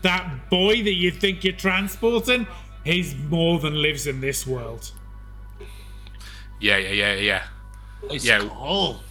that 0.04 0.50
boy 0.50 0.84
that 0.84 0.94
you 0.94 1.12
think 1.12 1.44
you're 1.44 1.54
transporting, 1.54 2.48
he's 2.84 3.16
more 3.16 3.60
than 3.60 3.82
lives 3.82 4.08
in 4.08 4.22
this 4.22 4.46
world. 4.48 4.92
Yeah, 6.60 6.78
yeah, 6.78 6.92
yeah, 6.92 7.14
yeah. 7.16 7.44
Nice 8.10 8.24
Yeah. 8.26 8.48
call. 8.48 9.02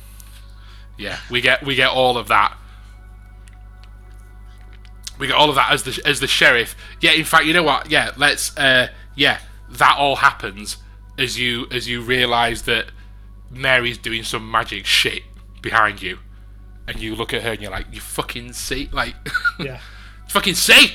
Yeah, 0.97 1.19
we 1.31 1.41
get 1.41 1.63
we 1.65 1.75
get 1.75 1.89
all 1.91 2.17
of 2.17 2.29
that. 2.29 2.57
We 5.19 5.27
get 5.29 5.37
all 5.37 5.49
of 5.49 5.55
that 5.57 5.71
as 5.73 5.83
the 5.85 6.01
as 6.07 6.21
the 6.21 6.27
sheriff. 6.27 6.75
Yeah, 7.01 7.13
in 7.13 7.25
fact, 7.25 7.45
you 7.45 7.53
know 7.53 7.63
what? 7.63 7.91
Yeah, 7.91 8.13
let's. 8.17 8.57
Uh, 8.57 8.89
yeah, 9.15 9.39
that 9.71 9.97
all 9.99 10.17
happens 10.17 10.77
as 11.19 11.39
you 11.39 11.67
as 11.71 11.89
you 11.89 12.01
realise 12.01 12.63
that 12.63 12.87
Mary's 13.51 13.99
doing 13.99 14.23
some 14.25 14.51
magic 14.51 14.87
shit 14.87 15.23
behind 15.63 16.03
you, 16.03 16.19
and 16.89 17.01
you 17.01 17.15
look 17.17 17.33
at 17.35 17.43
her 17.43 17.53
and 17.53 17.61
you're 17.63 17.71
like, 17.71 17.87
you 17.93 18.01
fucking 18.01 18.53
see, 18.53 18.89
like, 18.93 19.15
Yeah. 19.59 19.81
fucking 20.29 20.55
see, 20.55 20.93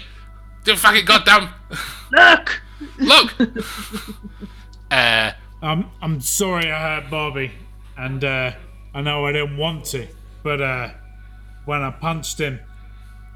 do 0.64 0.76
fucking 0.76 1.06
goddamn 1.06 1.50
Look. 2.12 2.62
look. 3.00 3.34
uh, 4.92 5.32
I'm 5.62 5.86
I'm 6.02 6.22
sorry 6.22 6.72
I 6.72 7.02
hurt 7.02 7.10
Bobby, 7.12 7.52
and 7.98 8.24
uh, 8.24 8.52
I 8.94 9.02
know 9.02 9.26
I 9.26 9.32
didn't 9.34 9.58
want 9.58 9.86
to, 9.86 10.08
but 10.44 10.62
uh, 10.62 10.90
when 11.66 11.82
I 11.82 11.92
punched 11.92 12.40
him, 12.40 12.60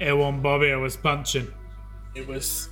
it 0.00 0.12
wasn't 0.12 0.42
Bobby 0.42 0.72
I 0.72 0.76
was 0.76 0.96
punching. 0.96 1.52
It 2.14 2.26
was 2.26 2.68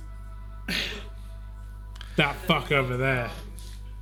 that 2.15 2.35
fuck 2.47 2.71
over 2.71 2.97
there. 2.97 3.29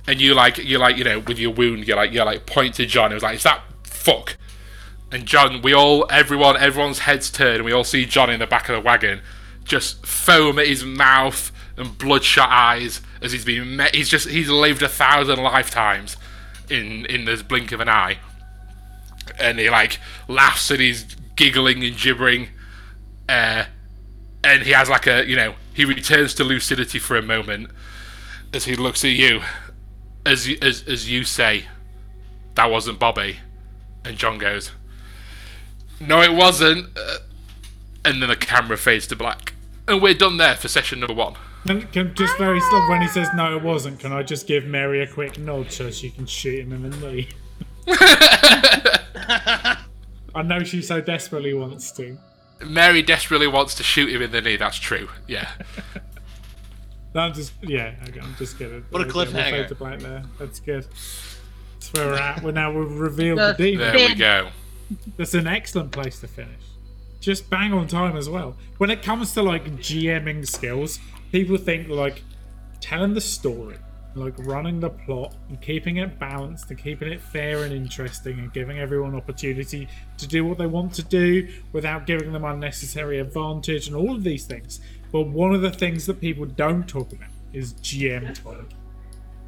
and 0.06 0.20
you 0.20 0.34
like 0.34 0.58
you 0.58 0.78
like 0.78 0.96
you 0.96 1.04
know 1.04 1.18
with 1.20 1.38
your 1.38 1.52
wound 1.52 1.86
you're 1.86 1.96
like 1.96 2.12
you're 2.12 2.24
like 2.24 2.46
point 2.46 2.74
to 2.76 2.86
John. 2.86 3.10
It 3.12 3.14
was 3.14 3.22
like 3.22 3.34
it's 3.34 3.44
that 3.44 3.62
fuck. 3.84 4.36
And 5.12 5.26
John, 5.26 5.60
we 5.60 5.74
all 5.74 6.06
everyone 6.10 6.56
everyone's 6.56 7.00
heads 7.00 7.30
turn 7.30 7.56
and 7.56 7.64
we 7.64 7.72
all 7.72 7.84
see 7.84 8.06
John 8.06 8.30
in 8.30 8.40
the 8.40 8.46
back 8.46 8.68
of 8.70 8.74
the 8.74 8.80
wagon, 8.80 9.20
just 9.62 10.04
foam 10.06 10.58
at 10.58 10.66
his 10.66 10.84
mouth 10.84 11.52
and 11.76 11.96
bloodshot 11.98 12.48
eyes 12.50 13.02
as 13.20 13.32
he's 13.32 13.44
been 13.44 13.76
met. 13.76 13.94
He's 13.94 14.08
just 14.08 14.28
he's 14.28 14.48
lived 14.48 14.82
a 14.82 14.88
thousand 14.88 15.38
lifetimes 15.42 16.16
in 16.70 17.04
in 17.06 17.26
this 17.26 17.42
blink 17.42 17.72
of 17.72 17.80
an 17.80 17.90
eye. 17.90 18.18
And 19.38 19.58
he 19.58 19.68
like 19.68 20.00
laughs 20.28 20.70
and 20.70 20.80
he's 20.80 21.04
giggling 21.36 21.84
and 21.84 21.96
gibbering. 21.96 22.48
Uh, 23.28 23.64
and 24.42 24.62
he 24.62 24.72
has 24.72 24.88
like 24.88 25.06
a 25.06 25.26
you 25.26 25.36
know 25.36 25.54
he 25.74 25.84
returns 25.84 26.32
to 26.34 26.44
lucidity 26.44 26.98
for 26.98 27.16
a 27.16 27.22
moment 27.22 27.70
as 28.54 28.64
he 28.64 28.76
looks 28.76 29.04
at 29.04 29.10
you, 29.10 29.42
as 30.24 30.48
as 30.62 30.84
as 30.88 31.10
you 31.10 31.24
say, 31.24 31.66
"That 32.54 32.70
wasn't 32.70 32.98
Bobby," 32.98 33.38
and 34.04 34.16
John 34.16 34.38
goes, 34.38 34.72
"No, 36.06 36.20
it 36.22 36.32
wasn't," 36.32 36.96
uh, 36.96 37.18
and 38.04 38.20
then 38.22 38.28
the 38.28 38.36
camera 38.36 38.76
fades 38.76 39.06
to 39.08 39.16
black, 39.16 39.54
and 39.88 40.00
we're 40.02 40.14
done 40.14 40.36
there 40.36 40.54
for 40.56 40.68
session 40.68 41.00
number 41.00 41.14
one. 41.14 41.34
Can, 41.66 41.82
can 41.88 42.14
just 42.16 42.36
very 42.38 42.58
slow 42.60 42.88
when 42.88 43.02
he 43.02 43.06
says 43.08 43.28
no, 43.36 43.56
it 43.56 43.62
wasn't. 43.62 44.00
Can 44.00 44.12
I 44.12 44.22
just 44.24 44.46
give 44.48 44.64
Mary 44.64 45.00
a 45.02 45.06
quick 45.06 45.38
nod 45.38 45.70
so 45.70 45.90
she 45.92 46.10
can 46.10 46.26
shoot 46.26 46.60
him 46.66 46.72
in 46.72 46.90
the 46.90 46.96
knee? 47.12 47.28
I 50.34 50.42
know 50.42 50.62
she 50.64 50.82
so 50.82 51.00
desperately 51.00 51.54
wants 51.54 51.92
to. 51.92 52.18
Mary 52.64 53.02
desperately 53.02 53.46
wants 53.46 53.74
to 53.76 53.82
shoot 53.82 54.10
him 54.10 54.22
in 54.22 54.30
the 54.32 54.40
knee. 54.40 54.56
That's 54.56 54.78
true. 54.78 55.08
Yeah. 55.28 55.48
No, 57.14 57.20
I'm 57.22 57.34
just 57.34 57.52
yeah. 57.62 57.94
Okay, 58.08 58.20
I'm 58.20 58.34
just 58.36 58.58
kidding. 58.58 58.84
What 58.90 59.02
a 59.02 59.06
We'll 59.06 59.26
cliffhanger. 59.26 59.50
fade 59.50 59.68
to 59.68 59.74
black 59.74 60.00
there. 60.00 60.22
That's 60.38 60.60
good. 60.60 60.84
That's 60.84 61.92
where 61.92 62.06
we're 62.08 62.14
at. 62.18 62.42
We're 62.42 62.52
now 62.52 62.72
we've 62.72 62.98
revealed 62.98 63.38
The 63.38 63.54
the 63.56 63.72
demon. 63.72 63.92
There 63.96 64.08
we 64.08 64.14
go. 64.14 64.48
That's 65.16 65.34
an 65.34 65.46
excellent 65.46 65.92
place 65.92 66.20
to 66.20 66.28
finish. 66.28 66.60
Just 67.20 67.48
bang 67.48 67.72
on 67.72 67.86
time 67.86 68.16
as 68.16 68.28
well. 68.28 68.56
When 68.78 68.90
it 68.90 69.02
comes 69.02 69.32
to 69.34 69.42
like 69.42 69.64
GMing 69.76 70.46
skills, 70.46 70.98
people 71.30 71.56
think 71.56 71.88
like 71.88 72.22
telling 72.80 73.14
the 73.14 73.20
story, 73.20 73.76
like 74.14 74.34
running 74.38 74.80
the 74.80 74.90
plot 74.90 75.34
and 75.48 75.60
keeping 75.60 75.98
it 75.98 76.18
balanced 76.18 76.70
and 76.70 76.78
keeping 76.78 77.12
it 77.12 77.20
fair 77.20 77.62
and 77.62 77.72
interesting 77.72 78.38
and 78.38 78.52
giving 78.52 78.78
everyone 78.78 79.14
opportunity 79.14 79.86
to 80.18 80.26
do 80.26 80.44
what 80.44 80.58
they 80.58 80.66
want 80.66 80.92
to 80.94 81.02
do 81.02 81.48
without 81.72 82.06
giving 82.06 82.32
them 82.32 82.44
unnecessary 82.44 83.20
advantage 83.20 83.86
and 83.86 83.96
all 83.96 84.14
of 84.14 84.24
these 84.24 84.46
things. 84.46 84.80
But 85.12 85.28
one 85.28 85.54
of 85.54 85.62
the 85.62 85.70
things 85.70 86.06
that 86.06 86.20
people 86.20 86.46
don't 86.46 86.88
talk 86.88 87.12
about 87.12 87.30
is 87.52 87.74
GM 87.74 88.42
time 88.42 88.66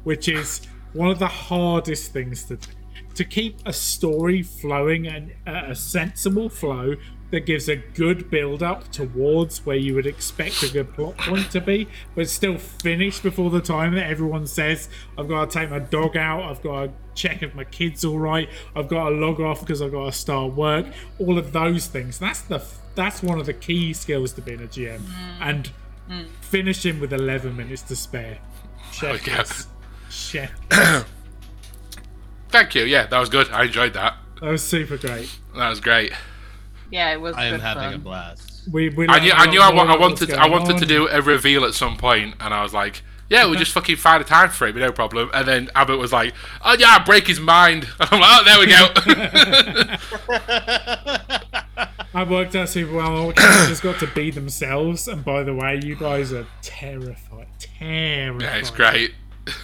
which 0.05 0.29
is 0.29 0.61
one 0.93 1.09
of 1.09 1.19
the 1.19 1.27
hardest 1.27 2.13
things 2.13 2.45
to 2.45 2.55
do. 2.55 2.71
To 3.15 3.23
keep 3.23 3.59
a 3.65 3.73
story 3.73 4.43
flowing 4.43 5.07
and 5.07 5.31
uh, 5.47 5.63
a 5.69 5.75
sensible 5.75 6.49
flow 6.49 6.95
that 7.31 7.45
gives 7.45 7.67
a 7.67 7.75
good 7.75 8.29
build 8.29 8.61
up 8.61 8.91
towards 8.91 9.65
where 9.65 9.75
you 9.75 9.95
would 9.95 10.05
expect 10.05 10.61
a 10.63 10.69
good 10.69 10.93
plot 10.93 11.17
point 11.17 11.51
to 11.51 11.59
be, 11.59 11.87
but 12.13 12.29
still 12.29 12.57
finish 12.57 13.19
before 13.19 13.49
the 13.49 13.61
time 13.61 13.95
that 13.95 14.05
everyone 14.05 14.45
says, 14.45 14.89
I've 15.17 15.27
got 15.27 15.49
to 15.49 15.59
take 15.59 15.69
my 15.69 15.79
dog 15.79 16.15
out, 16.15 16.43
I've 16.43 16.61
got 16.61 16.85
to 16.85 16.91
check 17.15 17.41
if 17.41 17.55
my 17.55 17.63
kid's 17.63 18.05
all 18.05 18.19
right, 18.19 18.47
I've 18.75 18.87
got 18.87 19.09
to 19.09 19.15
log 19.15 19.41
off 19.41 19.61
because 19.61 19.81
I've 19.81 19.91
got 19.91 20.05
to 20.05 20.11
start 20.11 20.53
work, 20.53 20.85
all 21.19 21.37
of 21.37 21.51
those 21.51 21.87
things. 21.87 22.19
That's 22.19 22.41
the 22.41 22.63
that's 22.95 23.21
one 23.21 23.39
of 23.39 23.45
the 23.45 23.53
key 23.53 23.91
skills 23.93 24.31
to 24.33 24.41
being 24.41 24.61
a 24.61 24.67
GM. 24.67 25.01
And 25.41 25.71
finishing 26.41 26.99
with 26.99 27.11
11 27.11 27.55
minutes 27.55 27.81
to 27.83 27.95
spare. 27.95 28.37
Chef 28.91 29.27
yeah. 29.27 29.37
kiss. 29.37 29.67
Chef. 30.09 31.05
Thank 32.55 32.75
you. 32.75 32.83
Yeah, 32.83 33.05
that 33.07 33.19
was 33.19 33.29
good. 33.29 33.49
I 33.51 33.65
enjoyed 33.65 33.93
that. 33.93 34.15
That 34.41 34.49
was 34.49 34.63
super 34.63 34.97
great. 34.97 35.29
That 35.55 35.69
was 35.69 35.79
great. 35.79 36.13
Yeah, 36.91 37.11
it 37.13 37.19
was. 37.19 37.35
I 37.35 37.45
am 37.45 37.59
having 37.59 37.83
fun. 37.83 37.93
a 37.93 37.97
blast. 37.97 38.69
We, 38.71 38.89
we 38.89 39.07
I 39.07 39.19
knew, 39.19 39.31
a 39.31 39.35
I 39.35 39.39
lot 39.45 39.49
knew 39.49 39.61
I, 39.61 39.73
wa- 39.73 39.83
I 39.83 39.97
wanted, 39.97 40.31
I 40.33 40.47
going 40.47 40.51
wanted 40.63 40.77
to 40.79 40.85
do 40.85 41.07
a 41.09 41.21
reveal 41.21 41.65
at 41.65 41.73
some 41.73 41.97
point, 41.97 42.35
and 42.39 42.53
I 42.53 42.63
was 42.63 42.73
like, 42.73 43.01
"Yeah, 43.29 43.45
we'll 43.45 43.59
just 43.59 43.73
fucking 43.73 43.97
find 43.97 44.21
a 44.21 44.25
time 44.25 44.49
for 44.49 44.67
it, 44.67 44.75
no 44.75 44.91
problem." 44.91 45.29
And 45.33 45.47
then 45.47 45.69
Abbott 45.75 45.99
was 45.99 46.13
like, 46.13 46.33
"Oh 46.63 46.75
yeah, 46.79 47.03
break 47.03 47.27
his 47.27 47.39
mind." 47.39 47.87
And 47.99 48.09
I'm 48.11 48.19
like, 48.21 48.29
"Oh, 48.31 48.43
there 48.45 48.59
we 48.59 48.67
go." 48.67 48.87
I 52.13 52.23
worked 52.23 52.55
out 52.55 52.69
super 52.69 52.93
well. 52.95 53.15
All 53.17 53.33
characters 53.33 53.67
just 53.67 53.83
got 53.83 53.99
to 53.99 54.07
be 54.07 54.31
themselves, 54.31 55.07
and 55.07 55.23
by 55.25 55.43
the 55.43 55.53
way, 55.53 55.81
you 55.83 55.95
guys 55.95 56.31
are 56.31 56.47
terrified. 56.61 57.47
Terrified. 57.59 58.41
yeah, 58.41 58.55
it's 58.55 58.69
great. 58.69 59.13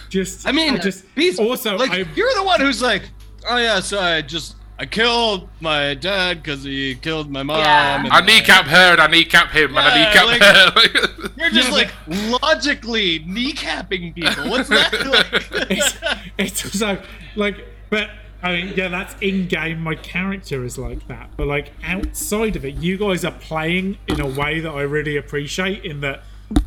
Just, 0.08 0.46
I 0.46 0.52
mean, 0.52 0.80
just 0.80 1.04
he's 1.14 1.38
also, 1.38 1.76
like 1.76 1.90
I, 1.90 2.04
you're 2.14 2.32
the 2.34 2.44
one 2.44 2.60
who's 2.60 2.80
like, 2.82 3.02
oh 3.48 3.56
yeah, 3.56 3.80
so 3.80 3.98
I 3.98 4.22
just 4.22 4.56
I 4.78 4.86
killed 4.86 5.48
my 5.60 5.94
dad 5.94 6.42
because 6.42 6.62
he 6.64 6.94
killed 6.96 7.30
my 7.30 7.42
mom. 7.42 7.58
Yeah. 7.60 7.98
and 8.04 8.08
I 8.12 8.20
my- 8.20 8.26
kneecap 8.26 8.66
her, 8.66 8.92
and 8.92 9.00
I 9.00 9.06
kneecap 9.08 9.50
him, 9.50 9.70
and 9.70 9.78
I 9.78 9.96
Yeah, 9.96 10.04
kneecap 10.08 10.74
like- 10.76 10.90
her. 10.92 11.30
You're 11.36 11.50
just 11.50 11.68
Yeah, 11.70 11.74
like 11.74 12.42
logically 12.42 13.20
kneecapping 13.20 14.14
people. 14.14 14.50
What's 14.50 14.68
that 14.68 14.92
like? 15.52 15.70
it's, 15.70 15.94
it's 16.38 16.64
also 16.64 17.02
like, 17.36 17.56
but 17.90 18.10
I 18.42 18.52
mean, 18.56 18.74
yeah, 18.76 18.88
that's 18.88 19.14
in 19.20 19.46
game. 19.48 19.80
My 19.80 19.94
character 19.94 20.64
is 20.64 20.78
like 20.78 21.06
that, 21.08 21.30
but 21.36 21.46
like 21.46 21.72
outside 21.84 22.56
of 22.56 22.64
it, 22.64 22.74
you 22.74 22.98
guys 22.98 23.24
are 23.24 23.32
playing 23.32 23.98
in 24.08 24.20
a 24.20 24.26
way 24.26 24.60
that 24.60 24.70
I 24.70 24.82
really 24.82 25.16
appreciate. 25.16 25.84
In 25.84 26.00
that 26.00 26.22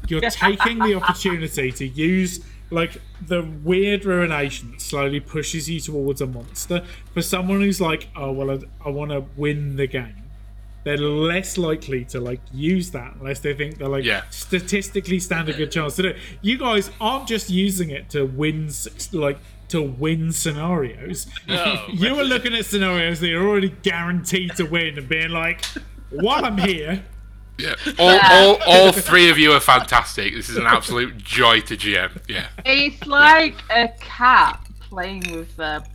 you're 0.08 0.22
taking 0.30 0.80
the 0.80 0.96
opportunity 0.96 1.72
to 1.72 1.86
use 1.88 2.40
like 2.72 3.02
the 3.26 3.42
weird 3.42 4.06
ruination 4.06 4.72
that 4.72 4.82
slowly 4.82 5.20
pushes 5.20 5.70
you 5.70 5.80
towards 5.80 6.22
a 6.22 6.26
monster. 6.28 6.84
For 7.14 7.22
someone 7.22 7.62
who's 7.62 7.80
like, 7.82 8.08
oh 8.16 8.32
well, 8.32 8.52
I, 8.52 8.60
I 8.86 8.90
want 8.90 9.12
to 9.12 9.26
win 9.38 9.76
the 9.76 9.88
game. 9.88 10.24
They're 10.84 10.98
less 10.98 11.58
likely 11.58 12.06
to 12.06 12.20
like 12.20 12.42
use 12.54 12.92
that 12.92 13.16
unless 13.20 13.40
they 13.40 13.54
think 13.56 13.80
they're 13.80 13.88
like 13.88 14.04
Yeah. 14.04 14.22
statistically 14.30 15.20
stand 15.20 15.50
a 15.50 15.54
good 15.54 15.72
chance 15.72 15.96
to 15.96 16.04
do 16.04 16.08
it. 16.10 16.18
You 16.42 16.58
guys 16.60 16.92
aren't 17.02 17.28
just 17.28 17.50
using 17.50 17.90
it 17.90 18.10
to 18.12 18.26
win, 18.26 18.70
like 19.12 19.40
to 19.70 19.82
win 19.82 20.32
scenarios. 20.32 21.26
No. 21.48 21.86
you 21.94 22.14
were 22.16 22.24
looking 22.24 22.54
at 22.54 22.66
scenarios 22.66 23.20
that 23.22 23.28
you're 23.30 23.48
already 23.48 23.70
guaranteed 23.82 24.56
to 24.58 24.66
win 24.66 24.98
and 25.00 25.10
being 25.10 25.30
like, 25.32 25.66
while 26.12 26.46
I'm 26.46 26.58
here, 26.60 27.04
yeah. 27.58 27.76
all, 28.00 28.20
all, 28.22 28.58
all 28.68 28.92
three 28.92 29.30
of 29.30 29.38
you 29.38 29.52
are 29.54 29.60
fantastic. 29.60 30.34
This 30.34 30.50
is 30.50 30.58
an 30.58 30.66
absolute 30.66 31.18
joy 31.18 31.62
to 31.62 31.76
GM. 31.78 32.22
Yeah. 32.28 32.48
It's 32.66 33.06
like 33.08 33.56
a 33.70 33.90
cat 34.00 34.60
playing 34.82 35.22
with 35.36 35.56
the. 35.56 35.86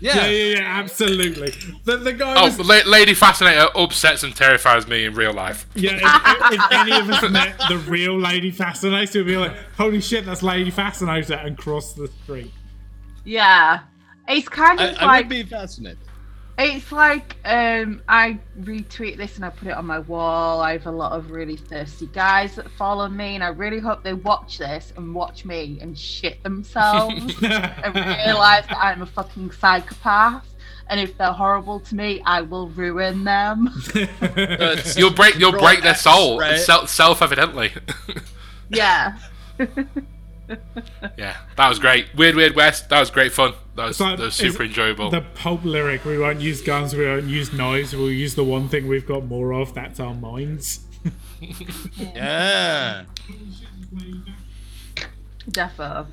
yeah, 0.00 0.26
yeah, 0.26 0.54
yeah, 0.56 0.78
absolutely. 0.78 1.52
The, 1.84 1.96
the 1.98 2.12
guy 2.12 2.34
Oh, 2.40 2.44
was, 2.44 2.58
La- 2.60 2.90
Lady 2.90 3.14
Fascinator 3.14 3.66
upsets 3.76 4.22
and 4.22 4.34
terrifies 4.34 4.86
me 4.86 5.04
in 5.04 5.14
real 5.14 5.32
life. 5.32 5.66
yeah. 5.74 5.98
If, 6.00 6.52
if 6.60 6.72
any 6.72 6.92
of 6.92 7.10
us 7.10 7.30
met 7.30 7.58
the 7.68 7.78
real 7.78 8.18
Lady 8.18 8.50
Fascinator, 8.50 9.20
we'd 9.20 9.26
be 9.32 9.36
like, 9.36 9.56
holy 9.76 10.00
shit, 10.00 10.24
that's 10.26 10.42
Lady 10.42 10.70
Fascinator, 10.70 11.34
and 11.34 11.56
cross 11.58 11.94
the 11.94 12.08
street. 12.24 12.52
Yeah, 13.24 13.80
it's 14.26 14.48
kind 14.48 14.80
of 14.80 14.96
I 14.98 15.04
like 15.04 15.24
would 15.24 15.28
be 15.30 15.42
fascinated. 15.44 15.98
It's 16.60 16.90
like 16.90 17.36
um, 17.44 18.02
I 18.08 18.40
retweet 18.60 19.16
this 19.16 19.36
and 19.36 19.44
I 19.44 19.50
put 19.50 19.68
it 19.68 19.76
on 19.76 19.86
my 19.86 20.00
wall. 20.00 20.60
I 20.60 20.72
have 20.72 20.86
a 20.86 20.90
lot 20.90 21.12
of 21.12 21.30
really 21.30 21.56
thirsty 21.56 22.06
guys 22.06 22.56
that 22.56 22.68
follow 22.72 23.08
me, 23.08 23.36
and 23.36 23.44
I 23.44 23.48
really 23.48 23.78
hope 23.78 24.02
they 24.02 24.14
watch 24.14 24.58
this 24.58 24.92
and 24.96 25.14
watch 25.14 25.44
me 25.44 25.78
and 25.80 25.96
shit 25.96 26.42
themselves 26.42 27.14
and 27.42 27.94
realize 27.94 28.66
that 28.66 28.78
I'm 28.80 29.02
a 29.02 29.06
fucking 29.06 29.52
psychopath. 29.52 30.46
And 30.88 30.98
if 30.98 31.16
they're 31.16 31.32
horrible 31.32 31.78
to 31.80 31.94
me, 31.94 32.22
I 32.24 32.40
will 32.40 32.70
ruin 32.70 33.22
them. 33.22 33.68
You'll 34.96 35.12
break, 35.12 35.36
you'll 35.36 35.52
break 35.52 35.82
their 35.82 35.94
soul, 35.94 36.40
right? 36.40 36.58
self-evidently. 36.58 37.72
yeah. 38.70 39.18
yeah, 41.18 41.36
that 41.56 41.68
was 41.68 41.78
great. 41.78 42.14
Weird, 42.14 42.34
weird 42.34 42.54
West. 42.56 42.88
That 42.88 43.00
was 43.00 43.10
great 43.10 43.32
fun. 43.32 43.54
That 43.76 43.88
was, 43.88 43.96
So, 43.96 44.04
that 44.04 44.18
was 44.18 44.34
super 44.34 44.64
enjoyable. 44.64 45.10
The 45.10 45.22
pulp 45.34 45.64
lyric: 45.64 46.04
"We 46.04 46.18
won't 46.18 46.40
use 46.40 46.62
guns, 46.62 46.94
we 46.94 47.06
won't 47.06 47.26
use 47.26 47.52
knives, 47.52 47.94
we'll 47.94 48.10
use 48.10 48.34
the 48.34 48.44
one 48.44 48.68
thing 48.68 48.88
we've 48.88 49.06
got 49.06 49.24
more 49.24 49.52
of. 49.52 49.74
That's 49.74 50.00
our 50.00 50.14
minds." 50.14 50.80
yeah. 51.98 53.04
Defo. 55.50 56.06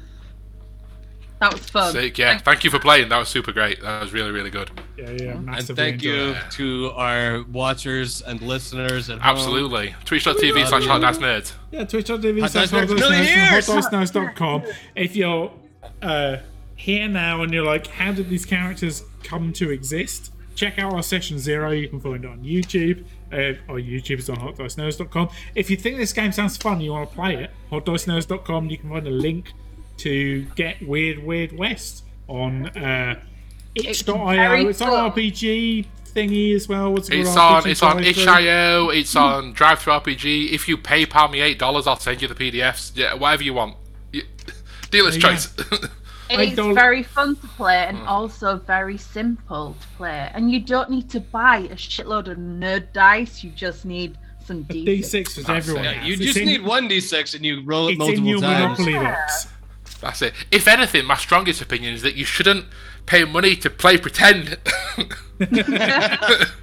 That 1.39 1.53
was 1.53 1.69
fun. 1.69 1.91
Sick, 1.91 2.17
yeah. 2.17 2.37
Thank 2.37 2.63
you 2.63 2.69
for 2.69 2.79
playing. 2.79 3.09
That 3.09 3.17
was 3.19 3.27
super 3.27 3.51
great. 3.51 3.81
That 3.81 4.01
was 4.01 4.13
really, 4.13 4.31
really 4.31 4.49
good. 4.49 4.71
Yeah, 4.97 5.09
yeah, 5.11 5.31
And 5.33 5.67
thank 5.67 6.01
you 6.01 6.29
it. 6.31 6.37
to 6.51 6.91
our 6.95 7.43
watchers 7.43 8.21
and 8.21 8.41
listeners 8.41 9.09
at. 9.09 9.19
Absolutely. 9.21 9.95
Twitch.tv 10.05 10.67
slash 10.67 10.85
hot 10.85 11.01
dice 11.01 11.17
nerds. 11.17 11.53
Yeah, 11.71 11.83
twitch.tv 11.83 12.39
Hot 12.39 12.51
slash 12.51 12.69
Dice 12.69 12.89
Nerds, 12.89 12.97
million 12.99 13.23
years! 13.25 13.67
hotdicenerds.com. 13.67 14.63
If 14.95 15.15
you're 15.17 15.51
uh, 16.01 16.37
here 16.75 17.07
now 17.09 17.41
and 17.43 17.53
you're 17.53 17.65
like, 17.65 17.87
how 17.87 18.13
did 18.13 18.29
these 18.29 18.45
characters 18.45 19.03
come 19.23 19.51
to 19.53 19.71
exist? 19.71 20.31
Check 20.55 20.79
out 20.79 20.93
our 20.93 21.03
session 21.03 21.37
zero. 21.37 21.71
You 21.71 21.89
can 21.89 21.99
find 21.99 22.23
it 22.23 22.31
on 22.31 22.39
YouTube. 22.43 23.03
Uh, 23.33 23.59
our 23.69 23.79
YouTube 23.81 24.19
is 24.19 24.29
on 24.29 24.37
hotdicenerds.com. 24.37 25.29
If 25.53 25.69
you 25.69 25.75
think 25.75 25.97
this 25.97 26.13
game 26.13 26.31
sounds 26.31 26.55
fun, 26.55 26.79
you 26.79 26.91
want 26.91 27.09
to 27.09 27.15
play 27.15 27.35
it, 27.35 27.51
hotdicenerds.com. 27.71 28.69
You 28.69 28.77
can 28.77 28.89
find 28.89 29.05
a 29.05 29.11
link 29.11 29.51
to 29.97 30.43
get 30.55 30.85
Weird 30.85 31.19
Weird 31.23 31.51
West 31.57 32.03
on 32.27 32.67
uh, 32.77 33.19
itch.io. 33.75 34.67
It's 34.67 34.81
on. 34.81 35.11
RPG 35.11 35.85
thingy 36.13 36.55
as 36.55 36.67
well. 36.67 36.93
What's 36.93 37.09
it 37.09 37.19
It's 37.19 37.35
on 37.35 37.63
RPG 37.63 37.67
it's 37.71 37.81
on 37.83 38.03
itch.io, 38.03 38.89
it's 38.89 39.15
on 39.15 39.53
DriveThruRPG. 39.53 40.51
If 40.51 40.67
you 40.67 40.77
PayPal 40.77 41.29
me 41.31 41.41
eight 41.41 41.59
dollars, 41.59 41.87
I'll 41.87 41.99
send 41.99 42.21
you 42.21 42.27
the 42.27 42.35
PDFs. 42.35 42.91
Yeah, 42.95 43.13
whatever 43.15 43.43
you 43.43 43.53
want. 43.53 43.75
You- 44.11 44.23
Dealer's 44.91 45.15
Yeah. 45.17 45.21
choice. 45.29 45.53
It's 46.27 46.55
very 46.55 47.03
fun 47.03 47.35
to 47.35 47.47
play 47.49 47.85
and 47.85 47.99
Hmm. 47.99 48.07
also 48.07 48.57
very 48.57 48.97
simple 48.97 49.75
to 49.79 49.87
play. 49.95 50.31
And 50.33 50.49
you 50.51 50.59
don't 50.59 50.89
need 50.89 51.07
to 51.11 51.19
buy 51.19 51.57
a 51.69 51.75
shitload 51.75 52.27
of 52.27 52.39
nerd 52.39 52.91
dice. 52.93 53.43
You 53.43 53.51
just 53.51 53.85
need 53.85 54.17
Some 54.43 54.63
D6. 54.65 54.85
D6 55.05 55.37
was 55.37 55.49
everyone. 55.49 55.83
Yeah, 55.83 56.03
you 56.03 56.13
It's 56.13 56.21
just 56.23 56.37
in- 56.37 56.45
need 56.47 56.63
one 56.65 56.89
d6 56.89 57.35
and 57.35 57.45
you 57.45 57.61
roll 57.63 57.89
it 57.89 57.91
It's 57.91 57.93
in 57.93 57.97
multiple 57.99 58.27
your 58.29 58.41
times. 58.41 58.79
Monopoly 58.79 58.93
box. 59.05 59.47
That's 60.05 60.21
it. 60.21 60.33
If 60.51 60.67
anything, 60.67 61.05
my 61.05 61.15
strongest 61.17 61.61
opinion 61.61 61.95
is 61.95 62.03
that 62.03 62.15
you 62.15 62.25
shouldn't 62.25 62.65
pay 63.07 63.25
money 63.25 63.55
to 63.57 63.69
play 63.69 63.97
pretend. 63.97 64.57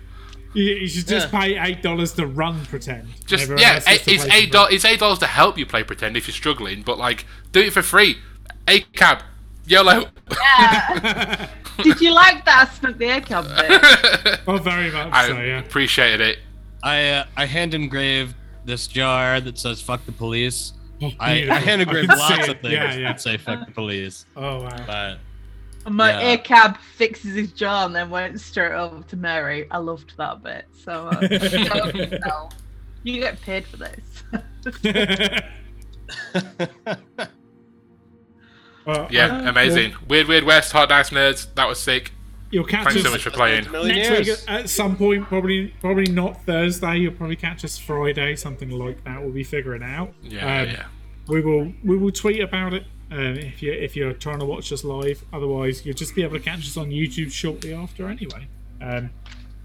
You, 0.55 0.65
you 0.65 0.87
should 0.87 1.07
just 1.07 1.31
pay 1.31 1.59
eight 1.59 1.83
dollars 1.83 2.13
to 2.13 2.27
run 2.27 2.67
pretend. 2.67 3.09
Just 3.25 3.45
Everyone 3.45 3.63
yeah, 3.63 3.75
else 3.77 3.85
it's 3.89 4.07
eight 4.31 4.47
for 4.49 4.53
dollars. 4.53 4.75
It's 4.75 4.85
eight 4.85 5.01
dollars 5.01 5.19
to 5.21 5.27
help 5.27 5.57
you 5.57 5.65
play 5.65 5.83
pretend 5.83 6.15
if 6.15 6.29
you're 6.29 6.35
struggling, 6.35 6.83
but 6.83 6.99
like 6.99 7.25
do 7.53 7.61
it 7.61 7.73
for 7.73 7.81
free. 7.81 8.19
A 8.69 8.81
cab, 8.81 9.23
YOLO. 9.67 10.11
Did 11.83 12.03
you 12.03 12.13
like 12.13 12.45
that? 12.45 12.69
I 12.69 12.75
snuck 12.75 12.99
the 12.99 13.07
air 13.07 13.23
cab 13.23 13.47
bit. 13.47 14.41
Oh, 14.47 14.59
very 14.59 14.91
much 14.91 15.09
I 15.11 15.29
so. 15.29 15.41
Yeah. 15.41 15.61
appreciated 15.61 16.21
it. 16.21 16.39
I 16.83 17.09
uh, 17.09 17.25
I 17.35 17.47
hand 17.47 17.73
engraved 17.73 18.35
this 18.67 18.87
jar 18.87 19.41
that 19.41 19.59
says 19.59 19.81
"fuck 19.81 20.05
the 20.05 20.13
police." 20.13 20.75
I, 21.03 21.09
I 21.31 21.35
Beautiful. 21.35 21.57
hand 21.65 21.83
engraved 21.83 22.09
can 22.11 22.19
see 22.19 22.23
lots 22.23 22.49
it. 22.49 22.57
of 22.57 22.61
things 22.61 22.73
Yeah, 22.75 22.95
yeah. 22.95 23.09
that 23.09 23.21
say 23.21 23.37
"fuck 23.37 23.67
the 23.67 23.73
police," 23.73 24.27
Oh 24.37 24.63
wow. 24.63 24.85
but 24.87 25.19
my 25.93 26.11
Yeah. 26.11 26.21
air 26.29 26.39
cab 26.39 26.77
fixes 26.97 27.35
his 27.35 27.53
jaw 27.53 27.87
and 27.87 27.95
then 27.95 28.09
went 28.11 28.41
straight 28.41 28.73
over 28.73 29.03
to 29.03 29.17
Mary. 29.17 29.67
I 29.71 29.79
loved 29.79 30.15
that 30.17 30.43
bit. 30.43 30.67
So 30.85 31.09
uh, 31.09 31.21
go 31.21 31.91
for 31.91 31.97
yourself. 31.97 32.53
you 33.03 33.21
get 33.21 33.41
paid 33.41 33.67
for 33.67 33.77
this. 33.79 34.03
Well, 38.85 39.07
Yeah, 39.11 39.39
uh, 39.47 39.51
amazing. 39.51 39.95
Weird 40.09 40.29
Weird 40.29 40.45
West, 40.45 40.73
Hot 40.73 40.89
Dice 40.89 41.11
Nerds. 41.11 41.47
That 41.55 41.69
was 41.69 41.81
sick. 41.81 42.13
You'll 42.51 42.65
catch 42.65 42.85
Thanks 42.85 42.97
us 42.99 43.05
so 43.05 43.11
much 43.13 43.23
for 43.23 43.31
playing. 43.31 43.71
next 43.71 44.29
week 44.29 44.39
at 44.49 44.69
some 44.69 44.97
point. 44.97 45.25
Probably, 45.25 45.69
probably 45.81 46.13
not 46.13 46.45
Thursday. 46.45 46.99
You'll 46.99 47.15
probably 47.15 47.37
catch 47.37 47.65
us 47.65 47.79
Friday, 47.79 48.37
something 48.37 48.71
like 48.71 49.03
that. 49.05 49.23
We'll 49.23 49.31
be 49.31 49.45
figuring 49.45 49.83
out. 49.83 50.13
Yeah, 50.23 50.61
Um, 50.63 50.69
yeah. 50.69 50.85
We 51.29 51.41
will, 51.41 51.73
we 51.85 51.97
will 51.97 52.13
tweet 52.13 52.41
about 52.41 52.75
it 52.75 52.85
um, 53.11 53.37
if 53.37 53.63
you 53.63 53.73
if 53.73 53.95
you're 53.97 54.13
trying 54.13 54.39
to 54.41 54.45
watch 54.47 54.73
us 54.73 54.85
live. 54.85 55.23
Otherwise, 55.33 55.85
you'll 55.87 55.95
just 55.95 56.15
be 56.15 56.23
able 56.23 56.37
to 56.39 56.43
catch 56.43 56.61
us 56.61 56.77
on 56.77 56.91
YouTube 56.91 57.31
shortly 57.33 57.73
after. 57.75 58.09
Anyway. 58.09 58.49
Um, 58.81 59.11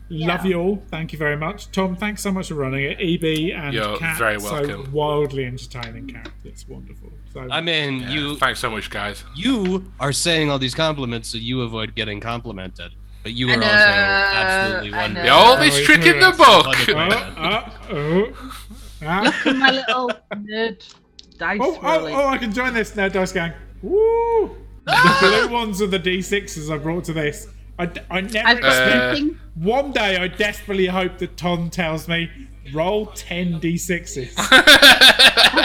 Love 0.09 0.45
you 0.45 0.57
all. 0.57 0.81
Thank 0.89 1.11
you 1.11 1.19
very 1.19 1.35
much, 1.35 1.69
Tom. 1.73 1.97
Thanks 1.97 2.21
so 2.21 2.31
much 2.31 2.47
for 2.47 2.53
running 2.53 2.85
it. 2.85 2.97
EB 3.01 3.51
and 3.53 3.73
You're 3.73 3.97
Kat, 3.97 4.17
very 4.17 4.39
so 4.39 4.85
wildly 4.89 5.43
entertaining 5.43 6.07
characters. 6.07 6.65
Wonderful. 6.65 7.11
So 7.33 7.45
I 7.51 7.59
mean, 7.59 7.99
Yeah, 7.99 8.11
you 8.11 8.35
Thanks 8.37 8.61
so 8.61 8.69
much, 8.69 8.89
guys. 8.89 9.25
you 9.35 9.91
are 9.99 10.13
saying 10.13 10.49
all 10.49 10.59
these 10.59 10.73
compliments 10.75 11.27
so 11.27 11.37
you 11.37 11.59
avoid 11.61 11.93
getting 11.93 12.21
complimented, 12.21 12.93
but 13.21 13.33
you 13.33 13.49
are 13.49 13.55
also 13.55 13.65
absolutely 13.65 14.93
I 14.93 15.01
wonderful. 15.01 15.23
know. 15.29 15.45
The 15.45 15.49
oldest 15.59 15.81
Oh, 15.81 15.83
trick 15.83 16.05
in 16.05 16.19
the 16.21 16.31
book. 16.31 16.67
oh, 16.95 17.73
oh, 17.91 18.31
oh. 18.31 18.53
Ah. 19.05 19.21
Look 19.25 19.45
at 19.45 19.55
my 19.57 19.71
little 19.71 20.09
nerd 20.33 20.95
dice 21.37 21.59
Oh, 21.61 21.77
oh, 21.81 21.99
rolling. 21.99 22.15
oh, 22.15 22.27
I 22.27 22.37
can 22.37 22.51
join 22.53 22.73
this 22.73 22.95
now, 22.95 23.07
Dice 23.07 23.31
Gang. 23.31 23.53
Woo! 23.81 24.55
The 24.85 25.17
blue 25.19 25.53
ones 25.53 25.81
are 25.81 25.87
the 25.87 25.99
D6s 25.99 26.73
I 26.73 26.77
brought 26.77 27.03
to 27.05 27.13
this. 27.13 27.47
I 27.79 27.85
never 27.85 28.47
I've 28.47 28.61
got 28.61 29.11
expect. 29.11 29.19
Uh. 29.21 29.33
One 29.55 29.91
day 29.91 30.17
I 30.17 30.27
desperately 30.27 30.87
hope 30.87 31.17
that 31.19 31.37
Tom 31.37 31.69
tells 31.69 32.07
me, 32.07 32.29
roll 32.73 33.05
10 33.07 33.59
D6s. 33.61 34.33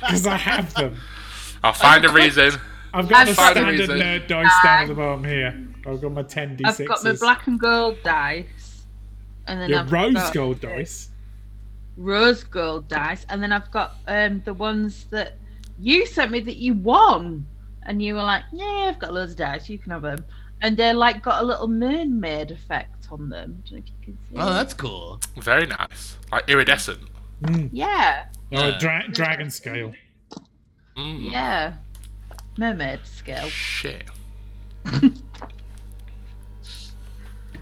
Because 0.00 0.26
I 0.26 0.36
have 0.38 0.74
them. 0.74 0.96
I'll 1.62 1.72
find 1.72 2.04
a 2.04 2.08
reason. 2.12 2.52
I've 2.92 3.08
got 3.08 3.26
the 3.26 3.30
I've 3.30 3.36
got- 3.36 3.52
standard 3.52 3.90
nerd 3.90 4.26
dice 4.26 4.50
down 4.64 4.82
at 4.82 4.88
the 4.88 4.94
bottom 4.94 5.22
here. 5.22 5.68
I've 5.86 6.00
got 6.02 6.10
my 6.12 6.22
10 6.24 6.56
D6s. 6.56 6.66
I've 6.80 6.88
got 6.88 7.04
my 7.04 7.12
black 7.12 7.46
and 7.46 7.60
gold 7.60 7.98
dice. 8.02 8.82
And 9.46 9.60
then 9.60 9.70
Your 9.70 9.78
I've 9.80 9.92
rose 9.92 10.14
got 10.14 10.34
gold 10.34 10.60
dice. 10.60 11.09
Rose 11.96 12.44
gold 12.44 12.88
dice. 12.88 13.24
And 13.28 13.42
then 13.42 13.52
I've 13.52 13.70
got 13.70 13.96
um 14.06 14.42
the 14.44 14.54
ones 14.54 15.04
that 15.10 15.34
you 15.78 16.06
sent 16.06 16.30
me 16.30 16.40
that 16.40 16.56
you 16.56 16.74
won. 16.74 17.46
And 17.84 18.02
you 18.02 18.14
were 18.14 18.22
like, 18.22 18.44
Yeah, 18.52 18.88
I've 18.90 18.98
got 18.98 19.12
loads 19.14 19.32
of 19.32 19.38
dice, 19.38 19.68
you 19.68 19.78
can 19.78 19.90
have 19.92 20.02
them. 20.02 20.24
And 20.62 20.76
they're 20.76 20.94
like 20.94 21.22
got 21.22 21.42
a 21.42 21.46
little 21.46 21.68
mermaid 21.68 22.50
effect 22.50 23.06
on 23.10 23.28
them. 23.30 23.62
Don't 23.64 23.72
know 23.72 23.78
if 23.78 23.84
you 23.86 23.94
can 24.04 24.18
see. 24.30 24.36
Oh, 24.36 24.52
that's 24.52 24.74
cool. 24.74 25.20
Very 25.40 25.66
nice. 25.66 26.16
Like 26.30 26.48
iridescent. 26.48 27.00
yeah. 27.72 28.26
Oh, 28.52 28.68
Yeah. 28.68 28.78
dra- 28.78 29.08
dragon 29.10 29.50
scale. 29.50 29.92
Mm, 30.96 31.30
Yeah. 31.32 31.74
Mermaid 32.58 33.00
scale. 33.04 33.48
Shit. 33.48 34.04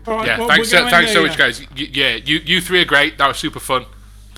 All 0.07 0.17
right, 0.17 0.27
Yeah, 0.27 0.39
well, 0.39 0.49
thanks, 0.49 0.59
we're 0.59 0.65
so, 0.65 0.79
going 0.79 0.91
thanks 0.91 1.13
so 1.13 1.21
there, 1.21 1.29
much, 1.29 1.39
guys. 1.39 1.61
Y- 1.61 1.91
yeah, 1.93 2.15
you 2.15 2.39
you 2.39 2.61
three 2.61 2.81
are 2.81 2.85
great. 2.87 3.19
That 3.19 3.29
was 3.29 3.37
super 3.39 3.61
fun. 3.61 3.85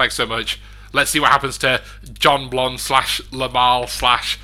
Thanks 0.01 0.15
so 0.15 0.25
much. 0.25 0.59
Let's 0.95 1.11
see 1.11 1.21
what 1.21 1.31
happens 1.31 1.59
to 1.59 1.83
John 2.15 2.49
Blonde 2.49 2.81
slash 2.81 3.21
Lamal 3.33 3.87
slash 3.87 4.39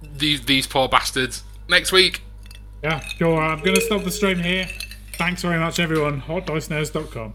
these 0.00 0.44
these 0.44 0.68
poor 0.68 0.88
bastards 0.88 1.42
next 1.68 1.90
week. 1.90 2.22
Yeah, 2.84 3.02
cool. 3.18 3.36
I'm 3.36 3.58
going 3.58 3.74
to 3.74 3.80
stop 3.80 4.04
the 4.04 4.12
stream 4.12 4.38
here. 4.38 4.68
Thanks 5.14 5.42
very 5.42 5.58
much, 5.58 5.80
everyone. 5.80 6.22
HotDiceNerds.com. 6.22 7.34